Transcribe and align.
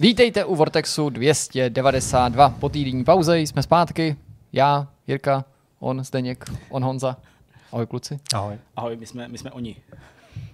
Vítejte 0.00 0.44
u 0.44 0.54
Vortexu 0.54 1.10
292. 1.10 2.48
Po 2.50 2.68
týdenní 2.68 3.04
pauze 3.04 3.40
jsme 3.40 3.62
zpátky. 3.62 4.16
Já, 4.52 4.88
Jirka, 5.06 5.44
on, 5.80 6.04
Zdeněk, 6.04 6.44
on 6.70 6.84
Honza. 6.84 7.16
Ahoj 7.72 7.86
kluci. 7.86 8.20
Ahoj. 8.34 8.58
Ahoj, 8.76 8.96
my 8.96 9.06
jsme, 9.06 9.28
my 9.28 9.38
jsme 9.38 9.50
oni. 9.50 9.76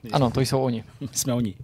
My 0.02 0.10
Ano, 0.10 0.30
to 0.30 0.40
jsou 0.40 0.62
oni. 0.62 0.84
My 1.00 1.08
jsme 1.12 1.34
oni. 1.34 1.54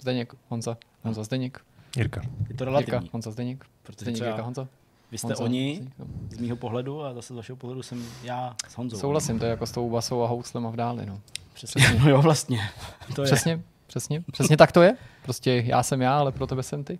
Zdeněk, 0.00 0.32
Honza, 0.48 0.76
Honza, 1.04 1.22
Zdeněk, 1.24 1.60
Jirka. 1.96 2.20
Je 2.22 2.28
to 2.28 2.48
Jirka, 2.48 2.64
relativní. 2.64 3.10
Honza, 3.12 3.30
Zdeněk, 3.30 3.64
Protože 3.82 3.96
Zdeněk, 4.00 4.14
třeba 4.14 4.30
Jirka, 4.30 4.42
Honza. 4.42 4.68
vy 5.10 5.18
jste 5.18 5.26
Honza, 5.26 5.44
oni 5.44 5.74
Zdeněk, 5.74 5.92
z 6.32 6.38
mýho 6.38 6.56
pohledu 6.56 7.04
a 7.04 7.14
zase 7.14 7.34
z 7.34 7.36
vašeho 7.36 7.56
pohledu 7.56 7.82
jsem 7.82 8.06
já 8.24 8.56
s 8.68 8.76
Honzou. 8.76 8.98
Souhlasím, 8.98 9.38
to 9.38 9.44
je 9.44 9.50
jako 9.50 9.66
s 9.66 9.72
tou 9.72 9.90
basou 9.90 10.22
a 10.22 10.26
houslem 10.26 10.66
a 10.66 10.70
v 10.70 10.76
dáli. 10.76 11.06
No. 11.06 11.20
Přesně. 11.52 11.82
No 12.04 12.10
jo, 12.10 12.22
vlastně. 12.22 12.60
To 13.14 13.22
je. 13.22 13.26
Přesně, 13.26 13.60
přesně, 13.90 14.22
přesně 14.32 14.56
tak 14.56 14.72
to 14.72 14.82
je. 14.82 14.96
Prostě 15.22 15.62
já 15.66 15.82
jsem 15.82 16.02
já, 16.02 16.18
ale 16.18 16.32
pro 16.32 16.46
tebe 16.46 16.62
jsem 16.62 16.84
ty. 16.84 16.98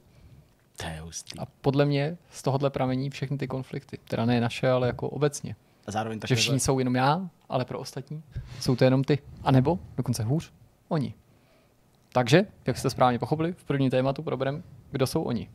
To 0.76 0.86
je 0.86 1.00
hustý. 1.00 1.38
A 1.38 1.46
podle 1.60 1.84
mě 1.84 2.16
z 2.30 2.42
tohohle 2.42 2.70
pramení 2.70 3.10
všechny 3.10 3.38
ty 3.38 3.48
konflikty. 3.48 3.98
Teda 4.08 4.24
ne 4.24 4.40
naše, 4.40 4.70
ale 4.70 4.86
jako 4.86 5.08
obecně. 5.08 5.56
A 5.86 5.90
zároveň 5.90 6.20
že 6.28 6.36
všichni 6.36 6.60
jsou 6.60 6.78
jenom 6.78 6.94
já, 6.94 7.30
ale 7.48 7.64
pro 7.64 7.78
ostatní 7.78 8.22
jsou 8.60 8.76
to 8.76 8.84
jenom 8.84 9.04
ty. 9.04 9.18
A 9.42 9.50
nebo, 9.50 9.78
dokonce 9.96 10.22
hůř, 10.22 10.52
oni. 10.88 11.14
Takže, 12.12 12.46
jak 12.66 12.78
jste 12.78 12.90
správně 12.90 13.18
pochopili, 13.18 13.52
v 13.52 13.64
první 13.64 13.90
tématu 13.90 14.22
probereme, 14.22 14.62
kdo 14.90 15.06
jsou 15.06 15.22
oni. 15.22 15.48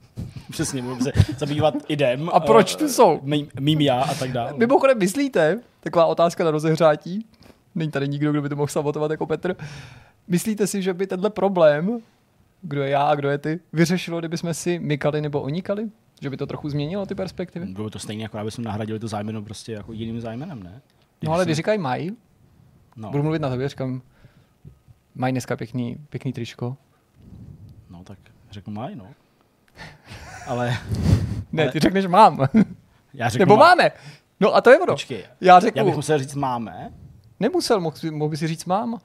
Přesně, 0.51 0.81
budeme 0.81 1.01
se 1.01 1.11
zabývat 1.37 1.73
idem. 1.87 2.29
A 2.33 2.39
proč 2.39 2.75
tu 2.75 2.89
jsou? 2.89 3.19
Mým, 3.23 3.47
mým 3.59 3.81
já 3.81 4.01
a 4.01 4.13
tak 4.13 4.31
dále. 4.31 4.53
Mimochodem, 4.57 4.99
myslíte, 4.99 5.59
taková 5.79 6.05
otázka 6.05 6.43
na 6.43 6.51
rozehřátí, 6.51 7.25
není 7.75 7.91
tady 7.91 8.07
nikdo, 8.07 8.31
kdo 8.31 8.41
by 8.41 8.49
to 8.49 8.55
mohl 8.55 8.67
sabotovat 8.67 9.11
jako 9.11 9.25
Petr, 9.25 9.55
myslíte 10.27 10.67
si, 10.67 10.81
že 10.81 10.93
by 10.93 11.07
tenhle 11.07 11.29
problém, 11.29 11.99
kdo 12.61 12.83
je 12.83 12.89
já 12.89 13.03
a 13.03 13.15
kdo 13.15 13.29
je 13.29 13.37
ty, 13.37 13.59
vyřešilo, 13.73 14.19
kdyby 14.19 14.37
jsme 14.37 14.53
si 14.53 14.79
mykali 14.79 15.21
nebo 15.21 15.41
onikali? 15.41 15.89
Že 16.21 16.29
by 16.29 16.37
to 16.37 16.47
trochu 16.47 16.69
změnilo 16.69 17.05
ty 17.05 17.15
perspektivy? 17.15 17.65
Bylo 17.65 17.89
to 17.89 17.99
stejně, 17.99 18.23
jako 18.23 18.37
abychom 18.39 18.63
nahradili 18.65 18.99
to 18.99 19.07
zájmeno 19.07 19.41
prostě 19.41 19.71
jako 19.71 19.93
jiným 19.93 20.21
zájmenem, 20.21 20.63
ne? 20.63 20.81
No 21.23 21.31
ale 21.33 21.45
když 21.45 21.57
říkají 21.57 21.79
mají, 21.79 22.17
No, 22.95 23.11
budu 23.11 23.23
mluvit 23.23 23.41
na 23.41 23.49
tebe, 23.49 23.69
říkám, 23.69 24.01
mají 25.15 25.31
dneska 25.31 25.57
pěkný, 25.57 25.97
pěkný 26.09 26.33
tričko. 26.33 26.77
no 27.89 28.03
tak 28.03 28.17
řeknu 28.51 28.73
maj, 28.73 28.95
no. 28.95 29.07
Ale 30.47 30.77
Ne, 31.51 31.63
Ale- 31.63 31.71
ty 31.71 31.79
řekneš 31.79 32.05
mám. 32.05 32.39
já 33.13 33.29
řeknu 33.29 33.41
Nebo 33.45 33.57
maj. 33.57 33.67
máme. 33.69 33.91
No 34.39 34.55
a 34.55 34.61
to 34.61 34.69
je 34.69 34.79
ono. 34.79 34.93
Počkej, 34.93 35.23
Já 35.41 35.59
řeknu, 35.59 35.79
já 35.79 35.85
bych 35.85 35.95
musel 35.95 36.19
říct 36.19 36.35
máme. 36.35 36.93
nemusel, 37.39 37.79
mohl, 37.79 37.95
mohl 38.11 38.29
by 38.29 38.37
si 38.37 38.47
říct 38.47 38.65
mám. 38.65 38.99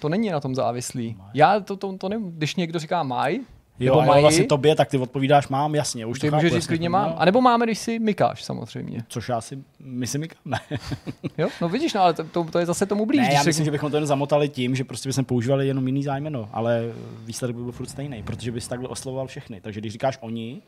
To 0.00 0.08
není 0.08 0.30
na 0.30 0.40
tom 0.40 0.54
závislý. 0.54 1.16
Já 1.34 1.60
to, 1.60 1.76
to, 1.76 1.96
to 1.98 2.08
ne, 2.08 2.16
když 2.20 2.56
někdo 2.56 2.78
říká 2.78 3.02
maj, 3.02 3.40
Jo, 3.80 3.96
nebo 3.96 4.06
mají, 4.06 4.22
vlastně 4.22 4.44
tobě, 4.44 4.76
tak 4.76 4.88
ty 4.88 4.98
odpovídáš 4.98 5.48
mám, 5.48 5.74
jasně, 5.74 6.06
už 6.06 6.18
ty 6.18 6.26
to 6.26 6.30
chápu, 6.30 6.36
můžeš 6.36 6.52
říct 6.52 6.66
klidně 6.66 6.88
mám. 6.88 7.14
A 7.16 7.24
nebo 7.24 7.40
máme, 7.40 7.66
když 7.66 7.78
si 7.78 7.98
mykáš 7.98 8.44
samozřejmě. 8.44 9.04
Což 9.08 9.28
já 9.28 9.40
si, 9.40 9.58
my 9.80 10.06
si 10.06 10.18
mykáme. 10.18 10.58
Jo? 11.38 11.48
No 11.60 11.68
vidíš, 11.68 11.94
no 11.94 12.00
ale 12.00 12.14
to, 12.14 12.24
to, 12.24 12.44
to 12.44 12.58
je 12.58 12.66
zase 12.66 12.86
tomu 12.86 13.06
blíž. 13.06 13.20
Ne, 13.20 13.34
já 13.34 13.42
myslím, 13.42 13.64
že 13.64 13.70
bychom 13.70 13.90
to 13.90 13.96
jen 13.96 14.06
zamotali 14.06 14.48
tím, 14.48 14.76
že 14.76 14.84
prostě 14.84 15.08
bychom 15.08 15.24
používali 15.24 15.66
jenom 15.66 15.86
jiný 15.86 16.02
zájmeno, 16.02 16.48
ale 16.52 16.92
výsledek 17.24 17.56
by 17.56 17.62
byl 17.62 17.72
furt 17.72 17.86
stejný, 17.86 18.22
protože 18.22 18.52
bys 18.52 18.68
takhle 18.68 18.88
oslovoval 18.88 19.26
všechny. 19.26 19.60
Takže 19.60 19.80
když 19.80 19.92
říkáš 19.92 20.18
oni, 20.20 20.62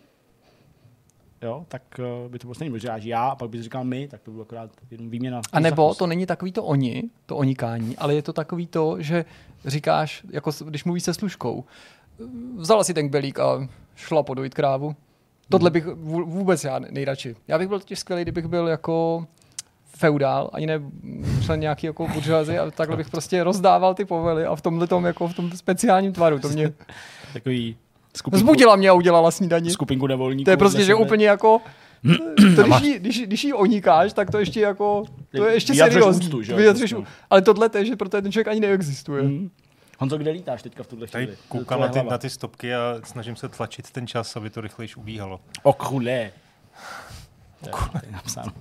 jo, 1.42 1.64
tak 1.69 1.83
uh, 1.98 2.31
by 2.31 2.39
to 2.39 2.47
bylo 2.47 2.55
stejné, 2.55 2.72
protože 2.72 2.81
říkáš 2.86 3.05
já 3.05 3.28
a 3.28 3.36
pak 3.36 3.50
bys 3.50 3.62
říkal 3.62 3.84
my, 3.84 4.08
tak 4.08 4.22
to 4.22 4.31
bylo 4.31 4.42
akorát 4.42 4.70
jenom 4.91 5.11
výměna. 5.11 5.41
A 5.53 5.61
nebo 5.61 5.94
to 5.94 6.06
není 6.06 6.27
takový 6.27 6.53
to 6.53 6.64
oni, 6.64 7.03
to 7.27 7.36
onikání, 7.36 7.97
ale 7.97 8.14
je 8.14 8.22
to 8.22 8.33
takový 8.33 8.67
to, 8.67 9.03
že 9.03 9.25
říkáš, 9.64 10.22
jako 10.31 10.50
když 10.64 10.84
mluvíš 10.84 11.05
se 11.05 11.14
služkou, 11.14 11.64
vzala 12.56 12.84
si 12.84 12.94
ten 12.94 13.09
belík 13.09 13.39
a 13.39 13.69
šla 13.97 14.22
podojit 14.22 14.55
krávu. 14.55 14.97
Tohle 15.48 15.70
bych 15.70 15.86
vů- 15.86 16.25
vůbec 16.25 16.64
já 16.64 16.78
nejradši. 16.78 17.36
Já 17.48 17.59
bych 17.59 17.69
byl 17.69 17.81
totiž 17.81 17.98
skvělý, 17.98 18.22
kdybych 18.22 18.47
byl 18.47 18.69
jako 18.69 19.27
feudál, 19.84 20.50
ani 20.53 20.66
ne 20.66 20.81
člen 21.44 21.60
nějaký 21.60 21.87
jako 21.87 22.09
buržoazy, 22.09 22.59
ale 22.59 22.71
takhle 22.71 22.97
bych 22.97 23.10
prostě 23.10 23.44
rozdával 23.44 23.94
ty 23.94 24.04
povely 24.04 24.44
a 24.44 24.56
v 24.56 24.62
tomhle 24.62 24.87
tom, 24.87 25.04
jako 25.04 25.28
v 25.28 25.34
tom 25.34 25.50
speciálním 25.53 26.12
tvaru. 26.12 26.38
To 26.38 26.48
mě 26.48 26.72
Takový 27.32 27.77
skupinku, 28.16 28.46
zbudila 28.46 28.76
mě 28.76 28.88
a 28.91 28.92
udělala 28.92 29.30
snídaní. 29.30 29.70
skupinku 29.70 30.06
nevolníků. 30.06 30.44
To 30.44 30.50
je 30.50 30.56
prostě, 30.56 30.84
že 30.84 30.94
úplně 30.94 31.26
jako, 31.26 31.60
to, 32.56 32.62
když, 32.62 32.80
jí, 32.82 32.98
když, 32.98 33.20
když 33.22 33.44
jí 33.44 33.52
onikáš, 33.52 34.12
tak 34.12 34.30
to 34.30 34.38
ještě 34.38 34.60
jako, 34.60 35.04
to 35.36 35.44
je 35.44 35.54
ještě 35.54 35.74
seriózní. 35.74 36.26
úctu, 36.26 36.42
že 36.42 36.54
ú- 36.97 37.04
Ale 37.30 37.42
tohle 37.42 37.68
to 37.68 37.78
je, 37.78 37.84
že 37.84 37.97
pro 37.97 38.08
ten 38.08 38.32
člověk 38.32 38.48
ani 38.48 38.60
neexistuje. 38.60 39.22
Hmm. 39.22 39.50
Honzo, 39.98 40.18
kde 40.18 40.30
lítáš 40.30 40.62
teďka 40.62 40.82
v 40.82 40.86
tuhle 40.86 41.06
chvíli? 41.06 41.26
Tady 41.26 41.26
To 41.26 41.32
je 41.32 41.38
koukám 41.48 41.80
na 41.80 41.88
ty, 41.88 42.02
na 42.02 42.18
ty 42.18 42.30
stopky 42.30 42.74
a 42.74 42.94
snažím 43.04 43.36
se 43.36 43.48
tlačit 43.48 43.91
ten 43.91 44.06
čas, 44.06 44.36
aby 44.36 44.50
to 44.50 44.60
rychlejš 44.60 44.97
ubíhalo. 44.97 45.41
Okulé. 45.62 46.30
To 47.62 47.68
je- 47.68 47.72
to 48.00 48.06
je 48.06 48.12
napsáno. 48.12 48.52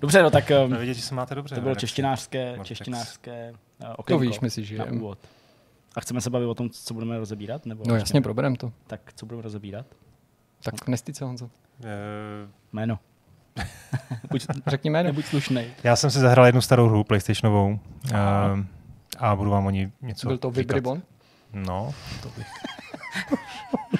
Dobře, 0.00 0.22
no 0.22 0.30
tak 0.30 0.50
um, 0.66 0.76
vidět, 0.76 0.94
že 0.94 1.02
se 1.02 1.14
máte 1.14 1.34
dobře. 1.34 1.54
to 1.54 1.60
bylo 1.60 1.74
češtinářské, 1.74 2.58
češtinářské 2.62 3.52
uh, 3.80 3.86
To 3.88 3.96
okénko 3.96 4.20
víš, 4.20 4.40
my 4.40 4.50
si 4.50 4.60
na 4.60 4.66
žijeme. 4.66 4.90
úvod. 4.90 5.18
A 5.96 6.00
chceme 6.00 6.20
se 6.20 6.30
bavit 6.30 6.46
o 6.46 6.54
tom, 6.54 6.70
co 6.70 6.94
budeme 6.94 7.18
rozebírat? 7.18 7.66
Nebo 7.66 7.84
No 7.86 7.94
ještě 7.94 8.02
jasně, 8.02 8.20
ne? 8.20 8.22
proberem 8.22 8.56
to. 8.56 8.72
Tak 8.86 9.00
co 9.14 9.26
budeme 9.26 9.42
rozebírat? 9.42 9.86
Tak 10.62 10.88
nestyď 10.88 11.16
se, 11.16 11.24
Honzo. 11.24 11.50
Eh, 11.84 11.88
Jméno. 12.72 12.98
Buď, 14.30 14.46
Řekni 14.66 14.90
jméno. 14.90 15.06
nebuď 15.06 15.24
slušnej. 15.24 15.70
Já 15.84 15.96
jsem 15.96 16.10
si 16.10 16.18
zahrál 16.18 16.46
jednu 16.46 16.60
starou 16.60 16.88
hru 16.88 17.04
PlayStationovou 17.04 17.78
eh, 18.12 18.16
a 19.18 19.36
budu 19.36 19.50
vám 19.50 19.66
o 19.66 19.70
ní 19.70 19.92
něco 20.02 20.28
Byl 20.28 20.38
to. 20.38 20.50
Vibribon? 20.50 21.02
No, 21.52 21.94
to 22.22 22.28
bych 22.36 22.46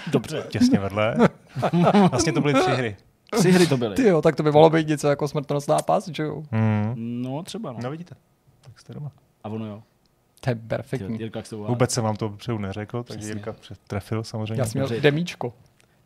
Dobře. 0.13 0.45
těsně 0.49 0.79
vedle. 0.79 1.17
Vlastně 2.11 2.33
to 2.33 2.41
byly 2.41 2.55
tři 2.55 2.71
hry. 2.71 2.97
Tři 3.39 3.53
hry 3.53 3.67
to 3.67 3.77
byly. 3.77 3.95
Ty 3.97 4.09
jo, 4.09 4.23
tak 4.23 4.37
to 4.37 4.43
by 4.43 4.51
mohlo 4.53 4.71
být 4.71 4.89
něco 4.89 5.09
jako 5.09 5.29
smrtonosná 5.29 5.79
pás, 5.83 6.09
že 6.09 6.23
jo? 6.23 6.43
Hmm. 6.51 6.95
No 7.23 7.43
třeba 7.43 7.73
no. 7.73 7.79
No 7.83 7.91
vidíte, 7.91 8.15
tak 8.61 8.79
jste 8.81 8.95
doma. 8.95 9.11
A 9.45 9.49
ono 9.49 9.67
jo. 9.67 9.83
To 10.41 10.51
je 10.51 10.55
Ty, 10.55 10.61
perfektní. 10.69 11.19
Jirka? 11.19 11.43
Vůbec 11.53 11.91
jsem 11.91 12.05
vám 12.05 12.17
to 12.17 12.29
předu 12.29 12.59
neřekl, 12.59 13.03
takže 13.03 13.19
Přesně. 13.19 13.35
Jirka 13.35 13.55
trefil 13.87 14.25
samozřejmě. 14.25 14.61
Já 14.61 14.67
jsem 14.67 14.83
měl 14.83 15.01
demíčko. 15.01 15.53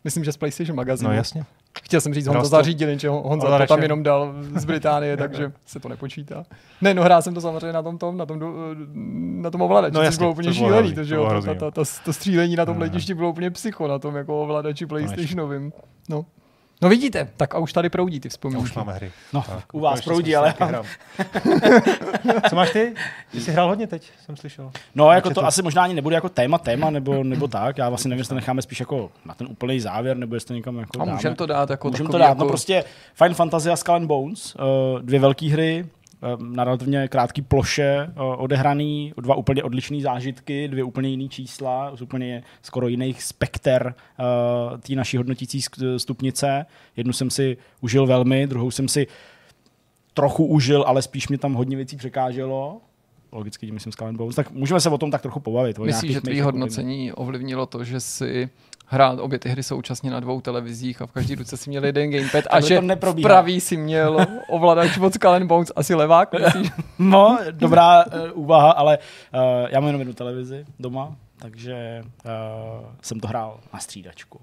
Myslím, 0.05 0.25
že 0.25 0.33
z 0.33 0.37
PlayStation 0.37 0.77
magazínu. 0.77 1.11
No 1.11 1.17
jasně. 1.17 1.45
Chtěl 1.79 2.01
jsem 2.01 2.15
říct, 2.15 2.27
Honza 2.27 2.43
to? 2.43 2.49
zařídil, 2.49 2.89
jenže 2.89 3.09
Honza 3.09 3.59
to 3.59 3.67
tam 3.67 3.83
jenom 3.83 4.03
dal 4.03 4.35
z 4.57 4.65
Británie, 4.65 5.17
takže 5.17 5.53
se 5.67 5.81
to 5.81 5.89
nepočítá. 5.89 6.45
Ne, 6.81 6.95
no 6.95 7.03
hrál 7.03 7.23
jsem 7.23 7.35
to 7.35 7.41
samozřejmě 7.41 7.73
na 7.73 7.83
tom, 7.83 7.99
tom 7.99 8.17
na 8.17 8.27
tom, 8.27 8.41
na 9.43 9.51
tom 9.51 9.63
ovladači, 9.63 9.95
No 9.95 10.01
což 10.01 10.05
jasně, 10.05 10.19
bylo 10.19 10.31
úplně 10.31 10.49
to 10.49 10.55
bylo 10.55 10.69
šílený, 10.69 10.95
to, 10.95 11.05
že 11.05 11.15
to 11.15 11.21
jo, 11.21 11.43
to, 11.43 11.55
to, 11.55 11.71
to, 11.71 11.85
to, 12.05 12.13
střílení 12.13 12.57
na 12.57 12.67
tom 12.67 12.75
Ne, 12.75 12.81
ne. 12.81 12.85
letišti 12.87 13.15
bylo 13.15 13.31
úplně 13.31 13.51
psycho, 13.51 13.89
na 13.89 13.99
tom 13.99 14.17
jako 14.17 14.43
ovladači 14.43 14.87
PlayStationovým. 14.87 15.73
No. 16.09 16.27
No 16.83 16.89
vidíte, 16.89 17.29
tak 17.37 17.55
a 17.55 17.59
už 17.59 17.73
tady 17.73 17.89
proudí 17.91 18.21
ty 18.21 18.29
vzpomínky. 18.29 18.63
už 18.65 18.75
máme 18.75 18.93
hry. 18.93 19.13
No, 19.33 19.43
Tak, 19.49 19.75
u 19.75 19.81
vás 19.81 20.01
proudí, 20.01 20.37
ale... 20.37 20.55
Co 22.51 22.57
máš 22.57 22.71
ty? 22.71 22.95
Ty 23.33 23.41
jsi 23.41 23.53
hrál 23.53 23.69
hodně 23.69 23.87
teď, 23.87 24.11
jsem 24.25 24.37
slyšel. 24.37 24.71
No, 24.95 25.11
jako 25.11 25.31
to 25.31 25.45
asi 25.47 25.63
možná 25.63 25.83
ani 25.83 25.95
nebude 25.95 26.15
jako 26.15 26.29
téma, 26.29 26.59
téma, 26.59 26.91
nebo, 26.91 27.25
nebo 27.25 27.49
tak. 27.49 27.79
Já 27.79 27.89
vlastně 27.89 28.09
nevím, 28.09 28.19
jestli 28.19 28.29
to 28.29 28.35
necháme 28.35 28.63
spíš 28.63 28.81
jako 28.81 29.11
na 29.25 29.35
ten 29.35 29.47
úplný 29.51 29.81
závěr, 29.81 30.17
nebo 30.17 30.35
jestli 30.37 30.49
to 30.49 30.55
někam 30.55 30.79
jako 30.79 30.91
A 31.01 31.05
dáme. 31.05 31.13
můžeme 31.17 31.35
to 31.35 31.47
dát 31.47 31.71
jako 31.71 31.91
Můžeme 31.91 32.09
to 32.09 32.19
dát. 32.19 32.29
jako... 32.29 32.41
No 32.43 32.49
prostě 32.49 32.85
Final 33.15 33.35
Fantasy 33.35 33.71
a 33.71 33.77
Skull 33.77 33.95
and 33.97 34.07
Bones, 34.07 34.55
uh, 34.55 35.01
dvě 35.03 35.21
velké 35.21 35.47
hry, 35.47 35.87
na 36.39 36.65
relativně 36.65 37.09
krátký 37.09 37.43
ploše 37.43 38.07
uh, 38.17 38.43
odehraný, 38.43 39.13
dva 39.17 39.35
úplně 39.35 39.63
odlišné 39.63 40.01
zážitky, 40.01 40.69
dvě 40.69 40.85
úplně 40.85 41.09
jiný 41.09 41.29
čísla, 41.29 41.97
z 41.97 42.03
úplně 42.03 42.43
skoro 42.63 42.89
jiných 42.89 43.23
spekter 43.23 43.95
uh, 44.75 44.79
té 44.79 44.95
naší 44.95 45.17
hodnotící 45.17 45.61
stupnice. 45.97 46.67
Jednu 46.97 47.13
jsem 47.13 47.31
si 47.31 47.57
užil 47.81 48.07
velmi, 48.07 48.47
druhou 48.47 48.71
jsem 48.71 48.89
si 48.89 49.07
trochu 50.15 50.47
užil, 50.47 50.85
ale 50.87 51.03
spíš 51.03 51.29
mi 51.29 51.39
tam 51.39 51.55
hodně 51.55 51.77
věcí 51.77 51.97
překáželo. 51.97 52.81
Logicky 53.33 53.67
tím 53.67 53.75
myslím 53.75 53.93
Skull 53.93 54.13
Bones. 54.13 54.37
Tak 54.37 54.51
můžeme 54.51 54.81
se 54.81 54.89
o 54.89 54.99
tom 54.99 55.11
tak 55.11 55.23
trochu 55.23 55.41
pobavit. 55.41 55.79
nějakých 55.79 56.13
že 56.13 56.21
tvý 56.21 56.41
hodnocení 56.41 57.13
ovlivnilo 57.13 57.67
to, 57.67 57.85
že 57.85 58.01
si 58.01 58.51
hrál 58.87 59.21
obě 59.21 59.39
ty 59.39 59.49
hry 59.49 59.63
současně 59.63 60.11
na 60.11 60.21
dvou 60.21 60.41
televizích 60.41 61.03
a 61.03 61.07
v 61.07 61.13
každý 61.13 61.35
ruce 61.35 61.57
si 61.57 61.71
měl 61.71 61.85
jeden 61.85 62.11
gamepad 62.11 62.45
a 62.51 62.61
že 62.61 62.81
to 63.01 63.15
pravý 63.23 63.61
si 63.61 63.77
měl 63.77 64.27
ovladač 64.49 64.99
od 64.99 65.15
Skull 65.15 65.45
Bones 65.45 65.73
asi 65.77 65.95
levák, 65.95 66.33
myslíš? 66.45 66.73
No, 66.99 67.39
dobrá 67.51 68.05
uh, 68.05 68.13
úvaha, 68.35 68.71
ale 68.71 68.99
uh, 68.99 69.69
já 69.71 69.81
mám 69.81 69.87
jenom 69.87 70.01
jednu 70.01 70.15
televizi 70.15 70.65
doma, 70.79 71.17
takže 71.39 72.03
uh, 72.05 72.87
jsem 73.03 73.21
to 73.21 73.29
hrál 73.29 73.61
na 73.73 73.79
střídačku. 73.79 74.41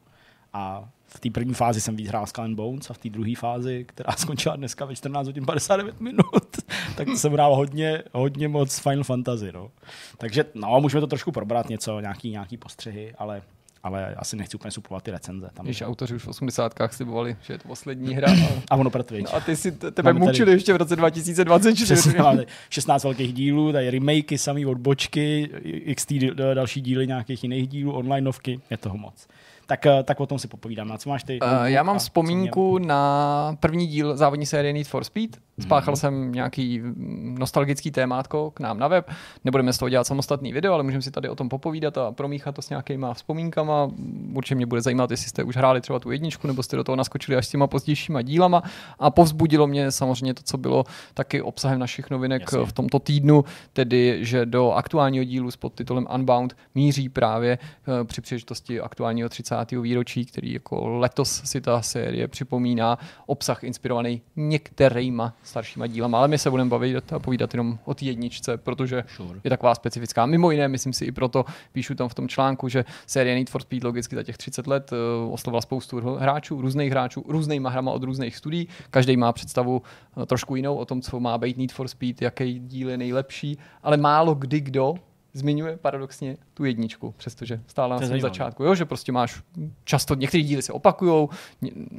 A 0.54 0.90
v 1.08 1.20
té 1.20 1.30
první 1.30 1.54
fázi 1.54 1.82
jsem 1.82 1.96
víc 1.96 2.08
hrál 2.08 2.26
Skull 2.26 2.44
and 2.46 2.56
Bones 2.56 2.90
a 2.90 2.94
v 2.94 2.98
té 2.98 3.10
druhé 3.10 3.34
fázi, 3.38 3.86
která 3.88 4.12
skončila 4.18 4.56
dneska 4.56 4.86
ve 4.86 4.96
14 4.96 5.26
hodin 5.28 5.46
59 5.46 6.02
minut, 6.02 6.58
tak 6.96 7.08
jsem 7.10 7.34
hrál 7.34 7.56
hodně, 7.56 8.04
hodně 8.14 8.48
moc 8.48 8.80
Final 8.80 9.04
Fantasy. 9.04 9.52
No. 9.54 9.72
Takže 10.18 10.46
no, 10.56 10.82
můžeme 10.82 11.02
to 11.02 11.08
trošku 11.08 11.32
probrat 11.32 11.70
něco, 11.70 12.00
nějaký, 12.00 12.30
nějaký 12.30 12.58
postřehy, 12.58 13.14
ale 13.18 13.42
ale 13.84 14.16
asi 14.16 14.36
nechci 14.36 14.58
úplně 14.58 14.72
suplovat 14.72 15.04
ty 15.04 15.12
recenze. 15.12 15.50
Tam 15.54 15.66
Když 15.66 15.82
autoři 15.82 16.16
už 16.16 16.24
v 16.24 16.28
80. 16.28 16.74
slibovali, 16.92 17.36
že 17.42 17.54
je 17.54 17.58
to 17.58 17.68
poslední 17.68 18.14
hra. 18.16 18.28
A, 18.32 18.62
a 18.70 18.76
ono 18.76 18.90
Pertwitch. 18.90 19.32
no 19.32 19.36
a 19.36 19.40
ty 19.40 19.56
si 19.56 19.72
te- 19.72 19.92
tebe 19.92 20.14
Máme 20.14 20.20
tady- 20.26 20.32
mučili 20.32 20.52
ještě 20.52 20.74
v 20.74 20.76
roce 20.76 20.96
2024. 20.96 21.94
Přesně, 21.94 22.22
máme 22.22 22.46
16 22.70 23.04
velkých 23.04 23.34
dílů, 23.34 23.72
tady 23.72 23.90
remakey, 23.90 24.38
samý 24.38 24.66
odbočky, 24.66 25.50
XT 25.96 26.12
další 26.54 26.82
díly 26.82 27.08
nějakých 27.08 27.44
jiných 27.44 27.68
dílů, 27.68 27.92
onlineovky, 27.94 28.60
je 28.70 28.78
toho 28.78 28.98
moc. 28.98 29.28
Tak, 29.68 29.86
eh, 29.86 30.04
tak 30.04 30.20
o 30.20 30.26
tom 30.26 30.40
si 30.40 30.48
popovídám. 30.48 30.88
Na 30.88 30.98
co 30.98 31.10
máš 31.10 31.24
ty? 31.24 31.40
Uh, 31.42 31.64
já 31.64 31.84
mám 31.84 32.00
vzpomínku 32.00 32.78
na 32.78 33.58
první 33.60 33.88
díl 33.88 34.18
závodní 34.18 34.46
série 34.46 34.74
Need 34.74 34.88
for 34.88 35.04
Speed. 35.04 35.38
Spáchal 35.60 35.92
mm. 35.92 35.96
jsem 35.96 36.32
nějaký 36.32 36.80
mm, 36.80 37.36
nostalgický 37.40 37.92
témátko 37.92 38.52
k 38.52 38.60
nám 38.60 38.80
na 38.80 38.88
web. 38.88 39.10
Nebudeme 39.46 39.74
z 39.74 39.78
toho 39.78 39.90
dělat 39.90 40.08
samostatný 40.08 40.54
video, 40.54 40.74
ale 40.74 40.84
můžeme 40.84 41.02
si 41.02 41.12
tady 41.12 41.30
o 41.30 41.36
tom 41.36 41.50
popovídat 41.50 41.98
a 41.98 42.12
promíchat 42.12 42.56
to 42.56 42.62
s 42.62 42.70
nějakýma 42.70 43.14
vzpomínkama. 43.14 43.92
Určitě 44.34 44.56
mě 44.56 44.66
bude 44.66 44.82
zajímat, 44.82 45.12
jestli 45.12 45.30
jste 45.30 45.44
už 45.44 45.58
hráli 45.58 45.82
třeba 45.82 46.00
tu 46.00 46.12
jedničku, 46.12 46.48
nebo 46.48 46.64
jste 46.64 46.76
do 46.76 46.84
toho 46.84 46.96
naskočili 46.96 47.38
až 47.38 47.48
s 47.48 47.50
těma 47.50 47.68
pozdějšíma 47.68 48.22
dílama. 48.22 48.64
A 49.00 49.10
povzbudilo 49.10 49.68
mě 49.68 49.92
samozřejmě 49.92 50.34
to, 50.34 50.42
co 50.44 50.58
bylo 50.58 50.84
taky 51.14 51.42
obsahem 51.42 51.80
našich 51.80 52.10
novinek 52.10 52.42
Jasně. 52.42 52.66
v 52.66 52.74
tomto 52.74 53.00
týdnu, 53.00 53.44
tedy, 53.74 54.18
že 54.22 54.46
do 54.46 54.72
aktuálního 54.72 55.24
dílu 55.24 55.52
s 55.52 55.58
podtitulem 55.58 56.08
Unbound 56.14 56.56
míří 56.76 57.10
právě 57.10 57.58
eh, 58.02 58.04
při 58.04 58.22
příležitosti 58.22 58.82
aktuálního 58.82 59.30
30. 59.30 59.57
výročí, 59.72 60.26
který 60.26 60.54
jako 60.54 60.88
letos 60.88 61.42
si 61.46 61.62
ta 61.62 61.82
série 61.82 62.28
připomíná 62.28 62.98
obsah 63.26 63.64
inspirovaný 63.64 64.22
některýma 64.36 65.34
staršíma 65.44 65.88
dílama, 65.88 66.18
ale 66.18 66.28
my 66.28 66.38
se 66.38 66.50
budeme 66.50 66.70
bavit 66.70 67.14
a 67.14 67.20
povídat 67.20 67.54
jenom 67.54 67.80
o 67.86 67.94
té 67.94 68.06
jedničce, 68.06 68.58
protože 68.58 69.04
sure. 69.16 69.40
je 69.44 69.50
taková 69.50 69.76
specifická. 69.76 70.26
Mimo 70.26 70.52
jiné, 70.52 70.68
myslím 70.68 70.94
si 70.94 71.06
i 71.06 71.12
proto, 71.12 71.46
píšu 71.72 71.96
tam 71.96 72.10
v 72.10 72.14
tom 72.14 72.28
článku, 72.28 72.70
že 72.70 72.86
série 73.06 73.36
Need 73.36 73.50
for 73.50 73.62
Speed 73.62 73.84
logicky 73.84 74.16
za 74.16 74.24
těch 74.24 74.38
30 74.38 74.68
let 74.68 74.92
uh, 74.92 75.34
oslovila 75.34 75.62
spoustu 75.62 76.18
hráčů, 76.20 76.62
různých 76.62 76.92
hráčů, 76.92 77.26
různýma 77.28 77.70
hrama 77.70 77.92
od 77.92 78.04
různých 78.04 78.36
studií. 78.36 78.68
Každý 78.92 79.18
má 79.18 79.32
představu 79.32 79.82
uh, 80.16 80.26
trošku 80.26 80.56
jinou 80.56 80.76
o 80.76 80.86
tom, 80.86 81.02
co 81.02 81.20
má 81.20 81.38
být 81.38 81.58
Need 81.58 81.72
for 81.72 81.88
Speed, 81.88 82.22
jaký 82.22 82.60
díl 82.60 82.90
je 82.90 82.98
nejlepší, 82.98 83.58
ale 83.84 83.98
málo 83.98 84.36
kdy 84.36 84.60
kdo 84.62 84.96
zmiňuje 85.34 85.78
paradoxně 85.78 86.38
tu 86.54 86.66
jedničku, 86.66 87.14
přestože 87.18 87.62
stále 87.68 87.96
na 88.02 88.08
svém 88.08 88.22
začátku, 88.22 88.64
jo, 88.64 88.76
že 88.76 88.86
prostě 88.86 89.12
máš 89.12 89.42
často, 89.84 90.16
některé 90.16 90.44
díly 90.44 90.62
se 90.62 90.74
opakují, 90.74 91.28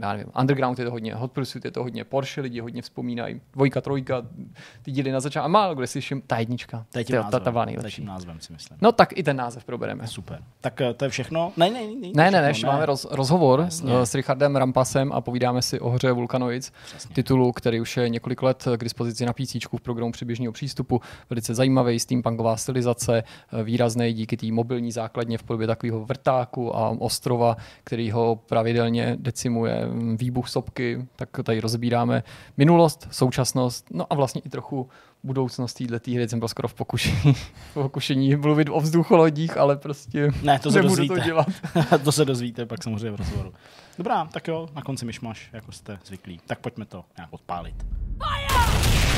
já 0.00 0.12
nevím, 0.12 0.32
Underground 0.40 0.78
je 0.78 0.84
to 0.84 0.90
hodně, 0.90 1.14
Hot 1.14 1.32
Pursuit 1.32 1.64
je 1.64 1.70
to 1.70 1.82
hodně, 1.82 2.04
Porsche 2.04 2.40
lidi 2.40 2.60
hodně 2.60 2.82
vzpomínají, 2.82 3.40
dvojka, 3.52 3.80
trojka, 3.80 4.22
ty 4.82 4.90
díly 4.90 5.12
na 5.12 5.20
začátku, 5.20 5.44
a 5.44 5.48
málo 5.48 5.74
kde 5.74 5.86
slyším, 5.86 6.22
ta 6.26 6.38
jednička, 6.38 6.86
ta, 6.92 7.02
tím 7.02 7.16
ta, 7.16 7.40
ta, 7.40 7.52
ta 7.52 7.64
nejlepší. 7.64 8.04
názvem 8.04 8.40
si 8.40 8.52
myslím. 8.52 8.78
No 8.80 8.92
tak 8.92 9.18
i 9.18 9.22
ten 9.22 9.36
název 9.36 9.64
probereme. 9.64 10.06
Super. 10.06 10.42
Tak 10.60 10.80
eh, 10.80 10.94
to 10.94 11.04
je 11.04 11.08
všechno? 11.08 11.52
Ne, 11.56 11.70
ne, 11.70 11.80
ne. 11.80 12.08
Ne, 12.14 12.30
ne, 12.30 12.42
ne, 12.42 12.52
ne, 12.52 12.66
máme 12.66 12.86
roz, 12.86 13.06
rozhovor 13.10 13.60
Jasně. 13.60 14.06
s 14.06 14.14
Richardem 14.14 14.56
Rampasem 14.56 15.12
a 15.12 15.20
povídáme 15.20 15.62
si 15.62 15.80
o 15.80 15.90
hře 15.90 16.12
Vulkanoids, 16.12 16.72
Přesně. 16.86 17.14
titulu, 17.14 17.52
který 17.52 17.80
už 17.80 17.96
je 17.96 18.08
několik 18.08 18.42
let 18.42 18.68
k 18.76 18.84
dispozici 18.84 19.26
na 19.26 19.32
PC 19.32 19.54
v 19.78 19.80
programu 19.82 20.12
přiběžného 20.12 20.52
přístupu, 20.52 21.00
velice 21.30 21.54
zajímavý, 21.54 22.00
steampunková 22.00 22.56
stylizace, 22.56 23.17
výrazný 23.64 24.12
díky 24.12 24.36
té 24.36 24.52
mobilní 24.52 24.92
základně 24.92 25.38
v 25.38 25.42
podobě 25.42 25.66
takového 25.66 26.04
vrtáku 26.04 26.76
a 26.76 26.88
ostrova, 26.88 27.56
který 27.84 28.10
ho 28.10 28.40
pravidelně 28.46 29.16
decimuje 29.20 29.88
výbuch 30.16 30.48
sopky, 30.48 31.06
tak 31.16 31.28
tady 31.44 31.60
rozbíráme 31.60 32.22
minulost, 32.56 33.08
současnost, 33.10 33.86
no 33.90 34.06
a 34.10 34.14
vlastně 34.14 34.40
i 34.44 34.48
trochu 34.48 34.88
budoucnost 35.22 35.74
této 35.74 36.10
hry. 36.10 36.28
Jsem 36.28 36.38
byl 36.38 36.48
skoro 36.48 36.68
v 36.68 36.74
pokušení, 36.74 37.34
v 37.70 37.74
pokušení 37.74 38.36
mluvit 38.36 38.68
o 38.68 38.80
vzducholodích, 38.80 39.56
ale 39.56 39.76
prostě 39.76 40.30
ne, 40.42 40.58
to 40.58 40.70
se 40.70 40.82
dozvíte. 40.82 41.14
to 41.14 41.20
dělat. 41.20 41.48
to 42.04 42.12
se 42.12 42.24
dozvíte 42.24 42.66
pak 42.66 42.82
samozřejmě 42.82 43.10
v 43.10 43.16
rozhovoru. 43.16 43.52
Dobrá, 43.98 44.24
tak 44.24 44.48
jo, 44.48 44.68
na 44.74 44.82
konci 44.82 45.06
myšmaš, 45.06 45.50
jako 45.52 45.72
jste 45.72 45.98
zvyklí. 46.04 46.40
Tak 46.46 46.58
pojďme 46.58 46.84
to 46.84 47.04
nějak 47.16 47.32
odpálit. 47.32 47.86
Fire! 48.18 49.17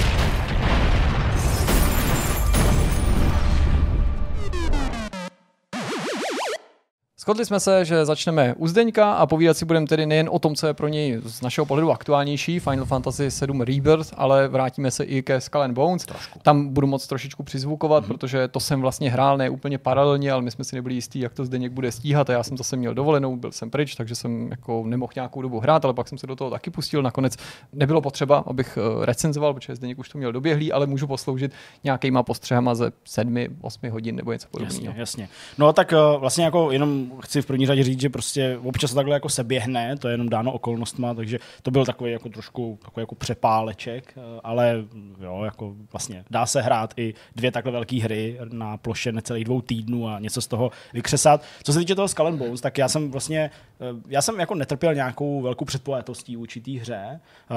Shodli 7.21 7.45
jsme 7.45 7.61
se, 7.61 7.85
že 7.85 8.05
začneme 8.05 8.55
u 8.55 8.67
Zdeňka 8.67 9.13
a 9.13 9.27
povídat 9.27 9.57
si 9.57 9.65
budeme 9.65 9.87
tedy 9.87 10.07
nejen 10.07 10.29
o 10.33 10.39
tom, 10.39 10.55
co 10.55 10.67
je 10.67 10.75
pro 10.75 10.89
něj 10.89 11.21
z 11.25 11.43
našeho 11.43 11.67
pohledu 11.67 11.91
aktuálnější, 11.91 12.59
Final 12.61 12.85
Fantasy 12.85 13.31
7 13.31 13.61
Rebirth, 13.61 14.15
ale 14.17 14.49
vrátíme 14.49 14.91
se 14.91 15.05
i 15.05 15.23
ke 15.23 15.41
Skull 15.41 15.63
and 15.63 15.75
Bones. 15.75 16.05
Trošku. 16.05 16.39
Tam 16.43 16.69
budu 16.69 16.87
moc 16.87 17.07
trošičku 17.07 17.43
přizvukovat, 17.43 18.05
mm-hmm. 18.05 18.09
protože 18.09 18.49
to 18.49 18.61
jsem 18.61 18.81
vlastně 18.81 19.11
hrál 19.11 19.37
ne 19.37 19.51
úplně 19.51 19.79
paralelně, 19.79 20.33
ale 20.33 20.43
my 20.43 20.51
jsme 20.51 20.65
si 20.65 20.77
nebyli 20.77 20.95
jistí, 20.95 21.21
jak 21.21 21.35
to 21.35 21.45
Zdeněk 21.45 21.73
bude 21.73 21.93
stíhat 21.93 22.31
a 22.31 22.33
já 22.33 22.43
jsem 22.43 22.57
zase 22.57 22.77
měl 22.77 22.95
dovolenou, 22.95 23.37
byl 23.37 23.53
jsem 23.53 23.71
pryč, 23.71 23.95
takže 23.95 24.15
jsem 24.15 24.49
jako 24.51 24.85
nemohl 24.87 25.13
nějakou 25.15 25.43
dobu 25.43 25.61
hrát, 25.61 25.85
ale 25.85 25.95
pak 25.95 26.09
jsem 26.09 26.19
se 26.19 26.27
do 26.27 26.37
toho 26.37 26.51
taky 26.51 26.71
pustil. 26.71 27.03
Nakonec 27.03 27.37
nebylo 27.73 28.01
potřeba, 28.01 28.45
abych 28.47 28.79
eh, 28.81 29.07
recenzoval, 29.07 29.55
protože 29.55 29.77
Zdeněk 29.77 29.99
už 29.99 30.09
to 30.09 30.19
měl 30.19 30.33
doběhlý, 30.33 30.73
ale 30.73 30.87
můžu 30.87 31.07
posloužit 31.07 31.53
nějakýma 31.85 32.23
postřehama 32.23 32.75
ze 32.75 32.93
7-8 33.07 33.91
hodin 33.91 34.17
nebo 34.17 34.33
něco 34.33 34.49
podobného. 34.51 34.85
Jasně, 34.85 35.01
jasně. 35.01 35.29
No 35.59 35.73
tak 35.73 35.93
eh, 35.93 35.97
vlastně 36.19 36.45
jako 36.45 36.73
jenom 36.73 37.10
chci 37.21 37.43
v 37.43 37.47
první 37.47 37.67
řadě 37.67 37.85
říct, 37.85 38.01
že 38.01 38.09
prostě 38.09 38.59
občas 38.65 38.95
takhle 38.95 39.17
jako 39.17 39.29
se 39.29 39.45
běhne, 39.45 39.97
to 39.97 40.09
je 40.09 40.15
jenom 40.15 40.29
dáno 40.29 40.53
okolnostma, 40.53 41.15
takže 41.15 41.39
to 41.63 41.71
byl 41.71 41.85
takový 41.85 42.13
jako 42.13 42.29
trošku 42.29 42.79
takový 42.85 43.03
jako 43.03 43.15
přepáleček, 43.15 44.15
eh, 44.17 44.41
ale 44.45 44.85
jo, 45.21 45.43
jako 45.45 45.75
vlastně 45.93 46.25
dá 46.31 46.47
se 46.47 46.63
hrát 46.63 46.95
i 46.97 47.15
dvě 47.37 47.53
takhle 47.53 47.73
velké 47.73 47.97
hry 47.97 48.39
na 48.53 48.77
ploše 48.77 49.13
necelých 49.13 49.45
dvou 49.45 49.61
týdnů 49.61 50.09
a 50.09 50.21
něco 50.21 50.43
z 50.43 50.47
toho 50.47 50.71
vykřesat. 50.93 51.43
Co 51.63 51.73
se 51.73 51.79
týče 51.79 51.95
toho 51.95 52.09
Skull 52.09 52.37
Bones, 52.37 52.61
tak 52.61 52.79
já 52.79 52.89
jsem 52.89 53.11
vlastně, 53.11 53.51
eh, 53.81 53.85
já 54.09 54.23
jsem 54.23 54.41
jako 54.41 54.55
netrpěl 54.55 54.95
nějakou 54.95 55.43
velkou 55.43 55.65
předpovědností 55.65 56.37
v 56.37 56.41
určitý 56.41 56.79
hře. 56.79 57.21
Eh, 57.51 57.55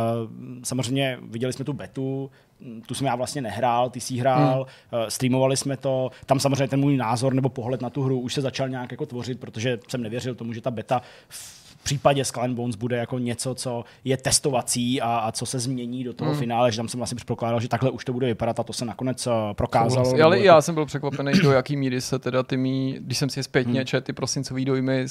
samozřejmě 0.64 1.18
viděli 1.22 1.54
jsme 1.54 1.66
tu 1.66 1.74
betu, 1.74 2.32
tu 2.86 2.94
jsem 2.94 3.08
já 3.08 3.16
vlastně 3.16 3.42
nehrál, 3.42 3.90
ty 3.90 4.00
jsi 4.00 4.16
hrál, 4.16 4.66
hmm. 4.92 5.04
streamovali 5.10 5.58
jsme 5.58 5.78
to, 5.78 6.12
tam 6.26 6.40
samozřejmě 6.40 6.68
ten 6.68 6.80
můj 6.80 6.98
názor 6.98 7.34
nebo 7.34 7.50
pohled 7.50 7.82
na 7.82 7.90
tu 7.90 8.04
hru 8.04 8.20
už 8.20 8.34
se 8.34 8.42
začal 8.42 8.70
nějak 8.70 8.92
jako 8.92 9.06
tvořit, 9.06 9.40
protože 9.40 9.80
jsem 9.88 10.02
nevěřil 10.04 10.36
tomu, 10.36 10.54
že 10.54 10.62
ta 10.62 10.72
beta 10.72 11.02
v 11.30 11.63
případě 11.84 12.26
Skull 12.26 12.54
Bones 12.54 12.76
bude 12.76 12.98
jako 12.98 13.20
něco, 13.20 13.56
co 13.56 13.84
je 14.04 14.18
testovací 14.18 15.02
a, 15.02 15.18
a 15.18 15.32
co 15.32 15.46
se 15.46 15.60
změní 15.60 16.04
do 16.04 16.14
toho 16.14 16.32
hmm. 16.32 16.40
finále, 16.40 16.72
že 16.72 16.78
tam 16.78 16.88
jsem 16.88 16.98
vlastně 16.98 17.16
předpokládal, 17.16 17.60
že 17.60 17.68
takhle 17.68 17.90
už 17.90 18.06
to 18.06 18.14
bude 18.14 18.28
vypadat 18.28 18.60
a 18.60 18.64
to 18.64 18.74
se 18.74 18.86
nakonec 18.86 19.28
uh, 19.28 19.34
prokázalo. 19.54 20.06
Souhlas. 20.06 20.22
Ale 20.22 20.40
i 20.40 20.46
já 20.46 20.62
jsem 20.62 20.76
byl 20.76 20.86
překvapený, 20.86 21.32
do 21.44 21.52
jaký 21.52 21.76
míry 21.76 22.02
se 22.02 22.20
teda 22.20 22.44
ty 22.44 22.58
mý, 22.58 22.98
když 23.00 23.18
jsem 23.18 23.30
si 23.30 23.44
zpětně 23.44 23.80
hmm. 23.80 23.86
čet, 23.86 24.06
ty 24.06 24.14
prosincový 24.14 24.66
dojmy 24.66 25.08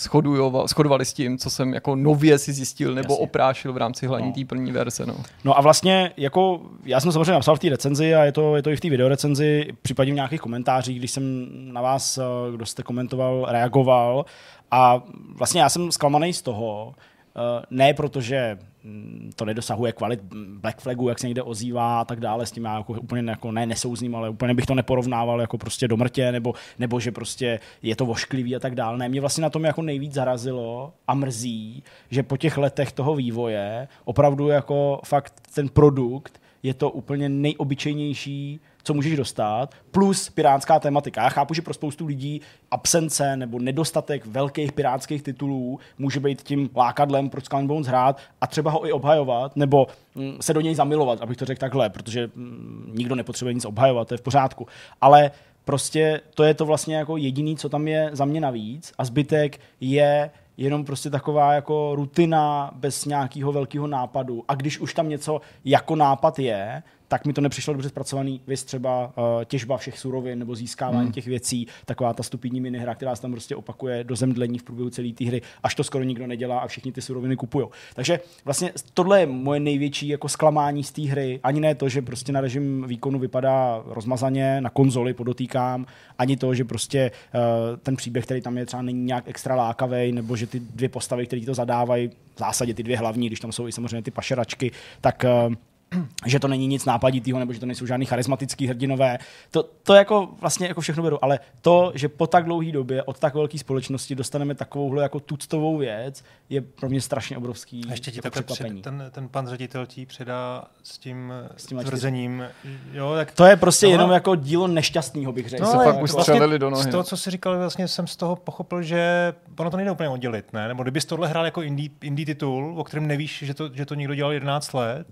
shodovali 0.67 1.05
s 1.05 1.13
tím, 1.13 1.39
co 1.39 1.51
jsem 1.51 1.75
jako 1.75 1.97
nově 1.97 2.39
si 2.39 2.53
zjistil 2.53 2.95
nebo 2.95 3.15
Jasně. 3.15 3.25
oprášil 3.25 3.73
v 3.73 3.77
rámci 3.77 4.07
hlavní 4.07 4.29
no. 4.29 4.33
té 4.33 4.45
první 4.45 4.73
verze. 4.73 5.07
No. 5.07 5.17
no 5.45 5.59
a 5.59 5.61
vlastně 5.61 6.13
jako 6.17 6.61
já 6.85 7.01
jsem 7.01 7.13
samozřejmě 7.13 7.33
napsal 7.33 7.57
v 7.57 7.59
té 7.59 7.69
recenzi 7.69 8.15
a 8.15 8.25
je 8.25 8.33
to, 8.33 8.57
je 8.57 8.63
to 8.63 8.71
i 8.71 8.77
v 8.77 8.81
té 8.81 8.91
videorecenzi, 8.91 9.67
případně 9.83 10.13
v 10.13 10.15
nějakých 10.15 10.41
komentářích, 10.41 10.99
když 10.99 11.11
jsem 11.11 11.49
na 11.73 11.81
vás, 11.81 12.19
eh, 12.19 12.23
kdo 12.53 12.67
jste 12.67 12.83
komentoval, 12.83 13.47
reagoval 13.49 14.25
a 14.73 15.03
vlastně 15.35 15.61
já 15.61 15.69
jsem 15.69 15.93
zklamaný 15.93 16.33
z 16.33 16.43
toho, 16.43 16.95
eh, 17.37 17.63
ne 17.71 17.95
protože 17.95 18.59
mm, 18.85 19.31
to 19.37 19.45
nedosahuje 19.45 19.93
kvalit 19.93 20.21
Black 20.61 20.81
Flagu, 20.81 21.09
jak 21.09 21.19
se 21.19 21.27
někde 21.27 21.43
ozývá 21.43 22.01
a 22.01 22.05
tak 22.05 22.21
dále, 22.21 22.47
s 22.47 22.53
tím 22.53 22.65
já 22.65 22.77
jako 22.77 22.93
úplně 22.93 23.31
jako 23.31 23.53
ne 23.53 23.67
nesouzním, 23.67 24.17
ale 24.17 24.31
úplně 24.31 24.55
bych 24.55 24.67
to 24.67 24.75
neporovnával 24.75 25.41
jako 25.41 25.59
prostě 25.59 25.89
do 25.89 25.97
mrtě, 25.97 26.33
nebo, 26.33 26.55
nebo 26.79 27.01
že 27.01 27.13
prostě 27.13 27.61
je 27.83 27.97
to 27.97 28.07
vošklivý 28.07 28.57
a 28.57 28.61
tak 28.61 28.75
dále. 28.75 28.99
Ne, 28.99 29.09
mě 29.09 29.21
vlastně 29.21 29.43
na 29.43 29.51
tom 29.51 29.65
jako 29.65 29.83
nejvíc 29.83 30.13
zarazilo 30.13 30.93
a 31.09 31.15
mrzí, 31.15 31.83
že 32.11 32.23
po 32.23 32.37
těch 32.37 32.59
letech 32.59 32.93
toho 32.93 33.15
vývoje 33.15 33.89
opravdu 34.05 34.49
jako 34.49 35.01
fakt 35.05 35.35
ten 35.55 35.69
produkt 35.69 36.43
je 36.63 36.75
to 36.75 36.91
úplně 36.91 37.29
nejobyčejnější 37.29 38.61
co 38.83 38.95
můžeš 38.95 39.17
dostat, 39.17 39.75
plus 39.91 40.31
pirátská 40.31 40.81
tematika. 40.81 41.23
Já 41.23 41.29
chápu, 41.29 41.55
že 41.55 41.63
pro 41.63 41.75
spoustu 41.75 42.07
lidí 42.07 42.41
absence 42.71 43.37
nebo 43.37 43.59
nedostatek 43.59 44.27
velkých 44.27 44.73
pirátských 44.73 45.23
titulů 45.23 45.79
může 45.99 46.21
být 46.21 46.43
tím 46.43 46.71
lákadlem, 46.77 47.31
proč 47.31 47.45
Skull 47.45 47.67
Bones 47.67 47.87
hrát 47.87 48.19
a 48.41 48.47
třeba 48.47 48.71
ho 48.71 48.87
i 48.87 48.93
obhajovat, 48.93 49.57
nebo 49.57 49.87
mm, 50.15 50.37
se 50.41 50.55
do 50.55 50.61
něj 50.61 50.75
zamilovat, 50.75 51.21
abych 51.21 51.37
to 51.37 51.45
řekl 51.45 51.61
takhle, 51.61 51.91
protože 51.91 52.31
mm, 52.35 52.93
nikdo 52.95 53.15
nepotřebuje 53.15 53.55
nic 53.55 53.65
obhajovat, 53.65 54.09
to 54.09 54.15
je 54.15 54.19
v 54.19 54.23
pořádku. 54.23 54.67
Ale 55.01 55.31
prostě 55.65 56.21
to 56.35 56.45
je 56.45 56.55
to 56.55 56.67
vlastně 56.67 56.97
jako 56.97 57.17
jediný, 57.17 57.57
co 57.57 57.69
tam 57.69 57.89
je 57.89 58.11
za 58.13 58.25
mě 58.25 58.41
navíc 58.41 58.93
a 58.99 59.05
zbytek 59.05 59.61
je 59.81 60.31
jenom 60.57 60.85
prostě 60.85 61.11
taková 61.11 61.53
jako 61.53 61.93
rutina 61.95 62.71
bez 62.75 63.05
nějakého 63.05 63.53
velkého 63.53 63.87
nápadu. 63.87 64.45
A 64.49 64.55
když 64.55 64.79
už 64.79 64.95
tam 64.95 65.09
něco 65.09 65.41
jako 65.65 65.97
nápad 65.97 66.39
je, 66.39 66.83
tak 67.13 67.27
mi 67.27 67.33
to 67.33 67.41
nepřišlo 67.41 67.73
dobře 67.73 67.89
zpracovaný. 67.89 68.41
Vy 68.47 68.57
třeba 68.57 69.07
uh, 69.07 69.45
těžba 69.45 69.77
všech 69.77 69.99
surovin 69.99 70.39
nebo 70.39 70.55
získávání 70.55 71.05
hmm. 71.05 71.13
těch 71.13 71.27
věcí, 71.27 71.67
taková 71.85 72.13
ta 72.13 72.23
stupidní 72.23 72.61
minihra, 72.61 72.95
která 72.95 73.17
se 73.17 73.23
tam 73.23 73.31
prostě 73.31 73.57
opakuje 73.57 74.05
do 74.05 74.17
zemdlení 74.17 74.59
v 74.59 74.63
průběhu 74.63 74.91
celé 74.91 75.13
té 75.13 75.25
hry, 75.25 75.43
až 75.63 75.75
to 75.75 75.85
skoro 75.85 76.05
nikdo 76.05 76.27
nedělá 76.27 76.59
a 76.59 76.67
všichni 76.67 76.93
ty 76.93 77.03
suroviny 77.03 77.37
kupují. 77.37 77.67
Takže 77.95 78.21
vlastně 78.45 78.73
tohle 78.95 79.21
je 79.21 79.27
moje 79.27 79.61
největší 79.61 80.09
jako 80.09 80.29
zklamání 80.29 80.85
z 80.85 80.93
té 80.93 81.03
hry. 81.03 81.41
Ani 81.43 81.61
ne 81.61 81.75
to, 81.75 81.89
že 81.89 82.03
prostě 82.03 82.33
na 82.33 82.41
režim 82.41 82.85
výkonu 82.89 83.19
vypadá 83.19 83.83
rozmazaně, 83.87 84.61
na 84.61 84.71
konzoli 84.71 85.15
podotýkám, 85.15 85.87
ani 86.19 86.37
to, 86.37 86.55
že 86.55 86.65
prostě 86.65 87.11
uh, 87.35 87.41
ten 87.77 87.97
příběh, 87.97 88.25
který 88.25 88.41
tam 88.41 88.59
je, 88.59 88.67
třeba 88.67 88.83
není 88.83 89.05
nějak 89.05 89.25
extra 89.29 89.55
lákavý, 89.55 90.13
nebo 90.13 90.37
že 90.37 90.47
ty 90.47 90.61
dvě 90.61 90.89
postavy, 90.89 91.27
které 91.27 91.47
to 91.47 91.55
zadávají, 91.55 92.09
v 92.35 92.39
zásadě 92.39 92.75
ty 92.75 92.83
dvě 92.83 92.99
hlavní, 92.99 93.27
když 93.27 93.41
tam 93.41 93.53
jsou 93.53 93.69
i 93.69 93.73
samozřejmě 93.73 94.03
ty 94.03 94.11
pašeračky, 94.11 94.71
tak 95.01 95.25
uh, 95.49 95.55
že 96.27 96.39
to 96.41 96.49
není 96.49 96.67
nic 96.67 96.85
nápaditého, 96.85 97.39
nebo 97.39 97.53
že 97.53 97.61
to 97.61 97.67
nejsou 97.67 97.87
žádný 97.87 98.07
charismatický 98.07 98.67
hrdinové. 98.67 99.19
To, 99.51 99.63
to 99.83 99.95
jako 99.95 100.29
vlastně 100.41 100.67
jako 100.67 100.81
všechno 100.81 101.03
beru, 101.03 101.25
ale 101.25 101.39
to, 101.61 101.93
že 101.95 102.09
po 102.09 102.27
tak 102.27 102.45
dlouhé 102.45 102.73
době 102.73 103.03
od 103.03 103.19
tak 103.19 103.35
velké 103.35 103.59
společnosti 103.59 104.15
dostaneme 104.15 104.55
takovouhle 104.55 105.03
jako 105.03 105.21
tuctovou 105.21 105.77
věc, 105.77 106.25
je 106.51 106.61
pro 106.61 106.89
mě 106.89 107.01
strašně 107.01 107.37
obrovský 107.37 107.83
A 107.89 107.91
ještě 107.91 108.11
ti 108.11 108.19
jako 108.19 108.23
takhle 108.23 108.43
překvapení. 108.43 108.81
před, 108.81 108.91
ten, 108.91 109.09
ten 109.11 109.29
pan 109.29 109.49
ředitel 109.49 109.87
ti 109.87 110.07
předá 110.07 110.65
s 110.83 110.99
tím, 110.99 111.33
S 111.57 111.67
tím 111.67 111.79
tvrzením. 111.79 112.45
Jo, 112.93 113.13
tak 113.17 113.33
To 113.33 113.45
je 113.45 113.57
prostě 113.57 113.87
No, 113.87 113.93
jenom 113.93 114.09
no. 114.09 114.15
jako 114.15 114.35
dílo 114.35 114.67
nešťastného, 114.67 115.33
bych 115.33 115.49
řekl. 115.49 115.65
No, 115.65 115.71
se 115.71 115.77
ale 115.77 115.85
fakt 115.85 115.95
jako, 115.95 116.05
už 116.05 116.11
střelili 116.11 116.59
do 116.59 116.71
nohy. 116.71 116.83
Z 116.85 116.87
toho, 116.91 117.03
co 117.03 117.17
jsi 117.17 117.31
říkal, 117.31 117.59
vlastně 117.59 117.89
jsem 117.89 118.07
z 118.07 118.17
toho 118.17 118.37
pochopil, 118.37 118.83
že 118.83 119.33
ono 119.59 119.71
to 119.71 119.77
nejde 119.77 119.91
úplně 119.93 120.09
oddělit, 120.09 120.53
ne? 120.53 120.69
Nebo 120.69 120.83
kdybys 120.83 121.05
tohle 121.05 121.29
hrál 121.29 121.45
jako 121.45 121.63
indie, 121.63 121.89
indie 122.01 122.27
titul, 122.27 122.75
o 122.77 122.85
kterém 122.85 123.07
nevíš, 123.07 123.43
že 123.47 123.55
to, 123.55 123.71
že 123.75 123.87
to 123.87 123.95
někdo 123.95 124.15
dělal 124.15 124.33
11 124.33 124.73
let, 124.73 125.07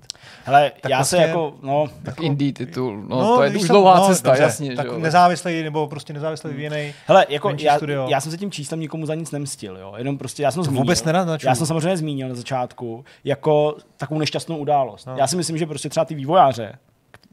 Hele, 0.45 0.70
Tak 0.81 0.91
já 0.91 0.99
vlastně- 0.99 1.19
se 1.19 1.27
jako, 1.27 1.55
no, 1.63 1.87
Tak 2.05 2.21
indie 2.21 2.53
titul, 2.53 3.03
no, 3.09 3.37
to 3.37 3.43
je 3.43 3.51
už 3.51 3.69
dlouhá 3.69 3.95
no, 3.99 4.07
cesta, 4.07 4.29
dobře, 4.29 4.43
jasně. 4.43 4.77
Tak 4.77 4.87
že 4.87 4.93
jo. 4.93 4.99
nezávislý 4.99 5.63
nebo 5.63 5.89
prostě 5.89 6.13
nezávislý 6.13 6.51
vyvíjený. 6.51 6.93
hele, 7.07 7.27
jako 7.29 7.53
já, 7.59 7.77
studio. 7.77 8.07
já, 8.11 8.21
jsem 8.21 8.33
se 8.33 8.39
tím 8.39 8.51
číslem 8.51 8.81
nikomu 8.81 9.07
za 9.07 9.15
nic 9.15 9.31
nemstil, 9.31 9.77
jo. 9.77 9.95
Jenom 9.97 10.19
prostě, 10.19 10.43
já 10.43 10.51
jsem 10.51 10.61
to 10.61 10.65
zmínil. 10.65 10.83
vůbec 10.83 11.05
nenaznačuju. 11.05 11.49
Já 11.49 11.55
jsem 11.55 11.67
samozřejmě 11.67 11.97
zmínil 11.97 12.29
na 12.29 12.35
začátku 12.35 13.05
jako 13.25 13.77
takovou 13.97 14.21
nešťastnou 14.21 14.57
událost. 14.57 15.07
No. 15.07 15.17
Já 15.17 15.27
si 15.27 15.37
myslím, 15.37 15.59
že 15.59 15.67
prostě 15.67 15.89
třeba 15.89 16.05
ty 16.05 16.15
vývojáře, 16.15 16.73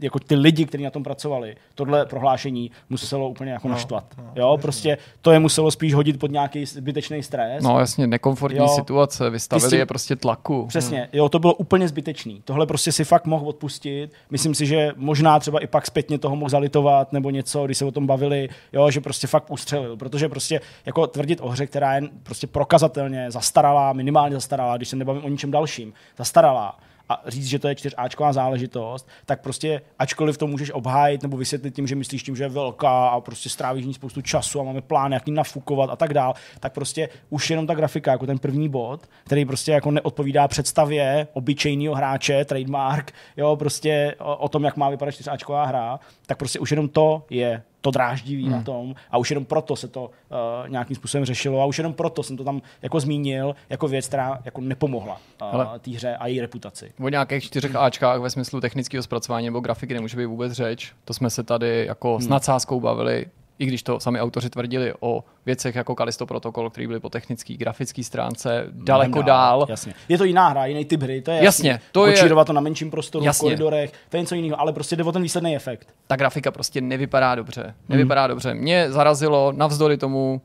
jako 0.02 0.20
ty 0.20 0.36
lidi, 0.36 0.66
kteří 0.66 0.84
na 0.84 0.90
tom 0.92 1.04
pracovali, 1.04 1.56
tohle 1.76 2.06
prohlášení 2.06 2.72
muselo 2.90 3.30
úplně 3.30 3.52
jako 3.52 3.68
No, 3.68 3.72
naštvat. 3.74 4.06
no, 4.18 4.32
jo, 4.36 4.58
prostě 4.62 4.98
to 5.22 5.32
je 5.32 5.40
muselo 5.40 5.72
spíš 5.72 5.94
hodit 5.94 6.20
pod 6.20 6.32
nějaký 6.32 6.66
zbytečný 6.66 7.24
stres. 7.24 7.64
No 7.64 7.80
jasně, 7.80 8.08
nekomfortní 8.08 8.60
Jo. 8.60 8.68
situace, 8.68 9.30
vystavili 9.30 9.70
jsi- 9.70 9.76
je 9.78 9.86
prostě 9.86 10.16
tlaku. 10.16 10.66
Přesně, 10.68 11.10
jo, 11.14 11.30
to 11.30 11.40
bylo 11.40 11.54
úplně 11.54 11.88
zbytečný. 11.88 12.42
Tohle 12.46 12.66
prostě 12.66 12.92
si 12.92 13.04
fakt 13.04 13.26
mohl 13.26 13.50
odpustit. 13.50 14.12
Myslím 14.30 14.56
si, 14.56 14.66
že 14.66 14.92
možná 14.96 15.40
třeba 15.40 15.60
i 15.60 15.68
pak 15.68 15.86
zpětně 15.86 16.18
toho 16.20 16.36
mohl 16.36 16.50
zalitovat 16.50 17.14
nebo 17.14 17.30
něco, 17.30 17.66
když 17.66 17.78
se 17.78 17.86
o 17.86 17.92
tom 17.92 18.08
bavili, 18.08 18.50
jo, 18.74 18.92
že 18.92 19.02
prostě 19.02 19.28
fakt 19.28 19.52
ustřelil. 19.52 19.98
Protože 19.98 20.30
prostě 20.30 20.62
jako 20.86 21.08
tvrdit 21.08 21.40
o 21.42 21.50
hře, 21.50 21.68
která 21.68 21.96
je 21.96 22.02
prostě 22.24 22.48
prokazatelně 22.48 23.32
zastaralá, 23.32 23.94
minimálně 23.94 24.36
zastaralá, 24.36 24.78
když 24.78 24.90
se 24.90 24.96
nebavím 24.96 25.26
o 25.26 25.30
ničem 25.30 25.52
dalším, 25.52 25.94
zastaralá, 26.18 26.80
a 27.10 27.24
říct, 27.28 27.46
že 27.46 27.60
to 27.60 27.68
je 27.68 27.76
čtyřáčková 27.76 28.34
záležitost, 28.34 29.08
tak 29.26 29.42
prostě 29.42 29.82
ačkoliv 30.00 30.38
to 30.38 30.48
můžeš 30.48 30.72
obhájit 30.72 31.22
nebo 31.24 31.38
vysvětlit 31.38 31.76
tím, 31.76 31.88
že 31.88 31.96
myslíš 31.96 32.24
tím, 32.24 32.36
že 32.36 32.44
je 32.44 32.50
velká 32.50 33.08
a 33.08 33.22
prostě 33.22 33.50
strávíš 33.50 33.86
ní 33.86 33.94
spoustu 33.94 34.22
času 34.22 34.60
a 34.60 34.64
máme 34.64 34.82
plán, 34.82 35.12
jak 35.12 35.28
ji 35.28 35.34
nafukovat 35.34 35.90
a 35.90 35.96
tak 35.96 36.14
dál, 36.14 36.34
tak 36.60 36.74
prostě 36.74 37.10
už 37.30 37.50
jenom 37.50 37.68
ta 37.68 37.76
grafika, 37.76 38.12
jako 38.12 38.26
ten 38.26 38.40
první 38.40 38.70
bod, 38.70 39.10
který 39.24 39.46
prostě 39.46 39.72
jako 39.72 39.92
neodpovídá 39.92 40.48
představě 40.48 41.28
obyčejného 41.34 41.96
hráče, 41.96 42.46
trademark, 42.46 43.12
jo, 43.38 43.56
prostě 43.56 44.16
o, 44.20 44.36
o 44.36 44.50
tom, 44.50 44.64
jak 44.64 44.78
má 44.78 44.90
vypadat 44.90 45.12
čtyřáčková 45.12 45.66
hra, 45.66 46.00
tak 46.28 46.38
prostě 46.38 46.60
už 46.60 46.72
jenom 46.72 46.90
to 46.90 47.24
je 47.30 47.64
to 47.82 47.92
dráždivý 47.92 48.44
hmm. 48.44 48.52
na 48.52 48.62
tom 48.62 48.96
a 49.12 49.18
už 49.18 49.32
jenom 49.32 49.46
proto 49.46 49.76
se 49.76 49.88
to 49.88 50.04
uh, 50.04 50.70
nějakým 50.70 50.96
způsobem 50.96 51.26
řešilo 51.26 51.62
a 51.62 51.66
už 51.66 51.78
jenom 51.78 51.94
proto 51.94 52.24
jsem 52.24 52.38
to 52.38 52.44
tam 52.44 52.62
jako 52.82 53.00
zmínil 53.00 53.56
jako 53.70 53.88
věc, 53.88 54.08
která 54.08 54.40
jako 54.46 54.62
nepomohla 54.62 55.22
uh, 55.54 55.64
té 55.80 55.92
hře 55.92 56.16
a 56.16 56.28
její 56.28 56.42
reputaci. 56.42 56.92
O 57.00 57.10
nějakých 57.10 57.44
čtyřech 57.44 57.76
Ačkách 57.76 58.20
ve 58.22 58.30
smyslu 58.30 58.62
technického 58.62 59.04
zpracování 59.04 59.46
nebo 59.46 59.60
grafiky 59.60 59.94
nemůže 59.94 60.18
být 60.18 60.26
vůbec 60.26 60.52
řeč. 60.52 60.94
To 61.06 61.14
jsme 61.14 61.30
se 61.30 61.44
tady 61.44 61.86
jako 61.86 62.12
Hmm. 62.12 62.22
s 62.22 62.28
nadsázkou 62.28 62.80
bavili, 62.80 63.26
i 63.60 63.66
když 63.66 63.84
to 63.84 64.00
sami 64.00 64.20
autoři 64.20 64.50
tvrdili 64.50 64.94
o 65.00 65.24
věcech 65.46 65.76
jako 65.76 65.96
Kalisto 65.96 66.26
Protocol, 66.26 66.70
který 66.70 66.88
byly 66.88 67.00
po 67.00 67.10
technické, 67.10 67.54
grafické 67.54 68.04
stránce 68.04 68.66
daleko 68.72 69.10
Mnohem 69.10 69.26
dál. 69.26 69.66
Jasně. 69.70 69.94
Je 70.10 70.18
to 70.18 70.24
jiná 70.24 70.48
hra, 70.50 70.66
jiný 70.66 70.86
typ 70.86 71.02
hry, 71.02 71.22
to 71.22 71.32
je 71.32 71.44
Jasně, 71.44 71.70
jasný. 71.70 71.86
to 71.92 72.08
je- 72.08 72.46
to 72.46 72.54
na 72.54 72.62
menším 72.62 72.92
prostoru, 72.92 73.26
Jasně. 73.26 73.40
v 73.40 73.44
koridorech, 73.46 73.92
to 74.10 74.18
je 74.18 74.22
něco 74.22 74.36
jiného, 74.36 74.60
ale 74.62 74.74
prostě 74.74 74.96
jde 74.96 75.04
o 75.04 75.12
ten 75.12 75.22
výsledný 75.22 75.56
efekt. 75.56 75.88
Ta 76.08 76.16
grafika 76.16 76.52
prostě 76.52 76.82
nevypadá 76.82 77.36
dobře. 77.36 77.64
Hmm. 77.64 77.74
Nevypadá 77.90 78.28
dobře. 78.28 78.54
Mě 78.54 78.92
zarazilo 78.92 79.52
navzdory 79.52 79.98
tomu, 79.98 80.42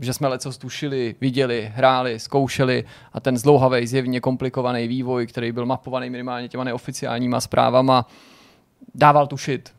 že 0.00 0.12
jsme 0.12 0.28
leco 0.28 0.52
tušili, 0.52 1.14
viděli, 1.20 1.72
hráli, 1.74 2.18
zkoušeli 2.18 2.84
a 3.12 3.20
ten 3.20 3.36
zdlouhavý, 3.36 3.86
zjevně 3.86 4.20
komplikovaný 4.20 4.88
vývoj, 4.88 5.26
který 5.26 5.52
byl 5.52 5.66
mapovaný 5.66 6.10
minimálně 6.10 6.48
těma 6.48 6.64
neoficiálníma 6.64 7.40
zprávama, 7.40 8.06
dával 8.94 9.26
tušit, 9.26 9.72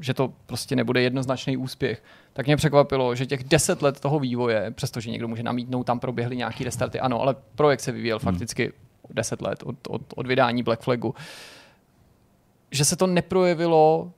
že 0.00 0.14
to 0.14 0.32
prostě 0.46 0.76
nebude 0.76 1.02
jednoznačný 1.02 1.56
úspěch. 1.56 2.02
Tak 2.32 2.46
mě 2.46 2.56
překvapilo, 2.56 3.14
že 3.14 3.26
těch 3.26 3.44
deset 3.44 3.82
let 3.82 4.00
toho 4.00 4.18
vývoje, 4.18 4.70
přestože 4.70 5.10
někdo 5.10 5.28
může 5.28 5.42
namítnout, 5.42 5.84
tam 5.84 6.00
proběhly 6.00 6.36
nějaký 6.36 6.64
restarty, 6.64 7.00
ano, 7.00 7.20
ale 7.20 7.36
projekt 7.54 7.80
se 7.80 7.92
vyvíjel 7.92 8.18
fakticky 8.18 8.72
10 9.10 9.42
let 9.42 9.62
od, 9.62 9.76
od, 9.88 10.02
od 10.14 10.26
vydání 10.26 10.62
Black 10.62 10.82
Flagu, 10.82 11.14
že 12.70 12.84
se 12.84 12.96
to 12.96 13.06
neprojevilo 13.06 14.12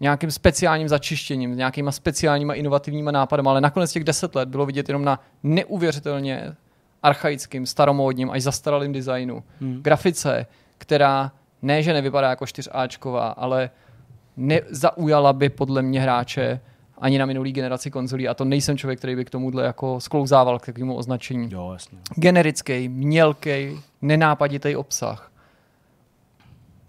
nějakým 0.00 0.30
speciálním 0.30 0.88
začištěním, 0.88 1.56
nějakýma 1.56 1.92
speciálníma 1.92 2.54
inovativníma 2.54 3.10
nápadem, 3.10 3.48
ale 3.48 3.60
nakonec 3.60 3.92
těch 3.92 4.04
deset 4.04 4.34
let 4.34 4.48
bylo 4.48 4.66
vidět 4.66 4.88
jenom 4.88 5.04
na 5.04 5.20
neuvěřitelně 5.42 6.54
archaickým, 7.02 7.66
staromódním 7.66 8.30
až 8.30 8.42
zastaralým 8.42 8.92
designu. 8.92 9.42
Hmm. 9.60 9.82
Grafice, 9.82 10.46
která 10.78 11.32
ne, 11.62 11.82
že 11.82 11.92
nevypadá 11.92 12.30
jako 12.30 12.44
4Ačková, 12.44 13.34
ale 13.36 13.70
nezaujala 14.36 15.32
by 15.32 15.48
podle 15.48 15.82
mě 15.82 16.00
hráče 16.00 16.60
ani 16.98 17.18
na 17.18 17.26
minulý 17.26 17.52
generaci 17.52 17.90
konzolí 17.90 18.28
a 18.28 18.34
to 18.34 18.44
nejsem 18.44 18.78
člověk, 18.78 18.98
který 18.98 19.16
by 19.16 19.24
k 19.24 19.30
tomuhle 19.30 19.64
jako 19.64 20.00
sklouzával 20.00 20.58
k 20.58 20.66
takovému 20.66 20.94
označení. 20.94 21.48
Jo, 21.52 21.70
jasně. 21.72 21.98
Generický, 22.14 22.88
mělký, 22.88 23.80
nenápaditý 24.02 24.76
obsah. 24.76 25.32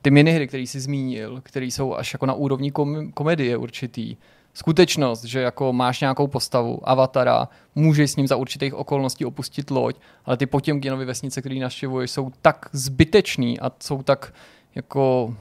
Ty 0.01 0.11
minihry, 0.11 0.47
které 0.47 0.63
jsi 0.63 0.79
zmínil, 0.79 1.41
které 1.43 1.65
jsou 1.65 1.95
až 1.95 2.13
jako 2.13 2.25
na 2.25 2.33
úrovni 2.33 2.71
kom- 2.71 3.11
komedie 3.11 3.57
určitý, 3.57 4.15
skutečnost, 4.53 5.23
že 5.23 5.41
jako 5.41 5.73
máš 5.73 6.01
nějakou 6.01 6.27
postavu, 6.27 6.89
avatara, 6.89 7.47
můžeš 7.75 8.11
s 8.11 8.15
ním 8.15 8.27
za 8.27 8.35
určitých 8.35 8.73
okolností 8.73 9.25
opustit 9.25 9.71
loď, 9.71 9.95
ale 10.25 10.37
ty 10.37 10.45
Potěmkinovy 10.45 11.05
vesnice, 11.05 11.41
které 11.41 11.55
navštěvuješ, 11.55 12.11
jsou 12.11 12.31
tak 12.41 12.69
zbytečný 12.71 13.59
a 13.59 13.71
jsou 13.83 14.03
tak 14.03 14.33
jako 14.75 15.35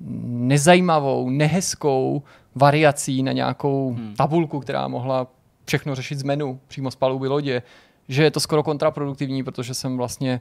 nezajímavou, 0.00 1.30
nehezkou 1.30 2.22
variací 2.54 3.22
na 3.22 3.32
nějakou 3.32 3.94
hmm. 3.94 4.14
tabulku, 4.14 4.60
která 4.60 4.88
mohla 4.88 5.26
všechno 5.64 5.94
řešit 5.94 6.18
z 6.18 6.22
menu 6.22 6.60
přímo 6.68 6.90
z 6.90 6.96
paluby 6.96 7.28
lodě, 7.28 7.62
že 8.08 8.22
je 8.22 8.30
to 8.30 8.40
skoro 8.40 8.62
kontraproduktivní, 8.62 9.42
protože 9.42 9.74
jsem 9.74 9.96
vlastně 9.96 10.40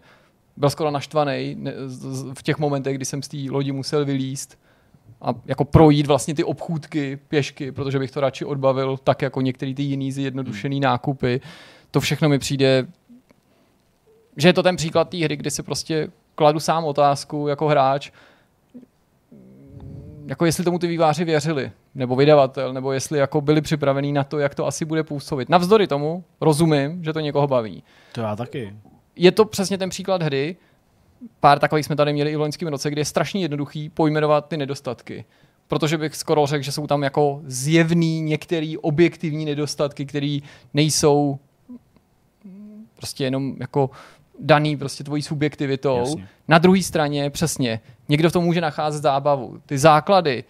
byl 0.57 0.69
skoro 0.69 0.91
naštvaný 0.91 1.57
v 2.33 2.43
těch 2.43 2.57
momentech, 2.57 2.95
kdy 2.95 3.05
jsem 3.05 3.23
z 3.23 3.27
té 3.27 3.37
lodi 3.49 3.71
musel 3.71 4.05
vylíst 4.05 4.59
a 5.21 5.33
jako 5.45 5.65
projít 5.65 6.07
vlastně 6.07 6.35
ty 6.35 6.43
obchůdky 6.43 7.19
pěšky, 7.27 7.71
protože 7.71 7.99
bych 7.99 8.11
to 8.11 8.19
radši 8.21 8.45
odbavil 8.45 8.97
tak 8.97 9.21
jako 9.21 9.41
některý 9.41 9.75
ty 9.75 9.83
jiný 9.83 10.11
zjednodušený 10.11 10.79
nákupy. 10.79 11.41
To 11.91 11.99
všechno 11.99 12.29
mi 12.29 12.39
přijde, 12.39 12.87
že 14.37 14.47
je 14.47 14.53
to 14.53 14.63
ten 14.63 14.75
příklad 14.75 15.09
té 15.09 15.17
hry, 15.17 15.35
kdy 15.35 15.51
si 15.51 15.63
prostě 15.63 16.07
kladu 16.35 16.59
sám 16.59 16.85
otázku 16.85 17.47
jako 17.47 17.67
hráč, 17.67 18.11
jako 20.25 20.45
jestli 20.45 20.63
tomu 20.63 20.79
ty 20.79 20.87
výváři 20.87 21.25
věřili, 21.25 21.71
nebo 21.95 22.15
vydavatel, 22.15 22.73
nebo 22.73 22.91
jestli 22.91 23.19
jako 23.19 23.41
byli 23.41 23.61
připravení 23.61 24.13
na 24.13 24.23
to, 24.23 24.39
jak 24.39 24.55
to 24.55 24.67
asi 24.67 24.85
bude 24.85 25.03
působit. 25.03 25.49
Navzdory 25.49 25.87
tomu 25.87 26.23
rozumím, 26.41 27.03
že 27.03 27.13
to 27.13 27.19
někoho 27.19 27.47
baví. 27.47 27.83
To 28.11 28.21
já 28.21 28.35
taky. 28.35 28.73
Je 29.15 29.31
to 29.31 29.45
přesně 29.45 29.77
ten 29.77 29.89
příklad 29.89 30.21
hry, 30.21 30.55
pár 31.39 31.59
takových 31.59 31.85
jsme 31.85 31.95
tady 31.95 32.13
měli 32.13 32.31
i 32.31 32.35
v 32.35 32.39
loňském 32.39 32.67
roce, 32.67 32.89
kde 32.89 33.01
je 33.01 33.05
strašně 33.05 33.41
jednoduchý 33.41 33.89
pojmenovat 33.89 34.47
ty 34.47 34.57
nedostatky. 34.57 35.25
Protože 35.67 35.97
bych 35.97 36.15
skoro 36.15 36.45
řekl, 36.45 36.63
že 36.63 36.71
jsou 36.71 36.87
tam 36.87 37.03
jako 37.03 37.41
zjevný 37.45 38.21
některé 38.21 38.73
objektivní 38.81 39.45
nedostatky, 39.45 40.05
které 40.05 40.39
nejsou 40.73 41.39
prostě 42.95 43.23
jenom 43.23 43.55
jako 43.59 43.89
daný 44.39 44.77
prostě 44.77 45.03
tvojí 45.03 45.21
subjektivitou. 45.21 45.97
Jasně. 45.97 46.27
Na 46.47 46.57
druhé 46.57 46.83
straně 46.83 47.29
přesně, 47.29 47.79
někdo 48.09 48.29
v 48.29 48.33
tom 48.33 48.43
může 48.43 48.61
nacházet 48.61 49.03
zábavu. 49.03 49.61
Ty 49.65 49.77
základy 49.77 50.43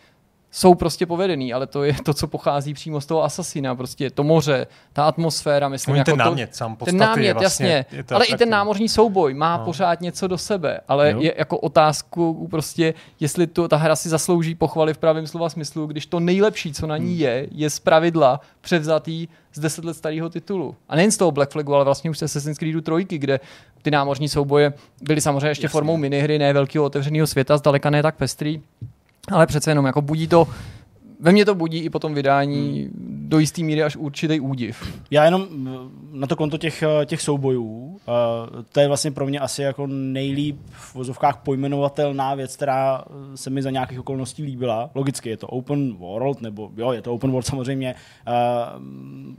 jsou 0.58 0.76
prostě 0.76 1.06
povedený, 1.06 1.54
ale 1.54 1.68
to 1.68 1.84
je 1.84 1.94
to, 2.06 2.14
co 2.14 2.28
pochází 2.28 2.74
přímo 2.74 3.02
z 3.02 3.06
toho 3.06 3.24
Asasina, 3.24 3.76
prostě 3.76 4.10
to 4.10 4.24
moře, 4.24 4.68
ta 4.94 5.04
atmosféra, 5.04 5.70
myslím, 5.70 5.92
Oni 5.92 6.00
jako 6.00 6.12
ten 6.12 6.18
to, 6.20 6.24
námět 6.26 6.56
sám 6.56 6.76
ten 6.86 6.98
námět, 6.98 7.26
je 7.26 7.34
vlastně, 7.34 7.66
jasně, 7.68 7.98
je 7.98 8.04
to 8.04 8.16
ale 8.16 8.26
i 8.26 8.28
ten 8.28 8.34
atraktivní. 8.36 8.52
námořní 8.52 8.90
souboj 8.90 9.34
má 9.34 9.58
No. 9.58 9.66
pořád 9.66 10.02
něco 10.02 10.28
do 10.28 10.38
sebe, 10.38 10.80
ale 10.88 11.12
Jo. 11.12 11.22
je 11.22 11.34
jako 11.38 11.58
otázku 11.58 12.48
prostě, 12.52 12.94
jestli 13.20 13.48
to, 13.48 13.68
ta 13.68 13.78
hra 13.78 13.96
si 13.96 14.10
zaslouží 14.10 14.56
pochvaly 14.56 14.94
v 14.94 14.98
pravém 14.98 15.28
slova 15.28 15.50
smyslu, 15.50 15.86
když 15.88 16.06
to 16.06 16.20
nejlepší, 16.20 16.74
co 16.74 16.88
na 16.88 16.98
ní 16.98 17.06
Hmm. 17.12 17.20
je, 17.22 17.48
je 17.52 17.70
z 17.70 17.80
pravidla 17.80 18.40
převzatý 18.62 19.28
z 19.54 19.60
deset 19.60 19.86
let 19.86 19.94
starého 19.94 20.30
titulu. 20.30 20.76
A 20.90 20.96
nejen 20.96 21.12
z 21.12 21.18
toho 21.18 21.32
Black 21.32 21.52
Flagu, 21.52 21.76
ale 21.76 21.86
vlastně 21.86 22.10
už 22.10 22.18
z 22.18 22.24
Assassin's 22.24 22.58
Creedu 22.58 22.82
3, 22.82 23.06
kde 23.18 23.40
ty 23.82 23.92
námořní 23.92 24.30
souboje 24.30 24.74
byly 25.02 25.22
samozřejmě 25.22 25.48
ještě 25.48 25.66
Jasně. 25.66 25.72
formou 25.72 25.98
minihry, 25.98 26.40
ne 26.40 26.54
velkého 26.54 26.86
otevřeného 26.86 27.28
světa, 27.28 27.58
zdaleka 27.58 27.90
ne 27.90 28.04
tak 28.04 28.16
pestrý, 28.16 28.62
ale 29.32 29.48
přece 29.48 29.72
jenom 29.72 29.86
jako 29.86 30.02
budí 30.02 30.28
to 30.28 30.48
ve 31.20 31.32
mně 31.32 31.46
to 31.46 31.56
budí 31.56 31.80
i 31.80 31.90
po 31.90 32.00
tom 32.00 32.14
vydání 32.14 32.82
hmm. 32.82 33.26
do 33.30 33.40
jisté 33.40 33.64
míry 33.64 33.84
až 33.84 33.96
určitý 33.96 34.40
údiv. 34.40 35.02
Já 35.12 35.26
jenom 35.26 35.48
na 36.12 36.28
to 36.28 36.36
konto 36.36 36.58
těch, 36.58 36.84
eh, 36.84 37.06
těch 37.06 37.22
soubojů, 37.22 37.62
uh, 37.62 38.64
to 38.72 38.80
je 38.80 38.88
vlastně 38.88 39.12
pro 39.12 39.26
mě 39.26 39.40
asi 39.40 39.62
jako 39.62 39.88
nejlíp 39.88 40.58
v 40.72 40.96
vozovkách 40.96 41.38
pojmenovatelná 41.38 42.36
věc, 42.36 42.56
která 42.56 43.04
se 43.36 43.50
mi 43.50 43.62
za 43.62 43.72
nějakých 43.72 44.00
okolností 44.00 44.44
líbila. 44.44 44.90
Logicky 44.96 45.30
je 45.30 45.38
to 45.38 45.48
open 45.48 45.94
world, 45.94 46.42
nebo 46.42 46.72
jo, 46.78 46.92
je 46.92 47.02
to 47.02 47.14
open 47.14 47.32
world 47.32 47.46
samozřejmě. 47.46 47.96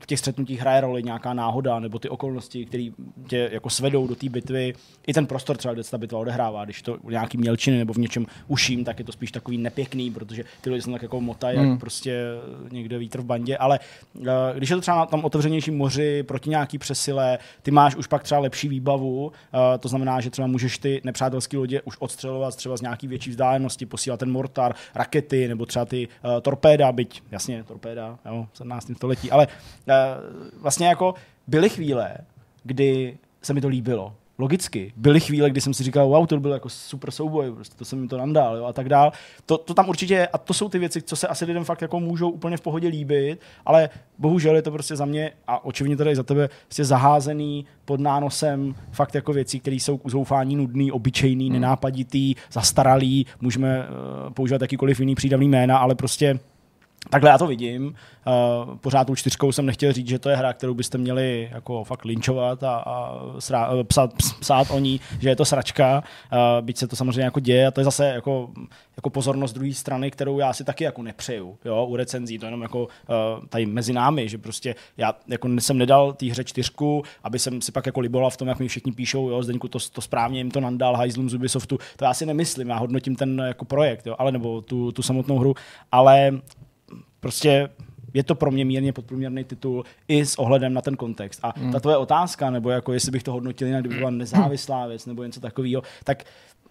V 0.01 0.07
těch 0.07 0.19
střetnutích 0.19 0.61
hraje 0.61 0.81
roli 0.81 1.03
nějaká 1.03 1.35
náhoda, 1.35 1.81
nebo 1.81 1.99
ty 1.99 2.09
okolnosti, 2.09 2.65
které 2.65 2.89
tě 3.27 3.49
jako 3.53 3.71
svedou 3.71 4.07
do 4.07 4.15
té 4.15 4.29
bitvy. 4.29 4.75
I 5.07 5.13
ten 5.13 5.27
prostor 5.27 5.57
třeba, 5.57 5.75
kde 5.75 5.83
se 5.83 5.91
ta 5.91 5.99
bitva 5.99 6.19
odehrává, 6.19 6.65
když 6.65 6.83
to 6.83 6.99
nějaký 7.09 7.39
mělčiny 7.39 7.79
nebo 7.79 7.93
v 7.93 7.99
něčem 7.99 8.27
uším, 8.49 8.85
tak 8.85 8.99
je 8.99 9.05
to 9.05 9.13
spíš 9.13 9.33
takový 9.33 9.59
nepěkný, 9.59 10.11
protože 10.11 10.45
ty 10.61 10.71
lidi 10.71 10.83
jsou 10.83 10.93
tak 10.93 11.03
jako 11.03 11.21
motají, 11.21 11.59
hmm. 11.69 11.79
prostě 11.79 12.25
někde 12.71 12.99
vítr 12.99 13.21
v 13.21 13.25
bandě, 13.25 13.57
ale 13.57 13.81
uh, 14.15 14.27
když 14.55 14.71
je 14.71 14.77
to 14.77 14.83
třeba 14.83 14.97
na 14.97 15.07
tam 15.07 15.25
otevřenějším 15.25 15.77
moři, 15.77 16.23
proti 16.23 16.51
nějaký 16.51 16.79
přesile, 16.79 17.39
ty 17.63 17.71
máš 17.71 17.97
už 17.97 18.07
pak 18.07 18.23
třeba 18.23 18.41
lepší 18.41 18.69
výbavu, 18.69 19.27
uh, 19.27 19.33
to 19.79 19.89
znamená, 19.89 20.21
že 20.21 20.31
třeba 20.31 20.49
můžeš 20.49 20.79
ty 20.79 21.01
nepřátelské 21.05 21.57
lodě 21.57 21.83
už 21.83 21.97
odstřelovat 21.99 22.57
třeba 22.57 22.77
z 22.77 22.81
nějaký 22.81 23.07
větší 23.09 23.31
vzdálenosti, 23.31 23.87
posílat 23.87 24.21
ten 24.21 24.31
mortar, 24.31 24.75
rakety 24.95 25.49
nebo 25.49 25.67
třeba 25.67 25.85
ty 25.85 26.09
uh, 26.09 26.41
torpéda, 26.41 26.93
byť 26.93 27.23
jasně 27.31 27.65
torpéda, 27.65 28.19
jo, 28.27 28.47
17. 28.55 28.91
století, 28.97 29.31
ale 29.31 29.49
vlastně 30.61 30.87
jako 30.87 31.15
byly 31.47 31.69
chvíle, 31.69 32.17
kdy 32.65 33.19
se 33.43 33.55
mi 33.55 33.61
to 33.61 33.69
líbilo 33.69 34.15
logicky. 34.39 34.93
Byly 34.97 35.21
chvíle, 35.21 35.51
kdy 35.51 35.61
jsem 35.61 35.75
si 35.75 35.85
říkal, 35.85 36.09
wow, 36.09 36.27
to 36.27 36.41
byl 36.41 36.53
jako 36.53 36.69
super 36.69 37.11
souboj, 37.11 37.53
prostě 37.53 37.77
to 37.79 37.85
jsem 37.85 38.01
mi 38.01 38.09
to 38.09 38.19
nandál 38.19 38.57
jo, 38.57 38.65
a 38.65 38.73
tak 38.73 38.89
dál. 38.89 39.13
To, 39.47 39.59
to 39.59 39.75
tam 39.75 39.89
určitě 39.89 40.15
je, 40.15 40.27
a 40.27 40.39
to 40.39 40.55
jsou 40.55 40.69
ty 40.69 40.79
věci, 40.79 41.03
co 41.03 41.17
se 41.17 41.29
asi 41.29 41.45
lidem 41.45 41.65
fakt 41.65 41.83
jako 41.83 42.01
můžou 42.01 42.31
úplně 42.31 42.57
v 42.57 42.61
pohodě 42.61 42.89
líbit, 42.89 43.41
ale 43.67 43.91
bohužel 44.19 44.57
je 44.57 44.63
to 44.63 44.71
prostě 44.71 44.97
za 44.97 45.05
mě 45.05 45.33
a 45.47 45.65
očividně 45.65 45.97
tady 45.97 46.17
za 46.17 46.23
tebe 46.23 46.49
prostě 46.65 46.85
zaházený 46.85 47.67
pod 47.85 48.01
nánosem 48.01 48.75
fakt 48.93 49.15
jako 49.15 49.33
věcí, 49.33 49.61
které 49.61 49.77
jsou 49.77 49.99
k 49.99 50.11
zoufání 50.11 50.57
nudný, 50.57 50.93
obyčejný, 50.93 51.45
hmm. 51.45 51.53
nenápaditý, 51.53 52.35
zastaralý, 52.53 53.27
můžeme 53.41 53.79
uh, 53.79 54.33
používat 54.33 54.63
jakýkoliv 54.63 55.01
jiný 55.01 55.15
přídavný 55.15 55.49
jména, 55.49 55.79
ale 55.79 55.95
prostě 55.95 56.39
Takhle 57.11 57.31
já 57.31 57.39
to 57.39 57.47
vidím. 57.47 57.87
Uh, 57.87 58.77
pořád 58.77 59.05
tou 59.05 59.15
čtyřkou 59.15 59.53
jsem 59.53 59.67
nechtěl 59.67 59.93
říct, 59.93 60.09
že 60.09 60.19
to 60.19 60.29
je 60.29 60.37
hra, 60.37 60.53
kterou 60.53 60.75
byste 60.75 60.99
měli 60.99 61.49
jako 61.53 61.85
fakt 61.85 62.05
linčovat 62.05 62.63
a, 62.63 62.77
a 62.77 63.21
srá, 63.39 63.71
psát, 63.89 64.15
psát 64.41 64.71
o 64.71 64.79
ní, 64.79 65.01
že 65.21 65.29
je 65.29 65.37
to 65.37 65.45
sračka, 65.45 66.03
uh, 66.33 66.67
byť 66.67 66.77
se 66.77 66.87
to 66.87 66.97
samozřejmě 66.97 67.23
jako 67.23 67.41
děje 67.41 67.67
a 67.67 67.71
to 67.71 67.81
je 67.81 67.85
zase 67.85 68.07
jako, 68.07 68.51
jako 68.97 69.11
pozornost 69.11 69.53
druhé 69.53 69.73
strany, 69.73 70.11
kterou 70.11 70.39
já 70.39 70.53
si 70.53 70.65
taky 70.65 70.85
jako 70.85 71.03
nepřeju 71.03 71.59
jo, 71.65 71.87
u 71.87 71.97
recenzí, 71.97 72.39
to 72.39 72.47
jenom 72.47 72.63
jako 72.63 72.83
uh, 72.83 72.87
tady 73.49 73.67
mezi 73.67 73.93
námi, 73.93 74.29
že 74.29 74.39
prostě 74.39 74.75
já 74.97 75.15
jako 75.27 75.49
jsem 75.59 75.79
nedal 75.79 76.13
té 76.13 76.27
hře 76.27 76.45
čtyřku, 76.45 77.03
aby 77.23 77.39
jsem 77.39 77.63
si 77.63 77.73
pak 77.73 77.87
jako 77.87 78.01
liboval 78.01 78.31
v 78.31 78.37
tom, 78.37 78.49
jak 78.49 78.59
mi 78.59 78.69
všichni 78.69 78.93
píšou, 78.93 79.29
jo, 79.29 79.43
Zdeňku 79.43 79.69
to, 79.69 79.79
to 79.93 80.01
správně 80.01 80.41
jim 80.41 80.51
to 80.51 80.61
nandal, 80.61 80.97
hajzlům 80.97 81.31
z 81.31 81.35
Ubisoftu, 81.35 81.79
to 81.97 82.05
já 82.05 82.15
si 82.15 82.27
nemyslím, 82.27 82.69
já 82.69 82.77
hodnotím 82.77 83.17
ten 83.17 83.43
jako 83.47 83.65
projekt, 83.65 84.07
jo, 84.07 84.17
ale 84.19 84.33
nebo 84.33 84.61
tu, 84.61 84.93
tu 84.93 85.03
samotnou 85.03 85.39
hru, 85.39 85.55
ale 85.93 86.33
Prostě 87.27 87.69
je 88.15 88.25
to 88.25 88.35
pro 88.35 88.51
mě 88.51 88.65
mírně 88.65 88.93
podprůměrný 88.93 89.45
titul 89.45 89.85
i 90.09 90.27
s 90.27 90.39
ohledem 90.39 90.75
na 90.75 90.83
ten 90.83 90.97
kontext. 90.97 91.41
A 91.43 91.53
mm. 91.57 91.73
ta 91.73 91.81
tvoje 91.81 91.97
otázka, 91.97 92.51
nebo 92.51 92.71
jako 92.71 92.93
jestli 92.93 93.11
bych 93.11 93.23
to 93.23 93.33
hodnotil 93.33 93.67
jinak, 93.67 93.83
kdyby 93.83 93.95
byla 93.95 94.11
nezávislá 94.11 94.87
věc 94.87 95.07
nebo 95.07 95.25
něco 95.25 95.41
takového, 95.41 95.83
tak 96.05 96.25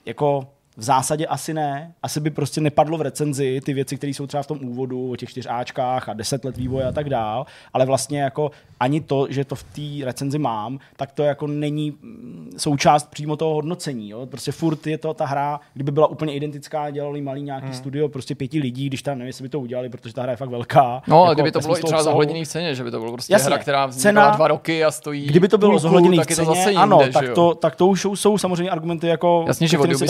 jako 0.05 0.47
v 0.77 0.83
zásadě 0.83 1.27
asi 1.27 1.53
ne. 1.53 1.93
Asi 2.03 2.19
by 2.19 2.29
prostě 2.29 2.61
nepadlo 2.61 2.97
v 2.97 3.01
recenzi 3.01 3.61
ty 3.63 3.73
věci, 3.73 3.97
které 3.97 4.13
jsou 4.13 4.27
třeba 4.27 4.43
v 4.43 4.47
tom 4.47 4.59
úvodu 4.61 5.11
o 5.11 5.15
těch 5.15 5.29
čtyřáčkách 5.29 6.09
a 6.09 6.13
deset 6.13 6.45
let 6.45 6.57
vývoje 6.57 6.85
a 6.85 6.91
tak 6.91 7.09
dál, 7.09 7.45
ale 7.73 7.85
vlastně 7.85 8.21
jako 8.21 8.51
ani 8.79 9.01
to, 9.01 9.27
že 9.29 9.45
to 9.45 9.55
v 9.55 9.63
té 9.63 10.05
recenzi 10.05 10.37
mám, 10.37 10.79
tak 10.95 11.11
to 11.11 11.23
jako 11.23 11.47
není 11.47 11.91
mm, 11.91 12.51
součást 12.57 13.09
přímo 13.09 13.35
toho 13.35 13.53
hodnocení. 13.53 14.09
Jo? 14.09 14.25
Prostě 14.25 14.51
furt 14.51 14.87
je 14.87 14.97
to 14.97 15.13
ta 15.13 15.25
hra, 15.25 15.59
kdyby 15.73 15.91
byla 15.91 16.07
úplně 16.07 16.33
identická, 16.33 16.89
dělali 16.89 17.21
malý 17.21 17.41
nějaký 17.41 17.65
hmm. 17.65 17.75
studio, 17.75 18.09
prostě 18.09 18.35
pěti 18.35 18.59
lidí, 18.59 18.87
když 18.87 19.01
tam 19.01 19.17
nevím, 19.17 19.27
jestli 19.27 19.43
by 19.43 19.49
to 19.49 19.59
udělali, 19.59 19.89
protože 19.89 20.13
ta 20.13 20.21
hra 20.21 20.31
je 20.31 20.37
fakt 20.37 20.49
velká. 20.49 21.01
No, 21.07 21.23
jako, 21.23 21.33
kdyby 21.33 21.51
to 21.51 21.59
bylo 21.59 21.79
i 21.79 21.81
třeba 21.81 22.03
zohledněný 22.03 22.45
v 22.45 22.47
ceně, 22.47 22.75
že 22.75 22.83
by 22.83 22.91
to 22.91 22.99
bylo 22.99 23.11
prostě 23.11 23.33
Jasně, 23.33 23.47
hra, 23.47 23.57
která 23.57 23.87
cena, 23.87 24.29
dva 24.29 24.47
roky 24.47 24.83
a 24.83 24.91
stojí. 24.91 25.25
Kdyby 25.25 25.47
to 25.47 25.57
bylo 25.57 25.79
zohledněný 25.79 26.19
v 26.19 26.25
ceně, 26.25 26.35
to 26.35 26.55
zase 26.55 26.69
jinde, 26.69 26.81
ano, 26.81 26.99
tak 27.13 27.29
to, 27.35 27.55
tak 27.55 27.75
to 27.75 27.87
už 27.87 28.05
jsou 28.15 28.37
samozřejmě 28.37 28.69
argumenty 28.69 29.07
jako. 29.07 29.43
Jasně, 29.47 29.67
že 29.67 29.77
se 29.77 30.07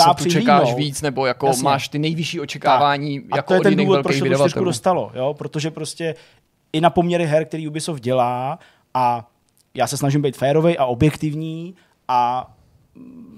čekáš 0.60 0.76
víc, 0.76 1.02
nebo 1.02 1.26
jako 1.26 1.48
Jasně. 1.48 1.64
máš 1.64 1.88
ty 1.88 2.00
nejvyšší 2.00 2.40
očekávání. 2.40 3.22
Tak. 3.22 3.36
Jako 3.36 3.54
a 3.54 3.58
to 3.58 3.68
je 3.68 3.76
ten 3.76 3.86
důvod, 3.86 4.04
proč 4.04 4.22
to 4.54 4.64
dostalo, 4.64 5.12
jo? 5.16 5.34
protože 5.34 5.72
prostě 5.72 6.16
i 6.74 6.82
na 6.82 6.90
poměry 6.90 7.26
her, 7.26 7.46
který 7.46 7.68
Ubisoft 7.68 8.04
dělá, 8.04 8.60
a 8.94 9.32
já 9.74 9.88
se 9.88 9.98
snažím 9.98 10.22
být 10.22 10.38
férový 10.38 10.78
a 10.78 10.86
objektivní 10.86 11.76
a 12.08 12.52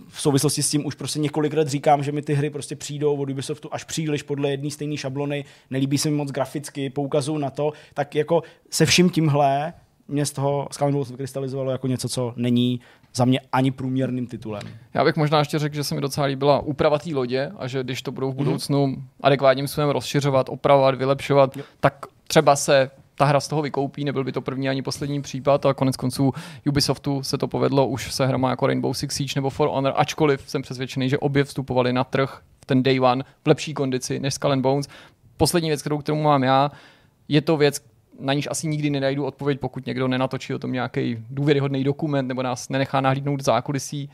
v 0.08 0.22
souvislosti 0.22 0.64
s 0.64 0.70
tím 0.70 0.86
už 0.86 0.96
prostě 0.96 1.20
několik 1.20 1.54
let 1.54 1.68
říkám, 1.68 2.04
že 2.04 2.12
mi 2.12 2.22
ty 2.22 2.34
hry 2.34 2.50
prostě 2.50 2.76
přijdou 2.76 3.16
od 3.16 3.30
Ubisoftu 3.30 3.70
až 3.72 3.84
příliš 3.84 4.24
podle 4.24 4.50
jedné 4.50 4.72
stejné 4.72 4.98
šablony, 4.98 5.46
nelíbí 5.70 5.98
se 5.98 6.10
mi 6.10 6.16
moc 6.16 6.32
graficky, 6.32 6.90
poukazuju 6.90 7.38
na 7.38 7.50
to, 7.50 7.72
tak 7.94 8.16
jako 8.16 8.44
se 8.70 8.86
vším 8.86 9.10
tímhle 9.10 9.74
mě 10.08 10.26
z 10.26 10.32
toho 10.32 10.67
Skull 10.72 11.06
vykrystalizovalo 11.06 11.72
jako 11.72 11.88
něco, 11.88 12.10
co 12.10 12.34
není 12.36 12.80
za 13.15 13.26
mě 13.26 13.39
ani 13.52 13.72
průměrným 13.72 14.28
titulem. 14.28 14.62
Já 14.93 15.04
bych 15.04 15.15
možná 15.15 15.39
ještě 15.39 15.60
řekl, 15.60 15.76
že 15.76 15.84
se 15.84 15.96
mi 15.96 16.02
docela 16.02 16.28
líbila 16.28 16.60
úprava 16.60 17.00
té 17.00 17.10
lodě 17.13 17.52
a 17.58 17.67
že 17.67 17.84
když 17.84 18.02
to 18.02 18.12
budou 18.12 18.32
v 18.32 18.36
mhm. 18.36 18.38
budoucnu 18.38 18.88
mm-hmm. 18.88 19.02
adekvátním 19.22 19.67
způsobem 19.67 19.89
rozšiřovat, 19.89 20.50
opravovat, 20.50 20.96
vylepšovat, 20.96 21.58
jo. 21.58 21.63
tak 21.80 22.06
třeba 22.28 22.56
se 22.56 22.91
ta 23.15 23.26
hra 23.26 23.39
z 23.39 23.48
toho 23.48 23.62
vykoupí, 23.62 24.06
nebyl 24.06 24.24
by 24.24 24.32
to 24.32 24.41
první 24.41 24.70
ani 24.70 24.82
poslední 24.82 25.22
případ 25.22 25.65
a 25.65 25.74
konec 25.74 25.98
konců 25.98 26.34
Ubisoftu 26.67 27.24
se 27.24 27.38
to 27.38 27.48
povedlo 27.48 27.88
už 27.88 28.13
se 28.13 28.26
hrama 28.26 28.50
jako 28.50 28.67
Rainbow 28.67 28.93
Six 28.93 29.15
Siege 29.15 29.34
nebo 29.36 29.50
For 29.50 29.70
Honor, 29.70 29.93
ačkoliv 29.96 30.43
jsem 30.48 30.62
přesvědčený, 30.62 31.10
že 31.10 31.17
obě 31.17 31.43
vstupovali 31.43 31.93
na 31.93 32.04
trh 32.04 32.41
v 32.62 32.65
ten 32.65 32.84
day 32.84 33.00
one 33.00 33.24
v 33.43 33.48
lepší 33.48 33.74
kondici 33.74 34.20
než 34.20 34.34
Skull 34.34 34.52
and 34.52 34.62
Bones. 34.62 34.88
Poslední 35.38 35.70
věc, 35.70 35.82
kterou 35.82 35.98
k 35.98 36.04
tomu 36.04 36.24
mám 36.24 36.43
já, 36.43 36.72
je 37.28 37.41
to 37.41 37.58
věc, 37.58 37.82
na 38.20 38.34
níž 38.34 38.48
asi 38.52 38.68
nikdy 38.68 38.90
nenajdu 38.90 39.26
odpověď, 39.26 39.60
pokud 39.60 39.86
někdo 39.86 40.08
nenatočí 40.08 40.54
o 40.54 40.60
tom 40.60 40.72
nějaký 40.72 41.18
důvěryhodný 41.30 41.84
dokument 41.84 42.28
nebo 42.28 42.44
nás 42.44 42.70
nenechá 42.70 43.02
nahlídnout 43.02 43.44
zákulisí 43.44 44.10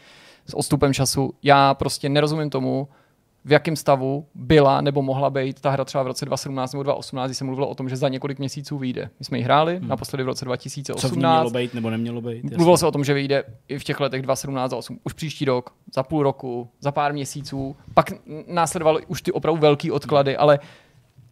s 0.46 0.54
odstupem 0.54 0.94
času. 0.94 1.34
Já 1.44 1.74
prostě 1.74 2.10
nerozumím 2.10 2.50
tomu, 2.50 2.88
v 3.46 3.52
jakém 3.52 3.76
stavu 3.76 4.26
byla 4.36 4.82
nebo 4.82 5.02
mohla 5.02 5.30
být 5.30 5.62
ta 5.62 5.70
hra 5.70 5.86
třeba 5.86 6.04
v 6.04 6.08
roce 6.08 6.26
2017 6.26 6.74
nebo 6.74 6.84
2018, 6.84 7.30
kdy 7.30 7.36
se 7.36 7.44
mluvilo 7.44 7.68
o 7.70 7.76
tom, 7.76 7.90
že 7.90 7.96
za 7.96 8.10
několik 8.10 8.40
měsíců 8.40 8.78
vyjde. 8.78 9.10
My 9.20 9.26
jsme 9.26 9.38
ji 9.38 9.44
hráli 9.44 9.78
hmm. 9.78 9.88
naposledy 9.88 10.24
v 10.24 10.26
roce 10.26 10.46
2018. 10.46 11.02
Co 11.02 11.08
v 11.08 11.12
ní 11.12 11.18
mělo 11.18 11.50
být 11.50 11.74
nebo 11.74 11.90
nemělo 11.90 12.22
být? 12.22 12.44
Jasný. 12.44 12.58
Mluvilo 12.58 12.78
se 12.78 12.88
o 12.88 12.92
tom, 12.92 13.04
že 13.04 13.14
vyjde 13.14 13.44
i 13.68 13.80
v 13.80 13.84
těch 13.84 14.00
letech 14.00 14.22
2017 14.22 14.74
a 14.74 14.76
8, 14.76 15.00
už 15.04 15.14
příští 15.14 15.46
rok, 15.46 15.70
za 15.96 16.04
půl 16.04 16.24
roku, 16.24 16.70
za 16.80 16.92
pár 16.92 17.14
měsíců. 17.14 17.76
Pak 17.94 18.12
následovaly 18.48 19.06
už 19.08 19.22
ty 19.22 19.32
opravdu 19.32 19.62
velký 19.62 19.92
odklady, 19.92 20.32
hmm. 20.32 20.42
ale 20.42 20.60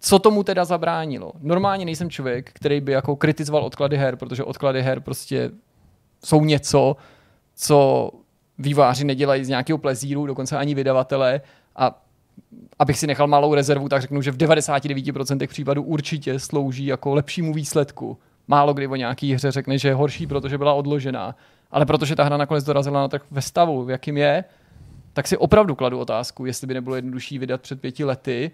co 0.02 0.20
tomu 0.20 0.44
teda 0.44 0.66
zabránilo? 0.66 1.32
Normálně 1.40 1.86
nejsem 1.86 2.10
člověk, 2.10 2.52
který 2.54 2.82
by 2.82 2.92
jako 2.92 3.16
kritizoval 3.16 3.64
odklady 3.64 3.98
her, 3.98 4.16
protože 4.16 4.44
odklady 4.44 4.82
her 4.82 5.00
prostě 5.00 5.52
jsou 6.26 6.46
něco, 6.46 6.96
co 7.56 8.12
výváři 8.58 9.06
nedělají 9.06 9.46
z 9.46 9.50
nějakého 9.50 9.78
plezíru, 9.78 10.26
dokonce 10.26 10.58
ani 10.58 10.76
vydavatelé 10.76 11.42
a 11.76 12.02
abych 12.80 13.00
si 13.00 13.08
nechal 13.08 13.28
malou 13.28 13.56
rezervu, 13.56 13.90
tak 13.90 14.02
řeknu, 14.02 14.22
že 14.22 14.32
v 14.32 14.38
99% 14.38 15.48
případů 15.48 15.84
určitě 15.84 16.40
slouží 16.40 16.86
jako 16.86 17.16
lepšímu 17.16 17.54
výsledku. 17.54 18.18
Málo 18.48 18.74
kdy 18.74 18.88
o 18.88 18.96
nějaký 18.96 19.34
hře 19.34 19.52
řekne, 19.52 19.78
že 19.78 19.88
je 19.88 19.94
horší, 19.94 20.28
protože 20.28 20.58
byla 20.58 20.74
odložená. 20.74 21.36
Ale 21.72 21.86
protože 21.86 22.16
ta 22.16 22.24
hra 22.24 22.38
nakonec 22.38 22.64
dorazila 22.64 23.02
na 23.02 23.08
trh 23.08 23.22
ve 23.32 23.42
stavu, 23.42 23.86
v 23.86 23.90
jakým 23.90 24.18
je, 24.18 24.44
tak 25.14 25.28
si 25.28 25.38
opravdu 25.38 25.76
kladu 25.76 26.00
otázku, 26.00 26.46
jestli 26.46 26.68
by 26.68 26.74
nebylo 26.74 26.96
jednodušší 26.96 27.40
vydat 27.40 27.62
před 27.62 27.82
pěti 27.82 28.04
lety 28.04 28.52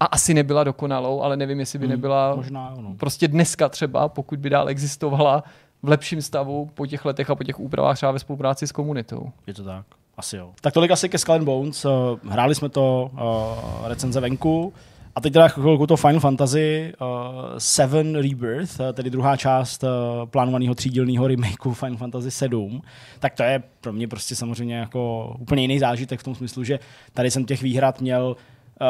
a 0.00 0.04
asi 0.04 0.34
nebyla 0.34 0.64
dokonalou, 0.64 1.22
ale 1.22 1.36
nevím, 1.36 1.60
jestli 1.60 1.78
by 1.78 1.84
hmm, 1.84 1.90
nebyla 1.90 2.34
možná, 2.36 2.74
no. 2.80 2.94
prostě 2.96 3.28
dneska 3.28 3.68
třeba, 3.68 4.08
pokud 4.08 4.38
by 4.38 4.50
dál 4.50 4.68
existovala 4.68 5.44
v 5.82 5.88
lepším 5.88 6.22
stavu 6.22 6.70
po 6.74 6.86
těch 6.86 7.04
letech 7.04 7.30
a 7.30 7.34
po 7.34 7.44
těch 7.44 7.60
úpravách 7.60 7.96
třeba 7.96 8.12
ve 8.12 8.18
spolupráci 8.18 8.66
s 8.66 8.72
komunitou. 8.72 9.32
Je 9.46 9.54
to 9.54 9.64
tak. 9.64 9.86
Asi 10.16 10.36
jo. 10.36 10.50
Tak 10.60 10.74
tolik 10.74 10.90
asi 10.90 11.08
ke 11.08 11.18
Skull 11.18 11.34
and 11.34 11.44
Bones. 11.44 11.84
Uh, 11.84 11.92
hráli 12.28 12.54
jsme 12.54 12.68
to 12.68 13.10
uh, 13.12 13.88
recenze 13.88 14.20
venku. 14.20 14.72
A 15.14 15.20
teď 15.20 15.32
teda 15.32 15.48
chvilku 15.48 15.86
to 15.86 15.96
Final 15.96 16.20
Fantasy 16.20 16.92
uh, 17.00 17.08
Seven 17.58 18.14
Rebirth, 18.14 18.80
uh, 18.80 18.92
tedy 18.92 19.10
druhá 19.10 19.36
část 19.36 19.84
uh, 19.84 19.88
plánovaného 20.26 20.74
třídílného 20.74 21.26
remakeu 21.26 21.72
Final 21.72 21.96
Fantasy 21.96 22.30
7, 22.30 22.82
tak 23.18 23.34
to 23.34 23.42
je 23.42 23.62
pro 23.80 23.92
mě 23.92 24.08
prostě 24.08 24.36
samozřejmě 24.36 24.74
jako 24.74 25.34
úplně 25.38 25.62
jiný 25.62 25.78
zážitek 25.78 26.20
v 26.20 26.22
tom 26.22 26.34
smyslu, 26.34 26.64
že 26.64 26.78
tady 27.12 27.30
jsem 27.30 27.44
těch 27.44 27.62
výhrad 27.62 28.00
měl 28.00 28.36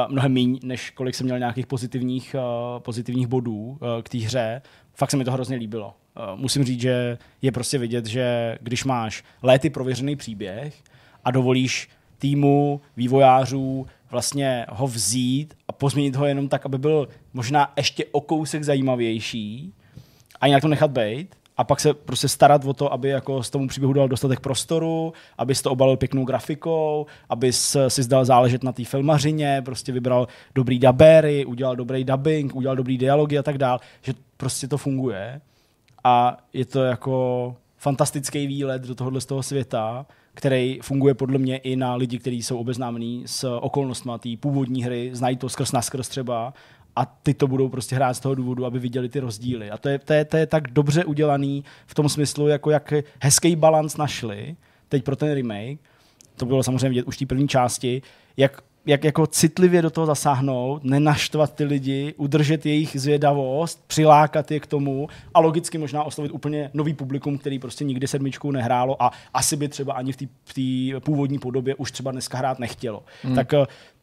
mnohem 0.09 0.33
méně, 0.33 0.59
než 0.63 0.91
kolik 0.91 1.15
jsem 1.15 1.25
měl 1.25 1.39
nějakých 1.39 1.67
pozitivních, 1.67 2.37
uh, 2.39 2.81
pozitivních 2.81 3.27
bodů 3.27 3.55
uh, 3.55 3.77
k 4.03 4.09
té 4.09 4.19
hře. 4.19 4.63
Fakt 4.95 5.11
se 5.11 5.17
mi 5.17 5.25
to 5.25 5.33
hrozně 5.33 5.57
líbilo. 5.57 5.95
Musím 6.35 6.65
říct, 6.65 6.81
že 6.81 7.19
je 7.43 7.53
prostě 7.53 7.79
vidět, 7.79 8.07
že 8.07 8.59
když 8.61 8.85
máš 8.85 9.25
léty 9.43 9.71
prověřený 9.71 10.17
příběh, 10.17 10.83
a 11.25 11.31
dovolíš 11.31 11.89
týmu 12.19 12.81
vývojářů 12.97 13.87
vlastně 14.11 14.67
ho 14.69 14.87
vzít 14.87 15.55
a 15.69 15.73
pozměnit 15.73 16.17
ho 16.17 16.27
jenom 16.27 16.49
tak, 16.49 16.67
aby 16.67 16.79
byl 16.79 17.09
možná 17.33 17.73
ještě 17.77 18.05
o 18.05 18.21
kousek 18.21 18.65
zajímavější 18.65 19.75
a 20.41 20.47
jinak 20.47 20.63
to 20.63 20.69
nechat 20.69 20.91
být 20.91 21.35
a 21.61 21.65
pak 21.65 21.81
se 21.81 21.95
prostě 21.95 22.29
starat 22.29 22.65
o 22.65 22.73
to, 22.73 22.93
aby 22.93 23.09
jako 23.09 23.43
z 23.43 23.51
tomu 23.51 23.69
příběhu 23.69 23.93
dal 23.93 24.09
dostatek 24.09 24.41
prostoru, 24.41 25.13
aby 25.39 25.55
to 25.55 25.71
obalil 25.71 25.97
pěknou 25.97 26.25
grafikou, 26.25 27.07
aby 27.29 27.53
si 27.89 28.03
zdal 28.03 28.25
záležet 28.25 28.65
na 28.65 28.73
té 28.73 28.85
filmařině, 28.85 29.63
prostě 29.65 29.93
vybral 29.93 30.29
dobrý 30.55 30.79
dabery, 30.79 31.45
udělal 31.45 31.77
dobrý 31.77 32.05
dubbing, 32.05 32.57
udělal 32.57 32.77
dobrý 32.77 32.99
dialogy 32.99 33.39
a 33.39 33.43
tak 33.43 33.59
dál, 33.59 33.81
že 34.03 34.15
prostě 34.37 34.69
to 34.69 34.79
funguje. 34.79 35.41
A 36.05 36.37
je 36.53 36.65
to 36.65 36.83
jako 36.83 37.57
fantastický 37.77 38.47
výlet 38.47 38.83
do 38.83 38.95
tohohle 38.95 39.21
z 39.21 39.27
toho 39.27 39.43
světa, 39.43 40.07
který 40.35 40.79
funguje 40.83 41.15
podle 41.15 41.39
mě 41.39 41.57
i 41.57 41.77
na 41.77 41.95
lidi, 41.95 42.19
kteří 42.19 42.43
jsou 42.43 42.59
obeznámení 42.59 43.23
s 43.27 43.59
okolnostmi 43.61 44.13
té 44.19 44.29
původní 44.41 44.85
hry, 44.85 45.11
znají 45.13 45.37
to 45.37 45.49
skrz 45.49 45.73
naskrz 45.73 46.09
třeba 46.09 46.53
a 47.01 47.05
ty 47.23 47.35
to 47.35 47.47
budou 47.47 47.69
prostě 47.69 47.97
hrát 47.97 48.15
z 48.15 48.21
toho 48.21 48.35
důvodu, 48.35 48.67
aby 48.67 48.79
viděli 48.79 49.09
ty 49.09 49.21
rozdíly. 49.21 49.71
A 49.71 49.79
to 49.79 49.89
je, 49.89 49.99
to 49.99 50.13
je, 50.13 50.25
to 50.25 50.37
je 50.37 50.47
tak 50.47 50.71
dobře 50.71 51.05
udělaný 51.05 51.65
v 51.87 51.95
tom 51.95 52.09
smyslu, 52.09 52.49
jako 52.49 52.71
jak 52.71 52.93
hezký 53.21 53.57
balans 53.57 53.97
našli 53.97 54.57
teď 54.89 55.05
pro 55.05 55.17
ten 55.17 55.35
remake, 55.35 55.79
to 56.37 56.47
bylo 56.47 56.63
samozřejmě 56.63 56.89
vidět 56.89 57.07
už 57.07 57.17
v 57.17 57.19
té 57.19 57.27
první 57.27 57.49
části, 57.49 58.03
jak 58.37 58.63
jak 58.87 59.05
jako 59.05 59.27
citlivě 59.27 59.83
do 59.83 59.91
toho 59.91 60.07
zasáhnout, 60.07 60.85
nenaštvat 60.85 61.55
ty 61.55 61.65
lidi, 61.65 62.15
udržet 62.17 62.67
jejich 62.67 63.01
zvědavost, 63.01 63.85
přilákat 63.87 64.51
je 64.51 64.61
k 64.61 64.67
tomu 64.67 65.09
a 65.35 65.41
logicky 65.41 65.79
možná 65.79 66.03
oslovit 66.03 66.33
úplně 66.33 66.71
nový 66.75 66.95
publikum, 66.95 67.39
který 67.39 67.59
prostě 67.59 67.85
nikdy 67.85 68.09
sedmičku 68.09 68.51
nehrálo 68.51 69.03
a 69.03 69.11
asi 69.35 69.57
by 69.57 69.69
třeba 69.69 69.95
ani 69.95 70.13
v 70.13 70.17
té 70.55 71.01
původní 71.01 71.39
podobě 71.39 71.75
už 71.75 71.93
třeba 71.93 72.11
dneska 72.11 72.39
hrát 72.39 72.59
nechtělo. 72.59 73.03
Hmm. 73.23 73.35
Tak 73.35 73.55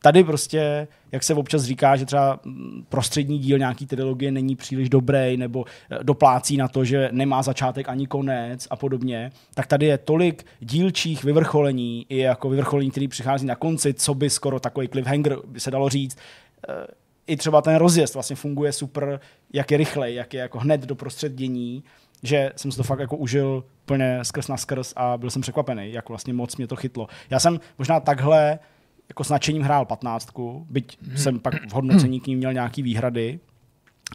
tady 0.01 0.23
prostě, 0.23 0.88
jak 1.12 1.23
se 1.23 1.33
občas 1.33 1.63
říká, 1.63 1.95
že 1.95 2.05
třeba 2.05 2.39
prostřední 2.89 3.39
díl 3.39 3.57
nějaký 3.57 3.86
trilogie 3.86 4.31
není 4.31 4.55
příliš 4.55 4.89
dobrý 4.89 5.38
nebo 5.38 5.65
eh, 5.91 6.03
doplácí 6.03 6.57
na 6.57 6.67
to, 6.67 6.86
že 6.86 7.10
nemá 7.12 7.43
začátek 7.43 7.89
ani 7.89 8.07
konec 8.07 8.67
a 8.69 8.75
podobně, 8.75 9.31
tak 9.53 9.67
tady 9.67 9.86
je 9.86 9.97
tolik 9.97 10.45
dílčích 10.60 11.23
vyvrcholení 11.23 12.05
i 12.10 12.17
jako 12.17 12.49
vyvrcholení, 12.49 12.91
který 12.91 13.07
přichází 13.07 13.45
na 13.45 13.55
konci, 13.55 13.93
co 13.93 14.13
by 14.13 14.29
skoro 14.29 14.60
takový 14.60 14.88
cliffhanger 14.88 15.38
by 15.47 15.60
se 15.60 15.71
dalo 15.71 15.89
říct. 15.89 16.17
Eh, 16.69 16.88
I 17.27 17.38
třeba 17.38 17.62
ten 17.62 17.75
rozjezd 17.75 18.13
vlastně 18.13 18.36
funguje 18.36 18.71
super, 18.71 19.19
jak 19.53 19.71
je 19.71 19.77
rychlej, 19.77 20.15
jak 20.15 20.33
je 20.33 20.39
jako 20.39 20.60
hned 20.60 20.81
do 20.81 20.95
prostřed 20.95 21.33
dění, 21.33 21.83
že 22.23 22.51
jsem 22.55 22.71
si 22.71 22.77
to 22.77 22.83
fakt 22.83 22.99
jako 22.99 23.17
užil 23.17 23.63
plně 23.86 24.19
skrz 24.23 24.47
na 24.47 24.57
skrz 24.57 24.93
a 24.95 25.17
byl 25.17 25.29
jsem 25.29 25.41
překvapený, 25.41 25.91
jak 25.91 26.10
vlastně 26.10 26.33
moc 26.33 26.57
mě 26.57 26.67
to 26.67 26.75
chytlo. 26.75 27.07
Já 27.29 27.39
jsem 27.39 27.60
možná 27.77 27.99
takhle 27.99 28.60
jako 29.10 29.24
s 29.24 29.30
nadšením 29.30 29.62
hrál 29.62 29.86
patnáctku, 29.86 30.65
byť 30.70 30.98
hmm. 31.02 31.17
jsem 31.17 31.39
pak 31.39 31.54
v 31.70 31.74
hodnocení 31.74 32.20
k 32.20 32.28
ní 32.28 32.36
měl 32.36 32.54
nějaký 32.54 32.82
výhrady, 32.82 33.39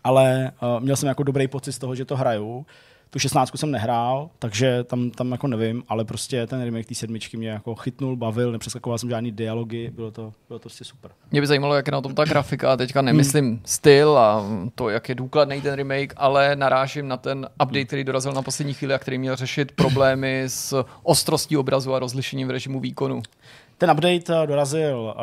ale 0.04 0.52
uh, 0.62 0.80
měl 0.80 0.96
jsem 0.96 1.08
jako 1.08 1.22
dobrý 1.22 1.48
pocit 1.48 1.72
z 1.72 1.78
toho, 1.78 1.94
že 1.94 2.04
to 2.04 2.16
hraju. 2.16 2.66
Tu 3.10 3.18
šestnáctku 3.18 3.58
jsem 3.58 3.70
nehrál, 3.70 4.30
takže 4.38 4.84
tam, 4.84 5.10
tam 5.10 5.32
jako 5.32 5.46
nevím, 5.46 5.82
ale 5.88 6.04
prostě 6.04 6.46
ten 6.46 6.62
remake 6.62 6.86
té 6.86 6.94
sedmičky 6.94 7.36
mě 7.36 7.48
jako 7.48 7.74
chytnul, 7.74 8.16
bavil, 8.16 8.52
nepřeskakoval 8.52 8.98
jsem 8.98 9.10
žádný 9.10 9.32
dialogy, 9.32 9.90
bylo 9.90 10.10
to, 10.10 10.32
bylo 10.48 10.58
to 10.58 10.62
prostě 10.62 10.84
super. 10.84 11.10
Mě 11.30 11.40
by 11.40 11.46
zajímalo, 11.46 11.74
jak 11.74 11.86
je 11.86 11.92
na 11.92 12.00
tom 12.00 12.14
ta 12.14 12.24
grafika, 12.24 12.72
a 12.72 12.76
teďka 12.76 13.02
nemyslím 13.02 13.44
hmm. 13.44 13.60
styl 13.64 14.18
a 14.18 14.46
to, 14.74 14.88
jak 14.88 15.08
je 15.08 15.14
důkladný 15.14 15.60
ten 15.60 15.74
remake, 15.74 16.14
ale 16.16 16.56
narážím 16.56 17.08
na 17.08 17.16
ten 17.16 17.48
update, 17.62 17.84
který 17.84 18.04
dorazil 18.04 18.32
na 18.32 18.42
poslední 18.42 18.74
chvíli 18.74 18.94
a 18.94 18.98
který 18.98 19.18
měl 19.18 19.36
řešit 19.36 19.72
problémy 19.72 20.44
s 20.46 20.84
ostrostí 21.02 21.56
obrazu 21.56 21.94
a 21.94 21.98
rozlišením 21.98 22.48
v 22.48 22.50
režimu 22.50 22.80
výkonu. 22.80 23.22
Ten 23.78 23.90
update 23.90 24.42
eh, 24.42 24.46
dorazil 24.46 25.14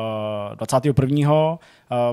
uh, 0.51 0.55
21. 0.55 1.31
Uh, 1.31 1.57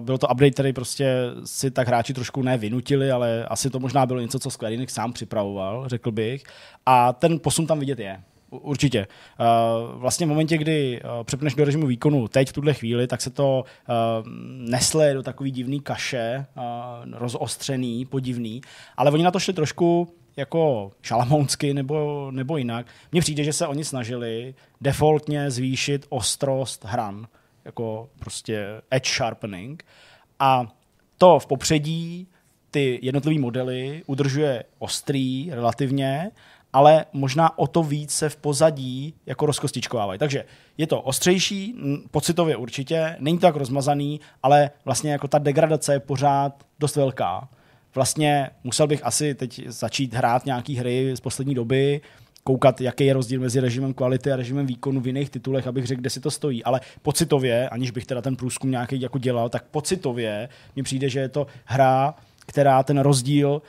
byl 0.00 0.18
to 0.18 0.26
update, 0.26 0.50
který 0.50 0.72
prostě 0.72 1.16
si 1.44 1.70
tak 1.70 1.88
hráči 1.88 2.14
trošku 2.14 2.42
nevynutili, 2.42 3.10
ale 3.10 3.44
asi 3.44 3.70
to 3.70 3.80
možná 3.80 4.06
bylo 4.06 4.20
něco, 4.20 4.38
co 4.38 4.50
Square 4.50 4.74
Enix 4.74 4.94
sám 4.94 5.12
připravoval, 5.12 5.88
řekl 5.88 6.10
bych. 6.10 6.44
A 6.86 7.12
ten 7.12 7.38
posun 7.38 7.66
tam 7.66 7.78
vidět 7.78 7.98
je. 7.98 8.20
Určitě. 8.50 9.06
Uh, 9.40 10.00
vlastně 10.00 10.26
v 10.26 10.28
momentě, 10.28 10.58
kdy 10.58 11.00
uh, 11.04 11.24
přepneš 11.24 11.54
do 11.54 11.64
režimu 11.64 11.86
výkonu 11.86 12.28
teď 12.28 12.48
v 12.48 12.52
tuhle 12.52 12.74
chvíli, 12.74 13.06
tak 13.06 13.20
se 13.20 13.30
to 13.30 13.64
nesle 14.58 15.14
do 15.14 15.22
takový 15.22 15.50
divný 15.50 15.80
kaše, 15.80 16.46
rozostřený, 17.12 18.04
podivný, 18.04 18.60
ale 18.96 19.10
oni 19.10 19.22
na 19.22 19.30
to 19.30 19.38
šli 19.38 19.52
trošku 19.52 20.08
jako 20.36 20.92
šalamounsky 21.02 21.74
nebo, 21.74 22.28
nebo 22.30 22.56
jinak. 22.56 22.86
Mně 23.12 23.20
přijde, 23.20 23.44
že 23.44 23.52
se 23.52 23.66
oni 23.66 23.84
snažili 23.84 24.54
defaultně 24.80 25.50
zvýšit 25.50 26.06
ostrost 26.08 26.84
hran, 26.84 27.28
jako 27.64 28.08
prostě 28.18 28.66
edge 28.90 29.10
sharpening. 29.10 29.84
A 30.38 30.68
to 31.18 31.38
v 31.38 31.46
popředí 31.46 32.28
ty 32.70 32.98
jednotlivé 33.02 33.40
modely 33.40 34.02
udržuje 34.06 34.64
ostrý 34.78 35.50
relativně, 35.50 36.30
ale 36.72 37.04
možná 37.12 37.58
o 37.58 37.66
to 37.66 37.82
víc 37.82 38.10
se 38.10 38.28
v 38.28 38.36
pozadí 38.36 39.14
jako 39.26 39.46
rozkostičkovávají. 39.46 40.18
Takže 40.18 40.44
je 40.78 40.86
to 40.86 41.00
ostřejší, 41.00 41.74
pocitově 42.10 42.56
určitě, 42.56 43.16
není 43.18 43.38
to 43.38 43.46
tak 43.46 43.56
rozmazaný, 43.56 44.20
ale 44.42 44.70
vlastně 44.84 45.12
jako 45.12 45.28
ta 45.28 45.38
degradace 45.38 45.92
je 45.92 46.00
pořád 46.00 46.66
dost 46.78 46.96
velká 46.96 47.48
vlastně 47.96 48.50
musel 48.64 48.86
bych 48.86 49.06
asi 49.06 49.34
teď 49.34 49.62
začít 49.66 50.14
hrát 50.14 50.46
nějaký 50.46 50.76
hry 50.76 51.12
z 51.16 51.20
poslední 51.20 51.54
doby, 51.54 52.00
koukat, 52.44 52.80
jaký 52.80 53.06
je 53.06 53.12
rozdíl 53.12 53.40
mezi 53.40 53.60
režimem 53.60 53.94
kvality 53.94 54.32
a 54.32 54.36
režimem 54.36 54.66
výkonu 54.66 55.00
v 55.00 55.06
jiných 55.06 55.30
titulech, 55.30 55.66
abych 55.66 55.86
řekl, 55.86 56.00
kde 56.00 56.10
si 56.10 56.20
to 56.20 56.30
stojí. 56.30 56.64
Ale 56.64 56.80
pocitově, 57.02 57.68
aniž 57.68 57.90
bych 57.90 58.06
teda 58.06 58.22
ten 58.22 58.36
průzkum 58.36 58.70
nějaký 58.70 59.00
jako 59.00 59.18
dělal, 59.18 59.48
tak 59.48 59.64
pocitově 59.70 60.48
mi 60.76 60.82
přijde, 60.82 61.08
že 61.08 61.20
je 61.20 61.28
to 61.28 61.46
hra, 61.64 62.14
která 62.46 62.82
ten 62.82 62.98
rozdíl 62.98 63.62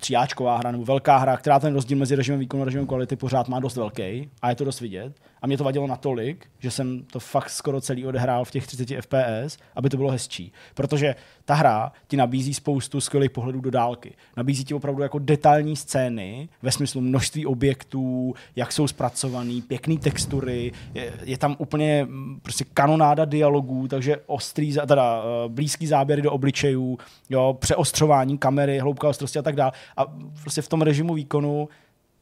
tříáčková 0.00 0.56
hra 0.56 0.70
nebo 0.70 0.84
velká 0.84 1.16
hra, 1.16 1.36
která 1.36 1.58
ten 1.58 1.74
rozdíl 1.74 1.98
mezi 1.98 2.14
režimem 2.14 2.40
výkonu 2.40 2.62
a 2.62 2.64
režimem 2.64 2.86
kvality 2.86 3.16
pořád 3.16 3.48
má 3.48 3.60
dost 3.60 3.76
velký 3.76 4.30
a 4.42 4.50
je 4.50 4.56
to 4.56 4.64
dost 4.64 4.80
vidět. 4.80 5.20
A 5.42 5.46
mě 5.46 5.58
to 5.58 5.64
vadilo 5.64 5.86
natolik, 5.86 6.46
že 6.58 6.70
jsem 6.70 7.02
to 7.02 7.20
fakt 7.20 7.50
skoro 7.50 7.80
celý 7.80 8.06
odehrál 8.06 8.44
v 8.44 8.50
těch 8.50 8.66
30 8.66 8.88
FPS, 9.00 9.58
aby 9.76 9.88
to 9.88 9.96
bylo 9.96 10.10
hezčí. 10.10 10.52
Protože 10.74 11.14
ta 11.44 11.54
hra 11.54 11.92
ti 12.08 12.16
nabízí 12.16 12.54
spoustu 12.54 13.00
skvělých 13.00 13.30
pohledů 13.30 13.60
do 13.60 13.70
dálky. 13.70 14.14
Nabízí 14.36 14.64
ti 14.64 14.74
opravdu 14.74 15.02
jako 15.02 15.18
detailní 15.18 15.76
scény 15.76 16.48
ve 16.62 16.72
smyslu 16.72 17.00
množství 17.00 17.46
objektů, 17.46 18.34
jak 18.56 18.72
jsou 18.72 18.88
zpracovaný, 18.88 19.62
pěkné 19.62 19.96
textury, 19.98 20.72
je, 20.94 21.12
je, 21.22 21.38
tam 21.38 21.56
úplně 21.58 22.04
mm, 22.04 22.40
prostě 22.42 22.64
kanonáda 22.74 23.24
dialogů, 23.24 23.88
takže 23.88 24.16
ostrý, 24.26 24.74
teda 24.86 25.22
uh, 25.22 25.52
blízký 25.52 25.86
záběry 25.86 26.22
do 26.22 26.32
obličejů, 26.32 26.98
jo, 27.30 27.56
přeostřování 27.60 28.38
kamery, 28.38 28.78
hloubka 28.78 29.08
ostrosti 29.08 29.38
a 29.38 29.42
tak 29.42 29.53
dále. 29.56 29.72
A 29.96 30.06
prostě 30.40 30.62
v 30.62 30.68
tom 30.68 30.82
režimu 30.82 31.14
výkonu 31.14 31.68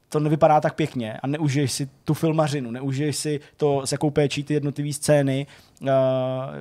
to 0.09 0.21
nevypadá 0.21 0.61
tak 0.61 0.75
pěkně 0.75 1.16
a 1.23 1.27
neužiješ 1.27 1.73
si 1.73 1.88
tu 2.05 2.14
filmařinu, 2.14 2.71
neužiješ 2.71 3.16
si 3.16 3.40
to, 3.57 3.87
s 3.87 3.92
jakou 3.92 4.11
péčí 4.11 4.45
ty 4.45 4.55
jednotlivé 4.55 4.92
scény 4.92 5.47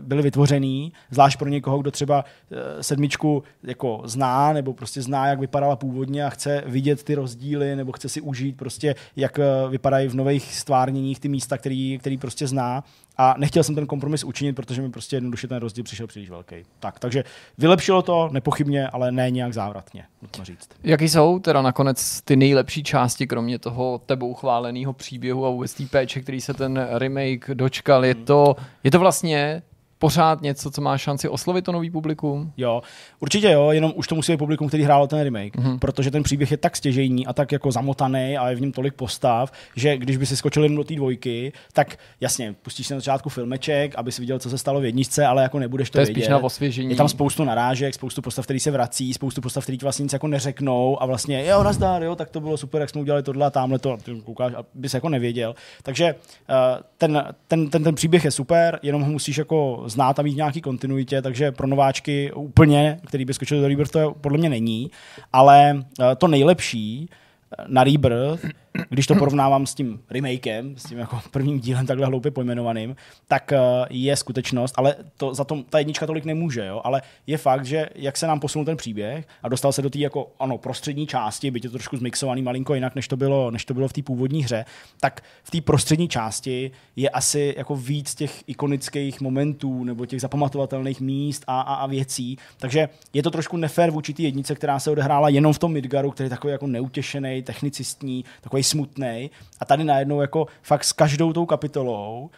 byly 0.02 0.22
vytvořený, 0.22 0.94
zvlášť 1.12 1.40
pro 1.40 1.50
někoho, 1.50 1.80
kdo 1.80 1.92
třeba 1.92 2.26
uh, 2.26 2.58
sedmičku 2.82 3.44
jako 3.64 4.02
zná, 4.06 4.54
nebo 4.54 4.74
prostě 4.74 5.02
zná, 5.02 5.28
jak 5.28 5.40
vypadala 5.40 5.76
původně 5.76 6.26
a 6.26 6.30
chce 6.30 6.64
vidět 6.66 7.04
ty 7.04 7.16
rozdíly, 7.16 7.76
nebo 7.76 7.92
chce 7.92 8.10
si 8.10 8.22
užít 8.22 8.58
prostě, 8.58 8.96
jak 9.16 9.38
uh, 9.38 9.72
vypadají 9.72 10.08
v 10.08 10.16
nových 10.16 10.56
stvárněních 10.56 11.20
ty 11.20 11.30
místa, 11.30 11.58
který, 11.58 11.98
který 12.00 12.18
prostě 12.18 12.48
zná 12.48 12.84
a 13.18 13.36
nechtěl 13.38 13.64
jsem 13.64 13.76
ten 13.76 13.88
kompromis 13.88 14.24
učinit, 14.24 14.54
protože 14.54 14.82
mi 14.82 14.90
prostě 14.90 15.16
jednoduše 15.16 15.48
ten 15.48 15.58
rozdíl 15.58 15.84
přišel 15.84 16.08
příliš 16.08 16.30
velký. 16.30 16.56
Tak, 16.80 17.00
takže 17.00 17.24
vylepšilo 17.58 18.02
to 18.02 18.30
nepochybně, 18.32 18.88
ale 18.88 19.12
ne 19.12 19.32
nějak 19.32 19.54
závratně, 19.54 20.04
nutno 20.22 20.46
říct. 20.46 20.70
Jaký 20.84 21.10
jsou 21.10 21.40
teda 21.40 21.62
nakonec 21.62 22.22
ty 22.22 22.36
nejlepší 22.36 22.84
části, 22.84 23.28
kromě 23.28 23.60
toho 23.60 24.02
tebou 24.06 24.34
chváleného 24.34 24.94
příběhu 24.94 25.46
a 25.46 25.50
vůbec 25.50 25.74
té 25.74 25.84
péče, 25.86 26.22
který 26.22 26.42
se 26.42 26.54
ten 26.54 26.88
remake 26.92 27.50
dočkal? 27.54 28.06
Je 28.06 28.16
to, 28.16 28.56
je 28.84 28.92
to 28.92 29.00
vlastně 29.00 29.11
vlastně 29.12 29.62
pořád 30.02 30.42
něco, 30.42 30.72
co 30.72 30.82
má 30.82 30.98
šanci 30.98 31.30
oslovit 31.30 31.66
to 31.66 31.72
nový 31.72 31.92
publikum? 31.92 32.54
Jo, 32.58 32.82
určitě 33.20 33.52
jo, 33.52 33.72
jenom 33.72 33.94
už 33.96 34.08
to 34.08 34.16
musí 34.16 34.32
být 34.32 34.38
publikum, 34.38 34.68
který 34.68 34.84
hrál 34.84 35.08
ten 35.08 35.22
remake, 35.22 35.56
mm-hmm. 35.56 35.80
protože 35.80 36.12
ten 36.12 36.24
příběh 36.24 36.52
je 36.52 36.58
tak 36.58 36.78
stěžejní 36.78 37.28
a 37.28 37.34
tak 37.34 37.52
jako 37.52 37.72
zamotaný 37.72 38.38
a 38.38 38.50
je 38.50 38.56
v 38.56 38.62
něm 38.62 38.72
tolik 38.72 38.94
postav, 38.94 39.52
že 39.76 39.98
když 39.98 40.18
by 40.18 40.26
si 40.26 40.38
skočil 40.38 40.64
jen 40.64 40.76
do 40.76 40.84
té 40.84 40.96
dvojky, 40.96 41.54
tak 41.74 41.98
jasně, 42.22 42.56
pustíš 42.62 42.88
si 42.88 42.94
na 42.94 43.00
začátku 43.00 43.30
filmeček, 43.30 43.96
aby 43.96 44.12
si 44.12 44.22
viděl, 44.22 44.40
co 44.40 44.50
se 44.50 44.58
stalo 44.58 44.80
v 44.80 44.86
jedničce, 44.86 45.26
ale 45.26 45.44
jako 45.44 45.60
nebudeš 45.60 45.90
to, 45.90 45.94
to 45.94 46.00
je 46.00 46.06
vědět. 46.06 46.22
spíš 46.22 46.30
na 46.30 46.38
osvěžení. 46.38 46.90
Je 46.90 46.96
tam 46.96 47.10
spoustu 47.10 47.44
narážek, 47.44 47.94
spoustu 47.94 48.22
postav, 48.22 48.46
který 48.46 48.60
se 48.60 48.72
vrací, 48.72 49.14
spoustu 49.14 49.42
postav, 49.42 49.64
který 49.64 49.78
ti 49.78 49.86
vlastně 49.86 50.04
nic 50.04 50.14
jako 50.14 50.28
neřeknou 50.28 51.02
a 51.02 51.06
vlastně, 51.06 51.46
jo, 51.46 51.64
nazdar, 51.64 52.04
jo, 52.04 52.16
tak 52.16 52.30
to 52.30 52.40
bylo 52.40 52.58
super, 52.58 52.82
jak 52.82 52.90
jsme 52.90 53.02
udělali 53.02 53.24
tohle 53.24 53.46
a 53.46 53.50
tamhle 53.50 53.80
to, 53.80 53.98
ty 53.98 54.22
koukáš, 54.26 54.54
abys 54.54 54.94
jako 54.94 55.10
nevěděl. 55.10 55.56
Takže 55.84 56.16
uh, 56.16 56.56
ten, 56.98 57.24
ten, 57.48 57.70
ten, 57.70 57.84
ten, 57.84 57.96
příběh 57.96 58.26
je 58.26 58.32
super, 58.32 58.80
jenom 58.84 59.02
ho 59.02 59.12
musíš 59.12 59.38
jako 59.38 59.84
znát 59.92 60.20
a 60.20 60.22
mít 60.22 60.36
nějaký 60.36 60.62
kontinuitě, 60.62 61.22
takže 61.22 61.52
pro 61.52 61.68
nováčky 61.68 62.32
úplně, 62.32 63.00
který 63.08 63.26
by 63.26 63.34
skočil 63.34 63.62
do 63.62 63.68
Rebirth, 63.68 63.92
to 63.92 64.16
podle 64.22 64.38
mě 64.38 64.50
není. 64.50 64.92
Ale 65.34 65.84
eh, 66.00 66.16
to 66.16 66.28
nejlepší 66.28 67.10
eh, 67.10 67.66
na 67.68 67.84
Rebirth 67.84 68.46
když 68.90 69.08
to 69.08 69.16
porovnávám 69.16 69.66
s 69.66 69.74
tím 69.74 70.02
remakem, 70.10 70.76
s 70.78 70.84
tím 70.84 70.98
jako 70.98 71.20
prvním 71.32 71.60
dílem 71.60 71.86
takhle 71.86 72.08
hloupě 72.08 72.32
pojmenovaným, 72.32 72.96
tak 73.28 73.52
uh, 73.54 73.86
je 73.90 74.16
skutečnost, 74.16 74.74
ale 74.78 74.96
to, 75.18 75.34
za 75.34 75.44
to 75.44 75.64
ta 75.70 75.80
jednička 75.80 76.08
tolik 76.08 76.26
nemůže, 76.26 76.66
jo? 76.66 76.82
ale 76.84 77.02
je 77.28 77.38
fakt, 77.38 77.66
že 77.66 77.90
jak 77.96 78.18
se 78.18 78.28
nám 78.28 78.40
posunul 78.40 78.66
ten 78.66 78.78
příběh 78.78 79.28
a 79.44 79.50
dostal 79.50 79.72
se 79.72 79.82
do 79.82 79.90
té 79.90 80.00
jako 80.00 80.32
ano, 80.40 80.58
prostřední 80.58 81.08
části, 81.08 81.52
byť 81.52 81.64
je 81.64 81.70
to 81.70 81.74
trošku 81.74 81.98
zmixovaný 81.98 82.42
malinko 82.42 82.74
jinak, 82.76 82.96
než 82.96 83.08
to 83.08 83.18
bylo, 83.18 83.52
než 83.52 83.66
to 83.66 83.74
bylo 83.74 83.88
v 83.88 83.94
té 83.94 84.02
původní 84.02 84.44
hře, 84.44 84.66
tak 85.00 85.22
v 85.44 85.52
té 85.52 85.62
prostřední 85.62 86.08
části 86.08 86.72
je 86.96 87.10
asi 87.10 87.54
jako 87.58 87.76
víc 87.76 88.16
těch 88.16 88.44
ikonických 88.48 89.22
momentů 89.22 89.84
nebo 89.84 90.06
těch 90.06 90.22
zapamatovatelných 90.22 91.02
míst 91.02 91.44
a, 91.48 91.62
a, 91.62 91.74
a 91.74 91.88
věcí, 91.88 92.38
takže 92.58 92.90
je 93.14 93.24
to 93.24 93.32
trošku 93.32 93.58
nefér 93.58 93.92
vůči 93.92 94.14
té 94.14 94.24
jednice, 94.24 94.56
která 94.56 94.80
se 94.80 94.92
odehrála 94.92 95.30
jenom 95.30 95.54
v 95.54 95.60
tom 95.60 95.72
Midgaru, 95.72 96.12
který 96.12 96.26
je 96.26 96.30
takový 96.30 96.52
jako 96.52 96.68
neutěšený, 96.68 97.44
technicistní, 97.44 98.26
takový 98.42 98.61
smutný. 98.63 99.32
A 99.60 99.65
tady 99.65 99.84
najednou 99.84 100.21
jako 100.21 100.47
fakt 100.62 100.84
s 100.84 100.93
každou 100.93 101.34
tou 101.34 101.45
kapitolou 101.45 102.30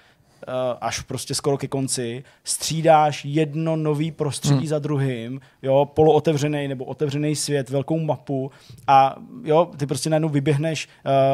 Eh, 0.47 0.77
až 0.81 0.99
prostě 0.99 1.35
skoro 1.35 1.57
ke 1.57 1.67
konci, 1.67 2.23
střídáš 2.43 3.25
jedno 3.25 3.75
nový 3.75 4.11
prostředí 4.11 4.57
hmm. 4.57 4.67
za 4.67 4.79
druhým, 4.79 5.41
jo, 5.61 5.85
polootevřený 5.85 6.67
nebo 6.67 6.85
otevřený 6.85 7.35
svět, 7.35 7.69
velkou 7.69 7.99
mapu 7.99 8.51
a 8.87 9.15
jo, 9.43 9.71
ty 9.77 9.85
prostě 9.85 10.09
najednou 10.09 10.29
vyběhneš, 10.29 10.87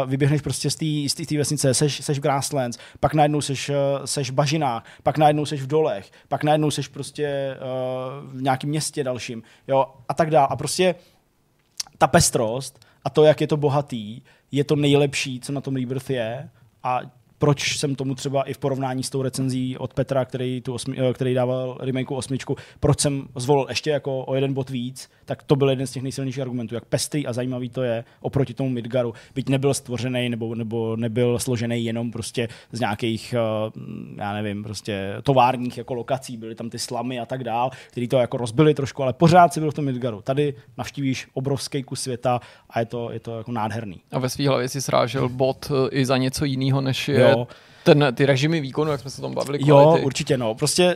uh, 0.04 0.10
vyběhneš 0.10 0.41
prostě 0.41 0.69
z 0.69 1.25
té 1.28 1.38
vesnice, 1.38 1.73
seš, 1.73 2.04
seš 2.04 2.19
v 2.19 2.21
Grasslands, 2.21 2.78
pak 2.99 3.13
najednou 3.13 3.41
seš, 3.41 3.69
uh, 3.69 3.75
seš 4.06 4.32
v 4.32 4.34
bažinách, 4.34 4.84
pak 5.04 5.17
najednou 5.17 5.45
seš 5.45 5.62
v 5.62 5.67
dolech, 5.67 6.12
pak 6.28 6.43
najednou 6.43 6.71
seš 6.71 6.88
prostě 6.88 7.58
uh, 7.58 8.38
v 8.38 8.41
nějakém 8.41 8.69
městě 8.69 9.04
dalším, 9.04 9.43
jo, 9.67 9.86
a 10.10 10.13
tak 10.13 10.30
dále. 10.30 10.47
A 10.49 10.56
prostě 10.56 10.95
ta 11.97 12.08
pestrost 12.08 12.86
a 13.04 13.10
to, 13.10 13.23
jak 13.23 13.41
je 13.41 13.47
to 13.47 13.58
bohatý, 13.58 14.21
je 14.52 14.64
to 14.64 14.76
nejlepší, 14.76 15.40
co 15.40 15.52
na 15.52 15.62
tom 15.62 15.76
Rebirth 15.76 16.10
je. 16.10 16.50
A 16.84 17.02
proč 17.39 17.78
jsem 17.78 17.95
tomu 17.95 18.15
třeba 18.15 18.43
i 18.43 18.54
v 18.54 18.58
porovnání 18.58 19.04
s 19.04 19.10
tou 19.10 19.21
recenzí 19.21 19.78
od 19.78 19.93
Petra, 19.93 20.25
který, 20.25 20.62
tu 20.62 20.73
osmi, 20.73 20.97
eh, 20.99 21.13
který 21.13 21.34
dával 21.34 21.78
remakeu 21.80 22.15
osmičku, 22.15 22.56
proč 22.80 22.99
jsem 22.99 23.28
zvolil 23.36 23.65
ještě 23.69 23.89
jako 23.89 24.25
o 24.25 24.36
jeden 24.36 24.54
bod 24.54 24.69
víc, 24.69 25.10
tak 25.25 25.43
to 25.43 25.56
byl 25.56 25.69
jeden 25.69 25.88
z 25.88 25.91
těch 25.91 26.04
nejsilnějších 26.04 26.41
argumentů, 26.41 26.75
jak 26.75 26.86
pestrý 26.86 27.28
a 27.28 27.34
zajímavý 27.34 27.69
to 27.69 27.84
je 27.84 28.04
oproti 28.21 28.54
tomu 28.54 28.69
Midgaru. 28.69 29.13
Byť 29.36 29.49
nebyl 29.49 29.73
stvořený 29.73 30.30
nebo, 30.30 30.56
nebo 30.56 30.95
nebyl 30.95 31.39
složený 31.39 31.86
jenom 31.86 32.12
prostě 32.12 32.47
z 32.71 32.80
nějakých, 32.80 33.34
eh, 33.34 33.71
já 34.15 34.34
nevím, 34.34 34.63
prostě 34.63 35.15
továrních 35.23 35.78
jako 35.78 35.93
lokací, 35.93 36.38
byly 36.38 36.56
tam 36.56 36.69
ty 36.69 36.80
slamy 36.80 37.19
a 37.19 37.25
tak 37.25 37.43
dál, 37.43 37.71
který 37.91 38.08
to 38.08 38.17
jako 38.17 38.38
rozbili 38.38 38.73
trošku, 38.73 39.04
ale 39.04 39.13
pořád 39.13 39.54
si 39.54 39.60
byl 39.60 39.71
v 39.71 39.73
tom 39.73 39.86
Midgaru. 39.86 40.21
Tady 40.21 40.54
navštívíš 40.78 41.28
obrovský 41.34 41.84
kus 41.84 42.02
světa 42.02 42.39
a 42.69 42.80
je 42.80 42.86
to, 42.86 43.12
je 43.12 43.19
to 43.19 43.38
jako 43.38 43.52
nádherný. 43.52 44.02
A 44.12 44.19
ve 44.19 44.30
svý 44.30 44.47
hlavě 44.47 44.69
si 44.69 44.82
srážel 44.82 45.30
bod 45.30 45.71
eh, 45.71 45.89
i 45.91 46.06
za 46.06 46.17
něco 46.17 46.45
jiného, 46.45 46.82
než 46.82 47.08
je 47.08 47.19
jo. 47.19 47.29
Ten, 47.84 48.08
ty 48.13 48.26
režimy 48.26 48.62
výkonu, 48.62 48.92
jak 48.92 49.00
jsme 49.00 49.10
se 49.10 49.22
o 49.22 49.26
tom 49.26 49.34
bavili. 49.34 49.60
Jo, 49.62 49.98
určitě, 50.02 50.38
no. 50.38 50.56
Prostě 50.56 50.96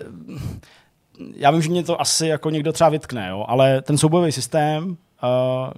já 1.36 1.52
vím, 1.52 1.62
že 1.62 1.70
mě 1.70 1.84
to 1.84 2.02
asi 2.02 2.28
jako 2.28 2.50
někdo 2.50 2.74
třeba 2.74 2.90
vytkne, 2.90 3.30
jo, 3.30 3.46
ale 3.48 3.82
ten 3.82 3.98
soubojový 3.98 4.32
systém, 4.32 4.90
uh, 4.90 4.96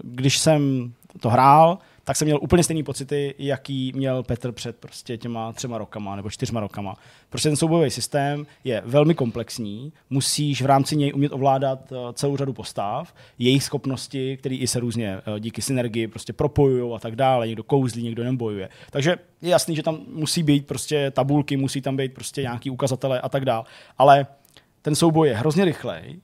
když 0.04 0.38
jsem 0.38 0.92
to 1.20 1.30
hrál, 1.30 1.78
tak 2.06 2.18
jsem 2.18 2.26
měl 2.26 2.40
úplně 2.42 2.64
stejný 2.64 2.84
pocity, 2.84 3.36
jaký 3.38 3.92
měl 3.96 4.24
Petr 4.24 4.52
před 4.52 4.76
prostě 4.76 5.18
těma 5.18 5.54
třema 5.54 5.78
rokama 5.78 6.16
nebo 6.16 6.30
čtyřma 6.30 6.60
rokama. 6.60 6.96
Prostě 7.30 7.50
ten 7.50 7.56
soubojový 7.56 7.92
systém 7.92 8.46
je 8.64 8.82
velmi 8.86 9.16
komplexní, 9.16 9.94
musíš 10.10 10.62
v 10.62 10.66
rámci 10.66 10.96
něj 10.96 11.14
umět 11.16 11.32
ovládat 11.32 11.92
uh, 11.92 11.98
celou 12.14 12.38
řadu 12.38 12.54
postav, 12.54 13.16
jejich 13.40 13.64
schopnosti, 13.64 14.38
které 14.38 14.56
i 14.56 14.68
se 14.68 14.80
různě 14.80 15.18
uh, 15.28 15.40
díky 15.40 15.62
synergii 15.62 16.08
prostě 16.08 16.34
propojují 16.34 16.96
a 16.96 17.00
tak 17.00 17.16
dále, 17.16 17.48
někdo 17.48 17.64
kouzlí, 17.64 18.04
někdo 18.04 18.24
nem 18.24 18.38
bojuje. 18.38 18.70
Takže 18.90 19.18
je 19.42 19.50
jasný, 19.50 19.76
že 19.76 19.84
tam 19.84 20.00
musí 20.08 20.44
být 20.44 20.68
prostě 20.68 21.12
tabulky, 21.12 21.58
musí 21.58 21.82
tam 21.82 21.98
být 21.98 22.14
prostě 22.14 22.42
nějaký 22.42 22.70
ukazatele 22.70 23.22
a 23.22 23.30
tak 23.30 23.46
dále. 23.46 23.66
Ale 23.98 24.28
ten 24.82 24.96
souboj 24.96 25.28
je 25.28 25.36
hrozně 25.36 25.66
rychlej, 25.66 26.20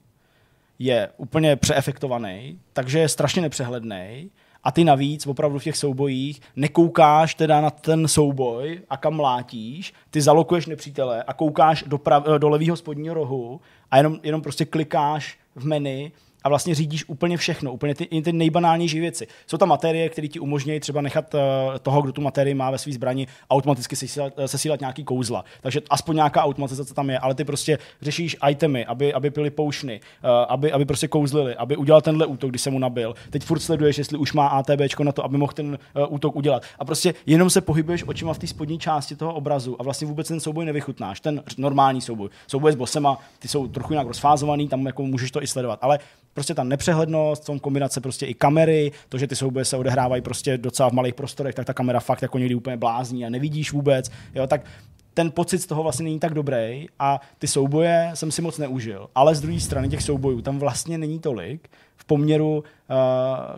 je 0.79 1.09
úplně 1.17 1.55
přeefektovaný, 1.55 2.59
takže 2.73 2.99
je 2.99 3.09
strašně 3.09 3.41
nepřehledný 3.41 4.31
a 4.63 4.71
ty 4.71 4.83
navíc 4.83 5.27
opravdu 5.27 5.59
v 5.59 5.63
těch 5.63 5.77
soubojích 5.77 6.41
nekoukáš 6.55 7.35
teda 7.35 7.61
na 7.61 7.69
ten 7.69 8.07
souboj 8.07 8.81
a 8.89 8.97
kam 8.97 9.13
mlátíš, 9.13 9.93
ty 10.09 10.21
zalokuješ 10.21 10.65
nepřítele 10.65 11.23
a 11.23 11.33
koukáš 11.33 11.83
do, 11.87 11.97
prav, 11.97 12.23
do 12.37 12.49
levého 12.49 12.75
spodního 12.75 13.15
rohu 13.15 13.61
a 13.91 13.97
jenom, 13.97 14.19
jenom 14.23 14.41
prostě 14.41 14.65
klikáš 14.65 15.37
v 15.55 15.65
menu 15.65 16.11
a 16.43 16.49
vlastně 16.49 16.75
řídíš 16.75 17.09
úplně 17.09 17.37
všechno, 17.37 17.73
úplně 17.73 17.95
ty, 17.95 18.21
ty 18.21 18.33
nejbanálnější 18.33 18.99
věci. 18.99 19.27
Jsou 19.47 19.57
tam 19.57 19.69
materie, 19.69 20.09
které 20.09 20.27
ti 20.27 20.39
umožňují 20.39 20.79
třeba 20.79 21.01
nechat 21.01 21.33
uh, 21.33 21.39
toho, 21.81 22.01
kdo 22.01 22.11
tu 22.11 22.21
materii 22.21 22.53
má 22.53 22.71
ve 22.71 22.77
své 22.77 22.93
zbrani, 22.93 23.27
automaticky 23.49 23.95
sesílat, 23.95 24.33
uh, 24.37 24.45
sesílat 24.45 24.79
nějaký 24.79 25.03
kouzla. 25.03 25.45
Takže 25.61 25.81
aspoň 25.89 26.15
nějaká 26.15 26.43
automatizace 26.43 26.93
tam 26.93 27.09
je, 27.09 27.19
ale 27.19 27.35
ty 27.35 27.43
prostě 27.43 27.77
řešíš 28.01 28.37
itemy, 28.49 28.85
aby, 28.85 29.13
aby 29.13 29.31
pili 29.31 29.49
poušny, 29.49 29.99
uh, 30.23 30.29
aby, 30.29 30.71
aby 30.71 30.85
prostě 30.85 31.07
kouzlili, 31.07 31.55
aby 31.55 31.77
udělal 31.77 32.01
tenhle 32.01 32.25
útok, 32.25 32.49
když 32.49 32.61
se 32.61 32.69
mu 32.69 32.79
nabil. 32.79 33.15
Teď 33.29 33.43
furt 33.43 33.59
sleduješ, 33.59 33.97
jestli 33.97 34.17
už 34.17 34.33
má 34.33 34.47
ATB 34.47 34.99
na 35.03 35.11
to, 35.11 35.25
aby 35.25 35.37
mohl 35.37 35.53
ten 35.53 35.79
útok 36.09 36.35
udělat. 36.35 36.63
A 36.79 36.85
prostě 36.85 37.13
jenom 37.25 37.49
se 37.49 37.61
pohybuješ 37.61 38.03
očima 38.07 38.33
v 38.33 38.37
té 38.37 38.47
spodní 38.47 38.79
části 38.79 39.15
toho 39.15 39.33
obrazu 39.33 39.75
a 39.79 39.83
vlastně 39.83 40.07
vůbec 40.07 40.27
ten 40.27 40.39
souboj 40.39 40.65
nevychutnáš, 40.65 41.19
ten 41.19 41.43
normální 41.57 42.01
souboj. 42.01 42.29
Souboj 42.47 42.71
s 42.71 42.75
bosema, 42.75 43.17
ty 43.39 43.47
jsou 43.47 43.67
trochu 43.67 43.93
nějak 43.93 44.07
rozfázovaný, 44.07 44.67
tam 44.67 44.85
jako 44.85 45.03
můžeš 45.03 45.31
to 45.31 45.43
i 45.43 45.47
sledovat, 45.47 45.79
ale 45.81 45.99
prostě 46.33 46.53
ta 46.53 46.63
nepřehlednost, 46.63 47.45
tom 47.45 47.59
kombinace 47.59 48.01
prostě 48.01 48.25
i 48.25 48.33
kamery, 48.33 48.91
to, 49.09 49.17
že 49.17 49.27
ty 49.27 49.35
souboje 49.35 49.65
se 49.65 49.77
odehrávají 49.77 50.21
prostě 50.21 50.57
docela 50.57 50.89
v 50.89 50.93
malých 50.93 51.13
prostorech, 51.13 51.55
tak 51.55 51.65
ta 51.65 51.73
kamera 51.73 51.99
fakt 51.99 52.21
jako 52.21 52.37
někdy 52.37 52.55
úplně 52.55 52.77
blázní 52.77 53.25
a 53.25 53.29
nevidíš 53.29 53.71
vůbec, 53.71 54.11
jo, 54.35 54.47
tak 54.47 54.65
ten 55.13 55.31
pocit 55.31 55.59
z 55.59 55.65
toho 55.65 55.83
vlastně 55.83 56.03
není 56.03 56.19
tak 56.19 56.33
dobrý 56.33 56.87
a 56.99 57.21
ty 57.39 57.47
souboje 57.47 58.11
jsem 58.13 58.31
si 58.31 58.41
moc 58.41 58.57
neužil. 58.57 59.09
Ale 59.15 59.35
z 59.35 59.41
druhé 59.41 59.59
strany 59.59 59.89
těch 59.89 60.01
soubojů 60.01 60.41
tam 60.41 60.59
vlastně 60.59 60.97
není 60.97 61.19
tolik 61.19 61.69
v 61.95 62.05
poměru 62.05 62.57
uh, 62.57 62.63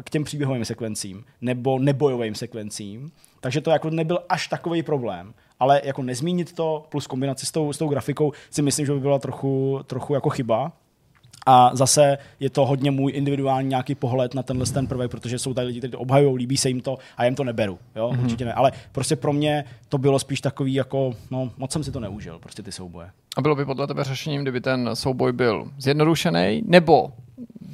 k 0.03 0.09
těm 0.09 0.23
příběhovým 0.23 0.65
sekvencím 0.65 1.25
nebo 1.41 1.79
nebojovým 1.79 2.36
sekvencím. 2.36 3.12
Takže 3.39 3.62
to 3.62 3.71
jako 3.71 3.89
nebyl 3.89 4.19
až 4.29 4.47
takový 4.47 4.83
problém. 4.83 5.33
Ale 5.59 5.81
jako 5.83 6.03
nezmínit 6.03 6.55
to 6.55 6.86
plus 6.89 7.07
kombinaci 7.07 7.45
s 7.45 7.51
tou, 7.51 7.73
s 7.73 7.77
tou 7.77 7.88
grafikou 7.88 8.31
si 8.49 8.62
myslím, 8.62 8.86
že 8.86 8.93
by 8.93 8.99
byla 8.99 9.19
trochu, 9.19 9.79
trochu 9.88 10.13
jako 10.13 10.29
chyba. 10.29 10.71
A 11.45 11.75
zase 11.75 12.17
je 12.39 12.49
to 12.49 12.65
hodně 12.65 12.91
můj 12.91 13.12
individuální 13.15 13.69
nějaký 13.69 13.95
pohled 13.95 14.34
na 14.34 14.43
tenhle 14.43 14.65
ten 14.65 14.88
prvek, 14.88 15.12
protože 15.12 15.39
jsou 15.39 15.53
tady 15.53 15.67
lidi, 15.67 15.79
kteří 15.79 15.91
to 15.91 15.99
obhajují, 15.99 16.38
líbí 16.38 16.58
se 16.58 16.69
jim 16.69 16.82
to 16.82 16.97
a 17.17 17.25
jim 17.25 17.36
to 17.36 17.43
neberu. 17.43 17.79
Jo? 17.95 18.10
Mm-hmm. 18.10 18.23
Určitě 18.23 18.45
ne. 18.45 18.53
Ale 18.53 18.71
prostě 18.91 19.15
pro 19.15 19.34
mě 19.34 19.65
to 19.89 19.97
bylo 19.97 20.19
spíš 20.19 20.41
takový, 20.41 20.73
jako, 20.73 21.13
no, 21.32 21.51
moc 21.58 21.71
jsem 21.71 21.84
si 21.84 21.91
to 21.91 21.99
neužil, 21.99 22.39
prostě 22.39 22.63
ty 22.63 22.71
souboje. 22.71 23.10
A 23.38 23.41
bylo 23.41 23.56
by 23.56 23.65
podle 23.65 23.88
tebe 23.88 24.03
řešením, 24.03 24.41
kdyby 24.41 24.62
ten 24.62 24.89
souboj 24.93 25.32
byl 25.32 25.71
zjednodušený, 25.77 26.62
nebo 26.65 27.12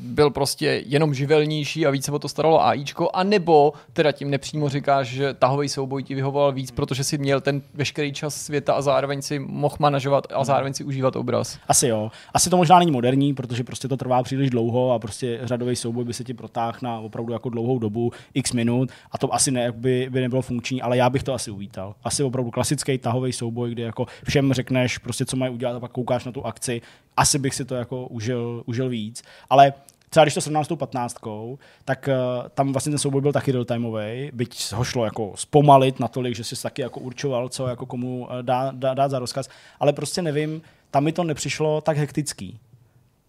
byl 0.02 0.30
prostě 0.30 0.84
jenom 0.86 1.14
živelnější 1.14 1.86
a 1.86 1.90
více 1.90 2.10
se 2.10 2.16
o 2.16 2.20
to 2.20 2.30
staralo 2.30 2.66
AIčko, 2.66 3.10
a 3.14 3.24
nebo 3.24 3.74
teda 3.94 4.12
tím 4.12 4.30
nepřímo 4.30 4.70
říkáš, 4.70 5.08
že 5.08 5.34
tahový 5.34 5.70
souboj 5.70 6.04
ti 6.04 6.16
vyhovoval 6.16 6.52
víc, 6.52 6.72
protože 6.72 7.04
si 7.04 7.18
měl 7.18 7.42
ten 7.42 7.62
veškerý 7.74 8.14
čas 8.14 8.36
světa 8.36 8.74
a 8.74 8.82
zároveň 8.82 9.22
si 9.22 9.40
mohl 9.40 9.76
manažovat 9.80 10.28
a 10.34 10.44
zároveň 10.44 10.74
si 10.74 10.84
užívat 10.84 11.16
obraz. 11.16 11.60
Asi 11.68 11.88
jo. 11.88 12.12
Asi 12.34 12.50
to 12.50 12.58
možná 12.58 12.80
není 12.80 12.92
moderní, 12.92 13.34
protože 13.34 13.64
prostě 13.64 13.88
to 13.88 13.98
trvá 13.98 14.24
příliš 14.24 14.50
dlouho 14.50 14.92
a 14.92 15.00
prostě 15.00 15.40
řadový 15.44 15.76
souboj 15.76 16.06
by 16.06 16.14
se 16.14 16.24
ti 16.24 16.34
protáhl 16.34 16.78
na 16.82 17.00
opravdu 17.00 17.34
jako 17.34 17.50
dlouhou 17.50 17.80
dobu, 17.80 18.12
x 18.34 18.54
minut 18.54 18.90
a 19.12 19.18
to 19.18 19.34
asi 19.34 19.52
ne, 19.52 19.72
by, 19.72 20.08
by 20.12 20.22
nebylo 20.22 20.42
funkční, 20.42 20.82
ale 20.82 20.98
já 20.98 21.10
bych 21.10 21.24
to 21.24 21.34
asi 21.34 21.52
uvítal. 21.52 21.96
Asi 22.04 22.24
opravdu 22.24 22.52
klasický 22.52 22.98
tahový 22.98 23.34
souboj, 23.34 23.72
kde 23.72 23.84
jako 23.84 24.06
všem 24.24 24.54
řekneš 24.54 24.98
prostě, 24.98 25.26
co 25.26 25.38
mají 25.38 25.54
udělat 25.54 25.76
a 25.76 25.80
pak 25.80 25.92
koukáš 25.92 26.26
na 26.26 26.32
tu 26.32 26.46
akci. 26.46 26.82
Asi 27.18 27.40
bych 27.40 27.56
si 27.56 27.66
to 27.66 27.76
jako 27.76 28.08
užil, 28.08 28.64
užil 28.66 28.90
víc. 28.90 29.24
Ale 29.50 29.74
třeba 30.10 30.24
když 30.24 30.34
to 30.34 30.42
srovnám 30.42 30.64
s 30.64 30.68
tou 30.68 30.76
patnáctkou, 30.76 31.60
tak 31.86 32.10
uh, 32.10 32.48
tam 32.50 32.72
vlastně 32.72 32.90
ten 32.90 33.00
souboj 33.00 33.22
byl 33.22 33.34
taky 33.34 33.52
real-timeový, 33.52 34.32
byť 34.34 34.72
ho 34.74 34.84
šlo 34.84 35.06
jako 35.06 35.34
zpomalit 35.36 36.00
natolik, 36.00 36.36
že 36.36 36.44
si 36.44 36.62
taky 36.64 36.82
jako 36.82 37.00
určoval, 37.00 37.50
co 37.50 37.68
jako 37.68 37.86
komu 37.86 38.20
uh, 38.20 38.42
dá, 38.42 38.72
dá, 38.72 38.94
dát 38.94 39.12
za 39.12 39.20
rozkaz, 39.20 39.50
ale 39.80 39.94
prostě 39.94 40.22
nevím, 40.22 40.62
tam 40.92 41.04
mi 41.04 41.12
to 41.12 41.24
nepřišlo 41.24 41.82
tak 41.82 41.98
hektický. 41.98 42.60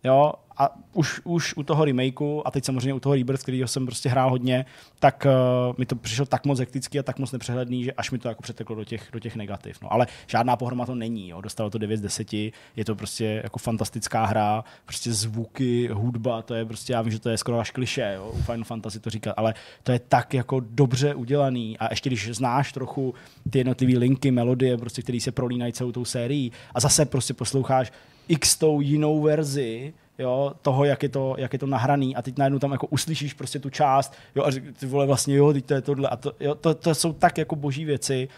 Jo, 0.04 0.32
a 0.60 0.76
už, 0.92 1.20
už 1.24 1.54
u 1.56 1.62
toho 1.62 1.84
remakeu 1.84 2.42
a 2.44 2.50
teď 2.50 2.64
samozřejmě 2.64 2.94
u 2.94 3.00
toho 3.00 3.14
Rebirth, 3.14 3.42
kterýho 3.42 3.68
jsem 3.68 3.86
prostě 3.86 4.08
hrál 4.08 4.30
hodně, 4.30 4.64
tak 4.98 5.26
uh, 5.70 5.74
mi 5.78 5.86
to 5.86 5.96
přišlo 5.96 6.26
tak 6.26 6.46
moc 6.46 6.58
hektický 6.58 6.98
a 6.98 7.02
tak 7.02 7.18
moc 7.18 7.32
nepřehledný, 7.32 7.84
že 7.84 7.92
až 7.92 8.10
mi 8.10 8.18
to 8.18 8.28
jako 8.28 8.42
přeteklo 8.42 8.76
do 8.76 8.84
těch, 8.84 9.08
do 9.12 9.18
těch 9.18 9.36
negativ. 9.36 9.78
No, 9.82 9.92
ale 9.92 10.06
žádná 10.26 10.56
pohroma 10.56 10.86
to 10.86 10.94
není. 10.94 11.28
Jo. 11.28 11.40
Dostalo 11.40 11.70
to 11.70 11.78
9 11.78 11.96
z 11.96 12.00
10, 12.00 12.32
je 12.32 12.84
to 12.84 12.94
prostě 12.94 13.40
jako 13.44 13.58
fantastická 13.58 14.24
hra, 14.24 14.64
prostě 14.84 15.12
zvuky, 15.12 15.88
hudba, 15.92 16.42
to 16.42 16.54
je 16.54 16.64
prostě, 16.64 16.92
já 16.92 17.02
vím, 17.02 17.12
že 17.12 17.20
to 17.20 17.30
je 17.30 17.38
skoro 17.38 17.58
až 17.58 17.70
kliše, 17.70 18.12
jo, 18.16 18.32
u 18.34 18.42
Final 18.42 18.64
Fantasy 18.64 19.00
to 19.00 19.10
říkat, 19.10 19.34
ale 19.36 19.54
to 19.82 19.92
je 19.92 19.98
tak 19.98 20.34
jako 20.34 20.60
dobře 20.60 21.14
udělaný 21.14 21.78
a 21.78 21.90
ještě 21.90 22.08
když 22.08 22.30
znáš 22.36 22.72
trochu 22.72 23.14
ty 23.50 23.58
jednotlivé 23.58 23.98
linky, 23.98 24.30
melodie, 24.30 24.78
prostě, 24.78 25.02
které 25.02 25.20
se 25.20 25.32
prolínají 25.32 25.72
celou 25.72 25.92
tou 25.92 26.04
sérií 26.04 26.52
a 26.74 26.80
zase 26.80 27.04
prostě 27.04 27.34
posloucháš 27.34 27.92
x 28.28 28.56
tou 28.56 28.80
jinou 28.80 29.22
verzi, 29.22 29.92
jo, 30.20 30.52
toho, 30.62 30.84
jak 30.84 31.02
je, 31.02 31.08
to, 31.08 31.34
jak 31.38 31.52
je 31.52 31.58
to 31.58 31.66
nahraný. 31.66 32.16
A 32.16 32.22
teď 32.22 32.38
najednou 32.38 32.58
tam 32.58 32.72
jako 32.72 32.86
uslyšíš 32.86 33.34
prostě 33.34 33.58
tu 33.58 33.70
část, 33.70 34.14
jo, 34.34 34.44
a 34.44 34.50
ty 34.78 34.86
vole 34.86 35.06
vlastně, 35.06 35.36
jo, 35.36 35.52
teď 35.52 35.64
to 35.64 35.74
je 35.74 35.80
tohle. 35.80 36.08
A 36.08 36.16
to, 36.16 36.32
jo, 36.40 36.54
to, 36.54 36.74
to 36.74 36.94
jsou 36.94 37.12
tak 37.12 37.38
jako 37.38 37.56
boží 37.56 37.84
věci, 37.84 38.28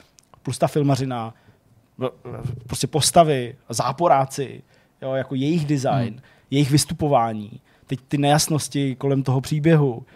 plus 0.43 0.59
ta 0.59 0.67
filmařina, 0.67 1.35
prostě 2.67 2.87
postavy, 2.87 3.57
záporáci, 3.69 4.63
jo, 5.03 5.13
jako 5.13 5.35
jejich 5.35 5.67
design, 5.67 6.13
hmm. 6.15 6.21
jejich 6.51 6.71
vystupování, 6.71 7.61
teď 7.87 8.01
ty 8.09 8.19
nejasnosti 8.19 8.95
kolem 8.97 9.23
toho 9.23 9.41
příběhu, 9.41 10.07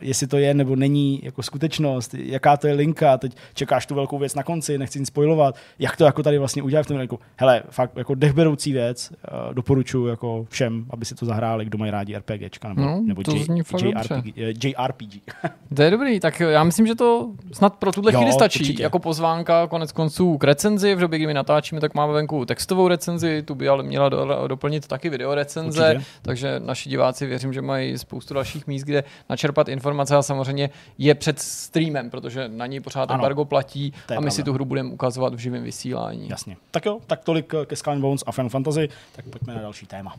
jestli 0.00 0.26
to 0.26 0.36
je 0.38 0.54
nebo 0.54 0.76
není 0.76 1.20
jako 1.22 1.42
skutečnost, 1.42 2.14
jaká 2.14 2.56
to 2.56 2.66
je 2.66 2.74
linka, 2.74 3.18
teď 3.18 3.36
čekáš 3.54 3.86
tu 3.86 3.94
velkou 3.94 4.18
věc 4.18 4.34
na 4.34 4.42
konci, 4.42 4.78
nechci 4.78 4.98
nic 4.98 5.08
spojovat, 5.08 5.54
jak 5.78 5.96
to 5.96 6.04
jako 6.04 6.22
tady 6.22 6.38
vlastně 6.38 6.62
udělat 6.62 6.82
v 6.82 6.86
tom 6.86 7.00
jako, 7.00 7.18
hele, 7.36 7.62
fakt 7.70 7.96
jako 7.96 8.14
dechberoucí 8.14 8.72
věc, 8.72 9.12
uh, 9.48 9.54
doporučuji 9.54 10.06
jako 10.06 10.46
všem, 10.50 10.86
aby 10.90 11.04
si 11.04 11.14
to 11.14 11.26
zahráli, 11.26 11.64
kdo 11.64 11.78
mají 11.78 11.90
rádi 11.90 12.16
RPGčka 12.16 12.68
nebo, 12.68 12.80
No, 12.80 13.00
nebo 13.04 13.22
to 13.22 13.34
J, 13.34 13.44
zní 13.44 13.62
fakt 13.62 13.82
JRPG, 13.82 14.32
eh, 14.36 14.52
JRPG. 14.68 15.20
To 15.74 15.82
je 15.82 15.90
dobrý, 15.90 16.20
tak 16.20 16.40
já 16.40 16.64
myslím, 16.64 16.86
že 16.86 16.94
to 16.94 17.30
snad 17.52 17.74
pro 17.76 17.92
tuhle 17.92 18.12
chvíli 18.12 18.32
stačí. 18.32 18.60
určitě. 18.60 18.82
Jako 18.82 18.98
pozvánka 18.98 19.66
konec 19.66 19.92
konců 19.92 20.38
k 20.38 20.44
recenzi. 20.44 20.94
V 20.94 20.98
době, 21.00 21.18
kdy 21.18 21.26
my 21.26 21.34
natáčíme, 21.34 21.80
tak 21.80 21.94
máme 21.94 22.12
venku 22.12 22.44
textovou 22.44 22.88
recenzi, 22.88 23.42
tu 23.42 23.54
by 23.54 23.68
ale 23.68 23.82
měla 23.82 24.08
do, 24.08 24.48
doplnit 24.48 24.86
taky 24.86 25.08
video 25.10 25.34
recenze, 25.34 25.90
Určitě. 25.94 26.10
takže 26.22 26.60
naši 26.64 26.88
diváci 26.88 27.26
věřím, 27.26 27.52
že 27.52 27.62
mají 27.62 27.98
spoustu 27.98 28.34
dalších 28.34 28.66
míst, 28.66 28.82
kde 28.84 29.04
načerpat 29.50 29.68
informace 29.68 30.16
a 30.16 30.22
samozřejmě 30.22 30.70
je 30.98 31.14
před 31.14 31.38
streamem, 31.38 32.10
protože 32.10 32.48
na 32.48 32.66
něj 32.66 32.80
pořád 32.80 33.10
Ano. 33.10 33.14
embargo 33.14 33.44
platí 33.44 33.92
a 33.94 34.00
my 34.00 34.06
pravda. 34.06 34.30
si 34.30 34.42
tu 34.42 34.52
hru 34.52 34.64
budeme 34.64 34.90
ukazovat 34.92 35.34
v 35.34 35.38
živém 35.38 35.62
vysílání. 35.62 36.28
Jasně. 36.28 36.56
Tak 36.70 36.86
jo, 36.86 36.98
tak 37.06 37.24
tolik 37.24 37.52
ke 37.66 37.76
Skull 37.76 38.00
Bones 38.00 38.22
a 38.26 38.32
Final 38.32 38.48
Fantasy, 38.48 38.88
tak 39.16 39.24
pojďme 39.24 39.54
na 39.54 39.60
další 39.62 39.86
téma. 39.86 40.14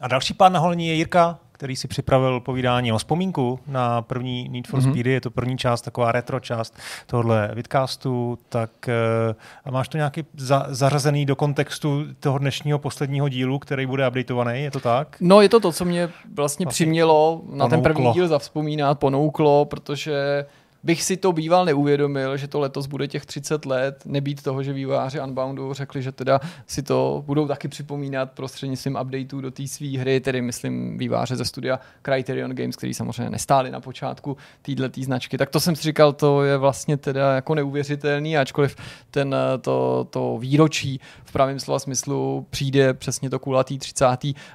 A 0.00 0.08
další 0.08 0.34
pán 0.34 0.52
na 0.52 0.60
holení 0.60 0.88
je 0.88 0.94
Jirka, 0.94 1.38
který 1.62 1.76
si 1.76 1.88
připravil 1.88 2.40
povídání 2.40 2.92
o 2.92 2.98
vzpomínku 2.98 3.58
na 3.66 4.02
první 4.02 4.48
Need 4.48 4.66
for 4.66 4.80
Mhm. 4.80 4.90
Speedy. 4.92 5.10
Je 5.10 5.20
to 5.20 5.30
první 5.30 5.58
část, 5.58 5.82
taková 5.82 6.12
retro 6.12 6.40
část 6.40 6.76
tohohle 7.06 7.50
vidcastu. 7.54 8.38
Tak 8.48 8.70
a 9.64 9.70
máš 9.70 9.88
to 9.88 9.96
nějaký 9.96 10.24
za, 10.36 10.66
zařazený 10.68 11.26
do 11.26 11.36
kontextu 11.36 12.04
toho 12.20 12.38
dnešního 12.38 12.78
posledního 12.78 13.28
dílu, 13.28 13.58
který 13.58 13.86
bude 13.86 14.08
updateovaný, 14.08 14.62
je 14.62 14.70
to 14.70 14.80
tak? 14.80 15.16
No 15.20 15.40
je 15.40 15.48
to 15.48 15.60
to, 15.60 15.72
co 15.72 15.84
mě 15.84 16.06
vlastně 16.06 16.32
Vlastně 16.34 16.66
přimělo 16.66 17.42
na 17.52 17.68
ten 17.68 17.82
první 17.82 17.94
ponouklo. 17.96 18.14
díl 18.14 18.28
zavzpomínat, 18.28 18.98
ponouklo, 18.98 19.64
protože 19.64 20.46
bych 20.84 21.02
si 21.02 21.16
to 21.16 21.32
býval 21.32 21.64
neuvědomil, 21.64 22.36
že 22.36 22.48
to 22.48 22.60
letos 22.60 22.86
bude 22.86 23.08
těch 23.08 23.26
30 23.26 23.66
let, 23.66 24.02
nebýt 24.06 24.42
toho, 24.42 24.62
že 24.62 24.72
vývojáři 24.72 25.20
Unboundu 25.20 25.72
řekli, 25.72 26.02
že 26.02 26.12
teda 26.12 26.40
si 26.66 26.82
to 26.82 27.22
budou 27.26 27.48
taky 27.48 27.68
připomínat 27.68 28.32
prostřednictvím 28.32 28.98
updateů 29.02 29.40
do 29.40 29.50
té 29.50 29.68
své 29.68 29.98
hry, 29.98 30.20
tedy 30.20 30.42
myslím 30.42 30.98
výváře 30.98 31.36
ze 31.36 31.44
studia 31.44 31.80
Criterion 32.02 32.54
Games, 32.54 32.76
který 32.76 32.94
samozřejmě 32.94 33.30
nestáli 33.30 33.70
na 33.70 33.80
počátku 33.80 34.36
této 34.62 35.02
značky. 35.02 35.38
Tak 35.38 35.50
to 35.50 35.60
jsem 35.60 35.76
si 35.76 35.82
říkal, 35.82 36.12
to 36.12 36.42
je 36.42 36.56
vlastně 36.56 36.96
teda 36.96 37.34
jako 37.34 37.54
neuvěřitelný, 37.54 38.36
ačkoliv 38.36 38.76
ten, 39.10 39.36
to, 39.60 40.06
to 40.10 40.38
výročí 40.38 41.00
v 41.24 41.32
pravém 41.32 41.60
slova 41.60 41.78
smyslu 41.78 42.46
přijde 42.50 42.94
přesně 42.94 43.30
to 43.30 43.38
kulatý 43.38 43.78
30. 43.78 44.04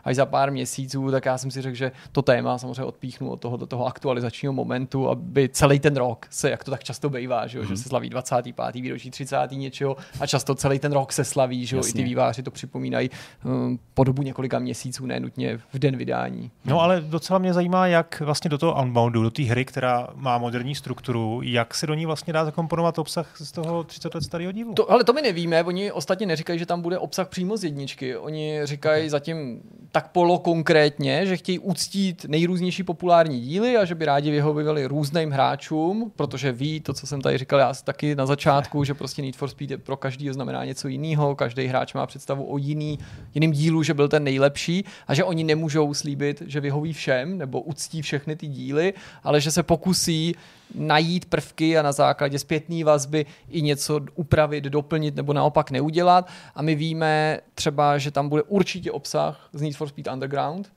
až 0.04 0.16
za 0.16 0.26
pár 0.26 0.52
měsíců, 0.52 1.12
tak 1.12 1.26
já 1.26 1.38
jsem 1.38 1.52
si 1.52 1.62
řekl, 1.62 1.76
že 1.76 1.92
to 2.12 2.22
téma 2.22 2.58
samozřejmě 2.58 2.84
odpíchnu 2.84 3.30
od 3.32 3.40
toho, 3.40 3.58
do 3.58 3.66
toho 3.66 3.86
aktualizačního 3.86 4.54
momentu, 4.54 5.10
aby 5.10 5.50
celý 5.50 5.80
ten 5.80 5.98
rok 5.98 6.17
se, 6.30 6.50
jak 6.50 6.64
to 6.64 6.72
tak 6.72 6.84
často 6.84 7.10
bývá, 7.10 7.48
že, 7.48 7.58
jo, 7.58 7.64
že 7.66 7.78
se 7.78 7.90
slaví 7.90 8.10
25. 8.10 8.56
výročí 8.74 9.12
30. 9.12 9.38
něčeho 9.52 9.98
a 10.20 10.28
často 10.28 10.56
celý 10.56 10.80
ten 10.80 10.92
rok 10.92 11.14
se 11.14 11.24
slaví, 11.24 11.66
že 11.66 11.76
jo, 11.76 11.82
i 11.90 11.92
ty 11.92 12.04
výváři 12.04 12.44
to 12.44 12.52
připomínají 12.52 13.10
um, 13.46 13.80
po 13.94 14.04
dobu 14.04 14.22
několika 14.22 14.60
měsíců, 14.60 15.06
ne 15.06 15.20
nutně 15.20 15.58
v 15.58 15.80
den 15.80 15.98
vydání. 15.98 16.52
No 16.66 16.82
ale 16.82 17.02
docela 17.02 17.40
mě 17.40 17.54
zajímá, 17.54 17.88
jak 17.88 18.20
vlastně 18.20 18.50
do 18.50 18.58
toho 18.58 18.82
Unboundu, 18.82 19.24
do 19.24 19.32
té 19.32 19.44
hry, 19.44 19.66
která 19.66 20.08
má 20.16 20.38
moderní 20.38 20.76
strukturu, 20.76 21.42
jak 21.44 21.76
se 21.76 21.88
do 21.88 21.94
ní 21.94 22.06
vlastně 22.06 22.34
dá 22.34 22.46
zakomponovat 22.46 23.00
obsah 23.00 23.36
z 23.42 23.52
toho 23.52 23.84
30 23.84 24.16
let 24.16 24.24
starého 24.24 24.52
dílu. 24.52 24.74
To, 24.74 24.92
ale 24.92 25.04
to 25.04 25.14
my 25.14 25.22
nevíme, 25.22 25.64
oni 25.64 25.92
ostatně 25.92 26.26
neříkají, 26.26 26.60
že 26.60 26.66
tam 26.66 26.82
bude 26.82 26.98
obsah 26.98 27.28
přímo 27.28 27.58
z 27.58 27.64
jedničky. 27.64 28.18
Oni 28.18 28.60
říkají 28.64 29.10
zatím 29.10 29.62
tak 29.92 30.12
polo 30.12 30.40
konkrétně, 30.40 31.26
že 31.26 31.38
chtějí 31.38 31.60
uctít 31.60 32.26
nejrůznější 32.28 32.84
populární 32.84 33.42
díly 33.42 33.78
a 33.78 33.86
že 33.86 33.96
by 33.96 34.06
rádi 34.06 34.32
vyhovovali 34.32 34.86
různým 34.86 35.32
hráčům, 35.32 36.07
protože 36.16 36.52
ví 36.52 36.80
to, 36.80 36.94
co 36.94 37.08
jsem 37.08 37.22
tady 37.22 37.38
říkal 37.38 37.60
já 37.60 37.74
taky 37.84 38.16
na 38.16 38.26
začátku, 38.26 38.84
že 38.84 38.94
prostě 38.94 39.22
Need 39.22 39.36
for 39.36 39.50
Speed 39.50 39.72
je 39.72 39.78
pro 39.78 39.98
každýho 39.98 40.34
znamená 40.34 40.66
něco 40.66 40.88
jiného, 40.88 41.36
každý 41.36 41.68
hráč 41.68 41.94
má 41.94 42.08
představu 42.08 42.52
o 42.52 42.58
jiný, 42.58 43.00
jiným 43.36 43.52
dílu, 43.52 43.84
že 43.84 43.94
byl 43.94 44.08
ten 44.08 44.24
nejlepší 44.24 44.86
a 45.08 45.14
že 45.14 45.24
oni 45.24 45.44
nemůžou 45.44 45.94
slíbit, 45.94 46.44
že 46.46 46.60
vyhoví 46.60 46.94
všem 46.94 47.38
nebo 47.38 47.62
uctí 47.62 48.02
všechny 48.02 48.36
ty 48.36 48.48
díly, 48.48 48.94
ale 49.24 49.42
že 49.42 49.52
se 49.52 49.64
pokusí 49.64 50.36
najít 50.76 51.26
prvky 51.26 51.78
a 51.78 51.82
na 51.82 51.92
základě 51.92 52.40
zpětné 52.40 52.84
vazby 52.84 53.26
i 53.50 53.62
něco 53.62 54.00
upravit, 54.16 54.64
doplnit 54.64 55.16
nebo 55.16 55.34
naopak 55.34 55.72
neudělat. 55.72 56.30
A 56.56 56.62
my 56.62 56.76
víme 56.76 57.40
třeba, 57.56 57.98
že 57.98 58.12
tam 58.12 58.30
bude 58.30 58.44
určitě 58.44 58.92
obsah 58.92 59.50
z 59.54 59.62
Need 59.62 59.76
for 59.76 59.88
Speed 59.88 60.08
Underground, 60.08 60.72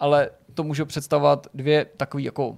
ale 0.00 0.30
to 0.54 0.64
může 0.64 0.84
představovat 0.84 1.46
dvě 1.54 1.86
takový 1.96 2.24
jako 2.24 2.56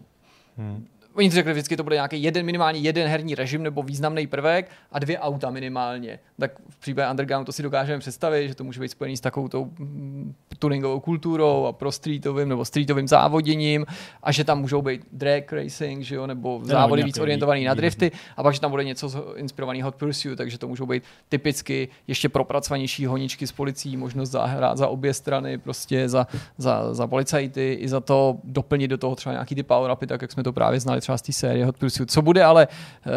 Hmm. 0.60 0.86
Oni 1.20 1.30
řekli 1.30 1.52
vždycky, 1.52 1.76
to 1.76 1.84
bude 1.84 1.96
nějaký 1.96 2.22
jeden, 2.22 2.46
minimálně 2.46 2.80
jeden 2.80 3.08
herní 3.08 3.34
režim 3.34 3.62
nebo 3.62 3.82
významný 3.82 4.26
prvek 4.26 4.70
a 4.92 4.98
dvě 4.98 5.18
auta 5.18 5.50
minimálně. 5.50 6.18
Tak 6.38 6.52
v 6.68 6.78
případě 6.78 7.10
Underground 7.10 7.46
to 7.46 7.52
si 7.52 7.62
dokážeme 7.62 7.98
představit, 7.98 8.48
že 8.48 8.54
to 8.54 8.64
může 8.64 8.80
být 8.80 8.88
spojený 8.88 9.16
s 9.16 9.20
takovou 9.20 9.48
tou 9.48 9.64
mm, 9.64 10.34
tuningovou 10.58 11.00
kulturou 11.00 11.66
a 11.66 11.72
pro 11.72 11.92
streetovým 11.92 12.48
nebo 12.48 12.64
streetovým 12.64 13.08
závoděním 13.08 13.86
a 14.22 14.32
že 14.32 14.44
tam 14.44 14.60
můžou 14.60 14.82
být 14.82 15.02
drag 15.12 15.52
racing, 15.52 16.02
že 16.02 16.14
jo, 16.14 16.26
nebo 16.26 16.60
závody 16.62 17.02
víc 17.02 17.18
orientovaný 17.18 17.64
na 17.64 17.74
drifty 17.74 18.10
a 18.36 18.42
pak, 18.42 18.54
že 18.54 18.60
tam 18.60 18.70
bude 18.70 18.84
něco 18.84 19.34
inspirovaný 19.36 19.82
Hot 19.82 19.94
Pursuit, 19.94 20.36
takže 20.36 20.58
to 20.58 20.68
můžou 20.68 20.86
být 20.86 21.02
typicky 21.28 21.88
ještě 22.08 22.28
propracovanější 22.28 23.06
honičky 23.06 23.46
s 23.46 23.52
policií, 23.52 23.96
možnost 23.96 24.30
zahrát 24.30 24.78
za 24.78 24.88
obě 24.88 25.14
strany, 25.14 25.58
prostě 25.58 26.08
za, 26.08 26.26
za, 26.58 26.94
za 26.94 27.06
policajty, 27.06 27.72
i 27.80 27.88
za 27.88 28.00
to 28.00 28.38
doplnit 28.44 28.88
do 28.88 28.98
toho 28.98 29.16
třeba 29.16 29.32
nějaký 29.32 29.54
ty 29.54 29.62
power 29.62 29.90
upy, 29.90 30.06
tak 30.06 30.22
jak 30.22 30.32
jsme 30.32 30.42
to 30.42 30.52
právě 30.52 30.80
znali 30.80 31.00
třeba 31.00 31.09
z 31.18 31.22
té 31.22 31.32
série 31.32 31.64
Hot 31.66 31.76
Pursuit. 31.78 32.10
Co 32.10 32.22
bude, 32.22 32.44
ale 32.44 32.68
uh, 32.68 33.12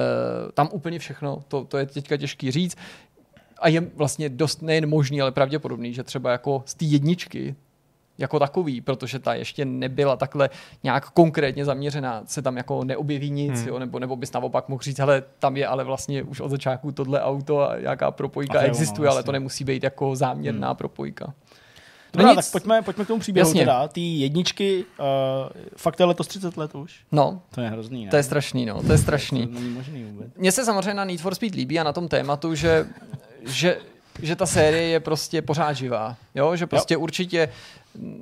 tam 0.54 0.70
úplně 0.72 1.00
všechno, 1.00 1.44
to, 1.48 1.66
to 1.66 1.78
je 1.78 1.86
teďka 1.86 2.18
těžký 2.18 2.52
říct. 2.52 2.78
A 3.60 3.68
je 3.68 3.82
vlastně 3.82 4.30
dost 4.30 4.62
nejen 4.62 4.90
možný, 4.90 5.22
ale 5.22 5.32
pravděpodobný, 5.32 5.94
že 5.94 6.04
třeba 6.04 6.32
jako 6.32 6.64
z 6.66 6.74
té 6.74 6.86
jedničky 6.86 7.56
jako 8.18 8.40
takový, 8.40 8.82
protože 8.82 9.20
ta 9.20 9.34
ještě 9.34 9.66
nebyla 9.66 10.16
takhle 10.16 10.50
nějak 10.84 11.10
konkrétně 11.10 11.66
zaměřená, 11.66 12.24
se 12.26 12.42
tam 12.42 12.58
jako 12.58 12.84
neobjeví 12.84 13.30
nic, 13.32 13.60
Hmm. 13.60 13.68
jo, 13.68 13.80
nebo, 13.80 14.00
nebo 14.00 14.16
bys 14.16 14.32
naopak 14.34 14.70
mohl 14.70 14.84
říct, 14.84 15.00
hele, 15.00 15.24
tam 15.40 15.58
je 15.58 15.68
ale 15.68 15.84
vlastně 15.84 16.24
už 16.24 16.40
od 16.40 16.50
začátku 16.50 16.92
tohle 16.92 17.22
auto 17.22 17.70
a 17.70 17.76
jaká 17.76 18.12
propojka 18.12 18.54
A 18.54 18.54
to 18.54 18.58
je 18.66 18.72
ono, 18.72 18.72
existuje, 18.72 19.10
ale 19.10 19.24
to 19.24 19.32
nemusí 19.32 19.64
být 19.64 19.84
jako 19.84 20.16
záměrná 20.16 20.68
Hmm. 20.68 20.76
propojka. 20.76 21.34
Dobrá, 22.14 22.30
nic. 22.30 22.36
tak 22.36 22.52
pojďme, 22.52 22.82
pojďme 22.82 23.06
k 23.06 23.08
tomu 23.08 23.20
příběhu 23.20 23.50
Jasně. 23.50 23.62
teda. 23.62 23.88
Ty 23.88 24.02
jedničky, 24.02 24.86
uh, 25.00 25.06
fakt 25.78 26.00
je 26.00 26.06
letos 26.06 26.28
30 26.28 26.58
let 26.58 26.76
už. 26.76 26.96
No, 27.12 27.42
To 27.56 27.62
je 27.62 27.70
hrozný, 27.70 28.06
ne? 28.06 28.12
to 28.12 28.16
je 28.18 28.24
strašný, 28.24 28.66
no, 28.66 28.84
to 28.84 28.92
je 28.92 28.98
strašný. 28.98 29.48
To 29.48 29.54
není 29.54 29.70
možný 29.70 30.04
vůbec. 30.04 30.28
Mně 30.38 30.52
se 30.52 30.66
samozřejmě 30.66 30.94
na 30.94 31.06
Need 31.06 31.22
for 31.22 31.36
Speed 31.36 31.56
líbí 31.56 31.80
a 31.80 31.84
na 31.84 31.94
tom 31.94 32.08
tématu, 32.08 32.56
že, 32.56 32.88
že, 33.46 33.78
že 34.22 34.36
ta 34.36 34.46
série 34.46 34.84
je 34.84 35.00
prostě 35.00 35.42
pořád 35.42 35.74
živá. 35.74 36.16
Jo? 36.36 36.56
Že 36.56 36.68
prostě 36.68 36.94
jo. 36.94 37.00
určitě 37.00 37.50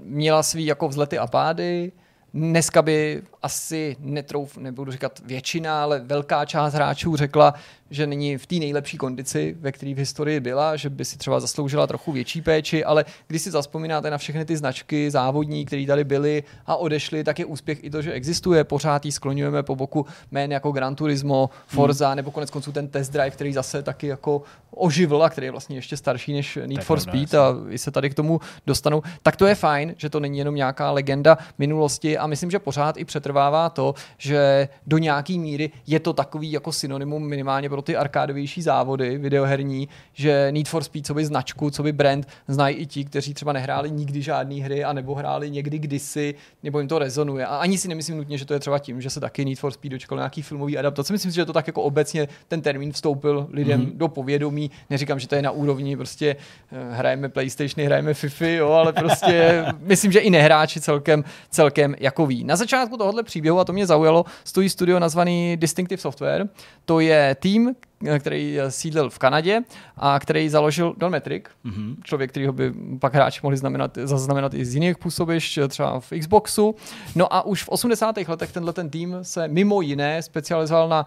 měla 0.03 0.43
svý 0.43 0.65
jako 0.65 0.87
vzlety 0.87 1.17
a 1.17 1.27
pády. 1.27 1.91
Dneska 2.33 2.81
by 2.81 3.21
asi 3.41 3.95
netrouf, 3.99 4.57
nebudu 4.57 4.91
říkat 4.91 5.21
většina, 5.25 5.83
ale 5.83 5.99
velká 5.99 6.45
část 6.45 6.73
hráčů 6.73 7.15
řekla, 7.15 7.53
že 7.89 8.07
není 8.07 8.37
v 8.37 8.45
té 8.45 8.55
nejlepší 8.55 8.97
kondici, 8.97 9.55
ve 9.59 9.71
které 9.71 9.93
v 9.93 9.97
historii 9.97 10.39
byla, 10.39 10.75
že 10.75 10.89
by 10.89 11.05
si 11.05 11.17
třeba 11.17 11.39
zasloužila 11.39 11.87
trochu 11.87 12.11
větší 12.11 12.41
péči, 12.41 12.83
ale 12.83 13.05
když 13.27 13.41
si 13.41 13.51
zaspomínáte 13.51 14.09
na 14.09 14.17
všechny 14.17 14.45
ty 14.45 14.57
značky 14.57 15.11
závodní, 15.11 15.65
které 15.65 15.85
tady 15.87 16.03
byly 16.03 16.43
a 16.65 16.75
odešly, 16.75 17.23
tak 17.23 17.39
je 17.39 17.45
úspěch 17.45 17.83
i 17.83 17.89
to, 17.89 18.01
že 18.01 18.11
existuje. 18.11 18.63
Pořád 18.63 19.05
jí 19.05 19.11
skloňujeme 19.11 19.63
po 19.63 19.75
boku 19.75 20.05
jmén 20.31 20.51
jako 20.51 20.71
Gran 20.71 20.95
Turismo, 20.95 21.49
Forza, 21.67 22.07
hmm. 22.07 22.15
nebo 22.15 22.31
konec 22.31 22.49
konců 22.49 22.71
ten 22.71 22.87
test 22.87 23.09
drive, 23.09 23.29
který 23.29 23.53
zase 23.53 23.83
taky 23.83 24.07
jako 24.07 24.41
oživil 24.71 25.23
a 25.23 25.29
který 25.29 25.47
je 25.47 25.51
vlastně 25.51 25.77
ještě 25.77 25.97
starší 25.97 26.33
než 26.33 26.55
Need 26.55 26.71
je 26.71 26.81
for 26.81 27.01
pravda, 27.01 27.11
Speed 27.11 27.33
a 27.33 27.55
i 27.69 27.77
se 27.77 27.91
tady 27.91 28.09
k 28.09 28.13
tomu 28.13 28.39
dostanou. 28.65 29.01
Tak 29.23 29.35
to 29.35 29.47
je 29.47 29.55
fajn, 29.55 29.95
že 29.97 30.09
to 30.09 30.19
není 30.19 30.37
jenom 30.37 30.55
nějaká 30.55 30.91
legenda 30.91 31.37
minulosti 31.57 32.17
a 32.21 32.27
myslím, 32.27 32.51
že 32.51 32.59
pořád 32.59 32.97
i 32.97 33.05
přetrvává 33.05 33.69
to, 33.69 33.93
že 34.17 34.67
do 34.87 34.97
nějaký 34.97 35.39
míry 35.39 35.71
je 35.87 35.99
to 35.99 36.13
takový 36.13 36.51
jako 36.51 36.71
synonymum 36.71 37.27
minimálně 37.27 37.69
pro 37.69 37.81
ty 37.81 37.95
arkádovější 37.95 38.61
závody 38.61 39.17
videoherní, 39.17 39.89
že 40.13 40.51
Need 40.51 40.67
for 40.67 40.83
Speed, 40.83 41.05
co 41.05 41.13
by 41.13 41.25
značku, 41.25 41.69
co 41.69 41.83
by 41.83 41.91
brand, 41.91 42.27
znají 42.47 42.75
i 42.75 42.85
ti, 42.85 43.05
kteří 43.05 43.33
třeba 43.33 43.53
nehráli 43.53 43.91
nikdy 43.91 44.21
žádné 44.21 44.55
hry 44.55 44.83
a 44.83 44.93
nebo 44.93 45.15
hráli 45.15 45.51
někdy 45.51 45.79
kdysi, 45.79 46.35
nebo 46.63 46.79
jim 46.79 46.87
to 46.87 46.99
rezonuje. 46.99 47.45
A 47.45 47.57
ani 47.57 47.77
si 47.77 47.87
nemyslím 47.87 48.17
nutně, 48.17 48.37
že 48.37 48.45
to 48.45 48.53
je 48.53 48.59
třeba 48.59 48.79
tím, 48.79 49.01
že 49.01 49.09
se 49.09 49.19
taky 49.19 49.45
Need 49.45 49.59
for 49.59 49.71
Speed 49.71 49.91
dočkal 49.91 50.17
nějaký 50.17 50.41
filmový 50.41 50.77
adaptace. 50.77 51.13
Myslím 51.13 51.31
si, 51.31 51.35
že 51.35 51.45
to 51.45 51.53
tak 51.53 51.67
jako 51.67 51.81
obecně 51.81 52.27
ten 52.47 52.61
termín 52.61 52.91
vstoupil 52.91 53.47
lidem 53.51 53.81
mm-hmm. 53.81 53.97
do 53.97 54.07
povědomí. 54.07 54.71
Neříkám, 54.89 55.19
že 55.19 55.27
to 55.27 55.35
je 55.35 55.41
na 55.41 55.51
úrovni 55.51 55.97
prostě 55.97 56.35
eh, 56.71 56.95
hrajeme 56.95 57.29
PlayStation, 57.29 57.85
hrajeme 57.85 58.13
FIFA, 58.13 58.45
jo, 58.45 58.69
ale 58.71 58.93
prostě 58.93 59.65
myslím, 59.79 60.11
že 60.11 60.19
i 60.19 60.29
nehráči 60.29 60.81
celkem, 60.81 61.23
celkem 61.49 61.95
jako 61.99 62.10
ví. 62.19 62.43
Na 62.43 62.55
začátku 62.55 62.97
tohohle 62.97 63.23
příběhu, 63.23 63.59
a 63.59 63.65
to 63.65 63.73
mě 63.73 63.87
zaujalo, 63.87 64.25
stojí 64.43 64.69
studio 64.69 64.99
nazvaný 64.99 65.57
Distinctive 65.57 66.01
Software. 66.01 66.49
To 66.85 66.99
je 66.99 67.35
tým, 67.39 67.75
který 68.19 68.57
sídlil 68.69 69.09
v 69.09 69.19
Kanadě 69.19 69.61
a 69.97 70.19
který 70.19 70.49
založil 70.49 70.93
Don 70.97 71.11
Metric, 71.11 71.43
mm-hmm. 71.65 71.95
člověk, 72.03 72.29
kterýho 72.29 72.53
by 72.53 72.73
pak 72.99 73.13
hráči 73.13 73.39
mohli 73.43 73.57
znamenat, 73.57 73.97
zaznamenat 74.03 74.53
i 74.53 74.65
z 74.65 74.73
jiných 74.73 74.97
působišť, 74.97 75.59
třeba 75.67 75.99
v 75.99 76.13
Xboxu. 76.19 76.75
No 77.15 77.33
a 77.33 77.45
už 77.45 77.63
v 77.63 77.69
80. 77.69 78.15
letech 78.27 78.51
tenhle 78.51 78.73
ten 78.73 78.89
tým 78.89 79.17
se 79.21 79.47
mimo 79.47 79.81
jiné 79.81 80.21
specializoval 80.21 80.89
na 80.89 81.05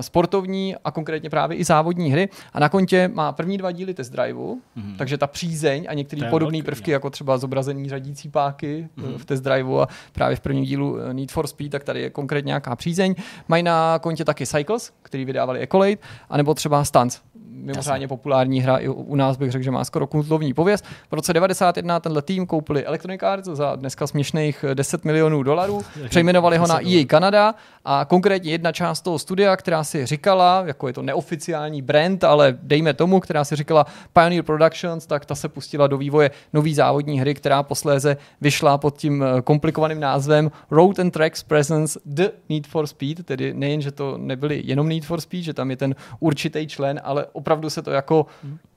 sportovní 0.00 0.76
a 0.84 0.90
konkrétně 0.90 1.30
právě 1.30 1.56
i 1.56 1.64
závodní 1.64 2.10
hry 2.10 2.28
a 2.52 2.60
na 2.60 2.68
kontě 2.68 3.10
má 3.14 3.32
první 3.32 3.58
dva 3.58 3.72
díly 3.72 3.94
test 3.94 4.10
driveu, 4.10 4.60
mm-hmm. 4.76 4.96
takže 4.96 5.18
ta 5.18 5.26
přízeň 5.26 5.86
a 5.88 5.94
některé 5.94 6.30
podobné 6.30 6.62
prvky, 6.62 6.90
jako 6.90 7.10
třeba 7.10 7.38
zobrazení 7.38 7.88
řadící 7.88 8.28
páky 8.28 8.88
mm-hmm. 8.98 9.18
v 9.18 9.24
test 9.24 9.40
driveu 9.40 9.80
a 9.80 9.88
právě 10.12 10.36
v 10.36 10.40
prvním 10.40 10.64
dílu 10.64 10.98
eh, 10.98 11.14
Need 11.14 11.32
for 11.32 11.46
Speed, 11.46 11.72
tak 11.72 11.84
tady 11.84 12.00
je 12.00 12.10
konkrétně 12.10 12.48
nějaká 12.48 12.76
přízeň. 12.76 13.14
Mají 13.48 13.62
na 13.62 13.98
kontě 13.98 14.24
taky 14.24 14.46
Cycles, 14.46 14.92
který 15.02 15.24
vydávali 15.24 15.60
Ecolate 15.60 15.96
anebo 16.34 16.54
třeba 16.54 16.84
Stance, 16.84 17.18
mimořádně 17.54 18.08
populární 18.08 18.60
hra, 18.60 18.76
i 18.76 18.88
u 18.88 19.16
nás 19.16 19.36
bych 19.36 19.50
řekl, 19.50 19.64
že 19.64 19.70
má 19.70 19.84
skoro 19.84 20.06
kultovní 20.06 20.54
pověst. 20.54 20.84
V 21.10 21.14
roce 21.14 21.32
91 21.32 22.00
tenhle 22.00 22.22
tým 22.22 22.46
koupili 22.46 22.84
Electronic 22.84 23.22
Arts 23.22 23.48
za 23.48 23.76
dneska 23.76 24.06
směšných 24.06 24.64
10 24.74 25.04
milionů 25.04 25.42
dolarů, 25.42 25.82
přejmenovali 26.08 26.56
ho 26.56 26.66
na 26.66 26.88
EA 26.88 27.04
Canada 27.10 27.54
a 27.84 28.04
konkrétně 28.04 28.52
jedna 28.52 28.72
část 28.72 29.00
toho 29.00 29.18
studia, 29.18 29.56
která 29.56 29.84
si 29.84 30.06
říkala, 30.06 30.62
jako 30.66 30.86
je 30.86 30.92
to 30.92 31.02
neoficiální 31.02 31.82
brand, 31.82 32.24
ale 32.24 32.58
dejme 32.62 32.94
tomu, 32.94 33.20
která 33.20 33.44
si 33.44 33.56
říkala 33.56 33.86
Pioneer 34.12 34.42
Productions, 34.42 35.06
tak 35.06 35.26
ta 35.26 35.34
se 35.34 35.48
pustila 35.48 35.86
do 35.86 35.98
vývoje 35.98 36.30
nový 36.52 36.74
závodní 36.74 37.20
hry, 37.20 37.34
která 37.34 37.62
posléze 37.62 38.16
vyšla 38.40 38.78
pod 38.78 38.96
tím 38.96 39.22
eh, 39.22 39.42
komplikovaným 39.42 40.00
názvem 40.00 40.50
Road 40.70 40.98
and 40.98 41.10
Tracks 41.10 41.42
Presence 41.42 42.00
The 42.06 42.28
Need 42.48 42.66
for 42.66 42.86
Speed, 42.86 43.26
tedy 43.26 43.54
nejen, 43.54 43.80
že 43.82 43.90
to 43.90 44.18
nebyly 44.18 44.62
jenom 44.64 44.88
Need 44.88 45.04
for 45.04 45.20
Speed, 45.20 45.44
že 45.44 45.54
tam 45.54 45.70
je 45.70 45.76
ten 45.76 45.94
určitý 46.20 46.66
člen, 46.66 47.00
ale 47.04 47.26
opravdu 47.44 47.70
se 47.70 47.82
to 47.82 47.90
jako 47.90 48.26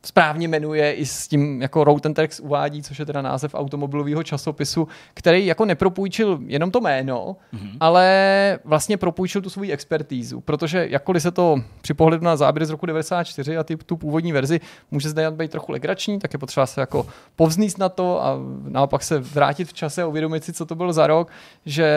správně 0.04 0.48
jmenuje 0.48 0.94
i 0.94 1.06
s 1.06 1.28
tím 1.28 1.62
jako 1.62 1.84
Road 1.84 2.06
and 2.06 2.14
Tracks 2.14 2.40
uvádí, 2.40 2.84
což 2.84 3.00
je 3.00 3.06
teda 3.06 3.22
název 3.22 3.56
automobilového 3.56 4.24
časopisu, 4.24 4.88
který 5.14 5.46
jako 5.46 5.66
nepropůjčil 5.66 6.40
jenom 6.46 6.72
to 6.72 6.82
jméno, 6.82 7.36
mm-hmm. 7.54 7.78
ale 7.80 8.60
vlastně 8.64 8.98
propůjčil 8.98 9.42
tu 9.42 9.50
svou 9.50 9.72
expertízu, 9.72 10.42
protože 10.42 10.88
jakkoliv 10.90 11.24
se 11.24 11.32
to 11.32 11.64
při 11.82 11.94
pohledu 11.94 12.24
na 12.24 12.36
záběry 12.36 12.66
z 12.66 12.70
roku 12.70 12.86
94 12.86 13.58
a 13.58 13.64
ty, 13.64 13.78
tu 13.78 13.98
původní 13.98 14.32
verzi 14.32 14.60
může 14.92 15.10
zde 15.10 15.32
být 15.32 15.52
trochu 15.52 15.72
legrační, 15.72 16.20
tak 16.20 16.34
je 16.34 16.40
potřeba 16.40 16.66
se 16.66 16.82
jako 16.82 17.08
povzníst 17.36 17.78
na 17.78 17.90
to 17.90 18.24
a 18.24 18.40
naopak 18.68 19.04
se 19.04 19.20
vrátit 19.20 19.68
v 19.68 19.74
čase 19.74 20.04
a 20.04 20.08
uvědomit 20.08 20.44
si, 20.44 20.54
co 20.54 20.66
to 20.66 20.76
bylo 20.76 20.94
za 20.94 21.08
rok, 21.08 21.28
že 21.66 21.88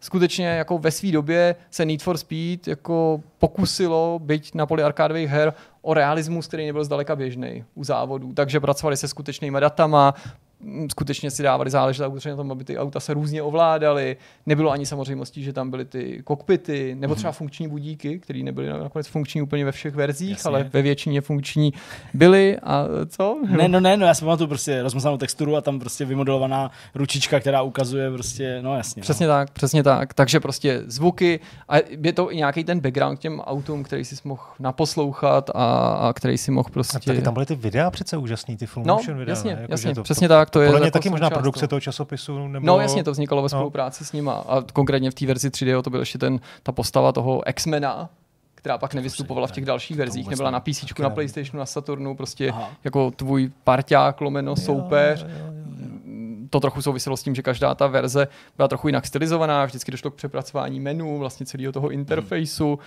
skutečně 0.00 0.46
jako 0.46 0.78
ve 0.78 0.90
své 0.90 1.12
době 1.12 1.56
se 1.70 1.84
Need 1.84 2.02
for 2.02 2.18
Speed 2.18 2.68
jako 2.68 3.22
pokusilo, 3.38 4.18
byť 4.22 4.54
na 4.54 4.66
poli 4.66 4.82
arkádových 4.82 5.30
her, 5.30 5.52
o 5.82 5.94
realismus, 5.94 6.46
který 6.46 6.66
nebyl 6.66 6.84
zdaleka 6.84 7.16
běžný 7.16 7.64
u 7.74 7.84
závodů. 7.84 8.32
Takže 8.32 8.60
pracovali 8.60 8.96
se 8.96 9.08
skutečnými 9.08 9.60
datama, 9.60 10.14
skutečně 10.90 11.30
si 11.30 11.42
dávali 11.42 11.70
záležet 11.70 12.02
na 12.26 12.36
tom, 12.36 12.52
aby 12.52 12.64
ty 12.64 12.78
auta 12.78 13.00
se 13.00 13.14
různě 13.14 13.42
ovládaly. 13.42 14.16
Nebylo 14.46 14.70
ani 14.70 14.86
samozřejmostí, 14.86 15.42
že 15.42 15.52
tam 15.52 15.70
byly 15.70 15.84
ty 15.84 16.22
kokpity, 16.24 16.94
nebo 16.98 17.14
třeba 17.14 17.32
funkční 17.32 17.68
budíky, 17.68 18.18
které 18.18 18.42
nebyly 18.42 18.68
nakonec 18.68 19.06
funkční 19.06 19.42
úplně 19.42 19.64
ve 19.64 19.72
všech 19.72 19.94
verzích, 19.94 20.30
jasně. 20.30 20.48
ale 20.48 20.70
ve 20.72 20.82
většině 20.82 21.20
funkční 21.20 21.72
byly. 22.14 22.58
A 22.62 22.84
co? 23.08 23.38
Ne, 23.56 23.68
no 23.68 23.80
ne, 23.80 23.96
no 23.96 24.06
já 24.06 24.14
si 24.14 24.24
pamatuju 24.24 24.48
prostě 24.48 24.82
rozmazanou 24.82 25.16
texturu 25.16 25.56
a 25.56 25.60
tam 25.60 25.78
prostě 25.78 26.04
vymodelovaná 26.04 26.70
ručička, 26.94 27.40
která 27.40 27.62
ukazuje 27.62 28.10
prostě, 28.10 28.58
no 28.62 28.76
jasně. 28.76 29.02
Přesně 29.02 29.26
no. 29.26 29.32
tak, 29.32 29.50
přesně 29.50 29.82
tak. 29.82 30.14
Takže 30.14 30.40
prostě 30.40 30.82
zvuky 30.86 31.40
a 31.68 31.76
je 32.02 32.12
to 32.12 32.32
i 32.32 32.36
nějaký 32.36 32.64
ten 32.64 32.80
background 32.80 33.18
k 33.18 33.22
těm 33.22 33.40
autům, 33.40 33.82
který 33.82 34.04
si 34.04 34.16
mohl 34.24 34.42
naposlouchat 34.58 35.50
a, 35.54 35.88
a 36.08 36.12
který 36.12 36.38
si 36.38 36.50
mohl 36.50 36.68
prostě... 36.72 36.96
A 36.96 37.00
taky 37.00 37.22
tam 37.22 37.34
byly 37.34 37.46
ty 37.46 37.54
videa 37.54 37.90
přece 37.90 38.16
úžasný, 38.16 38.56
ty 38.56 38.66
full 38.66 38.84
no, 38.86 39.00
videa. 39.06 39.24
Jasně, 39.28 39.50
jako, 39.50 39.72
jasně, 39.72 39.94
to, 39.94 40.02
přesně 40.02 40.28
tak 40.28 40.49
to 40.50 40.60
je. 40.60 40.68
Podle 40.68 40.80
mě 40.80 40.90
taky 40.90 41.10
možná 41.10 41.30
produkce 41.30 41.68
toho 41.68 41.80
časopisu. 41.80 42.48
Nebo... 42.48 42.66
No 42.66 42.80
jasně, 42.80 43.04
to 43.04 43.12
vznikalo 43.12 43.42
ve 43.42 43.46
no. 43.46 43.48
spolupráci 43.48 44.04
no. 44.04 44.06
s 44.06 44.12
nima. 44.12 44.32
A 44.32 44.62
konkrétně 44.72 45.10
v 45.10 45.14
té 45.14 45.26
verzi 45.26 45.48
3D 45.48 45.82
to 45.82 45.90
byl 45.90 46.00
ještě 46.00 46.18
ten, 46.18 46.40
ta 46.62 46.72
postava 46.72 47.12
toho 47.12 47.48
X-mena, 47.48 48.10
která 48.54 48.78
pak 48.78 48.94
nevystupovala 48.94 49.46
v 49.46 49.52
těch 49.52 49.64
dalších 49.64 49.96
verzích, 49.96 50.28
nebyla 50.28 50.50
na 50.50 50.60
PC, 50.60 50.84
na 50.98 51.10
PlayStationu, 51.10 51.58
na 51.58 51.66
Saturnu, 51.66 52.16
prostě 52.16 52.50
Aha. 52.50 52.70
jako 52.84 53.10
tvůj 53.10 53.50
parťák, 53.64 54.20
lomeno, 54.20 54.56
soupeř. 54.56 55.22
Jo, 55.22 55.28
jo, 55.28 55.46
jo. 55.46 55.60
To 56.50 56.60
trochu 56.60 56.82
souviselo 56.82 57.16
s 57.16 57.22
tím, 57.22 57.34
že 57.34 57.42
každá 57.42 57.74
ta 57.74 57.86
verze 57.86 58.28
byla 58.56 58.68
trochu 58.68 58.88
jinak 58.88 59.06
stylizovaná, 59.06 59.64
vždycky 59.64 59.90
došlo 59.90 60.10
k 60.10 60.14
přepracování 60.14 60.80
menu, 60.80 61.18
vlastně 61.18 61.46
celého 61.46 61.72
toho 61.72 61.90
interfejsu 61.90 62.78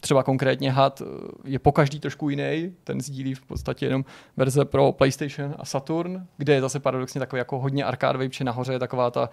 třeba 0.00 0.22
konkrétně 0.22 0.72
HUD 0.72 1.02
je 1.44 1.58
po 1.58 1.72
každý 1.72 2.00
trošku 2.00 2.30
jiný, 2.30 2.74
ten 2.84 3.00
sdílí 3.00 3.34
v 3.34 3.42
podstatě 3.42 3.86
jenom 3.86 4.04
verze 4.36 4.64
pro 4.64 4.92
PlayStation 4.92 5.54
a 5.58 5.64
Saturn, 5.64 6.26
kde 6.36 6.54
je 6.54 6.60
zase 6.60 6.80
paradoxně 6.80 7.18
takový 7.18 7.38
jako 7.38 7.58
hodně 7.58 7.84
arkádový, 7.84 8.28
protože 8.28 8.44
nahoře 8.44 8.72
je 8.72 8.78
taková 8.78 9.10
ta 9.10 9.30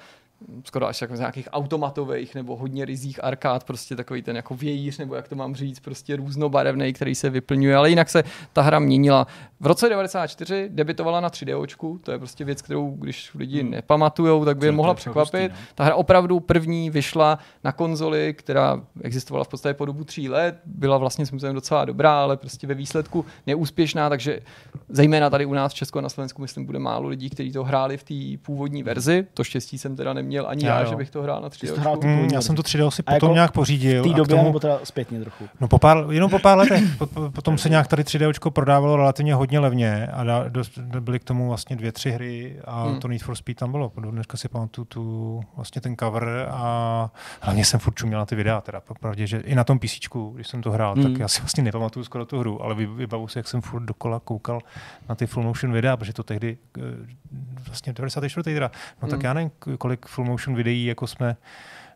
skoro 0.63 0.87
až 0.87 1.01
jako 1.01 1.15
z 1.15 1.19
nějakých 1.19 1.49
automatových 1.51 2.35
nebo 2.35 2.55
hodně 2.55 2.85
rizích 2.85 3.23
arkád, 3.23 3.63
prostě 3.63 3.95
takový 3.95 4.21
ten 4.21 4.35
jako 4.35 4.55
vějíř, 4.55 4.97
nebo 4.97 5.15
jak 5.15 5.27
to 5.27 5.35
mám 5.35 5.55
říct, 5.55 5.79
prostě 5.79 6.15
různobarevný, 6.15 6.93
který 6.93 7.15
se 7.15 7.29
vyplňuje, 7.29 7.75
ale 7.75 7.89
jinak 7.89 8.09
se 8.09 8.23
ta 8.53 8.61
hra 8.61 8.79
měnila. 8.79 9.27
V 9.59 9.65
roce 9.65 9.89
94 9.89 10.69
debitovala 10.69 11.19
na 11.19 11.29
3D, 11.29 11.99
to 12.03 12.11
je 12.11 12.17
prostě 12.17 12.45
věc, 12.45 12.61
kterou 12.61 12.91
když 12.91 13.33
lidi 13.35 13.61
hmm. 13.61 13.71
nepamatujou, 13.71 14.45
tak 14.45 14.57
by 14.57 14.65
je 14.65 14.71
mohla 14.71 14.93
překvapit. 14.93 15.51
Hustý, 15.51 15.65
ta 15.75 15.83
hra 15.83 15.95
opravdu 15.95 16.39
první 16.39 16.89
vyšla 16.89 17.39
na 17.63 17.71
konzoli, 17.71 18.33
která 18.37 18.81
existovala 19.01 19.43
v 19.43 19.47
podstatě 19.47 19.73
po 19.73 19.85
dobu 19.85 20.03
tří 20.03 20.29
let, 20.29 20.55
byla 20.65 20.97
vlastně 20.97 21.25
samozřejmě 21.25 21.53
docela 21.53 21.85
dobrá, 21.85 22.21
ale 22.21 22.37
prostě 22.37 22.67
ve 22.67 22.73
výsledku 22.73 23.25
neúspěšná, 23.47 24.09
takže 24.09 24.39
zejména 24.89 25.29
tady 25.29 25.45
u 25.45 25.53
nás 25.53 25.71
v 25.71 25.75
Česku 25.75 25.99
a 25.99 26.01
na 26.01 26.09
Slovensku, 26.09 26.41
myslím, 26.41 26.65
bude 26.65 26.79
málo 26.79 27.07
lidí, 27.07 27.29
kteří 27.29 27.51
to 27.51 27.63
hráli 27.63 27.97
v 27.97 28.03
té 28.03 28.43
původní 28.45 28.83
verzi. 28.83 29.27
To 29.33 29.43
štěstí 29.43 29.77
jsem 29.77 29.95
teda 29.95 30.13
neměl 30.13 30.30
neměl 30.31 30.49
ani 30.49 30.65
já, 30.65 30.79
já 30.79 30.85
že 30.85 30.95
bych 30.95 31.09
to 31.09 31.21
hrál 31.21 31.41
na 31.41 31.49
3D. 31.49 31.99
Mm, 32.03 32.29
já 32.33 32.41
jsem 32.41 32.55
to 32.55 32.61
3D 32.61 32.89
si 32.89 33.03
potom 33.03 33.15
jako 33.15 33.33
nějak 33.33 33.51
pořídil. 33.51 34.03
V 34.03 34.07
té 34.07 34.13
době 34.13 34.35
tomu, 34.35 34.47
nebo 34.47 34.59
teda 34.59 34.79
zpětně 34.83 35.19
trochu? 35.19 35.49
No 35.59 35.67
po 35.67 35.79
pár, 35.79 36.05
jenom 36.09 36.29
po 36.29 36.39
pár 36.39 36.57
letech. 36.57 36.83
Potom 37.33 37.57
se 37.57 37.69
nějak 37.69 37.87
tady 37.87 38.03
3D 38.03 38.49
prodávalo 38.49 38.95
relativně 38.95 39.35
hodně 39.35 39.59
levně 39.59 40.07
a 40.07 40.23
dá, 40.23 40.45
dost, 40.49 40.77
byly 40.77 41.19
k 41.19 41.23
tomu 41.23 41.47
vlastně 41.47 41.75
dvě, 41.75 41.91
tři 41.91 42.11
hry 42.11 42.59
a 42.65 42.83
hmm. 42.83 42.99
to 42.99 43.07
Need 43.07 43.23
for 43.23 43.35
Speed 43.35 43.57
tam 43.57 43.71
bylo. 43.71 43.91
Dneska 44.11 44.37
si 44.37 44.47
pamatuju 44.47 44.85
tu, 44.85 45.41
vlastně 45.55 45.81
ten 45.81 45.95
cover 45.97 46.47
a 46.51 47.09
hlavně 47.41 47.65
jsem 47.65 47.79
furt 47.79 47.93
čuměl 47.93 48.19
na 48.19 48.25
ty 48.25 48.35
videa, 48.35 48.61
teda 48.61 48.79
popravdě, 48.79 49.27
že 49.27 49.37
i 49.37 49.55
na 49.55 49.63
tom 49.63 49.79
PC, 49.79 49.99
když 50.33 50.47
jsem 50.47 50.61
to 50.61 50.71
hrál, 50.71 50.93
hmm. 50.93 51.03
tak 51.03 51.19
já 51.19 51.27
si 51.27 51.41
vlastně 51.41 51.63
nepamatuju 51.63 52.05
skoro 52.05 52.25
tu 52.25 52.39
hru, 52.39 52.63
ale 52.63 52.75
vybavu 52.75 53.27
si, 53.27 53.39
jak 53.39 53.47
jsem 53.47 53.61
furt 53.61 53.83
dokola 53.83 54.19
koukal 54.19 54.59
na 55.09 55.15
ty 55.15 55.27
full 55.27 55.43
motion 55.43 55.73
videa, 55.73 55.97
protože 55.97 56.13
to 56.13 56.23
tehdy 56.23 56.57
eh, 56.77 56.81
vlastně 57.67 57.93
94. 57.93 58.43
teda, 58.43 58.71
no 59.01 59.07
tak 59.07 59.19
hmm. 59.19 59.25
já 59.25 59.33
nevím, 59.33 59.51
kolik 59.77 60.05
full 60.05 60.20
motion 60.23 60.55
videí 60.55 60.85
jako 60.85 61.07
jsme 61.07 61.35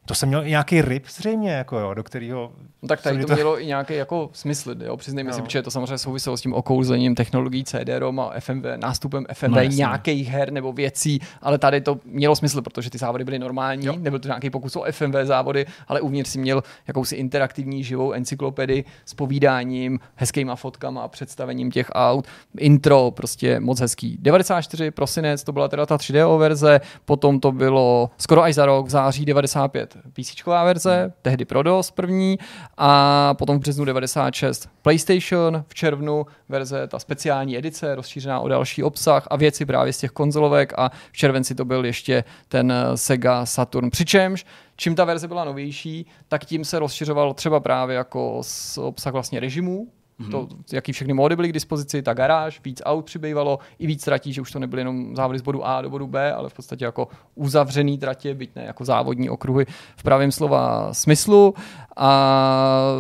to 0.06 0.16
jsem 0.16 0.30
měl 0.30 0.44
nějaký 0.44 0.82
ryb 0.82 1.04
zřejmě, 1.10 1.52
jako 1.52 1.80
jo, 1.80 1.94
do 1.94 2.04
kterého... 2.04 2.52
No 2.82 2.88
tak 2.88 3.02
tady 3.02 3.22
to, 3.22 3.28
to 3.28 3.34
mělo 3.34 3.62
i 3.62 3.66
nějaký 3.66 3.94
jako 3.94 4.30
smysl, 4.34 4.76
jo, 4.84 4.98
přiznejme 4.98 5.32
no. 5.32 5.36
si, 5.36 5.42
protože 5.42 5.62
to 5.62 5.72
samozřejmě 5.72 5.98
souviselo 5.98 6.38
s 6.38 6.42
tím 6.42 6.54
okouzlením 6.54 7.16
technologií 7.16 7.64
CD-ROM 7.64 8.20
a 8.20 8.40
FMV, 8.40 8.66
nástupem 8.76 9.26
FMV 9.34 9.56
no, 9.56 9.62
nějakých 9.62 10.28
her 10.30 10.52
nebo 10.52 10.74
věcí, 10.74 11.20
ale 11.42 11.58
tady 11.58 11.82
to 11.82 12.00
mělo 12.06 12.36
smysl, 12.36 12.62
protože 12.62 12.90
ty 12.90 12.98
závody 12.98 13.24
byly 13.24 13.40
normální, 13.40 13.86
jo. 13.86 13.96
nebyl 13.98 14.20
to 14.20 14.28
nějaký 14.28 14.50
pokus 14.50 14.76
o 14.76 14.86
FMV 14.92 15.16
závody, 15.24 15.66
ale 15.88 16.02
uvnitř 16.02 16.30
si 16.30 16.40
měl 16.40 16.64
jakousi 16.88 17.16
interaktivní 17.16 17.84
živou 17.84 18.12
encyklopedii 18.12 18.84
s 19.06 19.14
povídáním, 19.14 20.00
hezkýma 20.16 20.56
fotkama 20.56 21.02
a 21.02 21.08
představením 21.08 21.72
těch 21.72 21.90
aut, 21.94 22.28
intro, 22.58 23.12
prostě 23.12 23.60
moc 23.60 23.80
hezký. 23.80 24.18
94 24.22 24.92
prosinec, 24.92 25.44
to 25.44 25.52
byla 25.52 25.68
teda 25.68 25.86
ta 25.86 25.98
3D 25.98 26.38
verze, 26.38 26.82
potom 27.06 27.40
to 27.40 27.52
bylo 27.52 28.10
skoro 28.18 28.44
až 28.44 28.56
za 28.56 28.66
rok, 28.66 28.88
v 28.88 28.90
září 28.90 29.26
95 29.26 29.95
PC 30.14 30.46
verze, 30.46 31.02
hmm. 31.02 31.14
tehdy 31.22 31.46
pro 31.46 31.64
DOS 31.64 31.92
první 31.92 32.40
a 32.78 33.34
potom 33.34 33.58
v 33.58 33.60
březnu 33.60 33.86
96 33.86 34.70
PlayStation, 34.82 35.64
v 35.68 35.74
červnu 35.74 36.26
verze 36.50 36.88
ta 36.88 37.00
speciální 37.00 37.58
edice, 37.58 37.96
rozšířená 37.96 38.40
o 38.40 38.48
další 38.48 38.84
obsah 38.84 39.28
a 39.30 39.36
věci 39.36 39.66
právě 39.66 39.94
z 39.94 39.98
těch 39.98 40.12
konzolovek 40.12 40.74
a 40.78 40.92
v 41.12 41.18
červenci 41.18 41.56
to 41.56 41.66
byl 41.66 41.86
ještě 41.86 42.24
ten 42.48 42.74
Sega 42.96 43.46
Saturn. 43.46 43.90
Přičemž 43.90 44.46
čím 44.76 44.96
ta 44.96 45.06
verze 45.06 45.28
byla 45.28 45.46
novější, 45.46 46.06
tak 46.28 46.46
tím 46.46 46.66
se 46.66 46.80
rozšiřoval 46.80 47.34
třeba 47.34 47.60
právě 47.60 47.96
jako 47.96 48.42
obsah 48.78 49.14
vlastně 49.14 49.40
režimů, 49.40 49.88
Mm-hmm. 50.20 50.32
To, 50.32 50.48
jaký 50.74 50.92
všechny 50.92 51.14
módy 51.14 51.36
byly 51.36 51.50
k 51.50 51.54
dispozici, 51.54 52.02
ta 52.02 52.14
garáž, 52.14 52.62
víc 52.64 52.82
aut 52.86 53.06
přibývalo, 53.06 53.60
i 53.80 53.88
víc 53.88 54.06
tratí, 54.06 54.34
že 54.34 54.42
už 54.42 54.52
to 54.52 54.60
nebyly 54.60 54.82
jenom 54.82 55.16
závody 55.16 55.40
z 55.40 55.42
bodu 55.42 55.66
A 55.66 55.82
do 55.82 55.90
bodu 55.90 56.08
B, 56.08 56.34
ale 56.34 56.50
v 56.50 56.54
podstatě 56.54 56.86
jako 56.86 57.08
uzavřený 57.36 57.98
tratě, 57.98 58.34
byť 58.34 58.56
ne 58.56 58.64
jako 58.64 58.86
závodní 58.86 59.30
okruhy 59.30 59.66
v 59.98 60.04
pravém 60.04 60.32
slova 60.32 60.94
smyslu. 60.94 61.54
A 61.98 62.42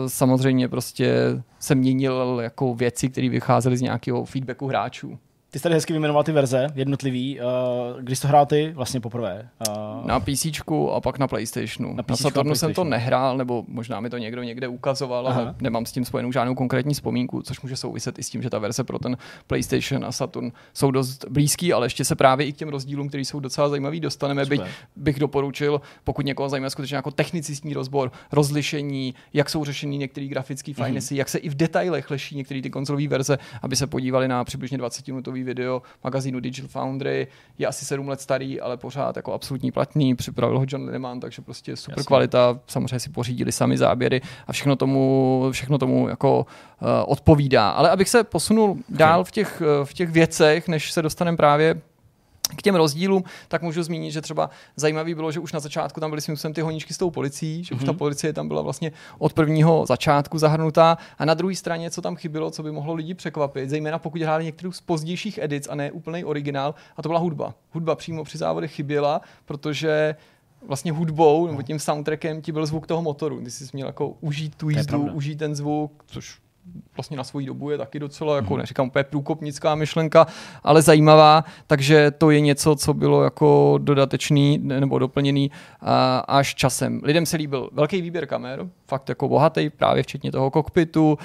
samozřejmě 0.07 0.67
prostě 0.67 1.15
se 1.59 1.75
měnil 1.75 2.39
jako 2.43 2.75
věci, 2.75 3.09
které 3.09 3.29
vycházely 3.29 3.77
z 3.77 3.81
nějakého 3.81 4.25
feedbacku 4.25 4.67
hráčů. 4.67 5.17
Ty 5.55 5.59
jsi 5.59 5.63
tady 5.63 5.75
hezky 5.75 5.93
vyjmenoval 5.93 6.23
ty 6.23 6.31
verze, 6.31 6.67
jednotlivý. 6.75 7.39
Uh, 7.39 8.01
když 8.01 8.19
to 8.19 8.27
hrál 8.27 8.45
ty 8.45 8.71
vlastně 8.75 8.99
poprvé? 8.99 9.49
Uh, 9.69 10.07
na 10.07 10.19
PC 10.19 10.45
a 10.91 11.01
pak 11.01 11.19
na 11.19 11.27
PlayStationu. 11.27 11.93
Na, 11.93 12.03
na 12.09 12.15
Saturnu 12.15 12.55
jsem 12.55 12.73
to 12.73 12.83
nehrál, 12.83 13.37
nebo 13.37 13.63
možná 13.67 13.99
mi 13.99 14.09
to 14.09 14.17
někdo 14.17 14.43
někde 14.43 14.67
ukazoval, 14.67 15.27
Aha. 15.27 15.41
ale 15.41 15.55
nemám 15.61 15.85
s 15.85 15.91
tím 15.91 16.05
spojenou 16.05 16.31
žádnou 16.31 16.55
konkrétní 16.55 16.93
vzpomínku, 16.93 17.41
což 17.41 17.61
může 17.61 17.75
souviset 17.75 18.19
i 18.19 18.23
s 18.23 18.29
tím, 18.29 18.41
že 18.41 18.49
ta 18.49 18.59
verze 18.59 18.83
pro 18.83 18.99
ten 18.99 19.17
PlayStation 19.47 20.05
a 20.05 20.11
Saturn 20.11 20.51
jsou 20.73 20.91
dost 20.91 21.25
blízký, 21.29 21.73
ale 21.73 21.85
ještě 21.85 22.05
se 22.05 22.15
právě 22.15 22.47
i 22.47 22.53
k 22.53 22.57
těm 22.57 22.69
rozdílům, 22.69 23.07
které 23.07 23.25
jsou 23.25 23.39
docela 23.39 23.69
zajímavý, 23.69 23.99
dostaneme. 23.99 24.45
Byť 24.45 24.61
bych 24.95 25.19
doporučil, 25.19 25.81
pokud 26.03 26.25
někoho 26.25 26.49
zajímá 26.49 26.69
skutečně 26.69 26.95
jako 26.95 27.11
technicistní 27.11 27.73
rozbor, 27.73 28.11
rozlišení, 28.31 29.15
jak 29.33 29.49
jsou 29.49 29.65
řešeny 29.65 29.97
některé 29.97 30.27
grafické 30.27 30.71
mm-hmm. 30.71 31.15
jak 31.15 31.29
se 31.29 31.37
i 31.37 31.49
v 31.49 31.55
detailech 31.55 32.11
leší 32.11 32.35
některé 32.35 32.61
ty 32.61 32.69
konzolové 32.69 33.07
verze, 33.07 33.37
aby 33.61 33.75
se 33.75 33.87
podívali 33.87 34.27
na 34.27 34.43
přibližně 34.43 34.77
20 34.77 35.07
minutový 35.07 35.44
video 35.45 35.81
magazínu 36.03 36.39
Digital 36.39 36.69
Foundry. 36.69 37.27
Je 37.57 37.67
asi 37.67 37.85
sedm 37.85 38.07
let 38.07 38.21
starý, 38.21 38.61
ale 38.61 38.77
pořád 38.77 39.15
jako 39.15 39.33
absolutní 39.33 39.71
platný. 39.71 40.15
Připravil 40.15 40.59
ho 40.59 40.65
John 40.67 40.85
Lineman, 40.85 41.19
takže 41.19 41.41
prostě 41.41 41.75
super 41.75 41.97
Jasně. 41.97 42.07
kvalita. 42.07 42.59
Samozřejmě 42.67 42.99
si 42.99 43.09
pořídili 43.09 43.51
sami 43.51 43.77
záběry 43.77 44.21
a 44.47 44.51
všechno 44.51 44.75
tomu, 44.75 45.47
všechno 45.51 45.77
tomu 45.77 46.07
jako 46.07 46.37
uh, 46.39 46.87
odpovídá. 47.05 47.69
Ale 47.69 47.89
abych 47.89 48.09
se 48.09 48.23
posunul 48.23 48.77
dál 48.89 49.23
v 49.23 49.31
těch, 49.31 49.61
v 49.83 49.93
těch 49.93 50.09
věcech, 50.09 50.67
než 50.67 50.91
se 50.91 51.01
dostaneme 51.01 51.37
právě 51.37 51.81
k 52.55 52.61
těm 52.61 52.75
rozdílům, 52.75 53.23
tak 53.47 53.61
můžu 53.61 53.83
zmínit, 53.83 54.11
že 54.11 54.21
třeba 54.21 54.49
zajímavý 54.75 55.15
bylo, 55.15 55.31
že 55.31 55.39
už 55.39 55.53
na 55.53 55.59
začátku 55.59 55.99
tam 55.99 56.09
byly 56.09 56.21
svým 56.21 56.53
ty 56.53 56.61
honíčky 56.61 56.93
s 56.93 56.97
tou 56.97 57.09
policií, 57.09 57.63
že 57.63 57.75
mm-hmm. 57.75 57.77
už 57.77 57.83
ta 57.83 57.91
mhm. 57.91 57.97
policie 57.97 58.33
tam 58.33 58.47
byla 58.47 58.61
vlastně 58.61 58.91
od 59.17 59.33
prvního 59.33 59.85
začátku 59.85 60.37
zahrnutá. 60.37 60.97
A 61.17 61.25
na 61.25 61.33
druhé 61.33 61.55
straně, 61.55 61.91
co 61.91 62.01
tam 62.01 62.15
chybilo, 62.15 62.51
co 62.51 62.63
by 62.63 62.71
mohlo 62.71 62.93
lidi 62.93 63.13
překvapit, 63.13 63.69
zejména 63.69 63.99
pokud 63.99 64.21
hráli 64.21 64.45
některou 64.45 64.71
z 64.71 64.81
pozdějších 64.81 65.37
edic 65.37 65.67
a 65.67 65.75
ne 65.75 65.91
úplný 65.91 66.23
originál, 66.23 66.75
a 66.97 67.01
to 67.01 67.09
byla 67.09 67.19
hudba. 67.19 67.53
Hudba 67.71 67.95
přímo 67.95 68.23
při 68.23 68.37
závodech 68.37 68.71
chyběla, 68.71 69.21
protože 69.45 70.15
vlastně 70.67 70.91
hudbou 70.91 71.47
nebo 71.47 71.61
tím 71.61 71.79
soundtrackem 71.79 72.41
ti 72.41 72.51
byl 72.51 72.65
zvuk 72.65 72.87
toho 72.87 73.01
motoru. 73.01 73.41
Ty 73.41 73.51
jsi 73.51 73.65
měl 73.73 73.87
jako 73.87 74.09
užít 74.21 74.55
tu 74.55 74.69
jízdu, 74.69 75.03
užít 75.13 75.39
ten 75.39 75.55
zvuk, 75.55 76.03
což 76.07 76.37
vlastně 76.95 77.17
na 77.17 77.23
svoji 77.23 77.45
dobu 77.45 77.69
je 77.69 77.77
taky 77.77 77.99
docela, 77.99 78.35
jako 78.35 78.53
mhm. 78.53 78.57
neříkám 78.57 78.87
úplně 78.87 79.03
průkopnická 79.03 79.75
myšlenka, 79.75 80.27
ale 80.63 80.81
zajímavá, 80.81 81.43
takže 81.67 82.11
to 82.11 82.31
je 82.31 82.39
něco, 82.39 82.75
co 82.75 82.93
bylo 82.93 83.23
jako 83.23 83.79
dodatečný 83.81 84.57
nebo 84.57 84.99
doplněný 84.99 85.51
až 86.27 86.55
časem. 86.55 87.01
Lidem 87.03 87.25
se 87.25 87.37
líbil 87.37 87.69
velký 87.71 88.01
výběr 88.01 88.25
kamer, 88.25 88.67
fakt 88.87 89.09
jako 89.09 89.29
bohatý, 89.29 89.69
právě 89.69 90.03
včetně 90.03 90.31
toho 90.31 90.51
kokpitu, 90.51 91.17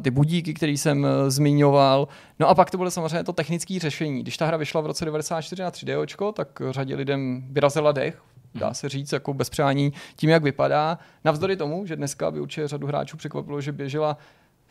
ty 0.00 0.10
budíky, 0.10 0.54
který 0.54 0.78
jsem 0.78 1.06
e, 1.06 1.30
zmiňoval. 1.30 2.08
No 2.38 2.48
a 2.48 2.54
pak 2.54 2.70
to 2.70 2.78
bylo 2.78 2.90
samozřejmě 2.90 3.24
to 3.24 3.32
technické 3.32 3.78
řešení. 3.78 4.22
Když 4.22 4.36
ta 4.36 4.46
hra 4.46 4.56
vyšla 4.56 4.80
v 4.80 4.86
roce 4.86 5.04
94 5.04 5.62
na 5.62 5.70
3D, 5.70 6.32
tak 6.32 6.62
řadě 6.70 6.94
lidem 6.94 7.44
vyrazila 7.50 7.92
dech, 7.92 8.22
dá 8.54 8.74
se 8.74 8.88
říct, 8.88 9.12
jako 9.12 9.34
bez 9.34 9.50
přání 9.50 9.92
tím, 10.16 10.30
jak 10.30 10.42
vypadá. 10.42 10.98
Navzdory 11.24 11.56
tomu, 11.56 11.86
že 11.86 11.96
dneska 11.96 12.30
by 12.30 12.40
určitě 12.40 12.68
řadu 12.68 12.86
hráčů 12.86 13.16
překvapilo, 13.16 13.60
že 13.60 13.72
běžela 13.72 14.16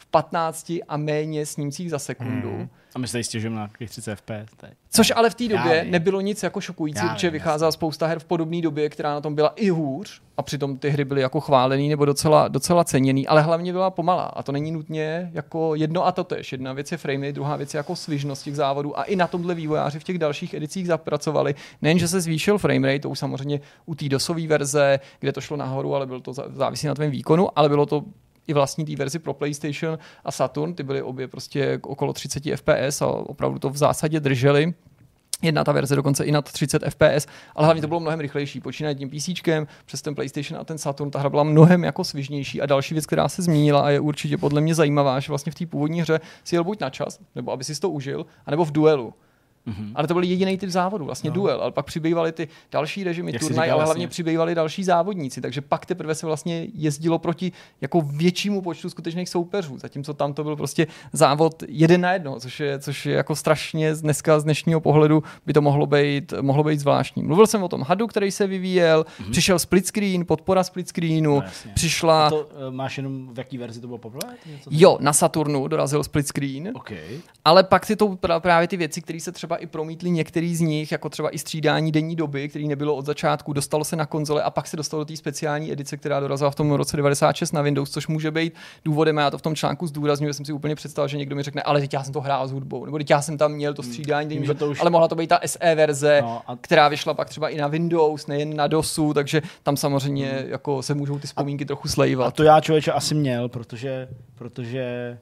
v 0.01 0.05
15 0.05 0.73
a 0.87 0.97
méně 0.97 1.45
snímcích 1.45 1.89
za 1.89 1.99
sekundu. 1.99 2.49
Hmm. 2.49 2.69
A 2.95 2.99
my 2.99 3.07
se 3.07 3.23
stěžujeme 3.23 3.55
na 3.55 3.69
30 3.87 4.15
FPS. 4.15 4.55
Teď. 4.57 4.71
Což 4.89 5.13
ale 5.15 5.29
v 5.29 5.35
té 5.35 5.47
době 5.47 5.85
nebylo 5.89 6.21
nic 6.21 6.43
jako 6.43 6.61
šokující, 6.61 7.01
protože 7.13 7.29
vycházela 7.29 7.71
spousta 7.71 8.07
her 8.07 8.19
v 8.19 8.25
podobné 8.25 8.61
době, 8.61 8.89
která 8.89 9.13
na 9.13 9.21
tom 9.21 9.35
byla 9.35 9.49
i 9.55 9.69
hůř 9.69 10.21
a 10.37 10.41
přitom 10.41 10.77
ty 10.77 10.89
hry 10.89 11.05
byly 11.05 11.21
jako 11.21 11.39
chválený 11.39 11.89
nebo 11.89 12.05
docela, 12.05 12.47
docela 12.47 12.83
ceněný, 12.83 13.27
ale 13.27 13.41
hlavně 13.41 13.71
byla 13.71 13.89
pomalá 13.91 14.23
a 14.23 14.43
to 14.43 14.51
není 14.51 14.71
nutně 14.71 15.31
jako 15.33 15.75
jedno 15.75 16.05
a 16.05 16.11
to 16.11 16.23
tež. 16.23 16.51
Jedna 16.51 16.73
věc 16.73 16.91
je 16.91 16.97
frame 16.97 17.31
druhá 17.31 17.55
věc 17.55 17.73
je 17.73 17.77
jako 17.77 17.95
svižnost 17.95 18.43
těch 18.43 18.55
závodů 18.55 18.99
a 18.99 19.03
i 19.03 19.15
na 19.15 19.27
tomhle 19.27 19.55
vývojáři 19.55 19.99
v 19.99 20.03
těch 20.03 20.17
dalších 20.17 20.53
edicích 20.53 20.87
zapracovali. 20.87 21.55
Nejen, 21.81 21.99
že 21.99 22.07
se 22.07 22.21
zvýšil 22.21 22.57
frame 22.57 22.87
rate, 22.87 22.99
to 22.99 23.09
už 23.09 23.19
samozřejmě 23.19 23.61
u 23.85 23.95
té 23.95 24.09
dosové 24.09 24.47
verze, 24.47 24.99
kde 25.19 25.31
to 25.31 25.41
šlo 25.41 25.57
nahoru, 25.57 25.95
ale 25.95 26.05
bylo 26.05 26.19
to 26.19 26.33
závisí 26.33 26.87
na 26.87 26.95
tvém 26.95 27.11
výkonu, 27.11 27.59
ale 27.59 27.69
bylo 27.69 27.85
to 27.85 28.03
i 28.47 28.53
vlastní 28.53 28.85
té 28.85 28.95
verzi 28.95 29.19
pro 29.19 29.33
PlayStation 29.33 29.97
a 30.25 30.31
Saturn, 30.31 30.73
ty 30.73 30.83
byly 30.83 31.01
obě 31.01 31.27
prostě 31.27 31.79
okolo 31.81 32.13
30 32.13 32.43
FPS 32.55 33.01
a 33.01 33.07
opravdu 33.07 33.59
to 33.59 33.69
v 33.69 33.77
zásadě 33.77 34.19
drželi. 34.19 34.73
Jedna 35.41 35.63
ta 35.63 35.71
verze 35.71 35.95
dokonce 35.95 36.23
i 36.23 36.31
nad 36.31 36.51
30 36.51 36.83
FPS, 36.89 37.27
ale 37.55 37.65
hlavně 37.65 37.81
to 37.81 37.87
bylo 37.87 37.99
mnohem 37.99 38.19
rychlejší. 38.19 38.59
Počínaje 38.59 38.95
tím 38.95 39.09
PC 39.09 39.29
přes 39.85 40.01
ten 40.01 40.15
PlayStation 40.15 40.61
a 40.61 40.63
ten 40.63 40.77
Saturn, 40.77 41.11
ta 41.11 41.19
hra 41.19 41.29
byla 41.29 41.43
mnohem 41.43 41.83
jako 41.83 42.03
svižnější. 42.03 42.61
A 42.61 42.65
další 42.65 42.93
věc, 42.93 43.05
která 43.05 43.29
se 43.29 43.41
zmínila 43.41 43.81
a 43.81 43.89
je 43.89 43.99
určitě 43.99 44.37
podle 44.37 44.61
mě 44.61 44.75
zajímavá, 44.75 45.19
že 45.19 45.27
vlastně 45.29 45.51
v 45.51 45.55
té 45.55 45.65
původní 45.65 46.01
hře 46.01 46.19
si 46.43 46.55
jel 46.55 46.63
buď 46.63 46.79
na 46.79 46.89
čas, 46.89 47.19
nebo 47.35 47.51
aby 47.51 47.63
si 47.63 47.79
to 47.79 47.89
užil, 47.89 48.25
anebo 48.45 48.65
v 48.65 48.71
duelu. 48.71 49.13
Mm-hmm. 49.67 49.91
Ale 49.95 50.07
to 50.07 50.13
byl 50.13 50.23
jediný 50.23 50.57
typ 50.57 50.69
závodu, 50.69 51.05
vlastně 51.05 51.29
no. 51.29 51.33
duel. 51.33 51.61
Ale 51.61 51.71
pak 51.71 51.85
přibývaly 51.85 52.31
ty 52.31 52.47
další 52.71 53.03
režimy, 53.03 53.31
Jak 53.33 53.41
turnaj, 53.41 53.71
ale 53.71 53.77
vlastně. 53.77 53.85
hlavně 53.85 54.07
přibývali 54.07 54.55
další 54.55 54.83
závodníci. 54.83 55.41
Takže 55.41 55.61
pak 55.61 55.85
teprve 55.85 56.15
se 56.15 56.25
vlastně 56.25 56.67
jezdilo 56.73 57.19
proti 57.19 57.51
jako 57.81 58.01
většímu 58.01 58.61
počtu 58.61 58.89
skutečných 58.89 59.29
soupeřů. 59.29 59.77
Zatímco 59.77 60.13
tam 60.13 60.33
to 60.33 60.43
byl 60.43 60.55
prostě 60.55 60.87
závod 61.13 61.63
jeden 61.67 62.01
na 62.01 62.13
jedno, 62.13 62.39
což 62.39 62.59
je, 62.59 62.79
což 62.79 63.05
je 63.05 63.13
jako 63.13 63.35
strašně 63.35 63.93
dneska 63.95 64.39
z 64.39 64.43
dnešního 64.43 64.81
pohledu 64.81 65.23
by 65.45 65.53
to 65.53 65.61
mohlo 65.61 65.85
být, 65.85 66.33
mohlo 66.41 66.63
být 66.63 66.79
zvláštní. 66.79 67.23
Mluvil 67.23 67.47
jsem 67.47 67.63
o 67.63 67.67
tom 67.67 67.81
hadu, 67.81 68.07
který 68.07 68.31
se 68.31 68.47
vyvíjel, 68.47 69.03
mm-hmm. 69.03 69.31
přišel 69.31 69.59
split 69.59 69.87
screen, 69.87 70.25
podpora 70.25 70.63
split 70.63 70.87
screenu, 70.87 71.35
no, 71.35 71.43
přišla. 71.73 72.27
A 72.27 72.29
to 72.29 72.39
uh, 72.39 72.73
máš 72.73 72.97
jenom 72.97 73.33
v 73.33 73.37
jaký 73.37 73.57
verzi 73.57 73.81
to 73.81 73.87
bylo 73.87 73.97
poprvé? 73.97 74.33
Jo, 74.71 74.97
na 75.01 75.13
Saturnu 75.13 75.67
dorazil 75.67 76.03
split 76.03 76.27
screen. 76.27 76.71
Okay. 76.73 77.19
Ale 77.45 77.63
pak 77.63 77.85
si 77.85 77.95
to 77.95 78.17
právě 78.39 78.67
ty 78.67 78.77
věci, 78.77 79.01
které 79.01 79.19
se 79.19 79.31
třeba 79.31 79.50
třeba 79.51 79.63
i 79.63 79.67
promítli 79.67 80.09
některý 80.09 80.55
z 80.55 80.61
nich, 80.61 80.91
jako 80.91 81.09
třeba 81.09 81.35
i 81.35 81.37
střídání 81.37 81.91
denní 81.91 82.15
doby, 82.15 82.49
který 82.49 82.67
nebylo 82.67 82.95
od 82.95 83.05
začátku, 83.05 83.53
dostalo 83.53 83.83
se 83.83 83.95
na 83.95 84.05
konzole 84.05 84.43
a 84.43 84.49
pak 84.49 84.67
se 84.67 84.77
dostalo 84.77 85.01
do 85.03 85.05
té 85.05 85.17
speciální 85.17 85.71
edice, 85.71 85.97
která 85.97 86.19
dorazila 86.19 86.51
v 86.51 86.55
tom 86.55 86.71
roce 86.71 86.97
96 86.97 87.51
na 87.51 87.61
Windows, 87.61 87.89
což 87.89 88.07
může 88.07 88.31
být 88.31 88.53
důvodem, 88.85 89.17
já 89.17 89.31
to 89.31 89.37
v 89.37 89.41
tom 89.41 89.55
článku 89.55 89.87
zdůrazňuji, 89.87 90.33
jsem 90.33 90.45
si 90.45 90.53
úplně 90.53 90.75
představil, 90.75 91.07
že 91.07 91.17
někdo 91.17 91.35
mi 91.35 91.43
řekne, 91.43 91.61
ale 91.61 91.79
teď 91.79 91.93
já 91.93 92.03
jsem 92.03 92.13
to 92.13 92.21
hrál 92.21 92.47
s 92.47 92.51
hudbou, 92.51 92.85
nebo 92.85 92.97
teď 92.97 93.09
já 93.09 93.21
jsem 93.21 93.37
tam 93.37 93.51
měl 93.51 93.73
to 93.73 93.81
hmm. 93.81 93.91
střídání 93.91 94.29
denní 94.29 94.47
doby, 94.47 94.65
už... 94.65 94.79
ale 94.81 94.89
mohla 94.89 95.07
to 95.07 95.15
být 95.15 95.27
ta 95.27 95.39
SE 95.45 95.75
verze, 95.75 96.19
no, 96.21 96.41
a... 96.47 96.57
která 96.61 96.87
vyšla 96.87 97.13
pak 97.13 97.29
třeba 97.29 97.49
i 97.49 97.57
na 97.57 97.67
Windows, 97.67 98.27
nejen 98.27 98.55
na 98.55 98.67
DOSu, 98.67 99.13
takže 99.13 99.41
tam 99.63 99.77
samozřejmě 99.77 100.27
hmm. 100.27 100.49
jako 100.49 100.81
se 100.81 100.93
můžou 100.93 101.19
ty 101.19 101.27
vzpomínky 101.27 101.63
a... 101.63 101.67
trochu 101.67 101.87
slejvat. 101.87 102.27
A 102.27 102.31
to 102.31 102.43
já 102.43 102.61
člověče 102.61 102.91
asi 102.91 103.15
měl, 103.15 103.49
protože, 103.49 104.07
protože 104.35 105.17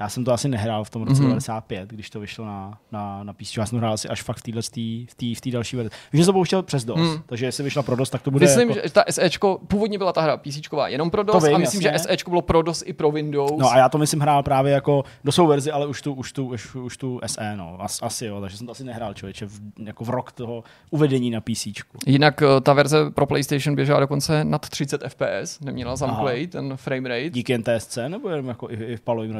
já 0.00 0.08
jsem 0.08 0.24
to 0.24 0.32
asi 0.32 0.48
nehrál 0.48 0.84
v 0.84 0.90
tom 0.90 1.02
roce 1.02 1.22
mm-hmm. 1.22 1.26
95, 1.26 1.88
když 1.88 2.10
to 2.10 2.20
vyšlo 2.20 2.44
na, 2.46 2.78
na, 2.92 3.24
na 3.24 3.32
PC. 3.32 3.56
Já 3.56 3.66
jsem 3.66 3.76
to 3.76 3.80
hrál 3.80 3.92
asi 3.92 4.08
až 4.08 4.22
fakt 4.22 4.38
v 4.38 4.42
téhle 4.42 4.62
v 4.62 5.34
v 5.34 5.40
té 5.40 5.50
další 5.50 5.76
verzi. 5.76 5.90
Víš, 6.12 6.22
že 6.22 6.26
to 6.26 6.32
pouštěl 6.32 6.62
přes 6.62 6.84
DOS, 6.84 7.00
mm. 7.00 7.22
takže 7.26 7.46
jestli 7.46 7.64
vyšla 7.64 7.82
pro 7.82 7.96
DOS, 7.96 8.10
tak 8.10 8.22
to 8.22 8.30
bude. 8.30 8.46
Myslím, 8.46 8.68
jako... 8.68 8.80
že 8.84 8.92
ta 8.92 9.04
SEčko, 9.10 9.60
původně 9.68 9.98
byla 9.98 10.12
ta 10.12 10.20
hra 10.20 10.36
PC 10.36 10.60
jenom 10.86 11.10
pro 11.10 11.22
DOS 11.22 11.44
vím, 11.44 11.54
a 11.54 11.58
myslím, 11.58 11.82
jasně. 11.82 11.98
že 11.98 12.02
SEčko 12.02 12.30
bylo 12.30 12.42
pro 12.42 12.62
DOS 12.62 12.82
i 12.86 12.92
pro 12.92 13.10
Windows. 13.10 13.52
No 13.58 13.70
a 13.70 13.78
já 13.78 13.88
to 13.88 13.98
myslím 13.98 14.20
hrál 14.20 14.42
právě 14.42 14.72
jako 14.72 15.04
DOSovou 15.24 15.48
verzi, 15.48 15.70
ale 15.70 15.86
už 15.86 16.02
tu, 16.02 16.14
už 16.14 16.32
tu, 16.32 16.48
už, 16.48 16.74
už 16.74 16.96
tu 16.96 17.20
SE, 17.26 17.56
no. 17.56 17.76
As, 17.80 18.02
asi 18.02 18.26
jo, 18.26 18.40
takže 18.40 18.56
jsem 18.56 18.66
to 18.66 18.70
asi 18.70 18.84
nehrál 18.84 19.14
člověče 19.14 19.46
v, 19.46 19.60
jako 19.78 20.04
v 20.04 20.10
rok 20.10 20.32
toho 20.32 20.64
uvedení 20.90 21.30
na 21.30 21.40
PC. 21.40 21.66
Jinak 22.06 22.42
eh, 22.42 22.60
ta 22.60 22.72
verze 22.72 23.10
pro 23.10 23.26
PlayStation 23.26 23.76
běžela 23.76 24.00
dokonce 24.00 24.44
nad 24.44 24.68
30 24.68 25.02
FPS, 25.08 25.60
neměla 25.60 25.96
zamplay, 25.96 26.46
ten 26.46 26.76
frame 26.76 27.08
rate. 27.08 27.30
Díky 27.30 27.58
NTSC 27.58 27.98
nebo 28.08 28.28
jenom 28.28 28.48
jako 28.48 28.70
i, 28.70 28.74
i 28.74 28.96
v 28.96 29.00
palovém 29.00 29.32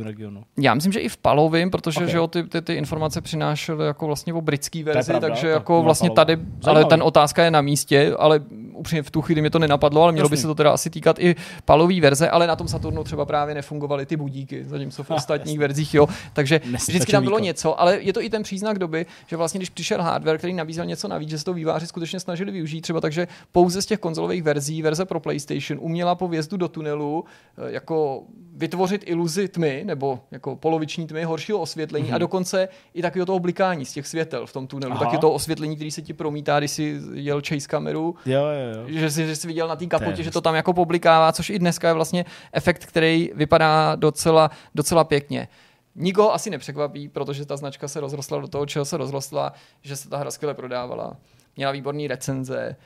eh, 0.00 0.04
regionu? 0.04 0.42
Já 0.58 0.74
myslím, 0.74 0.92
že 0.92 1.00
i 1.00 1.08
v 1.08 1.16
palovým, 1.16 1.70
protože 1.70 1.98
okay. 1.98 2.10
že 2.10 2.16
jo, 2.16 2.26
ty, 2.26 2.42
ty, 2.42 2.62
ty, 2.62 2.74
informace 2.74 3.20
přinášely 3.20 3.86
jako 3.86 4.06
vlastně 4.06 4.34
o 4.34 4.40
britský 4.40 4.82
verzi, 4.82 5.10
pravda, 5.10 5.28
takže 5.28 5.48
jako 5.48 5.82
vlastně 5.82 6.10
tady, 6.10 6.32
Zajímavý. 6.36 6.60
ale 6.64 6.84
ten 6.84 7.02
otázka 7.02 7.44
je 7.44 7.50
na 7.50 7.60
místě, 7.60 8.14
ale 8.18 8.40
upřímně 8.74 9.02
v 9.02 9.10
tu 9.10 9.22
chvíli 9.22 9.40
mě 9.40 9.50
to 9.50 9.58
nenapadlo, 9.58 10.02
ale 10.02 10.12
mělo 10.12 10.28
by 10.28 10.36
se 10.36 10.46
to 10.46 10.54
teda 10.54 10.70
asi 10.70 10.90
týkat 10.90 11.18
i 11.18 11.36
palové 11.64 12.00
verze, 12.00 12.30
ale 12.30 12.46
na 12.46 12.56
tom 12.56 12.68
Saturnu 12.68 13.04
třeba 13.04 13.24
právě 13.24 13.54
nefungovaly 13.54 14.06
ty 14.06 14.16
budíky, 14.16 14.64
zatímco 14.64 15.02
v 15.02 15.10
ostatních 15.10 15.58
verzích 15.58 15.94
jo. 15.94 16.06
Takže 16.32 16.60
vždycky 16.88 17.12
tam 17.12 17.24
bylo 17.24 17.38
něco, 17.38 17.80
ale 17.80 17.98
je 18.00 18.12
to 18.12 18.22
i 18.22 18.30
ten 18.30 18.42
příznak 18.42 18.78
doby, 18.78 19.06
že 19.26 19.36
vlastně 19.36 19.58
když 19.58 19.70
přišel 19.70 20.02
hardware, 20.02 20.38
který 20.38 20.54
nabízel 20.54 20.84
něco 20.84 21.08
navíc, 21.08 21.30
že 21.30 21.38
se 21.38 21.44
to 21.44 21.52
výváři 21.52 21.86
skutečně 21.86 22.20
snažili 22.20 22.52
využít, 22.52 22.80
třeba 22.80 23.00
takže 23.00 23.28
pouze 23.52 23.82
z 23.82 23.86
těch 23.86 23.98
konzolových 23.98 24.42
verzí, 24.42 24.82
verze 24.82 25.04
pro 25.04 25.20
PlayStation, 25.20 25.78
uměla 25.80 26.14
po 26.14 26.28
vjezdu 26.28 26.56
do 26.56 26.68
tunelu 26.68 27.24
eh, 27.58 27.72
jako 27.72 28.22
vytvořit 28.56 29.02
iluzi 29.06 29.48
tmy, 29.48 29.63
nebo 29.84 30.20
jako 30.30 30.56
poloviční 30.56 31.06
tmy, 31.06 31.24
horšího 31.24 31.58
osvětlení 31.58 32.06
mm-hmm. 32.06 32.12
a 32.14 32.14
mhm. 32.14 32.20
dokonce 32.20 32.68
i 32.94 33.02
takového 33.02 33.26
toho 33.26 33.38
blikání 33.38 33.84
z 33.84 33.92
těch 33.92 34.06
světel 34.06 34.46
v 34.46 34.52
tom 34.52 34.66
tunelu, 34.66 34.98
taky 34.98 35.18
to 35.18 35.32
osvětlení, 35.32 35.76
který 35.76 35.90
se 35.90 36.02
ti 36.02 36.12
promítá, 36.12 36.58
když 36.58 36.70
si 36.70 37.00
jel 37.12 37.42
chase 37.48 37.68
kameru, 37.68 38.14
jo, 38.26 38.42
jo, 38.42 38.78
jo. 38.78 38.84
Že, 38.86 39.10
si, 39.10 39.26
že 39.26 39.36
jsi 39.36 39.46
viděl 39.46 39.68
na 39.68 39.76
té 39.76 39.86
kapotě, 39.86 40.22
že 40.22 40.30
to 40.30 40.40
tam 40.40 40.54
jako 40.54 40.72
poblikává, 40.72 41.32
což 41.32 41.50
i 41.50 41.58
dneska 41.58 41.88
je 41.88 41.94
vlastně 41.94 42.24
efekt, 42.52 42.86
který 42.86 43.30
vypadá 43.34 43.94
docela, 43.94 44.50
docela 44.74 45.04
pěkně. 45.04 45.48
Nikoho 45.94 46.34
asi 46.34 46.50
nepřekvapí, 46.50 47.08
protože 47.08 47.46
ta 47.46 47.56
značka 47.56 47.88
se 47.88 48.00
rozrostla 48.00 48.40
do 48.40 48.48
toho, 48.48 48.66
čeho 48.66 48.84
se 48.84 48.96
rozrostla, 48.96 49.52
že 49.82 49.96
se 49.96 50.08
ta 50.08 50.16
hra 50.16 50.30
skvěle 50.30 50.54
prodávala. 50.54 51.16
Měla 51.56 51.72
výborné 51.72 52.08
recenze, 52.08 52.76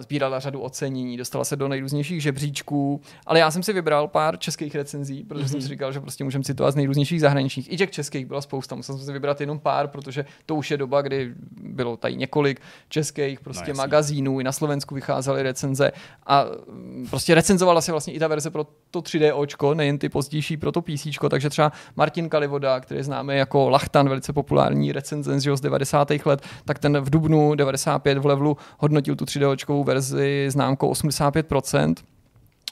sbírala 0.00 0.40
řadu 0.40 0.60
ocenění, 0.60 1.16
dostala 1.16 1.44
se 1.44 1.56
do 1.56 1.68
nejrůznějších 1.68 2.22
žebříčků, 2.22 3.00
ale 3.26 3.38
já 3.38 3.50
jsem 3.50 3.62
si 3.62 3.72
vybral 3.72 4.08
pár 4.08 4.38
českých 4.38 4.74
recenzí, 4.74 5.24
protože 5.24 5.44
mm-hmm. 5.44 5.48
jsem 5.48 5.60
si 5.60 5.64
mhm. 5.64 5.68
říkal, 5.68 5.92
že 5.92 6.00
prostě 6.00 6.24
můžeme 6.24 6.44
citovat 6.44 6.72
z 6.72 6.76
nejrůznějších 6.76 7.20
zahraničních. 7.20 7.72
I 7.72 7.76
těch 7.76 7.90
českých 7.90 8.26
byla 8.26 8.40
spousta, 8.40 8.76
musel 8.76 8.96
jsem 8.96 9.06
si 9.06 9.12
vybrat 9.12 9.40
jenom 9.40 9.58
pár, 9.58 9.88
protože 9.88 10.24
to 10.46 10.54
už 10.54 10.70
je 10.70 10.76
doba, 10.76 11.02
kdy 11.02 11.34
bylo 11.62 11.96
tady 11.96 12.16
několik 12.16 12.60
českých 12.88 13.40
prostě 13.40 13.72
no, 13.72 13.76
magazínů, 13.76 14.40
i 14.40 14.44
na 14.44 14.52
Slovensku 14.52 14.94
vycházely 14.94 15.42
recenze 15.42 15.92
a 16.26 16.44
mm, 16.68 17.06
prostě 17.10 17.34
recenzovala 17.34 17.80
se 17.80 17.92
vlastně 17.92 18.12
i 18.12 18.18
ta 18.18 18.28
verze 18.28 18.50
pro 18.50 18.66
to 18.90 19.00
3D 19.00 19.32
očko, 19.34 19.74
nejen 19.74 19.98
ty 19.98 20.08
pozdější 20.08 20.56
pro 20.56 20.72
to 20.72 20.82
PC, 20.82 21.06
takže 21.30 21.50
třeba 21.50 21.72
Martin 21.96 22.28
Kalivoda, 22.28 22.80
který 22.80 22.98
je 22.98 23.04
známý 23.04 23.36
jako 23.36 23.70
Lachtan, 23.70 24.08
velice 24.08 24.32
populární 24.32 24.92
recenzent 24.92 25.42
z 25.42 25.60
90. 25.60 26.08
let, 26.24 26.42
tak 26.64 26.78
ten 26.78 27.00
v 27.00 27.10
Dubnu 27.10 27.54
95 27.54 28.18
v 28.18 28.26
levelu 28.26 28.56
hodnotil 28.78 29.16
tu 29.16 29.24
3D 29.24 29.39
DLčkovou 29.40 29.84
verzi 29.84 30.46
známkou 30.50 30.92
85%. 30.92 31.94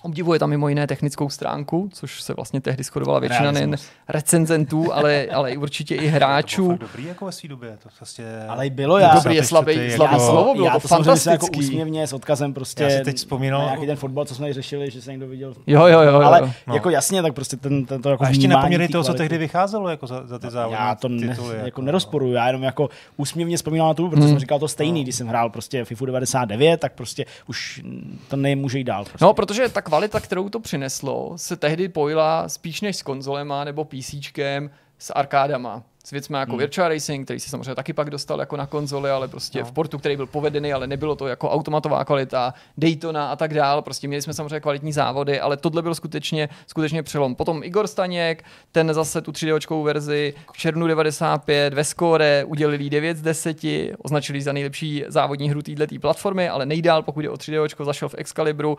Obdivuje 0.02 0.38
tam 0.38 0.50
mimo 0.50 0.68
jiné 0.68 0.86
technickou 0.86 1.28
stránku, 1.28 1.88
což 1.92 2.22
se 2.22 2.34
vlastně 2.34 2.60
tehdy 2.60 2.84
shodovala 2.84 3.20
většina 3.20 3.52
nejen 3.52 3.76
recenzentů, 4.08 4.94
ale, 4.94 5.26
ale 5.26 5.56
určitě 5.56 5.94
i 5.94 6.06
hráčů. 6.18 6.68
To 6.68 6.76
dobrý 6.76 7.06
jako 7.06 7.26
ve 7.26 7.32
své 7.32 7.48
době. 7.48 7.78
To 7.82 7.88
vlastně... 8.00 8.24
Ale 8.48 8.66
i 8.66 8.70
bylo 8.70 8.98
já. 8.98 9.14
Dobrý 9.14 9.36
je 9.36 9.44
slabý, 9.44 9.74
slabý 9.74 10.12
jako, 10.14 10.26
slovo, 10.26 10.54
bylo 10.54 10.66
já 10.66 10.72
to, 10.72 10.80
to 10.80 10.88
fantastický. 10.88 11.46
jako 11.46 11.58
úsměvně 11.58 12.06
s 12.06 12.12
odkazem 12.12 12.54
prostě 12.54 12.82
já 12.84 12.90
si 12.90 13.04
teď 13.04 13.16
vzpomínal... 13.16 13.60
na 13.60 13.66
nějaký 13.66 13.86
ten 13.86 13.96
fotbal, 13.96 14.24
co 14.24 14.34
jsme 14.34 14.52
řešili, 14.52 14.90
že 14.90 15.02
se 15.02 15.10
někdo 15.10 15.28
viděl. 15.28 15.54
Jo, 15.66 15.86
jo, 15.86 16.00
jo. 16.00 16.20
Ale 16.20 16.52
no. 16.66 16.74
jako 16.74 16.90
jasně, 16.90 17.22
tak 17.22 17.34
prostě 17.34 17.56
ten, 17.56 17.86
ten 17.86 18.02
to 18.02 18.10
jako 18.10 18.24
A 18.24 18.28
ještě 18.28 18.48
nepoměrně 18.48 18.88
toho, 18.88 19.04
co 19.04 19.14
tehdy 19.14 19.38
vycházelo 19.38 19.88
jako 19.88 20.06
za, 20.06 20.26
za 20.26 20.38
ty 20.38 20.50
závody. 20.50 20.76
Já 20.80 20.94
to 20.94 21.08
ne, 21.08 21.28
tituly, 21.28 21.54
jako, 21.54 21.66
jako 21.66 21.82
nerozporuju, 21.82 22.32
já 22.32 22.46
jenom 22.46 22.62
jako 22.62 22.88
úsměvně 23.16 23.56
vzpomínám 23.56 23.88
na 23.88 23.94
tu, 23.94 24.08
protože 24.08 24.20
hmm. 24.20 24.30
jsem 24.30 24.38
říkal 24.38 24.58
to 24.58 24.68
stejný, 24.68 25.00
no. 25.00 25.02
když 25.02 25.14
jsem 25.14 25.26
hrál 25.28 25.50
prostě 25.50 25.84
FIFA 25.84 26.06
99, 26.06 26.80
tak 26.80 26.92
prostě 26.92 27.24
už 27.46 27.82
to 28.28 28.36
nemůže 28.36 28.78
jít 28.78 28.84
dál. 28.84 29.04
Prostě. 29.04 29.24
No, 29.24 29.34
protože 29.34 29.68
ta 29.68 29.82
kvalita, 29.88 30.20
kterou 30.20 30.48
to 30.48 30.60
přineslo, 30.60 31.32
se 31.36 31.56
tehdy 31.56 31.88
pojila 31.88 32.48
spíš 32.48 32.80
než 32.80 32.96
s 32.96 33.02
konzolema 33.02 33.64
nebo 33.64 33.84
PCčkem 33.84 34.70
s 34.98 35.12
arkádama 35.12 35.82
s 36.08 36.10
věcmi 36.10 36.36
jako 36.36 36.52
hmm. 36.52 36.58
Virtua 36.58 36.88
Racing, 36.88 37.24
který 37.24 37.40
si 37.40 37.50
samozřejmě 37.50 37.74
taky 37.74 37.92
pak 37.92 38.10
dostal 38.10 38.40
jako 38.40 38.56
na 38.56 38.66
konzoli, 38.66 39.10
ale 39.10 39.28
prostě 39.28 39.58
no. 39.58 39.64
v 39.64 39.72
portu, 39.72 39.98
který 39.98 40.16
byl 40.16 40.26
povedený, 40.26 40.72
ale 40.72 40.86
nebylo 40.86 41.16
to 41.16 41.26
jako 41.26 41.50
automatová 41.50 42.04
kvalita, 42.04 42.54
Daytona 42.78 43.30
a 43.30 43.36
tak 43.36 43.54
dál. 43.54 43.82
Prostě 43.82 44.08
měli 44.08 44.22
jsme 44.22 44.34
samozřejmě 44.34 44.60
kvalitní 44.60 44.92
závody, 44.92 45.40
ale 45.40 45.56
tohle 45.56 45.82
byl 45.82 45.94
skutečně, 45.94 46.48
skutečně 46.66 47.02
přelom. 47.02 47.34
Potom 47.34 47.64
Igor 47.64 47.86
Staněk, 47.86 48.44
ten 48.72 48.94
zase 48.94 49.20
tu 49.20 49.30
3D 49.30 49.84
verzi 49.84 50.34
v 50.52 50.58
červnu 50.58 50.86
95 50.86 51.74
ve 51.74 51.84
skóre 51.84 52.44
udělili 52.44 52.90
9 52.90 53.16
z 53.16 53.22
10, 53.22 53.58
označili 54.02 54.42
za 54.42 54.52
nejlepší 54.52 55.04
závodní 55.08 55.50
hru 55.50 55.62
této 55.62 55.94
platformy, 56.00 56.48
ale 56.48 56.66
nejdál, 56.66 57.02
pokud 57.02 57.20
je 57.20 57.30
o 57.30 57.34
3D, 57.34 57.84
zašel 57.84 58.08
v 58.08 58.14
Excalibru 58.18 58.72
uh, 58.72 58.78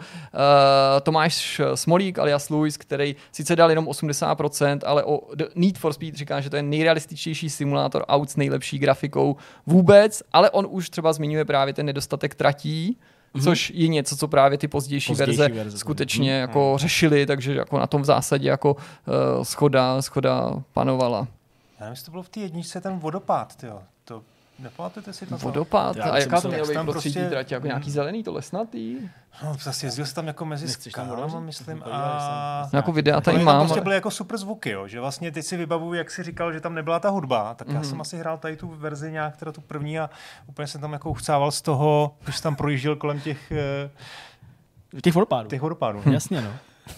Tomáš 1.04 1.62
Smolík 1.76 2.20
alias 2.20 2.50
Luis, 2.50 2.78
který 2.78 3.16
sice 3.32 3.56
dal 3.56 3.70
jenom 3.70 3.86
80%, 3.86 4.80
ale 4.86 5.04
o 5.04 5.20
Need 5.56 5.78
for 5.78 5.94
Speed 5.94 6.16
říká, 6.16 6.42
že 6.42 6.50
to 6.50 6.56
je 6.56 6.64
nejrealističnější 6.64 7.19
nejrealističtější 7.20 7.50
simulátor 7.50 8.06
aut 8.08 8.30
s 8.30 8.36
nejlepší 8.36 8.80
grafikou 8.80 9.36
vůbec, 9.66 10.24
ale 10.32 10.50
on 10.50 10.68
už 10.70 10.90
třeba 10.90 11.14
zmiňuje 11.14 11.46
právě 11.46 11.74
ten 11.74 11.86
nedostatek 11.86 12.36
tratí, 12.36 12.98
Mm-hmm. 13.34 13.44
což 13.44 13.72
je 13.76 13.88
něco, 13.88 14.18
co 14.18 14.28
právě 14.28 14.58
ty 14.58 14.68
pozdější, 14.68 15.12
pozdější 15.12 15.38
verze, 15.38 15.56
verze 15.56 15.78
skutečně 15.78 16.32
mm-hmm. 16.32 16.42
jako 16.42 16.74
řešili, 16.78 17.26
takže 17.26 17.56
jako 17.56 17.80
na 17.80 17.88
tom 17.88 18.02
v 18.02 18.06
zásadě 18.06 18.50
jako 18.50 18.74
uh, 18.74 19.44
schoda, 19.44 20.02
schoda 20.02 20.64
panovala. 20.74 21.28
Já 21.80 21.86
nevím, 21.86 21.92
jestli 21.92 22.06
to 22.06 22.12
bylo 22.12 22.24
v 22.24 22.30
té 22.30 22.40
jedničce 22.40 22.82
ten 22.82 23.00
vodopád, 23.00 23.56
tyjo. 23.56 23.82
Nepamatujete 24.60 25.14
si 25.14 25.26
to? 25.26 25.38
Vodopád? 25.38 25.98
A 26.00 26.18
jaká 26.18 26.42
to 26.42 26.48
měla 26.48 26.68
být 26.68 26.92
prostředí 26.92 27.14
prostě... 27.14 27.30
trať? 27.30 27.52
Jako 27.52 27.68
nějaký 27.68 27.92
zelený, 27.92 28.24
to 28.24 28.34
lesnatý? 28.34 28.98
No, 29.44 29.58
zase 29.62 29.86
jezdil 29.86 30.06
jsi 30.06 30.16
tam 30.16 30.28
jako 30.28 30.46
mezi 30.46 30.68
skálama, 30.68 31.40
myslím, 31.40 31.84
a... 31.92 32.70
No, 32.74 32.78
jako 32.78 32.92
videa 32.92 33.22
tady 33.22 33.38
mám. 33.38 33.60
Tam 33.60 33.68
prostě 33.68 33.82
byly 33.82 33.96
jako 33.96 34.12
super 34.12 34.38
zvuky, 34.38 34.70
jo, 34.70 34.88
že 34.88 35.00
vlastně 35.00 35.32
teď 35.32 35.46
si 35.46 35.58
vybavuju, 35.58 35.94
jak 35.94 36.12
si 36.12 36.24
říkal, 36.24 36.54
že 36.54 36.60
tam 36.60 36.76
nebyla 36.76 37.00
ta 37.00 37.10
hudba, 37.10 37.54
tak 37.54 37.68
mm-hmm. 37.68 37.74
já 37.74 37.80
mhm. 37.80 37.90
jsem 37.90 38.02
asi 38.02 38.18
hrál 38.18 38.38
tady 38.38 38.58
tu 38.58 38.68
verzi 38.68 39.12
nějak, 39.12 39.38
teda 39.38 39.52
tu 39.52 39.62
první 39.62 40.00
a 40.00 40.10
úplně 40.48 40.68
jsem 40.68 40.82
tam 40.82 40.94
jako 40.94 41.10
uchcával 41.10 41.52
z 41.52 41.62
toho, 41.62 42.16
když 42.24 42.36
jsem 42.36 42.44
tam 42.44 42.56
projížděl 42.56 42.96
kolem 42.96 43.22
těch... 43.22 43.52
Eh, 43.52 43.90
těch 45.02 45.14
vodopádů. 45.14 45.50
Těch 45.50 45.62
vodopádů. 45.62 46.02
No. 46.06 46.12
Jasně, 46.12 46.42
no. 46.42 46.54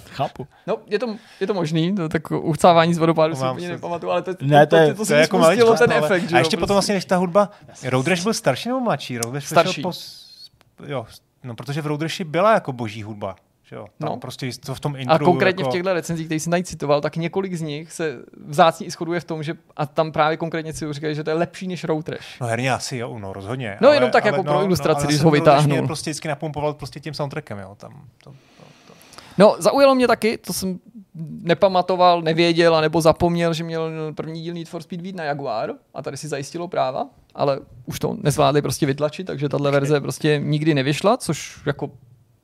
Chápu. 0.10 0.48
No, 0.68 0.78
je 0.88 1.00
to, 1.00 1.16
je 1.40 1.48
to 1.48 1.54
možný, 1.54 1.96
to 1.96 2.10
tak 2.10 2.32
uchcávání 2.32 2.94
z 2.94 2.98
vodopádu 2.98 3.36
si 3.36 3.46
úplně 3.52 3.70
nepamatuju, 3.70 4.12
ale 4.12 4.22
to, 4.22 4.32
ne, 4.42 4.68
to, 4.68 4.76
je, 4.76 4.88
to, 4.88 4.96
to, 4.96 5.06
to, 5.06 5.14
je 5.14 5.20
jako 5.20 5.38
maličko, 5.38 5.74
ten 5.74 5.94
ale, 5.94 6.06
efekt. 6.06 6.34
A 6.34 6.40
ještě 6.40 6.58
potom 6.58 6.76
vlastně, 6.76 6.96
než 6.96 7.06
ta 7.06 7.18
hudba, 7.18 7.50
Road 7.84 8.08
Rash 8.08 8.24
byl 8.24 8.34
starší 8.34 8.70
nebo 8.70 8.80
mladší? 8.80 9.18
Road 9.18 9.34
Rash 9.34 9.48
starší. 9.48 9.82
Po, 9.82 9.92
jo, 10.86 11.06
no, 11.44 11.56
protože 11.56 11.82
v 11.82 11.86
Road 11.86 12.02
Rashi 12.02 12.24
byla 12.24 12.54
jako 12.54 12.74
boží 12.74 13.04
hudba. 13.04 13.36
Jo, 13.72 13.88
tam 13.98 14.10
no. 14.10 14.18
prostě 14.18 14.50
to 14.66 14.76
v 14.76 14.80
tom 14.80 14.96
intru, 14.96 15.16
A 15.16 15.20
konkrétně 15.20 15.62
jako... 15.62 15.70
v 15.70 15.74
těchto 15.74 15.94
recenzích, 15.94 16.26
který 16.26 16.40
jsem 16.40 16.52
tady 16.52 16.64
citoval, 16.64 17.02
tak 17.02 17.16
několik 17.16 17.54
z 17.54 17.62
nich 17.62 17.92
se 17.92 18.20
vzácně 18.48 18.88
i 18.88 18.92
shoduje 18.92 19.20
v 19.20 19.24
tom, 19.24 19.44
že 19.44 19.54
a 19.78 19.86
tam 19.86 20.12
právě 20.12 20.38
konkrétně 20.38 20.74
si 20.74 20.94
říkají, 20.94 21.16
že 21.16 21.24
to 21.24 21.30
je 21.30 21.34
lepší 21.34 21.68
než 21.68 21.84
Road 21.84 22.10
Rash. 22.10 22.40
No 22.42 22.48
herně 22.48 22.74
asi 22.74 22.98
jo, 22.98 23.20
no 23.20 23.34
rozhodně. 23.34 23.78
No 23.82 23.88
ale, 23.88 23.96
jenom 23.96 24.12
tak 24.12 24.24
ale, 24.24 24.34
jako 24.34 24.44
no, 24.44 24.54
pro 24.54 24.64
ilustraci, 24.64 25.04
no, 25.04 25.08
když 25.08 25.22
ho 25.22 25.32
vytáhnu. 25.32 25.88
prostě 25.88 26.10
vždycky 26.10 26.28
napumpoval 26.28 26.74
prostě 26.74 27.00
tím 27.00 27.14
soundtrackem, 27.14 27.60
jo, 27.60 27.76
tam 27.78 28.02
to, 28.24 28.34
No, 29.38 29.56
zaujalo 29.60 29.96
mě 29.96 30.08
taky, 30.08 30.38
to 30.38 30.54
jsem 30.54 30.80
nepamatoval, 31.42 32.22
nevěděl, 32.22 32.82
nebo 32.82 33.02
zapomněl, 33.02 33.54
že 33.54 33.64
měl 33.64 33.92
první 34.16 34.42
díl 34.42 34.54
Need 34.54 34.70
for 34.70 34.82
Speed 34.82 35.02
být 35.02 35.16
na 35.16 35.24
Jaguar 35.24 35.70
a 35.94 36.02
tady 36.02 36.18
si 36.18 36.28
zajistilo 36.28 36.68
práva, 36.68 37.10
ale 37.36 37.60
už 37.86 38.00
to 38.00 38.18
nezvládli 38.22 38.62
prostě 38.62 38.86
vytlačit, 38.86 39.28
takže 39.28 39.50
tahle 39.50 39.72
verze 39.72 40.02
prostě 40.02 40.40
nikdy 40.44 40.74
nevyšla, 40.74 41.18
což 41.18 41.62
jako 41.66 41.92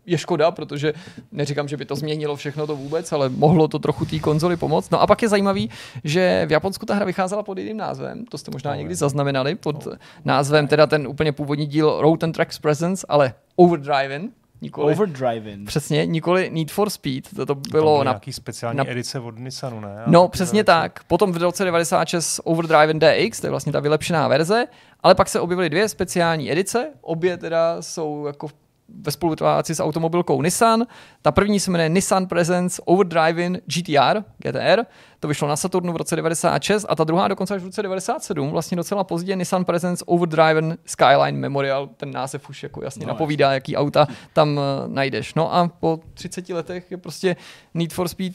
je 0.05 0.17
škoda, 0.17 0.51
protože 0.51 0.93
neříkám, 1.31 1.67
že 1.67 1.77
by 1.77 1.85
to 1.85 1.95
změnilo 1.95 2.35
všechno 2.35 2.67
to 2.67 2.75
vůbec, 2.75 3.11
ale 3.11 3.29
mohlo 3.29 3.67
to 3.67 3.79
trochu 3.79 4.05
té 4.05 4.19
konzoli 4.19 4.57
pomoct. 4.57 4.89
No 4.89 5.01
a 5.01 5.07
pak 5.07 5.21
je 5.21 5.29
zajímavý, 5.29 5.69
že 6.03 6.45
v 6.47 6.51
Japonsku 6.51 6.85
ta 6.85 6.95
hra 6.95 7.05
vycházela 7.05 7.43
pod 7.43 7.57
jiným 7.57 7.77
názvem, 7.77 8.25
to 8.25 8.37
jste 8.37 8.51
možná 8.51 8.75
někdy 8.75 8.95
zaznamenali, 8.95 9.55
pod 9.55 9.87
názvem 10.25 10.67
teda 10.67 10.87
ten 10.87 11.07
úplně 11.07 11.31
původní 11.31 11.65
díl 11.65 12.01
Road 12.01 12.23
and 12.23 12.31
Tracks 12.31 12.59
Presence, 12.59 13.05
ale 13.09 13.33
Overdriven, 13.55 14.29
Nikoli, 14.61 14.93
Overdriving. 14.93 15.67
Přesně, 15.67 16.05
nikoli 16.05 16.49
Need 16.49 16.71
for 16.71 16.89
Speed. 16.89 17.35
To, 17.35 17.45
to 17.45 17.55
bylo 17.55 18.03
na 18.03 18.11
nějaký 18.11 18.33
speciální 18.33 18.77
na, 18.77 18.89
edice 18.89 19.19
od 19.19 19.39
Nissanu, 19.39 19.79
ne? 19.79 20.03
no, 20.07 20.27
přesně 20.27 20.63
tak. 20.63 21.03
Potom 21.03 21.31
v 21.31 21.37
roce 21.37 21.65
96 21.65 22.39
Overdriving 22.43 23.03
DX, 23.03 23.41
to 23.41 23.47
je 23.47 23.51
vlastně 23.51 23.71
ta 23.71 23.79
vylepšená 23.79 24.27
verze, 24.27 24.65
ale 25.03 25.15
pak 25.15 25.29
se 25.29 25.39
objevily 25.39 25.69
dvě 25.69 25.89
speciální 25.89 26.51
edice, 26.51 26.89
obě 27.01 27.37
teda 27.37 27.81
jsou 27.81 28.25
jako 28.25 28.47
ve 28.89 29.11
spolupráci 29.11 29.75
s 29.75 29.83
automobilkou 29.83 30.41
Nissan. 30.41 30.87
Ta 31.21 31.31
první 31.31 31.59
se 31.59 31.71
jmenuje 31.71 31.89
Nissan 31.89 32.27
Presence 32.27 32.81
Overdriving 32.85 33.59
GTR, 33.65 34.23
GTR. 34.37 34.83
To 35.19 35.27
vyšlo 35.27 35.47
na 35.47 35.55
Saturnu 35.55 35.93
v 35.93 35.95
roce 35.95 36.15
96 36.15 36.85
a 36.89 36.95
ta 36.95 37.03
druhá 37.03 37.27
dokonce 37.27 37.55
až 37.55 37.61
v 37.61 37.65
roce 37.65 37.81
97, 37.81 38.49
vlastně 38.49 38.77
docela 38.77 39.03
pozdě 39.03 39.35
Nissan 39.35 39.65
Presence 39.65 40.05
Overdriving 40.07 40.79
Skyline 40.85 41.37
Memorial. 41.37 41.87
Ten 41.97 42.11
název 42.11 42.49
už 42.49 42.63
jako 42.63 42.83
jasně 42.83 43.05
no, 43.05 43.13
napovídá, 43.13 43.53
jaký 43.53 43.75
auta 43.75 44.07
tam 44.33 44.57
uh, 44.57 44.63
najdeš. 44.87 45.33
No 45.35 45.55
a 45.55 45.67
po 45.79 45.99
30 46.13 46.49
letech 46.49 46.91
je 46.91 46.97
prostě 46.97 47.35
Need 47.73 47.93
for 47.93 48.07
Speed 48.07 48.33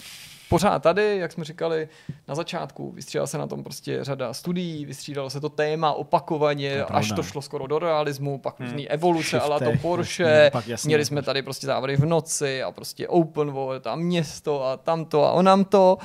pořád 0.53 0.83
tady, 0.83 1.17
jak 1.19 1.33
jsme 1.33 1.45
říkali 1.45 1.89
na 2.29 2.35
začátku, 2.35 2.93
vystřídala 2.93 3.27
se 3.27 3.39
na 3.39 3.47
tom 3.47 3.65
prostě 3.65 4.05
řada 4.05 4.33
studií, 4.33 4.87
vystřídalo 4.87 5.31
se 5.31 5.41
to 5.41 5.49
téma 5.49 5.93
opakovaně, 5.93 6.85
to 6.87 6.97
až 6.97 7.13
to 7.13 7.23
šlo 7.23 7.43
skoro 7.43 7.67
do 7.67 7.79
realismu, 7.79 8.39
pak 8.39 8.61
hmm. 8.61 8.69
různý 8.69 8.89
evoluce, 8.89 9.41
ale 9.41 9.61
to 9.61 9.73
Porsche, 9.83 10.51
jasný, 10.55 10.71
jasný, 10.71 10.89
měli 10.89 11.05
jsme 11.05 11.23
tady 11.23 11.43
prostě 11.43 11.67
závody 11.67 11.97
v 11.97 12.07
noci 12.07 12.63
a 12.63 12.71
prostě 12.71 13.09
open 13.09 13.51
world 13.51 13.87
a 13.87 13.97
město 13.97 14.65
a 14.65 14.77
tamto 14.77 15.25
a 15.25 15.33
onam 15.33 15.65
to. 15.65 15.99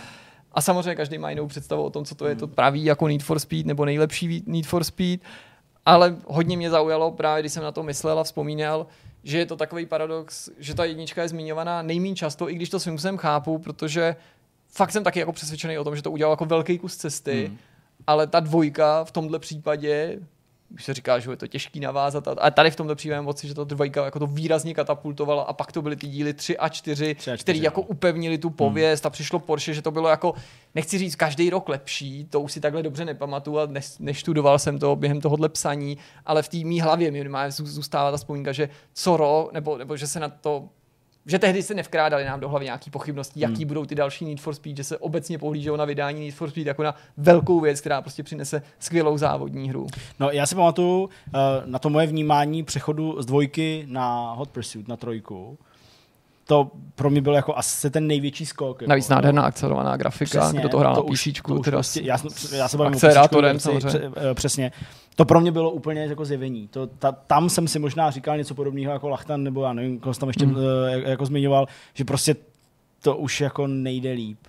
A 0.51 0.61
samozřejmě 0.61 0.95
každý 0.95 1.17
má 1.17 1.29
jinou 1.29 1.47
představu 1.47 1.83
o 1.83 1.89
tom, 1.89 2.05
co 2.05 2.15
to 2.15 2.27
je 2.27 2.35
to 2.35 2.45
hmm. 2.45 2.55
pravý 2.55 2.85
jako 2.85 3.07
Need 3.07 3.23
for 3.23 3.39
Speed 3.39 3.65
nebo 3.65 3.85
nejlepší 3.85 4.43
Need 4.45 4.65
for 4.65 4.83
Speed. 4.83 5.19
Ale 5.85 6.15
hodně 6.25 6.57
mě 6.57 6.69
zaujalo 6.69 7.11
právě, 7.11 7.41
když 7.41 7.53
jsem 7.53 7.63
na 7.63 7.71
to 7.71 7.83
myslel 7.83 8.19
a 8.19 8.23
vzpomínal, 8.23 8.87
že 9.23 9.37
je 9.37 9.45
to 9.45 9.55
takový 9.55 9.85
paradox, 9.85 10.49
že 10.57 10.73
ta 10.73 10.85
jednička 10.85 11.21
je 11.21 11.29
zmiňovaná 11.29 11.81
nejméně 11.81 12.15
často, 12.15 12.49
i 12.49 12.55
když 12.55 12.69
to 12.69 12.79
svým 12.79 12.97
způsobem 12.97 13.17
chápu, 13.17 13.57
protože 13.57 14.15
fakt 14.69 14.91
jsem 14.91 15.03
taky 15.03 15.19
jako 15.19 15.33
přesvědčený 15.33 15.77
o 15.77 15.83
tom, 15.83 15.95
že 15.95 16.01
to 16.01 16.11
udělal 16.11 16.33
jako 16.33 16.45
velký 16.45 16.77
kus 16.77 16.95
cesty, 16.95 17.45
hmm. 17.45 17.57
ale 18.07 18.27
ta 18.27 18.39
dvojka 18.39 19.03
v 19.03 19.11
tomhle 19.11 19.39
případě 19.39 20.19
už 20.73 20.83
se 20.83 20.93
říká, 20.93 21.19
že 21.19 21.31
je 21.31 21.37
to 21.37 21.47
těžký 21.47 21.79
navázat. 21.79 22.27
A 22.37 22.51
tady 22.51 22.71
v 22.71 22.75
tomto 22.75 22.95
případě 22.95 23.21
moci, 23.21 23.47
že 23.47 23.53
to 23.53 23.65
dvojka 23.65 24.05
jako 24.05 24.19
to 24.19 24.27
výrazně 24.27 24.73
katapultovalo 24.73 25.49
a 25.49 25.53
pak 25.53 25.71
to 25.71 25.81
byly 25.81 25.95
ty 25.95 26.07
díly 26.07 26.33
3 26.33 26.57
a 26.57 26.69
4, 26.69 27.15
3 27.15 27.31
a 27.31 27.35
4 27.35 27.43
který 27.43 27.59
no. 27.59 27.63
jako 27.63 27.81
upevnili 27.81 28.37
tu 28.37 28.49
pověst 28.49 29.03
hmm. 29.03 29.07
a 29.07 29.09
přišlo 29.09 29.39
Porsche, 29.39 29.73
že 29.73 29.81
to 29.81 29.91
bylo 29.91 30.09
jako, 30.09 30.33
nechci 30.75 30.97
říct 30.97 31.15
každý 31.15 31.49
rok 31.49 31.69
lepší, 31.69 32.25
to 32.25 32.41
už 32.41 32.51
si 32.51 32.59
takhle 32.59 32.83
dobře 32.83 33.05
nepamatuju 33.05 33.59
a 33.59 33.67
neštudoval 33.99 34.59
jsem 34.59 34.79
to 34.79 34.95
během 34.95 35.21
tohohle 35.21 35.49
psaní, 35.49 35.97
ale 36.25 36.43
v 36.43 36.49
té 36.49 36.57
mý 36.57 36.81
hlavě 36.81 37.11
minimálně 37.11 37.51
zůstává 37.51 38.11
ta 38.11 38.17
vzpomínka, 38.17 38.51
že 38.51 38.69
co 38.93 39.17
rok, 39.17 39.53
nebo, 39.53 39.77
nebo 39.77 39.97
že 39.97 40.07
se 40.07 40.19
na 40.19 40.29
to 40.29 40.69
že 41.27 41.39
tehdy 41.39 41.63
se 41.63 41.73
nevkrádali 41.73 42.25
nám 42.25 42.39
do 42.39 42.49
hlavy 42.49 42.65
nějaký 42.65 42.89
pochybnosti, 42.89 43.39
jaký 43.39 43.55
hmm. 43.55 43.67
budou 43.67 43.85
ty 43.85 43.95
další 43.95 44.25
Need 44.25 44.39
for 44.39 44.55
Speed, 44.55 44.77
že 44.77 44.83
se 44.83 44.97
obecně 44.97 45.37
pohlíželo 45.37 45.77
na 45.77 45.85
vydání 45.85 46.25
Need 46.25 46.35
for 46.35 46.49
Speed 46.49 46.67
jako 46.67 46.83
na 46.83 46.95
velkou 47.17 47.59
věc, 47.59 47.79
která 47.79 48.01
prostě 48.01 48.23
přinese 48.23 48.61
skvělou 48.79 49.17
závodní 49.17 49.69
hru. 49.69 49.87
No 50.19 50.29
já 50.31 50.45
si 50.45 50.55
pamatuju 50.55 51.03
uh, 51.03 51.09
na 51.65 51.79
to 51.79 51.89
moje 51.89 52.07
vnímání 52.07 52.63
přechodu 52.63 53.21
z 53.21 53.25
dvojky 53.25 53.85
na 53.89 54.31
Hot 54.31 54.49
Pursuit, 54.49 54.87
na 54.87 54.97
trojku, 54.97 55.57
to 56.47 56.71
pro 56.95 57.09
mě 57.09 57.21
byl 57.21 57.33
jako 57.33 57.57
asi 57.57 57.89
ten 57.89 58.07
největší 58.07 58.45
skok. 58.45 58.81
Jako, 58.81 58.89
Navíc 58.89 59.09
nádherná 59.09 59.43
akcelerovaná 59.43 59.97
grafika, 59.97 60.39
přesně, 60.39 60.59
kdo 60.59 60.69
to 60.69 60.79
hrál 60.79 60.95
to 60.95 61.03
na 61.03 61.13
PC, 61.13 61.23
teda 61.63 61.77
prostě, 61.77 62.01
já, 62.03 62.17
já 62.55 62.67
se 62.67 62.77
bavím 62.77 62.93
akcerátorem 62.93 63.59
samozřejmě. 63.59 64.11
Eh, 64.31 64.33
přesně. 64.33 64.71
To 65.15 65.25
pro 65.25 65.41
mě 65.41 65.51
bylo 65.51 65.71
úplně 65.71 66.01
jako 66.01 66.25
zjevení. 66.25 66.67
To, 66.67 66.87
ta, 66.87 67.11
tam 67.11 67.49
jsem 67.49 67.67
si 67.67 67.79
možná 67.79 68.11
říkal 68.11 68.37
něco 68.37 68.55
podobného 68.55 68.93
jako 68.93 69.09
Lachtan, 69.09 69.43
nebo 69.43 69.63
já 69.63 69.73
nevím, 69.73 69.99
koho 69.99 70.13
tam 70.13 70.29
ještě 70.29 70.45
mm. 70.45 70.55
uh, 70.55 70.61
jako 71.05 71.25
zmiňoval, 71.25 71.67
že 71.93 72.05
prostě 72.05 72.35
to 73.01 73.17
už 73.17 73.41
jako 73.41 73.67
nejde 73.67 74.11
líp. 74.11 74.39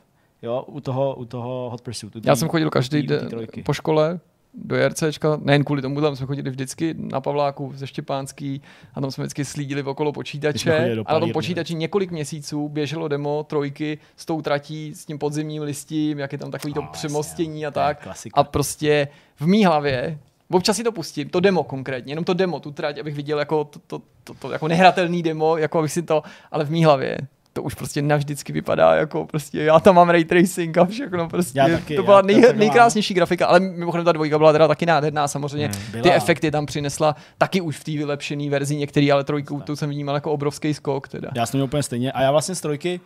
Jo, 0.43 0.65
u 0.67 0.81
toho, 0.81 1.15
u 1.15 1.25
toho 1.25 1.71
Hot 1.71 1.81
Pursuit. 1.81 2.27
Já 2.27 2.37
jsem 2.37 2.49
chodil 2.49 2.71
každý 2.71 3.03
den 3.03 3.29
po 3.65 3.73
škole, 3.73 4.21
do 4.55 4.77
JRCčka, 4.77 5.41
nejen 5.43 5.65
kvůli 5.65 5.83
tomu, 5.83 6.01
tam 6.01 6.17
jsme 6.17 6.27
chodili 6.27 6.51
vždycky 6.51 6.95
na 6.99 7.21
Pavláku 7.21 7.73
ze 7.75 7.87
Štěpánský 7.87 8.63
a 8.95 9.01
tam 9.01 9.11
jsme 9.11 9.25
vždycky 9.25 9.45
slídili 9.45 9.83
okolo 9.83 10.13
počítače. 10.13 10.95
a 11.07 11.13
na 11.13 11.21
tom 11.21 11.33
počítači 11.33 11.75
několik 11.75 12.11
měsíců 12.11 12.69
běželo 12.69 13.09
demo 13.09 13.45
trojky 13.45 13.99
s 14.17 14.27
tou 14.27 14.43
tratí, 14.43 14.95
s 14.95 15.05
tím 15.05 15.19
podzimním 15.19 15.63
listím, 15.63 16.19
jak 16.19 16.33
je 16.33 16.39
tam 16.39 16.51
takový 16.51 16.75
to 16.75 16.81
oh, 16.81 16.87
přemostění 16.87 17.67
a 17.67 17.71
tak. 17.71 18.09
A 18.35 18.45
prostě 18.45 19.09
v 19.37 19.47
mý 19.47 19.65
hlavě 19.65 20.19
Občas 20.51 20.77
si 20.77 20.85
to 20.85 20.93
pustím, 20.93 21.29
to 21.29 21.41
demo 21.41 21.65
konkrétně, 21.65 22.13
jenom 22.13 22.25
to 22.25 22.35
demo, 22.35 22.61
tu 22.61 22.71
trať, 22.71 22.99
abych 22.99 23.15
viděl 23.15 23.39
jako 23.39 23.65
to, 23.65 23.79
to, 23.87 24.03
to, 24.25 24.35
to 24.35 24.53
jako 24.53 24.69
nehratelný 24.69 25.23
demo, 25.23 25.57
jako 25.57 25.79
abych 25.79 25.93
si 25.93 26.03
to, 26.03 26.23
ale 26.51 26.65
v 26.65 26.71
mý 26.71 26.85
hlavě 26.85 27.19
to 27.53 27.63
už 27.63 27.75
prostě 27.75 28.03
navždycky 28.03 28.53
vypadá 28.53 28.95
jako 28.95 29.25
prostě, 29.25 29.63
já 29.63 29.81
tam 29.81 29.95
mám 29.95 30.11
ray 30.11 30.25
tracing 30.25 30.79
a 30.79 30.85
všechno 30.85 31.29
prostě. 31.29 31.59
Já 31.59 31.69
taky, 31.69 31.97
to 31.97 32.03
byla 32.03 32.23
nej, 32.23 32.43
nejkrásnější 32.55 33.15
grafika, 33.15 33.47
ale 33.47 33.61
mimochodem 33.61 34.05
ta 34.05 34.13
dvojka 34.13 34.39
byla 34.39 34.53
teda 34.53 34.69
taky 34.69 34.87
nádherná 34.87 35.29
samozřejmě. 35.29 35.71
Hmm, 35.93 36.03
ty 36.03 36.13
efekty 36.13 36.51
tam 36.51 36.67
přinesla 36.67 37.17
taky 37.39 37.61
už 37.61 37.77
v 37.77 37.85
té 37.85 37.93
vylepšené 37.93 38.51
verzi 38.51 38.77
některý, 38.77 39.13
ale 39.13 39.25
trojku 39.25 39.61
tu 39.61 39.77
jsem 39.77 39.91
vnímal 39.91 40.15
jako 40.15 40.33
obrovský 40.33 40.75
skok 40.75 41.09
teda. 41.09 41.29
Já 41.35 41.47
jsem 41.47 41.63
úplně 41.63 41.83
stejně 41.83 42.13
a 42.13 42.23
já 42.23 42.31
vlastně 42.31 42.55
z 42.55 42.61
trojky 42.61 43.01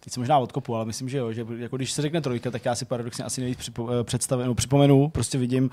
teď 0.00 0.12
se 0.12 0.20
možná 0.20 0.38
odkopu, 0.38 0.76
ale 0.76 0.84
myslím, 0.84 1.08
že 1.08 1.18
jo, 1.18 1.32
že 1.32 1.46
jako 1.58 1.76
když 1.76 1.92
se 1.92 2.02
řekne 2.02 2.20
trojka, 2.20 2.50
tak 2.50 2.64
já 2.64 2.74
si 2.74 2.84
paradoxně 2.84 3.24
asi 3.24 3.40
nejvíc 3.40 3.58
připo, 3.58 3.88
eh, 3.90 4.04
představím, 4.04 4.46
no, 4.46 4.54
připomenu, 4.54 5.08
prostě 5.08 5.38
vidím 5.38 5.64
uh, 5.64 5.70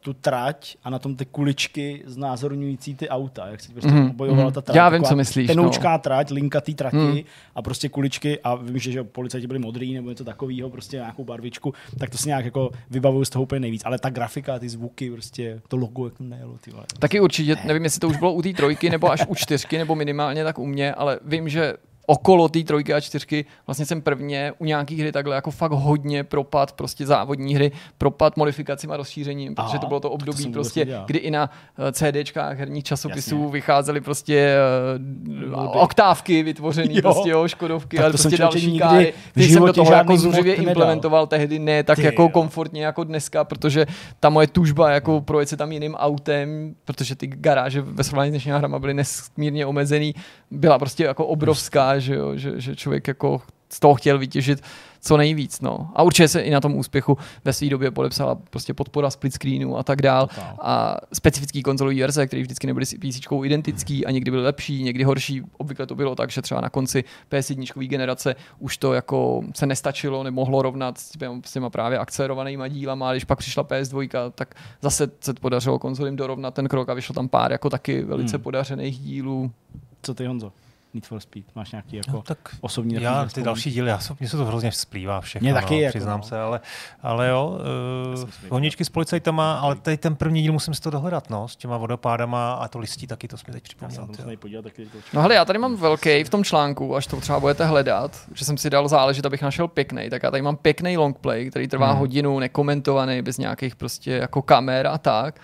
tu 0.00 0.12
trať 0.12 0.76
a 0.84 0.90
na 0.90 0.98
tom 0.98 1.16
ty 1.16 1.24
kuličky 1.24 2.02
znázorňující 2.06 2.94
ty 2.94 3.08
auta, 3.08 3.46
jak 3.46 3.60
se 3.60 3.72
prostě 3.72 3.90
mm, 3.90 4.10
obojovala 4.10 4.48
mm, 4.48 4.52
ta 4.52 4.60
trať. 4.60 4.76
Já 4.76 4.88
vím, 4.88 5.04
co 5.04 5.16
myslíš. 5.16 5.46
Tenoučká 5.46 5.92
no. 5.92 5.98
trať, 5.98 6.30
linka 6.30 6.60
té 6.60 6.72
trati 6.72 6.96
mm. 6.96 7.20
a 7.54 7.62
prostě 7.62 7.88
kuličky 7.88 8.40
a 8.40 8.54
vím, 8.54 8.78
že, 8.78 8.92
že 8.92 9.04
policajti 9.04 9.46
byli 9.46 9.58
modrý 9.58 9.94
nebo 9.94 10.10
něco 10.10 10.24
takového, 10.24 10.70
prostě 10.70 10.96
nějakou 10.96 11.24
barvičku, 11.24 11.74
tak 11.98 12.10
to 12.10 12.18
si 12.18 12.28
nějak 12.28 12.44
jako 12.44 12.70
vybavuju 12.90 13.24
z 13.24 13.30
toho 13.30 13.42
úplně 13.42 13.60
nejvíc. 13.60 13.82
Ale 13.84 13.98
ta 13.98 14.10
grafika, 14.10 14.58
ty 14.58 14.68
zvuky, 14.68 15.10
prostě 15.10 15.60
to 15.68 15.76
logo, 15.76 16.04
jak 16.04 16.14
to 16.14 16.24
nejelo. 16.24 16.58
Ty 16.60 16.70
vole. 16.70 16.84
Taky 16.98 17.20
určitě, 17.20 17.56
nevím, 17.64 17.84
jestli 17.84 18.00
to 18.00 18.08
už 18.08 18.16
bylo 18.16 18.32
u 18.32 18.42
té 18.42 18.52
trojky 18.52 18.90
nebo 18.90 19.10
až 19.10 19.24
u 19.28 19.34
čtyřky, 19.34 19.78
nebo 19.78 19.94
minimálně 19.94 20.44
tak 20.44 20.58
u 20.58 20.66
mě, 20.66 20.94
ale 20.94 21.20
vím, 21.24 21.48
že 21.48 21.74
okolo 22.06 22.48
té 22.48 22.62
trojky 22.62 22.94
a 22.94 23.00
čtyřky 23.00 23.44
vlastně 23.66 23.86
jsem 23.86 24.02
prvně 24.02 24.52
u 24.58 24.64
nějakých 24.64 24.98
hry 24.98 25.12
takhle 25.12 25.34
jako 25.34 25.50
fakt 25.50 25.72
hodně 25.72 26.24
propad 26.24 26.72
prostě 26.72 27.06
závodní 27.06 27.54
hry, 27.54 27.72
propad 27.98 28.36
modifikacím 28.36 28.90
a 28.90 28.96
rozšířením, 28.96 29.54
protože 29.54 29.68
Aha, 29.68 29.78
to 29.78 29.86
bylo 29.86 30.00
to 30.00 30.10
období 30.10 30.44
to 30.44 30.50
prostě, 30.50 30.86
kdy 31.06 31.18
i 31.18 31.30
na 31.30 31.50
uh, 31.78 31.84
CDčkách 31.92 32.58
herních 32.58 32.84
časopisů 32.84 33.36
Jasně. 33.36 33.52
vycházely 33.52 34.00
prostě 34.00 34.56
uh, 35.54 35.82
oktávky 35.82 36.42
vytvořené 36.42 36.94
prostě 37.02 37.30
jo, 37.30 37.48
Škodovky 37.48 37.98
a 37.98 38.08
prostě 38.08 38.38
další 38.38 38.78
káry. 38.78 39.14
Ty 39.34 39.48
jsem 39.48 39.66
do 39.66 39.72
toho 39.72 39.92
jako 39.92 40.16
zuřivě 40.16 40.54
implementoval 40.54 41.26
tehdy, 41.26 41.58
ne 41.58 41.82
tak 41.82 41.96
Ty, 41.96 42.04
jako 42.04 42.22
jo. 42.22 42.28
komfortně 42.28 42.84
jako 42.84 43.04
dneska, 43.04 43.44
protože 43.44 43.86
ta 44.20 44.30
moje 44.30 44.46
tužba 44.46 44.90
jako 44.90 45.20
projet 45.20 45.48
se 45.48 45.56
tam 45.56 45.72
jiným 45.72 45.94
autem, 45.94 46.74
protože 46.84 47.14
ty 47.14 47.26
garáže 47.26 47.80
ve 47.80 48.04
srovnání 48.04 48.30
s 48.30 48.32
dnešními 48.32 48.58
hrama 48.58 48.78
byly 48.78 48.94
nesmírně 48.94 49.66
omezený, 49.66 50.14
byla 50.50 50.78
prostě 50.78 51.04
jako 51.04 51.26
obrovská 51.26 51.93
že, 52.00 52.14
jo, 52.14 52.36
že, 52.36 52.60
že 52.60 52.76
člověk 52.76 53.08
jako 53.08 53.42
z 53.68 53.80
toho 53.80 53.94
chtěl 53.94 54.18
vytěžit 54.18 54.62
co 55.04 55.16
nejvíc. 55.16 55.60
No. 55.60 55.90
A 55.94 56.02
určitě 56.02 56.28
se 56.28 56.40
i 56.40 56.50
na 56.50 56.60
tom 56.60 56.76
úspěchu 56.76 57.18
ve 57.44 57.52
své 57.52 57.68
době 57.68 57.90
podepsala 57.90 58.34
prostě 58.34 58.74
podpora 58.74 59.10
split 59.10 59.34
screenu 59.34 59.78
a 59.78 59.82
tak 59.82 60.02
dál. 60.02 60.28
A 60.62 60.96
specifický 61.12 61.62
konzolový 61.62 62.00
verze, 62.00 62.26
které 62.26 62.42
vždycky 62.42 62.66
nebyly 62.66 62.86
s 62.86 62.94
PC 62.94 63.26
identický 63.44 64.06
a 64.06 64.10
někdy 64.10 64.30
byly 64.30 64.42
lepší, 64.42 64.82
někdy 64.82 65.04
horší. 65.04 65.42
Obvykle 65.56 65.86
to 65.86 65.94
bylo 65.94 66.14
tak, 66.14 66.30
že 66.30 66.42
třeba 66.42 66.60
na 66.60 66.70
konci 66.70 67.04
PS1 67.30 67.88
generace 67.88 68.36
už 68.58 68.76
to 68.76 68.92
jako 68.92 69.42
se 69.54 69.66
nestačilo, 69.66 70.22
nemohlo 70.22 70.62
rovnat 70.62 70.98
s 70.98 71.10
těma, 71.10 71.40
s 71.44 71.52
těma 71.52 71.70
právě 71.70 71.98
akcelerovanýma 71.98 72.68
dílama, 72.68 73.08
a 73.08 73.12
když 73.12 73.24
pak 73.24 73.38
přišla 73.38 73.64
PS2, 73.64 74.30
tak 74.34 74.54
zase 74.82 75.10
se 75.20 75.34
podařilo 75.34 75.78
konzolím 75.78 76.16
dorovnat 76.16 76.54
ten 76.54 76.68
krok 76.68 76.88
a 76.88 76.94
vyšlo 76.94 77.12
tam 77.12 77.28
pár 77.28 77.52
jako 77.52 77.70
taky 77.70 78.02
velice 78.02 78.36
hmm. 78.36 78.42
podařených 78.42 78.98
dílů. 78.98 79.50
Co 80.02 80.14
ty 80.14 80.26
Honzo? 80.26 80.52
Need 80.94 81.06
for 81.06 81.20
Speed? 81.20 81.44
Máš 81.54 81.72
nějaký 81.72 81.96
jako 81.96 82.10
no, 82.10 82.22
tak 82.22 82.38
osobní 82.60 83.02
Já 83.02 83.28
ty 83.34 83.42
další 83.42 83.70
díly, 83.70 83.90
já 83.90 83.98
mně 84.20 84.28
se 84.28 84.36
to 84.36 84.44
hrozně 84.44 84.72
splývá 84.72 85.20
všechno, 85.20 85.44
Mě 85.44 85.54
taky, 85.54 85.74
no, 85.74 85.80
jako, 85.80 85.92
přiznám 85.92 86.20
no. 86.20 86.26
se, 86.26 86.40
ale, 86.40 86.60
ale 87.02 87.28
jo, 87.28 87.58
uh, 88.14 88.50
honičky 88.50 88.84
s 88.84 88.88
policajtama, 88.88 89.58
ale 89.58 89.74
tady 89.74 89.96
ten 89.96 90.16
první 90.16 90.42
díl 90.42 90.52
musím 90.52 90.74
si 90.74 90.80
to 90.80 90.90
dohledat, 90.90 91.30
no, 91.30 91.48
s 91.48 91.56
těma 91.56 91.76
vodopádama 91.76 92.52
a 92.52 92.68
to 92.68 92.78
listí 92.78 93.06
taky, 93.06 93.28
to 93.28 93.36
jsme 93.36 93.52
teď 93.52 93.62
připomněl. 93.62 94.06
No 95.12 95.22
hele, 95.22 95.34
já 95.34 95.44
tady 95.44 95.58
mám 95.58 95.76
velký 95.76 96.24
v 96.24 96.30
tom 96.30 96.44
článku, 96.44 96.96
až 96.96 97.06
to 97.06 97.20
třeba 97.20 97.40
budete 97.40 97.64
hledat, 97.64 98.20
že 98.34 98.44
jsem 98.44 98.58
si 98.58 98.70
dal 98.70 98.88
záležit, 98.88 99.26
abych 99.26 99.42
našel 99.42 99.68
pěkný, 99.68 100.10
tak 100.10 100.22
já 100.22 100.30
tady 100.30 100.42
mám 100.42 100.56
pěkný 100.56 100.96
longplay, 100.96 101.50
který 101.50 101.68
trvá 101.68 101.90
hmm. 101.90 101.98
hodinu, 101.98 102.38
nekomentovaný, 102.38 103.22
bez 103.22 103.38
nějakých 103.38 103.76
prostě 103.76 104.10
jako 104.10 104.42
kamer 104.42 104.86
a 104.86 104.98
tak. 104.98 105.40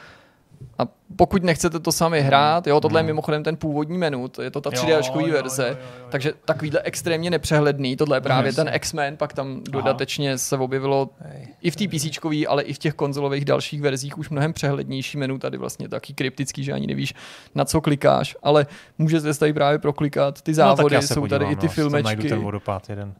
A 0.78 0.88
pokud 1.16 1.42
nechcete 1.42 1.80
to 1.80 1.92
sami 1.92 2.20
hrát, 2.20 2.66
jo, 2.66 2.80
tohle 2.80 3.00
je 3.00 3.04
mimochodem 3.04 3.42
ten 3.42 3.56
původní 3.56 3.98
menu, 3.98 4.28
to 4.28 4.42
je 4.42 4.50
to 4.50 4.60
ta 4.60 4.70
3D 4.70 5.32
verze, 5.32 5.62
jo, 5.62 5.68
jo, 5.68 5.76
jo, 5.80 5.86
jo. 6.00 6.06
takže 6.10 6.32
takovýhle 6.44 6.80
extrémně 6.84 7.30
nepřehledný, 7.30 7.96
tohle 7.96 8.16
je 8.16 8.20
právě 8.20 8.52
ten 8.52 8.70
X-Men, 8.74 9.16
pak 9.16 9.32
tam 9.32 9.60
dodatečně 9.70 10.38
se 10.38 10.56
objevilo 10.56 11.10
Hej. 11.20 11.48
i 11.62 11.70
v 11.70 11.76
té 11.76 11.88
PC, 11.88 12.18
ale 12.48 12.62
i 12.62 12.72
v 12.72 12.78
těch 12.78 12.94
konzolových 12.94 13.44
dalších 13.44 13.82
verzích 13.82 14.18
už 14.18 14.28
mnohem 14.30 14.52
přehlednější 14.52 15.18
menu, 15.18 15.38
tady 15.38 15.58
vlastně 15.58 15.88
taky 15.88 16.14
kryptický, 16.14 16.64
že 16.64 16.72
ani 16.72 16.86
nevíš, 16.86 17.14
na 17.54 17.64
co 17.64 17.80
klikáš, 17.80 18.36
ale 18.42 18.66
můžete 18.98 19.34
tady 19.34 19.52
právě 19.52 19.78
proklikat, 19.78 20.42
ty 20.42 20.54
závody, 20.54 20.96
no, 20.96 21.02
jsou 21.02 21.26
tady 21.26 21.44
i 21.44 21.56
ty 21.56 21.66
no, 21.66 21.72
filmečky. 21.72 22.04
Najdu 22.04 22.28
ten 22.28 22.38
vodopád 22.38 22.88
jeden. 22.88 23.14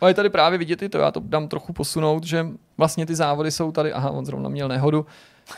Ale 0.00 0.14
tady 0.14 0.30
právě 0.30 0.58
vidět 0.58 0.82
i 0.82 0.88
to, 0.88 0.98
já 0.98 1.10
to 1.10 1.20
dám 1.24 1.48
trochu 1.48 1.72
posunout, 1.72 2.24
že 2.24 2.46
vlastně 2.78 3.06
ty 3.06 3.14
závody 3.14 3.50
jsou 3.50 3.72
tady, 3.72 3.92
aha, 3.92 4.10
on 4.10 4.26
zrovna 4.26 4.48
měl 4.48 4.68
nehodu, 4.68 5.06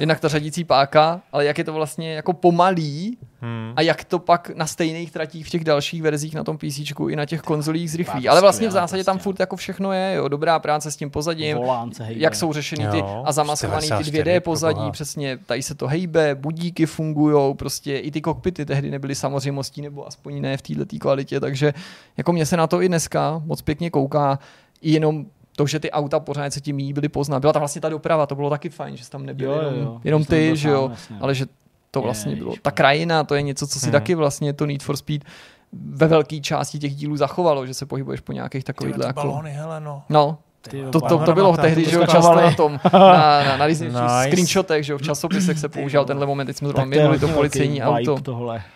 jednak 0.01 0.21
ta 0.21 0.29
řadící 0.29 0.65
páka, 0.65 1.21
ale 1.33 1.45
jak 1.45 1.59
je 1.59 1.65
to 1.65 1.73
vlastně 1.73 2.15
jako 2.15 2.33
pomalý 2.33 3.19
hmm. 3.41 3.73
a 3.77 3.83
jak 3.83 4.05
to 4.05 4.19
pak 4.19 4.51
na 4.55 4.67
stejných 4.67 5.13
tratích 5.13 5.47
v 5.47 5.51
těch 5.51 5.65
dalších 5.65 6.03
verzích 6.03 6.35
na 6.35 6.45
tom 6.45 6.59
PC 6.59 6.79
i 7.09 7.17
na 7.17 7.27
těch 7.27 7.41
konzolích 7.41 7.91
zrychlí. 7.91 8.29
Ale 8.29 8.41
vlastně 8.41 8.69
v 8.69 8.71
zásadě 8.71 9.05
tam 9.05 9.19
furt 9.19 9.41
jako 9.41 9.57
všechno 9.57 9.93
je, 9.93 10.15
jo, 10.15 10.29
dobrá 10.29 10.59
práce 10.59 10.91
s 10.91 10.97
tím 10.97 11.11
pozadím, 11.11 11.57
Volánce, 11.57 12.07
jak 12.11 12.35
jsou 12.35 12.53
řešeny 12.53 12.87
ty 12.91 12.99
jo, 12.99 13.23
a 13.27 13.33
zamaskovaný 13.33 13.89
ty 13.89 13.95
2D 13.95 14.41
pozadí, 14.41 14.91
přesně, 14.91 15.39
tady 15.47 15.63
se 15.63 15.75
to 15.75 15.87
hejbe, 15.87 16.35
budíky 16.35 16.87
fungují, 16.87 17.55
prostě 17.55 17.99
i 17.99 18.11
ty 18.11 18.21
kokpity 18.21 18.67
tehdy 18.67 18.91
nebyly 18.91 19.15
samozřejmostí, 19.15 19.83
nebo 19.83 20.07
aspoň 20.07 20.41
ne 20.41 20.57
v 20.57 20.63
této 20.63 20.97
kvalitě, 20.99 21.41
takže 21.41 21.75
jako 22.17 22.33
mě 22.33 22.47
se 22.47 22.57
na 22.57 22.67
to 22.67 22.83
i 22.83 22.89
dneska 22.89 23.43
moc 23.45 23.63
pěkně 23.63 23.91
kouká, 23.91 24.39
jenom 24.83 25.27
to, 25.59 25.67
že 25.67 25.81
ty 25.81 25.91
auta 25.91 26.21
pořád 26.21 26.53
se 26.53 26.61
tím 26.61 26.79
jí 26.79 26.93
byly 26.93 27.09
poznat. 27.09 27.41
Byla 27.41 27.53
tam 27.53 27.61
vlastně 27.61 27.81
ta 27.81 27.89
doprava, 27.89 28.27
to 28.27 28.35
bylo 28.35 28.51
taky 28.51 28.69
fajn, 28.69 28.97
že 28.97 29.11
tam 29.11 29.27
nebyly 29.27 29.51
jo, 29.51 29.57
jenom, 29.57 29.81
jo, 29.81 30.01
jenom 30.05 30.25
ty, 30.25 30.57
že 30.57 30.69
jo, 30.69 30.89
vlastně. 30.89 31.17
ale 31.21 31.35
že 31.35 31.47
to 31.91 32.01
vlastně 32.01 32.33
je, 32.33 32.37
bylo. 32.37 32.55
Ta 32.63 32.71
krajina, 32.71 33.25
to 33.25 33.35
je 33.35 33.43
něco, 33.43 33.67
co 33.67 33.81
si 33.81 33.87
hmm. 33.87 33.93
taky 33.93 34.15
vlastně 34.15 34.53
to 34.53 34.67
Need 34.67 34.83
for 34.83 34.97
Speed 34.97 35.25
ve 35.73 36.07
velké 36.07 36.41
části 36.41 36.79
těch 36.79 36.95
dílů 36.95 37.17
zachovalo, 37.17 37.67
že 37.67 37.75
se 37.75 37.87
pohybuješ 37.87 38.21
po 38.21 38.33
nějakých 38.33 38.65
takových 38.65 38.95
jako... 38.99 39.13
balony, 39.13 39.51
hele 39.51 39.81
no. 39.81 40.03
No, 40.09 40.39
Ty 40.63 40.79
jo, 40.79 40.91
To, 40.91 41.01
to, 41.01 41.19
to 41.19 41.35
bylo 41.35 41.57
tak 41.57 41.65
tehdy, 41.65 41.85
to 41.85 41.91
že 41.91 41.97
jo, 41.97 42.07
často 42.07 42.35
na 42.35 42.55
tom, 42.55 42.81
na, 42.93 43.45
na, 43.45 43.57
na 43.57 43.67
různých 43.67 43.93
Nice. 43.93 44.25
screenshotech, 44.27 44.85
že 44.85 44.93
jo, 44.93 44.99
v 44.99 45.03
časopisech 45.03 45.59
se 45.59 45.69
používal 45.69 46.05
tenhle 46.05 46.27
moment, 46.27 46.47
teď 46.47 46.57
jsme 46.57 46.69
zrovna 46.69 46.85
Tak 46.85 46.91
to 46.91 46.95
je 46.95 47.01
minuli 47.01 47.19
to 47.19 47.27
hodně 47.27 47.37
policejní 47.37 47.83
auto. 47.83 48.21
Tohle. 48.21 48.63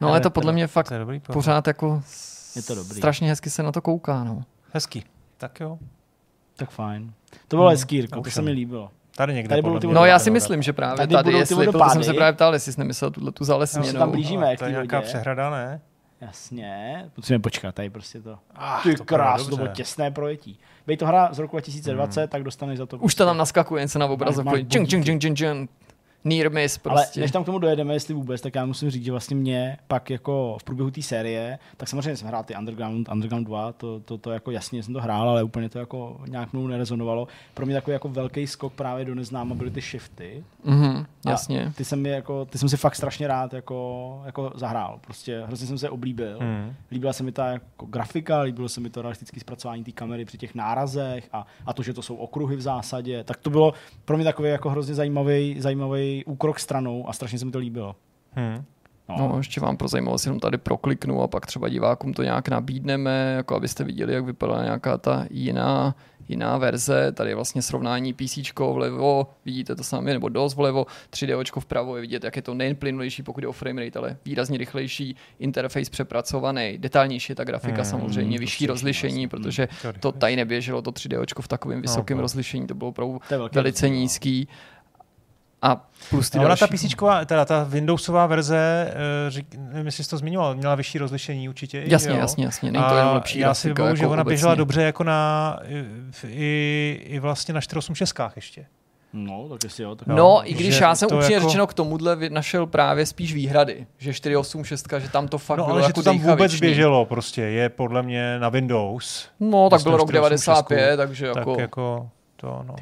No 0.00 0.08
ale 0.08 0.20
to 0.20 0.30
podle 0.30 0.52
mě 0.52 0.66
fakt 0.66 0.90
je 0.90 1.20
pořád 1.20 1.66
jako 1.66 2.02
Je 2.56 2.62
to 2.62 2.74
dobrý. 2.74 2.96
strašně 2.96 3.28
hezky 3.28 3.50
se 3.50 3.62
na 3.62 3.72
to 3.72 3.82
kouká, 3.82 4.24
no. 4.24 4.42
Hezký. 4.72 5.04
Tak 5.36 5.60
jo. 5.60 5.78
Tak 6.56 6.70
fajn. 6.70 7.12
To 7.48 7.56
bylo 7.56 7.68
hezký, 7.68 7.96
Jirko, 7.96 8.20
to 8.20 8.30
se 8.30 8.42
mi 8.42 8.50
líbilo. 8.50 8.90
Tady 9.16 9.34
někde 9.34 9.48
Tady 9.48 9.62
budou 9.62 9.70
podle 9.70 9.80
ty 9.80 9.86
mě. 9.86 9.94
No 9.94 10.04
já 10.04 10.18
si 10.18 10.30
no, 10.30 10.34
myslím, 10.34 10.62
že 10.62 10.72
právě 10.72 10.96
Tady 10.96 11.14
tady, 11.14 11.32
jestli, 11.32 11.66
proto 11.66 11.90
jsem 11.90 12.04
se 12.04 12.14
právě 12.14 12.32
ptal, 12.32 12.52
jestli 12.54 12.72
jsi 12.72 12.80
nemyslel 12.80 13.10
tuhle 13.10 13.32
tu 13.32 13.42
Já 13.42 13.44
se 13.44 13.48
zalesněnou. 13.48 13.98
tam 13.98 14.10
blížíme, 14.10 14.50
jak 14.50 14.58
to 14.58 14.64
je 14.64 14.70
nějaká 14.70 15.00
přehrada, 15.00 15.50
ne? 15.50 15.80
Jasně, 16.20 17.04
musíme 17.16 17.38
počkat, 17.38 17.74
tady 17.74 17.90
prostě 17.90 18.20
to. 18.22 18.38
Ah, 18.54 18.82
Ty 18.82 18.94
to 18.94 19.04
krás, 19.04 19.46
to 19.46 19.56
bylo 19.56 19.68
těsné 19.68 20.10
projetí. 20.10 20.58
Bej 20.86 20.96
to 20.96 21.06
hra 21.06 21.28
z 21.32 21.38
roku 21.38 21.56
2020, 21.56 22.30
tak 22.30 22.42
dostaneš 22.42 22.78
za 22.78 22.86
to. 22.86 22.96
Už 22.96 23.14
to 23.14 23.24
tam 23.24 23.36
naskakuje, 23.36 23.82
jen 23.82 23.88
se 23.88 23.98
na 23.98 24.06
obrazovku. 24.06 24.56
džing, 24.56 24.66
bodíky. 24.68 25.02
džing, 25.02 25.20
džing, 25.20 25.36
džing. 25.36 25.70
Near 26.28 26.52
miss 26.52 26.80
Ale 26.84 27.02
prostě. 27.02 27.20
než 27.20 27.30
tam 27.30 27.42
k 27.42 27.46
tomu 27.46 27.58
dojedeme, 27.58 27.94
jestli 27.94 28.14
vůbec, 28.14 28.40
tak 28.40 28.54
já 28.54 28.66
musím 28.66 28.90
říct, 28.90 29.04
že 29.04 29.10
vlastně 29.10 29.36
mě 29.36 29.76
pak 29.88 30.10
jako 30.10 30.56
v 30.60 30.64
průběhu 30.64 30.90
té 30.90 31.02
série, 31.02 31.58
tak 31.76 31.88
samozřejmě 31.88 32.16
jsem 32.16 32.28
hrál 32.28 32.44
ty 32.44 32.54
Underground, 32.56 33.08
Underground 33.08 33.46
2, 33.46 33.72
to, 33.72 34.00
to, 34.00 34.18
to 34.18 34.30
jako 34.30 34.50
jasně 34.50 34.82
jsem 34.82 34.94
to 34.94 35.00
hrál, 35.00 35.28
ale 35.30 35.42
úplně 35.42 35.68
to 35.68 35.78
jako 35.78 36.20
nějak 36.28 36.52
mnou 36.52 36.66
nerezonovalo. 36.66 37.28
Pro 37.54 37.66
mě 37.66 37.74
takový 37.74 37.92
jako 37.92 38.08
velký 38.08 38.46
skok 38.46 38.72
právě 38.72 39.04
do 39.04 39.14
neznáma 39.14 39.54
byly 39.54 39.70
ty 39.70 39.80
shifty. 39.80 40.44
Mhm, 40.64 41.06
A 41.26 41.30
jasně. 41.30 41.72
Ty 41.76 41.84
jsem, 41.84 42.02
mi 42.02 42.08
jako, 42.08 42.44
ty 42.44 42.58
jsem 42.58 42.68
si 42.68 42.76
fakt 42.76 42.94
strašně 42.94 43.28
rád 43.28 43.52
jako, 43.54 44.22
jako 44.26 44.52
zahrál. 44.54 44.98
Prostě 45.00 45.42
hrozně 45.46 45.66
jsem 45.66 45.78
se 45.78 45.90
oblíbil. 45.90 46.38
Hmm. 46.40 46.74
Líbila 46.92 47.12
se 47.12 47.22
mi 47.22 47.32
ta 47.32 47.46
jako 47.46 47.86
grafika, 47.86 48.40
líbilo 48.40 48.68
se 48.68 48.80
mi 48.80 48.90
to 48.90 49.02
realistické 49.02 49.40
zpracování 49.40 49.84
té 49.84 49.92
kamery 49.92 50.24
při 50.24 50.38
těch 50.38 50.54
nárazech 50.54 51.28
a, 51.32 51.46
a 51.66 51.72
to, 51.72 51.82
že 51.82 51.92
to 51.92 52.02
jsou 52.02 52.16
okruhy 52.16 52.56
v 52.56 52.60
zásadě. 52.60 53.24
Tak 53.24 53.36
to 53.36 53.50
bylo 53.50 53.72
pro 54.04 54.16
mě 54.16 54.24
takový 54.24 54.48
jako 54.48 54.70
hrozně 54.70 54.94
zajímavý, 54.94 55.56
zajímavý 55.60 56.17
úkrok 56.24 56.58
stranou 56.58 57.08
a 57.08 57.12
strašně 57.12 57.38
se 57.38 57.44
mi 57.44 57.50
to 57.50 57.58
líbilo. 57.58 57.96
Hmm. 58.32 58.64
No, 59.08 59.34
ještě 59.36 59.60
vám 59.60 59.76
pro 59.76 59.88
zajímavost 59.88 60.26
jenom 60.26 60.40
tady 60.40 60.58
prokliknu 60.58 61.22
a 61.22 61.26
pak 61.26 61.46
třeba 61.46 61.68
divákům 61.68 62.14
to 62.14 62.22
nějak 62.22 62.48
nabídneme, 62.48 63.34
jako 63.36 63.56
abyste 63.56 63.84
viděli, 63.84 64.14
jak 64.14 64.24
vypadá 64.24 64.64
nějaká 64.64 64.98
ta 64.98 65.26
jiná, 65.30 65.94
jiná 66.28 66.58
verze. 66.58 67.12
Tady 67.12 67.30
je 67.30 67.34
vlastně 67.34 67.62
srovnání 67.62 68.12
PC 68.12 68.38
vlevo, 68.72 69.26
vidíte 69.44 69.76
to 69.76 69.84
sami, 69.84 70.12
nebo 70.12 70.28
dost 70.28 70.54
vlevo, 70.54 70.86
3D 71.10 71.60
vpravo 71.60 71.96
je 71.96 72.00
vidět, 72.00 72.24
jak 72.24 72.36
je 72.36 72.42
to 72.42 72.54
nejen 72.54 72.76
plynulejší, 72.76 73.22
pokud 73.22 73.44
je 73.44 73.48
o 73.48 73.52
frame 73.52 73.84
rate, 73.84 73.98
ale 73.98 74.16
výrazně 74.24 74.58
rychlejší, 74.58 75.16
interface 75.38 75.90
přepracovaný, 75.90 76.78
detailnější 76.78 77.32
je 77.32 77.36
ta 77.36 77.44
grafika 77.44 77.82
Hmm, 77.82 77.84
samozřejmě, 77.84 78.38
vyšší 78.38 78.66
to 78.66 78.72
rozlišení, 78.72 79.12
slyším, 79.12 79.28
protože 79.28 79.68
To 79.82 79.92
to 80.00 80.12
tady 80.12 80.36
neběželo, 80.36 80.82
to 80.82 80.90
3D 80.90 81.40
v 81.40 81.48
takovém 81.48 81.82
vysokém 81.82 82.16
no. 82.16 82.22
rozlišení, 82.22 82.66
to 82.66 82.74
bylo 82.74 82.90
opravdu 82.90 83.20
To 83.28 83.48
velice 83.52 83.86
rozdíl, 83.86 84.06
no. 84.46 84.52
A 85.62 85.88
plus 86.10 86.30
ty 86.30 86.38
No, 86.38 86.42
ona 86.44 86.48
další. 86.48 86.60
ta 86.60 86.66
PC, 86.66 87.26
teda 87.26 87.44
ta 87.44 87.64
Windowsová 87.64 88.26
verze, 88.26 88.92
eh, 89.26 89.30
řík, 89.30 89.46
nevím, 89.58 89.86
jestli 89.86 90.04
jsi 90.04 90.10
to 90.10 90.18
zmiňoval, 90.18 90.54
měla 90.54 90.74
vyšší 90.74 90.98
rozlišení 90.98 91.48
určitě. 91.48 91.82
Jasně, 91.86 92.10
jo? 92.10 92.16
jasně, 92.18 92.44
jasně. 92.44 92.72
Není 92.72 92.84
to 92.88 92.96
jenom 92.96 93.14
lepší 93.14 93.38
já 93.38 93.54
si 93.54 93.68
vybavu, 93.68 93.96
že 93.96 94.02
jako 94.02 94.12
ona 94.12 94.24
běžela 94.24 94.52
obecně. 94.52 94.58
dobře 94.58 94.82
jako 94.82 95.04
na 95.04 95.58
i, 96.28 97.00
i 97.04 97.18
vlastně 97.18 97.54
na 97.54 97.60
486 97.60 98.36
ještě. 98.36 98.66
No, 99.12 99.48
tak 99.48 99.64
jestli 99.64 99.84
jo. 99.84 99.94
Tak... 99.94 100.08
Jo, 100.08 100.14
No, 100.16 100.50
i 100.50 100.54
když 100.54 100.74
že 100.76 100.84
já 100.84 100.94
jsem 100.94 101.08
upřímně 101.12 101.34
jako- 101.34 101.48
řečeno 101.48 101.66
k 101.66 101.74
tomuhle 101.74 102.16
našel 102.30 102.66
právě 102.66 103.06
spíš 103.06 103.34
výhrady, 103.34 103.86
že 103.98 104.14
486, 104.14 104.86
že 104.98 105.08
tam 105.10 105.28
to 105.28 105.38
fakt 105.38 105.58
No, 105.58 105.64
bylo 105.64 105.74
ale 105.74 105.82
že 105.82 105.86
jako 105.86 106.00
to 106.00 106.04
tam 106.04 106.14
vůbec 106.18 106.26
dejchavičný. 106.36 106.60
běželo 106.60 107.04
prostě, 107.04 107.42
je 107.42 107.68
podle 107.68 108.02
mě 108.02 108.38
na 108.38 108.48
Windows. 108.48 109.28
No, 109.40 109.70
tak 109.70 109.82
byl 109.82 109.92
rok 109.96 110.08
486, 110.08 110.68
95, 110.68 110.96
takže 110.96 111.26
jako... 111.26 111.50
Tak 111.52 111.60
jako 111.60 112.08
to, 112.36 112.62
no. 112.66 112.74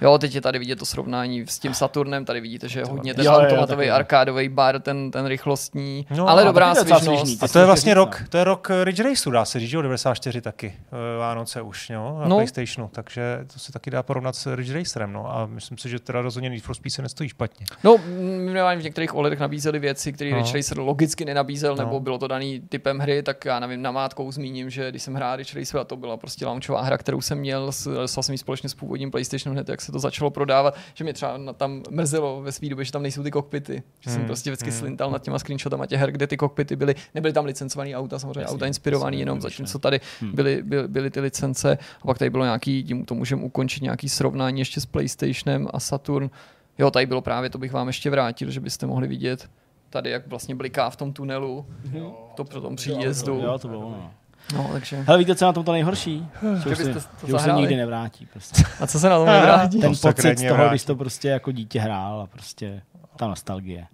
Jo, 0.00 0.18
teď 0.18 0.34
je 0.34 0.40
tady 0.40 0.58
vidět 0.58 0.78
to 0.78 0.86
srovnání 0.86 1.44
s 1.46 1.58
tím 1.58 1.74
Saturnem, 1.74 2.24
tady 2.24 2.40
vidíte, 2.40 2.68
že 2.68 2.80
je 2.80 2.84
hodně 2.84 3.14
ten 3.14 3.24
Jo, 3.24 3.32
automatový 3.32 3.90
arkádový 3.90 4.48
bar, 4.48 4.80
ten, 4.80 5.10
ten 5.10 5.26
rychlostní, 5.26 6.06
No, 6.16 6.28
ale 6.28 6.42
a 6.42 6.44
dobrá 6.46 6.74
svižnost. 6.74 7.42
A 7.42 7.48
to 7.48 7.58
je 7.58 7.64
vlastně 7.64 7.94
rok, 7.94 8.22
to 8.28 8.38
je 8.38 8.44
rok 8.44 8.68
eh, 8.70 8.84
Ridge 8.84 9.00
Raceu, 9.00 9.30
dá 9.30 9.44
se 9.44 9.60
říct, 9.60 9.70
že 9.70 9.76
jo, 9.76 9.82
94 9.82 10.40
taky, 10.40 10.74
eh, 10.92 11.18
Vánoce 11.18 11.62
už, 11.62 11.90
jo, 11.90 12.18
na 12.20 12.28
No. 12.28 12.36
PlayStationu, 12.36 12.90
takže 12.92 13.38
to 13.52 13.58
se 13.58 13.72
taky 13.72 13.90
dá 13.90 14.02
porovnat 14.02 14.36
s 14.36 14.54
Ridge 14.56 14.72
Racerem, 14.74 15.12
no, 15.12 15.36
a 15.36 15.46
myslím 15.46 15.78
si, 15.78 15.88
že 15.88 15.98
teda 15.98 16.20
rozhodně 16.22 16.50
Need 16.50 16.62
for 16.62 16.74
Speed 16.74 16.92
se 16.92 17.02
nestojí 17.02 17.28
špatně. 17.28 17.66
No, 17.84 17.96
minimálně 18.46 18.80
v 18.80 18.84
některých 18.84 19.14
OLEDech 19.14 19.38
nabízeli 19.40 19.78
věci, 19.78 20.12
které 20.12 20.30
No. 20.30 20.36
Ridge 20.36 20.54
Racer 20.54 20.78
logicky 20.78 21.24
nenabízel, 21.24 21.76
No. 21.76 21.84
nebo 21.84 22.00
bylo 22.00 22.18
to 22.18 22.28
daný 22.28 22.60
typem 22.68 22.98
hry, 22.98 23.22
tak 23.22 23.44
já 23.44 23.60
nevím, 23.60 23.82
namátkou 23.82 24.32
zmíním, 24.32 24.70
že 24.70 24.90
když 24.90 25.02
jsem 25.02 25.14
hrál 25.14 25.36
Ridge 25.36 25.54
Racer 25.54 25.80
a 25.80 25.84
to 25.84 25.96
byla 25.96 26.16
prostě 26.16 26.46
launchová 26.46 26.82
hra, 26.82 26.98
kterou 26.98 27.20
jsem 27.20 27.38
měl, 27.38 27.72
s- 27.72 27.94
dostal 27.94 28.22
jsem 28.22 28.32
ji 28.32 28.38
společně 28.38 28.68
s 28.68 28.74
původním 28.74 29.10
PlayStationem 29.10 29.54
hned, 29.56 29.68
jak 29.68 29.80
se 29.86 29.92
to 29.92 29.98
začalo 29.98 30.30
prodávat, 30.30 30.74
že 30.94 31.04
mě 31.04 31.12
třeba 31.12 31.38
tam 31.56 31.82
mrzelo 31.90 32.42
ve 32.42 32.52
své 32.52 32.68
době, 32.68 32.84
že 32.84 32.92
tam 32.92 33.02
nejsou 33.02 33.22
ty 33.22 33.30
kokpity, 33.30 33.82
že 34.00 34.10
jsem 34.10 34.18
Hmm, 34.18 34.26
prostě 34.26 34.50
vždycky 34.50 34.70
hmm. 34.70 34.78
slintal 34.78 35.10
nad 35.10 35.22
těma 35.22 35.38
screenshotama 35.38 35.86
těch 35.86 36.00
her, 36.00 36.12
kde 36.12 36.26
ty 36.26 36.36
kokpity 36.36 36.76
byly, 36.76 36.94
nebyly 37.14 37.32
tam 37.32 37.44
licencované 37.44 37.96
auta, 37.96 38.18
samozřejmě 38.18 38.40
Jasně, 38.40 38.54
auta 38.54 38.66
inspirované 38.66 39.16
jenom, 39.16 39.40
zatímco 39.40 39.78
tady 39.78 40.00
Hmm. 40.20 40.32
byly, 40.34 40.62
byly, 40.62 40.88
byly 40.88 41.10
ty 41.10 41.20
licence 41.20 41.78
a 42.02 42.06
pak 42.06 42.18
tady 42.18 42.30
bylo 42.30 42.44
nějaký, 42.44 42.84
tím 42.84 43.04
to 43.04 43.14
můžeme 43.14 43.42
ukončit, 43.42 43.82
nějaký 43.82 44.08
srovnání 44.08 44.60
ještě 44.60 44.80
s 44.80 44.86
PlayStationem 44.86 45.68
a 45.72 45.80
Saturn. 45.80 46.30
Jo, 46.78 46.90
tady 46.90 47.06
bylo 47.06 47.20
právě, 47.20 47.50
to 47.50 47.58
bych 47.58 47.72
vám 47.72 47.86
ještě 47.86 48.10
vrátil, 48.10 48.50
že 48.50 48.60
byste 48.60 48.86
mohli 48.86 49.08
vidět 49.08 49.48
tady, 49.90 50.10
jak 50.10 50.26
vlastně 50.26 50.54
bliká 50.54 50.90
v 50.90 50.96
tom 50.96 51.12
tunelu, 51.12 51.66
to 52.34 52.44
pro 52.44 52.60
tom 52.60 52.76
příjezdu. 52.76 53.40
Jo, 53.44 53.58
to 53.58 53.68
bylo 53.68 53.80
ono. 53.86 54.10
No, 54.54 54.68
takže. 54.72 54.96
Hele, 55.06 55.18
víte, 55.18 55.34
co 55.34 55.44
je 55.44 55.46
na 55.46 55.52
tom 55.52 55.64
to 55.64 55.72
nejhorší? 55.72 56.26
Že, 56.42 56.60
Že 56.62 56.68
byste 56.70 56.94
to 56.94 57.26
že 57.26 57.34
už 57.34 57.40
se 57.42 57.52
nikdy 57.52 57.76
nevrátí. 57.76 58.26
Prostě. 58.32 58.62
A 58.80 58.86
co 58.86 59.00
se 59.00 59.08
na 59.08 59.16
tom 59.18 59.26
nevrátí? 59.32 59.80
Ten 59.80 59.94
To 59.94 60.08
pocit 60.08 60.38
z 60.38 60.42
toho, 60.42 60.54
vrátí. 60.54 60.70
když 60.70 60.84
to 60.84 60.96
prostě 60.96 61.28
jako 61.28 61.52
dítě 61.52 61.80
hrál 61.80 62.20
a 62.20 62.26
prostě 62.26 62.82
ta 63.16 63.26
nostalgie. 63.28 63.86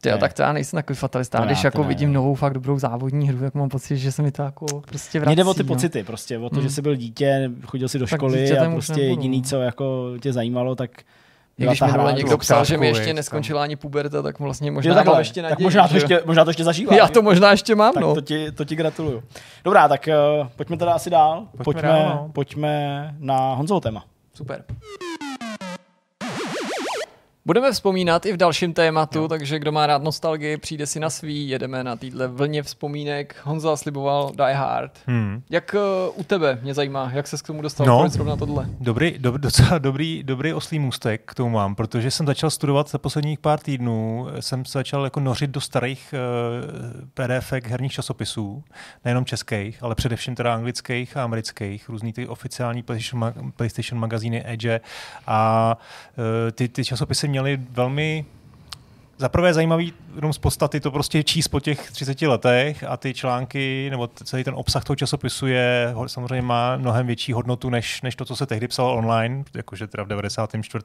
Ty, 0.00 0.08
Ne. 0.10 0.18
tak 0.18 0.32
to 0.32 0.42
já 0.42 0.52
nejsem 0.52 0.76
takový 0.78 0.96
fatalista. 0.96 1.38
To 1.38 1.44
když 1.46 1.58
já, 1.58 1.62
to 1.62 1.66
jako 1.66 1.82
ne. 1.82 1.88
vidím 1.88 2.12
novou 2.12 2.34
fakt 2.34 2.54
dobrou 2.54 2.78
závodní 2.78 3.28
hru, 3.28 3.44
jak 3.44 3.54
mám 3.54 3.68
pocit, 3.68 3.96
že 3.96 4.12
se 4.12 4.22
mi 4.22 4.32
to 4.32 4.42
jako 4.42 4.66
prostě 4.80 5.20
vrací. 5.20 5.28
Mně 5.28 5.36
jde 5.36 5.50
o 5.50 5.54
ty 5.54 5.62
no. 5.62 5.66
pocity 5.66 6.04
prostě, 6.04 6.38
o 6.38 6.50
to, 6.50 6.56
Hmm. 6.56 6.62
že 6.68 6.70
jsi 6.74 6.82
byl 6.82 6.94
dítě, 6.96 7.50
chodil 7.66 7.88
si 7.88 7.98
do 7.98 8.06
Tak 8.06 8.18
školy 8.18 8.58
a 8.58 8.70
prostě 8.70 9.00
jediný, 9.00 9.42
co 9.42 9.60
jako 9.60 10.12
tě 10.20 10.32
zajímalo, 10.32 10.74
tak 10.74 10.90
I 11.60 11.66
když 11.66 11.80
minule 11.80 12.02
hra. 12.02 12.10
někdo 12.12 12.38
psal, 12.38 12.64
že 12.64 12.76
mi 12.76 12.86
ještě 12.88 13.14
neskončila 13.14 13.62
ani 13.62 13.76
puberta, 13.76 14.22
tak 14.22 14.38
vlastně 14.38 14.68
Jo, 14.68 14.72
možná 14.72 14.94
takhle, 14.94 15.12
mám 15.14 15.20
ještě 15.20 15.42
tak 15.42 15.50
naději. 15.50 15.64
možná 15.64 15.88
to 15.88 15.94
ještě, 15.94 16.22
možná 16.26 16.44
to 16.44 16.50
ještě 16.50 16.64
zažíváš. 16.64 16.98
Já 16.98 17.08
to 17.08 17.22
možná 17.22 17.50
ještě 17.50 17.74
mám, 17.74 17.94
tak 17.94 18.02
no. 18.02 18.14
to, 18.14 18.20
ti, 18.20 18.52
to 18.52 18.64
ti 18.64 18.76
gratuluju. 18.76 19.22
Dobrá, 19.64 19.88
tak 19.88 20.08
uh, 20.40 20.48
pojďme 20.56 20.76
teda 20.76 20.92
asi 20.92 21.10
dál. 21.10 21.46
Pojďme 21.50 21.64
Pojďme, 21.64 21.82
dál, 21.88 22.02
no. 22.26 22.30
pojďme 22.32 23.14
na 23.18 23.54
Honzovo 23.54 23.80
téma. 23.80 24.04
Super. 24.34 24.64
Budeme 27.46 27.72
vzpomínat 27.72 28.26
i 28.26 28.32
v 28.32 28.36
dalším 28.36 28.72
tématu, 28.72 29.28
takže 29.28 29.58
kdo 29.58 29.72
má 29.72 29.86
rád 29.86 30.02
nostalgii, 30.02 30.56
přijde 30.56 30.86
si 30.86 31.00
na 31.00 31.10
svý, 31.10 31.48
jedeme 31.48 31.84
na 31.84 31.96
téhle 31.96 32.28
vlně 32.28 32.62
vzpomínek. 32.62 33.36
Honza 33.44 33.76
sliboval 33.76 34.32
Die 34.36 34.54
Hard. 34.54 34.92
Hmm. 35.06 35.42
Jak 35.50 35.74
uh, 36.14 36.20
u 36.20 36.24
tebe, 36.24 36.58
mě 36.62 36.74
zajímá, 36.74 37.10
jak 37.14 37.26
se 37.26 37.36
k 37.36 37.42
tomu 37.42 37.62
dostal, 37.62 37.86
No. 37.86 37.92
no. 37.92 38.00
proč 38.00 38.12
zrovna 38.12 38.36
tohle? 38.36 38.66
Dobrý, 38.80 39.14
do, 39.18 39.30
docela 39.38 39.78
dobrý, 39.78 40.22
dobrý 40.22 40.52
oslý 40.54 40.78
můstek 40.78 41.22
k 41.24 41.34
tomu 41.34 41.50
mám, 41.50 41.74
protože 41.74 42.10
jsem 42.10 42.26
začal 42.26 42.50
studovat 42.50 42.90
za 42.90 42.98
posledních 42.98 43.38
pár 43.38 43.58
týdnů, 43.58 44.26
jsem 44.40 44.64
se 44.64 44.78
začal 44.78 45.04
jako 45.04 45.20
nořit 45.20 45.50
do 45.50 45.60
starých 45.60 46.14
uh, 46.14 47.06
PDF 47.14 47.52
herních 47.52 47.92
časopisů, 47.92 48.64
nejenom 49.04 49.24
českých, 49.24 49.82
ale 49.82 49.94
především 49.94 50.34
teda 50.34 50.54
anglických 50.54 51.16
a 51.16 51.24
amerických, 51.24 51.88
různý 51.88 52.12
ty 52.12 52.28
oficiální 52.28 52.82
PlayStation, 52.82 53.52
PlayStation 53.56 54.00
magazíny 54.00 54.42
Edge 54.46 54.80
a 55.26 55.76
uh, 56.18 56.24
ty, 56.52 56.68
ty 56.68 56.84
časopisy 56.84 57.29
měly 57.30 57.56
velmi 57.70 58.24
za 59.18 59.28
prvé 59.28 59.54
zajímavý 59.54 59.92
jenom 60.14 60.32
z 60.32 60.38
podstaty 60.38 60.80
to 60.80 60.90
prostě 60.90 61.22
číst 61.22 61.48
po 61.48 61.60
těch 61.60 61.90
30 61.90 62.22
letech 62.22 62.84
a 62.84 62.96
ty 62.96 63.14
články 63.14 63.88
nebo 63.90 64.06
celý 64.06 64.44
ten 64.44 64.54
obsah 64.54 64.84
toho 64.84 64.96
časopisu 64.96 65.46
je 65.46 65.94
samozřejmě 66.06 66.42
má 66.42 66.76
mnohem 66.76 67.06
větší 67.06 67.32
hodnotu 67.32 67.70
než, 67.70 68.02
než 68.02 68.16
to, 68.16 68.24
co 68.24 68.36
se 68.36 68.46
tehdy 68.46 68.68
psalo 68.68 68.96
online, 68.96 69.44
jakože 69.54 69.86
teda 69.86 70.04
v 70.04 70.08
94. 70.08 70.84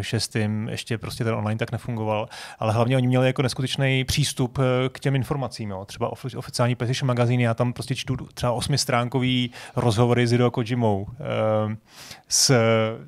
6. 0.00 0.36
ještě 0.70 0.98
prostě 0.98 1.24
ten 1.24 1.34
online 1.34 1.58
tak 1.58 1.72
nefungoval, 1.72 2.28
ale 2.58 2.72
hlavně 2.72 2.96
oni 2.96 3.06
měli 3.06 3.26
jako 3.26 3.42
neskutečný 3.42 4.04
přístup 4.04 4.58
eh, 4.58 4.88
k 4.88 5.00
těm 5.00 5.14
informacím, 5.14 5.70
jo. 5.70 5.84
třeba 5.84 6.12
ofi- 6.12 6.38
oficiální 6.38 6.74
PlayStation 6.74 7.06
magazíny, 7.06 7.42
já 7.42 7.54
tam 7.54 7.72
prostě 7.72 7.94
čtu 7.94 8.16
třeba 8.34 8.52
osmistránkový 8.52 9.50
rozhovory 9.76 10.26
s 10.26 10.32
Hideo 10.32 10.50
Kojimou, 10.50 11.06
eh, 11.10 11.76
s, 12.28 12.54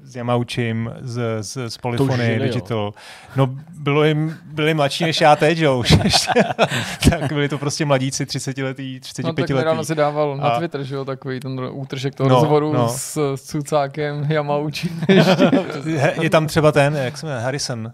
s 0.03 0.17
Yamauchim, 0.17 0.93
z, 1.01 1.43
z, 1.43 1.71
z 1.71 1.79
Polyphony. 1.79 2.39
Digital. 2.39 2.95
No, 3.37 3.47
bylo 3.79 4.05
jim, 4.05 4.37
byli 4.45 4.75
mladší 4.75 5.05
než 5.11 5.21
já 5.21 5.37
teď, 5.37 5.59
jo, 5.59 5.79
už 5.79 5.97
ještě. 6.05 6.31
tak 7.11 7.33
byli 7.33 7.49
to 7.49 7.59
prostě 7.59 7.85
mladíci, 7.85 8.27
30 8.27 8.59
letý, 8.59 9.01
35 9.01 9.27
No 9.27 9.33
tak 9.33 9.43
letý. 9.43 9.53
nedávno 9.55 9.85
si 9.85 9.95
dával 9.95 10.37
na 10.37 10.49
A- 10.49 10.59
Twitter, 10.59 10.83
že 10.83 10.95
jo, 10.95 11.05
takový 11.05 11.41
ten 11.41 11.61
útržek 11.73 12.15
toho 12.15 12.29
No, 12.29 12.35
rozhovoru 12.35 12.73
no. 12.73 12.89
s, 12.89 13.35
s 13.35 13.43
Cucákem, 13.43 14.27
Yamauchi. 14.31 14.89
Je 16.21 16.31
tam 16.31 16.47
třeba 16.47 16.73
ten, 16.73 16.97
jak 16.97 17.19
se 17.19 17.27
jmenuje, 17.27 17.45
Harrison, 17.45 17.87
uh, 17.87 17.93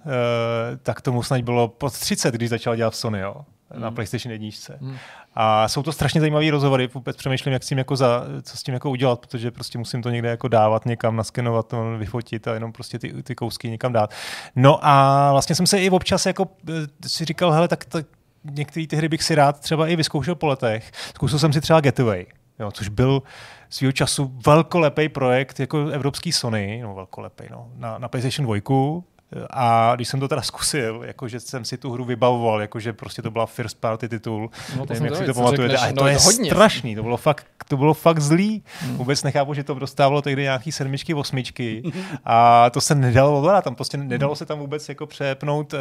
tak 0.83 1.01
tomu 1.01 1.23
snad 1.23 1.41
bylo 1.41 1.69
pod 1.69 1.93
30, 1.93 2.35
když 2.35 2.49
začal 2.51 2.77
dělat 2.77 2.91
v 2.93 2.97
Sony, 2.97 3.21
jo. 3.21 3.35
Hmm. 3.71 3.83
na 3.83 3.91
PlayStation 3.91 4.33
1. 4.33 4.49
Hmm. 4.81 4.97
A 5.35 5.69
jsou 5.69 5.83
to 5.83 5.93
strašně 5.93 6.21
zajímavé 6.21 6.51
rozhovory, 6.51 6.87
vůbec 6.95 7.17
přemýšlím, 7.17 7.53
jak 7.53 7.63
s 7.63 7.67
tím 7.67 7.79
jako 7.79 7.97
za, 7.97 8.25
co 8.43 8.57
s 8.57 8.63
tím 8.63 8.75
jako 8.75 8.91
udělat, 8.91 9.21
protože 9.21 9.51
prostě 9.51 9.79
musím 9.79 10.03
to 10.03 10.11
někde 10.11 10.29
jako 10.29 10.49
dávat 10.49 10.87
někam, 10.87 11.17
naskenovat, 11.17 11.69
to, 11.69 11.99
vyfotit 11.99 12.49
a 12.49 12.55
jenom 12.55 12.73
prostě 12.73 12.99
ty, 12.99 13.23
ty 13.23 13.35
kousky 13.35 13.71
někam 13.71 13.93
dát. 13.93 14.15
No 14.57 14.79
a 14.83 15.29
vlastně 15.33 15.55
jsem 15.55 15.67
se 15.67 15.79
i 15.79 15.91
občas 15.91 16.27
jako 16.27 16.49
eh, 16.69 17.09
si 17.09 17.25
říkal, 17.25 17.53
hele, 17.53 17.69
tak, 17.69 17.85
tak 17.85 18.07
některé 18.45 18.87
ty 18.87 18.97
hry 18.97 19.09
bych 19.09 19.23
si 19.23 19.35
rád 19.35 19.61
třeba 19.61 19.89
i 19.89 19.97
vyzkoušel 19.97 20.35
po 20.35 20.47
letech. 20.47 20.93
Zkusil 21.15 21.39
jsem 21.39 21.53
si 21.53 21.61
třeba 21.61 21.81
Getaway, 21.81 22.27
jo, 22.59 22.71
což 22.71 22.89
byl 22.89 23.23
svého 23.71 23.93
času 23.93 24.33
velkolepý 24.47 25.09
projekt 25.09 25.61
jako 25.61 25.79
evropský 25.89 26.33
Sony, 26.33 26.81
no 26.83 26.95
velkolepý, 26.95 27.45
no, 27.51 27.69
na, 27.75 27.99
na 27.99 28.09
PlayStation 28.09 28.47
2, 28.47 29.03
a 29.51 29.93
když 29.95 30.09
jsem 30.09 30.21
to 30.21 30.29
teda 30.29 30.43
zkusil, 30.43 31.03
jakože 31.07 31.41
jsem 31.41 31.65
si 31.65 31.77
tu 31.77 31.93
hru 31.93 32.05
vybavoval, 32.05 32.61
jakože 32.61 32.93
prostě 32.93 33.23
to 33.23 33.31
byla 33.31 33.47
first 33.47 33.81
party 33.81 34.09
titul, 34.09 34.51
no, 34.77 34.87
to 34.87 34.93
nevím, 34.93 35.07
jak 35.07 35.17
si 35.17 35.27
to 35.27 35.35
pamatujete, 35.35 35.77
a 35.77 35.93
to 35.93 36.03
no, 36.03 36.09
je 36.09 36.17
hodně. 36.17 36.51
strašný, 36.51 36.97
to 36.97 37.03
bylo 37.03 37.17
fakt, 37.17 37.47
to 37.69 37.77
bylo 37.77 37.95
fakt 37.95 38.21
zlý. 38.21 38.63
Hmm. 38.81 38.97
Vůbec 38.97 39.23
nechápu, 39.23 39.55
že 39.55 39.65
to 39.65 39.75
dostávalo 39.75 40.23
tehdy 40.23 40.43
nějaký 40.43 40.73
sedmičky, 40.73 41.15
osmičky 41.15 41.83
a 42.25 42.71
to 42.71 42.81
se 42.81 42.95
nedalo 42.95 43.39
ovládat, 43.39 43.65
tam 43.65 43.75
prostě 43.75 43.97
nedalo 43.97 44.37
se 44.37 44.47
tam 44.47 44.59
vůbec 44.59 44.89
jako 44.89 45.07
přepnout, 45.07 45.75
eh, 45.75 45.79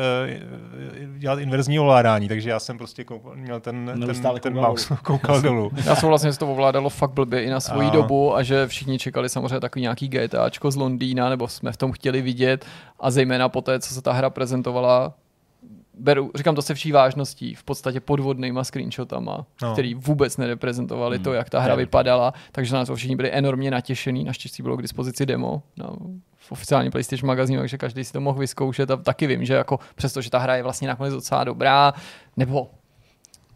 dělat 1.17 1.39
inverzní 1.39 1.79
ovládání, 1.79 2.27
takže 2.27 2.49
já 2.49 2.59
jsem 2.59 2.77
prostě 2.77 3.03
koukal, 3.03 3.35
měl 3.35 3.59
ten, 3.59 3.91
ten, 4.05 4.39
ten 4.39 4.53
mouse, 4.53 4.97
koukal 5.03 5.41
dolů. 5.41 5.71
Já 5.85 5.95
jsem 5.95 6.09
vlastně, 6.09 6.31
že 6.31 6.37
to 6.37 6.51
ovládalo 6.51 6.89
fakt 6.89 7.11
blbě 7.11 7.43
i 7.43 7.49
na 7.49 7.59
svoji 7.59 7.87
a... 7.87 7.91
dobu 7.91 8.35
a 8.35 8.43
že 8.43 8.67
všichni 8.67 8.99
čekali 8.99 9.29
samozřejmě 9.29 9.59
takový 9.59 9.81
nějaký 9.81 10.07
GTAčko 10.07 10.71
z 10.71 10.75
Londýna, 10.75 11.29
nebo 11.29 11.47
jsme 11.47 11.71
v 11.71 11.77
tom 11.77 11.91
chtěli 11.91 12.21
vidět 12.21 12.65
a 12.99 13.11
zejména 13.11 13.34
po 13.49 13.61
té, 13.61 13.79
co 13.79 13.93
se 13.93 14.01
ta 14.01 14.13
hra 14.13 14.29
prezentovala, 14.29 15.13
beru, 15.99 16.31
říkám 16.35 16.55
to 16.55 16.61
se 16.61 16.73
vší 16.73 16.91
vážností, 16.91 17.55
v 17.55 17.63
podstatě 17.63 17.99
podvodnýma 17.99 18.63
screenshotama, 18.63 19.45
no. 19.61 19.73
který 19.73 19.95
vůbec 19.95 20.37
nereprezentovali 20.37 21.17
hmm. 21.17 21.23
to, 21.23 21.33
jak 21.33 21.49
ta 21.49 21.59
hra 21.59 21.75
vypadala, 21.75 22.33
takže 22.51 22.75
to 22.85 22.95
všichni 22.95 23.15
byli 23.15 23.31
enormně 23.31 23.71
natěšení, 23.71 24.23
naštěstí 24.23 24.63
bylo 24.63 24.77
k 24.77 24.81
dispozici 24.81 25.25
demo 25.25 25.63
na, 25.77 25.89
v 26.37 26.51
oficiální 26.51 26.91
PlayStation 26.91 27.27
magazínu, 27.27 27.59
takže 27.59 27.77
každý 27.77 28.03
si 28.03 28.13
to 28.13 28.21
mohl 28.21 28.39
vyzkoušet 28.39 28.91
a 28.91 28.95
taky 28.95 29.27
vím, 29.27 29.45
že 29.45 29.53
jako 29.53 29.79
přesto, 29.95 30.21
že 30.21 30.29
ta 30.29 30.39
hra 30.39 30.55
je 30.55 30.63
vlastně 30.63 30.87
nakonec 30.87 31.13
docela 31.13 31.43
dobrá, 31.43 31.93
nebo 32.37 32.69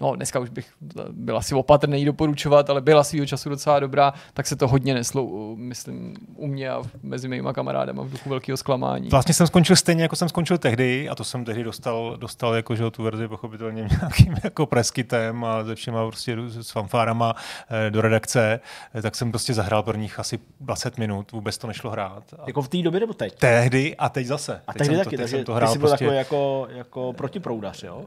no 0.01 0.15
dneska 0.15 0.39
už 0.39 0.49
bych 0.49 0.67
byl 1.09 1.37
asi 1.37 1.55
opatrný 1.55 2.05
doporučovat, 2.05 2.69
ale 2.69 2.81
byla 2.81 3.03
svýho 3.03 3.25
času 3.25 3.49
docela 3.49 3.79
dobrá, 3.79 4.13
tak 4.33 4.47
se 4.47 4.55
to 4.55 4.67
hodně 4.67 4.93
neslo, 4.93 5.55
myslím, 5.55 6.15
u 6.35 6.47
mě 6.47 6.69
a 6.69 6.83
mezi 7.03 7.27
mýma 7.27 7.53
kamarádama 7.53 8.03
v 8.03 8.09
duchu 8.09 8.29
velkého 8.29 8.57
zklamání. 8.57 9.09
Vlastně 9.09 9.33
jsem 9.33 9.47
skončil 9.47 9.75
stejně, 9.75 10.03
jako 10.03 10.15
jsem 10.15 10.29
skončil 10.29 10.57
tehdy, 10.57 11.09
a 11.09 11.15
to 11.15 11.23
jsem 11.23 11.45
tehdy 11.45 11.63
dostal, 11.63 12.17
dostal 12.17 12.55
jako, 12.55 12.75
že 12.75 12.91
tu 12.91 13.03
verzi 13.03 13.27
pochopitelně 13.27 13.81
nějakým 14.01 14.35
jako 14.43 14.65
preskytem 14.65 15.43
a 15.43 15.63
ze 15.63 15.75
všema 15.75 16.07
prostě 16.07 16.37
s 16.47 16.71
fanfárama 16.71 17.35
eh, 17.69 17.91
do 17.91 18.01
redakce, 18.01 18.59
eh, 18.95 19.01
tak 19.01 19.15
jsem 19.15 19.31
prostě 19.31 19.53
zahrál 19.53 19.83
pro 19.83 19.97
nich 19.97 20.19
asi 20.19 20.39
20 20.59 20.97
minut, 20.97 21.31
vůbec 21.31 21.57
to 21.57 21.67
nešlo 21.67 21.91
hrát. 21.91 22.23
A 22.39 22.43
jako 22.47 22.61
v 22.61 22.67
té 22.67 22.77
době 22.77 22.99
nebo 22.99 23.13
teď? 23.13 23.39
Tehdy 23.39 23.95
a 23.95 24.09
teď 24.09 24.27
zase. 24.27 24.61
A 24.67 24.73
teď 24.73 24.87
tehdy 24.87 24.97
taky, 24.97 25.17
to, 25.17 25.21
takže 25.21 25.35
jsem 25.37 25.45
to 25.45 25.53
hrál 25.53 25.69
ty 25.69 25.73
jsi 25.73 25.79
byl 25.79 25.89
prostě... 25.89 26.05
jako, 26.05 26.67
jako 26.71 27.13
protiproudař, 27.13 27.83
jo? 27.83 28.05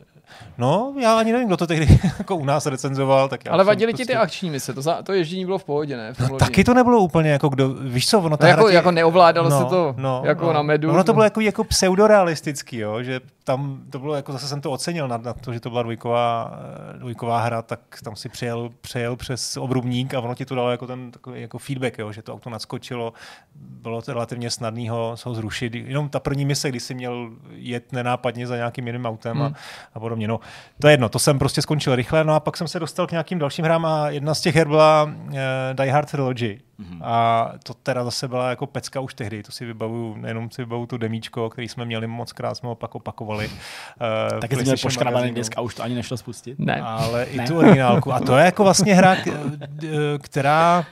No, 0.58 0.94
já 0.98 1.18
ani 1.18 1.32
nevím, 1.32 1.46
kdo 1.48 1.56
to 1.56 1.66
tehdy 1.66 2.00
jako 2.18 2.36
u 2.36 2.44
nás 2.44 2.66
recenzoval. 2.66 3.28
Tak 3.28 3.44
já 3.44 3.52
Ale 3.52 3.64
vadili 3.64 3.92
prostě... 3.92 4.04
ti 4.04 4.12
ty 4.12 4.16
akční 4.16 4.50
mise, 4.50 4.74
to, 4.74 4.82
za, 4.82 5.02
to 5.02 5.12
ježdění 5.12 5.44
bylo 5.44 5.58
v 5.58 5.64
pohodě, 5.64 5.96
ne? 5.96 6.14
V 6.14 6.20
no, 6.20 6.36
taky 6.36 6.64
to 6.64 6.74
nebylo 6.74 7.00
úplně 7.00 7.30
jako 7.30 7.48
kdo, 7.48 7.68
víš 7.68 8.08
co, 8.08 8.18
ono 8.18 8.36
no, 8.40 8.46
jako, 8.46 8.68
tě... 8.68 8.74
jako 8.74 8.90
neovládalo 8.90 9.48
no, 9.48 9.58
se 9.58 9.64
to 9.64 9.94
no, 9.98 10.22
jako 10.24 10.46
no. 10.46 10.52
na 10.52 10.62
medu. 10.62 10.90
Ono 10.90 11.04
to 11.04 11.12
bylo 11.12 11.24
jako, 11.24 11.40
jako 11.40 11.64
pseudorealistický, 11.64 12.76
jo, 12.76 13.02
že 13.02 13.20
tam 13.44 13.82
to 13.90 13.98
bylo, 13.98 14.14
jako 14.14 14.32
zase 14.32 14.48
jsem 14.48 14.60
to 14.60 14.70
ocenil 14.70 15.08
na, 15.08 15.16
na 15.16 15.32
to, 15.32 15.52
že 15.52 15.60
to 15.60 15.70
byla 15.70 15.82
dvojková, 15.82 16.58
eh, 16.94 16.98
dvojková 16.98 17.40
hra, 17.40 17.62
tak 17.62 17.80
tam 18.04 18.16
si 18.16 18.28
přejel, 18.28 18.70
přejel 18.80 19.16
přes 19.16 19.56
obrubník 19.56 20.14
a 20.14 20.20
ono 20.20 20.34
ti 20.34 20.44
to 20.44 20.54
dalo 20.54 20.70
jako 20.70 20.86
ten 20.86 21.10
takový 21.10 21.40
jako 21.40 21.58
feedback, 21.58 21.98
jo, 21.98 22.12
že 22.12 22.22
to 22.22 22.34
auto 22.34 22.50
nadskočilo, 22.50 23.12
bylo 23.54 24.02
to 24.02 24.12
relativně 24.12 24.50
snadný 24.50 24.88
ho, 24.88 25.16
ho 25.24 25.34
zrušit. 25.34 25.74
Jenom 25.74 26.08
ta 26.08 26.20
první 26.20 26.44
mise, 26.44 26.68
kdy 26.68 26.80
si 26.80 26.94
měl 26.94 27.30
jet 27.50 27.92
nenápadně 27.92 28.46
za 28.46 28.56
nějakým 28.56 28.86
jiným 28.86 29.06
autem 29.06 29.36
hmm. 29.36 29.46
a, 29.46 29.52
a 29.94 30.00
podobně. 30.00 30.21
No, 30.26 30.40
to 30.80 30.88
je 30.88 30.92
jedno, 30.92 31.08
to 31.08 31.18
jsem 31.18 31.38
prostě 31.38 31.62
skončil 31.62 31.96
rychle, 31.96 32.24
no 32.24 32.34
a 32.34 32.40
pak 32.40 32.56
jsem 32.56 32.68
se 32.68 32.80
dostal 32.80 33.06
k 33.06 33.10
nějakým 33.10 33.38
dalším 33.38 33.64
hrám 33.64 33.86
a 33.86 34.10
jedna 34.10 34.34
z 34.34 34.40
těch 34.40 34.56
her 34.56 34.68
byla 34.68 35.04
uh, 35.04 35.32
Die 35.72 35.92
Hard 35.92 36.10
Trilogy. 36.10 36.58
Mm-hmm. 36.80 36.98
A 37.02 37.52
to 37.62 37.74
teda 37.74 38.04
zase 38.04 38.28
byla 38.28 38.50
jako 38.50 38.66
pecka 38.66 39.00
už 39.00 39.14
tehdy, 39.14 39.42
to 39.42 39.52
si 39.52 39.64
vybavuju, 39.64 40.16
nejenom 40.16 40.50
si 40.50 40.62
vybavuju 40.62 40.86
tu 40.86 40.96
demíčko, 40.96 41.50
který 41.50 41.68
jsme 41.68 41.84
měli 41.84 42.06
moc 42.06 42.32
krát, 42.32 42.54
jsme 42.54 42.68
opak 42.68 42.94
opakovali. 42.94 43.48
Uh, 43.48 44.40
Taky 44.40 44.54
jsme 44.54 44.62
měli 44.62 44.78
poškrabaný 44.82 45.34
disk 45.34 45.52
a 45.56 45.60
už 45.60 45.74
to 45.74 45.82
ani 45.82 45.94
nešlo 45.94 46.16
spustit. 46.16 46.58
Ne. 46.58 46.82
Ale 46.82 47.20
ne. 47.20 47.44
i 47.44 47.46
tu 47.46 47.58
originálku. 47.58 48.12
A 48.12 48.20
to 48.20 48.36
je 48.36 48.44
jako 48.44 48.64
vlastně 48.64 48.94
hra, 48.94 49.16
která 50.18 50.84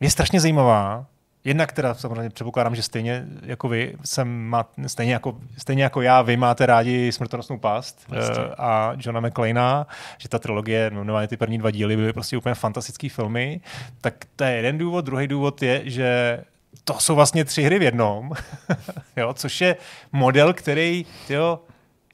je 0.00 0.10
strašně 0.10 0.40
zajímavá, 0.40 1.06
Jednak 1.44 1.72
teda 1.72 1.94
samozřejmě 1.94 2.30
předpokládám, 2.30 2.74
že 2.74 2.82
stejně 2.82 3.24
jako 3.42 3.68
vy, 3.68 3.94
jsem 4.04 4.46
má, 4.46 4.68
stejně, 4.86 5.12
jako, 5.12 5.38
stejně 5.58 5.82
jako 5.82 6.02
já, 6.02 6.22
vy 6.22 6.36
máte 6.36 6.66
rádi 6.66 7.12
Smrtonosnou 7.12 7.58
past 7.58 8.06
uh, 8.08 8.16
a 8.58 8.92
Johna 8.96 9.20
McClaina, 9.20 9.86
že 10.18 10.28
ta 10.28 10.38
trilogie, 10.38 10.90
no, 10.90 11.26
ty 11.26 11.36
první 11.36 11.58
dva 11.58 11.70
díly 11.70 11.96
byly 11.96 12.12
prostě 12.12 12.36
úplně 12.36 12.54
fantastické 12.54 13.08
filmy, 13.08 13.60
tak 14.00 14.14
to 14.36 14.44
je 14.44 14.52
jeden 14.52 14.78
důvod. 14.78 15.04
Druhý 15.04 15.28
důvod 15.28 15.62
je, 15.62 15.82
že 15.84 16.40
to 16.84 16.98
jsou 16.98 17.14
vlastně 17.14 17.44
tři 17.44 17.62
hry 17.62 17.78
v 17.78 17.82
jednom, 17.82 18.30
jo, 19.16 19.34
což 19.34 19.60
je 19.60 19.76
model, 20.12 20.54
který 20.54 21.06
jo, 21.28 21.60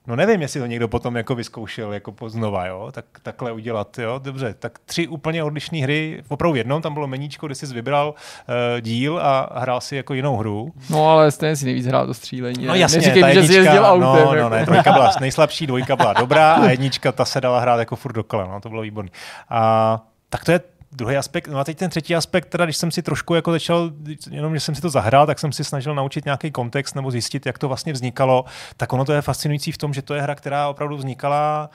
No 0.07 0.17
nevím, 0.17 0.43
jestli 0.43 0.61
to 0.61 0.67
někdo 0.67 0.89
potom 0.89 1.17
jako 1.17 1.35
vyzkoušel 1.35 1.93
jako 1.93 2.13
poznova, 2.13 2.67
jo, 2.67 2.89
tak 2.93 3.05
takhle 3.23 3.53
udělat, 3.53 3.99
jo, 3.99 4.21
dobře, 4.23 4.55
tak 4.59 4.79
tři 4.79 5.09
úplně 5.09 5.45
odlišné 5.45 5.79
hry, 5.79 6.23
opravdu 6.29 6.57
jednou, 6.57 6.81
tam 6.81 6.95
bylo 6.95 7.07
meníčko, 7.07 7.47
kde 7.47 7.55
jsi 7.55 7.67
vybral 7.67 8.15
uh, 8.15 8.81
díl 8.81 9.19
a 9.23 9.61
hrál 9.61 9.81
si 9.81 9.97
jako 9.97 10.15
jinou 10.15 10.37
hru. 10.37 10.73
No 10.91 11.11
ale 11.11 11.31
stejně 11.31 11.57
si 11.57 11.65
nejvíc 11.65 11.87
hrál 11.87 12.07
to 12.07 12.15
střílení. 12.15 12.67
No 12.67 12.75
jasně, 12.75 12.99
Neříkej, 12.99 13.23
ta 13.23 13.29
jednička, 13.29 13.63
že 13.63 13.71
jsi 13.71 13.79
autem. 13.79 14.01
No, 14.01 14.25
no 14.25 14.35
jako. 14.35 14.49
ne, 14.49 14.65
trojka 14.65 14.93
byla 14.93 15.13
nejslabší, 15.21 15.67
dvojka 15.67 15.97
byla 15.97 16.13
dobrá 16.13 16.53
a 16.55 16.65
jednička 16.71 17.13
ta 17.13 17.25
se 17.25 17.41
dala 17.41 17.61
hrát 17.61 17.79
jako 17.79 17.97
furt 17.97 18.13
dokola, 18.13 18.47
no, 18.47 18.61
to 18.61 18.69
bylo 18.69 18.83
výborné. 18.83 19.11
A 19.51 20.01
tak 20.29 20.45
to 20.45 20.53
je 20.53 20.61
druhý 20.93 21.17
aspekt, 21.17 21.49
no 21.49 21.59
a 21.59 21.65
teď 21.65 21.79
ten 21.79 21.91
třetí 21.91 22.15
aspekt, 22.15 22.47
teda 22.47 22.65
když 22.65 22.77
jsem 22.77 22.91
si 22.91 23.03
trošku 23.03 23.35
jako 23.35 23.53
začal, 23.53 23.91
jenom 24.31 24.55
že 24.55 24.61
jsem 24.61 24.75
si 24.75 24.81
to 24.81 24.91
zahrál, 24.91 25.27
tak 25.27 25.39
jsem 25.39 25.53
si 25.53 25.65
snažil 25.65 25.95
naučit 25.95 26.25
nějaký 26.25 26.51
kontext 26.51 26.95
nebo 26.95 27.11
zjistit, 27.11 27.47
jak 27.47 27.59
to 27.59 27.69
vlastně 27.69 27.93
vznikalo, 27.93 28.45
tak 28.77 28.93
ono 28.93 29.05
to 29.05 29.13
je 29.13 29.23
fascinující 29.23 29.73
v 29.73 29.79
tom, 29.79 29.95
že 29.95 30.03
to 30.03 30.15
je 30.15 30.23
hra, 30.23 30.35
která 30.35 30.69
opravdu 30.69 30.97
vznikala 30.97 31.71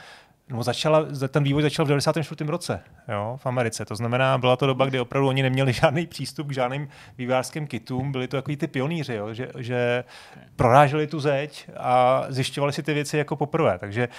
No, 0.51 0.63
začala, 0.63 1.05
ten 1.29 1.43
vývoj 1.43 1.61
začal 1.61 1.85
v 1.85 1.87
94. 1.87 2.51
roce 2.51 2.81
jo, 3.07 3.37
v 3.41 3.45
Americe. 3.45 3.85
To 3.85 3.95
znamená, 3.95 4.37
byla 4.37 4.55
to 4.55 4.67
doba, 4.67 4.85
kdy 4.85 4.99
opravdu 4.99 5.27
oni 5.27 5.43
neměli 5.43 5.73
žádný 5.81 6.07
přístup 6.07 6.47
k 6.47 6.53
žádným 6.53 6.87
vývářským 7.17 7.67
kitům. 7.67 8.11
Byli 8.11 8.27
to 8.27 8.37
takový 8.37 8.57
ty 8.57 8.67
pionýři, 8.67 9.13
jo, 9.13 9.33
že, 9.33 9.47
že 9.57 10.03
proráželi 10.55 11.07
tu 11.07 11.19
zeď 11.19 11.69
a 11.77 12.25
zjišťovali 12.29 12.73
si 12.73 12.83
ty 12.83 12.93
věci 12.93 13.17
jako 13.17 13.35
poprvé. 13.35 13.77
Takže 13.79 14.09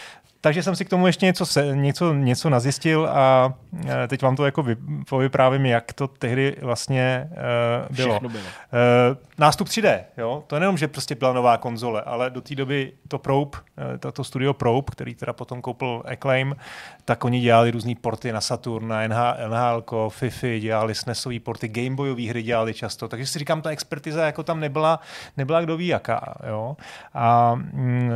takže 0.44 0.62
jsem 0.62 0.76
si 0.76 0.84
k 0.84 0.88
tomu 0.88 1.06
ještě 1.06 1.26
něco, 1.26 1.46
se, 1.46 1.76
něco, 1.76 2.14
něco 2.14 2.50
nazjistil 2.50 3.08
a 3.12 3.54
e, 3.88 4.08
teď 4.08 4.22
vám 4.22 4.36
to 4.36 4.44
jako 4.44 4.62
vy, 4.62 4.76
povyprávím, 5.08 5.66
jak 5.66 5.92
to 5.92 6.08
tehdy 6.08 6.56
vlastně 6.62 7.30
uh, 7.30 7.96
bylo. 7.96 8.20
bylo. 8.20 8.32
Uh, 8.32 9.16
nástup 9.38 9.68
3D, 9.68 10.00
jo? 10.16 10.44
to 10.46 10.58
nejenom, 10.58 10.78
že 10.78 10.88
prostě 10.88 11.14
byla 11.14 11.32
nová 11.32 11.56
konzole, 11.56 12.02
ale 12.02 12.30
do 12.30 12.40
té 12.40 12.54
doby 12.54 12.92
to 13.08 13.18
Probe, 13.18 13.58
to, 13.98 14.12
to 14.12 14.24
studio 14.24 14.52
Probe, 14.52 14.86
který 14.90 15.14
teda 15.14 15.32
potom 15.32 15.62
koupil 15.62 16.02
Acclaim, 16.06 16.56
tak 17.04 17.24
oni 17.24 17.40
dělali 17.40 17.70
různé 17.70 17.94
porty 18.00 18.32
na 18.32 18.40
Saturn, 18.40 18.88
na 18.88 19.08
NHL, 19.08 19.48
NHL 19.48 20.10
FIFI, 20.10 20.60
dělali 20.60 20.94
SNESové 20.94 21.40
porty, 21.40 21.68
Gameboyové 21.68 22.28
hry 22.28 22.42
dělali 22.42 22.74
často, 22.74 23.08
takže 23.08 23.26
si 23.26 23.38
říkám, 23.38 23.62
ta 23.62 23.70
expertiza 23.70 24.26
jako 24.26 24.42
tam 24.42 24.60
nebyla, 24.60 25.00
nebyla 25.36 25.60
kdo 25.60 25.76
ví 25.76 25.86
jaká. 25.86 26.34
Jo? 26.48 26.76
A 27.14 27.54
mm, 27.54 28.10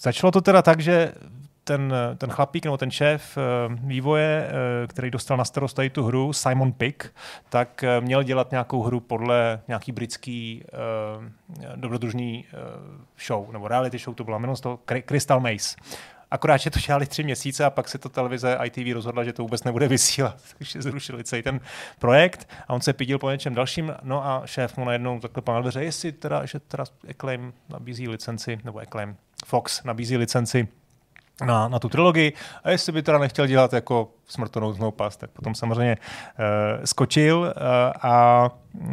začalo 0.00 0.30
to 0.30 0.40
teda 0.40 0.62
tak, 0.62 0.80
že 0.80 1.12
ten, 1.64 1.94
ten 2.18 2.30
chlapík 2.30 2.64
nebo 2.64 2.76
ten 2.76 2.90
šéf 2.90 3.38
eh, 3.38 3.74
vývoje, 3.74 4.48
eh, 4.48 4.86
který 4.86 5.10
dostal 5.10 5.36
na 5.36 5.44
starost 5.44 5.74
tady 5.74 5.90
tu 5.90 6.04
hru, 6.04 6.32
Simon 6.32 6.72
Pick, 6.72 7.14
tak 7.48 7.84
eh, 7.84 8.00
měl 8.00 8.22
dělat 8.22 8.50
nějakou 8.50 8.82
hru 8.82 9.00
podle 9.00 9.60
nějaký 9.68 9.92
britský 9.92 10.64
dobrodružný 11.76 12.44
uh, 12.52 12.60
show, 13.26 13.52
nebo 13.52 13.68
reality 13.68 13.98
show 13.98 14.14
to 14.14 14.24
bylo, 14.24 14.36
jmenovalo 14.36 14.56
to 14.56 14.78
Crystal 15.06 15.40
Maze. 15.40 15.76
Akorát, 16.30 16.56
že 16.56 16.70
to 16.70 16.78
dělali 16.78 17.06
tři 17.06 17.22
měsíce 17.22 17.64
a 17.64 17.70
pak 17.70 17.88
se 17.88 17.98
to 17.98 18.08
televize 18.08 18.58
ITV 18.64 18.94
rozhodla, 18.94 19.24
že 19.24 19.32
to 19.32 19.42
vůbec 19.42 19.64
nebude 19.64 19.88
vysílat, 19.88 20.36
takže 20.58 20.82
zrušili 20.82 21.24
celý 21.24 21.42
ten 21.42 21.60
projekt 21.98 22.48
a 22.68 22.74
on 22.74 22.80
se 22.80 22.92
pídil 22.92 23.18
po 23.18 23.30
něčem 23.30 23.54
dalším, 23.54 23.94
no 24.02 24.26
a 24.26 24.42
šéf 24.44 24.76
mu 24.76 24.84
najednou 24.84 25.20
takhle 25.20 25.42
pan 25.42 25.62
dveře, 25.62 25.84
jestli 25.84 26.12
teda, 26.12 26.46
že 26.46 26.60
teda 26.60 26.84
Acclaim 27.10 27.52
nabízí 27.68 28.08
licenci, 28.08 28.58
nebo 28.64 28.78
Acclaim 28.78 29.16
Fox 29.46 29.84
nabízí 29.84 30.16
licenci 30.16 30.68
na, 31.46 31.68
na 31.68 31.78
tu 31.78 31.88
trilogii 31.88 32.32
a 32.64 32.70
jestli 32.70 32.92
by 32.92 33.02
teda 33.02 33.18
nechtěl 33.18 33.46
dělat 33.46 33.72
jako 33.72 34.10
smrtonouznou 34.26 34.90
past, 34.90 35.20
tak 35.20 35.30
potom 35.30 35.54
samozřejmě 35.54 35.96
uh, 35.96 36.84
skočil 36.84 37.38
uh, 37.38 37.52
a 38.02 38.48
uh, 38.74 38.90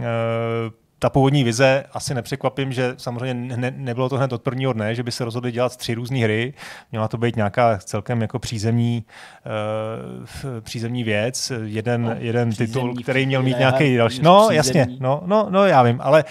ta 0.99 1.09
původní 1.09 1.43
vize, 1.43 1.83
asi 1.93 2.13
nepřekvapím, 2.13 2.73
že 2.73 2.93
samozřejmě 2.97 3.57
ne, 3.57 3.73
nebylo 3.77 4.09
to 4.09 4.17
hned 4.17 4.33
od 4.33 4.41
prvního 4.41 4.73
dne, 4.73 4.95
že 4.95 5.03
by 5.03 5.11
se 5.11 5.25
rozhodli 5.25 5.51
dělat 5.51 5.77
tři 5.77 5.93
různé 5.93 6.19
hry. 6.19 6.53
Měla 6.91 7.07
to 7.07 7.17
být 7.17 7.35
nějaká 7.35 7.77
celkem 7.77 8.21
jako 8.21 8.39
přízemní, 8.39 9.05
uh, 9.45 10.61
přízemní 10.61 11.03
věc, 11.03 11.51
jeden, 11.63 12.01
no, 12.01 12.15
jeden 12.17 12.51
titul, 12.51 12.95
který 13.03 13.25
měl 13.25 13.43
mít 13.43 13.59
nějaký 13.59 13.97
další. 13.97 14.21
No, 14.21 14.47
jasně, 14.51 14.87
no, 14.99 15.21
no, 15.25 15.47
no, 15.49 15.65
já 15.65 15.83
vím, 15.83 15.99
ale 16.03 16.23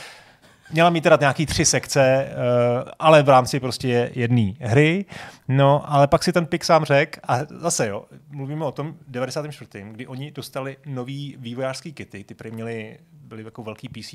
měla 0.72 0.90
mít 0.90 1.00
teda 1.00 1.16
nějaký 1.20 1.46
tři 1.46 1.64
sekce, 1.64 2.28
uh, 2.30 2.88
ale 2.98 3.22
v 3.22 3.28
rámci 3.28 3.60
prostě 3.60 4.10
jedné 4.14 4.52
hry. 4.60 5.04
No, 5.48 5.92
ale 5.92 6.08
pak 6.08 6.24
si 6.24 6.32
ten 6.32 6.46
Pik 6.46 6.64
sám 6.64 6.84
řekl, 6.84 7.20
a 7.28 7.38
zase 7.44 7.88
jo, 7.88 8.04
mluvíme 8.30 8.64
o 8.64 8.72
tom 8.72 8.94
94., 9.08 9.84
kdy 9.92 10.06
oni 10.06 10.30
dostali 10.30 10.76
nový 10.86 11.36
vývojářský 11.38 11.92
kity, 11.92 12.24
ty 12.24 12.34
prý 12.34 12.50
měli, 12.50 12.98
byly 13.12 13.44
jako 13.44 13.62
velký 13.62 13.88
PC, 13.88 14.14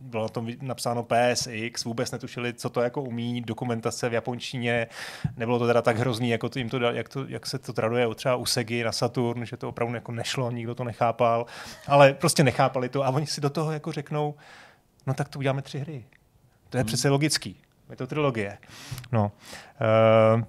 bylo 0.00 0.22
na 0.22 0.28
tom 0.28 0.48
napsáno 0.62 1.02
PSX, 1.02 1.84
vůbec 1.84 2.10
netušili, 2.10 2.52
co 2.52 2.70
to 2.70 2.80
jako 2.80 3.02
umí, 3.02 3.40
dokumentace 3.40 4.08
v 4.08 4.12
japonštině, 4.12 4.86
nebylo 5.36 5.58
to 5.58 5.66
teda 5.66 5.82
tak 5.82 5.96
hrozný, 5.96 6.30
jako 6.30 6.48
to 6.48 6.58
jim 6.58 6.68
to, 6.68 6.78
jak, 6.78 7.08
to, 7.08 7.24
jak 7.28 7.46
se 7.46 7.58
to 7.58 7.72
traduje 7.72 8.14
třeba 8.14 8.36
u 8.36 8.46
Segy 8.46 8.84
na 8.84 8.92
Saturn, 8.92 9.46
že 9.46 9.56
to 9.56 9.68
opravdu 9.68 9.94
jako 9.94 10.12
nešlo, 10.12 10.50
nikdo 10.50 10.74
to 10.74 10.84
nechápal, 10.84 11.46
ale 11.86 12.14
prostě 12.14 12.44
nechápali 12.44 12.88
to 12.88 13.04
a 13.04 13.08
oni 13.08 13.26
si 13.26 13.40
do 13.40 13.50
toho 13.50 13.72
jako 13.72 13.92
řeknou, 13.92 14.34
no 15.08 15.14
tak 15.14 15.28
to 15.28 15.38
uděláme 15.38 15.62
tři 15.62 15.78
hry. 15.78 16.04
To 16.70 16.76
je 16.76 16.80
hmm. 16.80 16.86
přece 16.86 17.08
logický. 17.08 17.56
Je 17.90 17.96
to 17.96 18.06
trilogie. 18.06 18.58
No. 19.12 19.32
Uh, 20.34 20.42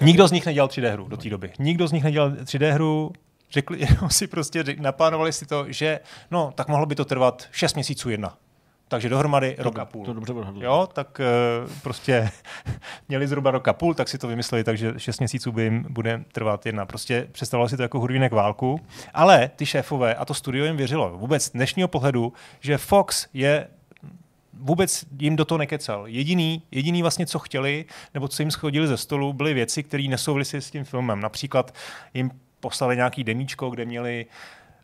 nikdo 0.00 0.28
z 0.28 0.32
nich 0.32 0.46
nedělal 0.46 0.68
3D 0.68 0.92
hru 0.92 1.08
do 1.08 1.16
té 1.16 1.30
doby. 1.30 1.52
Nikdo 1.58 1.88
z 1.88 1.92
nich 1.92 2.04
nedělal 2.04 2.30
3D 2.30 2.72
hru, 2.72 3.12
řekli, 3.50 3.80
jenom 3.90 4.10
si 4.10 4.26
prostě 4.26 4.62
řek, 4.62 4.78
naplánovali 4.78 5.32
si 5.32 5.46
to, 5.46 5.72
že 5.72 6.00
no, 6.30 6.52
tak 6.54 6.68
mohlo 6.68 6.86
by 6.86 6.94
to 6.94 7.04
trvat 7.04 7.48
6 7.52 7.74
měsíců 7.74 8.10
jedna. 8.10 8.38
Takže 8.88 9.08
dohromady 9.08 9.54
to, 9.54 9.62
rok 9.62 9.78
a 9.78 9.84
půl. 9.84 10.04
To 10.04 10.12
dobře 10.12 10.32
odhadl. 10.32 10.64
Jo, 10.64 10.88
tak 10.92 11.20
uh, 11.64 11.70
prostě 11.82 12.30
měli 13.08 13.28
zhruba 13.28 13.50
rok 13.50 13.68
a 13.68 13.72
půl, 13.72 13.94
tak 13.94 14.08
si 14.08 14.18
to 14.18 14.28
vymysleli, 14.28 14.64
takže 14.64 14.94
6 14.96 15.18
měsíců 15.18 15.52
by 15.52 15.62
jim 15.62 15.86
bude 15.88 16.24
trvat 16.32 16.66
jedna. 16.66 16.86
Prostě 16.86 17.28
představovali 17.32 17.70
si 17.70 17.76
to 17.76 17.82
jako 17.82 18.00
hudvínek 18.00 18.32
válku, 18.32 18.80
ale 19.14 19.50
ty 19.56 19.66
šéfové 19.66 20.14
a 20.14 20.24
to 20.24 20.34
studio 20.34 20.64
jim 20.64 20.76
věřilo. 20.76 21.18
Vůbec 21.18 21.50
dnešního 21.50 21.88
pohledu, 21.88 22.32
že 22.60 22.78
Fox 22.78 23.26
je 23.34 23.68
vůbec 24.60 25.04
jim 25.18 25.36
do 25.36 25.44
toho 25.44 25.58
nekecal. 25.58 26.06
Jediný, 26.06 26.62
jediný 26.70 27.02
vlastně, 27.02 27.26
co 27.26 27.38
chtěli, 27.38 27.84
nebo 28.14 28.28
co 28.28 28.42
jim 28.42 28.50
schodili 28.50 28.86
ze 28.86 28.96
stolu, 28.96 29.32
byly 29.32 29.54
věci, 29.54 29.82
které 29.82 30.04
nesouvisly 30.08 30.62
s 30.62 30.70
tím 30.70 30.84
filmem. 30.84 31.20
Například 31.20 31.74
jim 32.14 32.30
poslali 32.60 32.96
nějaký 32.96 33.24
demíčko, 33.24 33.70
kde 33.70 33.84
měli 33.84 34.26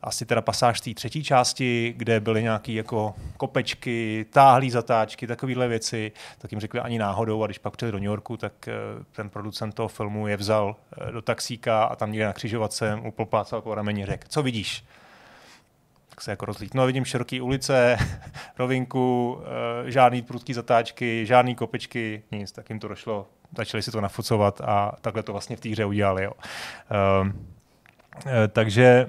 asi 0.05 0.27
teda 0.27 0.41
pasáž 0.41 0.81
té 0.81 0.95
třetí 0.95 1.25
části, 1.25 1.95
kde 1.97 2.21
byly 2.21 2.43
nějaké 2.43 2.73
jako 2.73 3.15
kopečky, 3.37 4.27
táhlé 4.31 4.71
zatáčky, 4.71 5.27
takovéhle 5.27 5.69
věci, 5.69 6.13
tak 6.39 6.53
jim 6.53 6.61
řekli 6.61 6.81
ani 6.81 6.99
náhodou 6.99 7.43
a 7.43 7.47
když 7.47 7.59
pak 7.59 7.77
přijeli 7.77 7.93
do 7.93 7.99
New 7.99 8.07
Yorku, 8.07 8.37
tak 8.37 8.69
eh, 8.69 8.73
ten 9.13 9.31
producent 9.31 9.75
toho 9.75 9.89
filmu 9.89 10.27
je 10.27 10.37
vzal 10.37 10.77
eh, 11.09 11.13
do 11.13 11.23
taxíka 11.23 11.85
a 11.85 11.97
tam 11.97 12.13
někde 12.13 12.27
na 12.27 12.33
křižovatce 12.33 13.01
upoplácal 13.05 13.63
po 13.63 13.75
rameni 13.75 14.07
řekl, 14.07 14.27
co 14.29 14.43
vidíš? 14.43 14.85
tak 16.15 16.21
se 16.21 16.31
jako 16.31 16.47
rozlít. 16.47 16.75
No 16.75 16.87
vidím 16.87 17.05
široké 17.05 17.43
ulice, 17.43 17.97
rovinku, 18.59 19.39
e, 19.87 19.91
žádný 19.91 20.23
prudký 20.23 20.55
zatáčky, 20.55 21.27
žádný 21.27 21.55
kopečky, 21.55 22.23
nic, 22.33 22.53
tak 22.53 22.71
jim 22.71 22.79
to 22.79 22.89
došlo. 22.89 23.27
Začali 23.57 23.83
si 23.83 23.91
to 23.91 24.01
nafucovat 24.01 24.61
a 24.61 24.93
takhle 25.01 25.23
to 25.23 25.33
vlastně 25.33 25.57
v 25.57 25.61
té 25.61 25.69
hře 25.69 25.85
udělali. 25.85 26.25
Jo. 26.25 26.33
E, 26.91 28.45
e, 28.45 28.49
takže 28.49 29.07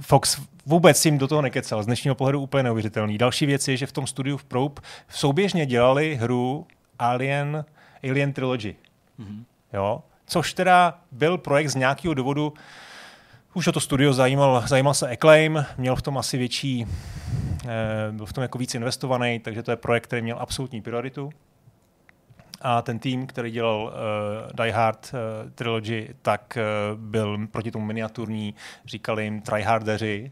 Fox 0.00 0.40
vůbec 0.66 1.06
jim 1.06 1.18
do 1.18 1.28
toho 1.28 1.42
nekecal. 1.42 1.82
Z 1.82 1.86
dnešního 1.86 2.14
pohledu 2.14 2.40
úplně 2.40 2.62
neuvěřitelný. 2.62 3.18
Další 3.18 3.46
věc 3.46 3.68
je, 3.68 3.76
že 3.76 3.86
v 3.86 3.92
tom 3.92 4.06
studiu 4.06 4.36
v 4.36 4.44
Probe 4.44 4.82
souběžně 5.08 5.66
dělali 5.66 6.14
hru 6.14 6.66
Alien, 6.98 7.64
Alien 8.04 8.32
Trilogy. 8.32 8.76
Mm-hmm. 9.20 9.44
Jo? 9.72 10.02
Což 10.26 10.52
teda 10.52 10.98
byl 11.12 11.38
projekt 11.38 11.68
z 11.68 11.74
nějakého 11.74 12.14
důvodu, 12.14 12.52
už 13.54 13.66
o 13.66 13.72
to 13.72 13.80
studio 13.80 14.12
zajímal, 14.12 14.64
zajímal 14.66 14.94
se 14.94 15.10
Acclaim, 15.10 15.66
měl 15.76 15.96
v 15.96 16.02
tom 16.02 16.18
asi 16.18 16.38
větší, 16.38 16.86
eh, 17.64 18.12
byl 18.12 18.26
v 18.26 18.32
tom 18.32 18.42
jako 18.42 18.58
víc 18.58 18.74
investovaný, 18.74 19.40
takže 19.40 19.62
to 19.62 19.70
je 19.70 19.76
projekt, 19.76 20.04
který 20.04 20.22
měl 20.22 20.36
absolutní 20.40 20.82
prioritu. 20.82 21.30
A 22.60 22.82
ten 22.82 22.98
tým, 22.98 23.26
který 23.26 23.50
dělal 23.50 23.82
uh, 23.82 24.64
Die 24.64 24.72
Hard 24.72 25.14
uh, 25.14 25.50
Trilogy, 25.50 26.08
tak 26.22 26.58
uh, 26.92 27.00
byl 27.00 27.46
proti 27.46 27.70
tomu 27.70 27.84
miniaturní, 27.84 28.54
říkali 28.86 29.24
jim 29.24 29.40
tryhardeři, 29.40 30.30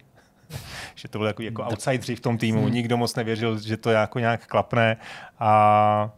že 0.94 1.08
to 1.08 1.18
byly 1.18 1.30
jako, 1.30 1.42
jako 1.42 1.62
outsideri 1.62 2.16
v 2.16 2.20
tom 2.20 2.38
týmu. 2.38 2.62
Hmm. 2.62 2.72
Nikdo 2.72 2.96
moc 2.96 3.14
nevěřil, 3.14 3.58
že 3.58 3.76
to 3.76 3.90
jako 3.90 4.18
nějak 4.18 4.46
klapne 4.46 4.96
a 5.38 6.10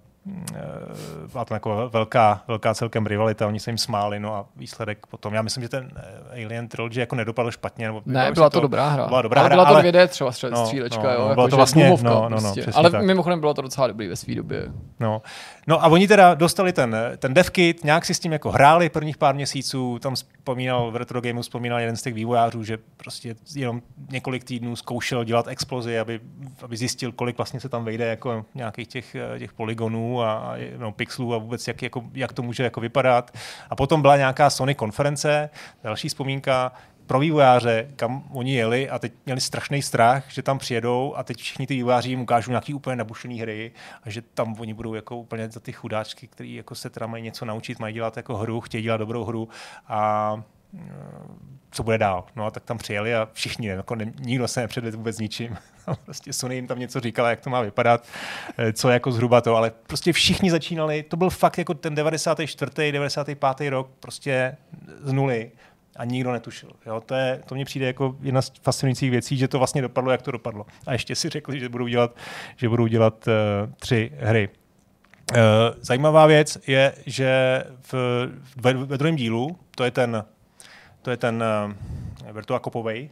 byla 1.32 1.44
to 1.44 1.54
jako 1.54 1.88
velká, 1.92 2.42
velká 2.48 2.74
celkem 2.74 3.06
rivalita, 3.06 3.46
oni 3.46 3.60
se 3.60 3.70
jim 3.70 3.78
smáli, 3.78 4.20
no 4.20 4.34
a 4.34 4.46
výsledek 4.56 5.06
potom. 5.06 5.34
Já 5.34 5.42
myslím, 5.42 5.62
že 5.62 5.68
ten 5.68 5.90
eh, 5.96 6.44
Alien 6.44 6.68
Trilogy 6.68 7.00
jako 7.00 7.16
nedopadl 7.16 7.50
špatně. 7.50 7.86
Nebo 7.86 8.02
ne, 8.06 8.32
byla 8.32 8.50
to, 8.50 8.56
to 8.56 8.60
dobrá 8.60 8.88
hra. 8.88 9.06
Byla 9.06 9.22
dobrá 9.22 9.40
ale 9.40 9.48
hra, 9.48 9.56
byla 9.56 9.64
to 9.64 9.74
ale... 9.74 9.82
2D 9.82 10.08
třeba 10.08 10.32
střílečka, 10.32 11.02
no, 11.02 11.10
jo. 11.10 11.20
No, 11.20 11.28
jako, 11.28 11.48
to 11.48 11.56
vlastně, 11.56 11.90
no, 12.02 12.28
no, 12.28 12.28
no, 12.28 12.52
prostě. 12.52 12.72
Ale 12.74 12.90
tak. 12.90 13.04
mimochodem 13.04 13.40
bylo 13.40 13.54
to 13.54 13.62
docela 13.62 13.86
dobrý 13.86 14.08
ve 14.08 14.16
své 14.16 14.34
době. 14.34 14.68
No. 15.00 15.22
no 15.66 15.84
a 15.84 15.86
oni 15.86 16.08
teda 16.08 16.34
dostali 16.34 16.72
ten, 16.72 16.96
ten 17.18 17.34
devkit, 17.34 17.84
nějak 17.84 18.04
si 18.04 18.14
s 18.14 18.20
tím 18.20 18.32
jako 18.32 18.50
hráli 18.50 18.88
prvních 18.88 19.16
pár 19.16 19.34
měsíců, 19.34 19.98
tam 19.98 20.14
vzpomínal, 20.14 20.90
v 20.90 20.96
Retro 20.96 21.20
Gameu 21.20 21.42
vzpomínal 21.42 21.80
jeden 21.80 21.96
z 21.96 22.02
těch 22.02 22.14
vývojářů, 22.14 22.64
že 22.64 22.78
prostě 22.96 23.34
jenom 23.54 23.82
několik 24.10 24.44
týdnů 24.44 24.76
zkoušel 24.76 25.24
dělat 25.24 25.48
explozi, 25.48 25.98
aby, 25.98 26.20
aby 26.62 26.76
zjistil, 26.76 27.12
kolik 27.12 27.36
vlastně 27.36 27.60
se 27.60 27.68
tam 27.68 27.84
vejde 27.84 28.06
jako 28.06 28.44
nějakých 28.54 28.88
těch, 28.88 29.16
těch 29.38 29.52
polygonů 30.18 30.22
a 30.22 30.56
no, 30.78 30.92
pixelů 30.92 31.34
a 31.34 31.38
vůbec 31.38 31.68
jak, 31.68 31.82
jako, 31.82 32.04
jak 32.14 32.32
to 32.32 32.42
může 32.42 32.62
jako 32.62 32.80
vypadat. 32.80 33.30
A 33.70 33.76
potom 33.76 34.02
byla 34.02 34.16
nějaká 34.16 34.50
Sony 34.50 34.74
konference, 34.74 35.50
další 35.82 36.08
vzpomínka, 36.08 36.72
pro 37.06 37.18
vývojáře, 37.18 37.88
kam 37.96 38.24
oni 38.32 38.54
jeli 38.54 38.90
a 38.90 38.98
teď 38.98 39.12
měli 39.26 39.40
strašný 39.40 39.82
strach, 39.82 40.24
že 40.28 40.42
tam 40.42 40.58
přijedou 40.58 41.14
a 41.16 41.22
teď 41.22 41.36
všichni 41.36 41.66
ty 41.66 41.74
vývojáři 41.74 42.10
jim 42.10 42.20
ukážou 42.20 42.50
nějaký 42.50 42.74
úplně 42.74 42.96
nabušený 42.96 43.40
hry 43.40 43.72
a 44.02 44.10
že 44.10 44.22
tam 44.22 44.60
oni 44.60 44.74
budou 44.74 44.94
jako 44.94 45.16
úplně 45.16 45.50
za 45.50 45.60
ty 45.60 45.72
chudáčky, 45.72 46.26
kteří 46.26 46.54
jako 46.54 46.74
se 46.74 46.90
teda 46.90 47.06
mají 47.06 47.24
něco 47.24 47.44
naučit, 47.44 47.78
mají 47.78 47.94
dělat 47.94 48.16
jako 48.16 48.36
hru, 48.36 48.60
chtějí 48.60 48.82
dělat 48.82 48.96
dobrou 48.96 49.24
hru 49.24 49.48
a 49.88 50.42
co 51.70 51.82
bude 51.82 51.98
dál. 51.98 52.24
No 52.36 52.46
a 52.46 52.50
tak 52.50 52.64
tam 52.64 52.78
přijeli 52.78 53.14
a 53.14 53.28
všichni, 53.32 53.68
jako 53.68 53.94
ne, 53.94 54.12
nikdo 54.20 54.48
se 54.48 54.60
nepředvedl 54.60 54.96
vůbec 54.96 55.18
ničím. 55.18 55.56
prostě 56.04 56.32
Sony 56.32 56.54
jim 56.54 56.66
tam 56.66 56.78
něco 56.78 57.00
říkala, 57.00 57.30
jak 57.30 57.40
to 57.40 57.50
má 57.50 57.60
vypadat, 57.60 58.06
eh, 58.58 58.72
co 58.72 58.88
jako 58.88 59.12
zhruba 59.12 59.40
to, 59.40 59.56
ale 59.56 59.72
prostě 59.86 60.12
všichni 60.12 60.50
začínali, 60.50 61.02
to 61.02 61.16
byl 61.16 61.30
fakt 61.30 61.58
jako 61.58 61.74
ten 61.74 61.94
94. 61.94 62.92
95. 62.92 63.70
rok, 63.70 63.90
prostě 64.00 64.56
z 65.02 65.12
nuly 65.12 65.50
a 65.96 66.04
nikdo 66.04 66.32
netušil. 66.32 66.70
Jo? 66.86 67.00
To, 67.00 67.14
je, 67.14 67.42
to 67.46 67.54
mně 67.54 67.64
přijde 67.64 67.86
jako 67.86 68.16
jedna 68.20 68.42
z 68.42 68.52
fascinujících 68.62 69.10
věcí, 69.10 69.36
že 69.36 69.48
to 69.48 69.58
vlastně 69.58 69.82
dopadlo, 69.82 70.12
jak 70.12 70.22
to 70.22 70.30
dopadlo. 70.30 70.66
A 70.86 70.92
ještě 70.92 71.14
si 71.14 71.28
řekli, 71.28 71.60
že 71.60 71.68
budou 71.68 71.86
dělat, 71.86 72.16
že 72.56 72.68
budou 72.68 72.86
dělat 72.86 73.28
uh, 73.28 73.72
tři 73.72 74.12
hry. 74.18 74.48
Uh, 75.32 75.38
zajímavá 75.80 76.26
věc 76.26 76.58
je, 76.66 76.94
že 77.06 77.64
v, 77.80 77.94
ve, 78.56 78.74
ve 78.74 78.98
druhém 78.98 79.16
dílu, 79.16 79.58
to 79.74 79.84
je 79.84 79.90
ten 79.90 80.24
to 81.02 81.10
je 81.10 81.16
ten 81.16 81.44
uh, 82.26 82.32
Virtua 82.32 82.60
Copovej, 82.60 83.10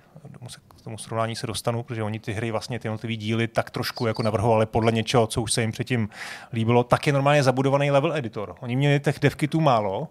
k 0.78 0.82
tomu 0.82 0.98
srovnání 0.98 1.36
se 1.36 1.46
dostanu, 1.46 1.82
protože 1.82 2.02
oni 2.02 2.20
ty 2.20 2.32
hry, 2.32 2.50
vlastně 2.50 2.78
ty 2.78 2.88
jednotlivé 2.88 3.16
díly 3.16 3.48
tak 3.48 3.70
trošku 3.70 4.06
jako 4.06 4.22
navrhovali 4.22 4.66
podle 4.66 4.92
něčeho, 4.92 5.26
co 5.26 5.42
už 5.42 5.52
se 5.52 5.60
jim 5.60 5.72
předtím 5.72 6.08
líbilo, 6.52 6.84
tak 6.84 7.06
je 7.06 7.12
normálně 7.12 7.42
zabudovaný 7.42 7.90
level 7.90 8.16
editor. 8.16 8.54
Oni 8.60 8.76
měli 8.76 9.00
těch 9.00 9.18
devkitů 9.20 9.60
málo, 9.60 10.08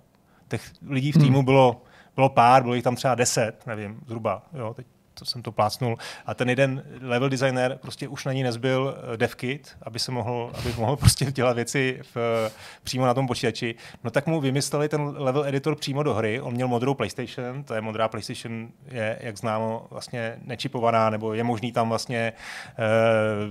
těch 0.48 0.72
lidí 0.88 1.12
v 1.12 1.18
týmu 1.18 1.38
hmm. 1.38 1.46
bylo, 1.46 1.82
bylo 2.16 2.30
pár, 2.30 2.64
bylo 2.64 2.76
jich 2.76 2.84
tam 2.84 2.96
třeba 2.96 3.16
deset, 3.16 3.68
nevím, 3.68 4.00
zhruba, 4.08 4.44
jo, 4.54 4.74
teď 4.74 4.88
to 5.20 5.26
jsem 5.26 5.42
to 5.42 5.52
plácnul. 5.52 5.98
A 6.26 6.34
ten 6.34 6.50
jeden 6.50 6.84
level 7.02 7.30
designer 7.30 7.78
prostě 7.82 8.08
už 8.08 8.26
na 8.26 8.34
ní 8.34 8.44
nezbyl 8.44 8.98
eh, 9.14 9.18
devkit, 9.18 9.78
aby 9.82 10.00
se 10.00 10.12
mohl, 10.12 10.52
aby 10.60 10.74
mohl 10.78 10.96
prostě 11.06 11.26
dělat 11.26 11.56
věci 11.56 12.00
v, 12.16 12.52
přímo 12.84 13.06
na 13.06 13.14
tom 13.14 13.28
počítači. 13.28 13.76
No 14.04 14.12
tak 14.12 14.28
mu 14.28 14.42
vymysleli 14.42 14.90
ten 14.90 15.14
level 15.18 15.46
editor 15.46 15.76
přímo 15.76 16.04
do 16.04 16.14
hry. 16.14 16.42
On 16.42 16.54
měl 16.54 16.68
modrou 16.68 16.94
PlayStation, 16.94 17.64
to 17.64 17.74
je 17.74 17.82
modrá 17.82 18.08
PlayStation, 18.08 18.68
je, 18.88 19.20
jak 19.22 19.38
známo, 19.38 19.88
vlastně 19.92 20.36
nečipovaná, 20.44 21.10
nebo 21.10 21.34
je 21.34 21.44
možný 21.44 21.72
tam 21.72 21.90
vlastně 21.90 22.34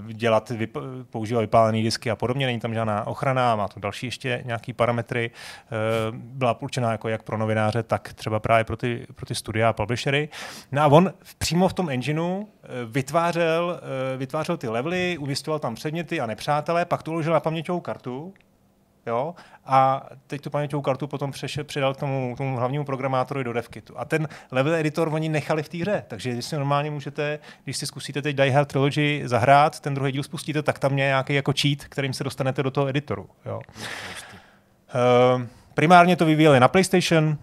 uh, 0.03 0.13
dělat, 0.13 0.51
vyp- 0.51 1.05
používat 1.11 1.41
vypálené 1.41 1.83
disky 1.83 2.11
a 2.11 2.17
podobně. 2.17 2.47
Není 2.47 2.61
tam 2.61 2.75
žádná 2.75 3.07
ochrana, 3.07 3.57
má 3.57 3.69
to 3.69 3.81
další 3.81 4.07
ještě 4.07 4.43
nějaký 4.45 4.73
parametry. 4.73 5.31
Uh, 6.11 6.17
byla 6.17 6.63
určená 6.63 6.93
jako 6.93 7.09
jak 7.09 7.23
pro 7.23 7.39
novináře, 7.39 7.83
tak 7.83 8.13
třeba 8.13 8.41
právě 8.41 8.65
pro 8.65 8.77
ty, 8.77 9.07
pro 9.15 9.27
ty 9.27 9.35
studia 9.35 9.69
a 9.69 9.73
publishery. 9.73 10.29
No 10.73 10.83
a 10.83 10.87
on 10.87 11.13
v 11.23 11.35
přímo 11.55 11.69
v 11.69 11.73
tom 11.73 11.91
engineu 11.91 12.43
eh, 12.43 12.69
vytvářel, 12.85 13.81
eh, 14.15 14.17
vytvářel 14.17 14.57
ty 14.57 14.69
levely, 14.69 15.19
umistoval 15.19 15.59
tam 15.59 15.75
předměty 15.75 16.21
a 16.21 16.27
nepřátelé, 16.27 16.85
pak 16.85 17.03
to 17.03 17.11
uložil 17.11 17.33
na 17.33 17.41
paměťovou 17.41 17.81
kartu 17.81 18.35
jo, 19.07 19.35
a 19.67 20.07
teď 20.27 20.41
tu 20.41 20.51
paměťovou 20.51 20.83
kartu 20.83 21.07
potom 21.07 21.31
přešel, 21.31 21.65
přidal 21.65 21.95
k 21.95 21.97
tomu, 21.97 22.35
k 22.35 22.39
tomu 22.39 22.57
hlavnímu 22.57 22.85
programátorovi 22.85 23.45
do 23.45 23.53
DevKitu. 23.53 23.99
A 23.99 24.05
ten 24.05 24.29
level 24.51 24.75
editor 24.75 25.09
oni 25.13 25.29
nechali 25.29 25.63
v 25.63 25.69
té 25.69 25.79
hře, 25.79 26.05
takže 26.09 26.33
když 26.33 26.45
si 26.45 26.57
normálně 26.57 26.91
můžete, 26.91 27.39
když 27.65 27.77
si 27.77 27.87
zkusíte 27.87 28.23
teď 28.23 28.37
Die 28.37 28.53
Hard 28.53 28.69
Trilogy 28.69 29.23
zahrát, 29.25 29.81
ten 29.81 29.95
druhý 29.95 30.13
díl 30.13 30.23
spustíte, 30.23 30.63
tak 30.63 30.79
tam 30.79 30.99
je 30.99 31.05
nějaký 31.05 31.35
jako 31.35 31.53
cheat, 31.61 31.85
kterým 31.85 32.13
se 32.13 32.25
dostanete 32.25 32.63
do 32.63 32.71
toho 32.71 32.89
editoru. 32.89 33.29
Jo. 33.47 33.61
Uh, 35.37 35.43
primárně 35.75 36.17
to 36.17 36.25
vyvíjeli 36.25 36.61
na 36.61 36.69
PlayStation, 36.69 37.39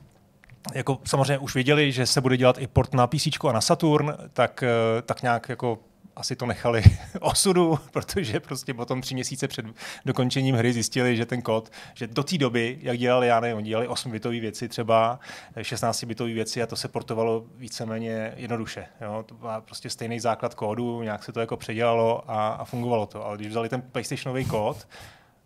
jako 0.74 1.00
samozřejmě 1.04 1.38
už 1.38 1.56
věděli, 1.56 1.92
že 1.92 2.06
se 2.06 2.22
bude 2.22 2.38
dělat 2.38 2.58
i 2.60 2.68
port 2.68 2.94
na 2.94 3.08
PC 3.08 3.28
a 3.50 3.52
na 3.52 3.62
Saturn, 3.62 4.14
tak, 4.34 4.64
eh, 4.64 5.02
tak 5.02 5.22
nějak 5.22 5.50
jako 5.50 5.80
asi 6.16 6.36
to 6.36 6.46
nechali 6.46 6.84
osudu, 7.20 7.80
protože 7.92 8.40
prostě 8.40 8.74
potom 8.74 9.02
tři 9.02 9.14
měsíce 9.14 9.48
před 9.48 9.66
dokončením 10.06 10.56
hry 10.56 10.74
zjistili, 10.74 11.18
že 11.18 11.26
ten 11.26 11.42
kód, 11.42 11.70
že 11.94 12.08
do 12.08 12.24
té 12.24 12.38
doby, 12.38 12.78
jak 12.82 12.98
dělali, 12.98 13.28
já 13.28 13.40
nevím, 13.40 13.64
dělali 13.64 13.88
8 13.88 14.12
bitové 14.12 14.40
věci 14.40 14.70
třeba, 14.70 15.20
16 15.62 16.04
bitové 16.04 16.34
věci 16.34 16.64
a 16.64 16.68
to 16.68 16.76
se 16.76 16.88
portovalo 16.88 17.46
víceméně 17.56 18.34
jednoduše. 18.36 18.86
Jo? 19.02 19.24
To 19.26 19.36
byl 19.36 19.50
prostě 19.62 19.90
stejný 19.90 20.20
základ 20.20 20.54
kódu, 20.54 21.04
nějak 21.04 21.24
se 21.24 21.32
to 21.32 21.40
jako 21.40 21.58
předělalo 21.58 22.32
a, 22.32 22.48
a 22.50 22.66
fungovalo 22.66 23.06
to. 23.06 23.26
Ale 23.26 23.38
když 23.38 23.48
vzali 23.48 23.70
ten 23.70 23.82
PlayStationový 23.82 24.46
kód 24.46 24.88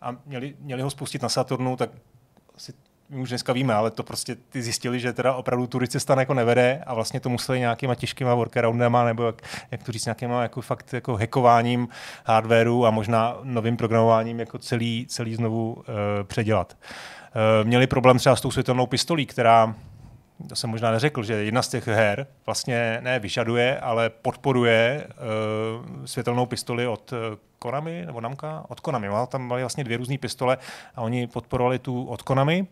a 0.01 0.15
měli, 0.25 0.55
měli 0.59 0.81
ho 0.81 0.89
spustit 0.89 1.21
na 1.21 1.29
Saturnu, 1.29 1.75
tak 1.75 1.89
asi 2.55 2.73
my 3.09 3.21
už 3.21 3.29
dneska 3.29 3.53
víme, 3.53 3.73
ale 3.73 3.91
to 3.91 4.03
prostě 4.03 4.35
ty 4.35 4.61
zjistili, 4.61 4.99
že 4.99 5.13
teda 5.13 5.33
opravdu 5.33 5.67
tudy 5.67 5.87
cesta 5.87 6.19
jako 6.19 6.33
nevede 6.33 6.83
a 6.87 6.93
vlastně 6.93 7.19
to 7.19 7.29
museli 7.29 7.59
nějakýma 7.59 7.95
těžkýma 7.95 8.35
workaroundama 8.35 9.03
nebo 9.03 9.23
jak, 9.23 9.41
jak 9.71 9.83
to 9.83 9.91
říct, 9.91 10.05
nějakýma 10.05 10.41
jako 10.41 10.61
fakt 10.61 10.93
jako 10.93 11.17
hackováním 11.17 11.87
hardwareu 12.25 12.85
a 12.85 12.91
možná 12.91 13.37
novým 13.43 13.77
programováním 13.77 14.39
jako 14.39 14.57
celý, 14.57 15.05
celý 15.09 15.35
znovu 15.35 15.73
uh, 15.73 15.83
předělat. 16.23 16.77
Uh, 16.77 17.67
měli 17.67 17.87
problém 17.87 18.17
třeba 18.17 18.35
s 18.35 18.41
tou 18.41 18.51
světelnou 18.51 18.85
pistolí, 18.85 19.25
která 19.25 19.75
to 20.49 20.55
jsem 20.55 20.69
možná 20.69 20.91
neřekl, 20.91 21.23
že 21.23 21.33
jedna 21.33 21.61
z 21.61 21.67
těch 21.67 21.87
her 21.87 22.27
vlastně 22.45 22.99
ne 23.01 23.19
vyžaduje, 23.19 23.79
ale 23.79 24.09
podporuje 24.09 25.07
uh, 25.07 26.05
světelnou 26.05 26.45
pistoli 26.45 26.87
od 26.87 27.13
Konami 27.59 28.03
nebo 28.05 28.21
Namka? 28.21 28.65
Od 28.67 28.79
Konami. 28.79 29.07
Tam 29.27 29.47
byly 29.47 29.61
vlastně 29.61 29.83
dvě 29.83 29.97
různé 29.97 30.17
pistole 30.17 30.57
a 30.95 31.01
oni 31.01 31.27
podporovali 31.27 31.79
tu 31.79 32.05
od 32.05 32.21
Konami 32.21 32.67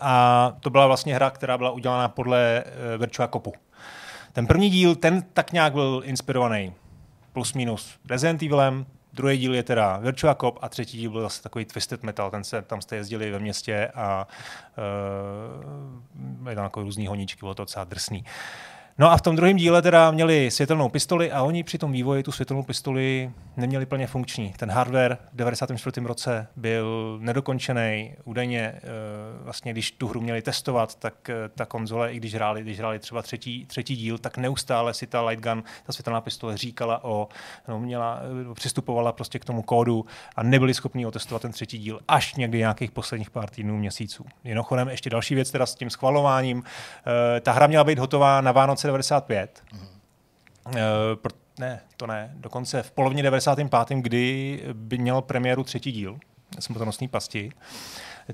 a 0.00 0.52
to 0.60 0.70
byla 0.70 0.86
vlastně 0.86 1.14
hra, 1.14 1.30
která 1.30 1.58
byla 1.58 1.70
udělána 1.70 2.08
podle 2.08 2.64
eh, 2.66 2.98
Virtua 2.98 3.28
Copu. 3.28 3.52
Ten 4.32 4.46
první 4.46 4.70
díl, 4.70 4.94
ten 4.94 5.22
tak 5.32 5.52
nějak 5.52 5.72
byl 5.72 6.02
inspirovaný 6.04 6.74
plus 7.32 7.52
minus 7.52 7.98
Resident 8.10 8.42
Evilem, 8.42 8.86
druhý 9.12 9.38
díl 9.38 9.54
je 9.54 9.62
teda 9.62 9.96
Virtua 9.96 10.34
Cop 10.34 10.58
a 10.62 10.68
třetí 10.68 10.98
díl 10.98 11.10
byl 11.10 11.22
zase 11.22 11.42
takový 11.42 11.64
Twisted 11.64 12.02
Metal, 12.02 12.30
ten 12.30 12.44
se, 12.44 12.62
tam 12.62 12.80
jste 12.80 12.96
jezdili 12.96 13.30
ve 13.30 13.38
městě 13.38 13.92
a 13.94 14.26
uh, 16.44 16.50
je 16.50 16.54
tam 16.54 16.64
jako 16.64 16.82
různý 16.82 17.06
honíčky, 17.06 17.40
bylo 17.40 17.54
to 17.54 17.62
docela 17.62 17.84
drsný. 17.84 18.20
Uh, 18.20 18.71
No 19.02 19.10
a 19.10 19.16
v 19.16 19.22
tom 19.22 19.36
druhém 19.36 19.56
díle 19.56 19.82
teda 19.82 20.10
měli 20.10 20.50
světelnou 20.50 20.88
pistoli 20.88 21.32
a 21.32 21.42
oni 21.42 21.62
při 21.62 21.78
tom 21.78 21.92
vývoji 21.92 22.22
tu 22.22 22.32
světelnou 22.32 22.62
pistoli 22.62 23.30
neměli 23.56 23.86
plně 23.86 24.06
funkční. 24.06 24.54
Ten 24.56 24.70
hardware 24.70 25.18
v 25.32 25.36
94. 25.36 26.06
roce 26.06 26.46
byl 26.56 27.18
nedokončený. 27.20 28.14
Údajně 28.24 28.60
eh, 28.60 28.80
vlastně, 29.44 29.72
když 29.72 29.90
tu 29.90 30.08
hru 30.08 30.20
měli 30.20 30.42
testovat, 30.42 30.94
tak 30.94 31.30
eh, 31.30 31.34
ta 31.54 31.66
konzole, 31.66 32.12
i 32.12 32.16
když 32.16 32.34
hráli, 32.34 32.62
když 32.62 32.78
hráli 32.78 32.98
třeba 32.98 33.22
třetí, 33.22 33.66
třetí 33.66 33.96
díl, 33.96 34.18
tak 34.18 34.38
neustále 34.38 34.94
si 34.94 35.06
ta 35.06 35.22
light 35.22 35.44
gun, 35.44 35.64
ta 35.86 35.92
světelná 35.92 36.20
pistole 36.20 36.56
říkala 36.56 37.04
o, 37.04 37.28
no, 37.68 37.80
měla, 37.80 38.20
eh, 38.50 38.54
přistupovala 38.54 39.12
prostě 39.12 39.38
k 39.38 39.44
tomu 39.44 39.62
kódu 39.62 40.06
a 40.36 40.42
nebyli 40.42 40.74
schopni 40.74 41.06
otestovat 41.06 41.42
ten 41.42 41.52
třetí 41.52 41.78
díl 41.78 42.00
až 42.08 42.34
někdy 42.34 42.58
nějakých 42.58 42.90
posledních 42.90 43.30
pár 43.30 43.50
týdnů, 43.50 43.78
měsíců. 43.78 44.24
Mimochodem 44.44 44.88
ještě 44.88 45.10
další 45.10 45.34
věc 45.34 45.50
teda 45.50 45.66
s 45.66 45.74
tím 45.74 45.90
schvalováním. 45.90 46.62
Ta 47.40 47.52
hra 47.52 47.66
měla 47.66 47.84
být 47.84 47.98
hotová 47.98 48.40
na 48.40 48.52
Vánoce 48.52 48.91
95. 48.92 49.62
Mm-hmm. 49.72 49.86
Uh, 50.66 51.30
ne, 51.58 51.80
to 51.96 52.06
ne. 52.06 52.32
Dokonce 52.34 52.82
v 52.82 52.90
polovině 52.90 53.22
95. 53.22 53.98
kdy 53.98 54.62
by 54.72 54.98
měl 54.98 55.22
premiéru 55.22 55.64
třetí 55.64 55.92
díl 55.92 56.18
smrtonosný 56.60 57.08
pasti. 57.08 57.52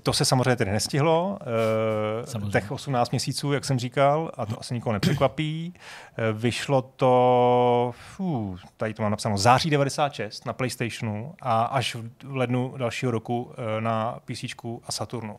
To 0.02 0.12
se 0.12 0.24
samozřejmě 0.24 0.56
tedy 0.56 0.72
nestihlo. 0.72 1.38
Eh, 1.40 2.26
samozřejmě. 2.26 2.52
Těch 2.52 2.70
18 2.70 3.10
měsíců, 3.10 3.52
jak 3.52 3.64
jsem 3.64 3.78
říkal, 3.78 4.30
a 4.34 4.46
to 4.46 4.60
asi 4.60 4.74
nikoho 4.74 4.92
nepřekvapí. 4.92 5.74
Eh, 6.18 6.32
vyšlo 6.32 6.82
to, 6.82 7.92
fů, 8.16 8.56
tady 8.76 8.94
to 8.94 9.02
mám 9.02 9.10
napsáno, 9.10 9.38
září 9.38 9.70
96 9.70 10.46
na 10.46 10.52
PlayStationu 10.52 11.34
a 11.42 11.62
až 11.62 11.94
v 12.24 12.36
lednu 12.36 12.74
dalšího 12.76 13.12
roku 13.12 13.52
na 13.80 14.18
PC 14.24 14.44
a 14.86 14.92
Saturnu. 14.92 15.38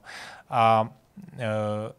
A 0.49 0.89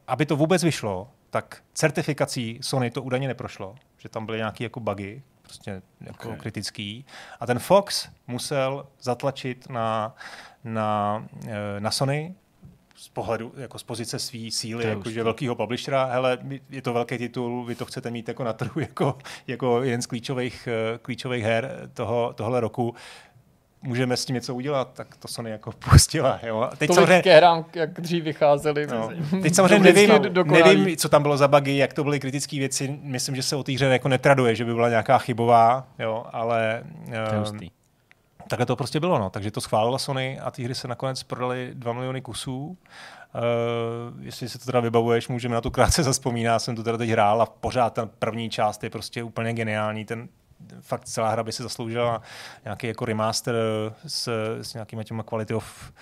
aby 0.09 0.26
to 0.26 0.36
vůbec 0.36 0.64
vyšlo, 0.64 1.09
tak 1.31 1.62
certifikací 1.74 2.59
Sony 2.62 2.90
to 2.90 3.02
údajně 3.02 3.28
neprošlo, 3.28 3.74
že 3.98 4.09
tam 4.09 4.27
byly 4.27 4.39
nějaké 4.39 4.65
jako 4.65 4.81
bugy, 4.81 5.23
prostě 5.43 5.82
jako 6.01 6.28
okay. 6.28 6.40
kritický. 6.40 7.05
A 7.40 7.47
ten 7.47 7.59
Fox 7.59 8.09
musel 8.27 8.86
zatlačit 9.01 9.69
na, 9.69 10.15
na, 10.65 11.24
eh, 11.47 11.81
na 11.81 11.90
Sony 11.90 12.35
z 13.01 13.09
pohledu, 13.09 13.52
jako 13.57 13.78
z 13.78 13.82
pozice 13.82 14.19
své 14.19 14.51
síly, 14.51 14.85
jakože 14.85 15.23
velkého 15.23 15.55
publishera, 15.55 16.05
hele, 16.05 16.39
je 16.70 16.82
to 16.82 16.93
velký 16.93 17.19
titul, 17.19 17.65
vy 17.65 17.74
to 17.74 17.85
chcete 17.85 18.11
mít 18.11 18.28
jako 18.28 18.44
na 18.44 18.52
trhu 18.52 18.81
jako, 18.81 19.19
jako 19.47 19.82
jeden 19.82 20.02
z 20.02 20.07
klíčových, 20.07 20.69
eh, 20.69 20.98
klíčových 20.98 21.44
her 21.44 21.90
toho, 21.94 22.32
tohle 22.36 22.61
roku, 22.61 22.94
můžeme 23.82 24.16
s 24.16 24.24
tím 24.24 24.35
něco 24.35 24.55
udělat, 24.55 24.90
tak 24.94 25.16
to 25.16 25.28
Sony 25.28 25.51
jako 25.51 25.73
pustila. 25.90 26.40
Jo? 26.43 26.61
A 26.61 26.77
teď 26.77 26.89
Tolik 26.89 27.09
samozřejmě, 27.09 27.36
hrám, 27.36 27.65
jak 27.74 28.01
dřív 28.01 28.24
vycházely. 28.24 28.86
No. 28.86 29.11
Teď 29.43 29.55
samozřejmě 29.55 29.93
nevím, 29.93 30.11
nevím, 30.47 30.97
co 30.97 31.09
tam 31.09 31.23
bylo 31.23 31.36
za 31.36 31.48
bugy, 31.48 31.77
jak 31.77 31.93
to 31.93 32.05
byly 32.05 32.20
kritické 32.20 32.59
věci. 32.59 32.98
Myslím, 33.02 33.36
že 33.36 33.43
se 33.43 33.57
o 33.57 33.62
té 33.62 33.73
hře 33.73 33.85
jako 33.85 34.09
netraduje, 34.09 34.55
že 34.55 34.65
by 34.65 34.74
byla 34.74 34.89
nějaká 34.89 35.19
chybová, 35.19 35.86
jo? 35.98 36.24
ale 36.32 36.82
uh, 37.43 37.59
takhle 38.48 38.66
to 38.66 38.77
prostě 38.77 39.01
bylo. 39.01 39.19
No. 39.19 39.31
Takže 39.31 39.51
to 39.51 39.61
schválila 39.61 39.98
Sony 39.98 40.40
a 40.40 40.51
ty 40.51 40.65
hry 40.65 40.74
se 40.74 40.89
nakonec 40.89 41.23
prodaly 41.23 41.70
2 41.74 41.93
miliony 41.93 42.20
kusů. 42.20 42.77
Uh, 43.35 44.24
jestli 44.24 44.48
se 44.48 44.59
to 44.59 44.65
teda 44.65 44.81
vybavuješ, 44.81 45.28
můžeme 45.28 45.55
na 45.55 45.61
to 45.61 45.70
krátce 45.70 46.02
zaspomínat. 46.11 46.62
Jsem 46.62 46.77
to 46.77 46.82
teda 46.82 46.98
teď 46.98 47.11
hrál 47.11 47.43
a 47.43 47.47
pořád 47.47 47.94
ta 47.94 48.07
první 48.19 48.51
část 48.51 48.85
je 48.85 48.90
prostě 48.90 49.23
úplně 49.23 49.52
geniální. 49.52 50.05
Ten, 50.05 50.28
fakt 50.81 51.05
celá 51.05 51.31
hra 51.31 51.43
by 51.43 51.53
si 51.53 51.62
zasloužila 51.62 52.23
nějaký 52.65 52.87
jako 52.87 53.05
remaster 53.05 53.55
s, 54.07 54.28
s 54.62 54.74
nějakýma 54.74 55.03
těma 55.03 55.23
quality 55.23 55.55
of 55.55 55.93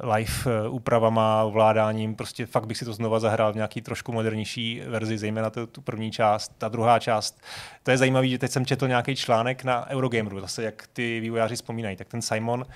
live 0.00 0.32
eh, 0.46 0.68
úpravama, 0.68 1.42
ovládáním, 1.42 2.14
prostě 2.14 2.46
fakt 2.46 2.66
bych 2.66 2.76
si 2.76 2.84
to 2.84 2.92
znova 2.92 3.20
zahrál 3.20 3.52
v 3.52 3.56
nějaký 3.56 3.82
trošku 3.82 4.12
modernější 4.12 4.82
verzi, 4.86 5.18
zejména 5.18 5.50
tu, 5.50 5.66
tu 5.66 5.80
první 5.80 6.10
část, 6.10 6.52
ta 6.58 6.68
druhá 6.68 6.98
část. 6.98 7.42
To 7.82 7.90
je 7.90 7.98
zajímavé, 7.98 8.28
že 8.28 8.38
teď 8.38 8.50
jsem 8.50 8.66
četl 8.66 8.88
nějaký 8.88 9.16
článek 9.16 9.64
na 9.64 9.90
Eurogameru, 9.90 10.40
zase 10.40 10.62
jak 10.62 10.86
ty 10.92 11.20
vývojáři 11.20 11.56
vzpomínají, 11.56 11.96
tak 11.96 12.08
ten 12.08 12.22
Simon 12.22 12.66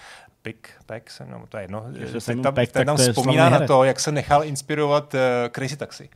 Pick, 0.43 0.69
Peck, 0.87 1.11
no, 1.27 1.47
to 1.47 1.57
je 1.57 1.65
jedno, 1.65 1.87
ten 2.27 2.43
tam, 2.43 2.55
Peck, 2.55 2.73
ten 2.73 2.87
tam 2.87 2.97
vzpomíná 2.97 3.51
na 3.51 3.67
to, 3.67 3.85
jak 3.85 4.01
se 4.01 4.13
nechal 4.13 4.45
inspirovat 4.45 5.15
uh, 5.15 5.21
Crazy 5.55 5.77
Taxi. 5.77 6.09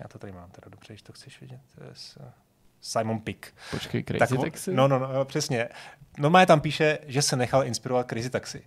Já 0.00 0.08
to 0.08 0.18
tady 0.18 0.32
mám 0.32 0.50
teda 0.50 0.68
dobře, 0.70 0.92
když 0.92 1.02
to 1.02 1.12
chceš 1.12 1.40
vidět. 1.40 1.60
To 1.74 1.84
je 1.84 1.90
Simon 2.80 3.20
Pick. 3.20 3.46
Počkej, 3.70 4.04
Crazy 4.04 4.36
tak, 4.36 4.44
Taxi? 4.44 4.74
No, 4.74 4.88
no, 4.88 4.98
no, 4.98 5.24
přesně. 5.24 5.68
Normálně 6.18 6.46
tam 6.46 6.60
píše, 6.60 6.98
že 7.06 7.22
se 7.22 7.36
nechal 7.36 7.64
inspirovat 7.64 8.08
Crazy 8.08 8.30
Taxi. 8.30 8.62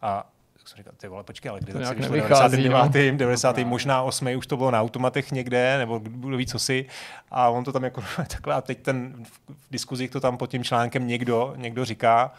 A 0.00 0.30
jsem 0.68 0.76
říkal, 0.76 0.92
ty 0.96 1.08
vole, 1.08 1.24
počkej, 1.24 1.50
ale 1.50 1.60
kdy 1.60 1.72
to 1.72 1.78
tak 1.78 2.00
99. 2.00 3.14
90. 3.14 3.58
možná 3.58 4.02
8. 4.02 4.28
už 4.36 4.46
to 4.46 4.56
bylo 4.56 4.70
na 4.70 4.80
automatech 4.80 5.32
někde, 5.32 5.78
nebo 5.78 5.98
kdo 5.98 6.36
ví 6.36 6.46
co 6.46 6.58
si. 6.58 6.86
A 7.30 7.48
on 7.48 7.64
to 7.64 7.72
tam 7.72 7.84
jako 7.84 8.02
takhle, 8.16 8.54
a 8.54 8.60
teď 8.60 8.82
ten 8.82 9.24
v 9.48 9.70
diskuzích 9.70 10.10
to 10.10 10.20
tam 10.20 10.36
pod 10.36 10.50
tím 10.50 10.64
článkem 10.64 11.06
někdo, 11.06 11.54
někdo 11.56 11.84
říká, 11.84 12.32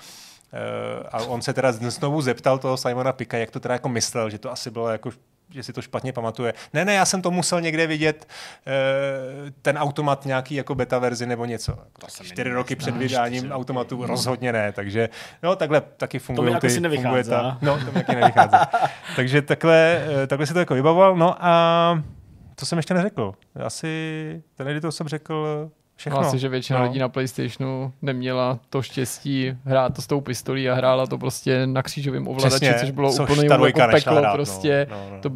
Uh, 0.53 1.07
a 1.11 1.17
on 1.17 1.41
se 1.41 1.53
teda 1.53 1.71
znovu 1.71 2.21
zeptal 2.21 2.57
toho 2.59 2.77
Simona 2.77 3.13
Pika, 3.13 3.37
jak 3.37 3.51
to 3.51 3.59
teda 3.59 3.73
jako 3.73 3.89
myslel, 3.89 4.29
že 4.29 4.37
to 4.37 4.51
asi 4.51 4.71
bylo 4.71 4.89
jako 4.89 5.11
že 5.49 5.63
si 5.63 5.73
to 5.73 5.81
špatně 5.81 6.13
pamatuje. 6.13 6.53
Ne, 6.73 6.85
ne, 6.85 6.93
já 6.93 7.05
jsem 7.05 7.21
to 7.21 7.31
musel 7.31 7.61
někde 7.61 7.87
vidět, 7.87 8.27
uh, 8.67 9.49
ten 9.61 9.77
automat 9.77 10.25
nějaký 10.25 10.55
jako 10.55 10.75
beta 10.75 10.99
verzi 10.99 11.25
nebo 11.25 11.45
něco. 11.45 11.77
To 11.99 12.23
Čtyři 12.23 12.49
roky 12.49 12.75
před 12.75 12.97
vydáním 12.97 13.51
automatu 13.51 14.01
no. 14.01 14.07
rozhodně 14.07 14.53
ne, 14.53 14.71
takže 14.71 15.09
no 15.43 15.55
takhle 15.55 15.81
taky 15.81 16.19
funguje. 16.19 16.51
To 16.59 16.67
mi 16.67 16.89
ty, 16.89 16.97
funguje 16.97 17.23
ta, 17.23 17.57
No, 17.61 17.79
to 17.79 17.85
mi 17.85 17.91
taky 17.91 18.15
nevychází. 18.15 18.57
takže 19.15 19.41
takhle, 19.41 20.05
uh, 20.21 20.27
takhle 20.27 20.47
si 20.47 20.53
to 20.53 20.59
jako 20.59 20.73
vybavoval. 20.73 21.15
No 21.15 21.45
a 21.45 22.03
to 22.55 22.65
jsem 22.65 22.77
ještě 22.77 22.93
neřekl. 22.93 23.33
Asi 23.63 24.43
ten 24.55 24.67
editor 24.67 24.91
jsem 24.91 25.07
řekl 25.07 25.69
Všechno. 25.97 26.19
Asi, 26.19 26.39
že 26.39 26.49
většina 26.49 26.79
no. 26.79 26.85
lidí 26.85 26.99
na 26.99 27.09
PlayStationu 27.09 27.93
neměla 28.01 28.59
to 28.69 28.81
štěstí 28.81 29.53
hrát 29.63 29.95
to 29.95 30.01
s 30.01 30.07
tou 30.07 30.21
pistolí 30.21 30.69
a 30.69 30.73
hrála 30.75 31.07
to 31.07 31.17
prostě 31.17 31.67
na 31.67 31.83
křížovém 31.83 32.27
ovladači, 32.27 32.73
což 32.79 32.91
bylo 32.91 33.11
úplně 33.11 33.45
jako 33.45 33.81
peklo. 33.91 34.15
Hrát, 34.15 34.33
prostě. 34.33 34.87
No, 34.91 34.97
no, 35.09 35.15
no. 35.15 35.21
To, 35.21 35.31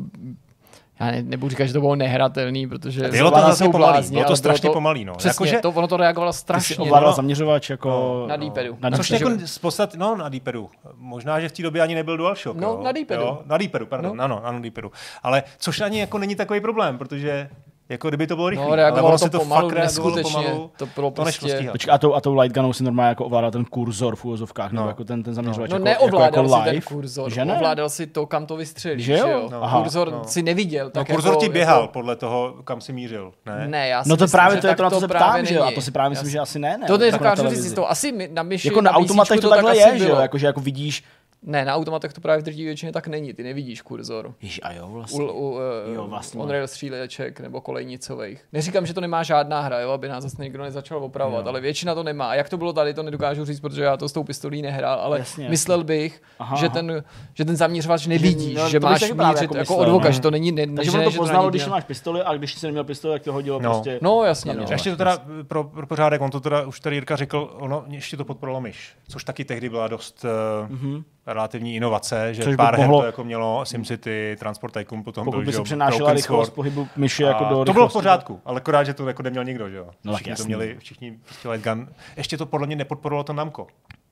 já 1.00 1.12
ne, 1.12 1.22
nebudu 1.24 1.50
říkat, 1.50 1.66
že 1.66 1.74
to 1.74 1.80
bylo 1.80 1.96
nehratelný, 1.96 2.68
protože 2.68 3.08
Bylo 3.08 3.32
to 3.32 3.40
zase 3.40 3.64
pomalý, 3.64 3.78
blázni, 3.94 4.16
bylo 4.16 4.28
to 4.28 4.36
strašně 4.36 4.70
pomalý, 4.70 5.06
no. 5.06 5.16
Přesně, 5.16 5.30
Jakože- 5.30 5.60
to, 5.60 5.70
ono 5.70 5.88
to 5.88 5.98
reagovalo 5.98 6.32
Ty 6.32 6.38
strašně. 6.38 6.78
ovládal 6.78 7.10
no. 7.10 7.16
zaměřovač 7.16 7.70
jako... 7.70 8.26
Na 8.30 8.36
D-padu. 8.36 8.78
Na 8.80 8.92
Což 8.92 9.10
jako 9.10 9.32
z 9.46 9.58
podstaty, 9.58 9.98
no 9.98 10.16
na 10.16 10.30
D-padu. 10.30 10.70
Možná, 10.96 11.40
že 11.40 11.50
v 11.50 11.52
té 11.52 11.64
době 11.64 11.82
ani 11.82 11.96
nebyl 11.96 12.18
DualShock. 12.18 12.60
No, 12.60 12.68
jo? 12.68 12.82
na 12.84 12.92
D-padu. 12.92 13.22
Jo, 13.22 13.42
Na 13.46 13.58
D-padu, 13.58 13.86
pardon, 13.86 14.18
No. 14.18 14.28
no. 14.28 14.36
ano, 14.36 14.46
ano, 14.46 14.60
D-padu. 14.62 14.92
Ale 15.24 15.44
což 15.58 15.82
ani 15.82 16.00
jako 16.00 16.18
není 16.18 16.36
takový 16.36 16.62
problém, 16.62 16.98
protože 16.98 17.50
jako 17.92 18.08
kdyby 18.10 18.28
to 18.28 18.36
bylo 18.36 18.50
rychlé. 18.50 18.66
No, 18.68 18.76
reagovalo 18.76 19.12
to, 19.12 19.18
se 19.24 19.30
to 19.30 19.40
pomalu, 19.40 19.70
fakt 19.70 19.80
neskutečně. 19.80 20.32
pomalu. 20.32 20.72
To 20.78 20.86
bylo 20.96 21.12
To 21.12 21.24
nešlo 21.24 21.40
prostě... 21.40 21.58
stíhat. 21.58 21.72
Počkej, 21.72 21.94
a 21.94 21.98
tou, 21.98 22.14
a 22.14 22.22
tou 22.22 22.36
light 22.40 22.56
gunou 22.56 22.74
si 22.74 22.84
normálně 22.84 23.10
jako 23.10 23.26
ovládal 23.26 23.52
ten 23.52 23.66
kurzor 23.66 24.16
v 24.16 24.26
úvozovkách, 24.26 24.72
nebo 24.72 24.84
No. 24.84 24.90
jako 24.90 25.04
ten, 25.04 25.24
ten 25.24 25.34
zaměřovač 25.34 25.70
No 25.70 25.76
jako, 25.76 25.86
neovládal 25.86 26.24
jako, 26.26 26.38
jako 26.40 26.50
si 26.60 26.64
ten 26.64 26.74
live. 26.74 26.86
kurzor, 26.86 27.32
že 27.32 27.46
ne? 27.46 27.56
ovládal 27.56 27.90
si 27.90 28.08
to, 28.08 28.26
kam 28.26 28.46
to 28.46 28.56
vystřelíš, 28.56 29.06
Že 29.06 29.14
jo? 29.18 29.26
že 29.28 29.32
jo? 29.32 29.50
No. 29.52 29.64
Aha, 29.64 29.80
kurzor 29.82 30.12
no. 30.12 30.22
si 30.26 30.44
neviděl. 30.44 30.86
No, 30.86 30.92
Tak 30.92 31.08
kurzor 31.08 31.32
jako, 31.32 31.42
ti 31.42 31.50
běhal 31.50 31.82
Jako, 31.82 31.94
podle 31.94 32.16
toho, 32.16 32.54
kam 32.64 32.82
si 32.82 32.94
mířil, 32.94 33.32
ne? 33.46 33.68
ne, 33.68 33.88
já 33.88 34.04
si 34.04 34.10
No 34.10 34.18
to 34.18 34.24
myslím, 34.24 34.38
právě 34.38 34.56
že 34.58 34.62
to 34.62 34.68
je 34.68 34.76
to, 34.76 34.84
na 34.84 34.90
co 34.90 35.00
se 35.00 35.08
ptám, 35.08 35.46
že 35.46 35.56
jo? 35.56 35.64
A 35.64 35.72
to 35.72 35.82
si 35.82 35.92
právě 35.92 36.10
myslím, 36.10 36.30
že 36.30 36.40
asi 36.40 36.60
ne, 36.60 36.78
ne? 36.78 36.88
To 36.88 36.94
Jako 36.94 37.04
nedokážu 37.04 37.36
televizi. 37.36 37.64
říct, 37.64 37.74
to 37.74 37.92
asi 37.92 38.12
mi- 38.12 38.30
na 38.34 38.44
myši, 38.44 38.68
Jako 38.68 38.82
na 38.82 38.92
automatech 38.92 39.40
to 39.40 39.50
tak 39.50 39.56
takhle 39.58 39.78
je, 39.78 39.98
že 40.00 40.10
jo? 40.10 40.18
jako 40.42 40.60
vidíš, 40.62 41.04
Ne, 41.44 41.66
na 41.66 41.76
automatech 41.76 42.14
to 42.14 42.22
právě 42.22 42.42
v 42.42 42.46
drtivé 42.46 42.66
většině 42.66 42.92
tak 42.92 43.08
není, 43.08 43.34
ty 43.34 43.44
nevidíš 43.44 43.82
kurzor. 43.82 44.34
Jež, 44.42 44.60
a 44.64 44.74
jo, 44.74 44.88
U, 44.88 44.92
vlastně. 44.94 45.24
u 45.24 45.58
Jo, 45.94 46.04
uh, 46.04 46.10
vlastně. 46.10 46.42
on-rail 46.42 46.68
stříleček 46.68 47.40
nebo 47.40 47.62
kolejnicových. 47.62 48.46
Neříkám, 48.54 48.86
že 48.86 48.94
to 48.94 49.02
nemá 49.02 49.24
žádná 49.24 49.62
hra, 49.62 49.80
jo, 49.80 49.92
aby 49.92 50.08
nás 50.08 50.24
zase 50.24 50.44
někdo 50.44 50.64
nezačal 50.64 51.04
opravovat, 51.04 51.46
Jo. 51.46 51.50
ale 51.50 51.62
většina 51.62 51.96
to 51.96 52.04
nemá. 52.04 52.30
A 52.30 52.36
jak 52.36 52.50
to 52.50 52.58
bylo 52.58 52.74
tady, 52.74 52.94
to 52.94 53.04
nedokážu 53.04 53.46
říct, 53.46 53.60
protože 53.60 53.84
já 53.84 53.98
to 53.98 54.10
s 54.10 54.12
tou 54.14 54.24
pistolí 54.24 54.62
nehrál, 54.62 55.00
ale 55.00 55.20
Jasně, 55.20 55.50
myslel 55.50 55.84
bych, 55.84 56.22
Aha, 56.40 56.56
že, 56.58 56.66
aha. 56.66 56.74
ten, 56.74 57.04
že 57.34 57.46
ten 57.46 57.56
zaměřovač 57.56 58.08
nevidíš, 58.08 58.58
no, 58.58 58.70
že 58.70 58.80
máš 58.80 59.02
mířit 59.02 59.12
jako 59.12 59.38
jako, 59.42 59.54
myslel, 59.58 59.80
od 59.80 59.90
voka, 59.90 60.06
no. 60.08 60.12
že 60.12 60.22
to 60.22 60.32
není, 60.32 60.52
ne, 60.52 60.68
Takže 60.68 60.92
že 60.92 60.98
ne, 60.98 61.04
to 61.04 61.10
že 61.12 61.18
poznalo, 61.18 61.50
když 61.50 61.64
dělá- 61.64 61.76
máš 61.76 61.84
pistoli 61.84 62.22
a 62.22 62.34
když 62.38 62.54
jsi 62.56 62.66
neměl 62.66 62.84
pistoli, 62.84 63.16
tak 63.16 63.24
to 63.24 63.34
hodilo 63.34 63.60
No. 63.60 63.70
prostě. 63.72 64.00
No 64.02 64.24
jasně, 64.24 64.54
no. 64.54 64.66
Ještě 64.72 64.92
to 64.92 64.98
teda 64.98 65.18
pro, 65.48 65.64
pro 65.64 65.88
pořádek, 65.88 66.22
on 66.22 66.32
to 66.32 66.40
teda 66.40 66.62
už 66.68 66.80
tady 66.80 66.96
Jirka 66.96 67.16
řekl, 67.16 67.56
ono 67.60 67.84
ještě 67.88 68.18
to 68.18 68.26
podporovalo 68.26 68.62
myš, 68.62 68.96
což 69.08 69.24
taky 69.24 69.46
tehdy 69.46 69.70
byla 69.70 69.88
dost 69.88 70.26
uh, 70.66 70.70
Mhm. 70.72 71.04
Relativní 71.28 71.76
inovace, 71.76 72.34
že 72.34 72.44
Což 72.44 72.56
pár 72.56 72.76
her 72.76 72.88
mohlo- 72.88 73.00
to 73.02 73.06
jako 73.06 73.24
mělo, 73.24 73.66
SimCity, 73.66 74.36
Transport 74.40 74.74
Tycoon 74.74 75.04
potom 75.04 75.26
Pokud 75.26 75.38
byl, 75.38 75.46
by 75.46 75.54
se 75.54 75.62
přenášela 75.64 76.14
rychlost 76.14 76.50
pohybu 76.50 76.88
myši 76.96 77.24
jako 77.24 77.44
do 77.46 77.66
to 77.66 77.74
bylo 77.74 77.90
v 77.90 77.94
pořádku, 77.94 78.42
ale 78.46 78.58
akorát, 78.58 78.84
že 78.84 78.94
to 78.94 79.08
jako 79.08 79.24
neměl 79.24 79.44
nikdo, 79.44 79.70
že 79.70 79.78
jo. 79.78 79.90
No, 80.04 80.12
tak 80.14 80.18
všichni 80.22 80.30
to 80.36 80.42
jasný. 80.42 80.46
měli, 80.46 80.76
všichni 80.80 81.18
prostě 81.26 81.50
light 81.50 81.68
gun. 81.68 81.88
Ještě 82.18 82.38
to 82.38 82.46
podle 82.46 82.68
mě 82.68 82.76
nepodporovalo 82.76 83.24
to 83.24 83.34
Namco, 83.34 83.68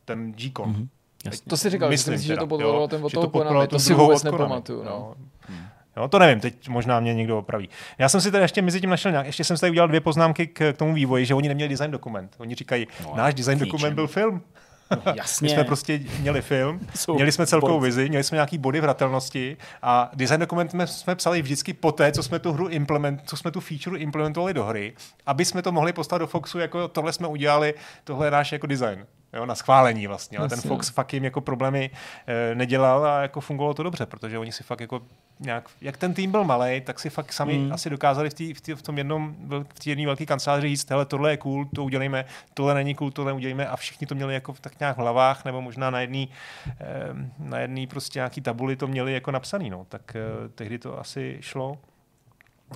ten 0.06 0.32
G-Con. 0.34 0.70
Mhm. 0.70 0.88
Jasně. 1.26 1.50
To 1.50 1.58
si 1.58 1.70
říkal, 1.70 1.92
že 1.92 1.98
si 1.98 2.12
Myslím 2.12 2.28
že 2.36 2.40
to 2.40 2.48
podporovalo 2.48 2.88
ten 2.88 3.06
od 3.06 3.12
toho 3.14 3.24
podporovalo 3.28 3.56
Konami, 3.56 3.68
to 3.68 3.80
si 3.80 3.94
vůbec 3.94 4.22
Konami, 4.22 4.38
nepamatuju. 4.38 4.84
No. 4.84 4.90
jo. 4.92 5.14
Jo, 5.98 6.08
to 6.08 6.20
nevím, 6.20 6.40
teď 6.40 6.70
možná 6.70 7.00
mě 7.00 7.14
někdo 7.14 7.38
opraví. 7.38 7.70
Já 7.98 8.10
jsem 8.10 8.22
si 8.22 8.32
tady 8.32 8.44
ještě 8.44 8.62
mezi 8.62 8.82
tím 8.82 8.90
našel 8.90 9.12
nějak, 9.12 9.26
ještě 9.26 9.44
jsem 9.44 9.58
si 9.58 9.62
tady 9.62 9.72
udělal 9.72 9.88
dvě 9.88 10.02
poznámky 10.02 10.48
k, 10.48 10.74
k 10.74 10.78
tomu 10.78 10.94
vývoji, 10.94 11.26
že 11.26 11.34
oni 11.36 11.48
neměli 11.48 11.70
design 11.70 11.92
dokument. 11.92 12.36
Oni 12.38 12.56
říkají, 12.56 12.88
No, 13.04 13.14
náš 13.16 13.34
design 13.34 13.60
dokument 13.60 13.94
byl 13.94 14.08
film. 14.08 14.42
No, 14.92 15.02
jasně. 15.16 15.46
My 15.46 15.50
jsme 15.54 15.64
prostě 15.64 16.00
měli 16.20 16.42
film, 16.42 16.80
Jsou 16.96 17.16
měli 17.16 17.32
jsme 17.32 17.48
celkovou 17.48 17.74
borci. 17.74 17.86
vizi, 17.86 18.10
měli 18.10 18.24
jsme 18.24 18.36
nějaký 18.36 18.58
body 18.58 18.82
vratelnosti 18.82 19.58
a 19.82 20.12
design 20.14 20.40
dokument 20.40 20.72
jsme, 20.72 20.88
jsme 20.88 21.16
psali 21.16 21.42
vždycky 21.42 21.74
poté, 21.74 22.12
co 22.12 22.24
jsme 22.24 22.40
tu 22.40 22.54
hru 22.54 22.68
implement, 22.68 23.22
co 23.26 23.38
jsme 23.38 23.52
tu 23.52 23.60
feature 23.60 24.00
implementovali 24.00 24.54
do 24.54 24.64
hry, 24.64 24.94
aby 25.26 25.46
jsme 25.46 25.62
to 25.62 25.72
mohli 25.72 25.94
postavit 25.94 26.20
do 26.20 26.28
Foxu, 26.28 26.60
jako 26.60 26.88
tohle 26.88 27.14
jsme 27.14 27.28
udělali, 27.28 27.74
tohle 28.04 28.28
je 28.28 28.32
náš 28.32 28.52
jako 28.52 28.68
design. 28.68 29.06
Jo, 29.34 29.46
na 29.46 29.56
schválení 29.56 30.08
vlastně, 30.08 30.38
ale 30.38 30.50
ten. 30.50 30.62
Fox 30.62 30.90
fakt 30.90 31.14
jim 31.14 31.24
jako 31.24 31.42
problémy 31.42 31.90
e, 32.28 32.56
nedělal 32.56 33.06
a 33.06 33.22
jako 33.22 33.42
fungovalo 33.42 33.74
to 33.74 33.84
dobře, 33.84 34.06
protože 34.06 34.40
oni 34.40 34.52
si 34.52 34.64
fakt 34.64 34.80
jako 34.82 35.02
nějak, 35.40 35.70
jak 35.82 35.98
ten 35.98 36.14
tým 36.14 36.32
byl 36.32 36.44
malý, 36.44 36.82
tak 36.82 37.00
si 37.00 37.10
fakt 37.10 37.34
sami 37.34 37.58
Mm. 37.58 37.74
asi 37.74 37.90
dokázali 37.90 38.30
v, 38.30 38.34
tý, 38.34 38.54
v, 38.54 38.62
tý, 38.62 38.74
v 38.74 38.82
tom 38.82 38.98
jednom, 38.98 39.36
v 39.48 39.80
té 39.84 39.90
jedné 39.90 40.06
velké 40.06 40.26
kanceláři 40.26 40.68
říct, 40.68 40.90
hele, 40.90 41.06
tohle 41.06 41.32
je 41.32 41.38
cool, 41.38 41.66
to 41.76 41.84
udělejme, 41.84 42.26
tohle 42.54 42.74
není 42.74 42.96
cool, 42.96 43.12
tohle 43.12 43.34
udělejme 43.34 43.68
a 43.68 43.76
všichni 43.76 44.08
to 44.08 44.16
měli 44.16 44.34
jako 44.34 44.54
tak 44.62 44.80
nějak 44.80 44.98
v 44.98 45.00
hlavách, 45.00 45.46
nebo 45.46 45.62
možná 45.62 45.90
na 45.90 46.02
jedné 46.02 46.26
na 47.40 47.60
jedný 47.60 47.88
prostě 47.88 48.20
nějaký 48.20 48.42
tabuli 48.42 48.76
to 48.76 48.88
měli 48.88 49.14
jako 49.14 49.32
napsaný, 49.32 49.70
no, 49.70 49.86
tak 49.90 50.16
eh, 50.16 50.50
tehdy 50.50 50.80
to 50.80 51.00
asi 51.00 51.38
šlo. 51.42 51.78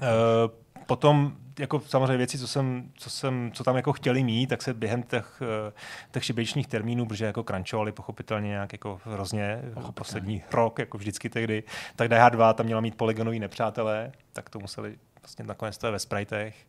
Eh, 0.01 0.62
Potom 0.85 1.33
jako 1.59 1.79
samozřejmě 1.79 2.17
věci, 2.17 2.37
co, 2.39 2.47
jsem, 2.47 2.91
co, 2.95 3.09
jsem, 3.09 3.51
co 3.53 3.63
tam 3.63 3.75
jako 3.75 3.93
chtěli 3.93 4.23
mít, 4.23 4.47
tak 4.47 4.61
se 4.61 4.73
během 4.73 5.03
těch, 5.03 5.41
eh, 5.69 5.73
těch 6.11 6.25
šibeničních 6.25 6.67
termínů, 6.67 7.05
protože 7.05 7.25
jako 7.25 7.43
crunchovali 7.43 7.91
pochopitelně 7.91 8.47
nějak 8.49 8.73
jako 8.73 8.99
hrozně 9.05 9.61
poslední 9.93 10.43
rok, 10.51 10.79
jako 10.79 10.97
vždycky 10.97 11.29
tehdy, 11.29 11.63
tak 11.95 12.09
DH2 12.11 12.53
tam 12.53 12.65
měla 12.65 12.81
mít 12.81 12.95
polygonový 12.95 13.39
nepřátelé, 13.39 14.11
tak 14.33 14.49
to 14.49 14.59
museli 14.59 14.97
vlastně 15.21 15.45
nakonec 15.45 15.77
to 15.77 15.87
je 15.87 15.91
ve 15.91 15.99
spritech. 15.99 16.67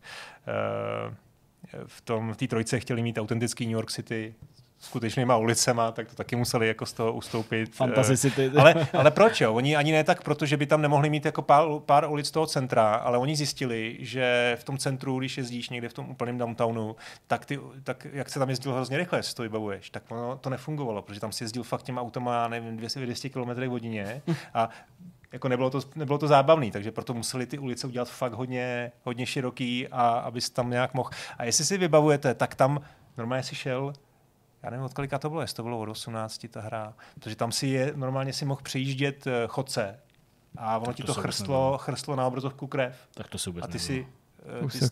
Eh, 0.49 1.15
V 1.87 2.01
tom, 2.01 2.33
v 2.33 2.37
té 2.37 2.47
trojce 2.49 2.81
chtěli 2.81 3.03
mít 3.03 3.19
autentický 3.19 3.67
New 3.67 3.73
York 3.73 3.91
City, 3.91 4.35
skutečnýma 4.85 5.37
ulicema, 5.37 5.93
tak 5.93 6.09
to 6.09 6.15
taky 6.15 6.37
museli 6.37 6.69
jako 6.69 6.87
z 6.87 6.93
toho 6.93 7.13
ustoupit. 7.13 7.75
Fantasy 7.75 8.13
Eh, 8.13 8.17
City. 8.17 8.51
ale, 8.59 8.75
ale 8.93 9.11
proč 9.11 9.41
jo? 9.41 9.55
Oni 9.55 9.77
ani 9.77 9.93
ne 9.93 10.05
tak, 10.05 10.23
protože 10.23 10.57
by 10.57 10.67
tam 10.67 10.83
nemohli 10.83 11.11
mít 11.11 11.25
jako 11.25 11.43
pár, 11.43 11.65
pár 11.87 12.11
ulic 12.11 12.31
toho 12.31 12.47
centra, 12.47 12.95
ale 12.95 13.19
oni 13.19 13.37
zjistili, 13.37 13.97
že 14.01 14.57
v 14.61 14.65
tom 14.65 14.79
centru, 14.79 15.19
když 15.19 15.37
jezdíš 15.39 15.69
někde 15.71 15.89
v 15.89 15.93
tom 15.93 16.11
úplném 16.11 16.39
downtownu, 16.39 16.97
tak, 17.27 17.45
ty, 17.47 17.59
tak 17.85 18.07
jak 18.13 18.29
se 18.31 18.39
tam 18.39 18.51
jezdil 18.51 18.73
hrozně 18.73 18.97
rychle, 18.97 19.19
jestli 19.19 19.35
to 19.35 19.43
vybavuješ, 19.43 19.91
tak 19.91 20.03
ono 20.09 20.37
to 20.37 20.51
nefungovalo, 20.51 21.03
protože 21.03 21.21
tam 21.21 21.33
si 21.33 21.45
jezdil 21.45 21.63
fakt 21.63 21.83
těma 21.83 22.03
automa, 22.03 22.35
já 22.35 22.49
nevím, 22.49 22.77
200, 22.77 23.01
200 23.01 23.29
km 23.29 23.69
hodině 23.69 24.23
a 24.55 24.69
jako 25.33 25.49
nebylo 25.49 25.71
to, 25.71 25.81
nebylo 25.97 26.19
to 26.19 26.29
zábavný, 26.29 26.71
takže 26.71 26.93
proto 26.93 27.15
museli 27.15 27.47
ty 27.47 27.59
ulice 27.59 27.87
udělat 27.87 28.09
fakt 28.09 28.33
hodně, 28.33 28.93
hodně 29.05 29.27
široký, 29.27 29.89
a 29.89 30.09
abys 30.09 30.51
tam 30.51 30.71
nějak 30.71 30.95
mohl. 30.95 31.11
A 31.39 31.45
jestli 31.45 31.65
si 31.65 31.79
vybavujete, 31.79 32.35
tak 32.35 32.55
tam 32.55 32.81
normálně 33.19 33.43
si 33.43 33.55
šel 33.55 33.93
já 34.65 34.71
nevím, 34.71 34.85
od 34.87 34.95
kolika 34.95 35.19
to 35.19 35.31
bylo, 35.31 35.41
jestli 35.41 35.57
to 35.57 35.63
bylo 35.63 35.79
od 35.79 35.89
18 35.89 36.47
ta 36.51 36.61
hra, 36.61 36.95
protože 37.15 37.37
tam 37.37 37.53
si 37.53 37.67
je, 37.67 37.93
normálně 37.97 38.33
si 38.33 38.45
mohl 38.45 38.61
přejíždět 38.63 39.27
eh, 39.27 39.33
chodce 39.47 40.01
a 40.57 40.77
ono 40.77 40.87
Tak 40.87 40.97
ti 40.97 41.03
to 41.03 41.15
to 41.15 41.21
chrstlo, 41.21 41.79
chrstlo 41.79 42.17
na 42.17 42.27
obrazovku 42.27 42.67
krev 42.67 43.09
Tak 43.15 43.29
to 43.29 43.39
se 43.39 43.51
vůbec 43.51 43.65
a 43.65 43.67
ty 43.69 43.73
nebylo. 43.73 43.87
si 43.87 44.07
eh, 44.61 44.65
Už 44.65 44.73
se. 44.73 44.91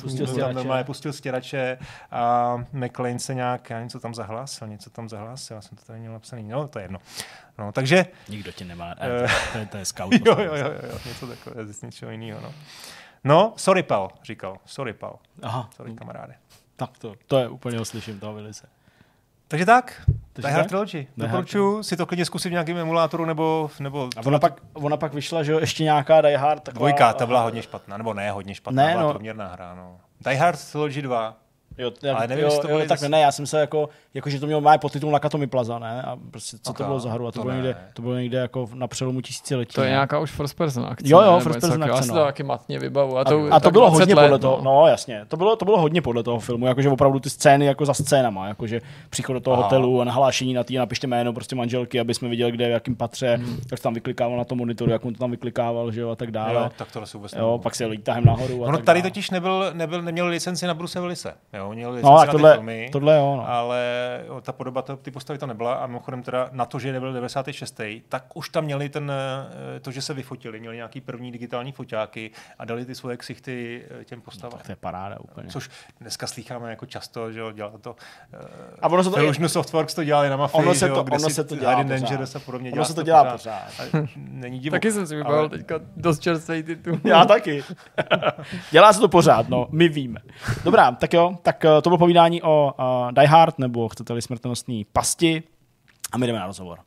Pustil 0.00 0.26
tam 0.26 0.34
stěrače. 0.34 0.54
normálně 0.54 0.84
pustil 0.84 1.12
stěrače 1.12 1.78
a 2.10 2.56
McLean 2.72 3.18
se 3.18 3.34
nějak, 3.34 3.70
já 3.70 3.82
něco 3.82 4.00
tam 4.00 4.14
zahlásil, 4.14 4.68
něco 4.68 4.90
tam 4.90 5.08
zahlásil, 5.08 5.54
já 5.54 5.60
jsem 5.60 5.76
to 5.78 5.84
tady 5.84 5.98
měl 5.98 6.12
napsaný, 6.12 6.48
no 6.48 6.68
to 6.68 6.78
je 6.78 6.84
jedno. 6.84 6.98
No, 7.58 7.72
takže, 7.72 8.06
Nikdo 8.28 8.52
tě 8.52 8.64
nemá. 8.64 8.94
Eh. 8.98 9.26
To, 9.52 9.58
je, 9.58 9.66
to 9.66 9.76
je 9.76 9.84
scout. 9.84 10.12
jo, 10.26 10.36
jo, 10.38 10.54
jo, 10.54 10.70
jo, 10.90 10.98
něco 11.06 11.26
takové, 11.26 11.66
z 11.66 11.82
něčeho 11.82 12.10
jiného, 12.10 12.40
no. 12.40 12.54
No, 13.24 13.54
sorry 13.56 13.82
pal, 13.82 14.10
říkal, 14.24 14.56
sorry 14.66 14.92
pal, 14.92 15.18
Aha, 15.42 15.70
sorry 15.76 15.94
kamaráde. 15.94 16.34
tak 16.76 16.98
to, 16.98 17.14
to 17.26 17.38
je 17.38 17.48
úplně 17.48 17.84
slyším 17.84 18.20
toho 18.20 18.34
Vilice. 18.34 18.68
Takže 19.48 19.66
tak, 19.66 20.02
Takže 20.32 20.48
Die 20.48 20.54
Hard? 20.56 20.68
Trilogy. 20.68 21.06
Doporučuji 21.16 21.82
si 21.82 21.96
to 21.96 22.06
klidně 22.06 22.24
zkusit 22.24 22.48
v 22.48 22.52
nějakém 22.52 22.76
emulátoru 22.78 23.24
nebo, 23.24 23.70
nebo 23.80 24.08
A 24.16 24.26
ona 24.26 24.38
pak, 24.38 24.60
ona 24.72 24.96
pak 24.96 25.14
vyšla, 25.14 25.42
že 25.42 25.52
jo, 25.52 25.58
ještě 25.60 25.84
nějaká 25.84 26.20
Die 26.20 26.36
Hard. 26.38 26.62
Taková, 26.62 26.78
dvojka, 26.78 27.12
ta 27.12 27.26
byla 27.26 27.42
hodně 27.42 27.62
špatná, 27.62 27.96
nebo 27.96 28.14
ne 28.14 28.30
hodně 28.30 28.54
špatná, 28.54 28.82
Ne, 28.84 28.90
byla 28.92 29.02
no. 29.02 29.10
průměrná 29.10 29.48
hra. 29.48 29.74
No. 29.74 29.96
Die 30.20 30.36
Hard 30.36 30.70
Trilogy 30.72 31.02
2. 31.02 31.34
Jo, 31.78 31.90
já, 32.02 32.16
Ale 32.16 32.26
nevím, 32.28 32.42
jo, 32.44 32.46
jestli 32.50 32.62
to 32.62 32.68
jo, 32.68 32.78
tak 32.78 32.88
zase- 32.88 33.08
ne, 33.08 33.20
já 33.20 33.32
jsem 33.32 33.46
se 33.46 33.60
jako, 33.60 33.88
jako 34.14 34.30
že 34.30 34.40
to 34.40 34.46
mělo 34.46 34.60
má 34.60 34.78
podtitul 34.78 35.10
Nakatomi 35.10 35.46
Plaza, 35.46 35.78
ne? 35.78 36.02
A 36.02 36.16
prostě 36.30 36.56
co 36.62 36.70
Ok, 36.70 36.78
to 36.78 36.84
bylo 36.84 37.00
za 37.00 37.12
hru? 37.12 37.26
A 37.26 37.32
to, 37.32 37.38
to 37.38 37.42
bylo 37.42 37.50
ne. 37.54 37.56
někde, 37.56 37.76
to 37.94 38.02
bylo 38.02 38.14
někde 38.14 38.38
jako 38.38 38.68
na 38.74 38.86
přelomu 38.86 39.20
tisíciletí. 39.20 39.74
To 39.74 39.80
je 39.80 39.86
ne? 39.86 39.90
nějaká 39.90 40.18
už 40.18 40.30
first 40.30 40.56
person 40.56 40.86
akce. 40.86 41.08
Jo, 41.08 41.20
jo, 41.22 41.36
ne? 41.36 41.40
First 41.40 41.60
person 41.60 41.84
akce, 41.84 41.96
Já 41.96 42.02
si 42.02 42.08
no. 42.08 42.14
to 42.14 42.24
taky 42.24 42.42
matně 42.42 42.78
vybavu. 42.78 43.18
A 43.18 43.20
A, 43.20 43.24
to, 43.24 43.46
a 43.50 43.60
to 43.60 43.64
tak 43.64 43.72
bylo 43.72 43.86
20 43.88 44.00
hodně 44.02 44.14
let, 44.14 44.22
podle 44.22 44.38
toho, 44.38 44.60
no 44.62 44.86
jasně, 44.86 45.24
to 45.28 45.36
bylo, 45.36 45.56
to 45.56 45.64
bylo 45.64 45.80
hodně 45.80 46.02
podle 46.02 46.22
toho 46.22 46.38
filmu, 46.38 46.66
jakože 46.66 46.90
opravdu 46.90 47.20
ty 47.20 47.30
scény 47.30 47.66
jako 47.66 47.86
za 47.86 47.94
scénama, 47.94 48.48
jakože 48.48 48.80
příchod 49.10 49.34
do 49.34 49.40
toho 49.40 49.54
Aha. 49.54 49.62
hotelu 49.62 50.00
a 50.00 50.04
nahlášení 50.04 50.54
na 50.54 50.64
tý, 50.64 50.76
napište 50.76 51.06
jméno 51.06 51.32
prostě 51.32 51.56
manželky, 51.56 52.00
aby 52.00 52.14
jsme 52.14 52.28
viděli, 52.28 52.52
kde, 52.52 52.68
v 52.68 52.70
jakém 52.70 52.96
patře, 52.96 53.36
hmm. 53.36 53.58
tak 53.70 53.80
tam 53.80 53.94
vyklikával 53.94 54.38
na 54.38 54.44
tom 54.44 54.58
monitoru, 54.58 54.90
jak 54.90 55.04
on 55.04 55.12
to 55.12 55.18
tam 55.18 55.30
vyklikával, 55.30 55.92
že 55.92 56.00
jo, 56.00 56.10
a 56.10 56.16
tak 56.16 56.30
dále. 56.30 56.54
Jo, 56.54 56.70
tak 56.78 56.92
to 56.92 57.04
vůbec 57.14 57.32
jo 57.32 57.60
pak 57.62 57.74
se 57.74 57.86
lítahem 57.86 58.24
nahoru 58.24 58.64
a 58.64 58.68
Ono 58.68 58.76
tak 58.76 58.86
tady 58.86 59.02
totiž 59.02 59.30
nebyl, 59.30 59.70
nebyl, 59.72 60.02
neměl 60.02 60.26
licenci 60.26 60.66
na 60.66 60.74
Bruce 60.74 61.00
Willise. 61.00 61.34
Jo, 61.52 61.65
měl 61.74 61.90
licenci 61.90 62.06
No, 62.10 62.12
na 62.12 62.18
tak 62.18 62.28
ty 62.28 62.32
tohle, 62.32 62.52
filmy, 62.54 62.88
tohle 62.92 63.16
jo, 63.16 63.34
no. 63.36 63.48
ale 63.48 63.80
jo, 64.26 64.40
ta 64.40 64.52
podoba 64.52 64.82
to, 64.82 64.96
ty 64.96 65.10
postavy 65.10 65.38
tam 65.38 65.48
nebyla 65.48 65.74
a 65.74 65.86
mimochodem 65.86 66.22
teda 66.22 66.48
na 66.52 66.64
to, 66.64 66.78
že 66.78 66.92
nebyl 66.92 67.12
96. 67.12 67.80
tak 68.08 68.36
už 68.36 68.48
tam 68.48 68.64
měli 68.64 68.88
ten, 68.88 69.12
eh, 69.76 69.80
to, 69.80 69.90
že 69.90 70.02
se 70.02 70.14
vyfotili, 70.14 70.60
měli 70.60 70.76
nějaký 70.76 71.00
první 71.00 71.32
digitální 71.32 71.72
foťáky 71.72 72.30
a 72.58 72.64
dali 72.64 72.84
ty 72.84 72.94
svoje 72.94 73.16
ksichty 73.16 73.84
eh, 74.00 74.04
těm 74.04 74.20
postavám. 74.20 74.58
Tak 74.58 74.66
to 74.66 74.72
je 74.72 74.76
paráda 74.76 75.16
úplně. 75.20 75.48
Což 75.48 75.70
dneska 76.00 76.26
slýcháme 76.26 76.70
jako 76.70 76.86
často, 76.86 77.32
že 77.32 77.40
jo, 77.40 77.52
dělá 77.52 77.72
to. 77.80 77.90
Uh, 77.90 78.40
A 78.82 78.88
ono 78.88 79.04
se 79.04 79.10
to- 79.10 79.18
Illusion 79.18 79.48
Softworks 79.48 79.94
to 79.94 80.04
dělali 80.04 80.28
na 80.30 80.36
Mafii, 80.36 80.62
Ono 80.62 80.74
se 80.74 80.78
že 80.86 80.92
to- 80.92 80.98
jo, 80.98 81.04
ono 81.12 81.30
se 81.30 81.44
to 81.44 81.56
dělá. 81.56 81.82
Dangerous 81.82 82.36
a 82.36 82.38
podobně. 82.40 82.68
Ono 82.70 82.74
dělá 82.76 82.84
se 82.86 82.94
to 82.94 83.00
to 83.00 83.04
dělá 83.04 83.24
pořád. 83.24 83.62
pořád. 83.76 83.94
A 84.04 84.08
Není 84.16 84.58
divu. 84.58 84.74
Taky 84.74 84.92
jsem 84.92 85.06
si 85.06 85.16
vybavil 85.16 85.38
Ale- 85.38 85.48
teďka 85.48 85.74
dost 85.96 86.18
čerstvý 86.20 86.62
titul. 86.62 87.00
Já 87.04 87.24
taky. 87.24 87.64
Dělá 88.70 88.92
se 88.92 89.00
to 89.00 89.08
pořád, 89.08 89.48
no, 89.48 89.66
my 89.70 89.88
víme. 89.88 90.20
Dobrá, 90.64 90.92
tak 90.92 91.12
jo, 91.12 91.38
tak 91.42 91.55
eh, 91.64 91.82
to 91.82 91.90
bylo 91.90 91.98
povídání 91.98 92.42
o 92.42 92.74
uh, 92.78 93.12
Die 93.12 93.28
Hard, 93.28 93.58
nebo 93.58 93.88
chcete-li 93.88 94.22
smrtonosný 94.22 94.86
pasti. 94.92 95.42
A 96.12 96.18
my 96.18 96.26
jdeme 96.26 96.38
na 96.38 96.46
rozhovor. 96.46 96.78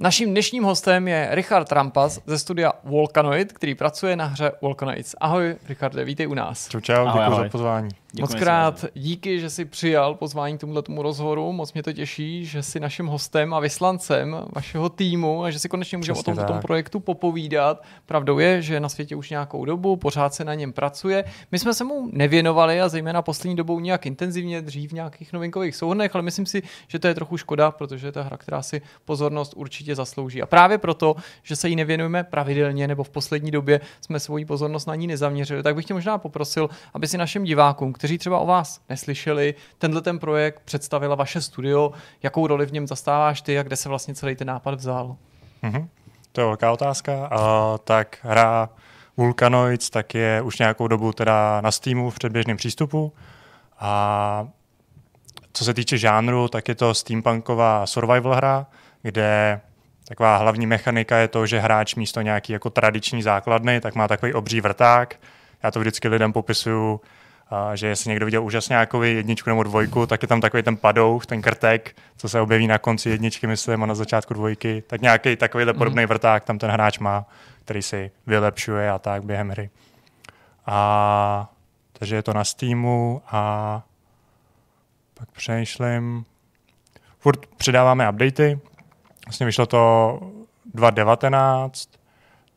Naším 0.00 0.30
dnešním 0.30 0.64
hostem 0.64 1.08
je 1.08 1.28
Richard 1.30 1.68
Trampas 1.68 2.20
ze 2.26 2.38
studia 2.38 2.72
Volcanoid, 2.84 3.52
který 3.52 3.74
pracuje 3.74 4.16
na 4.16 4.24
hře 4.24 4.52
Volcanoids. 4.62 5.14
Ahoj, 5.20 5.56
Richarde, 5.68 6.04
vítej 6.04 6.28
u 6.28 6.34
nás. 6.34 6.68
Čau, 6.68 6.80
čau, 6.80 7.06
děkuji 7.06 7.36
za 7.36 7.48
pozvání. 7.48 7.88
Moc 8.20 8.34
krát 8.34 8.84
díky, 8.94 9.40
že 9.40 9.50
jsi 9.50 9.64
přijal 9.64 10.14
pozvání 10.14 10.58
k 10.58 10.60
tomuto 10.60 11.02
rozhovoru. 11.02 11.52
Moc 11.52 11.72
mě 11.72 11.82
to 11.82 11.92
těší, 11.92 12.44
že 12.44 12.62
jsi 12.62 12.80
naším 12.80 13.06
hostem 13.06 13.54
a 13.54 13.60
vyslancem 13.60 14.36
vašeho 14.54 14.88
týmu 14.88 15.44
a 15.44 15.50
že 15.50 15.58
si 15.58 15.68
konečně 15.68 15.98
můžeme 15.98 16.18
o 16.18 16.22
tomto 16.22 16.44
tom 16.44 16.60
projektu 16.60 17.00
popovídat. 17.00 17.82
Pravdou 18.06 18.38
je, 18.38 18.62
že 18.62 18.80
na 18.80 18.88
světě 18.88 19.16
už 19.16 19.30
nějakou 19.30 19.64
dobu, 19.64 19.96
pořád 19.96 20.34
se 20.34 20.44
na 20.44 20.54
něm 20.54 20.72
pracuje. 20.72 21.24
My 21.52 21.58
jsme 21.58 21.74
se 21.74 21.84
mu 21.84 22.08
nevěnovali 22.12 22.80
a 22.80 22.88
zejména 22.88 23.22
poslední 23.22 23.56
dobou 23.56 23.80
nějak 23.80 24.06
intenzivně, 24.06 24.62
dřív 24.62 24.90
v 24.90 24.94
nějakých 24.94 25.32
novinkových 25.32 25.76
souhrnech, 25.76 26.14
ale 26.14 26.22
myslím 26.22 26.46
si, 26.46 26.62
že 26.88 26.98
to 26.98 27.08
je 27.08 27.14
trochu 27.14 27.36
škoda, 27.36 27.70
protože 27.70 28.06
je 28.06 28.12
to 28.12 28.24
hra, 28.24 28.36
která 28.36 28.62
si 28.62 28.82
pozornost 29.04 29.52
určitě 29.56 29.94
zaslouží. 29.94 30.42
A 30.42 30.46
právě 30.46 30.78
proto, 30.78 31.16
že 31.42 31.56
se 31.56 31.68
jí 31.68 31.76
nevěnujeme 31.76 32.24
pravidelně 32.24 32.88
nebo 32.88 33.04
v 33.04 33.10
poslední 33.10 33.50
době 33.50 33.80
jsme 34.00 34.20
svoji 34.20 34.44
pozornost 34.44 34.86
na 34.86 34.94
ní 34.94 35.06
nezaměřili, 35.06 35.62
tak 35.62 35.74
bych 35.74 35.84
tě 35.84 35.94
možná 35.94 36.18
poprosil, 36.18 36.70
aby 36.94 37.06
si 37.06 37.18
našim 37.18 37.44
divákům, 37.44 37.92
kteří 37.98 38.18
třeba 38.18 38.38
o 38.38 38.46
vás 38.46 38.80
neslyšeli, 38.88 39.54
tenhle 39.78 40.02
ten 40.02 40.18
projekt 40.18 40.62
představila 40.64 41.14
vaše 41.14 41.40
studio, 41.40 41.92
jakou 42.22 42.46
roli 42.46 42.66
v 42.66 42.72
něm 42.72 42.86
zastáváš 42.86 43.40
ty 43.42 43.58
a 43.58 43.62
kde 43.62 43.76
se 43.76 43.88
vlastně 43.88 44.14
celý 44.14 44.36
ten 44.36 44.46
nápad 44.46 44.74
vzal? 44.74 45.16
Mm-hmm. 45.62 45.88
To 46.32 46.40
je 46.40 46.46
velká 46.46 46.72
otázka. 46.72 47.12
Uh, 47.12 47.78
tak 47.84 48.18
hra 48.22 48.68
Vulcanoids 49.16 49.90
tak 49.90 50.14
je 50.14 50.42
už 50.42 50.58
nějakou 50.58 50.88
dobu 50.88 51.12
teda 51.12 51.60
na 51.60 51.70
Steamu 51.70 52.10
v 52.10 52.14
předběžném 52.14 52.56
přístupu 52.56 53.12
a 53.78 54.48
co 55.52 55.64
se 55.64 55.74
týče 55.74 55.98
žánru, 55.98 56.48
tak 56.48 56.68
je 56.68 56.74
to 56.74 56.94
steampunková 56.94 57.86
survival 57.86 58.34
hra, 58.34 58.66
kde 59.02 59.60
taková 60.08 60.36
hlavní 60.36 60.66
mechanika 60.66 61.16
je 61.16 61.28
to, 61.28 61.46
že 61.46 61.60
hráč 61.60 61.94
místo 61.94 62.20
nějaký 62.20 62.52
jako 62.52 62.70
tradiční 62.70 63.22
základny, 63.22 63.80
tak 63.80 63.94
má 63.94 64.08
takový 64.08 64.34
obří 64.34 64.60
vrták. 64.60 65.20
Já 65.62 65.70
to 65.70 65.80
vždycky 65.80 66.08
lidem 66.08 66.32
popisuju 66.32 67.00
a 67.50 67.76
že 67.76 67.86
jestli 67.86 68.08
někdo 68.08 68.26
viděl 68.26 68.44
úžasně 68.44 68.72
nějakou 68.72 69.02
jedničku 69.02 69.50
nebo 69.50 69.62
dvojku, 69.62 70.06
tak 70.06 70.22
je 70.22 70.28
tam 70.28 70.40
takový 70.40 70.62
ten 70.62 70.76
padouch, 70.76 71.26
ten 71.26 71.42
krtek, 71.42 71.96
co 72.16 72.28
se 72.28 72.40
objeví 72.40 72.66
na 72.66 72.78
konci 72.78 73.10
jedničky, 73.10 73.46
myslím, 73.46 73.82
a 73.82 73.86
na 73.86 73.94
začátku 73.94 74.34
dvojky. 74.34 74.82
Tak 74.86 75.00
nějaký 75.00 75.36
takovýhle 75.36 75.72
mm. 75.72 75.78
podobný 75.78 76.06
vrták 76.06 76.44
tam 76.44 76.58
ten 76.58 76.70
hráč 76.70 76.98
má, 76.98 77.26
který 77.64 77.82
si 77.82 78.10
vylepšuje 78.26 78.90
a 78.90 78.98
tak 78.98 79.24
během 79.24 79.50
hry. 79.50 79.70
A 80.66 81.50
takže 81.92 82.16
je 82.16 82.22
to 82.22 82.32
na 82.32 82.44
Steamu 82.44 83.22
a 83.26 83.82
pak 85.14 85.30
přemýšlím. 85.30 86.24
Furt 87.18 87.46
přidáváme 87.46 88.10
updaty. 88.10 88.58
Vlastně 89.26 89.46
vyšlo 89.46 89.66
to 89.66 90.20
2.19, 90.74 91.97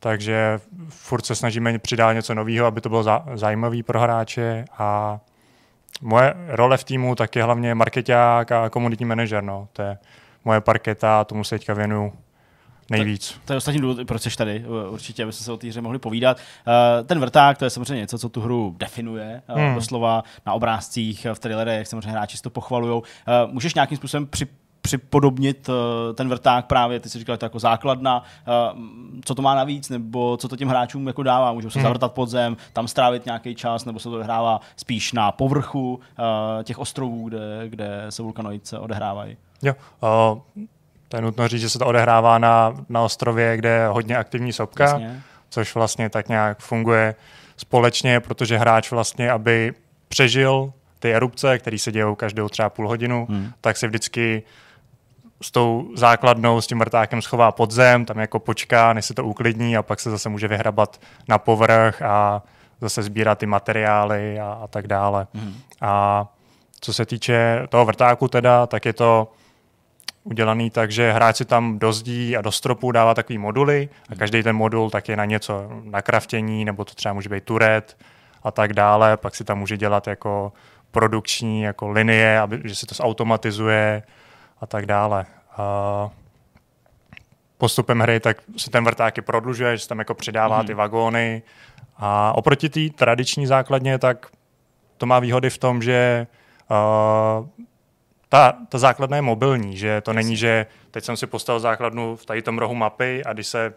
takže 0.04 0.60
furt 0.90 1.26
se 1.26 1.36
snažíme 1.36 1.80
přidat 1.80 2.14
něco 2.14 2.34
nového, 2.34 2.66
aby 2.66 2.82
to 2.82 2.90
bylo 2.90 3.06
zajímavé 3.34 3.84
pro 3.84 4.00
hráče 4.00 4.66
a 4.78 5.20
moje 6.02 6.34
role 6.48 6.78
v 6.78 6.84
týmu 6.84 7.16
tak 7.16 7.36
je 7.36 7.44
hlavně 7.44 7.76
marketák 7.76 8.52
a 8.52 8.70
komunitní 8.70 9.06
manažer. 9.06 9.44
No. 9.44 9.68
To 9.74 9.82
je 9.82 9.98
moje 10.46 10.62
parketa 10.62 11.20
a 11.20 11.24
tomu 11.24 11.44
se 11.44 11.56
teďka 11.56 11.74
věnuju 11.74 12.14
nejvíc. 12.90 13.32
To, 13.32 13.40
to 13.46 13.54
je 13.54 13.58
ostatní 13.58 13.82
důvod, 13.82 14.08
proč 14.08 14.22
jsi 14.22 14.38
tady, 14.38 14.66
určitě, 14.90 15.24
abyste 15.24 15.44
se 15.44 15.52
o 15.52 15.58
té 15.58 15.68
hře 15.68 15.82
mohli 15.82 16.00
povídat. 16.00 16.38
Uh, 16.38 17.08
ten 17.08 17.20
vrták, 17.20 17.58
to 17.58 17.66
je 17.66 17.70
samozřejmě 17.70 18.02
něco, 18.02 18.18
co 18.18 18.30
tu 18.30 18.42
hru 18.42 18.76
definuje, 18.78 19.42
uh, 19.50 19.62
hmm. 19.62 19.76
doslova 19.76 20.24
na 20.46 20.54
obrázcích, 20.54 21.28
v 21.34 21.40
trailerech, 21.40 21.88
samozřejmě 21.88 22.12
hráči 22.12 22.42
to 22.42 22.50
pochvalují. 22.50 23.02
Můžeš 23.48 23.74
nějakým 23.74 23.98
způsobem 23.98 24.28
při, 24.28 24.48
připodobnit 24.82 25.70
uh, 25.70 25.76
ten 26.16 26.30
vrták 26.30 26.66
právě, 26.66 27.00
ty 27.00 27.10
jsi 27.10 27.20
říkal, 27.20 27.38
to 27.38 27.46
jako 27.46 27.60
základna, 27.60 28.24
uh, 28.74 28.80
co 29.26 29.36
to 29.36 29.42
má 29.42 29.56
navíc, 29.56 29.90
nebo 29.90 30.38
co 30.38 30.48
to 30.48 30.56
těm 30.56 30.70
hráčům 30.70 31.08
jako 31.08 31.24
dává, 31.24 31.54
můžou 31.54 31.70
se 31.70 31.80
hmm. 31.80 31.84
zavrtat 31.84 32.14
pod 32.14 32.30
zem, 32.30 32.58
tam 32.74 32.88
strávit 32.88 33.26
nějaký 33.26 33.56
čas, 33.56 33.86
nebo 33.86 34.00
se 34.00 34.10
to 34.10 34.16
odehrává 34.16 34.60
spíš 34.76 35.14
na 35.14 35.32
povrchu 35.32 35.94
uh, 35.94 36.64
těch 36.64 36.80
ostrovů, 36.80 37.30
kde, 37.30 37.64
kde 37.68 38.06
se 38.10 38.24
vulkanoice 38.24 38.80
odehrávají. 38.80 39.38
Jo, 39.62 39.74
uh, 40.02 40.64
to 41.08 41.18
je 41.18 41.22
nutno 41.22 41.48
říct, 41.48 41.62
že 41.62 41.70
se 41.70 41.80
to 41.80 41.86
odehrává 41.86 42.38
na, 42.38 42.74
na 42.90 43.02
ostrově, 43.02 43.58
kde 43.58 43.70
je 43.70 43.88
hodně 43.88 44.18
aktivní 44.18 44.54
sopka, 44.54 44.84
Jasně. 44.84 45.22
což 45.50 45.76
vlastně 45.76 46.10
tak 46.10 46.30
nějak 46.30 46.60
funguje 46.60 47.16
společně, 47.58 48.20
protože 48.20 48.58
hráč 48.58 48.92
vlastně, 48.92 49.32
aby 49.32 49.74
přežil 50.08 50.74
ty 51.00 51.14
erupce, 51.14 51.60
které 51.60 51.80
se 51.80 51.92
dějou 51.92 52.16
každou 52.16 52.50
třeba 52.50 52.70
půl 52.70 52.88
hodinu, 52.88 53.28
hmm. 53.30 53.52
tak 53.62 53.78
se 53.78 53.88
vždycky 53.88 54.44
s 55.42 55.52
tou 55.52 55.92
základnou, 55.96 56.62
s 56.62 56.68
tím 56.68 56.80
vrtákem 56.80 57.22
schová 57.22 57.52
pod 57.52 57.72
zem, 57.72 58.06
tam 58.06 58.20
jako 58.20 58.40
počká, 58.40 58.94
než 58.94 59.06
se 59.06 59.14
to 59.14 59.26
uklidní 59.26 59.78
a 59.78 59.84
pak 59.84 60.00
se 60.00 60.12
zase 60.12 60.30
může 60.30 60.48
vyhrabat 60.48 61.02
na 61.28 61.38
povrch 61.38 62.02
a 62.02 62.44
zase 62.82 63.04
sbírat 63.04 63.38
ty 63.38 63.46
materiály 63.46 64.40
a, 64.40 64.60
a 64.64 64.68
tak 64.68 64.88
dále. 64.88 65.28
Mm. 65.34 65.54
A 65.82 66.26
co 66.82 66.94
se 66.94 67.06
týče 67.06 67.68
toho 67.70 67.86
vrtáku 67.86 68.28
teda, 68.28 68.68
tak 68.68 68.86
je 68.86 68.94
to 68.94 69.32
udělaný 70.24 70.70
tak, 70.70 70.92
že 70.92 71.12
hráč 71.12 71.36
si 71.36 71.46
tam 71.46 71.80
do 71.80 71.94
zdí 71.94 72.38
a 72.38 72.42
do 72.42 72.52
stropu 72.52 72.92
dává 72.92 73.14
takový 73.14 73.38
moduly 73.38 73.90
a 74.10 74.16
každý 74.16 74.44
ten 74.44 74.56
modul 74.56 74.90
tak 74.90 75.10
je 75.10 75.16
na 75.18 75.26
něco, 75.26 75.70
na 75.84 76.02
kraftění, 76.02 76.66
nebo 76.66 76.86
to 76.86 76.94
třeba 76.94 77.14
může 77.14 77.30
být 77.30 77.44
turet 77.44 77.98
a 78.44 78.52
tak 78.52 78.74
dále, 78.74 79.18
pak 79.18 79.36
si 79.36 79.44
tam 79.44 79.60
může 79.60 79.78
dělat 79.78 80.08
jako 80.08 80.54
produkční 80.92 81.62
jako 81.62 81.90
linie, 81.90 82.40
aby, 82.40 82.62
že 82.64 82.76
se 82.76 82.86
to 82.86 82.96
zautomatizuje, 82.96 84.04
a 84.62 84.66
tak 84.66 84.86
dále. 84.86 85.26
A 85.58 86.10
postupem 87.58 88.00
hry 88.00 88.20
tak 88.20 88.38
se 88.58 88.70
ten 88.70 88.84
vrták 88.84 89.26
prodlužuje, 89.26 89.78
že 89.78 89.84
se 89.84 89.90
tam 89.90 90.00
jako 90.00 90.14
přidává 90.14 90.62
mm-hmm. 90.62 90.68
ty 90.68 90.74
vagóny 90.74 91.42
a 91.98 92.34
oproti 92.34 92.70
té 92.70 92.80
tradiční 92.96 93.48
základně, 93.48 93.98
tak 93.98 94.28
to 94.98 95.06
má 95.06 95.20
výhody 95.20 95.50
v 95.50 95.58
tom, 95.58 95.82
že 95.82 96.28
uh, 96.72 97.48
ta, 98.30 98.54
ta 98.70 98.78
základna 98.78 99.16
je 99.16 99.22
mobilní, 99.22 99.78
že 99.78 100.02
to 100.02 100.14
není, 100.14 100.38
že 100.38 100.66
teď 100.92 101.04
jsem 101.04 101.18
si 101.18 101.28
postavil 101.28 101.60
základnu 101.60 102.16
v 102.16 102.26
tady 102.26 102.42
tom 102.42 102.58
rohu 102.58 102.76
mapy 102.76 103.24
a 103.26 103.34
když 103.34 103.48
se 103.48 103.74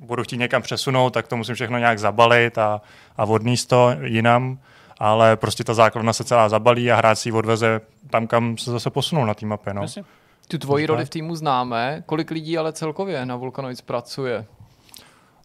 budu 0.00 0.22
chtít 0.22 0.36
někam 0.36 0.62
přesunout, 0.62 1.10
tak 1.10 1.28
to 1.28 1.36
musím 1.36 1.54
všechno 1.54 1.78
nějak 1.78 1.98
zabalit 1.98 2.58
a, 2.58 2.80
a 3.16 3.24
odníst 3.24 3.68
to 3.68 3.96
jinam 4.02 4.58
ale 5.02 5.36
prostě 5.36 5.64
ta 5.64 5.74
základna 5.74 6.12
se 6.12 6.24
celá 6.24 6.48
zabalí 6.48 6.92
a 6.92 6.96
hráč 6.96 7.18
si 7.18 7.28
ji 7.28 7.32
odveze 7.32 7.80
tam, 8.10 8.26
kam 8.26 8.58
se 8.58 8.70
zase 8.70 8.90
posunou 8.90 9.24
na 9.24 9.34
té 9.34 9.46
mapě. 9.46 9.74
No. 9.74 9.86
Tu 10.48 10.58
tvoji 10.58 10.86
roli 10.86 11.04
v 11.04 11.10
týmu 11.10 11.36
známe. 11.36 12.02
Kolik 12.06 12.30
lidí 12.30 12.58
ale 12.58 12.72
celkově 12.72 13.26
na 13.26 13.36
Vulcanoids 13.36 13.80
pracuje? 13.80 14.46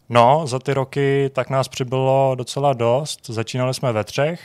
No, 0.08 0.46
za 0.46 0.58
ty 0.58 0.74
roky 0.74 1.30
tak 1.34 1.50
nás 1.50 1.68
přibylo 1.68 2.34
docela 2.34 2.72
dost. 2.72 3.26
Začínali 3.26 3.74
jsme 3.74 3.92
ve 3.92 4.04
třech 4.04 4.40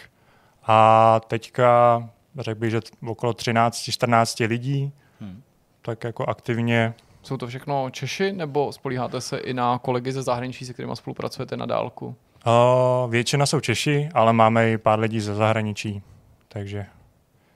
a 0.64 1.20
teďka 1.28 2.10
řekl 2.40 2.60
bych, 2.60 2.72
že 2.72 2.80
okolo 3.08 3.34
13-14 3.34 4.48
lidí, 4.48 4.92
hmm. 5.22 5.42
tak 5.82 6.04
jako 6.04 6.26
aktivně. 6.26 6.94
Jsou 7.24 7.38
to 7.38 7.48
všechno 7.48 7.90
Češi 7.90 8.32
nebo 8.32 8.72
spolíháte 8.72 9.22
se 9.22 9.38
i 9.38 9.54
na 9.54 9.78
kolegy 9.78 10.12
ze 10.12 10.22
zahraničí, 10.22 10.66
se 10.66 10.74
kterými 10.74 10.96
spolupracujete 10.96 11.58
na 11.58 11.66
dálku? 11.66 12.16
Uh, 12.46 13.12
většina 13.12 13.46
jsou 13.46 13.60
Češi, 13.60 14.10
ale 14.14 14.34
máme 14.34 14.72
i 14.72 14.78
pár 14.78 15.00
lidí 15.00 15.20
ze 15.20 15.36
zahraničí, 15.36 16.02
takže 16.48 16.86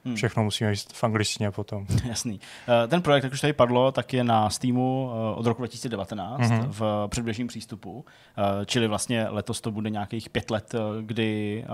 Hmm. 0.08 0.16
Všechno 0.16 0.44
musíme 0.44 0.72
jít 0.72 0.94
v 0.94 1.04
angličtině 1.04 1.52
potom. 1.52 1.86
Jasný. 2.06 2.40
Eh, 2.84 2.88
ten 2.88 3.02
projekt, 3.02 3.24
jak 3.24 3.34
už 3.34 3.42
tady 3.42 3.54
padlo, 3.54 3.92
tak 3.92 4.14
je 4.14 4.24
na 4.24 4.50
Steamu 4.50 5.12
eh, 5.12 5.36
od 5.36 5.46
roku 5.46 5.62
2019 5.62 6.42
mm-hmm. 6.42 6.68
v 6.70 7.08
předběžném 7.08 7.48
přístupu, 7.48 8.06
eh, 8.38 8.66
čili 8.66 8.88
vlastně 8.88 9.28
letos 9.30 9.62
to 9.62 9.72
bude 9.72 9.90
nějakých 9.90 10.30
pět 10.30 10.52
let, 10.52 10.76
kdy 11.02 11.66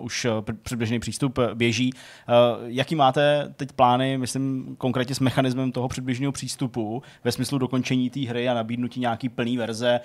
už 0.00 0.26
předběžný 0.62 1.00
přístup 1.00 1.38
běží. 1.54 1.92
Jaký 2.66 2.94
máte 2.94 3.54
teď 3.56 3.72
plány, 3.72 4.18
myslím 4.18 4.76
konkrétně 4.78 5.14
s 5.14 5.20
mechanismem 5.20 5.72
toho 5.72 5.88
předběžného 5.88 6.32
přístupu, 6.32 7.02
ve 7.24 7.32
smyslu 7.32 7.58
dokončení 7.58 8.10
té 8.10 8.20
hry 8.20 8.48
a 8.48 8.54
nabídnutí 8.54 9.00
nějaký 9.00 9.28
plný 9.28 9.56
verze, 9.56 10.00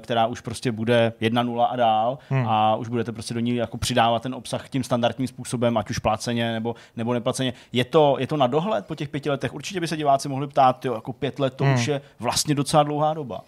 která 0.00 0.26
už 0.26 0.40
prostě 0.40 0.72
bude 0.72 1.12
1.0 1.20 1.66
a 1.70 1.76
dál 1.76 2.18
hmm. 2.28 2.48
a 2.48 2.76
už 2.76 2.88
budete 2.88 3.12
prostě 3.12 3.34
do 3.34 3.40
ní 3.40 3.56
jako 3.56 3.78
přidávat 3.78 4.22
ten 4.22 4.34
obsah 4.34 4.68
tím 4.68 4.84
standardním 4.84 5.28
způsobem, 5.28 5.76
ať 5.76 5.90
už 5.90 5.98
pláceně 5.98 6.52
nebo, 6.52 6.74
nebo 6.96 7.03
nebo 7.04 7.14
neplaceně. 7.14 7.52
Je 7.72 7.84
to, 7.84 8.16
je 8.18 8.26
to 8.26 8.36
na 8.36 8.46
dohled 8.46 8.86
po 8.86 8.94
těch 8.94 9.08
pěti 9.08 9.30
letech? 9.30 9.54
Určitě 9.54 9.80
by 9.80 9.88
se 9.88 9.96
diváci 9.96 10.28
mohli 10.28 10.46
ptát, 10.46 10.84
jo, 10.84 10.94
jako 10.94 11.12
pět 11.12 11.38
let 11.38 11.54
to 11.54 11.64
hmm. 11.64 11.74
už 11.74 11.86
je 11.86 12.00
vlastně 12.20 12.54
docela 12.54 12.82
dlouhá 12.82 13.14
doba. 13.14 13.40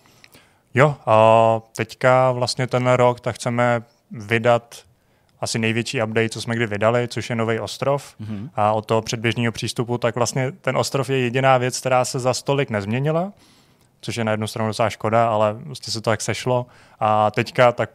Jo, 0.75 0.95
a 1.07 1.61
teďka 1.77 2.33
vlastně 2.33 2.67
ten 2.67 2.87
rok 2.87 3.21
tak 3.21 3.35
chceme 3.35 3.83
vydat 4.11 4.75
asi 5.41 5.59
největší 5.59 6.03
update, 6.03 6.29
co 6.29 6.41
jsme 6.41 6.57
kdy 6.57 6.67
vydali, 6.67 7.09
což 7.09 7.31
je 7.31 7.37
Nový 7.37 7.61
ostrov. 7.61 8.15
Mm-hmm. 8.21 8.51
A 8.55 8.73
od 8.73 8.87
toho 8.87 9.03
předběžného 9.03 9.53
přístupu, 9.53 9.99
tak 9.99 10.15
vlastně 10.15 10.53
ten 10.53 10.77
ostrov 10.77 11.11
je 11.11 11.19
jediná 11.19 11.59
věc, 11.59 11.81
která 11.81 12.05
se 12.05 12.19
za 12.19 12.35
stolik 12.35 12.71
nezměnila, 12.71 13.33
což 14.01 14.17
je 14.17 14.25
na 14.25 14.31
jednu 14.31 14.47
stranu 14.47 14.71
docela 14.71 14.91
škoda, 14.91 15.29
ale 15.29 15.53
vlastně 15.53 15.93
se 15.93 16.01
to 16.01 16.11
tak 16.11 16.21
sešlo. 16.21 16.67
A 17.01 17.31
teďka 17.31 17.73
tak 17.73 17.91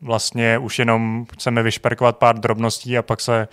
vlastně 0.00 0.58
už 0.58 0.78
jenom 0.78 1.26
chceme 1.32 1.62
vyšperkovat 1.62 2.16
pár 2.16 2.38
drobností 2.38 2.98
a 2.98 3.02
pak 3.02 3.20
se 3.20 3.48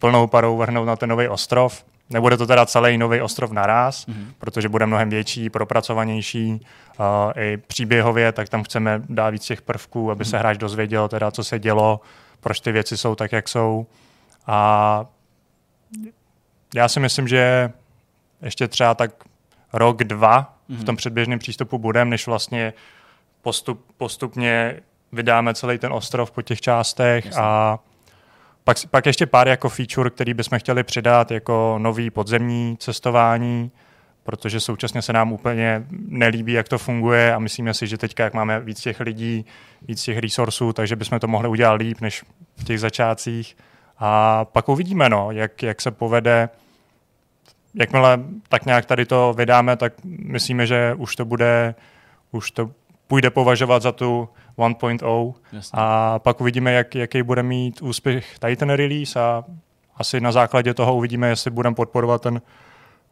plnou 0.00 0.26
parou 0.26 0.56
vrhnout 0.56 0.86
na 0.86 0.96
ten 0.96 1.08
nový 1.08 1.28
ostrov. 1.28 1.84
Nebude 2.10 2.36
to 2.36 2.46
teda 2.46 2.66
celý 2.66 2.98
nový 2.98 3.20
ostrov 3.20 3.50
naraz, 3.50 4.06
mm-hmm. 4.06 4.26
protože 4.38 4.68
bude 4.68 4.86
mnohem 4.86 5.10
větší, 5.10 5.50
propracovanější 5.50 6.52
uh, 6.52 7.06
i 7.36 7.56
příběhově, 7.56 8.32
tak 8.32 8.48
tam 8.48 8.62
chceme 8.62 9.02
dát 9.08 9.30
víc 9.30 9.44
těch 9.44 9.62
prvků, 9.62 10.10
aby 10.10 10.24
mm-hmm. 10.24 10.30
se 10.30 10.38
hráč 10.38 10.58
dozvěděl 10.58 11.08
teda, 11.08 11.30
co 11.30 11.44
se 11.44 11.58
dělo, 11.58 12.00
proč 12.40 12.60
ty 12.60 12.72
věci 12.72 12.96
jsou 12.96 13.14
tak, 13.14 13.32
jak 13.32 13.48
jsou. 13.48 13.86
A 14.46 15.06
já 16.74 16.88
si 16.88 17.00
myslím, 17.00 17.28
že 17.28 17.72
ještě 18.42 18.68
třeba 18.68 18.94
tak 18.94 19.10
rok, 19.72 20.04
dva 20.04 20.40
mm-hmm. 20.40 20.74
v 20.74 20.76
mhm. 20.76 20.84
tom 20.84 20.96
předběžném 20.96 21.38
přístupu 21.38 21.78
budeme, 21.78 22.10
než 22.10 22.26
vlastně 22.26 22.72
postup, 23.42 23.84
postupně 23.96 24.80
vydáme 25.12 25.54
celý 25.54 25.78
ten 25.78 25.92
ostrov 25.92 26.30
po 26.30 26.42
těch 26.42 26.60
částech 26.60 27.26
Jasně. 27.26 27.42
a 27.42 27.78
pak, 28.64 28.76
pak 28.90 29.06
ještě 29.06 29.26
pár 29.26 29.48
jako 29.48 29.68
feature, 29.68 30.10
který 30.10 30.34
bychom 30.34 30.58
chtěli 30.58 30.82
přidat, 30.82 31.30
jako 31.30 31.78
nový 31.78 32.10
podzemní 32.10 32.76
cestování, 32.80 33.70
protože 34.22 34.60
současně 34.60 35.02
se 35.02 35.12
nám 35.12 35.32
úplně 35.32 35.86
nelíbí, 36.08 36.52
jak 36.52 36.68
to 36.68 36.78
funguje 36.78 37.34
a 37.34 37.38
myslíme 37.38 37.74
si, 37.74 37.86
že 37.86 37.98
teďka, 37.98 38.24
jak 38.24 38.34
máme 38.34 38.60
víc 38.60 38.80
těch 38.80 39.00
lidí, 39.00 39.46
víc 39.88 40.02
těch 40.02 40.18
resursů, 40.18 40.72
takže 40.72 40.96
bychom 40.96 41.20
to 41.20 41.26
mohli 41.26 41.48
udělat 41.48 41.72
líp 41.72 42.00
než 42.00 42.24
v 42.56 42.64
těch 42.64 42.80
začátcích. 42.80 43.56
A 43.98 44.44
pak 44.44 44.68
uvidíme, 44.68 45.08
no, 45.08 45.30
jak, 45.30 45.62
jak 45.62 45.80
se 45.80 45.90
povede. 45.90 46.48
Jakmile 47.74 48.18
tak 48.48 48.66
nějak 48.66 48.86
tady 48.86 49.06
to 49.06 49.34
vydáme, 49.36 49.76
tak 49.76 49.92
myslíme, 50.04 50.66
že 50.66 50.94
už 50.94 51.16
to 51.16 51.24
bude, 51.24 51.74
už 52.30 52.50
to 52.50 52.70
půjde 53.10 53.30
považovat 53.30 53.82
za 53.82 53.92
tu 53.92 54.28
1.0 54.58 55.34
a 55.72 56.18
pak 56.18 56.40
uvidíme, 56.40 56.72
jak, 56.72 56.94
jaký 56.94 57.22
bude 57.22 57.42
mít 57.42 57.82
úspěch 57.82 58.38
tady 58.38 58.56
ten 58.56 58.70
release 58.70 59.20
a 59.20 59.44
asi 59.96 60.20
na 60.20 60.32
základě 60.32 60.74
toho 60.74 60.96
uvidíme, 60.96 61.28
jestli 61.28 61.50
budeme 61.50 61.76
podporovat 61.76 62.22
ten 62.22 62.40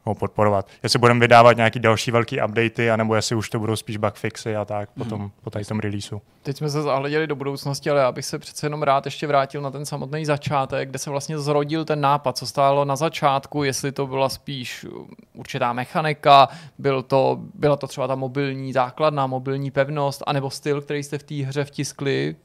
ho 0.05 0.15
podporovat. 0.15 0.69
Jestli 0.83 0.99
budeme 0.99 1.20
vydávat 1.20 1.57
nějaký 1.57 1.79
další 1.79 2.11
velký 2.11 2.43
updaty, 2.43 2.91
anebo 2.91 3.15
jestli 3.15 3.37
už 3.37 3.51
to 3.51 3.59
budou 3.59 3.77
spíš 3.77 3.97
bugfixy 3.97 4.57
a 4.57 4.65
tak 4.65 4.91
hmm. 4.97 5.05
potom, 5.05 5.31
po 5.43 5.51
tady 5.51 5.65
tom 5.65 5.81
releaseu. 5.81 6.20
Teď 6.43 6.57
jsme 6.57 6.70
se 6.70 6.83
zahleděli 6.83 7.27
do 7.27 7.37
budoucnosti, 7.37 7.91
ale 7.91 8.01
já 8.01 8.12
bych 8.12 8.25
se 8.25 8.39
přece 8.39 8.66
jenom 8.66 8.83
rád 8.83 9.05
ještě 9.05 9.27
vrátil 9.27 9.62
na 9.62 9.70
ten 9.70 9.87
samotný 9.87 10.25
začátek, 10.25 10.89
kde 10.89 10.99
se 10.99 11.11
vlastně 11.11 11.39
zrodil 11.39 11.85
ten 11.85 12.01
nápad, 12.01 12.39
co 12.39 12.47
stálo 12.47 12.85
na 12.85 12.97
začátku, 12.97 13.62
jestli 13.62 13.93
to 13.93 14.07
byla 14.07 14.29
spíš 14.29 14.87
určitá 15.35 15.73
mechanika, 15.73 16.49
byl 16.79 17.03
to, 17.03 17.39
byla 17.55 17.77
to 17.77 17.87
třeba 17.87 18.07
ta 18.07 18.15
mobilní 18.15 18.73
základna, 18.73 19.27
mobilní 19.27 19.70
pevnost, 19.70 20.23
anebo 20.27 20.51
styl, 20.51 20.81
který 20.81 21.03
jste 21.03 21.19
v 21.19 21.23
té 21.23 21.35
hře 21.35 21.65
vtiskli. 21.65 22.37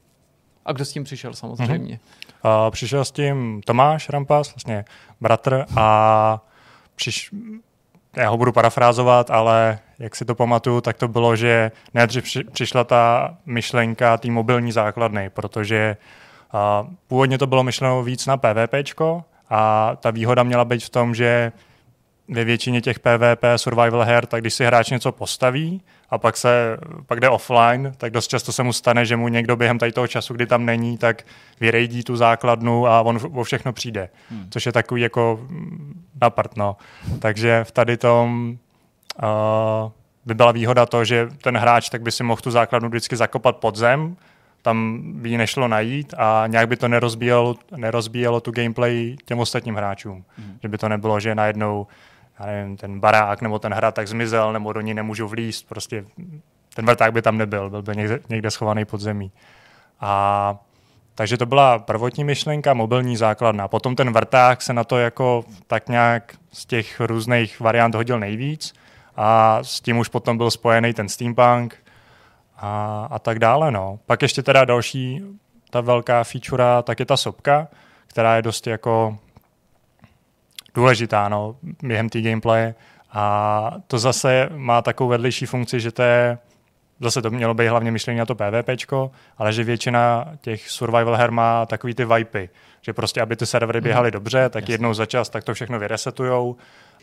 A 0.66 0.72
kdo 0.72 0.84
s 0.84 0.92
tím 0.92 1.04
přišel 1.04 1.34
samozřejmě? 1.34 2.00
Mm-hmm. 2.44 2.64
Uh, 2.64 2.70
přišel 2.70 3.04
s 3.04 3.12
tím 3.12 3.60
Tomáš 3.66 4.08
Rampas, 4.08 4.54
vlastně 4.54 4.84
bratr 5.20 5.64
a 5.76 6.40
přiš, 6.94 7.30
já 8.16 8.28
ho 8.28 8.36
budu 8.36 8.52
parafrázovat, 8.52 9.30
ale 9.30 9.78
jak 9.98 10.16
si 10.16 10.24
to 10.24 10.34
pamatuju, 10.34 10.80
tak 10.80 10.96
to 10.96 11.08
bylo, 11.08 11.36
že 11.36 11.72
nejdřív 11.94 12.24
přišla 12.52 12.84
ta 12.84 13.34
myšlenka 13.46 14.16
té 14.16 14.30
mobilní 14.30 14.72
základny, 14.72 15.30
protože 15.30 15.96
uh, 16.54 16.90
původně 17.06 17.38
to 17.38 17.46
bylo 17.46 17.62
myšleno 17.62 18.02
víc 18.02 18.26
na 18.26 18.36
PvPčko 18.36 19.24
a 19.50 19.92
ta 20.00 20.10
výhoda 20.10 20.42
měla 20.42 20.64
být 20.64 20.84
v 20.84 20.90
tom, 20.90 21.14
že 21.14 21.52
ve 22.28 22.44
většině 22.44 22.80
těch 22.80 22.98
PvP 22.98 23.44
survival 23.56 24.02
her, 24.02 24.26
tak 24.26 24.40
když 24.40 24.54
si 24.54 24.64
hráč 24.64 24.90
něco 24.90 25.12
postaví 25.12 25.82
a 26.14 26.18
pak, 26.18 26.36
se, 26.36 26.76
pak 27.06 27.20
jde 27.20 27.28
offline, 27.28 27.92
tak 27.96 28.12
dost 28.12 28.28
často 28.28 28.52
se 28.52 28.62
mu 28.62 28.72
stane, 28.72 29.06
že 29.06 29.16
mu 29.16 29.28
někdo 29.28 29.56
během 29.56 29.78
tady 29.78 29.92
toho 29.92 30.06
času, 30.06 30.34
kdy 30.34 30.46
tam 30.46 30.64
není, 30.64 30.98
tak 30.98 31.22
vyrejdí 31.60 32.04
tu 32.04 32.16
základnu 32.16 32.86
a 32.86 33.02
on 33.02 33.18
o 33.32 33.44
všechno 33.44 33.72
přijde. 33.72 34.08
Hmm. 34.30 34.46
Což 34.50 34.66
je 34.66 34.72
takový 34.72 35.02
jako 35.02 35.40
naprt, 36.20 36.56
no. 36.56 36.76
Takže 37.18 37.64
v 37.64 37.70
tady 37.70 37.96
tom 37.96 38.58
uh, 39.22 39.90
by 40.26 40.34
byla 40.34 40.52
výhoda 40.52 40.86
to, 40.86 41.04
že 41.04 41.28
ten 41.42 41.56
hráč 41.56 41.88
tak 41.88 42.02
by 42.02 42.12
si 42.12 42.22
mohl 42.22 42.40
tu 42.40 42.50
základnu 42.50 42.88
vždycky 42.88 43.16
zakopat 43.16 43.56
pod 43.56 43.76
zem, 43.76 44.16
tam 44.62 45.02
by 45.04 45.28
ji 45.28 45.38
nešlo 45.38 45.68
najít 45.68 46.14
a 46.16 46.44
nějak 46.46 46.68
by 46.68 46.76
to 46.76 46.88
nerozbíjelo, 46.88 47.56
nerozbíjelo 47.76 48.40
tu 48.40 48.50
gameplay 48.50 49.16
těm 49.24 49.38
ostatním 49.38 49.74
hráčům. 49.74 50.24
Hmm. 50.38 50.58
Že 50.62 50.68
by 50.68 50.78
to 50.78 50.88
nebylo, 50.88 51.20
že 51.20 51.34
najednou 51.34 51.86
já 52.40 52.46
nevím, 52.46 52.76
ten 52.76 53.00
barák 53.00 53.42
nebo 53.42 53.58
ten 53.58 53.74
hrad 53.74 53.94
tak 53.94 54.08
zmizel, 54.08 54.52
nebo 54.52 54.72
do 54.72 54.80
ní 54.80 54.94
nemůžu 54.94 55.28
vlíst, 55.28 55.68
prostě 55.68 56.04
ten 56.74 56.86
vrták 56.86 57.12
by 57.12 57.22
tam 57.22 57.38
nebyl, 57.38 57.70
byl 57.70 57.82
by 57.82 57.96
někde, 57.96 58.20
někde 58.28 58.50
schovaný 58.50 58.84
pod 58.84 59.00
zemí. 59.00 59.32
A 60.00 60.56
takže 61.14 61.36
to 61.36 61.46
byla 61.46 61.78
prvotní 61.78 62.24
myšlenka, 62.24 62.74
mobilní 62.74 63.16
základna. 63.16 63.68
Potom 63.68 63.96
ten 63.96 64.12
vrták 64.12 64.62
se 64.62 64.72
na 64.72 64.84
to 64.84 64.98
jako 64.98 65.44
tak 65.66 65.88
nějak 65.88 66.34
z 66.52 66.66
těch 66.66 67.00
různých 67.00 67.60
variant 67.60 67.94
hodil 67.94 68.20
nejvíc 68.20 68.74
a 69.16 69.58
s 69.62 69.80
tím 69.80 69.98
už 69.98 70.08
potom 70.08 70.36
byl 70.36 70.50
spojený 70.50 70.94
ten 70.94 71.08
steampunk 71.08 71.76
a, 72.56 73.08
a 73.10 73.18
tak 73.18 73.38
dále. 73.38 73.70
No. 73.70 73.98
Pak 74.06 74.22
ještě 74.22 74.42
teda 74.42 74.64
další 74.64 75.22
ta 75.70 75.80
velká 75.80 76.24
feature, 76.24 76.64
tak 76.82 77.00
je 77.00 77.06
ta 77.06 77.16
sopka, 77.16 77.68
která 78.06 78.36
je 78.36 78.42
dost 78.42 78.66
jako 78.66 79.18
důležitá 80.74 81.28
no, 81.28 81.56
během 81.82 82.08
té 82.08 82.20
gameplay. 82.20 82.74
A 83.12 83.72
to 83.86 83.98
zase 83.98 84.48
má 84.56 84.82
takovou 84.82 85.10
vedlejší 85.10 85.46
funkci, 85.46 85.80
že 85.80 85.92
to 85.92 86.02
je 86.02 86.38
zase 87.00 87.22
to 87.22 87.30
mělo 87.30 87.54
být 87.54 87.68
hlavně 87.68 87.90
myšlení 87.90 88.18
na 88.18 88.26
to 88.26 88.34
PvPčko, 88.34 89.10
ale 89.38 89.52
že 89.52 89.64
většina 89.64 90.24
těch 90.40 90.70
survival 90.70 91.16
her 91.16 91.30
má 91.30 91.66
takový 91.66 91.94
ty 91.94 92.04
vipy, 92.04 92.48
že 92.82 92.92
prostě, 92.92 93.20
aby 93.20 93.36
ty 93.36 93.46
servery 93.46 93.80
mhm. 93.80 93.84
běhaly 93.84 94.08
mm. 94.08 94.12
dobře, 94.12 94.48
tak 94.48 94.62
Jasně. 94.62 94.74
jednou 94.74 94.94
za 94.94 95.06
čas 95.06 95.28
tak 95.28 95.44
to 95.44 95.54
všechno 95.54 95.78
vyresetujou 95.78 96.56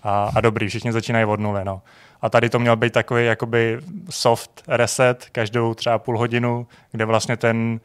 a, 0.04 0.32
a 0.36 0.42
dobrý, 0.42 0.68
všichni 0.68 0.92
začínají 0.92 1.26
od 1.26 1.40
nuly. 1.40 1.66
No. 1.66 1.82
A 2.22 2.30
tady 2.30 2.50
to 2.50 2.60
měl 2.60 2.76
být 2.76 2.94
takový 2.94 3.26
jakoby 3.26 3.80
soft 4.10 4.64
reset 4.68 5.28
každou 5.32 5.74
třeba 5.74 6.00
půl 6.00 6.18
hodinu, 6.18 6.68
kde 6.92 7.06
vlastně 7.06 7.38
ten 7.38 7.80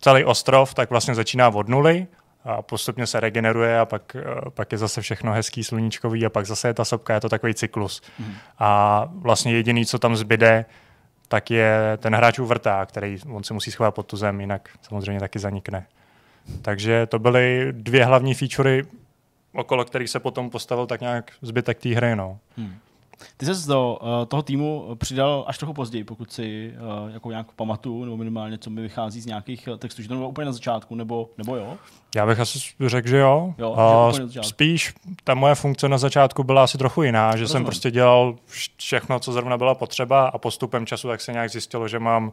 celý 0.00 0.24
ostrov 0.24 0.74
tak 0.74 0.90
vlastně 0.90 1.14
začíná 1.14 1.48
od 1.48 1.68
nuly 1.68 2.06
a 2.44 2.62
postupně 2.62 3.06
se 3.06 3.20
regeneruje 3.20 3.80
a 3.80 3.86
pak, 3.86 4.16
eh, 4.16 4.50
pak 4.50 4.72
je 4.72 4.78
zase 4.78 5.00
všechno 5.00 5.32
hezký, 5.32 5.64
sluníčkový 5.64 6.26
a 6.26 6.30
pak 6.30 6.46
zase 6.46 6.68
je 6.68 6.74
ta 6.74 6.84
sopka, 6.84 7.14
je 7.14 7.20
to 7.20 7.28
takový 7.28 7.54
cyklus. 7.54 8.02
Mm. 8.18 8.34
A 8.58 9.04
vlastně 9.12 9.52
jediný, 9.52 9.86
co 9.86 9.98
tam 9.98 10.16
zbyde, 10.16 10.64
tak 11.28 11.50
je 11.50 11.78
ten 11.96 12.14
hráč 12.14 12.38
vrtá, 12.38 12.86
který 12.86 13.18
on 13.26 13.44
se 13.44 13.54
musí 13.54 13.70
schovat 13.70 13.94
pod 13.94 14.06
tu 14.06 14.16
zem, 14.16 14.40
jinak 14.40 14.68
samozřejmě 14.82 15.20
taky 15.20 15.38
zanikne. 15.38 15.86
Takže 16.62 17.06
to 17.06 17.18
byly 17.18 17.68
dvě 17.72 18.04
hlavní 18.04 18.34
featurey, 18.34 18.82
okolo 19.52 19.84
kterých 19.84 20.10
se 20.10 20.20
potom 20.20 20.50
postavil 20.50 20.86
tak 20.86 21.00
nějak 21.00 21.32
zbytek 21.42 21.78
té 21.78 21.88
hry. 21.88 22.16
No. 22.16 22.38
Hmm. 22.56 22.78
Ty 23.36 23.46
jsi 23.46 23.68
do 23.68 23.98
uh, 24.02 24.08
toho 24.28 24.42
týmu 24.42 24.94
přidal 24.94 25.44
až 25.46 25.58
trochu 25.58 25.72
později, 25.72 26.04
pokud 26.04 26.32
si 26.32 26.74
uh, 27.04 27.14
jako 27.14 27.30
nějak 27.30 27.52
pamatuju, 27.52 28.04
nebo 28.04 28.16
minimálně 28.16 28.58
co 28.58 28.70
mi 28.70 28.82
vychází 28.82 29.20
z 29.20 29.26
nějakých 29.26 29.68
eh, 29.68 29.76
textů, 29.76 30.02
že 30.02 30.08
to 30.08 30.14
bylo 30.14 30.28
úplně 30.28 30.44
na 30.44 30.52
začátku, 30.52 30.94
nebo, 30.94 31.30
nebo 31.38 31.56
jo? 31.56 31.76
Já 32.16 32.26
bych 32.26 32.40
asi 32.40 32.58
řekl, 32.86 33.08
že 33.08 33.18
jo. 33.18 33.54
jo 33.58 33.70
uh, 33.70 34.42
spíš 34.42 34.94
ta 35.24 35.34
moje 35.34 35.54
funkce 35.54 35.88
na 35.88 35.98
začátku 35.98 36.44
byla 36.44 36.64
asi 36.64 36.78
trochu 36.78 37.02
jiná, 37.02 37.36
že 37.36 37.42
Rozumím. 37.42 37.48
jsem 37.48 37.64
prostě 37.64 37.90
dělal 37.90 38.36
všechno, 38.76 39.20
co 39.20 39.32
zrovna 39.32 39.58
byla 39.58 39.74
potřeba 39.74 40.28
a 40.28 40.38
postupem 40.38 40.86
času 40.86 41.08
tak 41.08 41.20
se 41.20 41.32
nějak 41.32 41.50
zjistilo, 41.50 41.88
že 41.88 41.98
mám 41.98 42.32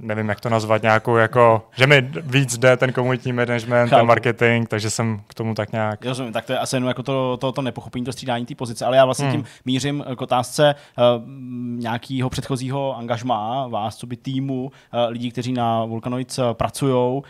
nevím, 0.00 0.28
jak 0.28 0.40
to 0.40 0.48
nazvat, 0.48 0.82
nějakou 0.82 1.16
jako, 1.16 1.68
že 1.76 1.86
mi 1.86 2.10
víc 2.22 2.58
jde 2.58 2.76
ten 2.76 2.92
komunitní 2.92 3.32
management, 3.32 3.90
ten 3.90 4.06
marketing, 4.06 4.68
takže 4.68 4.90
jsem 4.90 5.20
k 5.26 5.34
tomu 5.34 5.54
tak 5.54 5.72
nějak. 5.72 6.04
Rozumím, 6.04 6.32
tak 6.32 6.44
to 6.44 6.52
je 6.52 6.58
asi 6.58 6.76
jenom 6.76 6.88
jako 6.88 7.02
to, 7.02 7.36
to, 7.36 7.52
to 7.52 7.62
nepochopení, 7.62 8.04
to 8.04 8.12
střídání 8.12 8.46
té 8.46 8.54
pozice, 8.54 8.86
ale 8.86 8.96
já 8.96 9.04
vlastně 9.04 9.26
hmm. 9.26 9.36
tím 9.36 9.44
mířím 9.64 10.04
k 10.16 10.22
otázce 10.22 10.74
uh, 10.74 11.04
nějakého 11.78 12.30
předchozího 12.30 12.96
angažmá 12.96 13.66
vás, 13.66 13.96
co 13.96 14.06
by 14.06 14.16
týmu, 14.16 14.64
uh, 14.64 14.70
lidí, 15.08 15.30
kteří 15.30 15.52
na 15.52 15.84
Vulcanoids 15.84 16.38
uh, 16.38 16.44
pracují. 16.52 16.94
Uh, 16.94 17.22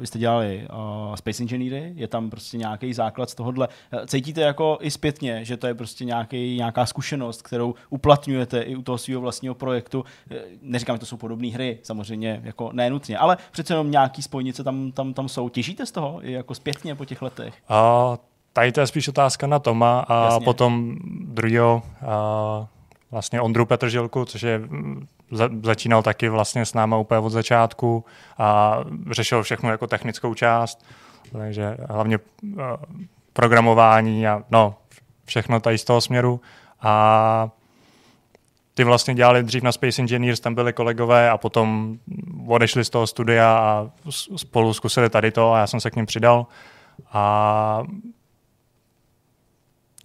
vy 0.00 0.06
jste 0.06 0.18
dělali 0.18 0.66
uh, 1.08 1.14
Space 1.14 1.42
Engineery, 1.42 1.92
je 1.94 2.08
tam 2.08 2.30
prostě 2.30 2.56
nějaký 2.56 2.94
základ 2.94 3.30
z 3.30 3.34
tohohle. 3.34 3.68
Cítíte 4.06 4.40
jako 4.40 4.78
i 4.80 4.90
zpětně, 4.90 5.44
že 5.44 5.56
to 5.56 5.66
je 5.66 5.74
prostě 5.74 6.04
nějaký, 6.04 6.56
nějaká 6.56 6.86
zkušenost, 6.86 7.42
kterou 7.42 7.74
uplatňujete 7.90 8.60
i 8.60 8.76
u 8.76 8.82
toho 8.82 8.98
svého 8.98 9.20
vlastního 9.20 9.54
projektu. 9.54 10.04
Neříkám, 10.62 10.96
že 10.96 11.00
to 11.00 11.06
jsou 11.06 11.16
podobné 11.16 11.47
hry, 11.50 11.78
samozřejmě 11.82 12.40
jako 12.44 12.70
nenutně, 12.72 13.18
ale 13.18 13.36
přece 13.50 13.72
jenom 13.72 13.90
nějaký 13.90 14.22
spojnice 14.22 14.64
tam, 14.64 14.92
tam, 14.92 15.14
tam 15.14 15.28
jsou. 15.28 15.48
Těžíte 15.48 15.86
z 15.86 15.90
toho 15.90 16.26
i 16.26 16.32
jako 16.32 16.54
zpětně 16.54 16.94
po 16.94 17.04
těch 17.04 17.22
letech? 17.22 17.54
A, 17.68 18.18
tady 18.52 18.72
to 18.72 18.80
je 18.80 18.86
spíš 18.86 19.08
otázka 19.08 19.46
na 19.46 19.58
Toma 19.58 20.00
a 20.08 20.24
Jasně. 20.24 20.44
potom 20.44 20.96
druhého 21.20 21.82
vlastně 23.10 23.40
Ondru 23.40 23.66
Petržilku, 23.66 24.24
což 24.24 24.42
je 24.42 24.60
za, 25.30 25.48
začínal 25.62 26.02
taky 26.02 26.28
vlastně 26.28 26.66
s 26.66 26.74
náma 26.74 26.96
úplně 26.96 27.18
od 27.18 27.30
začátku 27.30 28.04
a 28.38 28.78
řešil 29.10 29.42
všechno 29.42 29.70
jako 29.70 29.86
technickou 29.86 30.34
část, 30.34 30.84
takže 31.32 31.76
hlavně 31.88 32.18
uh, 32.18 32.62
programování 33.32 34.28
a 34.28 34.42
no, 34.50 34.74
všechno 35.24 35.60
tady 35.60 35.78
z 35.78 35.84
toho 35.84 36.00
směru. 36.00 36.40
A 36.80 37.50
ty 38.78 38.84
vlastně 38.84 39.14
dělali 39.14 39.42
dřív 39.42 39.62
na 39.62 39.72
Space 39.72 40.02
Engineers, 40.02 40.40
tam 40.40 40.54
byli 40.54 40.72
kolegové 40.72 41.30
a 41.30 41.38
potom 41.38 41.98
odešli 42.46 42.84
z 42.84 42.90
toho 42.90 43.06
studia 43.06 43.58
a 43.58 43.90
spolu 44.36 44.74
zkusili 44.74 45.10
tady 45.10 45.30
to 45.30 45.52
a 45.52 45.58
já 45.58 45.66
jsem 45.66 45.80
se 45.80 45.90
k 45.90 45.96
ním 45.96 46.06
přidal. 46.06 46.46
A 47.12 47.82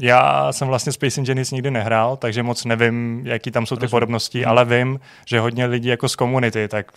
já 0.01 0.51
jsem 0.51 0.67
vlastně 0.67 0.91
Space 0.91 1.21
Engineers 1.21 1.51
nikdy 1.51 1.71
nehrál, 1.71 2.17
takže 2.17 2.43
moc 2.43 2.65
nevím, 2.65 3.21
jaký 3.25 3.51
tam 3.51 3.65
jsou 3.65 3.75
ty 3.75 3.79
Rozumím. 3.79 3.89
podobnosti, 3.89 4.45
ale 4.45 4.65
vím, 4.65 4.99
že 5.25 5.39
hodně 5.39 5.65
lidí 5.65 5.89
jako 5.89 6.09
z 6.09 6.15
komunity, 6.15 6.67
tak 6.67 6.91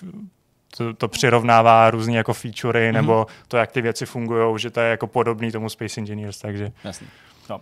to, 0.77 0.95
to 0.95 1.09
přirovnává 1.09 1.91
různé 1.91 2.17
jako 2.17 2.35
featurey, 2.35 2.91
mm-hmm. 2.91 2.95
nebo 2.95 3.27
to, 3.49 3.57
jak 3.57 3.73
ty 3.73 3.81
věci 3.81 4.07
fungují, 4.07 4.59
že 4.59 4.71
to 4.71 4.81
je 4.81 4.91
jako 4.91 5.07
podobný 5.07 5.53
tomu 5.53 5.69
Space 5.69 6.01
Engineers, 6.01 6.39
takže... 6.39 6.73
Jasně. 6.85 7.07
No. 7.51 7.61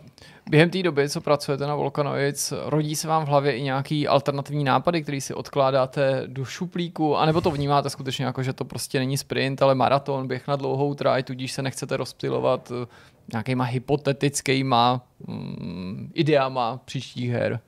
Během 0.50 0.70
té 0.70 0.82
doby, 0.82 1.08
co 1.08 1.20
pracujete 1.20 1.66
na 1.66 1.74
Volcanoids, 1.74 2.52
rodí 2.64 2.96
se 2.96 3.08
vám 3.08 3.24
v 3.24 3.28
hlavě 3.28 3.52
i 3.52 3.62
nějaký 3.62 4.08
alternativní 4.08 4.64
nápady, 4.64 5.02
který 5.02 5.20
si 5.20 5.34
odkládáte 5.34 6.22
do 6.26 6.44
šuplíku, 6.44 7.16
anebo 7.16 7.40
to 7.40 7.50
vnímáte 7.50 7.90
skutečně 7.90 8.24
jako, 8.24 8.42
že 8.42 8.52
to 8.52 8.64
prostě 8.64 8.98
není 8.98 9.18
sprint, 9.18 9.62
ale 9.62 9.74
maraton, 9.74 10.28
běh 10.28 10.48
na 10.48 10.56
dlouhou 10.56 10.94
traj, 10.94 11.22
tudíž 11.22 11.52
se 11.52 11.62
nechcete 11.62 11.96
rozptilovat 11.96 12.72
eh, 12.82 12.86
nějakýma 13.32 13.64
hypotetickýma 13.64 15.06
mm, 15.26 16.10
ideama 16.14 16.80
příštích 16.84 17.30
her? 17.30 17.60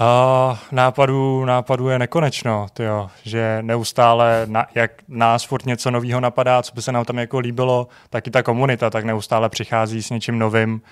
Uh, 0.00 0.58
nápadů, 0.72 1.44
nápadů 1.44 1.88
je 1.88 1.98
nekonečno, 1.98 2.66
tyjo, 2.72 3.10
že 3.22 3.58
neustále, 3.62 4.42
na, 4.46 4.66
jak 4.74 5.02
nás 5.08 5.44
furt 5.44 5.66
něco 5.66 5.90
nového 5.90 6.20
napadá, 6.20 6.62
co 6.62 6.74
by 6.74 6.82
se 6.82 6.92
nám 6.92 7.04
tam 7.04 7.18
jako 7.18 7.38
líbilo, 7.38 7.88
tak 8.10 8.26
i 8.26 8.30
ta 8.30 8.42
komunita 8.42 8.90
tak 8.90 9.04
neustále 9.04 9.48
přichází 9.48 10.02
s 10.02 10.10
něčím 10.10 10.38
novým, 10.38 10.82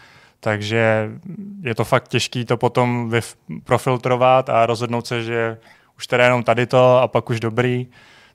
takže 0.40 1.10
je 1.60 1.74
to 1.74 1.84
fakt 1.84 2.08
těžké 2.08 2.44
to 2.44 2.56
potom 2.56 3.10
vyf- 3.10 3.36
profiltrovat 3.64 4.48
a 4.48 4.66
rozhodnout 4.66 5.06
se, 5.06 5.22
že 5.22 5.58
už 5.96 6.06
teda 6.06 6.24
jenom 6.24 6.42
tady 6.42 6.66
to 6.66 6.98
a 6.98 7.08
pak 7.08 7.30
už 7.30 7.40
dobrý, 7.40 7.86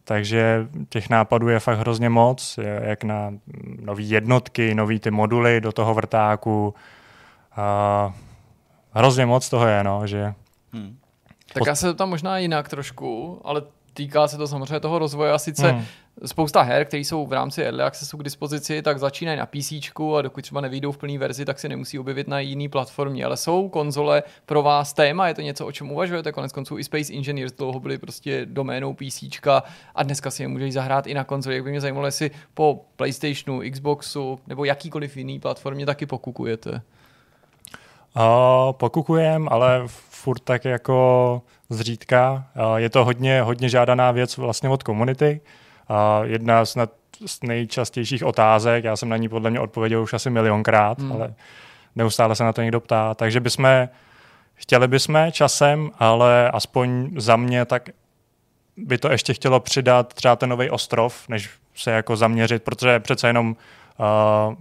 takže 0.04 0.68
těch 0.90 1.10
nápadů 1.10 1.50
je 1.50 1.60
fakt 1.60 1.80
hrozně 1.80 2.10
moc, 2.10 2.60
jak 2.82 3.04
na 3.04 3.34
nové 3.82 4.02
jednotky, 4.02 4.76
nové 4.76 5.00
ty 5.00 5.12
moduly 5.12 5.62
do 5.62 5.72
toho 5.72 5.94
vrtáku, 5.94 6.74
uh, 7.58 8.14
hrozně 8.92 9.26
moc 9.26 9.50
toho 9.50 9.68
je, 9.68 9.84
no, 9.84 10.08
že 10.08 10.34
Hmm. 10.74 10.98
Tak 11.54 11.64
já 11.68 11.76
se 11.76 11.88
to 11.88 11.94
tam 11.94 12.10
možná 12.10 12.38
jinak 12.38 12.70
trošku, 12.70 13.42
ale 13.44 13.62
týká 13.98 14.28
se 14.28 14.38
to 14.38 14.48
samozřejmě 14.48 14.80
toho 14.80 15.00
rozvoje 15.00 15.32
a 15.32 15.38
sice 15.38 15.72
hmm. 15.72 15.86
spousta 16.26 16.62
her, 16.62 16.86
které 16.86 17.02
jsou 17.02 17.26
v 17.26 17.34
rámci 17.34 17.64
Early 17.64 17.84
Accessu 17.84 18.18
k 18.18 18.24
dispozici, 18.24 18.82
tak 18.82 19.00
začínají 19.00 19.38
na 19.38 19.46
PC 19.46 19.72
a 20.18 20.22
dokud 20.22 20.42
třeba 20.42 20.62
nevídou 20.62 20.92
v 20.92 20.98
plné 20.98 21.18
verzi, 21.18 21.46
tak 21.46 21.60
se 21.60 21.70
nemusí 21.70 22.00
objevit 22.00 22.28
na 22.28 22.40
jiný 22.40 22.70
platformě. 22.70 23.26
Ale 23.26 23.38
jsou 23.38 23.70
konzole 23.70 24.24
pro 24.46 24.62
vás 24.62 24.94
téma, 24.94 25.28
je 25.28 25.34
to 25.34 25.42
něco, 25.42 25.68
o 25.68 25.72
čem 25.72 25.92
uvažujete? 25.92 26.32
Konec 26.32 26.52
konců 26.52 26.78
i 26.78 26.84
Space 26.84 27.14
Engineers 27.14 27.52
dlouho 27.52 27.80
byly 27.80 27.98
prostě 27.98 28.46
doménou 28.46 28.94
PC 28.94 29.24
a 29.96 30.04
dneska 30.04 30.32
si 30.32 30.44
je 30.44 30.48
můžeš 30.48 30.74
zahrát 30.74 31.08
i 31.08 31.14
na 31.14 31.24
konzoli. 31.24 31.56
Jak 31.56 31.64
by 31.64 31.70
mě 31.70 31.82
zajímalo, 31.82 32.06
jestli 32.06 32.32
po 32.54 32.86
PlayStationu, 32.96 33.62
Xboxu 33.72 34.40
nebo 34.48 34.66
jakýkoliv 34.66 35.18
jiný 35.18 35.40
platformě 35.40 35.86
taky 35.86 36.06
pokukujete. 36.06 36.82
Uh, 38.18 38.72
pokukujem, 38.72 39.48
ale 39.52 39.88
furt 40.28 40.40
tak 40.40 40.66
jako 40.66 41.42
zřídka. 41.70 42.46
Je 42.76 42.90
to 42.90 43.06
hodně, 43.06 43.42
hodně 43.42 43.70
žádaná 43.70 44.12
věc 44.12 44.38
vlastně 44.38 44.70
od 44.70 44.84
komunity. 44.84 45.42
Jedna 46.24 46.66
z 46.66 46.78
nejčastějších 47.44 48.24
otázek, 48.24 48.84
já 48.84 48.96
jsem 48.96 49.10
na 49.10 49.18
ní 49.18 49.30
podle 49.30 49.50
mě 49.50 49.60
odpověděl 49.60 50.02
už 50.02 50.14
asi 50.14 50.30
milionkrát, 50.30 51.00
hmm. 51.00 51.12
ale 51.12 51.34
neustále 51.96 52.36
se 52.36 52.44
na 52.44 52.54
to 52.54 52.62
někdo 52.62 52.80
ptá. 52.80 53.14
Takže 53.14 53.40
bychom, 53.40 53.88
chtěli 54.54 54.88
bychom 54.88 55.28
časem, 55.32 55.92
ale 56.00 56.52
aspoň 56.52 57.10
za 57.16 57.36
mě 57.36 57.66
tak 57.66 57.90
by 58.78 58.98
to 58.98 59.12
ještě 59.12 59.34
chtělo 59.34 59.60
přidat 59.60 60.14
třeba 60.14 60.36
ten 60.36 60.50
nový 60.50 60.70
ostrov, 60.70 61.30
než 61.30 61.50
se 61.76 61.92
jako 61.92 62.16
zaměřit, 62.16 62.64
protože 62.64 63.00
přece 63.00 63.28
jenom 63.28 63.56
uh, 64.50 64.56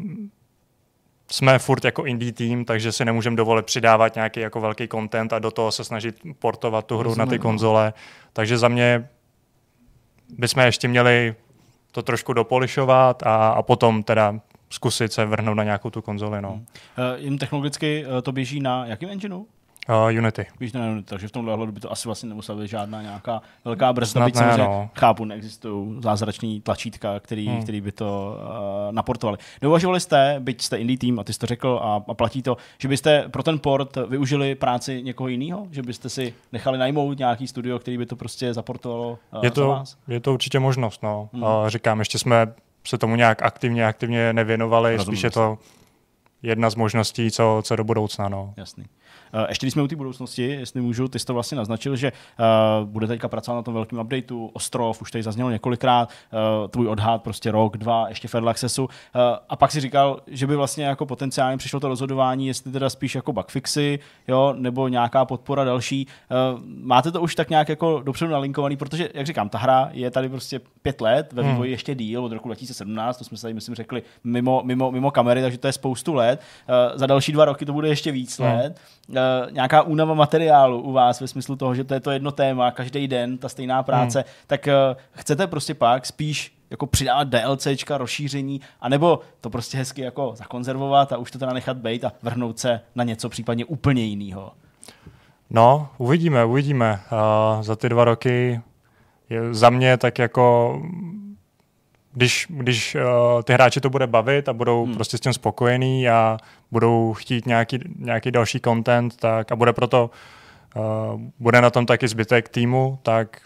jsme 1.30 1.58
furt 1.58 1.84
jako 1.84 2.04
indie 2.04 2.32
tým, 2.32 2.64
takže 2.64 2.92
si 2.92 3.04
nemůžeme 3.04 3.36
dovolit 3.36 3.66
přidávat 3.66 4.14
nějaký 4.14 4.40
jako 4.40 4.60
velký 4.60 4.88
content 4.88 5.32
a 5.32 5.38
do 5.38 5.50
toho 5.50 5.72
se 5.72 5.84
snažit 5.84 6.16
portovat 6.38 6.86
tu 6.86 6.94
hru 6.94 7.02
Rozumím. 7.02 7.18
na 7.18 7.30
ty 7.30 7.38
no. 7.38 7.42
konzole. 7.42 7.92
Takže 8.32 8.58
za 8.58 8.68
mě 8.68 9.08
bychom 10.38 10.62
ještě 10.62 10.88
měli 10.88 11.34
to 11.92 12.02
trošku 12.02 12.32
dopolišovat 12.32 13.22
a, 13.22 13.48
a 13.48 13.62
potom 13.62 14.02
teda 14.02 14.40
zkusit 14.70 15.12
se 15.12 15.24
vrhnout 15.24 15.56
na 15.56 15.64
nějakou 15.64 15.90
tu 15.90 16.02
konzoli. 16.02 16.42
No. 16.42 16.52
Uh, 16.52 16.60
jen 17.16 17.38
technologicky 17.38 18.04
uh, 18.06 18.20
to 18.20 18.32
běží 18.32 18.60
na 18.60 18.86
jakém 18.86 19.10
engineu? 19.10 19.44
Uh, 19.88 20.18
Unity. 20.18 20.46
Víš, 20.60 20.72
na 20.72 20.86
Unity, 20.86 21.08
takže 21.08 21.28
v 21.28 21.32
tomhle 21.32 21.52
ohledu 21.52 21.72
by 21.72 21.80
to 21.80 21.92
asi 21.92 22.08
vlastně 22.08 22.28
nemusela 22.28 22.60
být 22.60 22.68
žádná 22.68 23.02
nějaká 23.02 23.42
velká 23.64 23.92
brzda. 23.92 24.24
Byť 24.24 24.34
ne, 24.34 24.58
no. 24.58 24.90
chápu, 24.94 25.24
neexistují 25.24 26.02
zázrační 26.02 26.60
tlačítka, 26.60 27.20
který, 27.20 27.48
hmm. 27.48 27.62
který 27.62 27.80
by 27.80 27.92
to 27.92 28.38
uh, 28.38 28.94
naportovali. 28.94 29.38
Neuvažovali 29.62 30.00
jste, 30.00 30.36
byť 30.40 30.62
jste 30.62 30.76
indie 30.76 30.98
tým 30.98 31.18
a 31.18 31.24
ty 31.24 31.32
jsi 31.32 31.38
to 31.38 31.46
řekl 31.46 31.80
a, 31.82 32.04
a 32.08 32.14
platí 32.14 32.42
to, 32.42 32.56
že 32.78 32.88
byste 32.88 33.28
pro 33.28 33.42
ten 33.42 33.58
port 33.58 33.96
využili 34.08 34.54
práci 34.54 35.02
někoho 35.02 35.28
jiného? 35.28 35.66
Že 35.70 35.82
byste 35.82 36.08
si 36.08 36.34
nechali 36.52 36.78
najmout 36.78 37.18
nějaký 37.18 37.46
studio, 37.46 37.78
který 37.78 37.98
by 37.98 38.06
to 38.06 38.16
prostě 38.16 38.54
zaportovalo 38.54 39.18
uh, 39.34 39.44
je 39.44 39.50
to, 39.50 39.60
za 39.60 39.66
vás? 39.66 39.96
Je 40.08 40.20
to 40.20 40.32
určitě 40.32 40.58
možnost. 40.58 41.02
No. 41.02 41.28
Hmm. 41.32 41.42
Uh, 41.42 41.48
říkám, 41.68 41.98
ještě 41.98 42.18
jsme 42.18 42.46
se 42.86 42.98
tomu 42.98 43.16
nějak 43.16 43.42
aktivně, 43.42 43.86
aktivně 43.86 44.32
nevěnovali, 44.32 44.96
Rozumím 44.96 45.16
spíš 45.16 45.24
je 45.24 45.30
to 45.30 45.58
jedna 46.42 46.70
z 46.70 46.74
možností, 46.74 47.30
co, 47.30 47.60
co 47.64 47.76
do 47.76 47.84
budoucna. 47.84 48.28
No. 48.28 48.54
Jasný. 48.56 48.84
Eh, 49.32 49.46
ještě 49.48 49.66
když 49.66 49.72
jsme 49.72 49.82
u 49.82 49.88
té 49.88 49.96
budoucnosti, 49.96 50.42
jestli 50.42 50.80
můžu, 50.80 51.08
ty 51.08 51.18
jsi 51.18 51.26
to 51.26 51.34
vlastně 51.34 51.56
naznačil, 51.56 51.96
že 51.96 52.12
uh, 52.12 52.88
bude 52.88 53.06
teďka 53.06 53.28
pracovat 53.28 53.56
na 53.56 53.62
tom 53.62 53.74
velkém 53.74 53.98
updateu, 53.98 54.50
Ostrov, 54.52 55.02
už 55.02 55.10
tady 55.10 55.22
zaznělo 55.22 55.50
několikrát, 55.50 56.08
uh, 56.08 56.68
tvůj 56.68 56.88
odhad 56.88 57.22
prostě 57.22 57.50
rok, 57.50 57.76
dva, 57.76 58.08
ještě 58.08 58.28
Fair 58.28 58.48
Accessu. 58.48 58.84
Uh, 58.84 58.90
a 59.48 59.56
pak 59.56 59.72
si 59.72 59.80
říkal, 59.80 60.20
že 60.26 60.46
by 60.46 60.56
vlastně 60.56 60.84
jako 60.84 61.06
potenciálně 61.06 61.56
přišlo 61.56 61.80
to 61.80 61.88
rozhodování, 61.88 62.46
jestli 62.46 62.72
teda 62.72 62.90
spíš 62.90 63.14
jako 63.14 63.32
bugfixy, 63.32 63.98
jo, 64.28 64.54
nebo 64.58 64.88
nějaká 64.88 65.24
podpora 65.24 65.64
další. 65.64 66.06
Uh, 66.54 66.60
máte 66.64 67.10
to 67.10 67.20
už 67.20 67.34
tak 67.34 67.50
nějak 67.50 67.68
jako 67.68 68.02
dopředu 68.04 68.32
nalinkovaný, 68.32 68.76
protože, 68.76 69.08
jak 69.14 69.26
říkám, 69.26 69.48
ta 69.48 69.58
hra 69.58 69.88
je 69.92 70.10
tady 70.10 70.28
prostě 70.28 70.60
pět 70.82 71.00
let, 71.00 71.32
ve 71.32 71.42
hmm. 71.42 71.52
vývoji 71.52 71.68
hmm. 71.68 71.72
ještě 71.72 71.94
díl 71.94 72.24
od 72.24 72.32
roku 72.32 72.48
2017, 72.48 73.18
to 73.18 73.24
jsme 73.24 73.36
se 73.36 73.42
tady, 73.42 73.54
myslím, 73.54 73.74
řekli 73.74 74.02
mimo, 74.24 74.62
mimo, 74.64 74.92
mimo 74.92 75.10
kamery, 75.10 75.42
takže 75.42 75.58
to 75.58 75.66
je 75.66 75.72
spoustu 75.72 76.14
let. 76.14 76.40
Uh, 76.68 76.98
za 76.98 77.06
další 77.06 77.32
dva 77.32 77.44
roky 77.44 77.64
to 77.64 77.72
bude 77.72 77.88
ještě 77.88 78.12
víc 78.12 78.38
hmm. 78.38 78.48
let. 78.48 78.80
Uh, 79.08 79.15
nějaká 79.50 79.82
únava 79.82 80.14
materiálu 80.14 80.80
u 80.80 80.92
vás 80.92 81.20
ve 81.20 81.28
smyslu 81.28 81.56
toho, 81.56 81.74
že 81.74 81.84
to 81.84 81.94
je 81.94 82.00
to 82.00 82.10
jedno 82.10 82.30
téma, 82.30 82.70
každý 82.70 83.08
den 83.08 83.38
ta 83.38 83.48
stejná 83.48 83.82
práce, 83.82 84.18
hmm. 84.18 84.28
tak 84.46 84.66
uh, 84.66 84.96
chcete 85.12 85.46
prostě 85.46 85.74
pak 85.74 86.06
spíš 86.06 86.56
jako 86.70 86.86
přidávat 86.86 87.28
DLCčka, 87.28 87.98
rozšíření, 87.98 88.60
anebo 88.80 89.20
to 89.40 89.50
prostě 89.50 89.78
hezky 89.78 90.02
jako 90.02 90.32
zakonzervovat 90.36 91.12
a 91.12 91.16
už 91.16 91.30
to 91.30 91.38
teda 91.38 91.52
nechat 91.52 91.76
být 91.76 92.04
a 92.04 92.12
vrhnout 92.22 92.58
se 92.58 92.80
na 92.94 93.04
něco 93.04 93.28
případně 93.28 93.64
úplně 93.64 94.04
jiného. 94.04 94.52
No, 95.50 95.88
uvidíme, 95.98 96.44
uvidíme. 96.44 97.00
Uh, 97.12 97.62
za 97.62 97.76
ty 97.76 97.88
dva 97.88 98.04
roky 98.04 98.60
je 99.30 99.54
za 99.54 99.70
mě 99.70 99.96
tak 99.96 100.18
jako 100.18 100.76
když, 102.16 102.46
když 102.50 102.94
uh, 102.94 103.42
ty 103.42 103.52
hráči 103.52 103.80
to 103.80 103.90
bude 103.90 104.06
bavit 104.06 104.48
a 104.48 104.52
budou 104.52 104.84
hmm. 104.84 104.94
prostě 104.94 105.18
s 105.18 105.20
tím 105.20 105.32
spokojení 105.32 106.08
a 106.08 106.38
budou 106.70 107.12
chtít 107.12 107.46
nějaký, 107.46 107.78
nějaký 107.98 108.30
další 108.30 108.60
content, 108.60 109.16
tak 109.16 109.52
a 109.52 109.56
bude 109.56 109.72
proto 109.72 110.10
uh, 110.76 111.20
bude 111.38 111.60
na 111.60 111.70
tom 111.70 111.86
taky 111.86 112.08
zbytek 112.08 112.48
týmu, 112.48 112.98
tak 113.02 113.40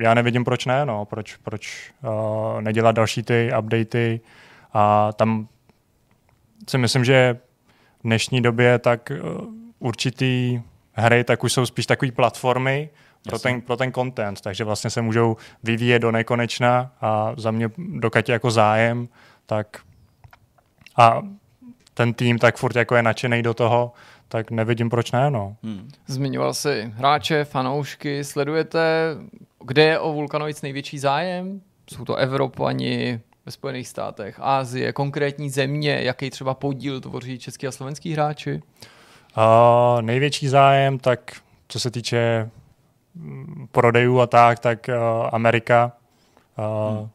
já 0.00 0.14
nevidím, 0.14 0.44
proč 0.44 0.66
ne, 0.66 0.86
no, 0.86 1.04
proč, 1.04 1.36
proč 1.36 1.92
uh, 2.02 2.60
nedělat 2.60 2.92
další 2.92 3.22
ty 3.22 3.50
updaty 3.58 4.20
a 4.72 5.12
tam 5.12 5.48
si 6.68 6.78
myslím, 6.78 7.04
že 7.04 7.38
v 7.98 8.02
dnešní 8.02 8.40
době 8.42 8.78
tak 8.78 9.12
uh, 9.22 9.40
určitý 9.78 10.60
hry 10.92 11.24
tak 11.24 11.44
už 11.44 11.52
jsou 11.52 11.66
spíš 11.66 11.86
takové 11.86 12.12
platformy, 12.12 12.90
pro 13.28 13.38
ten, 13.38 13.60
pro 13.60 13.76
ten 13.76 13.92
content, 13.92 14.40
takže 14.40 14.64
vlastně 14.64 14.90
se 14.90 15.02
můžou 15.02 15.36
vyvíjet 15.62 15.98
do 15.98 16.10
nekonečna 16.10 16.92
a 17.00 17.34
za 17.36 17.50
mě, 17.50 17.70
dokud 17.78 18.28
je 18.28 18.32
jako 18.32 18.50
zájem, 18.50 19.08
tak 19.46 19.66
a 20.96 21.22
ten 21.94 22.14
tým 22.14 22.38
tak 22.38 22.56
furt 22.56 22.76
jako 22.76 22.96
je 22.96 23.02
nadšený 23.02 23.42
do 23.42 23.54
toho, 23.54 23.92
tak 24.28 24.50
nevidím, 24.50 24.90
proč 24.90 25.12
ne, 25.12 25.30
no. 25.30 25.56
Hmm. 25.62 25.88
Zmiňoval 26.06 26.54
jsi 26.54 26.92
hráče, 26.94 27.44
fanoušky, 27.44 28.24
sledujete, 28.24 29.14
kde 29.64 29.82
je 29.82 29.98
o 29.98 30.12
Vulkanovic 30.12 30.62
největší 30.62 30.98
zájem? 30.98 31.60
Jsou 31.90 32.04
to 32.04 32.14
Evropani, 32.14 33.20
ve 33.46 33.52
Spojených 33.52 33.88
státech, 33.88 34.36
Ázie, 34.38 34.92
konkrétní 34.92 35.50
země, 35.50 35.98
jaký 36.02 36.30
třeba 36.30 36.54
podíl 36.54 37.00
tvoří 37.00 37.38
český 37.38 37.66
a 37.66 37.72
slovenský 37.72 38.12
hráči? 38.12 38.62
Uh, 39.36 40.02
největší 40.02 40.48
zájem, 40.48 40.98
tak 40.98 41.32
co 41.68 41.80
se 41.80 41.90
týče 41.90 42.50
prodejů 43.72 44.20
a 44.20 44.26
tak, 44.26 44.58
tak 44.58 44.88
uh, 44.88 45.28
Amerika. 45.32 45.92
Uh, 46.58 46.98
hmm. 46.98 47.08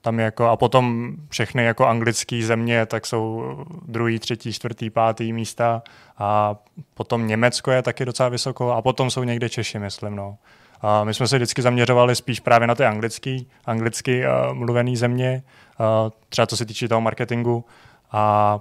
Tam 0.00 0.18
jako, 0.18 0.48
a 0.48 0.56
potom 0.56 1.12
všechny 1.28 1.64
jako 1.64 1.86
anglické 1.86 2.42
země, 2.42 2.86
tak 2.86 3.06
jsou 3.06 3.54
druhý, 3.88 4.18
třetí, 4.18 4.52
čtvrtý, 4.52 4.90
pátý 4.90 5.32
místa 5.32 5.82
a 6.18 6.56
potom 6.94 7.26
Německo 7.26 7.70
je 7.70 7.82
taky 7.82 8.04
docela 8.04 8.28
vysoko 8.28 8.72
a 8.72 8.82
potom 8.82 9.10
jsou 9.10 9.24
někde 9.24 9.48
Češi, 9.48 9.78
myslím. 9.78 10.16
No. 10.16 10.36
A 10.80 11.04
my 11.04 11.14
jsme 11.14 11.28
se 11.28 11.36
vždycky 11.36 11.62
zaměřovali 11.62 12.16
spíš 12.16 12.40
právě 12.40 12.68
na 12.68 12.74
ty 12.74 12.84
anglický, 12.84 13.48
anglicky 13.64 14.24
uh, 14.26 14.54
mluvený 14.54 14.96
země, 14.96 15.42
uh, 15.80 16.10
třeba 16.28 16.46
co 16.46 16.56
se 16.56 16.66
týče 16.66 16.88
toho 16.88 17.00
marketingu 17.00 17.64
a 18.12 18.60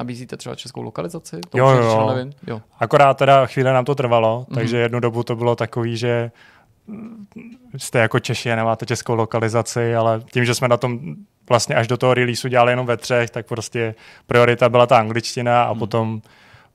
Nabízíte 0.00 0.36
třeba 0.36 0.54
českou 0.54 0.82
lokalizaci? 0.82 1.40
To 1.50 1.58
jo, 1.58 1.68
jo. 1.68 2.12
nevím. 2.14 2.32
jo. 2.46 2.60
Akorát 2.78 3.14
teda 3.16 3.46
chvíli 3.46 3.72
nám 3.72 3.84
to 3.84 3.94
trvalo, 3.94 4.46
Mhm. 4.48 4.54
takže 4.54 4.76
jednu 4.76 5.00
dobu 5.00 5.22
to 5.22 5.36
bylo 5.36 5.56
takový, 5.56 5.96
že 5.96 6.30
jste 7.76 7.98
jako 7.98 8.18
Češi 8.20 8.52
a 8.52 8.56
nemáte 8.56 8.86
českou 8.86 9.14
lokalizaci, 9.14 9.94
ale 9.96 10.20
tím, 10.32 10.44
že 10.44 10.54
jsme 10.54 10.68
na 10.68 10.76
tom 10.76 10.98
vlastně 11.48 11.74
až 11.74 11.86
do 11.88 11.96
toho 11.96 12.14
releaseu 12.14 12.48
dělali 12.48 12.72
jenom 12.72 12.86
ve 12.86 12.96
třech, 12.96 13.30
tak 13.30 13.46
prostě 13.46 13.94
priorita 14.26 14.68
byla 14.68 14.86
ta 14.86 14.98
angličtina 14.98 15.62
a 15.64 15.70
Hmm. 15.70 15.78
potom, 15.78 16.22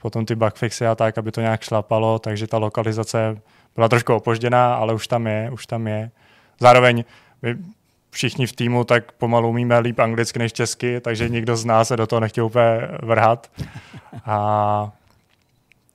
potom 0.02 0.26
ty 0.26 0.36
bugfixy 0.36 0.88
a 0.88 0.96
tak, 0.96 1.18
aby 1.18 1.32
to 1.32 1.42
nějak 1.42 1.62
šlapalo, 1.62 2.20
takže 2.20 2.48
ta 2.48 2.58
lokalizace 2.58 3.38
byla 3.76 3.90
trošku 3.90 4.14
opožděná, 4.14 4.76
ale 4.76 4.94
už 4.94 5.08
tam 5.08 5.28
je, 5.28 5.50
už 5.54 5.66
tam 5.68 5.88
je. 5.88 6.12
Zároveň 6.60 7.04
my 7.42 7.56
všichni 8.16 8.48
v 8.48 8.54
týmu 8.54 8.84
tak 8.84 9.12
pomalu 9.12 9.50
umíme 9.50 9.80
líp 9.80 10.00
anglicky 10.00 10.40
než 10.40 10.54
česky, 10.54 11.00
takže 11.00 11.30
nikdo 11.30 11.56
z 11.56 11.66
nás 11.66 11.88
se 11.88 11.98
do 11.98 12.08
toho 12.08 12.20
nechtěl 12.20 12.46
úplně 12.46 12.82
vrhat. 13.04 13.52
A 14.26 14.92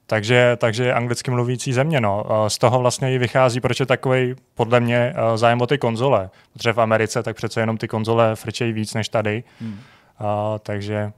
takže, 0.07 0.57
takže 0.57 0.93
anglicky 0.93 1.31
mluvící 1.31 1.73
země. 1.73 2.01
No. 2.01 2.25
Z 2.49 2.59
toho 2.59 2.81
vlastně 2.81 3.15
i 3.15 3.19
vychází, 3.19 3.61
proč 3.61 3.81
je 3.81 3.87
takový 3.87 4.35
podle 4.55 4.81
mě 4.81 5.15
eh, 5.17 5.39
zájem 5.39 5.61
o 5.61 5.67
ty 5.67 5.79
konzole. 5.79 6.31
Protože 6.53 6.73
v 6.73 6.81
Americe 6.81 7.23
tak 7.23 7.37
přece 7.37 7.61
jenom 7.61 7.77
ty 7.77 7.89
konzole 7.89 8.37
frčejí 8.37 8.73
víc 8.73 8.95
než 8.95 9.09
tady. 9.09 9.45
Hmm. 9.61 9.79
A, 10.19 10.59
takže 10.59 11.13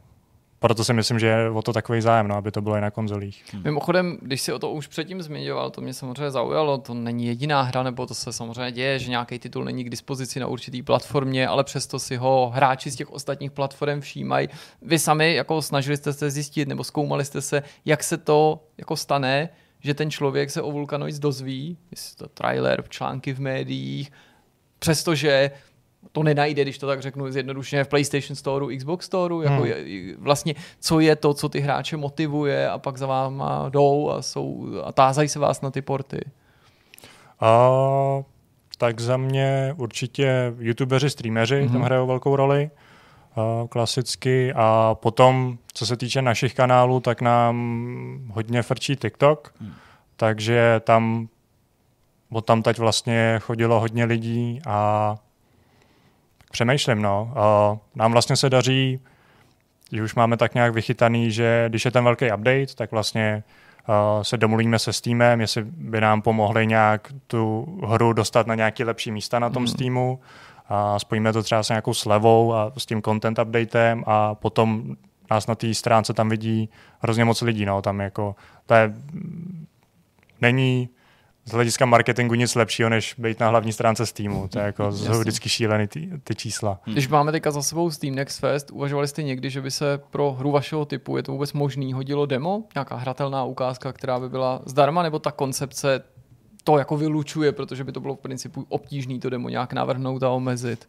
proto 0.62 0.84
si 0.84 0.93
myslím, 0.93 1.18
že 1.18 1.26
je 1.26 1.51
o 1.51 1.62
to 1.62 1.72
takový 1.72 2.01
zájem, 2.01 2.28
no, 2.28 2.36
aby 2.36 2.51
to 2.51 2.62
bylo 2.62 2.76
i 2.76 2.80
na 2.80 2.90
konzolích. 2.90 3.44
Hmm. 3.52 3.62
Mimochodem, 3.62 4.18
když 4.22 4.43
si 4.43 4.52
o 4.52 4.59
to 4.59 4.70
už 4.70 4.86
předtím 4.86 5.22
zmiňoval, 5.22 5.70
to 5.70 5.80
mě 5.80 5.94
samozřejmě 5.94 6.30
zaujalo, 6.30 6.78
to 6.78 6.94
není 6.94 7.26
jediná 7.26 7.62
hra, 7.62 7.82
nebo 7.82 8.06
to 8.06 8.14
se 8.14 8.32
samozřejmě 8.32 8.72
děje, 8.72 8.98
že 8.98 9.10
nějaký 9.10 9.39
titul 9.39 9.64
není 9.64 9.84
k 9.84 9.90
dispozici 9.90 10.40
na 10.40 10.47
určitý 10.47 10.82
platformě, 10.82 11.48
ale 11.48 11.64
přesto 11.64 11.98
si 11.98 12.16
ho 12.16 12.52
hráči 12.55 12.90
z 12.90 12.97
těch 12.97 13.10
ostatních 13.10 13.51
platform 13.51 14.01
všímají. 14.01 14.48
Vy 14.82 14.98
sami 14.98 15.34
jako 15.34 15.62
snažili 15.62 15.97
jste 15.97 16.12
se 16.12 16.30
zjistit, 16.30 16.68
nebo 16.68 16.84
zkoumali 16.84 17.24
jste 17.24 17.40
se, 17.40 17.62
jak 17.84 18.05
se 18.05 18.16
to 18.16 18.64
jako 18.78 18.97
stane, 18.97 19.48
že 19.80 19.94
ten 19.94 20.10
člověk 20.10 20.51
se 20.51 20.62
o 20.62 20.70
Vulkanoids 20.72 21.18
dozví, 21.18 21.78
jestli 21.90 22.16
to 22.16 22.28
trailer, 22.28 22.84
články 22.89 23.32
v 23.32 23.40
médiích, 23.40 24.12
přestože 24.78 25.51
to 26.12 26.23
nenajde, 26.23 26.62
když 26.62 26.79
to 26.79 26.87
tak 26.87 27.03
řeknu 27.03 27.31
zjednodušeně, 27.31 27.85
v 27.85 27.89
PlayStation 27.89 28.37
Store, 28.37 28.77
Xbox 28.77 29.07
Store, 29.07 29.35
jako 29.43 29.62
Hmm. 29.62 29.66
je, 29.66 30.16
vlastně 30.19 30.55
co 30.81 31.01
je 31.01 31.16
to, 31.16 31.35
co 31.35 31.49
ty 31.49 31.61
hráče 31.61 31.97
motivuje 31.97 32.70
a 32.70 32.79
pak 32.79 32.99
za 32.99 33.07
váma 33.07 33.69
jdou 33.69 34.11
a, 34.11 34.23
jsou, 34.23 34.66
a 34.85 34.93
tázají 34.93 35.29
se 35.29 35.39
vás 35.39 35.61
na 35.61 35.70
ty 35.70 35.83
porty. 35.83 36.20
A, 37.41 37.70
tak 38.79 39.01
za 39.01 39.16
mě 39.16 39.74
určitě 39.77 40.55
youtubeři, 40.59 41.11
streameři 41.11 41.55
mm-hmm. 41.55 41.73
tam 41.73 41.83
hrajou 41.83 42.07
velkou 42.07 42.37
roli 42.37 42.70
a, 43.37 43.69
klasicky 43.69 44.53
a 44.57 44.95
potom, 44.95 45.59
co 45.73 45.87
se 45.87 45.97
týče 45.97 46.23
našich 46.23 46.55
kanálů, 46.55 47.01
tak 47.01 47.20
nám 47.20 48.33
hodně 48.33 48.62
frčí 48.62 48.97
TikTok, 48.97 49.55
mm. 49.61 49.73
takže 50.16 50.81
tam 50.85 51.29
od 52.31 52.45
tam 52.45 52.62
teď 52.62 52.79
vlastně 52.79 53.37
chodilo 53.43 53.81
hodně 53.81 54.05
lidí 54.05 54.61
a 54.66 55.16
přemýšlím, 56.53 57.03
no. 57.03 57.33
A 57.37 57.77
nám 57.95 58.12
vlastně 58.12 58.37
se 58.37 58.51
daří, 58.51 59.01
že 59.93 60.03
už 60.03 60.15
máme 60.15 60.37
tak 60.37 60.55
nějak 60.55 60.74
vychytaný, 60.74 61.31
že 61.31 61.65
když 61.69 61.85
je 61.85 61.91
ten 61.91 62.05
velký 62.05 62.24
update, 62.24 62.74
tak 62.74 62.91
vlastně 62.91 63.43
uh, 63.89 64.23
se 64.23 64.37
domluvíme 64.37 64.79
se 64.79 64.93
Steamem, 64.93 65.41
jestli 65.41 65.62
by 65.65 66.01
nám 66.01 66.23
pomohli 66.23 66.66
nějak 66.66 67.12
tu 67.27 67.66
hru 67.87 68.12
dostat 68.12 68.47
na 68.47 68.55
nějaké 68.55 68.85
lepší 68.85 69.11
místa 69.11 69.39
na 69.39 69.51
tom 69.51 69.62
mm. 69.62 69.69
Steamu 69.69 70.20
a 70.69 70.99
spojíme 70.99 71.33
to 71.33 71.43
třeba 71.43 71.62
s 71.62 71.69
nějakou 71.69 71.95
slevou 71.95 72.55
a 72.55 72.73
s 72.79 72.87
tím 72.87 73.03
content 73.03 73.39
updatem 73.39 74.05
a 74.07 74.35
potom 74.35 74.97
nás 75.31 75.47
na 75.47 75.55
té 75.55 75.74
stránce 75.74 76.15
tam 76.15 76.29
vidí 76.29 76.69
hrozně 77.01 77.24
moc 77.24 77.43
lidí, 77.43 77.65
no, 77.65 77.83
tam 77.83 78.01
jako, 78.01 78.37
to 78.66 78.74
je, 78.74 78.95
není 80.41 80.89
z 81.44 81.52
hlediska 81.52 81.86
marketingu 81.86 82.35
nic 82.35 82.55
lepšího, 82.55 82.89
než 82.89 83.14
být 83.19 83.40
na 83.40 83.48
hlavní 83.48 83.73
stránce 83.73 84.06
Steamu. 84.06 84.48
To 84.48 84.59
je 84.59 84.64
jako 84.64 84.93
jsou 84.93 85.20
vždycky 85.20 85.48
šílený 85.48 85.86
ty, 85.86 86.10
ty 86.24 86.35
čísla. 86.35 86.81
Když 86.85 87.09
máme 87.09 87.32
teďka 87.32 87.51
za 87.51 87.62
sebou 87.62 87.90
Steam 87.90 88.14
Next 88.14 88.40
Fest, 88.40 88.70
uvažovali 88.70 89.09
jste 89.09 89.23
někdy, 89.23 89.51
že 89.51 89.60
by 89.60 89.70
se 89.70 90.01
pro 90.10 90.32
hru 90.32 90.51
vašeho 90.51 90.85
typu, 90.85 91.16
je 91.16 91.23
to 91.23 91.32
vůbec 91.32 91.52
možný, 91.52 91.93
hodilo 91.93 92.27
demo? 92.27 92.62
Nějaká 92.74 92.97
hratelná 92.97 93.44
ukázka, 93.44 93.93
která 93.93 94.20
by 94.20 94.28
byla 94.28 94.62
zdarma, 94.66 95.02
nebo 95.02 95.19
ta 95.19 95.31
koncepce 95.31 96.02
to 96.64 96.78
jako 96.78 96.97
vylučuje, 96.97 97.52
protože 97.52 97.85
by 97.85 97.93
to 97.93 98.01
bylo 98.01 98.14
v 98.14 98.19
principu 98.19 98.66
obtížné 98.69 99.19
to 99.19 99.31
demo 99.31 99.48
nějak 99.48 99.73
navrhnout 99.73 100.23
a 100.23 100.31
omezit? 100.31 100.89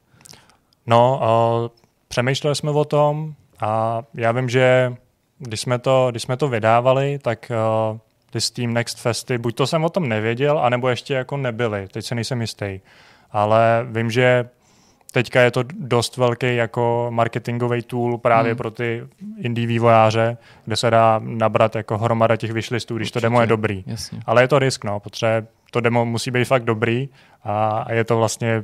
No, 0.85 1.21
uh, 1.63 1.77
přemýšleli 2.07 2.55
jsme 2.55 2.71
o 2.71 2.85
tom 2.85 3.34
a 3.59 4.03
já 4.13 4.31
vím, 4.31 4.49
že 4.49 4.95
když 5.39 5.61
jsme 5.61 5.80
to, 5.80 6.07
když 6.11 6.23
jsme 6.23 6.38
to 6.38 6.47
vydávali, 6.47 7.19
tak 7.21 7.51
uh, 7.91 7.99
ty 8.34 8.41
Steam 8.41 8.73
Next 8.73 8.99
Festy, 8.99 9.38
buď 9.38 9.55
to 9.55 9.68
jsem 9.68 9.84
o 9.84 9.89
tom 9.89 10.10
nevěděl, 10.10 10.60
anebo 10.60 10.89
ještě 10.89 11.14
jako 11.14 11.38
nebyly, 11.38 11.88
teď 11.88 12.05
se 12.05 12.15
nejsem 12.15 12.41
jistý. 12.41 12.80
Ale 13.31 13.85
vím, 13.91 14.11
že 14.11 14.49
teďka 15.11 15.41
je 15.41 15.51
to 15.51 15.64
dost 15.73 16.18
velký 16.18 16.55
jako 16.55 17.07
marketingový 17.10 17.81
tool 17.81 18.18
právě 18.18 18.51
hmm. 18.51 18.57
pro 18.57 18.72
ty 18.72 19.03
indie 19.38 19.68
vývojáře, 19.68 20.38
kde 20.65 20.76
se 20.76 20.89
dá 20.89 21.22
nabrat 21.23 21.76
jako 21.76 21.97
hromada 21.97 22.35
těch 22.35 22.51
wishlistů, 22.51 22.95
když 22.95 23.05
Určitě. 23.05 23.19
to 23.19 23.26
demo 23.26 23.41
je 23.41 23.47
dobrý. 23.47 23.84
Jasně. 23.88 24.19
Ale 24.26 24.43
je 24.43 24.47
to 24.47 24.60
risk, 24.60 24.84
no, 24.84 24.99
protože 24.99 25.45
to 25.72 25.81
demo 25.81 26.05
musí 26.05 26.31
být 26.31 26.45
fakt 26.45 26.64
dobrý 26.64 27.10
a, 27.43 27.69
a 27.69 27.93
je 27.93 28.03
to 28.03 28.18
vlastně 28.18 28.64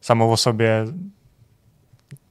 samo 0.00 0.28
o 0.28 0.36
sobě 0.36 0.86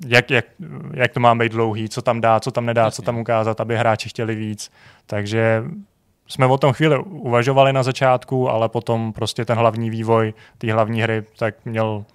jak, 0.07 0.31
jak, 0.31 0.45
jak 0.94 1.14
to 1.14 1.19
má 1.19 1.36
být 1.36 1.52
dlouhý, 1.52 1.90
co 1.90 2.02
tam 2.02 2.22
dá, 2.22 2.40
co 2.40 2.52
tam 2.52 2.65
nedá, 2.65 2.84
Jasně. 2.84 2.95
co 2.95 3.02
tam 3.02 3.18
ukázat, 3.18 3.61
aby 3.61 3.77
hráči 3.77 4.10
chtěli 4.10 4.36
víc. 4.36 4.72
Takže 5.06 5.64
jsme 6.30 6.45
o 6.45 6.57
tom 6.57 6.73
chvíli 6.73 6.99
uvažovali 7.03 7.73
na 7.73 7.84
začátku, 7.84 8.49
ale 8.49 8.69
potom 8.69 9.14
prostě 9.14 9.45
ten 9.45 9.57
hlavní 9.57 9.89
vývoj 9.89 10.34
té 10.57 10.73
hlavní 10.73 11.01
hry 11.01 11.23
tak 11.38 11.56
měl 11.65 12.06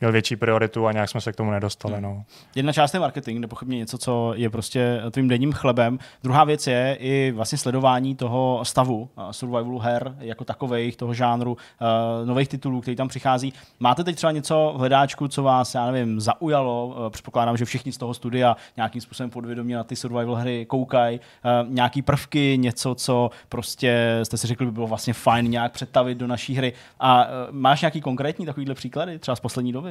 měl 0.00 0.12
větší 0.12 0.36
prioritu 0.36 0.86
a 0.86 0.92
nějak 0.92 1.08
jsme 1.08 1.20
se 1.20 1.32
k 1.32 1.36
tomu 1.36 1.50
nedostali. 1.50 2.00
No. 2.00 2.24
Jedna 2.54 2.72
část 2.72 2.94
je 2.94 3.00
marketing, 3.00 3.40
nepochybně 3.40 3.78
něco, 3.78 3.98
co 3.98 4.32
je 4.36 4.50
prostě 4.50 5.02
tvým 5.10 5.28
denním 5.28 5.52
chlebem. 5.52 5.98
Druhá 6.22 6.44
věc 6.44 6.66
je 6.66 6.96
i 7.00 7.32
vlastně 7.36 7.58
sledování 7.58 8.14
toho 8.16 8.60
stavu 8.62 9.08
uh, 9.16 9.30
survivalu 9.30 9.78
her 9.78 10.16
jako 10.18 10.44
takových, 10.44 10.96
toho 10.96 11.14
žánru, 11.14 11.52
uh, 11.52 12.28
nových 12.28 12.48
titulů, 12.48 12.80
který 12.80 12.96
tam 12.96 13.08
přichází. 13.08 13.52
Máte 13.80 14.04
teď 14.04 14.16
třeba 14.16 14.32
něco 14.32 14.72
v 14.76 14.78
hledáčku, 14.78 15.28
co 15.28 15.42
vás, 15.42 15.74
já 15.74 15.90
nevím, 15.90 16.20
zaujalo? 16.20 16.86
Uh, 16.86 17.10
předpokládám, 17.10 17.56
že 17.56 17.64
všichni 17.64 17.92
z 17.92 17.98
toho 17.98 18.14
studia 18.14 18.56
nějakým 18.76 19.00
způsobem 19.00 19.30
podvědomě 19.30 19.76
na 19.76 19.84
ty 19.84 19.96
survival 19.96 20.34
hry 20.34 20.66
koukají. 20.66 21.20
Nějaký 21.68 22.02
prvky, 22.02 22.58
něco, 22.58 22.94
co 22.94 23.30
prostě 23.48 24.20
jste 24.22 24.36
si 24.36 24.46
řekli, 24.46 24.66
by 24.66 24.72
bylo 24.72 24.86
vlastně 24.86 25.14
fajn 25.14 25.50
nějak 25.50 25.72
přetavit 25.72 26.18
do 26.18 26.26
naší 26.26 26.54
hry. 26.54 26.72
A 27.00 27.26
máš 27.50 27.82
nějaký 27.82 28.00
konkrétní 28.00 28.46
takovýhle 28.46 28.74
příklady, 28.74 29.18
třeba 29.18 29.36
z 29.36 29.40
poslední 29.40 29.72
doby? 29.72 29.87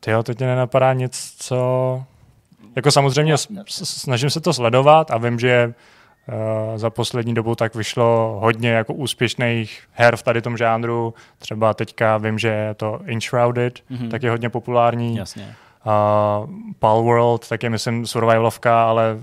Ty 0.00 0.10
jo, 0.10 0.22
teď 0.22 0.38
mě 0.38 0.46
nenapadá 0.46 0.92
nic, 0.92 1.34
co... 1.38 2.02
Jako 2.76 2.90
samozřejmě 2.90 3.34
snažím 3.68 4.30
se 4.30 4.40
to 4.40 4.52
sledovat 4.52 5.10
a 5.10 5.18
vím, 5.18 5.38
že 5.38 5.74
uh, 6.28 6.78
za 6.78 6.90
poslední 6.90 7.34
dobu 7.34 7.54
tak 7.54 7.74
vyšlo 7.74 8.38
hodně 8.42 8.70
jako 8.70 8.94
úspěšných 8.94 9.82
her 9.92 10.16
v 10.16 10.22
tady 10.22 10.42
tom 10.42 10.56
žánru. 10.56 11.14
Třeba 11.38 11.74
teďka 11.74 12.16
vím, 12.16 12.38
že 12.38 12.48
je 12.48 12.74
to 12.74 13.00
Enshrouded, 13.06 13.80
mm-hmm. 13.90 14.08
tak 14.10 14.22
je 14.22 14.30
hodně 14.30 14.50
populární. 14.50 15.16
Jasně. 15.16 15.54
Uh, 15.86 16.50
Pal 16.78 17.02
World, 17.02 17.48
tak 17.48 17.62
je 17.62 17.70
myslím 17.70 18.06
survivalovka, 18.06 18.88
ale 18.88 19.18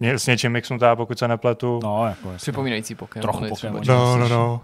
s 0.00 0.26
něčím 0.26 0.52
mixnutá, 0.52 0.96
pokud 0.96 1.18
se 1.18 1.28
nepletu. 1.28 1.80
No, 1.82 2.06
jako 2.06 2.32
Připomínající 2.36 2.94
Pokémon. 2.94 3.22
Trochu 3.22 3.48
Pokémon. 3.48 3.82
No, 3.86 4.16
no, 4.16 4.28
no. 4.28 4.60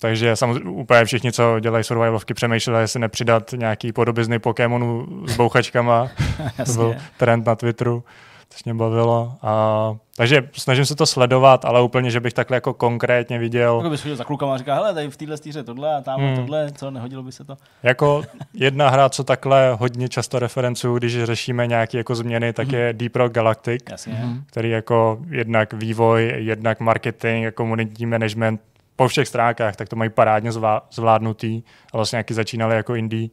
Takže 0.00 0.36
samozřejmě 0.36 0.70
úplně 0.70 1.04
všichni, 1.04 1.32
co 1.32 1.60
dělají 1.60 1.84
survivalovky, 1.84 2.34
přemýšleli, 2.34 2.80
jestli 2.80 3.00
nepřidat 3.00 3.52
nějaký 3.52 3.92
podobizny 3.92 4.38
Pokémonů 4.38 5.06
s 5.26 5.36
bouchačkama. 5.36 6.08
to 6.66 6.72
byl 6.72 6.94
trend 7.16 7.46
na 7.46 7.54
Twitteru, 7.54 8.04
což 8.50 8.64
mě 8.64 8.74
bavilo. 8.74 9.32
A, 9.42 9.96
takže 10.16 10.48
snažím 10.52 10.86
se 10.86 10.96
to 10.96 11.06
sledovat, 11.06 11.64
ale 11.64 11.82
úplně, 11.82 12.10
že 12.10 12.20
bych 12.20 12.32
takhle 12.32 12.56
jako 12.56 12.74
konkrétně 12.74 13.38
viděl. 13.38 13.76
Jako 13.76 13.90
bys 13.90 14.02
chodil 14.02 14.16
za 14.16 14.24
klukama 14.24 14.54
a 14.54 14.58
říkal, 14.58 14.76
hele, 14.76 14.94
tady 14.94 15.10
v 15.10 15.16
téhle 15.16 15.36
stíře 15.36 15.62
tohle 15.62 15.96
a 15.96 16.00
tam 16.00 16.20
hmm. 16.20 16.36
tohle, 16.36 16.72
co, 16.72 16.90
nehodilo 16.90 17.22
by 17.22 17.32
se 17.32 17.44
to? 17.44 17.56
Jako 17.82 18.22
jedna 18.54 18.88
hra, 18.88 19.08
co 19.08 19.24
takhle 19.24 19.76
hodně 19.80 20.08
často 20.08 20.38
referencuju, 20.38 20.98
když 20.98 21.24
řešíme 21.24 21.66
nějaké 21.66 21.98
jako 21.98 22.14
změny, 22.14 22.52
tak 22.52 22.72
je 22.72 22.92
Deep 22.92 23.16
Rock 23.16 23.32
Galactic, 23.32 23.82
Jasně. 23.90 24.24
který 24.46 24.70
jako 24.70 25.18
jednak 25.30 25.72
vývoj, 25.72 26.34
jednak 26.36 26.80
marketing 26.80 27.46
a 27.46 27.50
komunitní 27.50 28.06
management 28.06 28.60
po 28.98 29.08
všech 29.08 29.28
stránkách, 29.28 29.76
tak 29.76 29.88
to 29.88 29.96
mají 29.96 30.10
parádně 30.10 30.50
zvládnutý 30.90 31.62
a 31.92 31.96
vlastně 31.96 32.16
nějaký 32.16 32.34
začínali 32.34 32.76
jako 32.76 32.94
indie. 32.94 33.28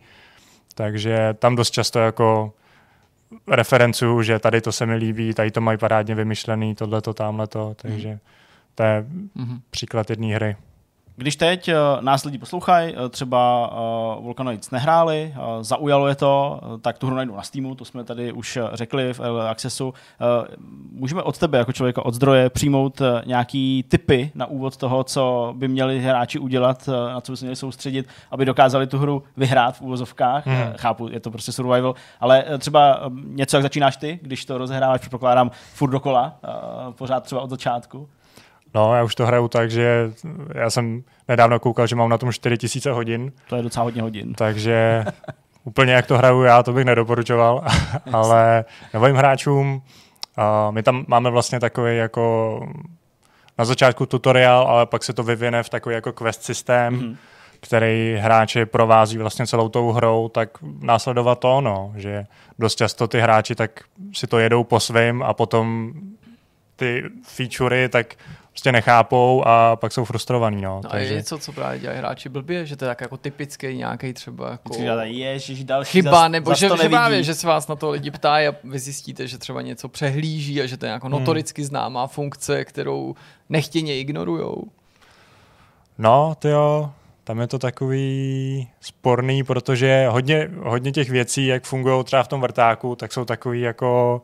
Takže 0.76 1.34
tam 1.40 1.56
dost 1.56 1.72
často 1.72 2.00
jako 2.00 2.54
referencuju, 3.48 4.22
že 4.22 4.40
tady 4.40 4.62
to 4.62 4.72
se 4.72 4.86
mi 4.86 4.96
líbí, 4.96 5.34
tady 5.34 5.52
to 5.52 5.62
mají 5.62 5.78
parádně 5.78 6.16
vymyšlený, 6.16 6.76
tohle 6.76 7.02
to, 7.02 7.14
tamhle 7.14 7.48
to, 7.48 7.74
takže 7.76 8.20
to 8.76 8.84
je 8.84 9.06
mm-hmm. 9.38 9.60
příklad 9.70 10.10
jedné 10.10 10.36
hry. 10.36 10.56
Když 11.18 11.36
teď 11.36 11.68
uh, 11.68 11.76
nás 12.02 12.26
lidi 12.26 12.38
poslouchají, 12.38 12.96
uh, 12.96 13.10
třeba 13.10 13.72
uh, 14.18 14.24
Volcanoids 14.24 14.72
nehráli, 14.72 15.34
zaujalo 15.62 16.08
je 16.08 16.16
to, 16.16 16.62
tak 16.82 16.98
tu 16.98 17.08
hru 17.08 17.16
najdou 17.16 17.36
na 17.36 17.42
Steamu, 17.42 17.76
to 17.76 17.86
jsme 17.86 18.04
tady 18.04 18.32
už 18.32 18.60
řekli 18.74 19.14
v 19.14 19.42
Accessu. 19.50 19.94
Můžeme 20.92 21.24
od 21.24 21.38
tebe, 21.38 21.58
jako 21.58 21.74
člověka 21.74 22.06
od 22.06 22.14
zdroje, 22.14 22.50
přijmout 22.50 23.02
nějaký 23.26 23.86
typy 23.88 24.32
na 24.36 24.46
úvod 24.46 24.78
toho, 24.78 25.04
co 25.04 25.54
by 25.58 25.68
měli 25.68 26.00
hráči 26.00 26.40
udělat, 26.40 26.90
na 27.14 27.22
co 27.22 27.32
by 27.32 27.38
se 27.38 27.46
měli 27.46 27.56
soustředit, 27.56 28.08
aby 28.32 28.46
dokázali 28.46 28.88
tu 28.88 28.98
hru 28.98 29.24
vyhrát 29.38 29.78
v 29.78 29.82
úvozovkách. 29.82 30.48
Hmm. 30.48 30.74
Chápu, 30.78 31.08
je 31.08 31.20
to 31.20 31.32
prostě 31.32 31.52
survival, 31.52 31.96
ale 32.20 32.46
třeba 32.60 33.06
uh, 33.06 33.14
něco, 33.26 33.58
jak 33.58 33.64
začínáš 33.64 33.98
ty, 33.98 34.20
když 34.22 34.46
to 34.46 34.58
rozehráváš, 34.58 35.02
předpokládám, 35.02 35.52
furt 35.74 35.92
dokola, 35.92 36.36
pořád 36.92 37.24
třeba 37.24 37.42
od 37.42 37.50
začátku. 37.50 38.10
No, 38.76 38.96
já 38.96 39.04
už 39.04 39.16
to 39.16 39.26
hraju 39.26 39.48
tak, 39.48 39.72
že 39.72 40.12
já 40.54 40.70
jsem 40.70 41.04
nedávno 41.28 41.60
koukal, 41.60 41.88
že 41.88 41.96
mám 41.96 42.10
na 42.10 42.18
tom 42.18 42.32
4000 42.32 42.92
hodin. 42.92 43.32
To 43.50 43.56
je 43.56 43.64
docela 43.64 43.84
hodně 43.84 44.02
hodin. 44.02 44.34
Takže 44.34 45.06
úplně 45.64 45.94
jak 45.94 46.06
to 46.06 46.18
hraju 46.18 46.42
já, 46.42 46.64
to 46.64 46.74
bych 46.74 46.86
nedoporučoval, 46.86 47.66
ale 48.14 48.66
novým 48.94 49.16
hráčům, 49.16 49.82
uh, 50.38 50.72
my 50.72 50.84
tam 50.84 51.06
máme 51.08 51.30
vlastně 51.30 51.60
takový 51.60 51.98
jako 51.98 52.60
na 53.58 53.66
začátku 53.66 54.06
tutoriál, 54.06 54.68
ale 54.68 54.86
pak 54.86 55.04
se 55.04 55.14
to 55.14 55.24
vyvine 55.24 55.64
v 55.64 55.70
takový 55.70 55.96
jako 55.96 56.14
quest 56.14 56.44
systém, 56.44 57.00
mm-hmm. 57.00 57.18
který 57.60 58.18
hráče 58.20 58.66
provází 58.66 59.18
vlastně 59.18 59.48
celou 59.48 59.70
tou 59.70 59.92
hrou, 59.92 60.30
tak 60.30 60.50
následovat 60.82 61.40
to, 61.40 61.62
no, 61.62 61.94
že 61.96 62.26
dost 62.60 62.76
často 62.76 63.08
ty 63.08 63.20
hráči 63.20 63.56
tak 63.56 63.72
si 64.14 64.28
to 64.28 64.40
jedou 64.40 64.64
po 64.64 64.80
svým 64.80 65.24
a 65.24 65.34
potom 65.34 65.94
ty 66.76 67.04
featurey, 67.24 67.90
tak 67.90 68.16
prostě 68.56 68.72
nechápou 68.72 69.44
a 69.46 69.76
pak 69.76 69.92
jsou 69.92 70.06
frustrovaní. 70.06 70.62
No. 70.62 70.82
no 70.84 70.90
takže... 70.90 71.08
a 71.08 71.10
je 71.10 71.16
něco, 71.16 71.38
co 71.38 71.52
právě 71.52 71.80
dělají 71.80 72.00
hráči 72.00 72.30
blbě, 72.30 72.66
že 72.66 72.76
to 72.76 72.86
je 72.86 72.90
tak 72.90 73.02
jako 73.02 73.18
typický 73.18 73.78
nějaký 73.78 74.14
třeba 74.14 74.52
jako 74.52 74.74
Ježiš, 75.04 75.64
další 75.64 75.92
chyba, 75.92 76.12
zas, 76.12 76.32
nebo 76.32 76.50
zas 76.50 76.60
že, 76.60 76.70
že, 76.82 76.90
právě, 76.90 77.24
že 77.24 77.36
se 77.36 77.48
vás 77.48 77.68
na 77.68 77.76
to 77.76 77.90
lidi 77.90 78.12
ptají 78.12 78.48
a 78.48 78.56
vy 78.64 78.80
zjistíte, 78.80 79.28
že 79.28 79.38
třeba 79.38 79.62
něco 79.62 79.90
přehlíží 79.90 80.62
a 80.62 80.66
že 80.66 80.78
to 80.78 80.86
je 80.86 80.92
jako 80.92 81.08
hmm. 81.08 81.20
notoricky 81.20 81.66
známá 81.66 82.08
funkce, 82.08 82.66
kterou 82.66 83.16
nechtěně 83.50 84.00
ignorujou. 84.00 84.64
No, 85.98 86.36
to 86.40 86.48
jo, 86.48 86.92
tam 87.24 87.40
je 87.40 87.48
to 87.48 87.60
takový 87.60 88.68
sporný, 88.82 89.44
protože 89.44 90.08
hodně, 90.10 90.50
hodně 90.64 90.92
těch 90.92 91.10
věcí, 91.10 91.46
jak 91.46 91.64
fungují 91.64 92.04
třeba 92.04 92.24
v 92.24 92.28
tom 92.28 92.42
vrtáku, 92.42 92.96
tak 92.96 93.14
jsou 93.14 93.26
takový 93.26 93.62
jako 93.62 94.22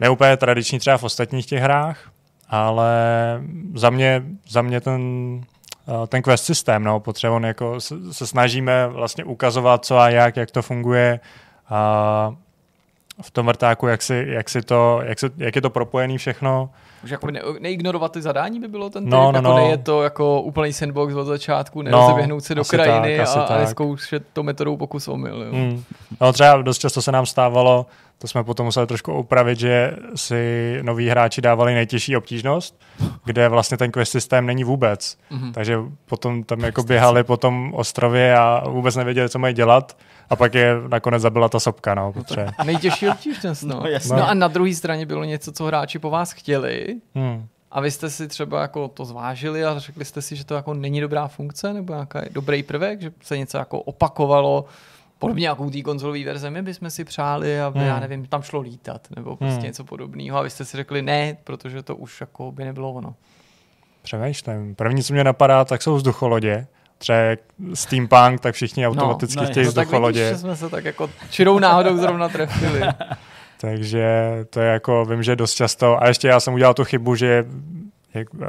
neúplně 0.00 0.36
tradiční 0.36 0.78
třeba 0.78 0.98
v 0.98 1.04
ostatních 1.04 1.46
těch 1.46 1.62
hrách, 1.62 2.10
ale 2.50 2.92
za 3.74 3.90
mě, 3.90 4.22
za 4.48 4.62
mě 4.62 4.80
ten, 4.80 5.02
eh, 5.88 6.06
ten 6.06 6.22
quest 6.22 6.44
systém, 6.44 6.84
no, 6.84 7.00
potřeba 7.00 7.40
jako 7.46 7.80
se, 7.80 8.12
se, 8.12 8.26
snažíme 8.26 8.88
vlastně 8.88 9.24
ukazovat, 9.24 9.84
co 9.84 9.98
a 9.98 10.10
jak, 10.10 10.36
jak 10.36 10.50
to 10.50 10.62
funguje. 10.62 11.20
A 11.68 12.34
v 13.22 13.30
tom 13.30 13.46
vrtáku, 13.46 13.86
jak, 13.86 14.02
si, 14.02 14.24
jak, 14.28 14.48
si 14.48 14.62
to, 14.62 15.00
jak, 15.04 15.18
si, 15.18 15.26
jak 15.36 15.56
je 15.56 15.62
to 15.62 15.70
propojený 15.70 16.18
všechno. 16.18 16.70
Už 17.04 17.10
jako 17.10 17.30
ne, 17.30 17.40
neignorovat 17.60 18.12
ty 18.12 18.22
zadání 18.22 18.60
by 18.60 18.68
bylo 18.68 18.90
ten 18.90 19.08
no, 19.08 19.32
typ, 19.32 19.42
no, 19.42 19.50
jako 19.50 19.60
no. 19.60 19.70
je 19.70 19.78
to 19.78 20.02
jako 20.02 20.42
úplný 20.42 20.72
sandbox 20.72 21.14
od 21.14 21.24
začátku, 21.24 21.82
nerozeběhnout 21.82 22.36
no, 22.36 22.40
se 22.40 22.54
do 22.54 22.64
krajiny 22.64 23.18
tak, 23.18 23.28
a, 23.28 23.42
a 23.42 23.58
neskoušet 23.58 24.22
to 24.32 24.42
metodou 24.42 24.76
pokus 24.76 25.08
omyl. 25.08 25.42
Jo. 25.42 25.52
Mm. 25.52 25.84
No 26.20 26.32
třeba 26.32 26.62
dost 26.62 26.78
často 26.78 27.02
se 27.02 27.12
nám 27.12 27.26
stávalo, 27.26 27.86
to 28.20 28.28
jsme 28.28 28.44
potom 28.44 28.66
museli 28.66 28.86
trošku 28.86 29.12
upravit, 29.12 29.58
že 29.58 29.96
si 30.14 30.78
noví 30.82 31.08
hráči 31.08 31.40
dávali 31.40 31.74
nejtěžší 31.74 32.16
obtížnost, 32.16 32.80
kde 33.24 33.48
vlastně 33.48 33.76
ten 33.76 33.90
quest 33.90 34.12
systém 34.12 34.46
není 34.46 34.64
vůbec. 34.64 35.18
Mm-hmm. 35.32 35.52
Takže 35.52 35.78
potom 36.06 36.44
tam 36.44 36.60
jako 36.60 36.82
běhali 36.82 37.24
po 37.24 37.36
tom 37.36 37.74
ostrově 37.74 38.36
a 38.36 38.62
vůbec 38.68 38.96
nevěděli, 38.96 39.28
co 39.28 39.38
mají 39.38 39.54
dělat. 39.54 39.96
A 40.30 40.36
pak 40.36 40.54
je 40.54 40.74
nakonec 40.88 41.22
zabila 41.22 41.48
ta 41.48 41.60
sopka, 41.60 41.94
no. 41.94 42.12
Protože... 42.12 42.46
Nejtěžší 42.64 43.08
obtížnost, 43.08 43.62
no. 43.62 43.82
No, 44.10 44.16
no. 44.16 44.28
a 44.28 44.34
na 44.34 44.48
druhé 44.48 44.74
straně 44.74 45.06
bylo 45.06 45.24
něco, 45.24 45.52
co 45.52 45.64
hráči 45.64 45.98
po 45.98 46.10
vás 46.10 46.32
chtěli. 46.32 47.00
Hmm. 47.14 47.46
A 47.70 47.80
vy 47.80 47.90
jste 47.90 48.10
si 48.10 48.28
třeba 48.28 48.62
jako 48.62 48.88
to 48.88 49.04
zvážili 49.04 49.64
a 49.64 49.78
řekli 49.78 50.04
jste 50.04 50.22
si, 50.22 50.36
že 50.36 50.44
to 50.44 50.54
jako 50.54 50.74
není 50.74 51.00
dobrá 51.00 51.28
funkce 51.28 51.72
nebo 51.72 51.92
nějaký 51.92 52.18
dobrý 52.30 52.62
prvek, 52.62 53.00
že 53.00 53.12
se 53.22 53.38
něco 53.38 53.58
jako 53.58 53.80
opakovalo 53.80 54.64
Podobně 55.20 55.48
jako 55.48 55.64
u 55.64 55.70
té 55.70 55.82
konzolové 55.82 56.24
verze, 56.24 56.50
my 56.50 56.62
bychom 56.62 56.90
si 56.90 57.04
přáli, 57.04 57.60
aby, 57.60 57.78
hmm. 57.78 57.88
já 57.88 58.00
nevím, 58.00 58.26
tam 58.26 58.42
šlo 58.42 58.60
lítat, 58.60 59.08
nebo 59.16 59.36
prostě 59.36 59.54
hmm. 59.54 59.64
něco 59.64 59.84
podobného. 59.84 60.38
A 60.38 60.42
vy 60.42 60.50
jste 60.50 60.64
si 60.64 60.76
řekli 60.76 61.02
ne, 61.02 61.36
protože 61.44 61.82
to 61.82 61.96
už 61.96 62.20
jako 62.20 62.52
by 62.52 62.64
nebylo 62.64 62.92
ono. 62.92 63.14
Přemýšlím. 64.02 64.74
První, 64.74 65.02
co 65.02 65.12
mě 65.12 65.24
napadá, 65.24 65.64
tak 65.64 65.82
jsou 65.82 65.96
vzducholodě. 65.96 66.66
Třeba 67.00 67.18
steampunk, 67.74 68.40
tak 68.40 68.54
všichni 68.54 68.82
no, 68.82 68.90
automaticky 68.90 69.36
no, 69.36 69.46
chtějí 69.46 69.66
no, 69.66 69.70
vzducholodě. 69.70 70.20
Tak 70.20 70.28
vidíš, 70.28 70.40
jsme 70.40 70.56
se 70.56 70.68
tak 70.68 70.84
jako 70.84 71.10
čirou 71.30 71.58
náhodou 71.58 71.96
zrovna 71.96 72.28
trefili. 72.28 72.80
Takže 73.60 74.06
to 74.50 74.60
je 74.60 74.68
jako, 74.68 75.04
vím, 75.04 75.22
že 75.22 75.36
dost 75.36 75.54
často, 75.54 76.02
a 76.02 76.08
ještě 76.08 76.28
já 76.28 76.40
jsem 76.40 76.54
udělal 76.54 76.74
tu 76.74 76.84
chybu, 76.84 77.14
že 77.14 77.44
jak, 78.14 78.34
uh, 78.34 78.40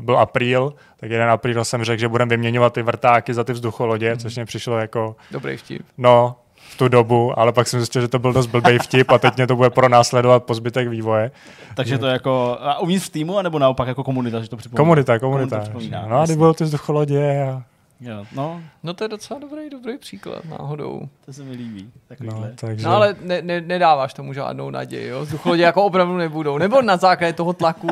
byl 0.00 0.18
apríl, 0.18 0.74
tak 1.00 1.10
jeden 1.10 1.30
apríl 1.30 1.64
jsem 1.64 1.84
řekl, 1.84 2.00
že 2.00 2.08
budeme 2.08 2.28
vyměňovat 2.28 2.72
ty 2.72 2.82
vrtáky 2.82 3.34
za 3.34 3.44
ty 3.44 3.52
vzducholodě, 3.52 4.12
mm. 4.12 4.18
což 4.18 4.36
mě 4.36 4.44
přišlo 4.44 4.78
jako... 4.78 5.16
Dobrý 5.30 5.56
vtip. 5.56 5.82
No, 5.98 6.36
v 6.54 6.76
tu 6.76 6.88
dobu, 6.88 7.38
ale 7.38 7.52
pak 7.52 7.68
jsem 7.68 7.80
zjistil, 7.80 8.02
že 8.02 8.08
to 8.08 8.18
byl 8.18 8.32
dost 8.32 8.46
blbý 8.46 8.78
vtip 8.78 9.10
a 9.10 9.18
teď 9.18 9.36
mě 9.36 9.46
to 9.46 9.56
bude 9.56 9.70
pro 9.70 9.88
následovat 9.88 10.44
po 10.44 10.54
zbytek 10.54 10.88
vývoje. 10.88 11.30
Takže 11.74 11.98
to 11.98 12.06
je 12.06 12.12
jako 12.12 12.58
a 12.60 12.78
uvnitř 12.78 13.06
v 13.06 13.10
týmu, 13.10 13.38
anebo 13.38 13.58
naopak 13.58 13.88
jako 13.88 14.04
komunita, 14.04 14.40
že 14.40 14.48
to 14.48 14.56
připomíná? 14.56 14.84
Komunita, 14.84 15.18
komunita. 15.18 15.64
komunita 15.72 16.06
no 16.08 16.20
a 16.20 16.24
kdy 16.24 16.36
bylo 16.36 16.54
ty 16.54 16.64
vzducholodě 16.64 17.42
a 17.42 17.62
Jo, 18.00 18.24
no. 18.32 18.62
no 18.82 18.94
to 18.94 19.04
je 19.04 19.08
docela 19.08 19.40
dobrý, 19.40 19.70
dobrý 19.70 19.98
příklad 19.98 20.44
náhodou. 20.44 21.08
To 21.24 21.32
se 21.32 21.42
mi 21.42 21.56
líbí. 21.56 21.90
No, 22.20 22.46
takže... 22.54 22.86
no 22.86 22.94
ale 22.94 23.16
ne, 23.20 23.42
ne, 23.42 23.60
nedáváš 23.60 24.14
tomu 24.14 24.32
žádnou 24.32 24.70
naději, 24.70 25.08
jo? 25.08 25.20
Vzducholodě 25.20 25.62
jako 25.62 25.84
opravdu 25.84 26.16
nebudou. 26.16 26.58
Nebo 26.58 26.82
na 26.82 26.96
základě 26.96 27.32
toho 27.32 27.52
tlaku 27.52 27.88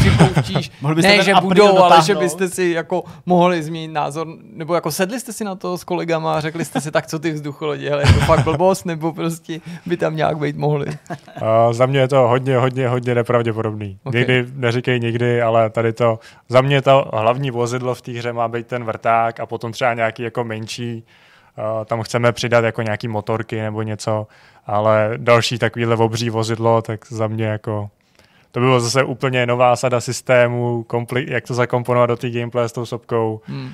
připouštíš, 0.00 0.70
ne, 1.02 1.22
že 1.22 1.34
budou, 1.40 1.66
dotáhnout. 1.66 1.92
ale 1.92 2.02
že 2.02 2.14
byste 2.14 2.48
si 2.48 2.64
jako 2.64 3.04
mohli 3.26 3.62
změnit 3.62 3.88
názor, 3.88 4.26
nebo 4.52 4.74
jako 4.74 4.90
sedli 4.90 5.20
jste 5.20 5.32
si 5.32 5.44
na 5.44 5.54
to 5.54 5.78
s 5.78 5.84
kolegama 5.84 6.34
a 6.34 6.40
řekli 6.40 6.64
jste 6.64 6.80
si, 6.80 6.90
tak 6.90 7.06
co 7.06 7.18
ty 7.18 7.30
vzducholodě, 7.30 7.92
ale 7.92 8.02
je 8.02 8.12
to 8.12 8.20
fakt 8.20 8.44
blbost, 8.44 8.84
nebo 8.84 9.12
prostě 9.12 9.60
by 9.86 9.96
tam 9.96 10.16
nějak 10.16 10.38
být 10.38 10.56
mohli. 10.56 10.86
Uh, 11.42 11.72
za 11.72 11.86
mě 11.86 12.00
je 12.00 12.08
to 12.08 12.28
hodně, 12.28 12.56
hodně, 12.56 12.88
hodně 12.88 13.14
nepravděpodobný. 13.14 13.98
Okay. 14.04 14.20
Nikdy 14.20 14.46
neříkej 14.54 15.00
nikdy, 15.00 15.42
ale 15.42 15.70
tady 15.70 15.92
to, 15.92 16.18
za 16.48 16.60
mě 16.60 16.82
to 16.82 17.10
hlavní 17.12 17.50
vozidlo 17.50 17.94
v 17.94 18.02
té 18.02 18.12
hře 18.12 18.32
má 18.32 18.48
být 18.48 18.66
ten 18.66 18.84
vrták 18.84 19.40
a 19.40 19.46
potom 19.48 19.72
třeba 19.72 19.94
nějaký 19.94 20.22
jako 20.22 20.44
menší, 20.44 21.04
uh, 21.58 21.84
tam 21.84 22.02
chceme 22.02 22.32
přidat 22.32 22.64
jako 22.64 22.82
nějaký 22.82 23.08
motorky 23.08 23.60
nebo 23.60 23.82
něco, 23.82 24.26
ale 24.66 25.10
další 25.16 25.58
takovýhle 25.58 25.96
obří 25.96 26.30
vozidlo, 26.30 26.82
tak 26.82 27.06
za 27.12 27.26
mě 27.26 27.44
jako 27.44 27.90
to 28.52 28.60
bylo 28.60 28.80
zase 28.80 29.04
úplně 29.04 29.46
nová 29.46 29.76
sada 29.76 30.00
systému, 30.00 30.82
kompli- 30.88 31.32
jak 31.32 31.46
to 31.46 31.54
zakomponovat 31.54 32.08
do 32.08 32.16
té 32.16 32.30
gameplay 32.30 32.68
s 32.68 32.72
tou 32.72 32.86
sopkou. 32.86 33.40
Hmm. 33.44 33.72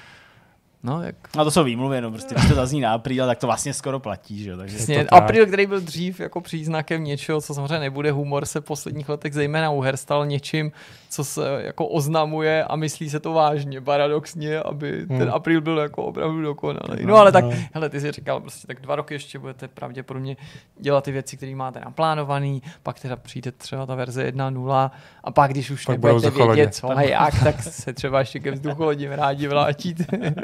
No, 0.82 1.02
jak... 1.02 1.16
no 1.36 1.44
to 1.44 1.50
jsou 1.50 1.64
výmluvy, 1.64 2.00
no 2.00 2.10
prostě, 2.10 2.34
když 2.34 2.48
to 2.48 2.54
zazní 2.54 2.80
na 2.80 2.92
apríl, 2.92 3.26
tak 3.26 3.38
to 3.38 3.46
vlastně 3.46 3.74
skoro 3.74 4.00
platí, 4.00 4.42
že 4.42 4.50
jo. 4.50 4.56
Takže 4.56 4.76
Přesně, 4.76 5.04
apríl, 5.04 5.46
který 5.46 5.66
byl 5.66 5.80
dřív 5.80 6.20
jako 6.20 6.40
příznakem 6.40 7.04
něčeho, 7.04 7.40
co 7.40 7.54
samozřejmě 7.54 7.78
nebude 7.78 8.10
humor, 8.10 8.46
se 8.46 8.60
v 8.60 8.64
posledních 8.64 9.08
letech 9.08 9.34
zejména 9.34 9.70
u 9.70 9.80
her 9.80 9.96
stal 9.96 10.26
něčím, 10.26 10.72
co 11.14 11.24
se 11.24 11.62
jako 11.64 11.86
oznamuje 11.86 12.64
a 12.64 12.76
myslí 12.76 13.10
se 13.10 13.20
to 13.20 13.32
vážně, 13.32 13.80
paradoxně, 13.80 14.60
aby 14.60 15.06
hmm. 15.08 15.18
ten 15.18 15.30
apríl 15.30 15.60
byl 15.60 15.78
jako 15.78 16.04
opravdu 16.04 16.42
dokonalý. 16.42 17.06
No 17.06 17.16
ale 17.16 17.32
tak, 17.32 17.44
no. 17.44 17.52
hele, 17.74 17.88
ty 17.88 18.00
jsi 18.00 18.12
říkal, 18.12 18.40
prostě 18.40 18.66
tak 18.66 18.80
dva 18.80 18.96
roky 18.96 19.14
ještě 19.14 19.38
budete 19.38 19.68
pravděpodobně 19.68 20.36
dělat 20.78 21.04
ty 21.04 21.12
věci, 21.12 21.36
které 21.36 21.54
máte 21.54 21.80
naplánovaný, 21.80 22.62
pak 22.82 23.00
teda 23.00 23.16
přijde 23.16 23.52
třeba 23.52 23.86
ta 23.86 23.94
verze 23.94 24.30
1.0 24.30 24.90
a 25.24 25.30
pak, 25.30 25.50
když 25.50 25.70
už 25.70 25.84
pak 25.84 26.02
nebudete 26.02 26.46
vědět, 26.46 26.74
co 26.74 26.90
a 26.90 27.02
jak, 27.02 27.34
tak 27.44 27.62
se 27.62 27.92
třeba 27.92 28.18
ještě 28.18 28.40
ke 28.40 28.50
vzducholodím 28.50 29.12
rádi 29.12 29.48
vrátíte. 29.48 30.04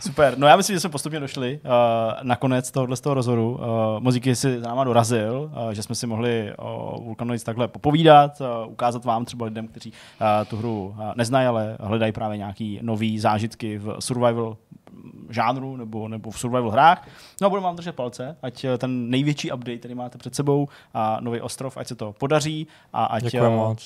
Super. 0.00 0.34
No 0.36 0.46
já 0.46 0.56
myslím, 0.56 0.76
že 0.76 0.80
jsme 0.80 0.90
postupně 0.90 1.20
došli 1.20 1.60
uh, 1.64 1.70
na 2.22 2.36
konec 2.36 2.70
tohohle 2.70 2.96
z 2.96 3.00
toho 3.00 3.14
rozhodu. 3.14 3.50
Uh, 3.50 3.58
Mozíky 4.00 4.36
si 4.36 4.60
za 4.60 4.68
náma 4.68 4.84
dorazil, 4.84 5.50
uh, 5.66 5.70
že 5.70 5.82
jsme 5.82 5.94
si 5.94 6.06
mohli 6.06 6.52
o 6.58 7.00
Vulkanoids 7.02 7.44
takhle 7.44 7.68
popovídat, 7.68 8.40
uh, 8.40 8.72
ukázat 8.72 9.04
vám 9.04 9.24
třeba 9.24 9.44
lidem, 9.44 9.68
kteří 9.68 9.92
uh, 9.92 10.26
tu 10.48 10.56
hru 10.56 10.94
uh, 10.98 11.04
neznají, 11.16 11.46
ale 11.46 11.76
hledají 11.80 12.12
právě 12.12 12.36
nějaký 12.38 12.78
nový 12.82 13.18
zážitky 13.18 13.78
v 13.78 13.96
survival 13.98 14.56
žánru 15.30 15.76
nebo, 15.76 16.08
nebo 16.08 16.30
v 16.30 16.38
survival 16.38 16.70
hrách. 16.70 17.08
No 17.40 17.46
a 17.46 17.50
budeme 17.50 17.64
vám 17.64 17.76
držet 17.76 17.96
palce, 17.96 18.36
ať 18.42 18.64
eh, 18.64 18.78
ten 18.78 19.10
největší 19.10 19.52
update, 19.52 19.78
který 19.78 19.94
máte 19.94 20.18
před 20.18 20.34
sebou 20.34 20.68
a 20.94 21.18
nový 21.20 21.40
ostrov, 21.40 21.76
ať 21.76 21.86
se 21.88 21.94
to 21.94 22.12
podaří 22.12 22.66
a 22.92 23.04
ať, 23.04 23.34
eh, 23.34 23.40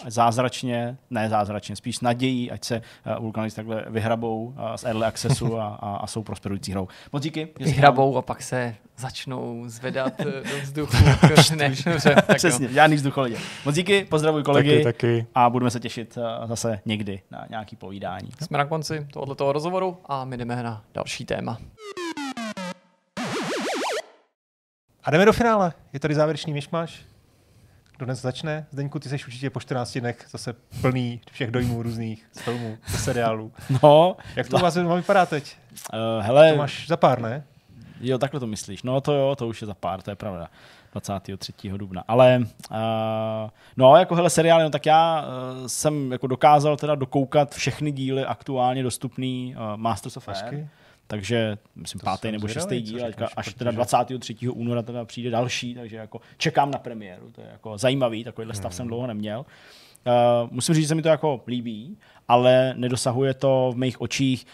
ať 0.04 0.12
zázračně, 0.12 0.96
ne 1.10 1.28
zázračně, 1.28 1.76
spíš 1.76 2.00
nadějí, 2.00 2.50
ať 2.50 2.64
se 2.64 2.82
uh, 3.16 3.22
Vulkanisti 3.22 3.56
takhle 3.56 3.84
vyhrabou 3.88 4.44
uh, 4.44 4.76
z 4.76 4.84
Early 4.84 5.04
Accessu 5.04 5.58
a, 5.58 5.66
a, 5.66 5.96
a 5.96 6.06
jsou 6.06 6.22
prosperující 6.22 6.72
hrou. 6.72 6.88
Moc 7.12 7.22
díky. 7.22 7.48
Vyhrabou 7.58 8.16
a 8.16 8.22
pak 8.22 8.42
se 8.42 8.74
začnou 8.96 9.62
zvedat 9.66 10.20
eh, 10.20 10.24
do 10.24 10.60
vzduchu. 10.62 10.96
ne, 11.56 11.68
dobře, 11.84 12.14
tak 12.26 12.36
Přesně, 12.36 12.66
jo. 12.66 12.72
žádný 12.72 12.96
vzducholodě. 12.96 13.36
Moc 13.64 13.74
díky, 13.74 14.04
pozdravuj 14.04 14.42
kolegy 14.42 14.70
taky, 14.70 14.84
taky. 14.84 15.26
a 15.34 15.50
budeme 15.50 15.70
se 15.70 15.80
těšit 15.80 16.18
eh, 16.18 16.46
zase 16.46 16.80
někdy 16.84 17.20
na 17.30 17.46
nějaký 17.50 17.76
povídání. 17.76 18.30
Jsme 18.42 18.58
na 18.58 18.64
konci 18.64 19.06
tohoto 19.12 19.52
rozhovoru 19.52 19.98
a 20.06 20.24
my 20.24 20.36
jdeme 20.36 20.62
na 20.62 20.84
další 20.94 21.24
téma. 21.24 21.58
A 25.04 25.10
jdeme 25.10 25.24
do 25.24 25.32
finále. 25.32 25.72
Je 25.92 26.00
tady 26.00 26.14
závěrečný 26.14 26.52
myšmaš. 26.52 27.02
Kdo 27.96 28.06
dnes 28.06 28.20
začne? 28.20 28.66
Zdeňku, 28.70 28.98
ty 28.98 29.08
jsi 29.08 29.14
určitě 29.14 29.50
po 29.50 29.60
14 29.60 29.98
dnech 29.98 30.26
zase 30.30 30.54
plný 30.80 31.20
všech 31.32 31.50
dojmů 31.50 31.82
různých 31.82 32.26
z 32.32 32.40
filmů, 32.40 32.78
z 32.86 33.04
seriálů. 33.04 33.52
No. 33.82 34.16
Jak 34.36 34.48
to 34.48 34.56
u 34.56 34.60
vás 34.60 34.76
vypadá 34.76 35.26
teď? 35.26 35.56
Uh, 35.92 36.24
hele, 36.24 36.50
to 36.50 36.56
máš 36.56 36.88
za 36.88 36.96
pár, 36.96 37.20
ne? 37.20 37.44
Jo, 38.02 38.18
takhle 38.18 38.40
to 38.40 38.46
myslíš. 38.46 38.82
No 38.82 39.00
to 39.00 39.12
jo, 39.12 39.36
to 39.36 39.48
už 39.48 39.60
je 39.60 39.66
za 39.66 39.74
pár, 39.74 40.02
to 40.02 40.10
je 40.10 40.16
pravda. 40.16 40.48
23. 40.92 41.52
dubna. 41.76 42.04
Ale 42.08 42.38
uh, 42.70 42.76
no, 43.76 43.96
jako 43.96 44.14
hele 44.14 44.30
seriály, 44.30 44.64
no 44.64 44.70
tak 44.70 44.86
já 44.86 45.22
uh, 45.22 45.66
jsem 45.66 46.12
jako 46.12 46.26
dokázal 46.26 46.76
teda 46.76 46.94
dokoukat 46.94 47.54
všechny 47.54 47.92
díly 47.92 48.24
aktuálně 48.24 48.82
dostupný 48.82 49.54
uh, 49.56 49.76
Masters 49.76 50.16
of 50.16 50.28
Air. 50.28 50.68
Takže 51.06 51.58
myslím 51.76 51.98
to 51.98 52.04
pátý 52.04 52.32
nebo 52.32 52.48
šestý 52.48 52.80
díl, 52.80 53.06
až 53.06 53.14
protože... 53.44 53.56
teda 53.56 53.70
23. 53.70 54.48
února 54.48 54.82
teda 54.82 55.04
přijde 55.04 55.30
další, 55.30 55.74
takže 55.74 55.96
jako 55.96 56.20
čekám 56.36 56.70
na 56.70 56.78
premiéru. 56.78 57.30
To 57.30 57.40
je 57.40 57.48
jako 57.52 57.78
zajímavý, 57.78 58.24
takovýhle 58.24 58.54
stav 58.54 58.72
hmm. 58.72 58.76
jsem 58.76 58.86
dlouho 58.86 59.06
neměl. 59.06 59.38
Uh, 59.38 60.50
musím 60.50 60.74
říct, 60.74 60.84
že 60.84 60.88
se 60.88 60.94
mi 60.94 61.02
to 61.02 61.08
jako 61.08 61.40
líbí, 61.46 61.98
ale 62.28 62.74
nedosahuje 62.76 63.34
to 63.34 63.70
v 63.74 63.76
mých 63.76 64.00
očích 64.00 64.46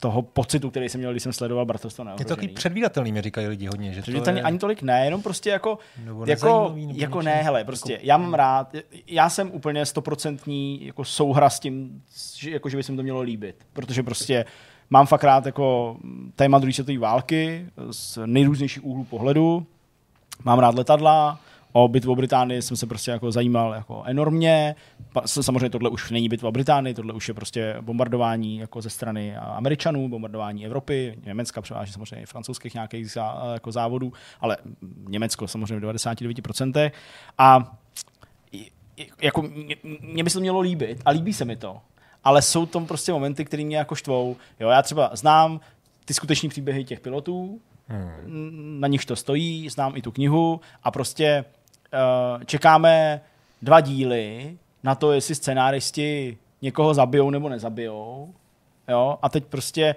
toho 0.00 0.22
pocitu, 0.22 0.70
který 0.70 0.88
jsem 0.88 0.98
měl, 0.98 1.10
když 1.10 1.22
jsem 1.22 1.32
sledoval 1.32 1.64
Bratrstvo 1.64 2.04
Je 2.18 2.24
to 2.24 2.24
takový 2.24 2.48
předvídatelný, 2.48 3.12
mi 3.12 3.22
říkají 3.22 3.46
lidi 3.46 3.66
hodně. 3.66 3.92
Že 3.92 4.02
to 4.02 4.30
je... 4.30 4.42
ani 4.42 4.58
tolik 4.58 4.82
ne, 4.82 5.04
jenom 5.04 5.22
prostě 5.22 5.50
jako, 5.50 5.78
nebo 6.04 6.24
jako, 6.26 6.74
jako 6.92 7.22
ne, 7.22 7.42
hele, 7.42 7.64
prostě 7.64 7.92
jako... 7.92 8.06
já 8.06 8.16
mám 8.16 8.34
rád, 8.34 8.74
já 9.06 9.28
jsem 9.28 9.50
úplně 9.52 9.86
stoprocentní 9.86 10.86
jako 10.86 11.04
souhra 11.04 11.50
s 11.50 11.60
tím, 11.60 12.02
že, 12.36 12.50
jako, 12.50 12.68
že 12.68 12.76
by 12.76 12.82
se 12.82 12.92
mi 12.92 12.96
to 12.96 13.02
mělo 13.02 13.20
líbit, 13.20 13.66
protože 13.72 14.02
prostě 14.02 14.44
mám 14.90 15.06
fakt 15.06 15.24
rád 15.24 15.46
jako 15.46 15.96
téma 16.36 16.58
druhé 16.58 16.72
světové 16.72 16.98
války 16.98 17.66
z 17.90 18.18
nejrůznějších 18.26 18.84
úhlů 18.84 19.04
pohledu, 19.04 19.66
mám 20.44 20.58
rád 20.58 20.74
letadla, 20.74 21.40
o 21.72 21.88
bitvu 21.88 22.12
o 22.12 22.16
Británii 22.16 22.62
jsem 22.62 22.76
se 22.76 22.86
prostě 22.86 23.10
jako 23.10 23.32
zajímal 23.32 23.74
jako 23.74 24.02
enormně. 24.06 24.74
Samozřejmě 25.26 25.70
tohle 25.70 25.90
už 25.90 26.10
není 26.10 26.28
bitva 26.28 26.48
o 26.48 26.52
Británii, 26.52 26.94
tohle 26.94 27.12
už 27.12 27.28
je 27.28 27.34
prostě 27.34 27.76
bombardování 27.80 28.58
jako 28.58 28.82
ze 28.82 28.90
strany 28.90 29.36
Američanů, 29.36 30.08
bombardování 30.08 30.66
Evropy, 30.66 31.18
Německa 31.24 31.62
převážně 31.62 31.92
samozřejmě 31.92 32.26
francouzských 32.26 32.74
nějakých 32.74 33.10
zá, 33.10 33.40
jako 33.52 33.72
závodů, 33.72 34.12
ale 34.40 34.56
Německo 35.08 35.48
samozřejmě 35.48 35.86
v 35.86 35.92
99%. 35.92 36.90
A 37.38 37.76
jako 39.22 39.44
mě 40.00 40.24
by 40.24 40.30
se 40.30 40.34
to 40.34 40.40
mělo 40.40 40.60
líbit 40.60 41.02
a 41.04 41.10
líbí 41.10 41.32
se 41.32 41.44
mi 41.44 41.56
to. 41.56 41.80
Ale 42.24 42.42
jsou 42.42 42.66
tam 42.66 42.86
prostě 42.86 43.12
momenty, 43.12 43.44
které 43.44 43.64
mě 43.64 43.76
jako 43.76 43.94
štvou. 43.94 44.36
Jo, 44.60 44.68
já 44.68 44.82
třeba 44.82 45.10
znám 45.12 45.60
ty 46.04 46.14
skutečné 46.14 46.48
příběhy 46.48 46.84
těch 46.84 47.00
pilotů, 47.00 47.60
hmm. 47.88 48.80
na 48.80 48.88
nichž 48.88 49.04
to 49.04 49.16
stojí, 49.16 49.68
znám 49.68 49.96
i 49.96 50.02
tu 50.02 50.12
knihu 50.12 50.60
a 50.82 50.90
prostě 50.90 51.44
uh, 51.92 52.44
čekáme 52.44 53.20
dva 53.62 53.80
díly 53.80 54.56
na 54.82 54.94
to, 54.94 55.12
jestli 55.12 55.34
scenáristi 55.34 56.38
někoho 56.62 56.94
zabijou 56.94 57.30
nebo 57.30 57.48
nezabijou. 57.48 58.34
Jo? 58.88 59.18
A 59.22 59.28
teď 59.28 59.44
prostě 59.44 59.94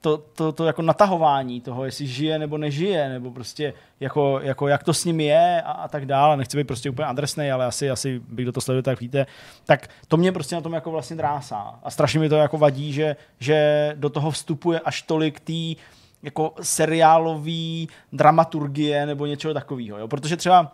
to, 0.00 0.18
to, 0.18 0.52
to 0.52 0.66
jako 0.66 0.82
natahování 0.82 1.60
toho, 1.60 1.84
jestli 1.84 2.06
žije 2.06 2.38
nebo 2.38 2.58
nežije, 2.58 3.08
nebo 3.08 3.30
prostě 3.30 3.74
jako, 4.00 4.40
jako 4.42 4.68
jak 4.68 4.84
to 4.84 4.94
s 4.94 5.04
ním 5.04 5.20
je 5.20 5.62
a, 5.62 5.70
a 5.70 5.88
tak 5.88 6.06
dále. 6.06 6.36
Nechci 6.36 6.56
být 6.56 6.66
prostě 6.66 6.90
úplně 6.90 7.06
adresný, 7.06 7.50
ale 7.50 7.66
asi, 7.66 7.90
asi 7.90 8.20
bych 8.28 8.46
do 8.46 8.52
to 8.52 8.60
sleduje, 8.60 8.82
tak 8.82 9.00
víte. 9.00 9.26
Tak 9.64 9.88
to 10.08 10.16
mě 10.16 10.32
prostě 10.32 10.54
na 10.54 10.60
tom 10.60 10.72
jako 10.72 10.90
vlastně 10.90 11.16
drásá. 11.16 11.78
A 11.82 11.90
strašně 11.90 12.20
mi 12.20 12.28
to 12.28 12.36
jako 12.36 12.58
vadí, 12.58 12.92
že, 12.92 13.16
že 13.40 13.92
do 13.96 14.10
toho 14.10 14.30
vstupuje 14.30 14.80
až 14.80 15.02
tolik 15.02 15.40
tý 15.40 15.76
jako 16.22 16.54
seriálový 16.62 17.88
dramaturgie 18.12 19.06
nebo 19.06 19.26
něčeho 19.26 19.54
takového. 19.54 19.98
Jo? 19.98 20.08
Protože 20.08 20.36
třeba 20.36 20.72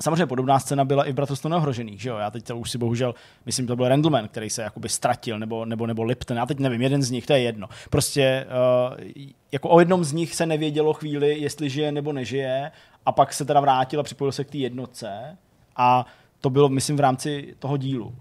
Samozřejmě 0.00 0.26
podobná 0.26 0.58
scéna 0.58 0.84
byla 0.84 1.04
i 1.04 1.12
v 1.12 1.14
Bratrstvu 1.14 1.50
neohrožených, 1.50 2.00
že 2.00 2.08
jo? 2.08 2.16
Já 2.16 2.30
teď 2.30 2.44
to 2.44 2.56
už 2.56 2.70
si 2.70 2.78
bohužel, 2.78 3.14
myslím, 3.46 3.66
to 3.66 3.76
byl 3.76 3.88
Randleman, 3.88 4.28
který 4.28 4.50
se 4.50 4.62
jakoby 4.62 4.88
ztratil, 4.88 5.38
nebo, 5.38 5.64
nebo, 5.64 5.86
nebo 5.86 6.02
Lipton, 6.02 6.36
já 6.36 6.46
teď 6.46 6.58
nevím, 6.58 6.82
jeden 6.82 7.02
z 7.02 7.10
nich, 7.10 7.26
to 7.26 7.32
je 7.32 7.40
jedno. 7.40 7.68
Prostě 7.90 8.46
uh, 8.90 9.24
jako 9.52 9.68
o 9.68 9.80
jednom 9.80 10.04
z 10.04 10.12
nich 10.12 10.34
se 10.34 10.46
nevědělo 10.46 10.92
chvíli, 10.92 11.38
jestli 11.38 11.70
žije 11.70 11.92
nebo 11.92 12.12
nežije, 12.12 12.70
a 13.06 13.12
pak 13.12 13.32
se 13.32 13.44
teda 13.44 13.60
vrátil 13.60 14.00
a 14.00 14.02
připojil 14.02 14.32
se 14.32 14.44
k 14.44 14.50
té 14.50 14.58
jednotce 14.58 15.36
a 15.76 16.06
to 16.40 16.50
bylo, 16.50 16.68
myslím, 16.68 16.96
v 16.96 17.00
rámci 17.00 17.54
toho 17.58 17.76
dílu, 17.76 18.14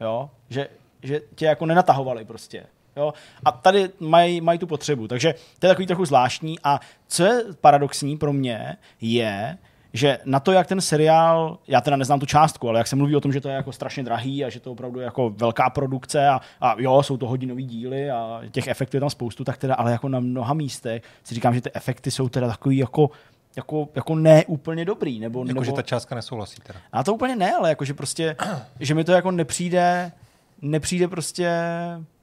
jo? 0.00 0.30
Že, 0.50 0.68
že 1.02 1.20
tě 1.34 1.44
jako 1.46 1.66
nenatahovali 1.66 2.24
prostě. 2.24 2.66
Jo? 2.96 3.14
A 3.44 3.52
tady 3.52 3.90
mají 4.00 4.40
maj 4.40 4.58
tu 4.58 4.66
potřebu. 4.66 5.08
Takže 5.08 5.34
to 5.58 5.66
je 5.66 5.70
takový 5.70 5.86
trochu 5.86 6.04
zvláštní. 6.04 6.58
A 6.64 6.80
co 7.08 7.24
je 7.24 7.44
paradoxní 7.60 8.16
pro 8.16 8.32
mě, 8.32 8.76
je, 9.00 9.58
že 9.92 10.18
na 10.24 10.40
to, 10.40 10.52
jak 10.52 10.66
ten 10.66 10.80
seriál, 10.80 11.58
já 11.68 11.80
teda 11.80 11.96
neznám 11.96 12.20
tu 12.20 12.26
částku, 12.26 12.68
ale 12.68 12.80
jak 12.80 12.86
se 12.86 12.96
mluví 12.96 13.16
o 13.16 13.20
tom, 13.20 13.32
že 13.32 13.40
to 13.40 13.48
je 13.48 13.54
jako 13.54 13.72
strašně 13.72 14.02
drahý 14.02 14.44
a 14.44 14.48
že 14.48 14.60
to 14.60 14.70
je 14.70 14.72
opravdu 14.72 15.00
jako 15.00 15.30
velká 15.30 15.70
produkce 15.70 16.28
a, 16.28 16.40
a 16.60 16.74
jo, 16.78 17.02
jsou 17.02 17.16
to 17.16 17.28
hodinový 17.28 17.64
díly 17.64 18.10
a 18.10 18.40
těch 18.50 18.68
efektů 18.68 18.96
je 18.96 19.00
tam 19.00 19.10
spoustu, 19.10 19.44
tak 19.44 19.56
teda, 19.56 19.74
ale 19.74 19.92
jako 19.92 20.08
na 20.08 20.20
mnoha 20.20 20.54
místech 20.54 21.02
si 21.24 21.34
říkám, 21.34 21.54
že 21.54 21.60
ty 21.60 21.70
efekty 21.74 22.10
jsou 22.10 22.28
teda 22.28 22.48
takový 22.48 22.76
jako 22.76 23.10
jako, 23.56 23.88
jako 23.94 24.14
ne 24.14 24.44
úplně 24.44 24.84
dobrý. 24.84 25.20
Nebo, 25.20 25.40
jako, 25.40 25.48
nebo... 25.48 25.64
že 25.64 25.72
ta 25.72 25.82
částka 25.82 26.14
nesouhlasí 26.14 26.60
teda. 26.66 26.78
A 26.92 27.04
to 27.04 27.14
úplně 27.14 27.36
ne, 27.36 27.52
ale 27.52 27.68
jako, 27.68 27.84
že 27.84 27.94
prostě, 27.94 28.36
že 28.80 28.94
mi 28.94 29.04
to 29.04 29.12
jako 29.12 29.30
nepřijde, 29.30 30.12
nepřijde 30.62 31.08
prostě 31.08 31.50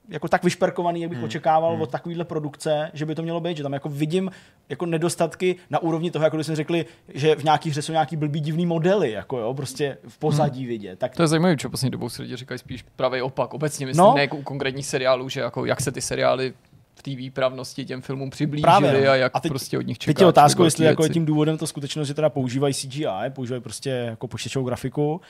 jako 0.09 0.27
tak 0.27 0.43
vyšperkovaný, 0.43 1.01
jak 1.01 1.09
bych 1.09 1.17
hmm. 1.17 1.25
očekával 1.25 1.71
hmm. 1.71 1.81
od 1.81 1.89
takovéhle 1.89 2.25
produkce, 2.25 2.91
že 2.93 3.05
by 3.05 3.15
to 3.15 3.21
mělo 3.21 3.39
být, 3.39 3.57
že 3.57 3.63
tam 3.63 3.73
jako 3.73 3.89
vidím 3.89 4.31
jako 4.69 4.85
nedostatky 4.85 5.55
na 5.69 5.79
úrovni 5.79 6.11
toho, 6.11 6.23
jako 6.25 6.37
když 6.37 6.45
jsme 6.45 6.55
řekli, 6.55 6.85
že 7.13 7.35
v 7.35 7.43
nějakých 7.43 7.71
hře 7.71 7.81
jsou 7.81 7.91
nějaký 7.91 8.15
blbý 8.15 8.39
divný 8.39 8.65
modely, 8.65 9.11
jako 9.11 9.37
jo, 9.37 9.53
prostě 9.53 9.97
v 10.07 10.17
pozadí 10.17 10.59
hmm. 10.59 10.69
vidět. 10.69 10.99
Tak... 10.99 11.15
To 11.15 11.23
je 11.23 11.27
zajímavé, 11.27 11.55
že 11.61 11.69
poslední 11.69 11.91
dobou 11.91 12.09
si 12.09 12.21
lidi 12.21 12.35
říkají 12.35 12.57
spíš 12.57 12.85
pravý 12.95 13.21
opak. 13.21 13.53
Obecně 13.53 13.85
myslím, 13.85 14.05
no. 14.05 14.13
ne 14.15 14.21
jako 14.21 14.37
u 14.37 14.43
konkrétních 14.43 14.85
seriálů, 14.85 15.29
že 15.29 15.39
jako 15.39 15.65
jak 15.65 15.81
se 15.81 15.91
ty 15.91 16.01
seriály 16.01 16.53
v 16.95 17.03
té 17.03 17.15
výpravnosti 17.15 17.85
těm 17.85 18.01
filmům 18.01 18.29
přiblížili 18.29 18.61
Právě, 18.61 19.05
no. 19.05 19.11
a 19.11 19.15
jak 19.15 19.31
a 19.35 19.39
teď, 19.39 19.49
prostě 19.49 19.77
od 19.77 19.81
nich 19.81 19.97
čekáš. 19.97 20.15
Teď 20.15 20.21
je 20.21 20.27
otázka, 20.27 20.63
jestli 20.63 20.85
jako 20.85 21.03
je 21.03 21.09
tím 21.09 21.25
důvodem 21.25 21.57
to 21.57 21.67
skutečnost, 21.67 22.07
že 22.07 22.13
teda 22.13 22.29
používají 22.29 22.73
CGI, 22.73 23.29
používají 23.29 23.61
prostě 23.61 23.89
jako 23.89 24.27
počítačovou 24.27 24.65
grafiku, 24.65 25.21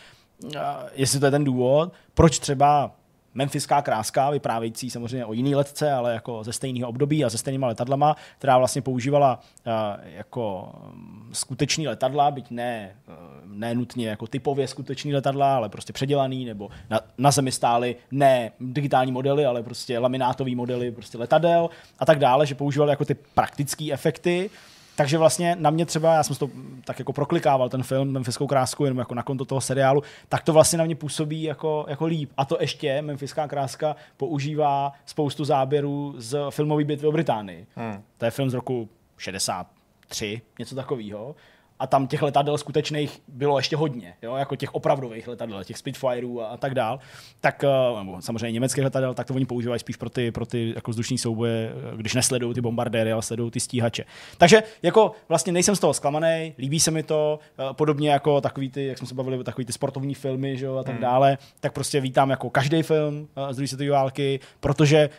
jestli 0.94 1.20
to 1.20 1.26
je 1.26 1.32
ten 1.32 1.44
důvod, 1.44 1.94
proč 2.14 2.40
třeba 2.40 2.92
Memphiská 3.36 3.82
kráska, 3.82 4.30
vyprávějící 4.30 4.90
samozřejmě 4.90 5.26
o 5.26 5.34
jiný 5.34 5.56
letce, 5.56 5.92
ale 5.92 6.14
jako 6.14 6.44
ze 6.44 6.54
stejného 6.54 6.90
období 6.90 7.26
a 7.26 7.30
ze 7.30 7.38
stejnýma 7.38 7.68
letadlama, 7.68 8.16
která 8.38 8.58
vlastně 8.58 8.82
používala 8.82 9.40
uh, 9.40 9.74
jako 10.16 10.74
um, 10.94 11.30
skutečný 11.34 11.88
letadla, 11.88 12.32
byť 12.32 12.52
ne, 12.52 12.96
uh, 13.08 13.14
ne 13.58 13.76
nutně 13.76 14.08
jako 14.10 14.28
typově 14.28 14.68
skutečný 14.68 15.14
letadla, 15.14 15.56
ale 15.56 15.70
prostě 15.70 15.94
předělaný, 15.94 16.46
nebo 16.46 16.70
na, 16.90 17.00
na 17.18 17.32
zemi 17.32 17.52
stály 17.52 17.96
ne 18.12 18.52
digitální 18.60 19.12
modely, 19.12 19.46
ale 19.46 19.64
prostě 19.64 20.00
laminátový 20.00 20.56
modely 20.56 20.92
prostě 20.92 21.18
letadel 21.18 21.70
a 22.00 22.06
tak 22.06 22.20
dále, 22.20 22.46
že 22.46 22.56
používali 22.56 22.90
jako 22.92 23.06
ty 23.06 23.14
praktické 23.14 23.94
efekty, 23.94 24.50
takže 24.96 25.18
vlastně 25.18 25.56
na 25.60 25.70
mě 25.70 25.86
třeba, 25.86 26.14
já 26.14 26.24
jsem 26.24 26.36
to 26.36 26.50
tak 26.86 27.00
jako 27.00 27.14
proklikával 27.14 27.70
ten 27.70 27.84
film 27.84 28.12
Memphiskou 28.12 28.48
krásku 28.48 28.84
jenom 28.84 28.98
jako 28.98 29.16
na 29.16 29.24
konto 29.24 29.46
toho 29.46 29.62
seriálu, 29.62 30.04
tak 30.30 30.44
to 30.44 30.54
vlastně 30.54 30.78
na 30.78 30.86
mě 30.86 30.96
působí 30.96 31.44
jako, 31.44 31.86
jako 31.88 32.06
líp. 32.06 32.32
A 32.38 32.46
to 32.46 32.58
ještě 32.62 33.02
Memphiská 33.02 33.48
kráska 33.48 33.96
používá 34.18 34.92
spoustu 35.06 35.46
záběrů 35.46 36.14
z 36.18 36.38
filmové 36.50 36.84
bitvy 36.84 37.08
o 37.08 37.12
Británii. 37.12 37.68
Hmm. 37.76 38.04
To 38.18 38.26
je 38.26 38.32
film 38.32 38.50
z 38.50 38.54
roku 38.54 38.90
63, 39.18 40.42
něco 40.60 40.76
takového 40.76 41.36
a 41.80 41.88
tam 41.88 42.08
těch 42.08 42.22
letadel 42.22 42.58
skutečných 42.58 43.22
bylo 43.28 43.60
ještě 43.60 43.76
hodně, 43.76 44.14
jo, 44.22 44.36
jako 44.36 44.56
těch 44.56 44.76
opravdových 44.76 45.28
letadel, 45.28 45.64
těch 45.64 45.78
Spitfireů 45.78 46.42
a, 46.42 46.48
a 46.48 46.58
tak 46.58 46.76
dál, 46.76 47.00
tak 47.42 47.64
eh, 47.64 47.98
nebo 48.00 48.22
samozřejmě 48.22 48.52
německých 48.52 48.84
letadel, 48.84 49.14
tak 49.14 49.28
to 49.28 49.34
oni 49.34 49.46
používají 49.46 49.80
spíš 49.80 49.96
pro 49.96 50.10
ty, 50.10 50.32
pro 50.32 50.46
ty 50.46 50.74
jako 50.76 50.92
vzdušní 50.92 51.18
souboje, 51.18 51.74
eh, 51.94 51.98
když 51.98 52.14
nesledují 52.14 52.54
ty 52.54 52.62
bombardéry, 52.62 53.12
ale 53.12 53.22
sledují 53.22 53.52
ty 53.52 53.60
stíhače. 53.60 54.06
Takže 54.38 54.64
jako 54.84 55.12
vlastně 55.30 55.54
nejsem 55.54 55.76
z 55.76 55.80
toho 55.80 55.94
zklamaný, 55.94 56.54
líbí 56.58 56.80
se 56.80 56.92
mi 56.92 57.04
to, 57.04 57.40
eh, 57.60 57.64
podobně 57.74 58.10
jako 58.10 58.42
takový 58.42 58.70
ty, 58.70 58.86
jak 58.86 58.98
jsme 58.98 59.08
se 59.08 59.16
bavili, 59.16 59.44
takový 59.44 59.66
ty 59.66 59.74
sportovní 59.74 60.14
filmy, 60.14 60.58
že 60.58 60.66
jo, 60.66 60.78
a 60.78 60.84
tak 60.84 60.94
hmm. 60.94 61.02
dále, 61.02 61.38
tak 61.60 61.74
prostě 61.74 62.02
vítám 62.02 62.30
jako 62.30 62.50
každý 62.50 62.84
film 62.84 63.28
z 63.52 63.56
druhé 63.56 63.68
světové 63.68 63.90
války, 63.90 64.40
protože 64.60 65.10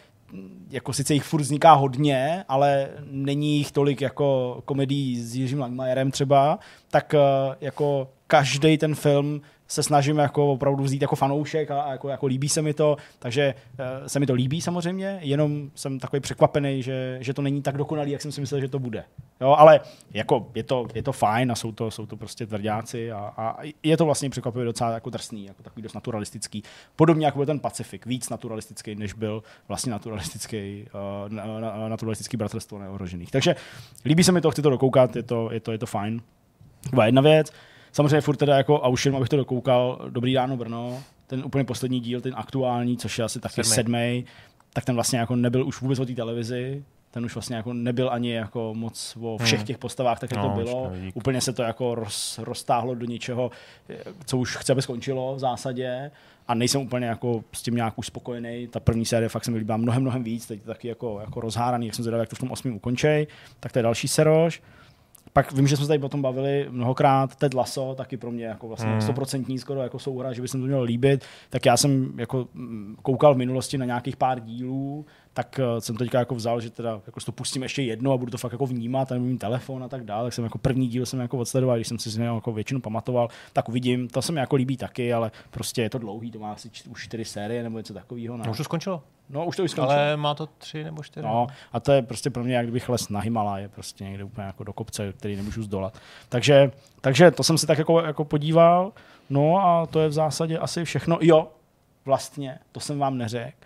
jako 0.70 0.92
sice 0.92 1.14
jich 1.14 1.24
furt 1.24 1.40
vzniká 1.40 1.72
hodně, 1.72 2.44
ale 2.48 2.88
není 3.10 3.56
jich 3.58 3.72
tolik 3.72 4.00
jako 4.00 4.62
komedí 4.64 5.22
s 5.22 5.36
Jiřím 5.36 5.60
Langmajerem 5.60 6.10
třeba, 6.10 6.58
tak 6.90 7.14
eh, 7.14 7.18
jako 7.60 8.08
každý 8.26 8.78
ten 8.78 8.94
film 8.94 9.40
se 9.68 9.82
snažím 9.82 10.18
jako 10.18 10.52
opravdu 10.52 10.84
vzít 10.84 11.02
jako 11.02 11.16
fanoušek 11.16 11.70
a, 11.70 11.90
jako, 11.90 12.08
jako 12.08 12.26
líbí 12.26 12.48
se 12.48 12.62
mi 12.62 12.74
to, 12.74 12.96
takže 13.18 13.54
uh, 14.00 14.06
se 14.06 14.20
mi 14.20 14.26
to 14.26 14.34
líbí 14.34 14.60
samozřejmě, 14.60 15.18
jenom 15.22 15.70
jsem 15.74 15.98
takový 15.98 16.20
překvapený, 16.20 16.82
že, 16.82 17.18
že 17.20 17.34
to 17.34 17.42
není 17.42 17.62
tak 17.62 17.76
dokonalý, 17.76 18.10
jak 18.10 18.22
jsem 18.22 18.32
si 18.32 18.40
myslel, 18.40 18.60
že 18.60 18.68
to 18.68 18.78
bude. 18.78 19.04
Jo, 19.40 19.54
ale 19.58 19.80
jako 20.10 20.50
je 20.54 20.62
to, 20.62 20.86
je 20.94 21.02
to 21.02 21.12
fajn 21.12 21.52
a 21.52 21.54
jsou 21.54 21.72
to, 21.72 21.90
jsou 21.90 22.06
to 22.06 22.16
prostě 22.16 22.46
tvrdáci 22.46 23.12
a, 23.12 23.32
a 23.36 23.56
je 23.82 23.96
to 23.96 24.04
vlastně 24.04 24.30
překvapivě 24.30 24.64
docela 24.64 24.90
jako 24.90 25.10
drsný, 25.10 25.44
jako 25.44 25.62
takový 25.62 25.82
dost 25.82 25.94
naturalistický. 25.94 26.62
Podobně 26.96 27.26
jako 27.26 27.38
byl 27.38 27.46
ten 27.46 27.60
Pacifik, 27.60 28.06
víc 28.06 28.28
naturalistický, 28.28 28.94
než 28.94 29.12
byl 29.12 29.42
vlastně 29.68 29.92
naturalistický, 29.92 30.86
uh, 31.26 31.88
naturalistický 31.88 32.36
bratrstvo 32.36 32.78
neohrožených. 32.78 33.30
Takže 33.30 33.56
líbí 34.04 34.24
se 34.24 34.32
mi 34.32 34.40
to, 34.40 34.50
chci 34.50 34.62
to 34.62 34.70
dokoukat, 34.70 35.16
je 35.16 35.22
to, 35.22 35.52
je 35.52 35.60
to, 35.60 35.72
je 35.72 35.78
to 35.78 35.86
fajn. 35.86 36.22
jedna 37.04 37.22
věc. 37.22 37.52
Samozřejmě 37.96 38.20
furt 38.20 38.36
teda 38.36 38.56
jako, 38.56 38.84
a 38.84 38.88
už 38.88 39.04
jenom 39.04 39.16
abych 39.16 39.28
to 39.28 39.36
dokoukal, 39.36 39.98
Dobrý 40.10 40.34
ráno 40.34 40.56
Brno, 40.56 41.02
ten 41.26 41.44
úplně 41.44 41.64
poslední 41.64 42.00
díl, 42.00 42.20
ten 42.20 42.32
aktuální, 42.36 42.96
což 42.96 43.18
je 43.18 43.24
asi 43.24 43.40
taky 43.40 43.64
sedmý, 43.64 44.24
tak 44.72 44.84
ten 44.84 44.94
vlastně 44.94 45.18
jako 45.18 45.36
nebyl 45.36 45.66
už 45.66 45.80
vůbec 45.80 45.98
o 45.98 46.06
té 46.06 46.12
televizi, 46.14 46.84
ten 47.10 47.24
už 47.24 47.34
vlastně 47.34 47.56
jako 47.56 47.72
nebyl 47.72 48.10
ani 48.12 48.32
jako 48.32 48.74
moc 48.74 49.16
o 49.20 49.38
všech 49.38 49.58
hmm. 49.58 49.66
těch 49.66 49.78
postavách, 49.78 50.20
tak 50.20 50.30
jak 50.30 50.40
no, 50.42 50.48
to 50.48 50.54
bylo. 50.54 50.92
Úplně 51.14 51.40
se 51.40 51.52
to 51.52 51.62
jako 51.62 51.94
roz, 51.94 52.38
roztáhlo 52.42 52.94
do 52.94 53.06
něčeho, 53.06 53.50
co 54.24 54.38
už 54.38 54.56
chce, 54.56 54.72
aby 54.72 54.82
skončilo 54.82 55.36
v 55.36 55.38
zásadě 55.38 56.10
a 56.48 56.54
nejsem 56.54 56.80
úplně 56.80 57.06
jako 57.06 57.44
s 57.52 57.62
tím 57.62 57.74
nějak 57.74 57.98
už 57.98 58.06
spokojený. 58.06 58.66
Ta 58.66 58.80
první 58.80 59.04
série 59.04 59.28
fakt 59.28 59.44
se 59.44 59.50
mi 59.50 59.58
líbila 59.58 59.76
mnohem, 59.76 60.02
mnohem 60.02 60.24
víc, 60.24 60.46
teď 60.46 60.62
taky 60.62 60.88
jako, 60.88 61.20
jako 61.20 61.40
rozháraný, 61.40 61.86
jak 61.86 61.94
jsem 61.94 62.02
zvědavý, 62.02 62.22
jak 62.22 62.28
to 62.28 62.36
v 62.36 62.40
tom 62.40 62.50
osmém 62.50 62.76
ukončej, 62.76 63.26
tak 63.60 63.72
to 63.72 63.78
je 63.78 63.82
další 63.82 64.08
seroš. 64.08 64.62
Pak 65.36 65.52
vím, 65.52 65.66
že 65.66 65.76
jsme 65.76 65.84
se 65.84 65.88
tady 65.88 66.02
o 66.02 66.08
tom 66.08 66.22
bavili 66.22 66.66
mnohokrát, 66.70 67.36
Ted 67.36 67.54
Lasso, 67.54 67.94
taky 67.94 68.16
pro 68.16 68.30
mě 68.30 68.44
jako 68.44 68.68
vlastně 68.68 68.90
hmm. 68.90 69.00
stoprocentní 69.00 69.58
skoro 69.58 69.82
jako 69.82 69.98
souhra, 69.98 70.32
že 70.32 70.42
by 70.42 70.48
se 70.48 70.58
to 70.58 70.64
mělo 70.64 70.82
líbit, 70.82 71.24
tak 71.50 71.66
já 71.66 71.76
jsem 71.76 72.12
jako 72.16 72.48
mm, 72.54 72.96
koukal 73.02 73.34
v 73.34 73.38
minulosti 73.38 73.78
na 73.78 73.84
nějakých 73.84 74.16
pár 74.16 74.40
dílů, 74.40 75.06
tak 75.32 75.60
uh, 75.74 75.78
jsem 75.78 75.96
to 75.96 76.04
teďka 76.04 76.18
jako 76.18 76.34
vzal, 76.34 76.60
že 76.60 76.70
teda 76.70 77.00
jako 77.06 77.20
to 77.20 77.32
pustím 77.32 77.62
ještě 77.62 77.82
jedno 77.82 78.12
a 78.12 78.16
budu 78.16 78.30
to 78.30 78.38
fakt 78.38 78.52
jako 78.52 78.66
vnímat, 78.66 79.12
a 79.12 79.18
mít 79.18 79.38
telefon 79.38 79.84
a 79.84 79.88
tak 79.88 80.04
dále, 80.04 80.26
tak 80.26 80.32
jsem 80.32 80.44
jako 80.44 80.58
první 80.58 80.88
díl 80.88 81.06
jsem 81.06 81.20
jako 81.20 81.38
odsledoval, 81.38 81.76
když 81.76 81.88
jsem 81.88 81.98
si 81.98 82.10
z 82.10 82.16
něho 82.16 82.34
jako 82.34 82.52
většinu 82.52 82.80
pamatoval, 82.80 83.28
tak 83.52 83.68
uvidím, 83.68 84.08
to 84.08 84.22
se 84.22 84.32
mi 84.32 84.40
jako 84.40 84.56
líbí 84.56 84.76
taky, 84.76 85.12
ale 85.12 85.30
prostě 85.50 85.82
je 85.82 85.90
to 85.90 85.98
dlouhý, 85.98 86.30
to 86.30 86.38
má 86.38 86.52
asi 86.52 86.70
už 86.90 87.04
čtyři 87.04 87.24
série 87.24 87.62
nebo 87.62 87.78
něco 87.78 87.94
takového. 87.94 88.36
No. 88.36 88.50
už 88.50 88.56
to 88.56 88.64
skončilo. 88.64 89.02
No, 89.30 89.46
už 89.46 89.56
to 89.56 89.64
už. 89.64 89.78
Ale 89.78 90.16
má 90.16 90.34
to 90.34 90.46
tři 90.46 90.84
nebo 90.84 91.02
čtyři. 91.02 91.26
No, 91.26 91.46
a 91.72 91.80
to 91.80 91.92
je 91.92 92.02
prostě 92.02 92.30
pro 92.30 92.44
mě, 92.44 92.56
jak 92.56 92.66
kdybych 92.66 92.88
les 92.88 93.08
na 93.08 93.20
Himaláje, 93.20 93.68
prostě 93.68 94.04
někde 94.04 94.24
úplně 94.24 94.46
jako 94.46 94.64
do 94.64 94.72
kopce, 94.72 95.12
který 95.12 95.36
nemůžu 95.36 95.62
zdolat. 95.62 95.98
Takže, 96.28 96.70
takže 97.00 97.30
to 97.30 97.42
jsem 97.42 97.58
si 97.58 97.66
tak 97.66 97.78
jako, 97.78 98.00
jako 98.00 98.24
podíval. 98.24 98.92
No 99.30 99.66
a 99.66 99.86
to 99.86 100.00
je 100.00 100.08
v 100.08 100.12
zásadě 100.12 100.58
asi 100.58 100.84
všechno. 100.84 101.18
Jo, 101.20 101.48
vlastně, 102.04 102.58
to 102.72 102.80
jsem 102.80 102.98
vám 102.98 103.18
neřekl. 103.18 103.56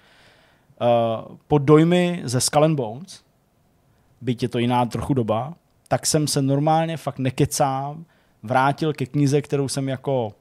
Uh, 0.80 1.36
po 1.48 1.58
dojmy 1.58 2.22
ze 2.24 2.40
Skull 2.40 2.64
and 2.64 2.76
Bones, 2.76 3.24
byť 4.20 4.42
je 4.42 4.48
to 4.48 4.58
jiná 4.58 4.86
trochu 4.86 5.14
doba, 5.14 5.54
tak 5.88 6.06
jsem 6.06 6.26
se 6.26 6.42
normálně 6.42 6.96
fakt 6.96 7.18
nekecám 7.18 8.04
vrátil 8.42 8.92
ke 8.92 9.06
knize, 9.06 9.42
kterou 9.42 9.68
jsem 9.68 9.88
jako 9.88 10.32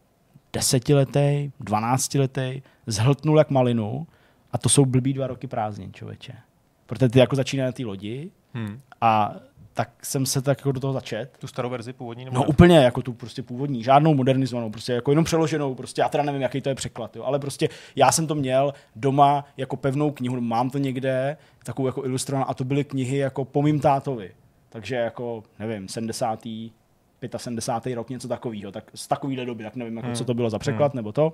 desetiletý, 0.53 1.51
dvanáctiletý 1.59 2.61
zhltnul 2.87 3.37
jak 3.37 3.49
malinu 3.49 4.07
a 4.51 4.57
to 4.57 4.69
jsou 4.69 4.85
blbý 4.85 5.13
dva 5.13 5.27
roky 5.27 5.47
prázdnin, 5.47 5.93
člověče. 5.93 6.34
Protože 6.85 7.09
ty 7.09 7.19
jako 7.19 7.35
začíná 7.35 7.65
na 7.65 7.71
té 7.71 7.85
lodi 7.85 8.31
hmm. 8.53 8.80
a 9.01 9.35
tak 9.73 10.05
jsem 10.05 10.26
se 10.26 10.41
tak 10.41 10.57
jako 10.59 10.71
do 10.71 10.80
toho 10.80 10.93
začet. 10.93 11.38
Tu 11.39 11.47
starou 11.47 11.69
verzi 11.69 11.93
původní? 11.93 12.26
Nebo 12.26 12.35
no 12.35 12.41
ne? 12.41 12.47
úplně 12.47 12.77
jako 12.77 13.01
tu 13.01 13.13
prostě 13.13 13.43
původní, 13.43 13.84
žádnou 13.84 14.13
modernizovanou, 14.13 14.69
prostě 14.69 14.93
jako 14.93 15.11
jenom 15.11 15.26
přeloženou, 15.26 15.76
prostě 15.76 16.01
já 16.01 16.09
teda 16.09 16.23
nevím, 16.23 16.41
jaký 16.41 16.61
to 16.61 16.69
je 16.69 16.76
překlad, 16.76 17.15
jo, 17.15 17.23
ale 17.23 17.39
prostě 17.39 17.69
já 17.95 18.11
jsem 18.11 18.27
to 18.27 18.35
měl 18.35 18.73
doma 18.95 19.45
jako 19.57 19.76
pevnou 19.76 20.11
knihu, 20.11 20.41
mám 20.41 20.69
to 20.69 20.77
někde, 20.77 21.38
takovou 21.63 21.88
jako 21.88 22.05
ilustrovanou 22.05 22.49
a 22.49 22.53
to 22.53 22.63
byly 22.63 22.84
knihy 22.84 23.17
jako 23.17 23.45
po 23.45 23.61
mým 23.61 23.80
tátovi. 23.80 24.31
Takže 24.69 24.95
jako, 24.95 25.43
nevím, 25.59 25.88
70. 25.88 26.39
75. 27.38 27.95
rok, 27.95 28.09
něco 28.09 28.27
takového, 28.27 28.71
tak 28.71 28.91
z 28.93 29.07
takovéhle 29.07 29.45
doby, 29.45 29.63
tak 29.63 29.76
nevím, 29.76 29.97
jako, 29.97 30.07
hmm. 30.07 30.15
co 30.15 30.26
to 30.26 30.34
bylo 30.34 30.49
za 30.49 30.59
překlad 30.59 30.91
hmm. 30.91 30.97
nebo 30.97 31.11
to 31.11 31.34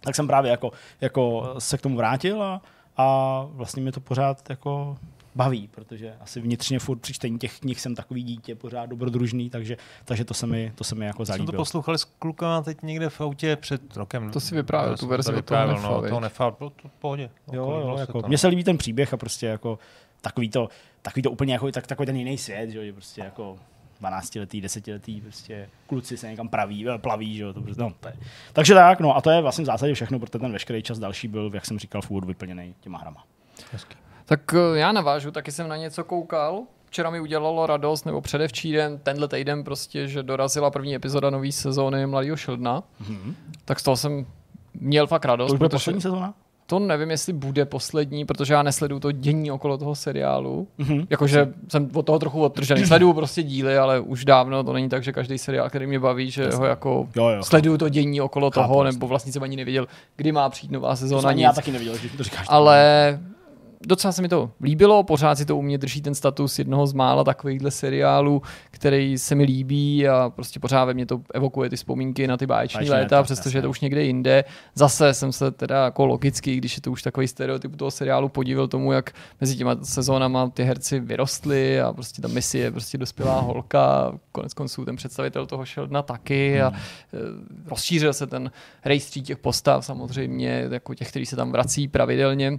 tak 0.00 0.14
jsem 0.14 0.26
právě 0.26 0.50
jako, 0.50 0.72
jako 1.00 1.54
se 1.58 1.78
k 1.78 1.82
tomu 1.82 1.96
vrátil 1.96 2.42
a, 2.42 2.62
a 2.96 3.40
vlastně 3.50 3.82
mě 3.82 3.92
to 3.92 4.00
pořád 4.00 4.50
jako 4.50 4.96
baví, 5.36 5.68
protože 5.68 6.14
asi 6.20 6.40
vnitřně 6.40 6.78
furt 6.78 6.98
při 6.98 7.12
čtení 7.12 7.38
těch 7.38 7.60
knih 7.60 7.80
jsem 7.80 7.94
takový 7.94 8.22
dítě, 8.22 8.54
pořád 8.54 8.86
dobrodružný, 8.86 9.50
takže, 9.50 9.76
takže 10.04 10.24
to, 10.24 10.34
se 10.34 10.46
mi, 10.46 10.72
to 10.74 10.84
se 10.84 10.94
mi 10.94 11.06
jako 11.06 11.24
zalíbilo. 11.24 11.46
Jsme 11.46 11.52
to 11.52 11.60
poslouchali 11.60 11.98
s 11.98 12.04
klukama 12.04 12.62
teď 12.62 12.82
někde 12.82 13.08
v 13.08 13.20
autě 13.20 13.56
před 13.56 13.96
rokem. 13.96 14.30
To 14.30 14.40
si 14.40 14.54
vyprávěl, 14.54 14.96
tu 14.96 15.06
verzi 15.06 15.32
to 15.32 15.42
toho 15.42 15.66
no, 15.66 16.08
toho 16.08 16.20
nefal, 16.20 16.56
bylo 16.58 16.70
to 16.70 16.88
v 16.88 16.92
pohodě. 16.92 17.30
Jo, 17.52 17.70
jo, 17.70 17.96
jako, 17.98 18.22
mně 18.26 18.38
se 18.38 18.48
líbí 18.48 18.64
ten 18.64 18.78
příběh 18.78 19.14
a 19.14 19.16
prostě 19.16 19.46
jako 19.46 19.78
takový 20.20 20.48
to, 20.48 20.68
takový 21.02 21.22
to 21.22 21.30
úplně 21.30 21.52
jako, 21.52 21.72
tak, 21.72 21.86
takový 21.86 22.06
ten 22.06 22.16
jiný 22.16 22.38
svět, 22.38 22.70
že 22.70 22.92
prostě 22.92 23.20
jako 23.20 23.58
12-letý, 24.02 24.62
10-letý 24.62 25.20
prostě 25.20 25.68
kluci 25.86 26.16
se 26.16 26.30
někam 26.30 26.48
praví, 26.48 26.86
plaví, 26.96 27.36
že 27.36 27.42
jo, 27.42 27.52
to 27.52 27.60
prostě, 27.60 27.82
no, 27.82 27.92
to 28.00 28.08
je. 28.08 28.14
Takže 28.52 28.74
tak, 28.74 29.00
no 29.00 29.16
a 29.16 29.20
to 29.20 29.30
je 29.30 29.42
vlastně 29.42 29.62
v 29.62 29.66
zásadě 29.66 29.94
všechno, 29.94 30.18
protože 30.18 30.38
ten 30.38 30.52
veškerý 30.52 30.82
čas 30.82 30.98
další 30.98 31.28
byl, 31.28 31.50
jak 31.54 31.66
jsem 31.66 31.78
říkal, 31.78 32.02
v 32.02 32.10
úvodu 32.10 32.26
vyplněný 32.26 32.74
těma 32.80 32.98
hrama. 32.98 33.24
Hezky. 33.72 33.96
Tak 34.24 34.54
eh, 34.54 34.78
já 34.78 34.92
navážu, 34.92 35.30
taky 35.30 35.52
jsem 35.52 35.68
na 35.68 35.76
něco 35.76 36.04
koukal. 36.04 36.62
Včera 36.86 37.10
mi 37.10 37.20
udělalo 37.20 37.66
radost, 37.66 38.06
nebo 38.06 38.20
předevčíren, 38.20 38.98
tenhle 38.98 39.28
týden 39.28 39.64
prostě, 39.64 40.08
že 40.08 40.22
dorazila 40.22 40.70
první 40.70 40.94
epizoda 40.94 41.30
nové 41.30 41.52
sezóny 41.52 42.06
Mladého 42.06 42.36
Šildna. 42.36 42.82
Mm-hmm. 43.02 43.34
Tak 43.64 43.80
z 43.80 43.82
toho 43.82 43.96
jsem 43.96 44.26
měl 44.74 45.06
fakt 45.06 45.24
radost. 45.24 45.48
To 45.48 45.54
už 45.54 45.58
bude 45.58 45.68
poslední 45.68 46.00
sezóna? 46.00 46.34
To 46.66 46.78
nevím, 46.78 47.10
jestli 47.10 47.32
bude 47.32 47.64
poslední, 47.64 48.24
protože 48.24 48.54
já 48.54 48.62
nesleduju 48.62 49.00
to 49.00 49.12
dění 49.12 49.50
okolo 49.50 49.78
toho 49.78 49.94
seriálu. 49.94 50.68
Mm-hmm. 50.78 51.06
Jakože 51.10 51.48
jsem 51.68 51.90
od 51.94 52.06
toho 52.06 52.18
trochu 52.18 52.42
odtržený. 52.42 52.86
Sleduju 52.86 53.12
prostě 53.12 53.42
díly, 53.42 53.78
ale 53.78 54.00
už 54.00 54.24
dávno 54.24 54.64
to 54.64 54.72
není 54.72 54.88
tak, 54.88 55.04
že 55.04 55.12
každý 55.12 55.38
seriál, 55.38 55.68
který 55.68 55.86
mě 55.86 56.00
baví, 56.00 56.30
že 56.30 56.42
Jasně. 56.42 56.58
ho 56.58 56.64
jako 56.64 57.08
jo, 57.16 57.28
jo, 57.28 57.42
sleduju 57.42 57.78
to 57.78 57.88
dění 57.88 58.20
okolo 58.20 58.50
chápu, 58.50 58.68
toho, 58.68 58.84
nebo 58.84 59.06
vlastně 59.06 59.32
jsem 59.32 59.42
ani 59.42 59.56
nevěděl, 59.56 59.86
kdy 60.16 60.32
má 60.32 60.48
přijít 60.48 60.72
nová 60.72 60.96
sezóna. 60.96 61.32
Já 61.32 61.52
taky 61.52 61.72
nevěděl, 61.72 61.96
že 61.96 62.08
to 62.08 62.22
říkáš. 62.22 62.46
Ale 62.50 63.18
docela 63.86 64.12
se 64.12 64.22
mi 64.22 64.28
to 64.28 64.50
líbilo, 64.62 65.02
pořád 65.02 65.38
si 65.38 65.44
to 65.44 65.56
u 65.56 65.62
mě 65.62 65.78
drží 65.78 66.00
ten 66.00 66.14
status 66.14 66.58
jednoho 66.58 66.86
z 66.86 66.92
mála 66.92 67.24
takovýchhle 67.24 67.70
seriálů, 67.70 68.42
který 68.70 69.18
se 69.18 69.34
mi 69.34 69.44
líbí 69.44 70.08
a 70.08 70.32
prostě 70.34 70.60
pořád 70.60 70.84
ve 70.84 70.94
mě 70.94 71.06
to 71.06 71.20
evokuje 71.34 71.70
ty 71.70 71.76
vzpomínky 71.76 72.26
na 72.26 72.36
ty 72.36 72.46
báječní 72.46 72.90
léta, 72.90 73.22
přestože 73.22 73.58
je 73.58 73.62
to 73.62 73.70
už 73.70 73.80
někde 73.80 74.02
jinde. 74.02 74.44
Zase 74.74 75.14
jsem 75.14 75.32
se 75.32 75.50
teda 75.50 75.84
jako 75.84 76.06
logicky, 76.06 76.56
když 76.56 76.76
je 76.76 76.82
to 76.82 76.92
už 76.92 77.02
takový 77.02 77.28
stereotyp 77.28 77.76
toho 77.76 77.90
seriálu, 77.90 78.28
podíval 78.28 78.68
tomu, 78.68 78.92
jak 78.92 79.10
mezi 79.40 79.56
těma 79.56 79.76
sezónama 79.82 80.50
ty 80.50 80.64
herci 80.64 81.00
vyrostly 81.00 81.80
a 81.80 81.92
prostě 81.92 82.22
ta 82.22 82.28
misi 82.28 82.58
je 82.58 82.70
prostě 82.70 82.98
dospělá 82.98 83.40
holka, 83.40 84.12
konec 84.32 84.54
konců 84.54 84.84
ten 84.84 84.96
představitel 84.96 85.46
toho 85.46 85.66
Sheldona 85.66 86.02
taky 86.02 86.62
a 86.62 86.68
hmm. 86.68 86.78
E, 86.78 87.70
rozšířil 87.70 88.12
se 88.12 88.26
ten 88.26 88.50
rejstřík 88.84 89.24
těch 89.24 89.38
postav 89.38 89.84
samozřejmě, 89.84 90.68
jako 90.70 90.94
těch, 90.94 91.08
kteří 91.08 91.26
se 91.26 91.36
tam 91.36 91.52
vrací 91.52 91.88
pravidelně. 91.88 92.58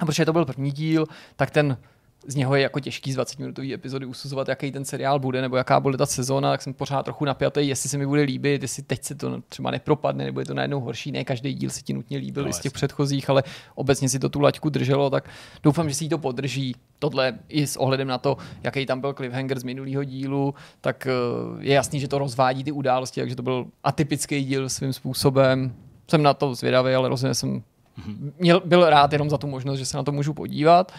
A 0.00 0.06
protože 0.06 0.24
to 0.24 0.32
byl 0.32 0.44
první 0.44 0.70
díl, 0.70 1.06
tak 1.36 1.50
ten 1.50 1.76
z 2.26 2.34
něho 2.34 2.54
je 2.54 2.62
jako 2.62 2.80
těžký 2.80 3.12
z 3.12 3.14
20 3.14 3.38
minutový 3.38 3.74
epizody 3.74 4.06
usuzovat, 4.06 4.48
jaký 4.48 4.72
ten 4.72 4.84
seriál 4.84 5.18
bude, 5.18 5.42
nebo 5.42 5.56
jaká 5.56 5.80
bude 5.80 5.98
ta 5.98 6.06
sezóna, 6.06 6.50
tak 6.50 6.62
jsem 6.62 6.74
pořád 6.74 7.02
trochu 7.02 7.24
napjatý, 7.24 7.68
jestli 7.68 7.88
se 7.88 7.98
mi 7.98 8.06
bude 8.06 8.22
líbit, 8.22 8.62
jestli 8.62 8.82
teď 8.82 9.04
se 9.04 9.14
to 9.14 9.40
třeba 9.48 9.70
nepropadne, 9.70 10.24
nebo 10.24 10.40
je 10.40 10.46
to 10.46 10.54
najednou 10.54 10.80
horší. 10.80 11.12
Ne, 11.12 11.24
každý 11.24 11.54
díl 11.54 11.70
si 11.70 11.82
ti 11.82 11.92
nutně 11.92 12.18
líbil 12.18 12.44
no, 12.44 12.52
z 12.52 12.58
těch 12.58 12.72
předchozích, 12.72 13.30
ale 13.30 13.42
obecně 13.74 14.08
si 14.08 14.18
to 14.18 14.28
tu 14.28 14.40
laťku 14.40 14.70
drželo, 14.70 15.10
tak 15.10 15.28
doufám, 15.62 15.88
že 15.88 15.94
si 15.94 16.08
to 16.08 16.18
podrží. 16.18 16.74
Tohle 16.98 17.38
i 17.48 17.66
s 17.66 17.76
ohledem 17.76 18.08
na 18.08 18.18
to, 18.18 18.36
jaký 18.62 18.86
tam 18.86 19.00
byl 19.00 19.12
cliffhanger 19.12 19.58
z 19.58 19.64
minulého 19.64 20.04
dílu, 20.04 20.54
tak 20.80 21.06
eh, 21.06 21.10
je 21.64 21.74
jasný, 21.74 22.00
že 22.00 22.08
to 22.08 22.18
rozvádí 22.18 22.64
ty 22.64 22.72
události, 22.72 23.20
takže 23.20 23.36
to 23.36 23.42
byl 23.42 23.66
atypický 23.84 24.44
díl 24.44 24.68
svým 24.68 24.92
způsobem. 24.92 25.74
Jsem 26.10 26.22
na 26.22 26.34
to 26.34 26.54
zvědavý, 26.54 26.94
ale 26.94 27.08
rozhodně 27.08 27.34
jsem 27.34 27.62
měl, 28.38 28.62
byl 28.64 28.90
rád 28.90 29.12
jenom 29.12 29.30
za 29.30 29.38
tu 29.38 29.46
možnost, 29.46 29.78
že 29.78 29.86
se 29.86 29.96
na 29.96 30.02
to 30.02 30.12
můžu 30.12 30.34
podívat. 30.34 30.92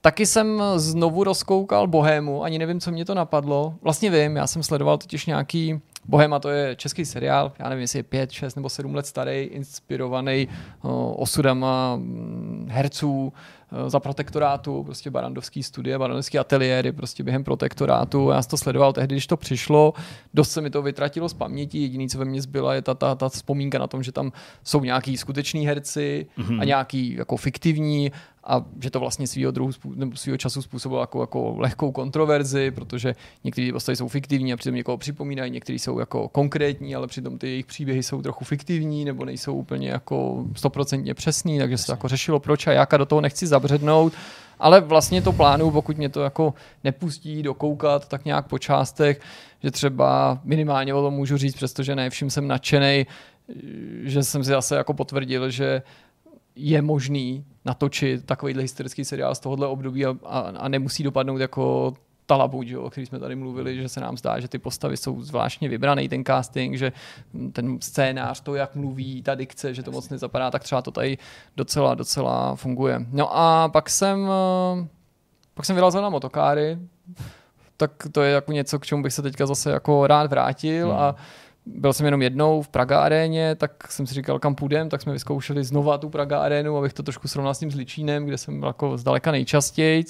Taky 0.00 0.26
jsem 0.26 0.62
znovu 0.76 1.24
rozkoukal 1.24 1.86
Bohému, 1.86 2.42
ani 2.42 2.58
nevím, 2.58 2.80
co 2.80 2.90
mě 2.90 3.04
to 3.04 3.14
napadlo. 3.14 3.74
Vlastně 3.82 4.10
vím, 4.10 4.36
já 4.36 4.46
jsem 4.46 4.62
sledoval 4.62 4.98
totiž 4.98 5.26
nějaký 5.26 5.80
Bohema 6.04 6.38
to 6.38 6.48
je 6.48 6.76
český 6.76 7.04
seriál, 7.04 7.52
já 7.58 7.68
nevím, 7.68 7.82
jestli 7.82 7.98
je 7.98 8.02
pět, 8.02 8.32
šest 8.32 8.54
nebo 8.54 8.68
sedm 8.68 8.94
let 8.94 9.06
starý, 9.06 9.42
inspirovaný 9.42 10.48
osudama 11.14 11.96
mm, 11.96 12.68
herců, 12.70 13.32
za 13.86 14.00
protektorátu, 14.00 14.84
prostě 14.84 15.10
barandovský 15.10 15.62
studie, 15.62 15.98
barandovský 15.98 16.38
ateliéry, 16.38 16.92
prostě 16.92 17.22
během 17.22 17.44
protektorátu. 17.44 18.30
Já 18.30 18.42
jsem 18.42 18.50
to 18.50 18.56
sledoval 18.56 18.92
tehdy, 18.92 19.14
když 19.14 19.26
to 19.26 19.36
přišlo, 19.36 19.94
dost 20.34 20.50
se 20.50 20.60
mi 20.60 20.70
to 20.70 20.82
vytratilo 20.82 21.28
z 21.28 21.34
paměti, 21.34 21.78
jediný, 21.78 22.08
co 22.08 22.18
ve 22.18 22.24
mně 22.24 22.42
zbyla, 22.42 22.74
je 22.74 22.82
ta, 22.82 22.94
ta, 22.94 23.14
ta 23.14 23.28
vzpomínka 23.28 23.78
na 23.78 23.86
tom, 23.86 24.02
že 24.02 24.12
tam 24.12 24.32
jsou 24.64 24.84
nějaký 24.84 25.16
skuteční 25.16 25.66
herci 25.66 26.26
mm-hmm. 26.38 26.60
a 26.60 26.64
nějaký 26.64 27.14
jako 27.14 27.36
fiktivní 27.36 28.12
a 28.44 28.64
že 28.82 28.90
to 28.90 29.00
vlastně 29.00 29.26
svýho, 29.26 29.50
druhu, 29.50 29.70
nebo 29.94 30.16
svýho 30.16 30.36
času 30.36 30.62
způsobilo 30.62 31.00
jako, 31.00 31.20
jako 31.20 31.54
lehkou 31.58 31.92
kontroverzi, 31.92 32.70
protože 32.70 33.14
některé 33.44 33.72
postavy 33.72 33.96
jsou 33.96 34.08
fiktivní 34.08 34.52
a 34.52 34.56
přitom 34.56 34.74
někoho 34.74 34.98
připomínají, 34.98 35.50
některé 35.50 35.78
jsou 35.78 35.98
jako 35.98 36.28
konkrétní, 36.28 36.94
ale 36.94 37.06
přitom 37.06 37.38
ty 37.38 37.48
jejich 37.48 37.66
příběhy 37.66 38.02
jsou 38.02 38.22
trochu 38.22 38.44
fiktivní 38.44 39.04
nebo 39.04 39.24
nejsou 39.24 39.54
úplně 39.54 39.88
jako 39.88 40.44
stoprocentně 40.56 41.14
přesný, 41.14 41.58
takže 41.58 41.78
se 41.78 41.86
to 41.86 41.92
jako 41.92 42.08
řešilo 42.08 42.40
proč 42.40 42.66
a 42.66 42.72
jak 42.72 42.94
a 42.94 42.96
do 42.96 43.06
toho 43.06 43.20
nechci 43.20 43.46
zabřednout. 43.46 44.12
Ale 44.58 44.80
vlastně 44.80 45.22
to 45.22 45.32
plánu, 45.32 45.70
pokud 45.70 45.98
mě 45.98 46.08
to 46.08 46.22
jako 46.22 46.54
nepustí 46.84 47.42
dokoukat, 47.42 48.08
tak 48.08 48.24
nějak 48.24 48.46
po 48.46 48.58
částech, 48.58 49.20
že 49.62 49.70
třeba 49.70 50.40
minimálně 50.44 50.94
o 50.94 51.02
tom 51.02 51.14
můžu 51.14 51.36
říct, 51.36 51.54
přestože 51.54 51.96
ne 51.96 52.10
vším 52.10 52.30
jsem 52.30 52.48
nadšený, 52.48 53.06
že 54.02 54.22
jsem 54.22 54.44
si 54.44 54.50
zase 54.50 54.76
jako 54.76 54.94
potvrdil, 54.94 55.50
že 55.50 55.82
je 56.56 56.82
možný 56.82 57.44
natočit 57.64 58.26
takovýhle 58.26 58.62
historický 58.62 59.04
seriál 59.04 59.34
z 59.34 59.40
tohohle 59.40 59.66
období 59.66 60.06
a, 60.06 60.16
a, 60.24 60.40
a 60.40 60.68
nemusí 60.68 61.02
dopadnout 61.02 61.38
jako 61.38 61.94
Talabuť, 62.30 62.66
jo, 62.66 62.82
o 62.82 62.90
který 62.90 63.06
jsme 63.06 63.18
tady 63.18 63.36
mluvili, 63.36 63.76
že 63.76 63.88
se 63.88 64.00
nám 64.00 64.16
zdá, 64.16 64.40
že 64.40 64.48
ty 64.48 64.58
postavy 64.58 64.96
jsou 64.96 65.22
zvláštně 65.22 65.68
vybraný, 65.68 66.08
ten 66.08 66.24
casting, 66.24 66.76
že 66.76 66.92
ten 67.52 67.80
scénář, 67.80 68.40
to, 68.40 68.54
jak 68.54 68.74
mluví, 68.74 69.22
ta 69.22 69.34
dikce, 69.34 69.74
že 69.74 69.82
to 69.82 69.90
moc 69.90 70.08
nezapadá, 70.08 70.50
tak 70.50 70.62
třeba 70.62 70.82
to 70.82 70.90
tady 70.90 71.18
docela, 71.56 71.94
docela 71.94 72.54
funguje. 72.54 73.06
No 73.10 73.36
a 73.36 73.68
pak 73.68 73.90
jsem, 73.90 74.28
eh, 74.30 74.88
pak 75.54 75.66
jsem 75.66 75.76
vyrazil 75.76 76.02
na 76.02 76.08
motokáry, 76.08 76.78
tak 77.76 77.90
to 78.12 78.22
je 78.22 78.32
jako 78.32 78.52
něco, 78.52 78.78
k 78.78 78.86
čemu 78.86 79.02
bych 79.02 79.12
se 79.12 79.22
teďka 79.22 79.46
zase 79.46 79.70
jako 79.70 80.06
rád 80.06 80.30
vrátil 80.30 80.88
hmm. 80.90 80.98
a 80.98 81.14
byl 81.66 81.92
jsem 81.92 82.06
jenom 82.06 82.22
jednou 82.22 82.62
v 82.62 82.68
Praga 82.68 83.00
aréně, 83.00 83.54
tak 83.54 83.92
jsem 83.92 84.06
si 84.06 84.14
říkal, 84.14 84.38
kam 84.38 84.54
půjdem, 84.54 84.88
tak 84.88 85.02
jsme 85.02 85.12
vyzkoušeli 85.12 85.64
znova 85.64 85.98
tu 85.98 86.10
Praga 86.10 86.42
arénu, 86.42 86.76
abych 86.76 86.92
to 86.92 87.02
trošku 87.02 87.28
srovnal 87.28 87.54
s 87.54 87.58
tím 87.58 87.70
Zličínem, 87.70 88.24
kde 88.24 88.38
jsem 88.38 88.60
byl 88.60 88.68
jako 88.68 88.98
zdaleka 88.98 89.30
nejčastěji. 89.30 90.04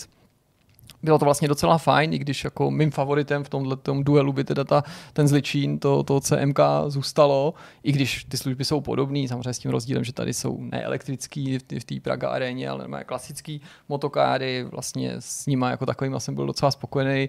Bylo 1.02 1.18
to 1.18 1.24
vlastně 1.24 1.48
docela 1.48 1.78
fajn, 1.78 2.12
i 2.12 2.18
když 2.18 2.44
jako 2.44 2.70
mým 2.70 2.90
favoritem 2.90 3.44
v 3.44 3.48
tomhle 3.48 3.76
tom 3.76 4.04
duelu 4.04 4.32
by 4.32 4.44
teda 4.44 4.64
ta, 4.64 4.82
ten 5.12 5.28
Zličín, 5.28 5.78
to, 5.78 6.02
to 6.02 6.20
CMK 6.20 6.58
zůstalo, 6.86 7.54
i 7.82 7.92
když 7.92 8.24
ty 8.24 8.36
služby 8.36 8.64
jsou 8.64 8.80
podobné, 8.80 9.28
samozřejmě 9.28 9.54
s 9.54 9.58
tím 9.58 9.70
rozdílem, 9.70 10.04
že 10.04 10.12
tady 10.12 10.34
jsou 10.34 10.58
neelektrický 10.60 11.58
v 11.58 11.84
té 11.84 12.00
Praga 12.02 12.28
aréně, 12.28 12.68
ale 12.68 13.04
klasický 13.04 13.60
motokáry, 13.88 14.64
vlastně 14.70 15.14
s 15.18 15.46
nimi 15.46 15.66
jako 15.70 15.86
takovým 15.86 16.20
jsem 16.20 16.34
byl 16.34 16.46
docela 16.46 16.70
spokojený 16.70 17.28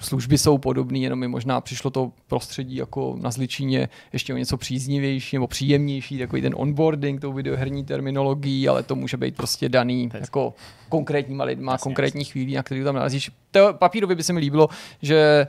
služby 0.00 0.38
jsou 0.38 0.58
podobné, 0.58 0.98
jenom 0.98 1.18
mi 1.18 1.28
možná 1.28 1.60
přišlo 1.60 1.90
to 1.90 2.12
prostředí 2.26 2.76
jako 2.76 3.18
na 3.20 3.30
Zličíně 3.30 3.88
ještě 4.12 4.34
o 4.34 4.36
něco 4.36 4.56
příznivější 4.56 5.36
nebo 5.36 5.46
příjemnější, 5.46 6.18
takový 6.18 6.42
ten 6.42 6.54
onboarding, 6.56 7.20
tou 7.20 7.32
videoherní 7.32 7.84
terminologií, 7.84 8.68
ale 8.68 8.82
to 8.82 8.94
může 8.94 9.16
být 9.16 9.36
prostě 9.36 9.68
daný 9.68 10.10
jako 10.14 10.54
konkrétníma 10.88 11.44
lidma, 11.44 11.72
jasně, 11.72 11.82
konkrétní 11.82 12.24
chvíli, 12.24 12.54
na 12.54 12.62
který 12.62 12.84
tam 12.84 12.94
nalezíš. 12.94 13.30
Papírově 13.72 14.16
by 14.16 14.22
se 14.22 14.32
mi 14.32 14.40
líbilo, 14.40 14.68
že 15.02 15.46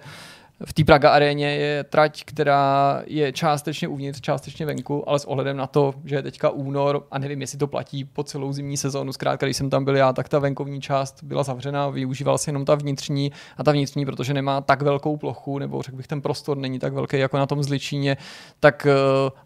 v 0.66 0.74
té 0.74 0.84
Praga 0.84 1.10
aréně 1.10 1.56
je 1.56 1.84
trať, 1.84 2.24
která 2.26 3.04
je 3.06 3.32
částečně 3.32 3.88
uvnitř, 3.88 4.22
částečně 4.22 4.66
venku, 4.66 5.10
ale 5.10 5.20
s 5.20 5.26
ohledem 5.26 5.58
na 5.58 5.68
to, 5.68 5.94
že 6.06 6.16
je 6.16 6.22
teďka 6.22 6.50
únor 6.50 7.08
a 7.12 7.20
nevím, 7.20 7.42
jestli 7.42 7.58
to 7.58 7.68
platí 7.68 8.06
po 8.06 8.24
celou 8.24 8.54
zimní 8.54 8.78
sezónu, 8.78 9.14
zkrátka, 9.14 9.46
když 9.46 9.58
jsem 9.58 9.70
tam 9.70 9.86
byl 9.86 9.96
já, 9.96 10.14
tak 10.14 10.30
ta 10.30 10.40
venkovní 10.40 10.82
část 10.82 11.24
byla 11.24 11.44
zavřena, 11.44 11.90
využíval 11.90 12.38
se 12.38 12.50
jenom 12.50 12.66
ta 12.66 12.76
vnitřní 12.76 13.32
a 13.58 13.64
ta 13.64 13.72
vnitřní, 13.72 14.06
protože 14.06 14.34
nemá 14.34 14.62
tak 14.62 14.82
velkou 14.82 15.18
plochu, 15.18 15.60
nebo 15.60 15.82
řekl 15.82 15.98
bych, 15.98 16.08
ten 16.08 16.22
prostor 16.22 16.58
není 16.58 16.80
tak 16.80 16.94
velký 16.94 17.18
jako 17.18 17.38
na 17.38 17.46
tom 17.46 17.64
zličíně, 17.64 18.18
tak 18.60 18.86
eh, 18.86 18.94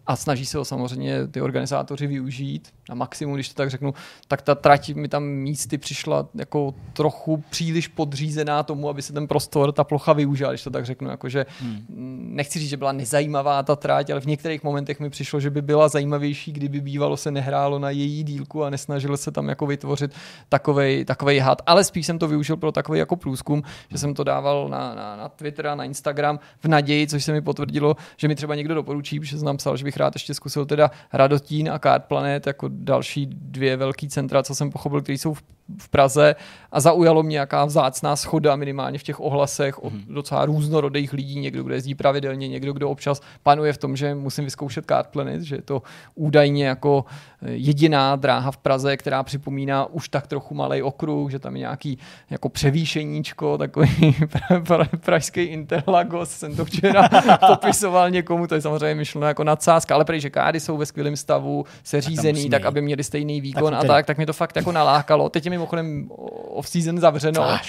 a 0.06 0.16
snaží 0.16 0.46
se 0.46 0.58
ho 0.58 0.64
samozřejmě 0.64 1.26
ty 1.26 1.40
organizátoři 1.40 2.06
využít 2.06 2.68
na 2.88 2.94
maximum, 2.94 3.34
když 3.34 3.48
to 3.48 3.54
tak 3.54 3.70
řeknu, 3.70 3.94
tak 4.28 4.42
ta 4.42 4.54
trať 4.54 4.94
mi 4.94 5.08
tam 5.08 5.24
místy 5.24 5.78
přišla 5.78 6.28
jako 6.34 6.74
trochu 6.92 7.44
příliš 7.50 7.88
podřízená 7.88 8.62
tomu, 8.62 8.88
aby 8.88 9.02
se 9.02 9.12
ten 9.12 9.28
prostor, 9.28 9.72
ta 9.72 9.84
plocha 9.84 10.12
využila, 10.12 10.50
když 10.50 10.62
to 10.62 10.70
tak 10.70 10.86
řeknu. 10.86 11.10
Jakože 11.10 11.46
hmm. 11.60 11.86
nechci 12.34 12.58
říct, 12.58 12.68
že 12.68 12.76
byla 12.76 12.92
nezajímavá 12.92 13.62
ta 13.62 13.76
tráť, 13.76 14.10
ale 14.10 14.20
v 14.20 14.26
některých 14.26 14.62
momentech 14.62 15.00
mi 15.00 15.10
přišlo, 15.10 15.40
že 15.40 15.50
by 15.50 15.62
byla 15.62 15.88
zajímavější, 15.88 16.52
kdyby 16.52 16.80
bývalo 16.80 17.16
se 17.16 17.30
nehrálo 17.30 17.78
na 17.78 17.90
její 17.90 18.22
dílku 18.22 18.64
a 18.64 18.70
nesnažilo 18.70 19.16
se 19.16 19.30
tam 19.30 19.48
jako 19.48 19.66
vytvořit 19.66 20.14
takovej, 20.48 21.04
takovej 21.04 21.38
had. 21.38 21.62
Ale 21.66 21.84
spíš 21.84 22.06
jsem 22.06 22.18
to 22.18 22.28
využil 22.28 22.56
pro 22.56 22.72
takový 22.72 22.98
jako 22.98 23.16
průzkum, 23.16 23.62
že 23.90 23.98
jsem 23.98 24.14
to 24.14 24.24
dával 24.24 24.68
na, 24.68 24.94
na, 24.94 25.16
na 25.16 25.28
Twitter 25.28 25.66
a 25.66 25.74
na 25.74 25.84
Instagram 25.84 26.38
v 26.60 26.68
naději, 26.68 27.06
což 27.06 27.24
se 27.24 27.32
mi 27.32 27.40
potvrdilo, 27.40 27.96
že 28.16 28.28
mi 28.28 28.34
třeba 28.34 28.54
někdo 28.54 28.74
doporučí, 28.74 29.20
že 29.22 29.38
jsem 29.38 29.56
psal, 29.56 29.76
že 29.76 29.84
bych 29.84 29.96
rád 29.96 30.14
ještě 30.14 30.34
zkusil 30.34 30.66
teda 30.66 30.90
Radotín 31.12 31.70
a 31.70 31.78
Card 31.78 32.04
Planet 32.04 32.46
jako 32.46 32.68
další 32.78 33.26
dvě 33.26 33.76
velký 33.76 34.08
centra, 34.08 34.42
co 34.42 34.54
jsem 34.54 34.70
pochopil, 34.70 35.02
které 35.02 35.18
jsou 35.18 35.34
v 35.34 35.42
v 35.76 35.88
Praze 35.88 36.36
a 36.72 36.80
zaujalo 36.80 37.22
mě 37.22 37.32
nějaká 37.32 37.64
vzácná 37.64 38.16
schoda 38.16 38.56
minimálně 38.56 38.98
v 38.98 39.02
těch 39.02 39.20
ohlasech 39.20 39.84
od 39.84 39.92
hmm. 39.92 40.04
docela 40.08 40.46
různorodých 40.46 41.12
lidí, 41.12 41.40
někdo, 41.40 41.62
kdo 41.62 41.74
jezdí 41.74 41.94
pravidelně, 41.94 42.48
někdo, 42.48 42.72
kdo 42.72 42.90
občas 42.90 43.20
panuje 43.42 43.72
v 43.72 43.78
tom, 43.78 43.96
že 43.96 44.14
musím 44.14 44.44
vyzkoušet 44.44 44.84
Card 44.88 45.08
Planet, 45.08 45.42
že 45.42 45.56
je 45.56 45.62
to 45.62 45.82
údajně 46.14 46.66
jako 46.66 47.04
eh, 47.42 47.50
jediná 47.50 48.16
dráha 48.16 48.50
v 48.50 48.56
Praze, 48.56 48.96
která 48.96 49.22
připomíná 49.22 49.86
už 49.86 50.08
tak 50.08 50.26
trochu 50.26 50.54
malý 50.54 50.82
okruh, 50.82 51.30
že 51.30 51.38
tam 51.38 51.56
je 51.56 51.60
nějaký 51.60 51.98
jako 52.30 52.48
převýšeníčko, 52.48 53.58
takový 53.58 54.16
pražský 55.00 55.40
Interlagos, 55.40 56.30
jsem 56.30 56.56
to 56.56 56.64
včera 56.64 57.08
popisoval 57.46 58.10
někomu, 58.10 58.46
to 58.46 58.54
je 58.54 58.60
samozřejmě 58.60 58.94
myšleno 58.94 59.26
jako 59.26 59.44
nadsázka, 59.44 59.94
ale 59.94 60.04
prej, 60.04 60.20
že 60.20 60.30
kády 60.30 60.60
jsou 60.60 60.76
ve 60.76 60.86
skvělém 60.86 61.16
stavu, 61.16 61.64
seřízený, 61.84 62.50
tak, 62.50 62.60
tak 62.62 62.66
aby 62.66 62.82
měli 62.82 63.04
stejný 63.04 63.40
výkon 63.40 63.72
tak 63.72 63.84
a 63.84 63.86
tak, 63.86 64.06
tak 64.06 64.16
mě 64.16 64.26
to 64.26 64.32
fakt 64.32 64.56
jako 64.56 64.72
nalákalo. 64.72 65.28
Teď 65.28 65.44
je 65.44 65.50
mi 65.50 65.57
mimochodem 65.58 66.10
off-season 66.48 66.98
zavřeno. 66.98 67.42
Ah, 67.42 67.60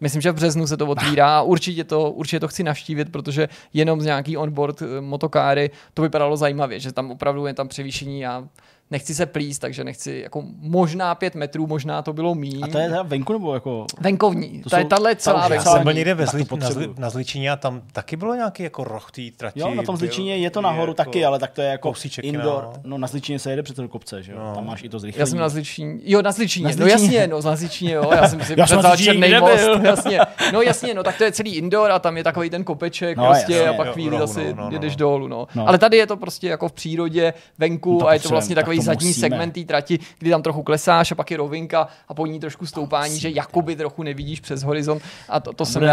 Myslím, 0.00 0.22
že 0.22 0.32
v 0.32 0.34
březnu 0.34 0.66
se 0.66 0.76
to 0.76 0.86
otvírá 0.86 1.38
a 1.38 1.42
určitě 1.42 1.84
to, 1.84 2.10
určitě 2.10 2.40
to 2.40 2.48
chci 2.48 2.62
navštívit, 2.62 3.12
protože 3.12 3.48
jenom 3.72 4.00
z 4.00 4.04
nějaký 4.04 4.36
onboard 4.36 4.82
eh, 4.82 5.00
motokáry 5.00 5.70
to 5.94 6.02
vypadalo 6.02 6.36
zajímavě, 6.36 6.80
že 6.80 6.92
tam 6.92 7.10
opravdu 7.10 7.46
je 7.46 7.54
tam 7.54 7.68
převýšení 7.68 8.26
a 8.26 8.48
nechci 8.90 9.14
se 9.14 9.26
plíst, 9.26 9.60
takže 9.60 9.84
nechci, 9.84 10.20
jako 10.24 10.44
možná 10.58 11.14
pět 11.14 11.34
metrů, 11.34 11.66
možná 11.66 12.02
to 12.02 12.12
bylo 12.12 12.34
míň. 12.34 12.60
A 12.64 12.66
to 12.66 12.78
je 12.78 12.88
teda 12.88 13.02
venku 13.02 13.32
nebo 13.32 13.54
jako? 13.54 13.86
Venkovní, 14.00 14.62
to, 14.62 14.70
to 14.70 14.76
je 14.76 14.84
tahle 14.84 15.16
celá 15.16 15.48
venkovní. 15.48 15.70
Já 15.70 15.72
jsem 15.72 15.82
byl 15.82 15.92
někde 15.92 16.14
ve 16.14 16.26
zli, 16.26 16.44
na, 16.56 16.70
zli, 16.70 16.88
na 16.98 17.10
Zličině 17.10 17.50
a 17.50 17.56
tam 17.56 17.82
taky 17.92 18.16
bylo 18.16 18.34
nějaký 18.34 18.62
jako 18.62 18.84
roh 18.84 19.10
té 19.10 19.22
trati. 19.36 19.60
Jo, 19.60 19.74
na 19.74 19.82
tom 19.82 19.96
Zličině 19.96 20.36
je 20.36 20.50
to 20.50 20.60
nahoru 20.60 20.90
je 20.90 20.94
taky, 20.94 21.18
jako 21.18 21.28
ale 21.28 21.38
tak 21.38 21.50
to 21.50 21.62
je 21.62 21.68
jako 21.68 21.92
indoor. 22.22 22.64
No. 22.64 22.80
no. 22.84 22.98
na 22.98 23.06
Zličině 23.06 23.38
se 23.38 23.50
jede 23.50 23.62
přece 23.62 23.82
do 23.82 23.88
kopce, 23.88 24.22
že 24.22 24.32
jo? 24.32 24.38
No. 24.38 24.54
Tam 24.54 24.66
máš 24.66 24.82
i 24.82 24.88
to 24.88 24.98
zrychlení. 24.98 25.20
Já 25.20 25.26
jsem 25.26 25.38
na 25.38 25.48
Zličině, 25.48 25.98
jo, 26.04 26.22
na 26.22 26.32
Zličině, 26.32 26.66
na 26.66 26.72
Zličině. 26.72 26.84
no 26.84 26.90
jasně, 26.90 27.26
no, 27.26 27.40
na 27.42 27.56
Zličině, 27.56 27.92
jo, 27.92 28.10
já 28.14 28.28
jsem 28.28 28.40
si 28.40 28.56
představil 28.56 28.96
černý 28.96 29.34
most, 29.40 29.82
jasně. 29.82 30.20
No 30.52 30.62
jasně, 30.62 30.94
no 30.94 31.02
tak 31.02 31.18
to 31.18 31.24
je 31.24 31.32
celý 31.32 31.56
indoor 31.56 31.90
a 31.90 31.98
tam 31.98 32.16
je 32.16 32.24
takový 32.24 32.50
ten 32.50 32.64
kopeček 32.64 33.16
no, 33.16 33.26
prostě 33.26 33.68
a 33.68 33.72
pak 33.72 33.92
chvíli 33.92 34.18
zase 34.18 34.54
jedeš 34.70 34.96
dolů, 34.96 35.28
no. 35.28 35.46
Ale 35.66 35.78
tady 35.78 35.96
je 35.96 36.06
to 36.06 36.16
prostě 36.16 36.48
jako 36.48 36.68
v 36.68 36.72
přírodě, 36.72 37.34
venku 37.58 38.08
a 38.08 38.14
je 38.14 38.20
to 38.20 38.28
vlastně 38.28 38.54
takový 38.54 38.73
zadní 38.80 39.14
segment 39.14 39.66
trati, 39.66 39.98
kdy 40.18 40.30
tam 40.30 40.42
trochu 40.42 40.62
klesáš 40.62 41.12
a 41.12 41.14
pak 41.14 41.30
je 41.30 41.36
rovinka 41.36 41.88
a 42.08 42.14
po 42.14 42.26
ní 42.26 42.40
trošku 42.40 42.66
stoupání, 42.66 43.20
že 43.20 43.30
jakoby 43.30 43.76
trochu 43.76 44.02
nevidíš 44.02 44.40
přes 44.40 44.62
horizont. 44.62 45.02
A 45.28 45.40
to, 45.40 45.52
to, 45.52 45.66
se 45.66 45.80
mi, 45.80 45.86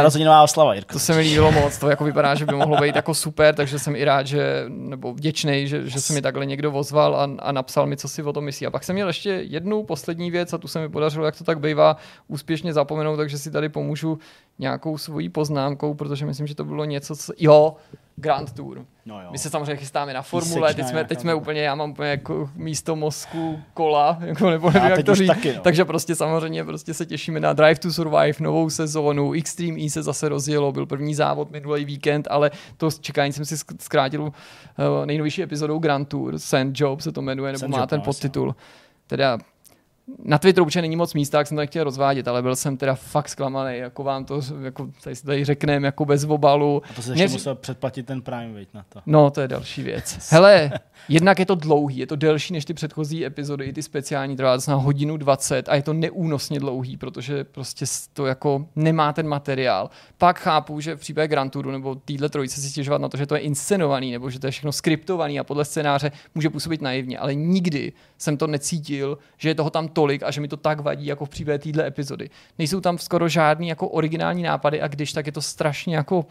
oslava, 0.44 0.74
Jirka. 0.74 0.94
to 0.94 0.99
se 0.99 1.14
mi 1.14 1.22
líbilo 1.22 1.52
moc, 1.52 1.78
to 1.78 1.90
jako 1.90 2.03
vypadá, 2.03 2.36
že 2.36 2.45
by 2.45 2.56
mohlo 2.56 2.78
být 2.78 2.95
jako 2.95 3.14
super, 3.14 3.56
takže 3.56 3.80
jsem 3.80 3.95
i 3.95 4.03
rád, 4.03 4.28
že, 4.28 4.66
nebo 4.68 5.14
vděčný, 5.14 5.68
že, 5.68 5.90
že 5.90 6.02
se 6.02 6.14
mi 6.14 6.22
takhle 6.22 6.45
někdo 6.45 6.72
ozval 6.74 7.16
a, 7.16 7.30
a 7.40 7.52
napsal 7.52 7.88
mi, 7.88 7.98
co 7.98 8.08
si 8.08 8.24
o 8.24 8.34
tom 8.34 8.44
myslí. 8.44 8.68
A 8.68 8.72
pak 8.72 8.84
jsem 8.84 8.94
měl 8.94 9.08
ještě 9.08 9.30
jednu 9.30 9.84
poslední 9.84 10.32
věc 10.32 10.53
a 10.53 10.58
tu 10.58 10.68
se 10.68 10.80
mi 10.80 10.90
podařilo, 10.90 11.26
jak 11.26 11.38
to 11.38 11.44
tak 11.44 11.60
bývá, 11.60 11.98
úspěšně 12.28 12.74
zapomenout, 12.74 13.18
takže 13.18 13.38
si 13.38 13.52
tady 13.52 13.70
pomůžu 13.70 14.20
nějakou 14.60 14.98
svojí 14.98 15.30
poznámkou, 15.30 15.94
protože 15.94 16.26
myslím, 16.26 16.48
že 16.48 16.56
to 16.56 16.66
bylo 16.66 16.86
něco, 16.86 17.16
co... 17.16 17.34
Jo, 17.38 17.76
Grand 18.22 18.53
Tour. 18.53 18.85
No 19.06 19.22
jo. 19.22 19.27
My 19.31 19.38
se 19.38 19.49
samozřejmě 19.49 19.76
chystáme 19.76 20.14
na 20.14 20.22
formule, 20.22 20.73
teď 20.73 20.88
jsme, 20.88 21.03
teď 21.03 21.19
jsme 21.19 21.34
úplně, 21.34 21.61
já 21.61 21.76
mám 21.76 21.91
úplně 21.91 22.10
jako 22.10 22.49
místo 22.56 22.95
mozku 22.95 23.60
kola, 23.73 24.18
jako 24.22 24.49
nebo 24.49 24.72
nevím, 24.72 24.89
jak 24.89 25.03
to 25.03 25.15
říct. 25.15 25.27
Taky, 25.27 25.53
no. 25.53 25.61
Takže 25.61 25.85
prostě 25.85 26.15
samozřejmě 26.15 26.64
prostě 26.64 26.93
se 26.93 27.06
těšíme 27.06 27.39
na 27.39 27.53
Drive 27.53 27.76
to 27.76 27.93
Survive, 27.93 28.34
novou 28.39 28.69
sezónu, 28.69 29.34
Extreme 29.34 29.80
E 29.80 29.89
se 29.89 30.03
zase 30.03 30.30
rozjelo, 30.30 30.72
byl 30.72 30.85
první 30.85 31.15
závod 31.15 31.52
minulý 31.52 31.85
víkend, 31.85 32.27
ale 32.31 32.52
to 32.77 32.91
čekání 32.91 33.34
jsem 33.34 33.45
si 33.45 33.57
zkrátil 33.80 34.22
uh, 34.22 34.31
nejnovější 35.06 35.43
epizodou 35.43 35.80
Grand 35.80 36.07
Tour, 36.07 36.39
Sand 36.39 36.80
Job 36.80 37.02
se 37.02 37.11
to 37.11 37.22
jmenuje, 37.22 37.52
nebo 37.52 37.60
Sand 37.60 37.72
má 37.72 37.80
Job, 37.80 37.89
ten 37.89 37.99
no, 37.99 38.06
podtitul. 38.06 38.56
Teda 39.07 39.38
na 40.24 40.38
Twitteru 40.38 40.66
určitě 40.66 40.82
není 40.82 40.96
moc 40.96 41.14
místa, 41.14 41.38
jak 41.38 41.48
jsem 41.48 41.56
to 41.56 41.60
nechtěl 41.60 41.84
rozvádět, 41.84 42.28
ale 42.28 42.42
byl 42.42 42.56
jsem 42.56 42.78
teda 42.78 42.96
fakt 42.96 43.30
zklamaný, 43.30 43.78
jako 43.78 44.04
vám 44.04 44.26
to, 44.26 44.42
jako 44.64 44.90
tady 45.04 45.16
si 45.16 45.26
tady 45.26 45.46
řekneme, 45.46 45.88
jako 45.88 46.06
bez 46.06 46.24
obalu. 46.24 46.82
A 46.90 46.94
to 46.94 47.02
se 47.02 47.12
ještě 47.12 47.24
Mě... 47.24 47.34
musel 47.34 47.56
předplatit 47.56 48.06
ten 48.06 48.22
Prime, 48.22 48.54
veď 48.54 48.68
na 48.74 48.86
to. 48.90 49.00
No, 49.06 49.32
to 49.32 49.42
je 49.42 49.48
další 49.48 49.84
věc. 49.84 50.18
Hele, 50.32 50.72
jednak 51.10 51.40
je 51.40 51.46
to 51.46 51.56
dlouhý, 51.56 51.98
je 51.98 52.08
to 52.08 52.16
delší 52.16 52.54
než 52.54 52.66
ty 52.66 52.74
předchozí 52.74 53.26
epizody, 53.26 53.66
i 53.66 53.74
ty 53.74 53.84
speciální, 53.84 54.36
trvá 54.36 54.58
to 54.58 54.72
na 54.72 54.78
hodinu 54.78 55.18
20 55.18 55.70
a 55.70 55.76
je 55.76 55.82
to 55.82 55.94
neúnosně 55.94 56.60
dlouhý, 56.60 56.98
protože 56.98 57.44
prostě 57.44 57.86
to 58.14 58.26
jako 58.26 58.66
nemá 58.76 59.14
ten 59.14 59.28
materiál. 59.28 59.90
Pak 60.18 60.40
chápu, 60.40 60.80
že 60.80 60.96
v 60.96 61.00
případě 61.00 61.28
Grand 61.28 61.54
Touru 61.54 61.72
nebo 61.72 61.96
týhle 61.96 62.30
trojice 62.30 62.62
si 62.62 62.70
stěžovat 62.70 63.02
na 63.02 63.10
to, 63.10 63.18
že 63.18 63.26
to 63.26 63.36
je 63.36 63.42
inscenovaný 63.42 64.12
nebo 64.12 64.30
že 64.30 64.40
to 64.40 64.48
je 64.48 64.52
všechno 64.52 64.72
skriptovaný 64.72 65.40
a 65.40 65.44
podle 65.44 65.66
scénáře 65.66 66.12
může 66.36 66.50
působit 66.50 66.82
naivně, 66.82 67.18
ale 67.18 67.36
nikdy 67.36 67.94
jsem 68.18 68.38
to 68.38 68.48
necítil, 68.48 69.18
že 69.38 69.50
je 69.50 69.56
toho 69.56 69.70
tam 69.70 69.88
to 69.88 70.01
tolik 70.02 70.23
a 70.23 70.32
že 70.32 70.41
mi 70.41 70.48
to 70.48 70.57
tak 70.57 70.80
vadí 70.80 71.06
jako 71.06 71.26
v 71.26 71.30
případě 71.30 71.60
téhle 71.60 71.88
epizody. 71.88 72.30
Nejsou 72.57 72.82
tam 72.82 72.98
skoro 72.98 73.30
žádný 73.30 73.68
jako 73.68 73.88
originální 73.88 74.44
nápady 74.44 74.82
a 74.82 74.88
když 74.88 75.14
tak 75.14 75.26
je 75.26 75.32
to 75.32 75.41
strašně 75.41 75.95
jako 75.95 76.26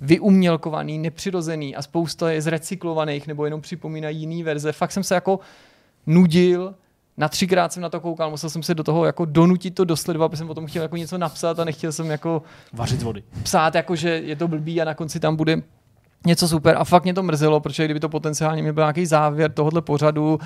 vyumělkovaný, 0.00 0.98
nepřirozený 0.98 1.76
a 1.76 1.82
spousta 1.82 2.30
je 2.30 2.42
zrecyklovaných 2.42 3.26
nebo 3.26 3.44
jenom 3.44 3.60
připomínají 3.60 4.18
jiný 4.18 4.42
verze. 4.42 4.72
Fakt 4.72 4.92
jsem 4.92 5.02
se 5.02 5.14
jako 5.14 5.40
nudil, 6.06 6.74
na 7.16 7.28
třikrát 7.28 7.72
jsem 7.72 7.82
na 7.82 7.88
to 7.88 8.00
koukal, 8.00 8.30
musel 8.30 8.50
jsem 8.50 8.62
se 8.62 8.74
do 8.74 8.84
toho 8.84 9.04
jako 9.04 9.24
donutit 9.24 9.74
to 9.74 9.84
dosledovat, 9.84 10.28
protože 10.28 10.38
jsem 10.38 10.46
potom 10.46 10.66
chtěl 10.66 10.82
jako 10.82 10.96
něco 10.96 11.18
napsat 11.18 11.58
a 11.58 11.64
nechtěl 11.64 11.92
jsem 11.92 12.10
jako 12.10 12.42
vařit 12.72 13.02
vody. 13.02 13.22
Psát 13.42 13.74
jako, 13.74 13.96
že 13.96 14.08
je 14.08 14.36
to 14.36 14.48
blbý 14.48 14.82
a 14.82 14.84
na 14.84 14.94
konci 14.94 15.20
tam 15.20 15.36
bude 15.36 15.62
něco 16.26 16.48
super. 16.48 16.76
A 16.78 16.84
fakt 16.84 17.04
mě 17.04 17.14
to 17.14 17.22
mrzelo, 17.22 17.60
protože 17.60 17.84
kdyby 17.84 18.00
to 18.00 18.08
potenciálně 18.08 18.62
měl 18.62 18.74
byl 18.74 18.82
nějaký 18.82 19.06
závěr 19.06 19.52
tohohle 19.52 19.82
pořadu, 19.82 20.38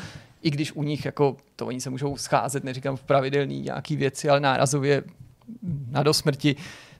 i 0.43 0.51
když 0.51 0.73
u 0.73 0.83
nich 0.83 1.05
jako 1.05 1.37
to 1.57 1.67
oni 1.67 1.81
se 1.81 1.91
můžou 1.91 2.17
scházet, 2.17 2.65
neříkám 2.65 2.97
v 2.97 3.03
pravidelný 3.03 3.61
nějaký 3.61 3.97
věci, 3.97 4.29
ale 4.29 4.41
nárazově 4.41 5.03
na 5.91 6.03
do 6.03 6.15
smrti, 6.15 6.57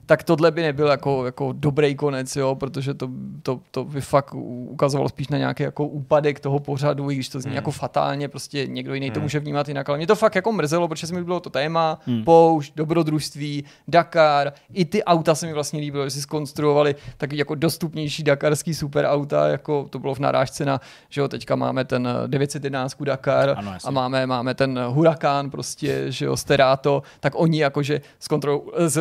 tak 0.09 0.23
tohle 0.23 0.51
by 0.51 0.61
nebyl 0.61 0.87
jako, 0.87 1.25
jako 1.25 1.53
dobrý 1.57 1.95
konec, 1.95 2.35
jo, 2.35 2.55
protože 2.55 2.93
to, 2.93 3.09
to, 3.43 3.59
to 3.71 3.83
by 3.85 4.01
fakt 4.01 4.33
ukazovalo 4.33 5.09
spíš 5.09 5.27
na 5.27 5.37
nějaký 5.37 5.63
jako 5.63 5.85
úpadek 5.85 6.39
toho 6.39 6.59
pořadu, 6.59 7.11
i 7.11 7.15
když 7.15 7.29
to 7.29 7.39
zní 7.39 7.49
hmm. 7.49 7.55
jako 7.55 7.71
fatálně, 7.71 8.27
prostě 8.27 8.67
někdo 8.67 8.93
jiný 8.93 9.07
hmm. 9.07 9.13
to 9.13 9.19
může 9.19 9.39
vnímat 9.39 9.67
jinak, 9.67 9.89
ale 9.89 9.97
mě 9.97 10.07
to 10.07 10.15
fakt 10.15 10.35
jako 10.35 10.51
mrzelo, 10.51 10.87
protože 10.87 11.07
se 11.07 11.15
mi 11.15 11.23
bylo 11.23 11.39
to 11.39 11.49
téma, 11.49 11.99
hmm. 12.07 12.23
poušť, 12.23 12.73
dobrodružství, 12.75 13.63
Dakar, 13.87 14.53
i 14.73 14.85
ty 14.85 15.03
auta 15.03 15.35
se 15.35 15.45
mi 15.45 15.53
vlastně 15.53 15.79
líbilo, 15.79 16.05
že 16.05 16.11
si 16.11 16.21
skonstruovali 16.21 16.95
taky 17.17 17.37
jako 17.37 17.55
dostupnější 17.55 18.23
dakarský 18.23 18.73
super 18.73 19.05
auta, 19.05 19.47
jako 19.47 19.87
to 19.89 19.99
bylo 19.99 20.15
v 20.15 20.19
narážce 20.19 20.65
na, 20.65 20.81
že 21.09 21.21
jo, 21.21 21.27
teďka 21.27 21.55
máme 21.55 21.85
ten 21.85 22.09
911 22.27 22.97
Dakar 23.03 23.55
ano, 23.57 23.73
a 23.85 23.91
máme, 23.91 24.27
máme 24.27 24.53
ten 24.53 24.79
Huracán 24.87 25.49
prostě, 25.49 26.05
že 26.11 26.25
jo, 26.25 26.37
Sterato, 26.37 27.03
tak 27.19 27.33
oni 27.35 27.61
jakože 27.61 28.01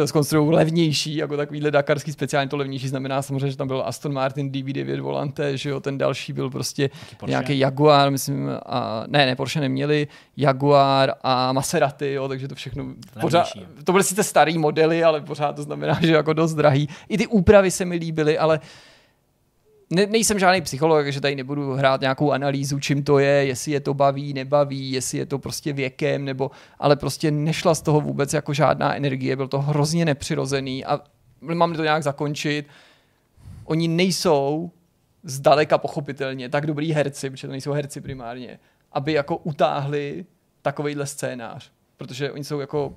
skonstruují 0.04 0.50
levnější 0.50 0.97
levnější, 0.98 1.16
jako 1.16 1.36
takovýhle 1.36 1.70
dakarský 1.70 2.12
speciálně 2.12 2.48
to 2.48 2.56
levnější 2.56 2.88
znamená 2.88 3.22
samozřejmě, 3.22 3.50
že 3.50 3.56
tam 3.56 3.68
byl 3.68 3.82
Aston 3.86 4.12
Martin 4.12 4.50
DB9 4.50 5.00
Volante, 5.00 5.56
že 5.56 5.70
jo, 5.70 5.80
ten 5.80 5.98
další 5.98 6.32
byl 6.32 6.50
prostě 6.50 6.90
nějaký 7.26 7.58
Jaguar, 7.58 8.10
myslím, 8.10 8.50
a 8.66 9.04
ne, 9.06 9.26
ne, 9.26 9.36
Porsche 9.36 9.60
neměli, 9.60 10.08
Jaguar 10.36 11.12
a 11.22 11.52
Maserati, 11.52 12.12
jo, 12.12 12.28
takže 12.28 12.48
to 12.48 12.54
všechno, 12.54 12.84
pořád, 13.20 13.48
to 13.84 13.92
byly 13.92 14.04
sice 14.04 14.22
starý 14.22 14.58
modely, 14.58 15.04
ale 15.04 15.20
pořád 15.20 15.56
to 15.56 15.62
znamená, 15.62 15.98
že 16.02 16.12
jako 16.12 16.32
dost 16.32 16.54
drahý. 16.54 16.88
I 17.08 17.18
ty 17.18 17.26
úpravy 17.26 17.70
se 17.70 17.84
mi 17.84 17.96
líbily, 17.96 18.38
ale 18.38 18.60
ne, 19.90 20.06
nejsem 20.06 20.38
žádný 20.38 20.60
psycholog, 20.60 21.04
takže 21.04 21.20
tady 21.20 21.36
nebudu 21.36 21.72
hrát 21.72 22.00
nějakou 22.00 22.32
analýzu, 22.32 22.78
čím 22.80 23.02
to 23.02 23.18
je, 23.18 23.46
jestli 23.46 23.72
je 23.72 23.80
to 23.80 23.94
baví, 23.94 24.32
nebaví, 24.32 24.92
jestli 24.92 25.18
je 25.18 25.26
to 25.26 25.38
prostě 25.38 25.72
věkem, 25.72 26.24
nebo, 26.24 26.50
ale 26.78 26.96
prostě 26.96 27.30
nešla 27.30 27.74
z 27.74 27.82
toho 27.82 28.00
vůbec 28.00 28.32
jako 28.32 28.52
žádná 28.52 28.94
energie, 28.96 29.36
byl 29.36 29.48
to 29.48 29.60
hrozně 29.60 30.04
nepřirozený 30.04 30.84
a 30.84 31.00
mám 31.40 31.74
to 31.74 31.82
nějak 31.82 32.02
zakončit. 32.02 32.66
Oni 33.64 33.88
nejsou 33.88 34.70
zdaleka 35.22 35.78
pochopitelně 35.78 36.48
tak 36.48 36.66
dobrý 36.66 36.92
herci, 36.92 37.30
protože 37.30 37.46
to 37.46 37.50
nejsou 37.50 37.72
herci 37.72 38.00
primárně, 38.00 38.58
aby 38.92 39.12
jako 39.12 39.36
utáhli 39.36 40.24
takovýhle 40.62 41.06
scénář 41.06 41.70
protože 41.98 42.32
oni 42.32 42.44
jsou 42.44 42.60
jako, 42.60 42.94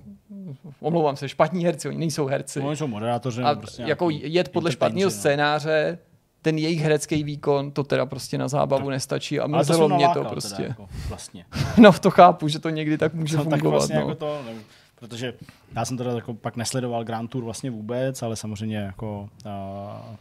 omlouvám 0.80 1.16
se, 1.16 1.30
špatní 1.30 1.66
herci, 1.66 1.88
oni 1.88 1.98
nejsou 1.98 2.26
herci. 2.26 2.60
Oni 2.60 2.76
jsou 2.78 2.88
moderátoři. 2.88 3.42
A 3.42 3.56
prostě 3.56 3.84
jako 3.84 4.10
jet 4.10 4.50
podle 4.50 4.72
špatného 4.72 5.08
no. 5.08 5.12
scénáře 5.12 5.98
ten 6.42 6.58
jejich 6.58 6.82
herecký 6.82 7.24
výkon, 7.24 7.72
to 7.72 7.84
teda 7.84 8.06
prostě 8.06 8.38
na 8.38 8.48
zábavu 8.48 8.90
nestačí 8.90 9.40
a 9.40 9.48
mrzelo 9.48 9.90
mě 9.90 10.08
to 10.14 10.24
prostě. 10.24 10.64
Jako 10.64 10.90
vlastně. 11.10 11.46
no 11.78 11.94
to 11.94 12.12
chápu, 12.12 12.48
že 12.48 12.60
to 12.60 12.70
někdy 12.70 12.98
tak 12.98 13.14
může 13.14 13.38
no, 13.38 13.44
fungovat. 13.44 13.62
Tak 13.62 13.72
vlastně 13.72 13.96
no. 13.96 14.02
jako 14.02 14.16
to, 14.16 14.42
ne, 14.46 14.54
protože 15.00 15.34
já 15.76 15.86
jsem 15.86 15.98
teda 15.98 16.12
jako 16.12 16.34
pak 16.34 16.56
nesledoval 16.56 17.04
Grand 17.04 17.30
Tour 17.30 17.44
vlastně 17.44 17.72
vůbec, 17.72 18.24
ale 18.24 18.36
samozřejmě 18.36 18.78
jako 18.78 19.30
uh, 19.46 20.16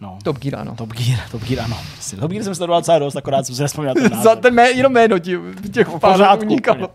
No. 0.00 0.18
Top 0.24 0.38
Gear, 0.38 0.60
ano. 0.60 0.74
Top 0.76 0.92
Gear, 0.92 1.20
Top 1.30 1.42
Gear, 1.42 1.64
ano. 1.64 1.76
Top 2.20 2.30
Gear 2.30 2.44
jsem 2.44 2.54
sledoval 2.54 2.82
celý 2.82 3.00
dost, 3.00 3.16
akorát 3.16 3.46
jsem 3.46 3.54
si 3.54 3.62
nespomněl 3.62 3.94
ten 3.94 4.02
název. 4.02 4.22
Za 4.22 4.36
ten 4.36 4.54
mé, 4.54 4.70
jenom 4.70 4.92
jméno 4.92 5.18
ti 5.18 5.38
těch 5.72 5.88
no, 5.88 5.98
pár 5.98 6.38
unikalo. 6.38 6.88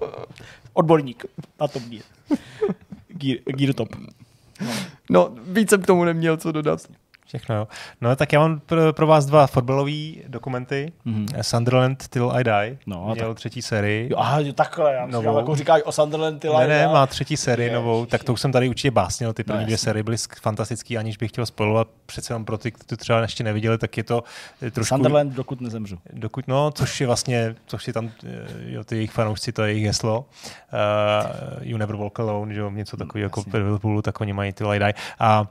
Odborník 0.74 1.26
na 1.62 1.68
Top 1.68 1.84
Gear. 1.84 2.04
Gear, 3.08 3.38
Gear 3.46 3.74
Top. 3.74 3.90
No. 4.60 4.72
no, 5.10 5.30
víc 5.48 5.70
jsem 5.70 5.82
k 5.82 5.86
tomu 5.86 6.04
neměl 6.04 6.38
co 6.38 6.52
dodat. 6.52 6.80
Všechno, 7.34 7.56
jo. 7.56 7.68
No 8.02 8.16
tak 8.16 8.34
já 8.34 8.40
mám 8.40 8.60
pro, 8.60 8.94
pro 8.94 9.08
vás 9.08 9.26
dva 9.26 9.48
fotbalové 9.48 9.92
dokumenty. 10.28 10.92
Mm-hmm. 11.06 11.42
Sunderland 11.42 12.08
Till 12.08 12.32
I 12.36 12.44
Die. 12.44 12.78
No, 12.88 13.12
Měl 13.14 13.28
tak... 13.28 13.38
třetí 13.38 13.62
sérii. 13.62 14.08
Jo, 14.12 14.18
aha, 14.20 14.40
takhle, 14.56 14.94
já 14.94 15.06
myslím, 15.06 15.26
jako 15.26 15.56
říkají 15.56 15.84
o 15.84 15.92
Sunderland 15.92 16.42
Till 16.42 16.54
ne, 16.54 16.64
I 16.64 16.68
Die. 16.68 16.78
Ne, 16.78 16.88
má 16.88 17.08
třetí 17.08 17.38
sérii 17.38 17.70
je, 17.70 17.76
novou, 17.76 18.06
tak 18.06 18.24
to 18.24 18.34
už 18.34 18.42
jsem 18.42 18.52
tady 18.52 18.70
určitě 18.70 18.92
básnil. 18.92 19.34
Ty 19.34 19.44
první 19.44 19.60
no, 19.60 19.66
dvě 19.66 19.78
série 19.78 20.04
byly 20.04 20.18
fantastický, 20.42 20.98
aniž 20.98 21.18
bych 21.18 21.32
chtěl 21.32 21.46
spojovat. 21.46 21.88
Přece 22.06 22.34
jenom 22.34 22.46
pro 22.46 22.58
ty, 22.58 22.72
kteří 22.72 22.88
to 22.88 22.98
třeba 22.98 23.22
ještě 23.22 23.44
neviděli, 23.44 23.78
tak 23.78 23.98
je 23.98 24.04
to 24.04 24.24
eh, 24.62 24.72
trošku... 24.72 24.96
Sunderland, 24.96 25.34
dokud 25.34 25.62
nezemřu. 25.62 25.98
Dokud, 26.14 26.48
no, 26.48 26.72
což 26.72 27.02
je 27.02 27.08
vlastně, 27.08 27.56
což 27.66 27.88
je 27.88 27.94
tam, 27.94 28.10
eh, 28.24 28.30
jo, 28.66 28.84
ty 28.84 28.96
jejich 28.96 29.12
fanoušci, 29.12 29.52
to 29.52 29.64
je 29.64 29.72
jejich 29.72 29.86
heslo. 29.86 30.26
Uh, 30.74 31.60
you 31.62 31.78
never 31.78 31.96
walk 31.96 32.20
alone, 32.20 32.54
že 32.54 32.60
jo, 32.60 32.72
něco 32.72 32.98
takového 32.98 33.26
jako 33.26 33.42
v 33.42 33.54
Liverpoolu, 33.54 34.02
tak 34.02 34.22
oni 34.22 34.34
mají 34.34 34.54
Till 34.54 34.74
I 34.74 34.80
Die. 34.80 34.94
A 35.20 35.48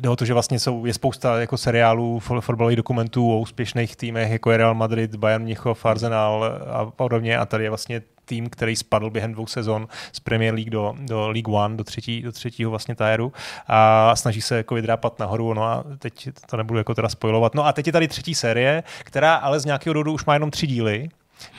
jde 0.00 0.08
o 0.08 0.16
to, 0.16 0.24
že 0.24 0.32
vlastně 0.32 0.58
jsou 0.58 0.84
je 0.90 0.94
spousta 0.94 1.40
jako 1.40 1.56
seriálů, 1.56 2.18
fotbalových 2.18 2.76
dokumentů 2.76 3.32
o 3.32 3.40
úspěšných 3.40 3.96
týmech, 3.96 4.30
jako 4.30 4.50
je 4.50 4.56
Real 4.56 4.74
Madrid, 4.74 5.14
Bayern 5.14 5.44
Mnichov, 5.44 5.86
Arsenal 5.86 6.44
a 6.70 6.86
podobně. 6.86 7.38
A 7.38 7.46
tady 7.46 7.64
je 7.64 7.70
vlastně 7.70 8.02
tým, 8.24 8.50
který 8.50 8.76
spadl 8.76 9.10
během 9.10 9.32
dvou 9.32 9.46
sezon 9.46 9.88
z 10.12 10.20
Premier 10.20 10.54
League 10.54 10.70
do, 10.70 10.94
do 10.98 11.28
League 11.28 11.48
One, 11.48 11.76
do, 11.76 11.84
třetí, 11.84 12.22
do 12.22 12.32
třetího 12.32 12.70
vlastně 12.70 12.94
tajeru 12.94 13.32
a 13.66 14.16
snaží 14.16 14.40
se 14.40 14.56
jako 14.56 14.74
vydrápat 14.74 15.18
nahoru, 15.18 15.54
no 15.54 15.64
a 15.64 15.84
teď 15.98 16.28
to 16.50 16.56
nebudu 16.56 16.78
jako 16.78 16.94
teda 16.94 17.08
spojovat. 17.08 17.54
No 17.54 17.66
a 17.66 17.72
teď 17.72 17.86
je 17.86 17.92
tady 17.92 18.08
třetí 18.08 18.34
série, 18.34 18.82
která 19.04 19.34
ale 19.34 19.60
z 19.60 19.64
nějakého 19.64 19.94
důvodu 19.94 20.12
už 20.12 20.24
má 20.24 20.34
jenom 20.34 20.50
tři 20.50 20.66
díly. 20.66 21.08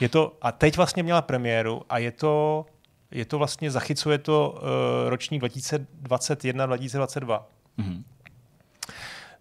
Je 0.00 0.08
to, 0.08 0.36
a 0.42 0.52
teď 0.52 0.76
vlastně 0.76 1.02
měla 1.02 1.22
premiéru 1.22 1.82
a 1.88 1.98
je 1.98 2.10
to, 2.10 2.66
je 3.10 3.24
to 3.24 3.38
vlastně, 3.38 3.70
zachycuje 3.70 4.18
to 4.18 4.54
uh, 4.54 4.60
roční 5.08 5.40
2021-2022. 5.40 7.42
Mm-hmm 7.78 8.02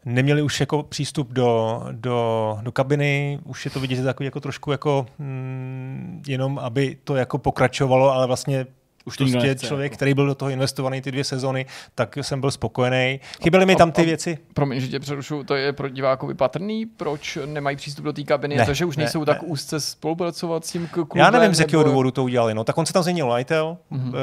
neměli 0.06 0.42
už 0.42 0.60
jako 0.60 0.84
přístup 0.84 1.34
do, 1.34 1.82
do, 1.92 2.58
do 2.62 2.72
kabiny, 2.72 3.40
už 3.46 3.66
je 3.66 3.72
to 3.72 3.80
vidět 3.80 4.04
takový 4.04 4.26
jako 4.26 4.40
trošku 4.40 4.72
jako 4.72 5.06
mm, 5.20 6.24
jenom, 6.28 6.60
aby 6.60 6.98
to 7.04 7.16
jako 7.16 7.38
pokračovalo, 7.38 8.12
ale 8.12 8.28
vlastně 8.28 8.66
už 9.06 9.18
to 9.18 9.24
prostě 9.24 9.56
člověk, 9.56 9.92
jako. 9.92 9.96
který 9.96 10.14
byl 10.14 10.26
do 10.26 10.36
toho 10.36 10.52
investovaný 10.52 11.02
ty 11.02 11.12
dvě 11.12 11.24
sezony, 11.24 11.66
tak 11.96 12.18
jsem 12.18 12.42
byl 12.42 12.52
spokojený. 12.52 13.20
Chyběly 13.44 13.66
mi 13.66 13.76
tam 13.76 13.92
ty 13.92 14.02
a, 14.02 14.06
věci. 14.06 14.38
Promiň, 14.54 14.80
že 14.80 14.88
tě 14.88 15.00
přerušu, 15.00 15.44
to 15.44 15.56
je 15.56 15.74
pro 15.74 15.90
divákovi 15.90 16.34
patrný, 16.34 16.86
proč 16.86 17.38
nemají 17.46 17.78
přístup 17.78 18.06
do 18.06 18.14
té 18.14 18.24
kabiny, 18.24 18.56
ne, 18.56 18.66
to, 18.66 18.74
že 18.74 18.86
už 18.86 18.98
ne, 18.98 19.04
nejsou 19.04 19.20
ne. 19.20 19.26
tak 19.26 19.44
úzce 19.44 19.80
spolupracovat 19.80 20.66
s 20.66 20.72
tím 20.72 20.88
klubem? 20.88 21.20
Já 21.20 21.32
nevím, 21.32 21.56
z 21.56 21.60
jakého 21.60 21.84
nebo... 21.84 21.92
důvodu 21.92 22.12
to 22.12 22.24
udělali. 22.24 22.54
No, 22.54 22.64
tak 22.64 22.78
on 22.78 22.86
se 22.86 22.94
tam 22.94 23.04
změnil 23.04 23.28
majitel, 23.28 23.78
mm-hmm. 23.92 24.08
uh, 24.08 24.14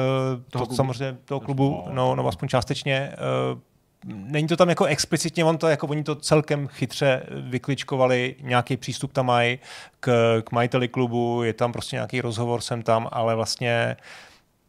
to 0.49 0.59
toho 0.59 0.75
samozřejmě 0.75 1.17
toho 1.25 1.39
klubu, 1.39 1.83
no, 1.91 2.15
no 2.15 2.27
aspoň 2.27 2.47
částečně. 2.47 3.11
Uh, 3.53 3.59
není 4.05 4.47
to 4.47 4.57
tam 4.57 4.69
jako 4.69 4.85
explicitně, 4.85 5.45
on 5.45 5.57
to 5.57 5.67
jako 5.67 5.87
oni 5.87 6.03
to 6.03 6.15
celkem 6.15 6.67
chytře 6.67 7.23
vykličkovali, 7.31 8.35
nějaký 8.41 8.77
přístup 8.77 9.13
tam 9.13 9.25
mají 9.25 9.59
k, 9.99 10.41
k 10.45 10.51
majiteli 10.51 10.87
klubu, 10.87 11.43
je 11.43 11.53
tam 11.53 11.71
prostě 11.71 11.95
nějaký 11.95 12.21
rozhovor 12.21 12.61
sem 12.61 12.81
tam, 12.81 13.07
ale 13.11 13.35
vlastně 13.35 13.97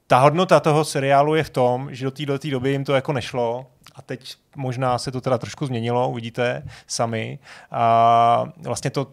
ta 0.06 0.18
hodnota 0.18 0.60
toho 0.60 0.84
seriálu 0.84 1.34
je 1.34 1.44
v 1.44 1.50
tom, 1.50 1.94
že 1.94 2.04
do 2.04 2.10
té 2.10 2.26
do 2.26 2.38
té 2.38 2.50
doby 2.50 2.70
jim 2.70 2.84
to 2.84 2.94
jako 2.94 3.12
nešlo 3.12 3.66
a 3.94 4.02
teď 4.02 4.34
možná 4.56 4.98
se 4.98 5.12
to 5.12 5.20
teda 5.20 5.38
trošku 5.38 5.66
změnilo, 5.66 6.10
uvidíte 6.10 6.62
sami. 6.86 7.38
A 7.70 8.44
vlastně 8.62 8.90
to, 8.90 9.06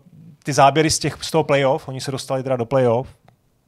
ty 0.43 0.53
záběry 0.53 0.89
z, 0.89 0.99
těch, 0.99 1.17
z 1.21 1.31
toho 1.31 1.43
playoff, 1.43 1.87
oni 1.87 2.01
se 2.01 2.11
dostali 2.11 2.43
teda 2.43 2.55
do 2.55 2.65
playoff, 2.65 3.15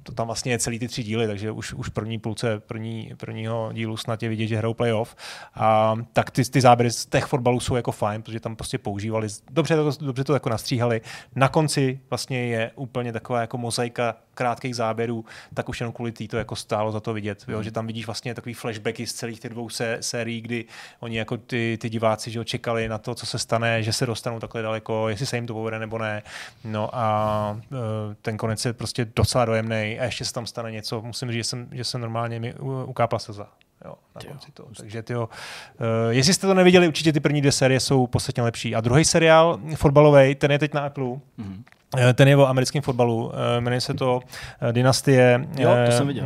to 0.09 0.15
tam 0.15 0.27
vlastně 0.27 0.51
je 0.51 0.59
celý 0.59 0.79
ty 0.79 0.87
tři 0.87 1.03
díly, 1.03 1.27
takže 1.27 1.51
už, 1.51 1.73
už 1.73 1.89
první 1.89 2.19
půlce 2.19 2.59
první, 2.59 3.13
prvního 3.17 3.69
dílu 3.73 3.97
snad 3.97 4.23
je 4.23 4.29
vidět, 4.29 4.47
že 4.47 4.57
hrajou 4.57 4.73
playoff. 4.73 5.15
A, 5.55 5.95
tak 6.13 6.31
ty, 6.31 6.43
ty 6.45 6.61
záběry 6.61 6.91
z 6.91 7.05
těch 7.05 7.25
fotbalů 7.25 7.59
jsou 7.59 7.75
jako 7.75 7.91
fajn, 7.91 8.21
protože 8.21 8.39
tam 8.39 8.55
prostě 8.55 8.77
používali, 8.77 9.27
dobře 9.51 9.75
to, 9.75 9.91
dobře 10.05 10.23
to 10.23 10.33
jako 10.33 10.49
nastříhali. 10.49 11.01
Na 11.35 11.47
konci 11.47 11.99
vlastně 12.09 12.45
je 12.45 12.71
úplně 12.75 13.13
taková 13.13 13.41
jako 13.41 13.57
mozaika 13.57 14.15
krátkých 14.39 14.75
záběrů, 14.75 15.25
tak 15.53 15.69
už 15.69 15.79
jenom 15.79 15.93
kvůli 15.93 16.11
tý 16.11 16.27
to 16.27 16.37
jako 16.37 16.55
stálo 16.55 16.91
za 16.91 16.99
to 16.99 17.13
vidět, 17.13 17.43
jo? 17.47 17.63
že 17.63 17.71
tam 17.71 17.87
vidíš 17.87 18.05
vlastně 18.05 18.35
takový 18.35 18.53
flashbacky 18.53 19.07
z 19.07 19.13
celých 19.13 19.39
těch 19.39 19.51
dvou 19.51 19.69
se, 19.69 19.97
sérií, 20.01 20.41
kdy 20.41 20.65
oni 20.99 21.17
jako 21.17 21.37
ty, 21.37 21.77
ty 21.81 21.89
diváci 21.89 22.31
že 22.31 22.45
čekali 22.45 22.89
na 22.89 22.97
to, 22.97 23.15
co 23.15 23.25
se 23.25 23.39
stane, 23.39 23.83
že 23.83 23.93
se 23.93 24.05
dostanou 24.05 24.39
takhle 24.39 24.61
daleko, 24.61 25.09
jestli 25.09 25.25
se 25.25 25.37
jim 25.37 25.47
to 25.47 25.53
povede 25.53 25.79
nebo 25.79 25.97
ne. 25.97 26.23
No 26.63 26.89
a 26.93 27.59
e, 27.71 28.15
ten 28.21 28.37
konec 28.37 28.65
je 28.65 28.73
prostě 28.73 29.05
docela 29.15 29.45
dojemný 29.45 29.98
a 29.99 30.03
ještě 30.03 30.25
se 30.25 30.33
tam 30.33 30.45
stane 30.45 30.71
něco, 30.71 31.01
musím 31.01 31.31
říct, 31.31 31.37
že 31.37 31.43
jsem, 31.43 31.67
že 31.71 31.83
jsem 31.83 32.01
normálně 32.01 32.39
mi 32.39 32.53
ukápla 32.85 33.19
slza. 33.19 33.47
Jo, 33.85 33.93
na 34.15 34.21
konci 34.21 34.51
toho. 34.51 34.69
Takže 34.77 35.03
tyjo, 35.03 35.23
uh, 35.23 36.09
jestli 36.09 36.33
jste 36.33 36.47
to 36.47 36.53
neviděli, 36.53 36.87
určitě 36.87 37.13
ty 37.13 37.19
první 37.19 37.41
dvě 37.41 37.51
série 37.51 37.79
jsou 37.79 38.07
podstatně 38.07 38.43
lepší. 38.43 38.75
A 38.75 38.81
druhý 38.81 39.05
seriál, 39.05 39.59
fotbalový, 39.75 40.35
ten 40.35 40.51
je 40.51 40.59
teď 40.59 40.73
na 40.73 40.81
Apple. 40.81 41.03
Mm-hmm. 41.03 41.63
Eh, 41.97 42.13
ten 42.13 42.27
je 42.27 42.37
o 42.37 42.45
americkém 42.45 42.81
fotbalu. 42.81 43.31
Eh, 43.33 43.61
jmenuje 43.61 43.81
se 43.81 43.93
to 43.93 44.19
eh, 44.61 44.73
Dynastie 44.73 45.47
jo, 45.57 45.69
to 45.85 45.91
jsem 45.91 46.07
viděl. 46.07 46.25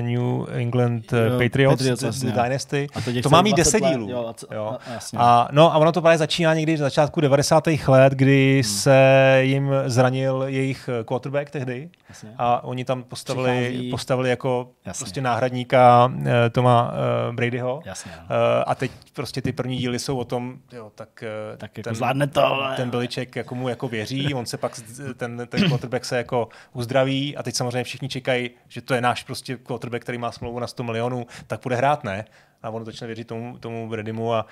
New 0.00 0.46
England 0.52 1.12
jo, 1.12 1.38
Patriots, 1.38 1.88
Patriots 1.88 2.20
the 2.20 2.32
Dynasty. 2.32 2.86
A 2.94 3.00
to, 3.00 3.10
to 3.22 3.30
má 3.30 3.42
mít 3.42 3.56
10 3.56 3.80
dílů. 3.80 4.10
Jo, 4.10 4.34
jo. 4.54 4.78
A, 5.16 5.48
no, 5.52 5.74
a 5.74 5.78
ono 5.78 5.92
to 5.92 6.02
právě 6.02 6.18
začíná 6.18 6.54
někdy 6.54 6.74
v 6.74 6.78
začátku 6.78 7.20
90. 7.20 7.64
let, 7.88 8.12
kdy 8.12 8.54
hmm. 8.54 8.62
se 8.62 9.38
jim 9.40 9.70
zranil 9.86 10.44
jejich 10.46 10.88
quarterback 11.04 11.50
tehdy. 11.50 11.90
Jasně. 12.08 12.30
A 12.38 12.64
oni 12.64 12.84
tam 12.84 13.02
postavili, 13.02 13.68
Přichází... 13.68 13.90
postavili 13.90 14.30
jako 14.30 14.68
Jasně. 14.84 15.04
prostě 15.04 15.20
náhradníka 15.20 16.12
Toma 16.52 16.92
Bradyho. 17.32 17.82
Jasně, 17.84 18.12
no. 18.20 18.36
A 18.66 18.74
teď 18.74 18.90
prostě 19.12 19.42
ty 19.42 19.52
první 19.52 19.76
díly 19.76 19.98
jsou 19.98 20.18
o 20.18 20.24
tom, 20.24 20.56
jo, 20.72 20.90
tak, 20.94 21.24
tak 21.56 21.78
jako 21.78 21.88
ten, 21.88 21.94
zvládne 21.94 22.26
to. 22.26 22.44
Ale... 22.44 22.76
Ten 22.76 22.90
Beliček 22.90 23.36
jako 23.36 23.54
mu 23.54 23.68
jako 23.68 23.88
věří, 23.88 24.34
on 24.34 24.46
se 24.46 24.56
pak 24.56 24.74
ten, 25.16 25.46
ten 25.48 25.68
quarterback 25.68 26.04
se 26.04 26.16
jako 26.16 26.48
uzdraví 26.72 27.36
a 27.36 27.42
teď 27.42 27.54
samozřejmě 27.54 27.84
všichni 27.84 28.08
čekají, 28.08 28.50
že 28.68 28.80
to 28.80 28.94
je 28.94 29.00
náš 29.00 29.22
prostě 29.22 29.56
quarterback, 29.56 30.02
který 30.02 30.18
má 30.18 30.32
smlouvu 30.32 30.58
na 30.58 30.66
100 30.66 30.82
milionů, 30.82 31.26
tak 31.46 31.60
bude 31.62 31.76
hrát, 31.76 32.04
ne? 32.04 32.24
A 32.62 32.70
on 32.70 32.84
začne 32.84 33.06
věřit 33.06 33.26
tomu, 33.26 33.58
tomu 33.58 33.88
Bradymu 33.88 34.34
a 34.34 34.46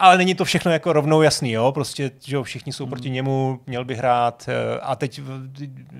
ale 0.00 0.18
není 0.18 0.34
to 0.34 0.44
všechno 0.44 0.72
jako 0.72 0.92
rovnou 0.92 1.22
jasný, 1.22 1.52
jo? 1.52 1.72
Prostě, 1.72 2.10
že 2.24 2.36
jo, 2.36 2.42
všichni 2.42 2.72
jsou 2.72 2.86
proti 2.86 3.10
němu, 3.10 3.60
měl 3.66 3.84
by 3.84 3.94
hrát 3.94 4.48
eh, 4.48 4.80
a 4.80 4.96
teď, 4.96 5.20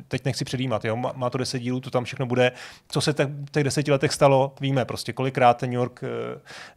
teď 0.08 0.24
nechci 0.24 0.44
předjímat, 0.44 0.84
jo? 0.84 0.96
Má 0.96 1.30
to 1.30 1.38
deset 1.38 1.58
dílů, 1.58 1.80
to 1.80 1.90
tam 1.90 2.04
všechno 2.04 2.26
bude. 2.26 2.52
Co 2.88 3.00
se 3.00 3.12
v 3.12 3.50
těch 3.50 3.64
deseti 3.64 3.90
letech 3.90 4.12
stalo, 4.12 4.54
víme 4.60 4.84
prostě, 4.84 5.12
kolikrát 5.12 5.56
ten 5.56 5.70
New 5.70 5.78
York, 5.78 6.00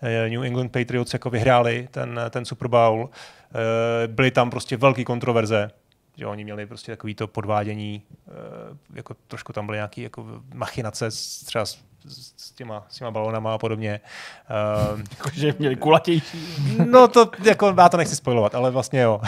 eh, 0.01 0.29
New 0.29 0.43
England 0.43 0.71
Patriots 0.71 1.13
jako 1.13 1.29
vyhráli 1.29 1.87
ten, 1.91 2.19
ten 2.29 2.45
Super 2.45 2.67
Bowl. 2.67 3.09
Eh, 3.09 4.07
byly 4.07 4.31
tam 4.31 4.49
prostě 4.49 4.77
velké 4.77 5.03
kontroverze, 5.03 5.71
že 6.17 6.27
oni 6.27 6.43
měli 6.43 6.65
prostě 6.65 6.91
takový 6.91 7.15
to 7.15 7.27
podvádění, 7.27 8.01
eh, 8.27 8.31
jako 8.93 9.15
trošku 9.27 9.53
tam 9.53 9.65
byly 9.65 9.77
nějaké 9.77 10.01
jako 10.01 10.25
machinace 10.53 11.09
třeba 11.45 11.65
s, 11.65 11.77
s, 12.37 12.51
těma, 12.51 12.85
s 12.89 12.97
těma 12.97 13.11
balonama 13.11 13.53
a 13.53 13.57
podobně. 13.57 13.99
Uh, 14.93 15.01
že 15.33 15.53
měli 15.59 15.75
kulatější. 15.75 16.57
No 16.89 17.07
to, 17.07 17.31
jako, 17.43 17.73
já 17.77 17.89
to 17.89 17.97
nechci 17.97 18.15
spojovat, 18.15 18.55
ale 18.55 18.71
vlastně 18.71 19.01
jo. 19.01 19.21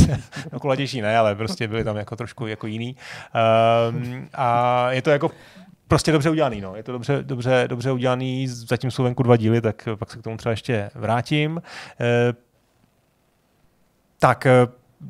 no, 0.52 0.60
kulatější 0.60 1.00
ne, 1.00 1.18
ale 1.18 1.34
prostě 1.34 1.68
byli 1.68 1.84
tam 1.84 1.96
jako 1.96 2.16
trošku 2.16 2.46
jako 2.46 2.66
jiný. 2.66 2.96
Uh, 3.34 4.24
a 4.34 4.90
je 4.92 5.02
to 5.02 5.10
jako 5.10 5.30
prostě 5.88 6.12
dobře 6.12 6.30
udělaný, 6.30 6.60
no. 6.60 6.76
Je 6.76 6.82
to 6.82 6.92
dobře, 6.92 7.18
dobře, 7.22 7.64
dobře 7.66 7.92
udělaný, 7.92 8.48
zatím 8.48 8.90
jsou 8.90 9.02
venku 9.02 9.22
dva 9.22 9.36
díly, 9.36 9.60
tak 9.60 9.88
pak 9.98 10.10
se 10.10 10.18
k 10.18 10.22
tomu 10.22 10.36
třeba 10.36 10.50
ještě 10.50 10.90
vrátím. 10.94 11.56
Uh, 11.56 11.62
tak, 14.18 14.46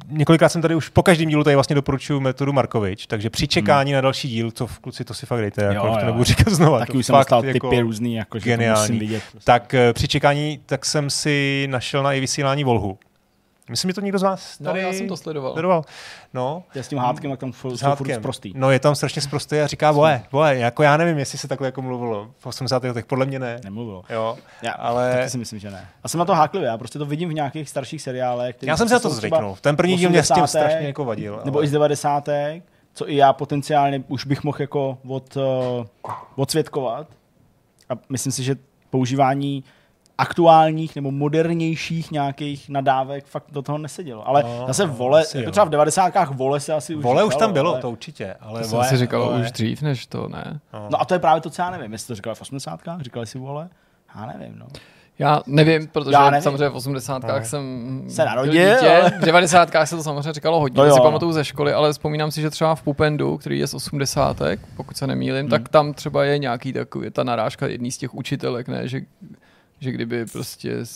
několikrát 0.08 0.48
jsem 0.48 0.62
tady 0.62 0.74
už 0.74 0.88
po 0.88 1.02
každém 1.02 1.28
dílu 1.28 1.44
tady 1.44 1.56
vlastně 1.56 1.74
doporučuju 1.74 2.20
metodu 2.20 2.52
Markovič, 2.52 3.06
takže 3.06 3.30
při 3.30 3.48
čekání 3.48 3.90
hmm. 3.90 3.94
na 3.94 4.00
další 4.00 4.28
díl, 4.28 4.50
co 4.50 4.66
v 4.66 4.78
kluci 4.78 5.04
to 5.04 5.14
si 5.14 5.26
fakt 5.26 5.40
dejte, 5.40 5.62
jako, 5.64 5.86
jo, 5.86 5.96
to 6.00 6.06
nebudu 6.06 6.24
říkat 6.24 6.50
znova. 6.54 6.78
Taky 6.78 6.98
už 6.98 7.06
jsem 7.06 7.16
dostal 7.16 7.44
jako 7.44 7.70
typy 7.70 7.80
různý, 7.80 8.14
jako, 8.14 8.38
že 8.38 8.44
geniální. 8.44 8.76
to 8.76 8.80
musím 8.80 8.98
vidět. 8.98 9.22
Prostě. 9.32 9.46
Tak 9.46 9.74
eh, 9.74 9.92
při 9.92 10.08
čekání 10.08 10.60
tak 10.66 10.84
jsem 10.84 11.10
si 11.10 11.66
našel 11.70 12.02
na 12.02 12.12
i 12.12 12.20
vysílání 12.20 12.64
Volhu. 12.64 12.98
Myslím, 13.70 13.90
že 13.90 13.94
to 13.94 14.00
někdo 14.00 14.18
z 14.18 14.22
vás 14.22 14.58
tady 14.58 14.82
no, 14.82 14.88
já 14.88 14.92
jsem 14.92 15.08
to 15.08 15.16
sledoval. 15.16 15.52
sledoval. 15.52 15.84
No. 16.34 16.62
Je 16.74 16.82
s 16.82 16.88
tím 16.88 16.98
hádkem, 16.98 17.30
jak 17.30 17.40
tam 17.40 17.52
jsou 17.52 17.76
furt 17.94 18.14
sprostý. 18.14 18.52
No, 18.56 18.70
je 18.70 18.78
tam 18.78 18.94
strašně 18.94 19.22
sprostý 19.22 19.58
a 19.58 19.66
říká, 19.66 19.92
vole, 19.92 20.22
vole, 20.32 20.56
jako 20.56 20.82
já 20.82 20.96
nevím, 20.96 21.18
jestli 21.18 21.38
se 21.38 21.48
takhle 21.48 21.68
jako 21.68 21.82
mluvilo 21.82 22.30
v 22.38 22.46
80. 22.46 22.84
letech, 22.84 23.06
podle 23.06 23.26
mě 23.26 23.38
ne. 23.38 23.60
Nemluvilo. 23.64 24.04
Jo, 24.10 24.38
já, 24.62 24.72
ale... 24.72 25.14
Taky 25.16 25.30
si 25.30 25.38
myslím, 25.38 25.58
že 25.58 25.70
ne. 25.70 25.88
A 26.02 26.08
jsem 26.08 26.18
na 26.18 26.24
to 26.24 26.34
háklivý, 26.34 26.66
já 26.66 26.78
prostě 26.78 26.98
to 26.98 27.06
vidím 27.06 27.28
v 27.28 27.34
nějakých 27.34 27.68
starších 27.68 28.02
seriálech. 28.02 28.56
Já 28.62 28.76
jsem 28.76 28.88
se 28.88 28.94
na 28.94 29.00
to 29.00 29.10
zvyknul. 29.10 29.56
Ten 29.60 29.76
první 29.76 29.96
díl 29.96 30.10
mě 30.10 30.22
s 30.22 30.28
tím 30.28 30.46
strašně 30.46 30.86
jako 30.86 31.04
vadil. 31.04 31.40
Nebo 31.44 31.58
ale... 31.58 31.64
i 31.64 31.68
z 31.68 31.72
90. 31.72 32.28
co 32.94 33.10
i 33.10 33.16
já 33.16 33.32
potenciálně 33.32 34.04
už 34.08 34.26
bych 34.26 34.44
mohl 34.44 34.58
jako 34.60 34.98
od, 35.08 35.36
uh, 35.36 35.42
odsvědkovat. 36.36 37.06
A 37.88 37.92
myslím 38.08 38.32
si, 38.32 38.42
že 38.42 38.56
používání 38.90 39.64
aktuálních 40.18 40.96
nebo 40.96 41.10
modernějších 41.10 42.10
nějakých 42.10 42.68
nadávek 42.68 43.26
fakt 43.26 43.46
do 43.52 43.62
toho 43.62 43.78
nesedělo. 43.78 44.28
Ale 44.28 44.42
no, 44.42 44.64
zase 44.66 44.86
vole, 44.86 45.24
jako 45.34 45.50
třeba 45.50 45.64
v 45.64 45.70
90. 45.70 46.14
vole 46.30 46.60
se 46.60 46.72
asi 46.74 46.94
už 46.94 47.04
Vole 47.04 47.14
říkalo, 47.14 47.28
už 47.28 47.36
tam 47.36 47.52
bylo, 47.52 47.72
ale... 47.72 47.80
to 47.80 47.90
určitě. 47.90 48.34
Ale 48.40 48.62
to 48.62 48.68
vole, 48.68 48.88
se 48.88 48.96
říkalo 48.96 49.26
vole. 49.26 49.40
už 49.40 49.52
dřív, 49.52 49.82
než 49.82 50.06
to, 50.06 50.28
ne? 50.28 50.60
No. 50.72 50.86
no 50.90 51.00
a 51.00 51.04
to 51.04 51.14
je 51.14 51.20
právě 51.20 51.40
to, 51.40 51.50
co 51.50 51.62
já 51.62 51.70
nevím. 51.70 51.92
Jestli 51.92 52.06
to 52.06 52.14
říkali 52.14 52.36
v 52.36 52.40
80. 52.40 52.80
říkali 53.00 53.26
si 53.26 53.38
vole? 53.38 53.68
Já 54.16 54.26
nevím, 54.26 54.58
no. 54.58 54.66
Já 55.18 55.42
nevím, 55.46 55.86
protože 55.86 56.12
já 56.12 56.30
nevím. 56.30 56.42
samozřejmě 56.42 56.68
v 56.68 56.74
80. 56.74 57.22
No. 57.22 57.44
jsem 57.44 58.02
se 58.08 58.24
narodil. 58.24 58.52
Dítě. 58.52 58.88
Ale... 58.88 59.10
V 59.10 59.24
90. 59.24 59.68
se 59.84 59.96
to 59.96 60.02
samozřejmě 60.02 60.32
říkalo 60.32 60.60
hodně, 60.60 60.82
no 60.82 60.94
si 60.94 61.00
pamatuju 61.00 61.32
ze 61.32 61.44
školy, 61.44 61.72
ale 61.72 61.92
vzpomínám 61.92 62.30
si, 62.30 62.40
že 62.40 62.50
třeba 62.50 62.74
v 62.74 62.82
Pupendu, 62.82 63.38
který 63.38 63.58
je 63.58 63.66
z 63.66 63.74
80. 63.74 64.36
pokud 64.76 64.96
se 64.96 65.06
nemýlím, 65.06 65.40
hmm. 65.40 65.50
tak 65.50 65.68
tam 65.68 65.94
třeba 65.94 66.24
je 66.24 66.38
nějaký 66.38 66.72
takový, 66.72 67.10
ta 67.10 67.24
narážka 67.24 67.66
jedný 67.66 67.92
z 67.92 67.98
těch 67.98 68.14
učitelek, 68.14 68.68
ne, 68.68 68.88
že 68.88 69.00
že 69.82 69.92
kdyby 69.92 70.26
prostě 70.26 70.86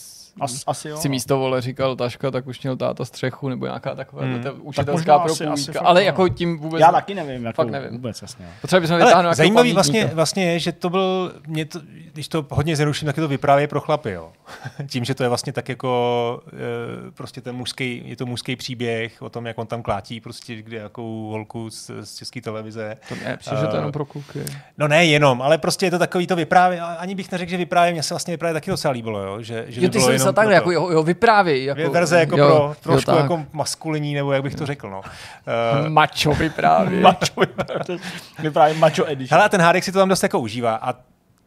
As, 0.41 0.63
asi 0.67 0.89
jo. 0.89 0.97
si 0.97 1.09
místo 1.09 1.37
vole 1.37 1.61
říkal 1.61 1.95
Taška, 1.95 2.31
tak 2.31 2.47
už 2.47 2.61
měl 2.61 2.77
táta 2.77 3.05
střechu, 3.05 3.49
nebo 3.49 3.65
nějaká 3.65 3.95
taková 3.95 4.21
hmm. 4.21 4.43
ta 4.43 4.51
učitelská 4.51 5.17
tak 5.19 5.37
propůjka. 5.37 5.79
Ale 5.79 6.03
jako 6.03 6.29
tím 6.29 6.57
vůbec... 6.57 6.81
Já 6.81 6.91
taky 6.91 7.15
nevím, 7.15 7.45
jako 7.45 7.55
fakt 7.55 7.71
nevím. 7.71 7.91
vůbec 7.91 8.21
jasně. 8.21 8.45
Potřeba 8.61 8.79
bychom 8.79 8.97
vytáhnout 8.97 9.35
Zajímavý 9.35 9.73
vlastně, 9.73 10.05
vlastně 10.05 10.51
je, 10.51 10.59
že 10.59 10.71
to 10.71 10.89
byl, 10.89 11.33
mě 11.47 11.65
to, 11.65 11.79
když 12.13 12.27
to 12.27 12.45
hodně 12.49 12.75
zjednoduším, 12.75 13.05
tak 13.05 13.17
je 13.17 13.21
to 13.21 13.27
vyprávěje 13.27 13.67
pro 13.67 13.81
chlapy, 13.81 14.11
jo. 14.11 14.31
tím, 14.87 15.05
že 15.05 15.15
to 15.15 15.23
je 15.23 15.29
vlastně 15.29 15.53
tak 15.53 15.69
jako 15.69 16.41
e, 16.47 17.11
prostě 17.11 17.41
ten 17.41 17.55
mužský, 17.55 18.01
je 18.05 18.15
to 18.15 18.25
mužský 18.25 18.55
příběh 18.55 19.21
o 19.21 19.29
tom, 19.29 19.45
jak 19.45 19.57
on 19.57 19.67
tam 19.67 19.81
klátí 19.81 20.21
prostě 20.21 20.55
kde 20.55 20.77
jakou 20.77 21.29
holku 21.31 21.69
z, 21.69 21.91
z 22.03 22.15
české 22.15 22.41
televize. 22.41 22.97
To 23.09 23.15
ne, 23.15 23.37
uh, 23.51 23.59
že 23.59 23.67
to 23.67 23.75
jenom 23.75 23.91
pro 23.91 24.05
kluky. 24.05 24.39
No 24.77 24.87
ne 24.87 25.05
jenom, 25.05 25.41
ale 25.41 25.57
prostě 25.57 25.85
je 25.85 25.91
to 25.91 25.99
takový 25.99 26.27
to 26.27 26.35
vyprávění, 26.35 26.81
ani 26.81 27.15
bych 27.15 27.31
neřekl, 27.31 27.49
že 27.49 27.57
vyprávění, 27.57 27.93
mně 27.93 28.03
se 28.03 28.13
vlastně 28.13 28.33
vyprávění 28.33 28.55
taky 28.55 28.71
docela 28.71 28.91
líbilo, 28.91 29.19
jo. 29.19 29.41
Že, 29.41 29.65
že 29.67 29.81
jo, 29.81 29.89
ty 29.89 30.01
jsi 30.01 30.11
jenom 30.11 30.26
takhle, 30.33 30.53
jako 30.53 30.71
jo, 30.71 30.89
jo, 30.89 31.03
vyprávěj. 31.03 31.65
Jako, 31.65 31.91
verze 31.91 32.19
jako 32.19 32.37
jo, 32.37 32.75
pro 32.83 32.91
trošku 32.91 33.11
jo, 33.11 33.17
jako 33.17 33.45
maskulinní, 33.53 34.15
nebo 34.15 34.31
jak 34.31 34.43
bych 34.43 34.55
to 34.55 34.65
řekl. 34.65 34.89
No. 34.89 34.99
Uh, 34.99 35.89
macho 35.89 36.33
vyprávěj. 36.33 37.01
macho 37.01 37.39
vyprávěj. 37.39 37.99
vyprávěj 38.39 38.77
macho 38.77 39.05
edition. 39.05 39.37
Hele, 39.37 39.49
ten 39.49 39.61
Hádek 39.61 39.83
si 39.83 39.91
to 39.91 39.99
tam 39.99 40.09
dost 40.09 40.23
jako 40.23 40.39
užívá 40.39 40.75
a 40.75 40.95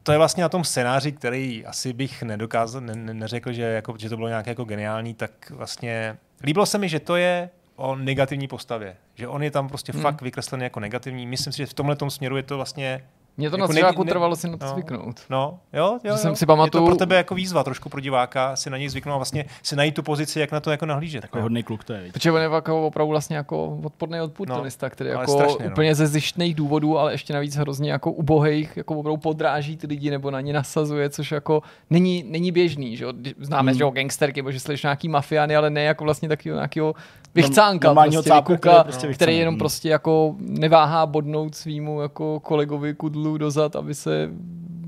to 0.02 0.12
je 0.12 0.18
vlastně 0.18 0.42
na 0.42 0.48
tom 0.48 0.64
scénáři, 0.64 1.12
který 1.12 1.66
asi 1.66 1.92
bych 1.92 2.22
nedokázal, 2.22 2.80
ne, 2.80 2.94
ne, 2.94 3.14
neřekl, 3.14 3.52
že, 3.52 3.62
jako, 3.62 3.94
že 3.98 4.08
to 4.08 4.16
bylo 4.16 4.28
nějaké 4.28 4.50
jako 4.50 4.64
geniální, 4.64 5.14
tak 5.14 5.30
vlastně 5.50 6.16
líbilo 6.42 6.66
se 6.66 6.78
mi, 6.78 6.88
že 6.88 7.00
to 7.00 7.16
je 7.16 7.50
o 7.76 7.96
negativní 7.96 8.48
postavě. 8.48 8.96
Že 9.14 9.28
on 9.28 9.42
je 9.42 9.50
tam 9.50 9.68
prostě 9.68 9.92
hmm. 9.92 10.02
fakt 10.02 10.22
vykreslený 10.22 10.64
jako 10.64 10.80
negativní. 10.80 11.26
Myslím 11.26 11.52
si, 11.52 11.56
že 11.56 11.66
v 11.66 11.74
tomhle 11.74 11.96
směru 12.08 12.36
je 12.36 12.42
to 12.42 12.56
vlastně 12.56 13.04
mě 13.36 13.50
to 13.50 13.56
jako 13.56 13.60
na 13.60 13.68
střeláku 13.68 14.04
ne, 14.04 14.10
trvalo 14.10 14.36
si 14.36 14.48
na 14.48 14.56
to 14.56 14.64
no, 14.66 14.72
zvyknout. 14.72 15.20
No, 15.30 15.60
jo, 15.72 15.98
jo, 16.04 16.10
jo. 16.10 16.16
Jsem 16.16 16.36
si 16.36 16.46
pamatuju... 16.46 16.84
Je 16.84 16.86
to 16.86 16.90
pro 16.90 16.98
tebe 16.98 17.16
jako 17.16 17.34
výzva 17.34 17.64
trošku 17.64 17.88
pro 17.88 18.00
diváka 18.00 18.56
si 18.56 18.70
na 18.70 18.76
něj 18.76 18.88
zvyknout 18.88 19.14
a 19.14 19.16
vlastně 19.16 19.44
si 19.62 19.76
najít 19.76 19.94
tu 19.94 20.02
pozici, 20.02 20.40
jak 20.40 20.52
na 20.52 20.60
to 20.60 20.70
jako 20.70 20.86
nahlížet. 20.86 21.20
Takový 21.20 21.40
no. 21.40 21.42
hodný 21.42 21.62
kluk 21.62 21.84
to 21.84 21.92
je. 21.92 22.12
Protože 22.12 22.32
on 22.32 22.40
je 22.40 22.48
jako 22.52 22.86
opravdu 22.86 23.10
vlastně 23.10 23.36
jako 23.36 23.78
odporný 23.84 24.20
odpůrtonista, 24.20 24.86
no, 24.86 24.90
který 24.90 25.10
jako 25.10 25.32
strašně, 25.32 25.64
no. 25.64 25.70
úplně 25.70 25.88
no. 25.88 25.94
ze 25.94 26.06
zjištných 26.06 26.54
důvodů, 26.54 26.98
ale 26.98 27.12
ještě 27.12 27.32
navíc 27.32 27.56
hrozně 27.56 27.92
jako 27.92 28.12
ubohejch, 28.12 28.76
jako 28.76 28.96
opravdu 28.96 29.16
podráží 29.16 29.76
ty 29.76 29.86
lidi 29.86 30.10
nebo 30.10 30.30
na 30.30 30.40
ně 30.40 30.52
nasazuje, 30.52 31.10
což 31.10 31.32
jako 31.32 31.62
není, 31.90 32.24
není 32.28 32.52
běžný, 32.52 32.96
že 32.96 33.04
jo? 33.04 33.12
Známe, 33.38 33.72
mm. 33.72 33.78
že 33.78 33.84
jo, 33.84 33.90
gangsterky, 33.90 34.44
že 34.48 34.60
slyš 34.60 34.82
nějaký 34.82 35.08
mafiány, 35.08 35.56
ale 35.56 35.70
ne 35.70 35.82
jako 35.82 36.04
vlastně 36.04 36.28
takového 36.28 36.56
nějakého 36.56 36.94
vychcánka, 37.34 37.94
prostě, 37.94 38.32
kuka, 38.44 38.84
prostě 38.84 39.14
který 39.14 39.38
jenom 39.38 39.58
prostě 39.58 39.88
jako 39.88 40.34
neváhá 40.38 41.06
bodnout 41.06 41.54
svýmu 41.54 42.00
jako 42.00 42.40
kolegovi 42.40 42.94
kudlu 42.94 43.38
dozad, 43.38 43.76
aby 43.76 43.94
se 43.94 44.30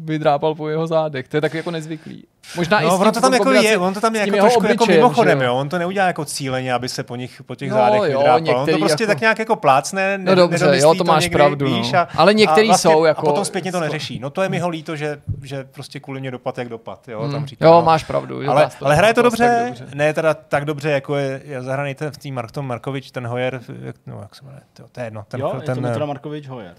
vydrápal 0.05 0.55
po 0.55 0.69
jeho 0.69 0.87
zádech. 0.87 1.29
To 1.29 1.37
je 1.37 1.41
tak 1.41 1.55
jako 1.55 1.71
nezvyklý. 1.71 2.25
Možná 2.57 2.81
no, 2.81 2.87
i 2.87 2.91
ono 2.91 3.13
to 3.13 3.21
tam 3.21 3.33
jako 3.33 3.53
je, 3.53 3.79
on 3.79 3.95
to 3.95 4.01
tam 4.01 4.15
je 4.15 4.21
jako 4.21 4.37
trošku 4.37 4.67
jako 4.67 4.87
mimochodem, 4.87 5.41
jo? 5.41 5.55
On 5.55 5.69
to 5.69 5.79
neudělá 5.79 6.07
jako 6.07 6.25
cíleně, 6.25 6.75
aby 6.75 6.89
se 6.89 7.03
po 7.03 7.17
nich, 7.17 7.43
po 7.47 7.55
těch 7.55 7.71
no, 7.71 7.77
zádech 7.77 8.01
jo, 8.01 8.19
vydrápal. 8.19 8.61
On 8.61 8.67
to 8.67 8.79
prostě 8.79 9.03
jako... 9.03 9.11
tak 9.11 9.21
nějak 9.21 9.39
jako 9.39 9.57
plácne, 9.57 10.19
ne, 10.19 10.25
no 10.25 10.35
dobře, 10.35 10.79
jo, 10.79 10.95
to 10.95 11.05
máš 11.05 11.23
někdy, 11.23 11.37
pravdu, 11.37 11.69
no. 11.69 11.77
víš, 11.77 11.95
a, 11.95 12.09
Ale 12.17 12.35
některý 12.35 12.69
a 12.69 12.71
vlastně, 12.71 12.91
jsou 12.91 13.05
jako... 13.05 13.21
A 13.21 13.25
potom 13.25 13.45
zpětně 13.45 13.73
to 13.73 13.81
neřeší. 13.81 14.19
No 14.19 14.31
to 14.31 14.43
je 14.43 14.49
mi 14.49 14.59
ho 14.59 14.69
líto, 14.69 14.97
že, 14.97 15.21
že 15.43 15.65
prostě 15.65 16.01
kvůli 16.01 16.21
mě 16.21 16.31
dopad 16.31 16.59
jak 16.59 16.69
dopad, 16.69 17.09
jo, 17.09 17.21
tam 17.21 17.31
hmm. 17.31 17.47
říká. 17.47 17.67
Jo, 17.67 17.83
máš 17.83 18.05
pravdu. 18.05 18.51
Ale, 18.51 18.69
ale 18.83 18.97
hraje 18.97 19.15
to 19.15 19.23
dobře, 19.23 19.75
ne 19.95 20.15
teda 20.15 20.35
tak 20.35 20.65
dobře, 20.65 20.91
jako 20.91 21.17
je 21.17 21.43
zahraný 21.59 21.95
ten 21.95 22.11
v 22.11 22.19
tým 22.19 22.35
Mark 22.35 22.57
Markovič, 22.57 23.11
ten 23.11 23.27
Hoyer, 23.27 23.61
no 24.07 24.19
jak 24.23 24.35
se 24.35 24.45
jmenuje, 24.45 24.63
to 24.93 25.01
je 25.01 25.07
jedno. 25.07 25.25
Ten, 25.29 25.41
jo, 25.41 25.61
je 25.89 25.99
to 25.99 26.07
Markovič 26.07 26.49
Hoyer. 26.49 26.75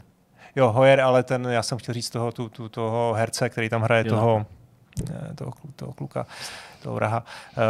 Jo, 0.56 0.72
Hoyer, 0.72 1.02
ale 1.02 1.24
ten, 1.24 1.48
já 1.50 1.64
jsem 1.64 1.78
chtěl 1.78 1.94
říct 1.94 2.10
toho, 2.10 2.32
tu, 2.32 2.50
tu, 2.50 2.70
toho 2.70 3.14
herce, 3.14 3.50
který 3.50 3.70
tam 3.70 3.82
hraje 3.82 4.04
jo. 4.08 4.16
toho 4.16 4.46
toho, 5.36 5.52
toho 5.76 5.94
kluka, 5.94 6.26
toho 6.84 6.96
vraha. 6.96 7.24
Uh, 7.58 7.64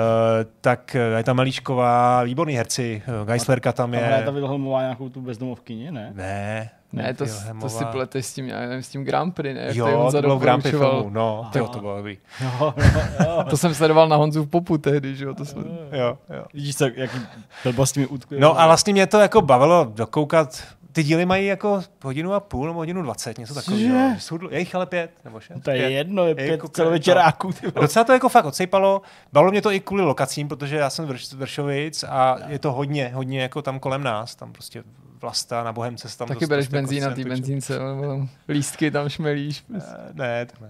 tak 0.62 0.96
je 1.18 1.24
tam 1.24 1.36
Malíčková, 1.36 2.24
výborný 2.24 2.54
herci, 2.54 3.02
Geislerka 3.26 3.72
tam 3.72 3.94
je. 3.94 4.00
Tam 4.00 4.08
hraje 4.10 4.24
ta 4.24 4.32
Wilhelmová 4.32 4.82
nějakou 4.82 5.10
tu 5.10 5.22
bezdomovkyni, 5.22 5.92
ne? 5.92 6.12
Ne, 6.16 6.70
ne, 6.94 7.14
to, 7.14 7.26
to 7.62 7.70
si 7.70 7.86
plete 7.86 8.24
s 8.24 8.34
tím, 8.34 8.48
já 8.48 8.60
nevím, 8.60 8.84
s 8.84 8.90
tím 8.90 9.04
Grand 9.04 9.36
Prix, 9.36 9.54
ne? 9.54 9.70
Jo, 9.72 10.10
to 10.12 10.22
bylo 10.22 10.38
v 10.38 10.42
Grand 10.42 10.64
Prix 10.64 10.78
filmu, 10.78 11.10
no, 11.10 11.50
tyjo, 11.54 11.68
to 11.68 11.80
bylo 11.80 11.98
dobrý. 11.98 12.18
Jo, 12.42 12.74
jo, 12.78 13.02
jo. 13.20 13.44
to 13.50 13.58
jsem 13.58 13.74
sledoval 13.74 14.10
na 14.10 14.16
Honzu 14.16 14.44
v 14.44 14.48
popu 14.48 14.78
tehdy, 14.78 15.16
že 15.16 15.26
jo, 15.26 15.34
to 15.34 15.46
jsem... 15.46 15.64
Jo, 15.92 16.18
jo. 16.30 16.46
Vidíš, 16.54 16.76
co, 16.76 16.86
jaký 16.96 17.18
blbosti 17.64 18.00
mi 18.00 18.08
utkuje. 18.08 18.40
No 18.40 18.60
a 18.60 18.66
vlastně 18.68 18.94
mě 18.94 19.08
to 19.08 19.20
jako 19.20 19.42
bavilo 19.42 19.92
dokoukat 19.96 20.64
ty 20.94 21.04
díly 21.04 21.26
mají 21.26 21.46
jako 21.48 21.84
hodinu 22.04 22.34
a 22.34 22.40
půl 22.40 22.68
nebo 22.68 22.80
hodinu 22.80 23.02
dvacet, 23.02 23.38
něco 23.38 23.54
takového. 23.54 24.16
Jsou, 24.20 24.40
je 24.50 24.60
jich 24.60 24.76
ale 24.76 24.86
pět 24.86 25.12
nebo 25.26 25.40
šest. 25.40 25.62
To 25.64 25.72
je 25.72 25.78
pět. 25.78 25.90
jedno, 25.90 26.28
je 26.28 26.36
pět 26.36 26.48
jako, 26.48 26.68
celovečeráků. 26.68 27.52
Docela 27.82 28.06
to 28.06 28.14
jako 28.14 28.30
fakt 28.30 28.46
odsejpalo. 28.46 29.02
Bavilo 29.34 29.52
mě 29.52 29.62
to 29.62 29.72
i 29.72 29.80
kvůli 29.80 30.04
lokacím, 30.04 30.48
protože 30.48 30.76
já 30.76 30.90
jsem 30.90 31.18
z 31.18 31.34
Vršovic 31.34 32.04
a 32.04 32.38
je 32.48 32.60
to 32.60 32.72
hodně, 32.72 33.12
hodně 33.14 33.42
jako 33.42 33.62
tam 33.62 33.80
kolem 33.80 34.04
nás. 34.04 34.36
Tam 34.36 34.54
prostě 34.54 34.84
Vlasta 35.24 35.64
na 35.64 35.74
Bohemce 35.74 36.10
se 36.10 36.18
tam 36.18 36.28
Taky 36.28 36.46
bereš 36.46 36.68
benzín 36.68 37.04
na 37.04 37.10
té 37.10 37.24
benzínce, 37.24 37.80
nebo 37.80 38.28
lístky 38.50 38.92
tam 38.92 39.10
šmelíš. 39.10 39.64
Ne, 39.70 39.82
ne, 40.14 40.46
to 40.46 40.54
ne. 40.62 40.70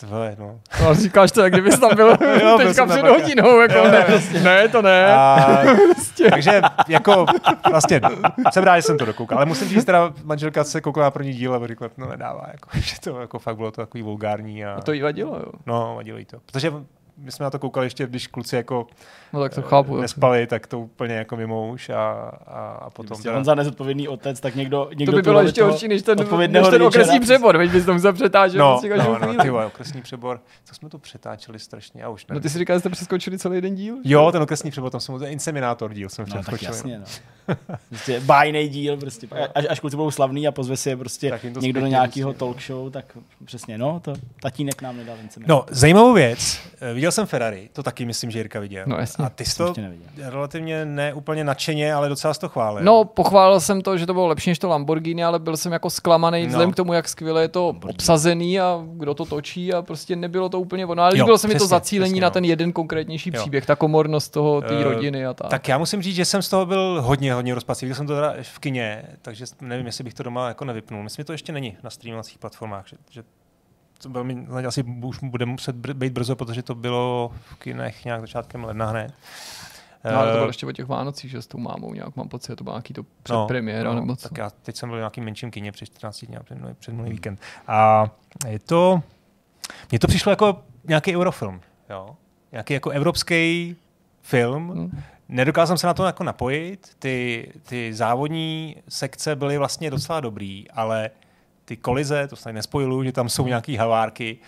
To 0.00 0.22
je, 0.22 0.36
no. 0.38 0.60
no 0.82 0.94
říkáš 0.94 1.32
to, 1.32 1.42
jak 1.42 1.52
kdybys 1.52 1.78
tam 1.78 1.96
byl 1.96 2.08
jo, 2.42 2.58
teďka 2.62 2.86
před 2.86 3.06
hodinou, 3.06 3.60
jako 3.60 3.74
jo, 3.74 3.90
ne, 3.90 4.04
prostě. 4.04 4.40
ne, 4.40 4.68
to 4.68 4.82
ne. 4.82 5.14
A, 5.14 5.58
prostě. 5.94 6.30
takže 6.30 6.60
jako 6.88 7.26
vlastně 7.70 8.00
jsem 8.50 8.64
rád, 8.64 8.76
že 8.76 8.82
jsem 8.82 8.98
to 8.98 9.04
dokoukal, 9.04 9.38
ale 9.38 9.46
musím 9.46 9.68
říct, 9.68 9.84
teda 9.84 10.12
manželka 10.24 10.64
se 10.64 10.80
koukala 10.80 11.06
na 11.06 11.10
první 11.10 11.32
díl 11.32 11.54
a 11.54 11.66
řekla, 11.66 11.90
no 11.96 12.08
nedává, 12.08 12.48
jako, 12.52 12.68
že 12.72 13.00
to 13.00 13.20
jako 13.20 13.38
fakt 13.38 13.56
bylo 13.56 13.70
to 13.70 13.80
takový 13.80 14.02
vulgární. 14.02 14.64
A, 14.64 14.74
a 14.74 14.80
to 14.80 14.92
jí 14.92 15.02
vadilo, 15.02 15.36
jo? 15.36 15.52
No, 15.66 15.92
vadilo 15.96 16.18
jí 16.18 16.24
to. 16.24 16.38
Protože 16.46 16.72
my 17.20 17.32
jsme 17.32 17.44
na 17.44 17.50
to 17.50 17.58
koukali 17.58 17.86
ještě, 17.86 18.06
když 18.06 18.26
kluci 18.26 18.56
jako 18.56 18.86
no, 19.32 19.40
tak 19.40 19.54
to 19.54 19.62
chápu, 19.62 19.98
eh, 19.98 20.00
nespali, 20.00 20.46
tak 20.46 20.66
to 20.66 20.80
úplně 20.80 21.14
jako 21.14 21.36
mimo 21.36 21.68
už 21.68 21.90
a, 21.90 22.12
a, 22.46 22.70
a 22.72 22.90
potom... 22.90 23.06
Prostě 23.06 23.30
on 23.30 23.44
za 23.44 23.54
nezodpovědný 23.54 24.08
otec, 24.08 24.40
tak 24.40 24.54
někdo, 24.54 24.90
někdo 24.94 25.12
To 25.12 25.16
by 25.16 25.22
bylo 25.22 25.42
ještě 25.42 25.62
horší, 25.62 25.88
než 25.88 26.02
ten, 26.02 26.18
než 26.48 26.68
ten 26.68 26.82
okresní 26.82 27.20
přebor, 27.20 27.58
veď 27.58 27.70
bys 27.70 27.84
to 27.84 27.92
musel 27.92 28.12
přetáčet. 28.12 28.58
No, 28.58 28.78
prostě 28.80 28.96
no, 28.96 29.18
no, 29.18 29.42
ty 29.42 29.50
vole, 29.50 29.66
okresní 29.66 30.02
přebor, 30.02 30.40
co 30.64 30.74
jsme 30.74 30.88
to 30.88 30.98
přetáčeli 30.98 31.58
strašně, 31.58 32.02
já 32.02 32.08
už 32.08 32.26
nevím. 32.26 32.38
No 32.38 32.42
ty 32.42 32.50
si 32.50 32.58
říkal, 32.58 32.76
že 32.76 32.80
jste 32.80 32.90
přeskočili 32.90 33.38
celý 33.38 33.54
jeden 33.54 33.74
díl? 33.74 33.96
Jo, 34.04 34.32
ten 34.32 34.42
okresní 34.42 34.70
přebor, 34.70 34.90
tam 34.90 35.00
jsem 35.00 35.22
inseminátor 35.24 35.94
díl 35.94 36.08
jsem 36.08 36.24
no, 36.34 36.42
tak 36.42 36.62
jasně, 36.62 36.98
no. 36.98 37.04
prostě 37.88 38.20
bájný 38.20 38.68
díl, 38.68 38.96
prostě. 38.96 39.28
Až, 39.54 39.64
až 39.68 39.80
kluci 39.80 39.96
budou 39.96 40.10
slavný 40.10 40.48
a 40.48 40.52
pozve 40.52 40.76
si 40.76 40.88
je 40.88 40.96
prostě 40.96 41.40
někdo 41.60 41.80
do 41.80 41.86
nějakého 41.86 42.32
talk 42.32 42.62
show, 42.62 42.90
tak 42.90 43.18
přesně, 43.44 43.78
no, 43.78 44.00
to 44.00 44.14
tatínek 44.42 44.82
nám 44.82 44.96
nedal 44.96 45.16
No, 45.46 45.64
zajímavou 45.70 46.12
věc, 46.12 46.60
eh, 46.80 46.94
viděl 47.10 47.14
jsem 47.14 47.26
Ferrari, 47.26 47.68
to 47.72 47.82
taky 47.82 48.04
myslím, 48.04 48.30
že 48.30 48.38
Jirka 48.38 48.60
viděl. 48.60 48.84
No, 48.86 48.96
jasně. 48.96 49.24
A 49.24 49.28
ty 49.28 49.44
jsi 49.44 49.56
to 49.56 49.74
relativně 50.18 50.84
ne 50.84 51.14
úplně 51.14 51.44
nadšeně, 51.44 51.94
ale 51.94 52.08
docela 52.08 52.34
to 52.34 52.48
chválil. 52.48 52.84
No, 52.84 53.04
pochválil 53.04 53.60
jsem 53.60 53.82
to, 53.82 53.98
že 53.98 54.06
to 54.06 54.14
bylo 54.14 54.26
lepší 54.26 54.50
než 54.50 54.58
to 54.58 54.68
Lamborghini, 54.68 55.24
ale 55.24 55.38
byl 55.38 55.56
jsem 55.56 55.72
jako 55.72 55.90
zklamaný 55.90 56.42
no. 56.42 56.48
vzhledem 56.48 56.72
k 56.72 56.76
tomu, 56.76 56.92
jak 56.92 57.08
skvěle 57.08 57.42
je 57.42 57.48
to 57.48 57.66
Lamborghini. 57.66 57.94
obsazený 57.94 58.60
a 58.60 58.84
kdo 58.92 59.14
to 59.14 59.24
točí 59.24 59.72
a 59.72 59.82
prostě 59.82 60.16
nebylo 60.16 60.48
to 60.48 60.60
úplně 60.60 60.86
ono. 60.86 61.02
Ale 61.02 61.12
líbilo 61.14 61.38
se 61.38 61.48
mi 61.48 61.54
to 61.54 61.66
zacílení 61.66 62.12
přesně, 62.12 62.20
na 62.20 62.30
ten 62.30 62.44
jeden 62.44 62.72
konkrétnější 62.72 63.30
jo. 63.34 63.40
příběh, 63.40 63.66
ta 63.66 63.76
komornost 63.76 64.32
toho, 64.32 64.60
té 64.60 64.76
uh, 64.76 64.82
rodiny 64.82 65.26
a 65.26 65.34
tak. 65.34 65.50
Tak 65.50 65.68
já 65.68 65.78
musím 65.78 66.02
říct, 66.02 66.16
že 66.16 66.24
jsem 66.24 66.42
z 66.42 66.48
toho 66.48 66.66
byl 66.66 67.02
hodně, 67.02 67.34
hodně 67.34 67.54
rozpacivý. 67.54 67.88
Viděl 67.88 67.96
jsem 67.96 68.06
to 68.06 68.14
teda 68.14 68.34
v 68.42 68.58
kině, 68.58 69.02
takže 69.22 69.44
nevím, 69.60 69.86
jestli 69.86 70.04
bych 70.04 70.14
to 70.14 70.22
doma 70.22 70.48
jako 70.48 70.64
nevypnul. 70.64 71.02
Myslím, 71.02 71.22
že 71.22 71.26
to 71.26 71.32
ještě 71.32 71.52
není 71.52 71.76
na 71.82 71.90
streamovacích 71.90 72.38
platformách, 72.38 72.88
že, 72.88 72.96
že 73.10 73.22
to 74.02 74.10
velmi, 74.10 74.46
asi 74.66 74.82
už 75.02 75.18
bude 75.22 75.46
muset 75.46 75.76
být 75.76 76.12
brzo, 76.12 76.36
protože 76.36 76.62
to 76.62 76.74
bylo 76.74 77.32
v 77.34 77.54
kinech 77.54 78.04
nějak 78.04 78.20
začátkem 78.20 78.64
ledna 78.64 78.86
hned. 78.86 79.14
No, 80.04 80.16
ale 80.16 80.26
to 80.26 80.32
bylo 80.32 80.44
eh, 80.44 80.48
ještě 80.48 80.66
o 80.66 80.72
těch 80.72 80.86
Vánocích, 80.86 81.30
že 81.30 81.42
s 81.42 81.46
tou 81.46 81.58
mámou 81.58 81.94
nějak 81.94 82.16
mám 82.16 82.28
pocit, 82.28 82.56
to 82.56 82.64
byl 82.64 82.72
nějaký 82.72 82.94
to 82.94 83.02
předpremiéra. 83.22 83.94
No, 83.94 84.00
nebo 84.00 84.16
co. 84.16 84.28
Tak 84.28 84.38
já 84.38 84.50
teď 84.50 84.76
jsem 84.76 84.88
byl 84.88 84.98
v 84.98 85.00
nějakým 85.00 85.24
menším 85.24 85.50
kině 85.50 85.72
před 85.72 85.86
14 85.86 86.24
dní, 86.24 86.36
před, 86.44 86.58
před 86.78 86.92
minulý 86.92 87.10
víkend. 87.10 87.40
A 87.66 88.10
je 88.48 88.58
to, 88.58 89.02
mně 89.90 89.98
to 89.98 90.06
přišlo 90.06 90.32
jako 90.32 90.62
nějaký 90.84 91.16
eurofilm, 91.16 91.60
jo? 91.90 92.16
Nějaký 92.52 92.74
jako 92.74 92.90
evropský 92.90 93.76
film. 94.22 94.68
Hmm. 94.68 95.02
Nedokázal 95.28 95.66
jsem 95.66 95.80
se 95.80 95.86
na 95.86 95.94
to 95.94 96.04
jako 96.04 96.24
napojit. 96.24 96.90
Ty, 96.98 97.52
ty 97.62 97.94
závodní 97.94 98.76
sekce 98.88 99.36
byly 99.36 99.58
vlastně 99.58 99.90
docela 99.90 100.20
dobrý, 100.20 100.70
ale 100.70 101.10
ty 101.70 101.76
kolize, 101.76 102.28
to 102.28 102.36
se 102.36 102.52
nespojilu, 102.52 103.04
že 103.04 103.12
tam 103.12 103.28
jsou 103.28 103.46
nějaký 103.46 103.76
havárky, 103.76 104.38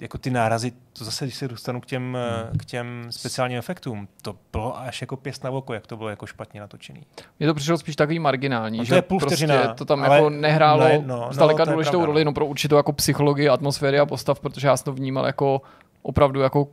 jako 0.00 0.18
ty 0.18 0.30
nárazy, 0.30 0.72
to 0.92 1.04
zase, 1.04 1.24
když 1.24 1.34
se 1.34 1.48
dostanu 1.48 1.80
k 1.80 1.86
těm, 1.86 2.02
hmm. 2.02 2.58
k 2.58 2.64
těm 2.64 3.06
speciálním 3.10 3.58
efektům, 3.58 4.08
to 4.22 4.36
bylo 4.52 4.78
až 4.78 5.00
jako 5.00 5.16
pěst 5.16 5.44
na 5.44 5.50
oko, 5.50 5.74
jak 5.74 5.86
to 5.86 5.96
bylo 5.96 6.08
jako 6.08 6.26
špatně 6.26 6.60
natočený. 6.60 7.06
Mně 7.38 7.48
to 7.48 7.54
přišlo 7.54 7.78
spíš 7.78 7.96
takový 7.96 8.18
marginální, 8.18 8.78
no 8.78 8.84
to 8.84 8.88
že 8.88 8.94
je 8.94 9.02
půl 9.02 9.18
prostě 9.18 9.48
to 9.74 9.84
tam 9.84 10.02
jako 10.02 10.30
nehrálo 10.30 10.84
ne, 10.84 11.02
no, 11.06 11.28
zdaleka 11.30 11.64
no, 11.64 11.72
důležitou 11.72 12.04
roli, 12.04 12.24
no 12.24 12.32
pro 12.32 12.46
určitou 12.46 12.76
jako 12.76 12.92
psychologii, 12.92 13.48
atmosféry 13.48 13.98
a 13.98 14.06
postav, 14.06 14.40
protože 14.40 14.66
já 14.66 14.76
jsem 14.76 14.84
to 14.84 14.92
vnímal 14.92 15.26
jako 15.26 15.62
opravdu 16.02 16.40
jako 16.40 16.68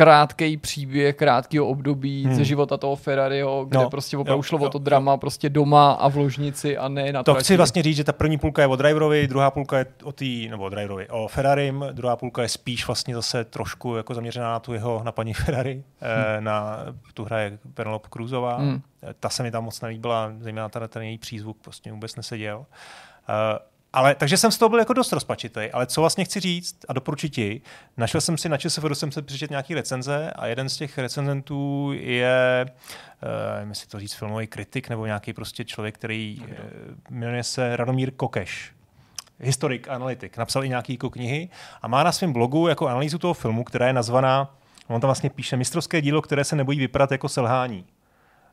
krátký 0.00 0.56
příběh 0.56 1.16
krátkého 1.16 1.66
období 1.66 2.24
hmm. 2.24 2.34
ze 2.34 2.44
života 2.44 2.76
toho 2.76 2.96
Ferrariho, 2.96 3.64
kde 3.64 3.78
no, 3.78 3.90
prostě 3.90 4.16
opravdu 4.16 4.38
jo, 4.38 4.42
šlo 4.42 4.58
jo, 4.58 4.64
o 4.64 4.68
to 4.68 4.78
drama 4.78 5.12
jo. 5.12 5.18
prostě 5.18 5.48
doma 5.48 5.92
a 5.92 6.08
v 6.08 6.16
ložnici 6.16 6.76
a 6.76 6.88
ne 6.88 7.12
na 7.12 7.22
to. 7.22 7.34
To 7.34 7.40
chci 7.40 7.56
vlastně 7.56 7.82
říct, 7.82 7.96
že 7.96 8.04
ta 8.04 8.12
první 8.12 8.38
půlka 8.38 8.62
je 8.62 8.68
o 8.68 8.76
driverovi, 8.76 9.28
druhá 9.28 9.50
půlka 9.50 9.78
je 9.78 9.86
o 10.02 10.12
tý, 10.12 10.48
nebo 10.48 10.64
o 10.64 10.68
driverovi, 10.68 11.08
o 11.08 11.28
Ferrari, 11.28 11.74
druhá 11.92 12.16
půlka 12.16 12.42
je 12.42 12.48
spíš 12.48 12.86
vlastně 12.86 13.14
zase 13.14 13.44
trošku 13.44 13.96
jako 13.96 14.14
zaměřená 14.14 14.52
na 14.52 14.60
tu 14.60 14.72
jeho, 14.72 15.02
na 15.04 15.12
paní 15.12 15.34
Ferrari, 15.44 15.84
eh, 16.00 16.34
hmm. 16.34 16.44
na 16.44 16.78
tu 17.14 17.24
hraje 17.24 17.58
Penelope 17.74 18.08
Cruzová. 18.12 18.56
Hmm. 18.56 18.80
Ta 19.20 19.28
se 19.28 19.42
mi 19.42 19.50
tam 19.50 19.64
moc 19.64 19.80
nelíbila, 19.80 20.32
zejména 20.40 20.68
ten, 20.68 20.88
ten 20.88 21.02
její 21.02 21.18
přízvuk 21.18 21.56
prostě 21.60 21.92
vůbec 21.92 22.16
neseděl. 22.16 22.58
Uh, 22.58 23.69
ale, 23.92 24.14
takže 24.14 24.36
jsem 24.36 24.52
z 24.52 24.58
toho 24.58 24.68
byl 24.68 24.78
jako 24.78 24.92
dost 24.92 25.12
rozpačitý, 25.12 25.70
ale 25.72 25.86
co 25.86 26.00
vlastně 26.00 26.24
chci 26.24 26.40
říct 26.40 26.76
a 26.88 26.92
doporučit 26.92 27.28
ti, 27.28 27.62
našel 27.96 28.20
jsem 28.20 28.38
si 28.38 28.48
na 28.48 28.56
ČSFD, 28.56 28.86
jsem 28.92 29.12
se 29.12 29.22
přečet 29.22 29.50
nějaký 29.50 29.74
recenze 29.74 30.30
a 30.30 30.46
jeden 30.46 30.68
z 30.68 30.76
těch 30.76 30.98
recenzentů 30.98 31.90
je, 31.94 32.66
uh, 33.62 33.68
jestli 33.68 33.86
to 33.86 34.00
říct, 34.00 34.14
filmový 34.14 34.46
kritik 34.46 34.88
nebo 34.88 35.06
nějaký 35.06 35.32
prostě 35.32 35.64
člověk, 35.64 35.94
který 35.94 36.40
uh, 36.40 36.46
jmenuje 37.10 37.42
se 37.42 37.76
Radomír 37.76 38.10
Kokeš 38.10 38.72
historik, 39.40 39.88
analytik, 39.88 40.36
napsal 40.36 40.64
i 40.64 40.68
nějaký 40.68 40.92
jako 40.92 41.10
knihy 41.10 41.48
a 41.82 41.88
má 41.88 42.02
na 42.02 42.12
svém 42.12 42.32
blogu 42.32 42.68
jako 42.68 42.88
analýzu 42.88 43.18
toho 43.18 43.34
filmu, 43.34 43.64
která 43.64 43.86
je 43.86 43.92
nazvaná, 43.92 44.56
on 44.88 45.00
tam 45.00 45.08
vlastně 45.08 45.30
píše, 45.30 45.56
mistrovské 45.56 46.00
dílo, 46.02 46.22
které 46.22 46.44
se 46.44 46.56
nebojí 46.56 46.78
vypadat 46.78 47.12
jako 47.12 47.28
selhání. 47.28 47.84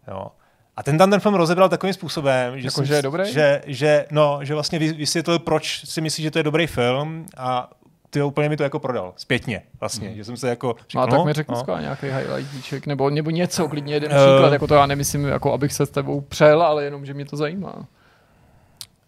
Jo. 0.08 0.32
A 0.78 0.84
ten 0.84 0.98
tam 0.98 1.10
ten 1.12 1.20
film 1.20 1.36
rozebral 1.36 1.70
takovým 1.70 1.94
způsobem, 1.94 2.60
že, 2.60 2.68
jako, 2.68 2.84
že 2.84 2.94
je 2.94 3.02
dobrý? 3.02 3.34
Že, 3.34 3.62
že, 3.66 4.06
no, 4.12 4.40
že 4.42 4.54
vlastně 4.54 4.80
vysvětlil, 4.80 5.40
proč 5.40 5.86
si 5.86 6.02
myslí, 6.02 6.24
že 6.24 6.32
to 6.32 6.40
je 6.40 6.44
dobrý 6.44 6.68
film 6.68 7.26
a 7.38 7.70
ty 8.10 8.22
úplně 8.22 8.50
mi 8.50 8.58
to 8.58 8.64
jako 8.64 8.80
prodal, 8.80 9.14
zpětně 9.18 9.62
vlastně, 9.80 10.10
mm. 10.10 10.16
že 10.16 10.24
jsem 10.24 10.38
se 10.38 10.50
jako 10.50 10.76
no, 10.96 11.08
tak 11.08 11.26
mi 11.26 11.34
řekl 11.34 11.64
no. 11.68 11.78
nějaký 11.80 12.06
highlightíček, 12.06 12.88
nebo, 12.88 13.10
nebo 13.10 13.30
něco, 13.30 13.68
klidně 13.68 13.94
jeden 13.94 14.12
uh, 14.12 14.18
příklad, 14.18 14.54
jako 14.54 14.68
to 14.68 14.74
já 14.74 14.86
nemyslím, 14.86 15.26
jako 15.26 15.54
abych 15.54 15.74
se 15.74 15.86
s 15.86 15.90
tebou 15.90 16.22
přel, 16.22 16.62
ale 16.62 16.84
jenom, 16.84 17.06
že 17.06 17.14
mě 17.14 17.26
to 17.26 17.38
zajímá. 17.38 17.86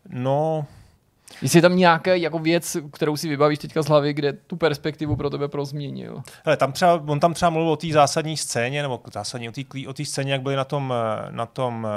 No, 0.10 0.66
Jestli 1.42 1.58
je 1.58 1.62
tam 1.62 1.76
nějaká 1.76 2.14
jako 2.14 2.40
věc, 2.40 2.78
kterou 2.92 3.18
si 3.18 3.30
vybavíš 3.30 3.60
teďka 3.60 3.82
z 3.82 3.88
hlavy, 3.88 4.14
kde 4.14 4.34
tu 4.34 4.56
perspektivu 4.56 5.16
pro 5.16 5.30
tebe 5.30 5.48
prozměnil. 5.48 6.22
Hele, 6.46 6.58
tam 6.58 6.72
třeba, 6.72 7.04
on 7.08 7.20
tam 7.20 7.34
třeba 7.34 7.50
mluvil 7.50 7.72
o 7.72 7.78
té 7.78 7.88
zásadní 7.88 8.38
scéně, 8.38 8.82
nebo 8.82 9.02
zásadní 9.14 9.50
o 9.88 9.94
té 9.94 10.06
scéně, 10.06 10.32
jak 10.32 10.42
byli 10.42 10.56
na 10.56 10.64
tom, 10.64 10.94
na 11.30 11.46
tom, 11.46 11.88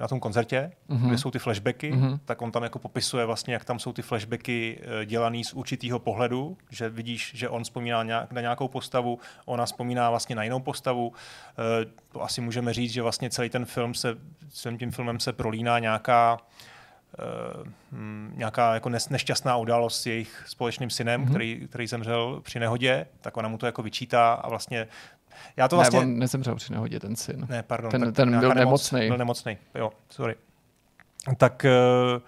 na 0.00 0.08
tom 0.08 0.20
koncertě, 0.20 0.72
mm-hmm. 0.90 1.06
kde 1.06 1.18
jsou 1.18 1.30
ty 1.30 1.38
flashbacky, 1.38 1.92
mm-hmm. 1.92 2.18
tak 2.24 2.42
on 2.42 2.52
tam 2.52 2.62
jako 2.62 2.78
popisuje 2.78 3.26
vlastně, 3.26 3.54
jak 3.54 3.64
tam 3.64 3.78
jsou 3.78 3.92
ty 3.92 4.02
flashbacky 4.02 4.80
eh, 4.82 5.06
dělaný 5.06 5.44
z 5.44 5.52
určitého 5.52 5.98
pohledu, 5.98 6.56
že 6.70 6.88
vidíš, 6.88 7.32
že 7.34 7.48
on 7.48 7.64
vzpomíná 7.64 8.02
nějak, 8.02 8.32
na 8.32 8.40
nějakou 8.40 8.68
postavu, 8.68 9.18
ona 9.44 9.66
vzpomíná 9.66 10.10
vlastně 10.10 10.36
na 10.36 10.42
jinou 10.42 10.60
postavu. 10.60 11.12
Eh, 11.50 11.86
to 12.12 12.22
asi 12.22 12.40
můžeme 12.40 12.72
říct, 12.72 12.92
že 12.92 13.02
vlastně 13.02 13.30
celý 13.30 13.50
ten 13.50 13.64
film 13.64 13.94
se, 13.94 14.16
celým 14.48 14.78
tím 14.78 14.90
filmem 14.90 15.20
se 15.20 15.32
prolíná 15.32 15.78
nějaká 15.78 16.38
nějaká 18.34 18.74
jako 18.74 18.88
nešťastná 18.88 19.56
událost 19.56 20.00
s 20.00 20.06
jejich 20.06 20.44
společným 20.46 20.90
synem, 20.90 21.24
mm-hmm. 21.24 21.30
který, 21.30 21.66
který 21.68 21.86
zemřel 21.86 22.40
při 22.44 22.60
nehodě, 22.60 23.06
tak 23.20 23.36
ona 23.36 23.48
mu 23.48 23.58
to 23.58 23.66
jako 23.66 23.82
vyčítá 23.82 24.32
a 24.32 24.48
vlastně 24.48 24.88
já 25.56 25.68
to 25.68 25.76
vlastně... 25.76 26.00
Ne, 26.00 26.06
on 26.06 26.18
nezemřel 26.18 26.54
při 26.54 26.72
nehodě, 26.72 27.00
ten 27.00 27.16
syn. 27.16 27.46
Ne, 27.50 27.62
pardon. 27.62 27.90
Ten, 27.90 28.12
ten 28.12 28.40
byl 28.40 28.54
nemocný. 28.54 29.08
Byl 29.08 29.18
nemocný, 29.18 29.58
jo, 29.74 29.92
sorry. 30.10 30.34
Tak 31.36 31.66
uh, 32.16 32.22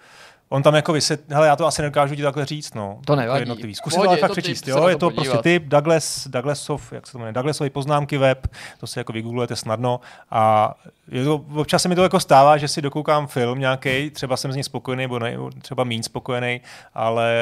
On 0.51 0.63
tam 0.63 0.75
jako 0.75 0.93
vysvět... 0.93 1.21
hele, 1.29 1.47
já 1.47 1.55
to 1.55 1.65
asi 1.67 1.81
nedokážu 1.81 2.15
ti 2.15 2.21
takhle 2.21 2.45
říct, 2.45 2.73
no. 2.73 2.99
To 3.05 3.15
nevadí. 3.15 3.41
Jednotlivý. 3.41 3.75
Zkus 3.75 3.95
to 3.95 4.01
ale 4.01 4.17
fakt 4.17 4.31
přečíst, 4.31 4.67
jo, 4.67 4.87
je 4.87 4.95
to 4.95 5.09
podívat. 5.09 5.23
prostě 5.23 5.43
typ 5.43 5.63
Douglas, 5.63 6.27
Douglasov, 6.27 6.93
jak 6.93 7.07
se 7.07 7.11
to 7.11 7.17
jmenuje, 7.17 7.33
Douglasový 7.33 7.69
poznámky 7.69 8.17
web, 8.17 8.47
to 8.79 8.87
si 8.87 8.99
jako 8.99 9.13
vygooglujete 9.13 9.55
snadno 9.55 9.99
a 10.31 10.73
je 11.11 11.23
to, 11.23 11.45
občas 11.55 11.81
se 11.81 11.89
mi 11.89 11.95
to 11.95 12.03
jako 12.03 12.19
stává, 12.19 12.57
že 12.57 12.67
si 12.67 12.81
dokoukám 12.81 13.27
film 13.27 13.59
nějaký, 13.59 14.09
třeba 14.09 14.37
jsem 14.37 14.51
z 14.51 14.55
něj 14.55 14.63
spokojený, 14.63 15.03
nebo 15.03 15.19
ne, 15.19 15.37
třeba 15.61 15.83
méně 15.83 16.03
spokojený, 16.03 16.61
ale 16.93 17.33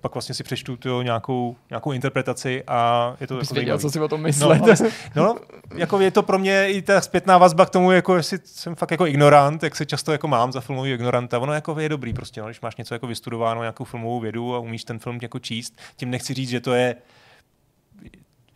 pak 0.00 0.14
vlastně 0.14 0.34
si 0.34 0.44
přečtu 0.44 0.76
tu 0.76 1.02
nějakou, 1.02 1.56
nějakou 1.70 1.92
interpretaci 1.92 2.64
a 2.68 3.12
je 3.20 3.26
to 3.26 3.34
Bys 3.36 3.48
jako 3.48 3.54
věděl, 3.54 3.78
co 3.78 3.90
si 3.90 4.00
o 4.00 4.08
tom 4.08 4.20
No, 4.20 4.26
myslet. 4.26 4.62
ale, 4.62 4.74
no, 5.16 5.36
jako 5.74 6.00
je 6.00 6.10
to 6.10 6.22
pro 6.22 6.38
mě 6.38 6.68
i 6.68 6.82
ta 6.82 7.00
zpětná 7.00 7.38
vazba 7.38 7.66
k 7.66 7.70
tomu, 7.70 7.92
jako 7.92 8.16
jestli 8.16 8.38
jsem 8.44 8.74
fakt 8.74 8.90
jako 8.90 9.06
ignorant, 9.06 9.62
jak 9.62 9.76
se 9.76 9.86
často 9.86 10.12
jako 10.12 10.28
mám 10.28 10.52
za 10.52 10.60
filmový 10.60 10.92
ignoranta. 10.92 11.38
Ono 11.38 11.52
jako 11.52 11.80
je 11.80 11.88
dobrý 11.88 12.12
prostě, 12.12 12.42
no, 12.42 12.48
když 12.56 12.62
máš 12.62 12.76
něco 12.76 12.94
jako 12.94 13.06
vystudováno, 13.06 13.60
nějakou 13.60 13.84
filmovou 13.84 14.20
vědu 14.20 14.54
a 14.54 14.58
umíš 14.58 14.84
ten 14.84 14.98
film 14.98 15.18
jako 15.22 15.38
číst. 15.38 15.78
Tím 15.96 16.10
nechci 16.10 16.34
říct, 16.34 16.48
že 16.48 16.60
to 16.60 16.74
je 16.74 16.96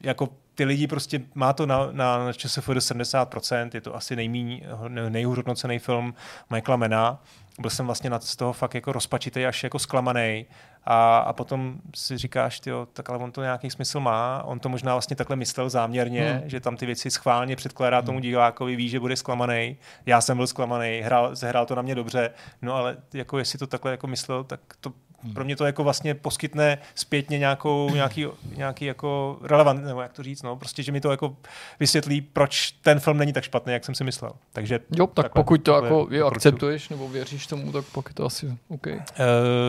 jako 0.01 0.29
ty 0.55 0.65
lidi 0.65 0.87
prostě 0.87 1.23
má 1.35 1.53
to 1.53 1.67
na, 1.67 1.89
na, 1.93 2.25
na 2.25 2.33
ČSFD 2.33 2.69
70%, 2.69 3.71
je 3.75 3.81
to 3.81 3.97
asi 3.97 4.17
nejmíň, 4.17 4.63
nejhůř 5.09 5.37
hodnocený 5.37 5.79
film 5.79 6.15
Michaela 6.51 6.77
Mena. 6.77 7.23
Byl 7.61 7.71
jsem 7.71 7.87
vlastně 7.87 8.11
nad 8.11 8.25
z 8.25 8.37
toho 8.37 8.53
fakt 8.53 8.75
jako 8.75 8.93
rozpačitý 8.93 9.47
až 9.47 9.65
jako 9.65 9.79
zklamaný. 9.79 10.47
A, 10.85 11.19
a 11.19 11.33
potom 11.33 11.75
si 11.95 12.19
říkáš, 12.19 12.61
tyjo, 12.61 12.87
tak 12.93 13.11
ale 13.11 13.19
on 13.19 13.33
to 13.33 13.43
nějaký 13.43 13.71
smysl 13.71 14.01
má, 14.01 14.43
on 14.43 14.59
to 14.59 14.69
možná 14.69 14.93
vlastně 14.93 15.17
takhle 15.17 15.37
myslel 15.37 15.71
záměrně, 15.71 16.33
hmm. 16.33 16.49
že 16.51 16.61
tam 16.61 16.77
ty 16.77 16.87
věci 16.87 17.11
schválně 17.11 17.57
předkládá 17.57 18.03
tomu 18.03 18.21
divákovi, 18.21 18.77
ví, 18.77 18.89
že 18.89 19.01
bude 19.01 19.17
zklamaný. 19.17 19.77
Já 20.07 20.21
jsem 20.21 20.37
byl 20.37 20.47
zklamaný, 20.47 21.01
hrál, 21.01 21.35
zehrál 21.37 21.67
to 21.67 21.75
na 21.75 21.83
mě 21.83 21.95
dobře, 21.95 22.31
no 22.63 22.75
ale 22.75 22.97
jako 23.15 23.39
jestli 23.39 23.59
to 23.59 23.67
takhle 23.67 23.91
jako 23.91 24.07
myslel, 24.07 24.45
tak 24.45 24.61
to 24.81 24.93
pro 25.35 25.45
mě 25.45 25.57
to 25.57 25.67
jako 25.67 25.85
vlastně 25.85 26.15
poskytne 26.15 26.79
zpětně 26.95 27.39
nějakou, 27.39 27.91
nějaký, 27.95 28.27
nějaký 28.57 28.85
jako 28.85 29.39
relevant, 29.43 29.85
nebo 29.85 30.01
jak 30.03 30.13
to 30.13 30.23
říct, 30.23 30.43
no, 30.43 30.57
prostě, 30.57 30.83
že 30.83 30.93
mi 30.93 31.01
to 31.01 31.11
jako 31.11 31.37
vysvětlí, 31.81 32.21
proč 32.21 32.71
ten 32.71 33.01
film 33.01 33.19
není 33.19 33.33
tak 33.33 33.45
špatný, 33.45 33.73
jak 33.73 33.85
jsem 33.85 33.95
si 33.95 34.05
myslel. 34.05 34.33
Takže 34.53 34.81
Jo, 34.97 35.07
tak 35.07 35.15
takhle- 35.15 35.43
pokud 35.43 35.63
to 35.63 35.75
jako 35.75 36.09
je, 36.11 36.23
akceptuješ 36.23 36.89
nebo 36.89 37.09
věříš 37.09 37.47
tomu, 37.47 37.73
tak 37.73 37.85
pak 37.85 38.09
je 38.09 38.15
to 38.15 38.25
asi 38.25 38.59
OK. 38.69 38.87
Uh, 38.87 38.95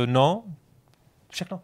no, 0.06 0.44
všechno. 1.30 1.62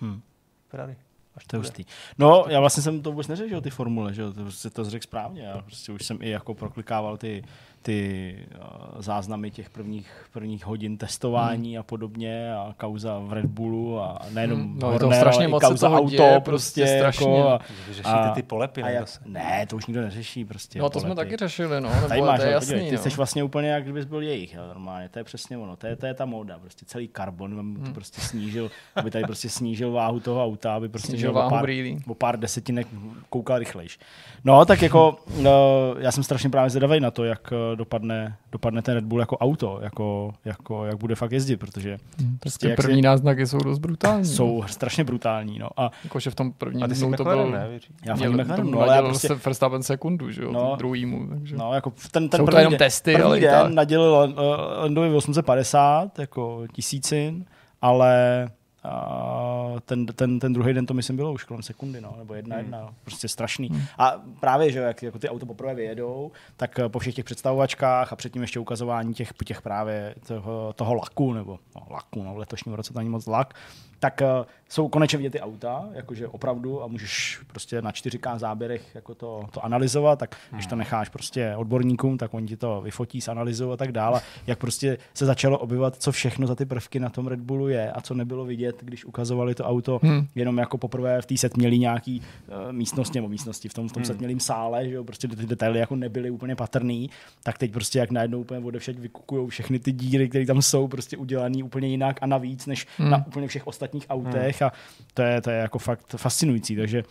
Hm. 0.00 0.20
Ferrari. 0.68 0.96
Až 1.36 1.44
To 1.46 1.56
je 1.56 1.58
hustý. 1.58 1.84
No, 2.18 2.44
já 2.48 2.60
vlastně 2.60 2.82
jsem 2.82 3.02
to 3.02 3.10
vůbec 3.10 3.28
neřekl, 3.28 3.48
že 3.48 3.54
jo, 3.54 3.60
ty 3.60 3.70
formule, 3.70 4.14
že 4.14 4.22
jo, 4.22 4.32
to, 4.32 4.42
prostě 4.42 4.70
to 4.70 4.84
řekl 4.90 5.02
správně. 5.02 5.42
Já 5.42 5.58
prostě 5.58 5.92
už 5.92 6.04
jsem 6.06 6.18
i 6.20 6.30
jako 6.30 6.54
proklikával 6.54 7.16
ty, 7.16 7.44
ty 7.82 8.34
uh, 8.54 9.02
záznamy 9.02 9.50
těch 9.50 9.70
prvních, 9.70 10.10
prvních 10.32 10.66
hodin 10.66 10.98
testování 10.98 11.70
hmm. 11.70 11.80
a 11.80 11.82
podobně 11.82 12.54
a 12.54 12.74
kauza 12.76 13.18
v 13.18 13.32
Red 13.32 13.46
Bullu 13.46 14.00
a 14.00 14.18
nejenom 14.32 14.58
Hmm, 14.60 14.78
no, 14.78 14.86
no, 14.86 14.92
je 14.92 14.98
toho 14.98 15.10
Horner, 15.10 15.20
strašně 15.20 15.48
moc 15.48 15.62
se 15.62 15.68
kauza 15.68 15.90
auto, 15.90 16.10
děje, 16.10 16.40
prostě, 16.40 16.80
prostě 16.80 16.98
strašně. 16.98 17.36
Jako, 17.36 17.48
a, 17.48 17.58
Vy 17.88 17.94
řešíte 17.94 18.10
a- 18.10 18.34
ty 18.34 18.42
polepy, 18.42 18.82
a 18.82 18.86
ne? 18.86 18.92
jak, 18.92 19.00
zase. 19.08 19.20
ne, 19.26 19.66
to 19.70 19.76
už 19.76 19.86
nikdo 19.86 20.02
neřeší 20.02 20.44
prostě. 20.44 20.78
No 20.78 20.90
to 20.90 21.00
jsme 21.00 21.08
polepy. 21.08 21.30
taky 21.30 21.36
řešili, 21.36 21.80
no. 21.80 21.88
Tady 21.90 22.08
Nebo 22.08 22.26
máš, 22.26 22.40
to 22.40 22.46
je 22.46 22.52
jasný, 22.52 22.66
podívej, 22.66 22.90
ty 22.90 22.96
no. 22.96 23.02
jsi 23.02 23.10
vlastně 23.16 23.42
úplně 23.42 23.68
jak 23.68 23.82
kdybys 23.82 24.04
byl 24.04 24.22
jejich, 24.22 24.54
jo, 24.54 24.66
normálně, 24.66 25.08
to 25.08 25.18
je 25.18 25.24
přesně 25.24 25.58
ono, 25.58 25.76
to 25.76 25.86
je, 25.86 25.96
to 25.96 26.06
je 26.06 26.14
ta 26.14 26.24
móda, 26.24 26.58
prostě 26.58 26.84
celý 26.86 27.08
karbon, 27.08 27.58
hmm. 27.58 27.84
to 27.86 27.92
prostě 27.92 28.20
snížil, 28.20 28.70
aby 28.96 29.10
tady 29.10 29.24
prostě 29.24 29.48
snížil 29.48 29.92
váhu 29.92 30.20
toho 30.20 30.44
auta, 30.44 30.74
aby 30.74 30.88
prostě 30.88 31.08
Snížil 31.08 31.30
měl 31.30 31.38
o 31.38 31.42
váhu 31.42 31.50
pár, 31.50 31.62
brýlí. 31.62 31.98
o 32.06 32.14
pár 32.14 32.38
desetinek 32.38 32.86
koukal 33.30 33.58
rychlejš. 33.58 33.98
No, 34.44 34.64
tak 34.64 34.82
jako, 34.82 35.16
no, 35.40 35.50
já 35.98 36.12
jsem 36.12 36.24
strašně 36.24 36.50
právě 36.50 36.70
zvědavý 36.70 37.00
na 37.00 37.10
to, 37.10 37.24
jak 37.24 37.52
eh, 37.52 37.67
dopadne, 37.76 38.36
dopadne 38.52 38.82
ten 38.82 38.94
Red 38.94 39.04
Bull 39.04 39.20
jako 39.20 39.38
auto, 39.38 39.78
jako, 39.82 40.34
jako 40.44 40.84
jak 40.84 40.96
bude 40.98 41.14
fakt 41.14 41.32
jezdit, 41.32 41.56
protože 41.56 41.98
Prostě 42.40 42.68
jak 42.68 42.76
první 42.76 42.94
si- 42.96 43.02
náznaky 43.02 43.46
jsou 43.46 43.58
dost 43.58 43.78
brutální. 43.78 44.24
jsou 44.24 44.64
strašně 44.66 45.04
brutální, 45.04 45.58
no. 45.58 45.68
A 45.76 45.90
Jakože 46.04 46.30
v 46.30 46.34
tom 46.34 46.52
prvním 46.52 46.82
A 46.84 46.88
ty 46.88 46.94
dnu 46.94 47.06
to 47.16 47.22
McLaren, 47.22 47.42
byl... 47.50 47.52
ne? 47.60 47.68
Já 48.06 48.14
Měl, 48.14 48.32
fakt 48.32 48.40
McLaren, 48.40 48.70
no, 48.70 48.80
ale 48.80 48.96
já 48.96 49.02
prostě, 49.02 49.28
se 49.28 49.34
Verstappen 49.34 49.82
sekundu, 49.82 50.30
že 50.30 50.42
jo, 50.42 50.52
No. 50.52 50.64
no, 50.64 50.76
druhýmu, 50.76 51.26
takže... 51.28 51.56
No, 51.56 51.74
jako 51.74 51.92
ten, 52.10 52.28
ten 52.28 52.38
Jsou 52.38 52.44
to 52.44 52.50
první 52.50 52.60
jenom 52.60 52.70
den, 52.72 52.78
testy, 52.78 53.12
první 53.12 53.24
ale 53.26 53.40
den 53.40 53.50
tak. 53.50 53.72
nadělil 53.72 54.34
uh, 54.38 54.42
Landovi 54.82 55.10
850, 55.14 56.18
jako 56.18 56.62
tisícin, 56.72 57.44
ale 57.82 58.46
uh, 58.84 59.80
ten, 59.80 60.06
ten, 60.06 60.38
ten 60.38 60.52
druhý 60.52 60.74
den 60.74 60.86
to 60.86 60.94
myslím 60.94 61.16
bylo 61.16 61.32
už 61.32 61.44
kolem 61.44 61.62
sekundy, 61.62 62.00
no, 62.00 62.14
nebo 62.18 62.34
jedna, 62.34 62.56
Hmm. 62.56 62.64
jedna, 62.64 62.80
no, 62.80 62.94
prostě 63.04 63.28
strašný. 63.28 63.70
A 63.98 64.14
právě, 64.40 64.72
že 64.72 64.78
jak 64.78 65.02
jako 65.02 65.18
ty 65.18 65.28
auto 65.28 65.46
poprvé 65.46 65.74
vyjedou, 65.74 66.32
tak 66.56 66.78
eh, 66.78 66.88
po 66.88 66.98
všech 66.98 67.14
těch 67.14 67.24
představovačkách 67.24 68.12
a 68.12 68.16
předtím 68.16 68.42
ještě 68.42 68.60
ukazování 68.60 69.14
těch, 69.14 69.32
těch 69.44 69.62
právě 69.62 70.14
toho, 70.26 70.72
toho 70.72 70.94
laku, 70.94 71.32
nebo 71.32 71.58
no, 71.76 71.82
laku, 71.90 72.22
no, 72.22 72.34
v 72.34 72.38
letošním 72.38 72.74
roce 72.74 72.92
to 72.92 72.98
není 72.98 73.10
moc 73.10 73.26
lak, 73.26 73.54
tak 74.00 74.22
uh, 74.22 74.46
jsou 74.68 74.88
konečně 74.88 75.16
vidět 75.16 75.30
ty 75.30 75.40
auta, 75.40 75.88
jakože 75.92 76.28
opravdu 76.28 76.82
a 76.82 76.86
můžeš 76.86 77.40
prostě 77.46 77.82
na 77.82 77.90
4K 77.90 78.38
záběrech 78.38 78.94
jako 78.94 79.14
to, 79.14 79.44
to 79.50 79.64
analyzovat, 79.64 80.18
tak 80.18 80.36
když 80.50 80.66
to 80.66 80.76
necháš 80.76 81.08
prostě 81.08 81.56
odborníkům, 81.56 82.18
tak 82.18 82.34
oni 82.34 82.46
ti 82.46 82.56
to 82.56 82.80
vyfotí, 82.80 83.20
zanalizují 83.20 83.72
a 83.72 83.76
tak 83.76 83.92
dále. 83.92 84.20
Jak 84.46 84.58
prostě 84.58 84.98
se 85.14 85.26
začalo 85.26 85.58
objevovat, 85.58 85.96
co 85.96 86.12
všechno 86.12 86.46
za 86.46 86.54
ty 86.54 86.66
prvky 86.66 87.00
na 87.00 87.10
tom 87.10 87.26
Red 87.26 87.40
Bullu 87.40 87.68
je 87.68 87.92
a 87.92 88.00
co 88.00 88.14
nebylo 88.14 88.44
vidět, 88.44 88.67
když 88.80 89.04
ukazovali 89.04 89.54
to 89.54 89.64
auto 89.64 90.00
Hmm. 90.02 90.26
jenom 90.34 90.58
jako 90.58 90.78
poprvé 90.78 91.22
v 91.22 91.26
té 91.26 91.36
setmělý 91.36 91.78
nějaký 91.78 92.20
uh, 92.20 92.72
místnosti 92.72 93.18
nebo 93.18 93.28
místnosti 93.28 93.68
v 93.68 93.74
tom, 93.74 93.88
v 93.88 93.92
tom 93.92 94.04
setmělým 94.04 94.40
sále, 94.40 94.88
že 94.88 94.94
jo, 94.94 95.04
prostě 95.04 95.28
ty 95.28 95.46
detaily 95.46 95.78
jako 95.78 95.96
nebyly 95.96 96.30
úplně 96.30 96.56
patrný, 96.56 97.10
tak 97.42 97.58
teď 97.58 97.72
prostě 97.72 97.98
jak 97.98 98.10
najednou 98.10 98.40
úplně 98.40 98.60
odevšať 98.60 98.98
vykukují 98.98 99.48
všechny 99.48 99.78
ty 99.78 99.92
díry, 99.92 100.28
které 100.28 100.46
tam 100.46 100.62
jsou 100.62 100.88
prostě 100.88 101.16
udělaný 101.16 101.62
úplně 101.62 101.88
jinak 101.88 102.18
a 102.20 102.26
navíc 102.26 102.66
než 102.66 102.86
Hmm. 102.98 103.10
na 103.10 103.26
úplně 103.26 103.48
všech 103.48 103.66
ostatních 103.66 104.06
autech 104.10 104.62
a 104.62 104.72
to 105.14 105.22
je, 105.22 105.40
to 105.40 105.50
je 105.50 105.56
jako 105.58 105.78
fakt 105.78 106.14
fascinující, 106.16 106.76
takže 106.76 107.02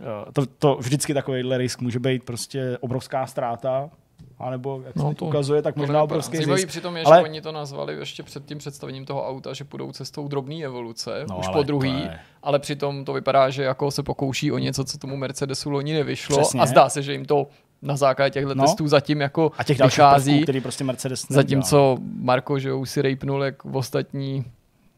eh, 0.00 0.32
to, 0.32 0.46
to 0.46 0.76
vždycky 0.80 1.14
takovýhle 1.14 1.58
risk 1.58 1.80
může 1.80 1.98
být 1.98 2.24
prostě 2.24 2.78
obrovská 2.80 3.26
ztráta, 3.26 3.90
anebo 4.38 4.82
jak 4.86 4.92
se 4.92 5.02
No 5.02 5.08
teď 5.08 5.18
to- 5.18 5.24
ukazuje, 5.24 5.62
tak 5.62 5.74
To 5.74 5.80
možná 5.80 6.02
obrovský 6.02 6.36
Zajímavý 6.36 6.60
zisk. 6.60 6.68
přitom 6.68 6.96
je, 6.96 7.04
Ale- 7.04 7.16
že 7.18 7.22
oni 7.22 7.40
to 7.40 7.52
nazvali 7.52 7.94
ještě 7.94 8.22
před 8.22 8.44
tím 8.46 8.58
představením 8.58 9.04
toho 9.04 9.28
auta, 9.28 9.54
že 9.54 9.64
půjdou 9.64 9.92
cestou 9.92 10.28
drobné 10.28 10.54
evoluce, 10.64 11.24
No, 11.30 11.38
už 11.38 11.46
ale 11.46 11.56
po 11.56 11.62
druhý, 11.62 11.90
je- 12.00 12.18
ale 12.42 12.58
přitom 12.58 13.04
to 13.04 13.12
vypadá, 13.12 13.50
že 13.50 13.62
jako 13.62 13.90
se 13.90 14.02
pokouší 14.02 14.52
o 14.52 14.58
něco, 14.58 14.84
co 14.84 14.98
tomu 14.98 15.16
Mercedesu 15.16 15.70
loni 15.70 15.92
nevyšlo 15.94 16.38
Přesně. 16.38 16.60
a 16.60 16.66
zdá 16.66 16.88
se, 16.88 17.02
že 17.02 17.12
jim 17.12 17.24
to 17.24 17.46
na 17.82 17.96
základě 17.96 18.30
těchto 18.30 18.54
No. 18.54 18.64
testů 18.64 18.88
zatím 18.88 19.20
jako 19.20 19.50
A 19.58 19.64
těch 19.64 19.78
dalších 19.78 19.96
vychází, 19.98 20.30
prvků, 20.32 20.42
který 20.42 20.60
prostě 20.60 20.84
Mercedes 20.84 21.28
neudělal. 21.28 21.42
zatímco 21.42 21.96
Marko, 22.20 22.58
že 22.58 22.72
už 22.72 22.90
si 22.90 23.02
rejpnul 23.02 23.44
jak 23.44 23.64
v 23.64 23.76
ostatní, 23.76 24.44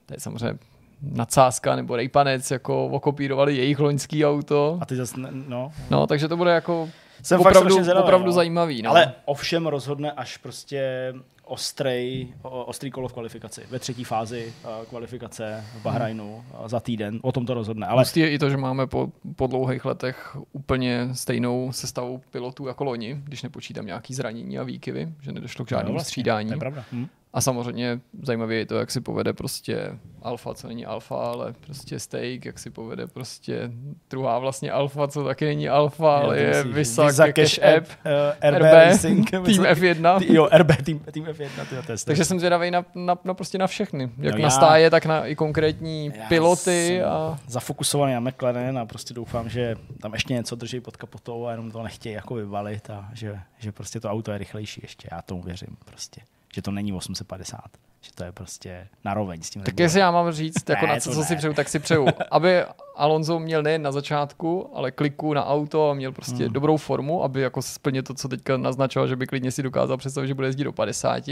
to 0.07 0.15
je 0.15 0.21
samozřejmě 0.21 0.59
nadsázka 1.03 1.77
nebo 1.77 1.97
rejpanec, 1.97 2.51
jako 2.51 2.87
okopírovali 2.87 3.57
jejich 3.57 3.79
loňský 3.79 4.27
auto. 4.27 4.79
A 4.81 4.87
ty 4.87 4.97
zase, 4.97 5.21
ne- 5.21 5.29
no. 5.33 5.73
No, 5.91 6.07
takže 6.07 6.29
to 6.29 6.37
bude 6.37 6.51
jako 6.51 6.89
Jsem 7.23 7.39
fakt 7.39 7.47
opravdu, 7.47 7.71
strašně 7.71 7.85
zvědavý, 7.85 8.05
opravdu 8.05 8.27
no. 8.27 8.33
zajímavý. 8.33 8.83
No. 8.83 8.91
Ale 8.91 9.13
ovšem 9.25 9.67
rozhodne 9.67 10.13
až 10.13 10.37
prostě 10.37 11.15
ostrej, 11.45 12.29
o- 12.43 12.65
ostrý 12.65 12.91
kolo 12.91 13.09
v 13.09 13.13
kvalifikaci. 13.13 13.63
Ve 13.71 13.79
třetí 13.79 14.05
fázi 14.05 14.53
eh, 14.65 14.87
kvalifikace 14.89 15.65
v 15.79 15.83
Bahrajnu 15.83 16.45
eh, 16.65 16.69
za 16.69 16.81
týden. 16.81 17.19
O 17.23 17.33
tom 17.33 17.47
to 17.47 17.55
rozhodne. 17.55 17.87
Ale 17.87 18.01
Hustý 18.03 18.21
je 18.21 18.31
i 18.31 18.39
to, 18.39 18.51
že 18.51 18.57
máme 18.57 18.87
po, 18.87 19.09
po 19.37 19.47
dlouhých 19.47 19.85
letech 19.85 20.37
úplně 20.53 21.09
stejnou 21.13 21.73
sestavu 21.73 22.23
pilotů 22.31 22.67
jako 22.67 22.85
loni, 22.85 23.21
když 23.25 23.43
nepočítám 23.43 23.87
nějaký 23.87 24.15
zranění 24.15 24.59
a 24.59 24.63
výkyvy, 24.63 25.09
že 25.21 25.33
nedošlo 25.33 25.65
k 25.65 25.69
žádnému 25.69 25.89
No, 25.89 25.95
vlastně, 25.95 26.11
střídání. 26.11 26.49
To 26.49 26.55
je 26.55 26.59
pravda. 26.59 26.85
Hm. 26.93 27.07
A 27.33 27.41
samozřejmě 27.41 28.01
zajímavé 28.23 28.55
je 28.55 28.67
to, 28.67 28.75
jak 28.79 28.91
si 28.91 29.01
povede 29.01 29.33
prostě 29.33 29.99
alfa, 30.23 30.55
co 30.55 30.69
není 30.69 30.87
alfa, 30.87 31.17
ale 31.17 31.53
prostě 31.53 31.99
steak, 31.99 32.45
jak 32.45 32.59
si 32.59 32.71
povede 32.71 33.07
prostě 33.07 33.71
druhá 34.11 34.39
vlastně 34.39 34.71
alfa, 34.71 35.09
co 35.09 35.25
taky 35.25 35.45
není 35.45 35.69
alfa, 35.69 36.17
ale 36.19 36.39
je 36.39 36.65
Visa, 36.65 37.33
Cash 37.33 37.59
App, 37.77 37.87
uh, 37.87 38.51
RB, 38.51 38.55
RB, 38.59 38.73
Racing, 38.73 39.33
myslím- 39.33 39.65
F1. 39.65 40.19
Ty- 40.19 40.35
Jo, 40.35 40.49
RB, 40.53 40.77
tým, 40.85 40.99
tým 41.13 41.25
F1, 41.25 41.67
tyjo, 41.69 41.83
to 41.83 41.93
je 41.93 41.99
Takže 42.05 42.25
jsem 42.25 42.39
zvědavý 42.39 42.71
na, 42.71 42.85
na, 42.95 43.19
na, 43.25 43.35
prostě 43.35 43.59
na 43.59 43.67
všechny. 43.67 44.11
Jak 44.19 44.35
No 44.35 44.39
na 44.41 44.47
já- 44.47 44.51
stáje, 44.51 44.91
tak 44.91 45.07
na 45.07 45.27
i 45.27 45.37
konkrétní 45.37 46.13
piloty. 46.29 47.03
A 47.03 47.39
zafokusovaný 47.47 48.13
na 48.15 48.21
McLaren 48.21 48.79
a 48.79 48.87
prostě 48.87 49.15
doufám, 49.15 49.49
že 49.49 49.77
tam 50.03 50.13
ještě 50.13 50.35
něco 50.35 50.57
drží 50.57 50.81
pod 50.81 50.97
kapotou 50.97 51.47
a 51.47 51.51
jenom 51.51 51.71
to 51.71 51.83
nechtějí 51.83 52.15
jako 52.15 52.35
vyvalit 52.35 52.91
a 52.91 53.09
že, 53.15 53.39
že 53.59 53.73
prostě 53.73 54.01
to 54.01 54.11
auto 54.11 54.33
je 54.33 54.39
rychlejší 54.39 54.81
ještě. 54.85 55.09
Já 55.13 55.23
tomu 55.23 55.43
věřím 55.43 55.77
prostě. 55.85 56.21
Že 56.55 56.63
to 56.63 56.71
není 56.71 56.93
850. 56.93 57.59
Že 58.01 58.11
to 58.15 58.25
je 58.25 58.33
prostě 58.33 58.89
naroveň 59.05 59.43
s 59.43 59.51
tím. 59.51 59.63
Tak 59.63 59.81
jestli 59.81 60.01
já 60.01 60.11
mám 60.11 60.33
říct, 60.33 60.69
jako 60.69 60.87
Ne, 60.87 60.93
na 60.95 61.01
co, 61.01 61.13
co 61.15 61.25
si 61.25 61.37
přeju, 61.37 61.55
tak 61.55 61.69
si 61.69 61.79
přeju, 61.79 62.07
aby 62.31 62.63
Alonso 62.97 63.39
měl 63.39 63.63
nejen 63.63 63.83
na 63.83 63.93
začátku, 63.93 64.71
ale 64.75 64.91
kliku 64.91 65.35
na 65.35 65.47
auto 65.47 65.91
a 65.91 65.95
měl 65.95 66.13
prostě 66.13 66.45
Hmm. 66.45 66.53
dobrou 66.53 66.77
formu, 66.77 67.25
aby 67.25 67.41
jako 67.41 67.63
splnil 67.63 68.03
to, 68.03 68.15
co 68.15 68.29
teďka 68.29 68.57
naznačoval, 68.57 69.09
že 69.09 69.17
by 69.17 69.27
klidně 69.27 69.51
si 69.51 69.63
dokázal 69.63 69.97
představit, 69.97 70.29
že 70.29 70.35
bude 70.35 70.49
jezdit 70.49 70.65
do 70.65 70.73
50. 70.73 71.23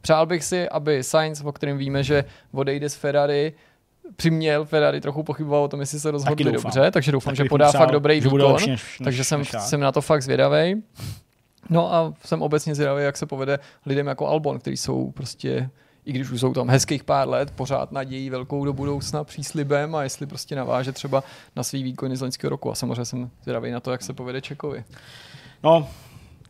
Přál 0.00 0.26
bych 0.26 0.44
si, 0.44 0.68
aby 0.68 1.04
Sainz, 1.04 1.40
o 1.44 1.52
kterém 1.52 1.78
víme, 1.78 2.02
že 2.02 2.24
odejde 2.52 2.88
z 2.88 2.94
Ferrari, 2.94 3.52
přiměl 4.16 4.64
Ferrari 4.64 5.00
trochu 5.00 5.22
pochybovat 5.22 5.60
o 5.60 5.68
tom, 5.68 5.80
jestli 5.80 6.00
se 6.00 6.10
rozhodli 6.10 6.52
dobře, 6.52 6.90
takže 6.90 7.12
doufám, 7.12 7.30
Taky 7.34 7.44
že 7.44 7.48
podá 7.48 7.68
přál, 7.68 7.80
fakt 7.82 7.90
dobrý 7.90 8.20
výkon, 8.20 8.56
takže 9.04 9.24
jsem, 9.24 9.44
jsem 9.44 9.80
na 9.80 9.92
to 9.92 10.00
fakt 10.00 10.22
zvědavý. 10.22 10.82
No 11.70 11.94
a 11.94 12.14
jsem 12.24 12.42
obecně 12.42 12.74
zvědavý, 12.74 13.02
jak 13.02 13.16
se 13.16 13.26
povede 13.26 13.58
lidem 13.86 14.06
jako 14.06 14.26
Albon, 14.26 14.58
kteří 14.58 14.76
jsou 14.76 15.10
prostě 15.10 15.70
i 16.04 16.12
když 16.12 16.30
už 16.30 16.40
jsou 16.40 16.54
tam 16.54 16.68
hezkých 16.68 17.04
pár 17.04 17.28
let, 17.28 17.50
pořád 17.50 17.92
nadějí 17.92 18.30
velkou 18.30 18.64
do 18.64 18.72
budoucna 18.72 19.24
příslibem 19.24 19.94
a 19.94 20.02
jestli 20.02 20.26
prostě 20.26 20.56
naváže 20.56 20.92
třeba 20.92 21.24
na 21.56 21.62
svý 21.62 21.82
výkony 21.82 22.16
z 22.16 22.20
loňského 22.20 22.50
roku. 22.50 22.70
A 22.70 22.74
samozřejmě 22.74 23.04
jsem 23.04 23.30
zvědavý 23.42 23.70
na 23.70 23.80
to, 23.80 23.90
jak 23.90 24.02
se 24.02 24.12
povede 24.12 24.40
Čekovi. 24.40 24.84
No, 25.62 25.88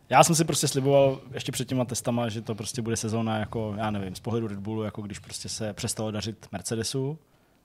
Já 0.09 0.23
jsem 0.23 0.35
si 0.35 0.45
prostě 0.45 0.67
sliboval 0.67 1.19
ještě 1.33 1.51
před 1.51 1.67
těma 1.67 1.85
testama, 1.85 2.29
že 2.29 2.41
to 2.41 2.55
prostě 2.55 2.81
bude 2.81 2.97
sezóna 2.97 3.37
jako, 3.37 3.73
já 3.77 3.91
nevím, 3.91 4.15
z 4.15 4.19
pohledu 4.19 4.47
Red 4.47 4.59
Bullu, 4.59 4.83
jako 4.83 5.01
když 5.01 5.19
prostě 5.19 5.49
se 5.49 5.73
přestalo 5.73 6.11
dařit 6.11 6.47
Mercedesu, 6.51 7.17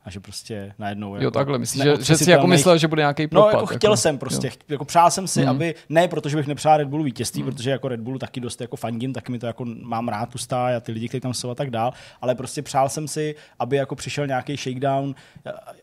a 0.05 0.11
že 0.11 0.21
prostě 0.21 0.75
najednou... 0.79 1.15
Jako 1.15 1.25
jo, 1.25 1.31
takhle, 1.31 1.59
myslím, 1.59 1.83
že, 1.83 2.05
že 2.05 2.17
si 2.17 2.31
jako 2.31 2.47
myslel, 2.47 2.79
že 2.79 2.89
bude 2.89 3.03
nějaký 3.03 3.27
propad. 3.27 3.53
No, 3.53 3.59
jako 3.59 3.67
chtěl 3.67 3.91
jako, 3.91 3.97
jsem 3.97 4.19
prostě, 4.19 4.47
jo. 4.47 4.53
jako 4.69 4.85
přál 4.85 5.11
jsem 5.11 5.29
si, 5.29 5.43
mm. 5.43 5.49
aby, 5.49 5.75
ne 5.89 6.09
protože 6.09 6.37
bych 6.37 6.47
nepřál 6.47 6.77
Red 6.77 6.89
Bullu 6.89 7.05
vítězství, 7.05 7.43
mm. 7.43 7.51
protože 7.51 7.71
jako 7.71 7.89
Red 7.89 8.01
Bullu 8.01 8.19
taky 8.19 8.41
dost 8.41 8.61
jako 8.61 8.77
fandím, 8.77 9.13
taky 9.13 9.33
mi 9.33 9.39
to 9.39 9.47
jako 9.47 9.65
mám 9.65 10.09
rád 10.09 10.29
tu 10.29 10.39
stáj 10.39 10.77
a 10.77 10.81
ty 10.81 10.93
lidi, 10.93 11.09
kteří 11.09 11.21
tam 11.21 11.35
jsou 11.35 11.51
a 11.51 11.55
tak 11.55 11.71
dál, 11.71 11.93
ale 12.21 12.35
prostě 12.35 12.63
přál 12.63 12.89
jsem 12.89 13.09
si, 13.09 13.35
aby 13.59 13.77
jako 13.77 13.95
přišel 13.95 14.27
nějaký 14.27 14.57
shakedown, 14.57 15.15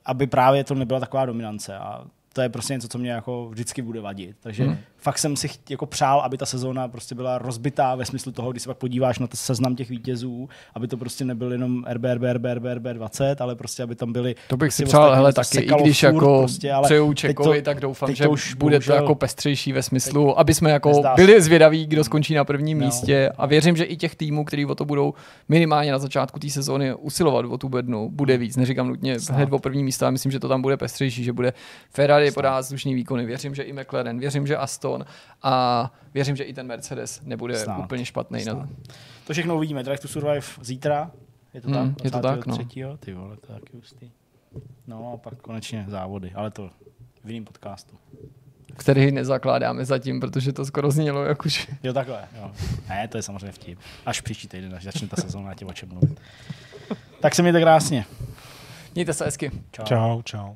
aby 0.06 0.28
právě 0.28 0.64
to 0.64 0.76
nebyla 0.76 1.00
taková 1.00 1.26
dominance 1.26 1.78
a 1.78 2.06
to 2.34 2.42
je 2.42 2.50
prostě 2.50 2.74
něco, 2.74 2.88
co 2.88 2.98
mě 2.98 3.12
jako 3.12 3.50
vždycky 3.50 3.82
bude 3.82 4.02
vadit. 4.02 4.36
Takže 4.40 4.64
hmm. 4.64 4.78
fakt 4.98 5.18
jsem 5.18 5.36
si 5.36 5.50
jako 5.70 5.86
přál, 5.86 6.20
aby 6.20 6.38
ta 6.38 6.46
sezóna 6.46 6.88
prostě 6.88 7.16
byla 7.16 7.38
rozbitá 7.38 7.96
ve 7.96 8.06
smyslu 8.06 8.32
toho, 8.32 8.52
když 8.52 8.64
se 8.64 8.70
pak 8.70 8.78
podíváš 8.78 9.20
na 9.20 9.28
seznam 9.34 9.76
těch 9.76 9.90
vítězů, 9.90 10.50
aby 10.76 10.88
to 10.88 10.98
prostě 10.98 11.26
nebyl 11.26 11.52
jenom 11.52 11.84
RB, 11.90 12.04
RB, 12.14 12.24
RB, 12.34 12.46
RB, 12.54 12.66
RB 12.74 12.84
20, 12.84 13.42
ale 13.42 13.56
prostě 13.56 13.84
aby 13.84 13.96
tam 13.96 14.14
byly. 14.14 14.36
To 14.48 14.58
bych 14.58 14.74
si 14.74 14.86
přál, 14.86 15.16
hele, 15.16 15.34
taky, 15.34 15.60
i 15.60 15.82
když 15.82 16.00
furt, 16.00 16.14
jako 16.14 16.40
prostě, 16.40 16.72
ale 16.72 16.86
přeju 16.88 17.14
Čekovi, 17.14 17.62
to, 17.62 17.66
tak 17.66 17.80
doufám, 17.80 18.16
že 18.16 18.28
už 18.28 18.54
bude 18.54 18.76
bohužel, 18.76 18.96
to 18.96 19.02
jako 19.02 19.16
pestřejší 19.16 19.74
ve 19.74 19.84
smyslu, 19.84 20.28
teď, 20.28 20.36
aby 20.38 20.54
jsme 20.54 20.72
jako 20.72 21.02
byli 21.16 21.42
zvědaví, 21.42 21.86
kdo 21.86 22.04
skončí 22.04 22.34
na 22.34 22.46
prvním 22.46 22.80
no. 22.80 22.86
místě 22.86 23.30
a 23.38 23.46
věřím, 23.46 23.76
že 23.76 23.84
i 23.84 23.98
těch 23.98 24.16
týmů, 24.16 24.46
který 24.46 24.66
o 24.66 24.76
to 24.76 24.86
budou 24.86 25.14
minimálně 25.50 25.92
na 25.92 26.00
začátku 26.00 26.40
té 26.40 26.50
sezóny 26.50 26.94
usilovat 26.96 27.46
o 27.46 27.58
tu 27.58 27.70
bednu, 27.70 28.10
bude 28.10 28.38
víc. 28.38 28.58
Neříkám 28.58 28.88
nutně 28.88 29.18
hned 29.32 29.54
o 29.54 29.60
první 29.60 29.84
místo, 29.84 30.06
ale 30.06 30.12
myslím, 30.12 30.32
že 30.32 30.40
to 30.40 30.48
tam 30.48 30.62
bude 30.62 30.78
pestřejší, 30.78 31.24
že 31.24 31.34
bude 31.34 31.54
Ferrari 31.90 32.21
Ferrari 32.30 32.36
podá 32.36 32.64
slušný 32.64 32.96
výkony, 32.96 33.26
věřím, 33.26 33.56
že 33.56 33.64
i 33.64 33.74
McLaren, 33.74 34.20
věřím, 34.20 34.48
že 34.48 34.58
Aston 34.58 35.06
a 35.44 35.94
věřím, 36.14 36.36
že 36.36 36.44
i 36.44 36.54
ten 36.54 36.68
Mercedes 36.68 37.22
nebude 37.24 37.56
Snad. 37.56 37.80
úplně 37.80 38.06
špatný. 38.06 38.46
Na 38.46 38.56
to. 38.56 38.68
to 39.28 39.34
všechno 39.34 39.56
uvidíme. 39.56 39.84
Drive 39.84 39.98
to 39.98 40.08
Survive 40.08 40.42
zítra. 40.62 41.12
Je 41.54 41.62
to 41.62 41.68
hmm, 41.68 41.96
tak? 41.96 42.06
Je 42.06 42.12
to 42.12 42.20
tak, 42.20 42.46
no. 42.46 42.58
Ty 43.00 43.14
vole, 43.14 43.38
to 43.38 43.54
je 43.54 43.60
taky 43.60 43.78
hustý. 43.78 44.12
No 44.88 45.14
a 45.14 45.18
pak 45.18 45.42
konečně 45.42 45.86
závody, 45.88 46.32
ale 46.36 46.52
to 46.52 46.70
v 47.24 47.30
jiném 47.30 47.46
podcastu. 47.46 47.98
Který 48.78 49.12
nezakládáme 49.12 49.86
zatím, 49.86 50.20
protože 50.20 50.54
to 50.54 50.66
skoro 50.66 50.92
znělo 50.92 51.24
jak 51.24 51.46
už. 51.46 51.70
Jo, 51.84 51.94
takhle. 51.94 52.28
Jo. 52.38 52.52
Ne, 52.90 53.08
to 53.08 53.18
je 53.18 53.22
samozřejmě 53.22 53.52
vtip. 53.52 53.80
Až 54.06 54.22
příští 54.22 54.48
týden, 54.48 54.76
až 54.76 54.84
začne 54.84 55.08
ta 55.08 55.22
sezóna, 55.22 55.50
já 55.50 55.56
tě 55.56 55.66
o 55.66 55.74
čem 55.74 55.90
mluvit. 55.90 56.22
tak 57.20 57.36
se 57.36 57.42
mějte 57.42 57.62
krásně. 57.62 58.06
Mějte 58.96 59.14
se 59.14 59.26
hezky. 59.26 59.52
Čau. 59.72 59.84
Čau, 59.84 60.22
čau. 60.22 60.56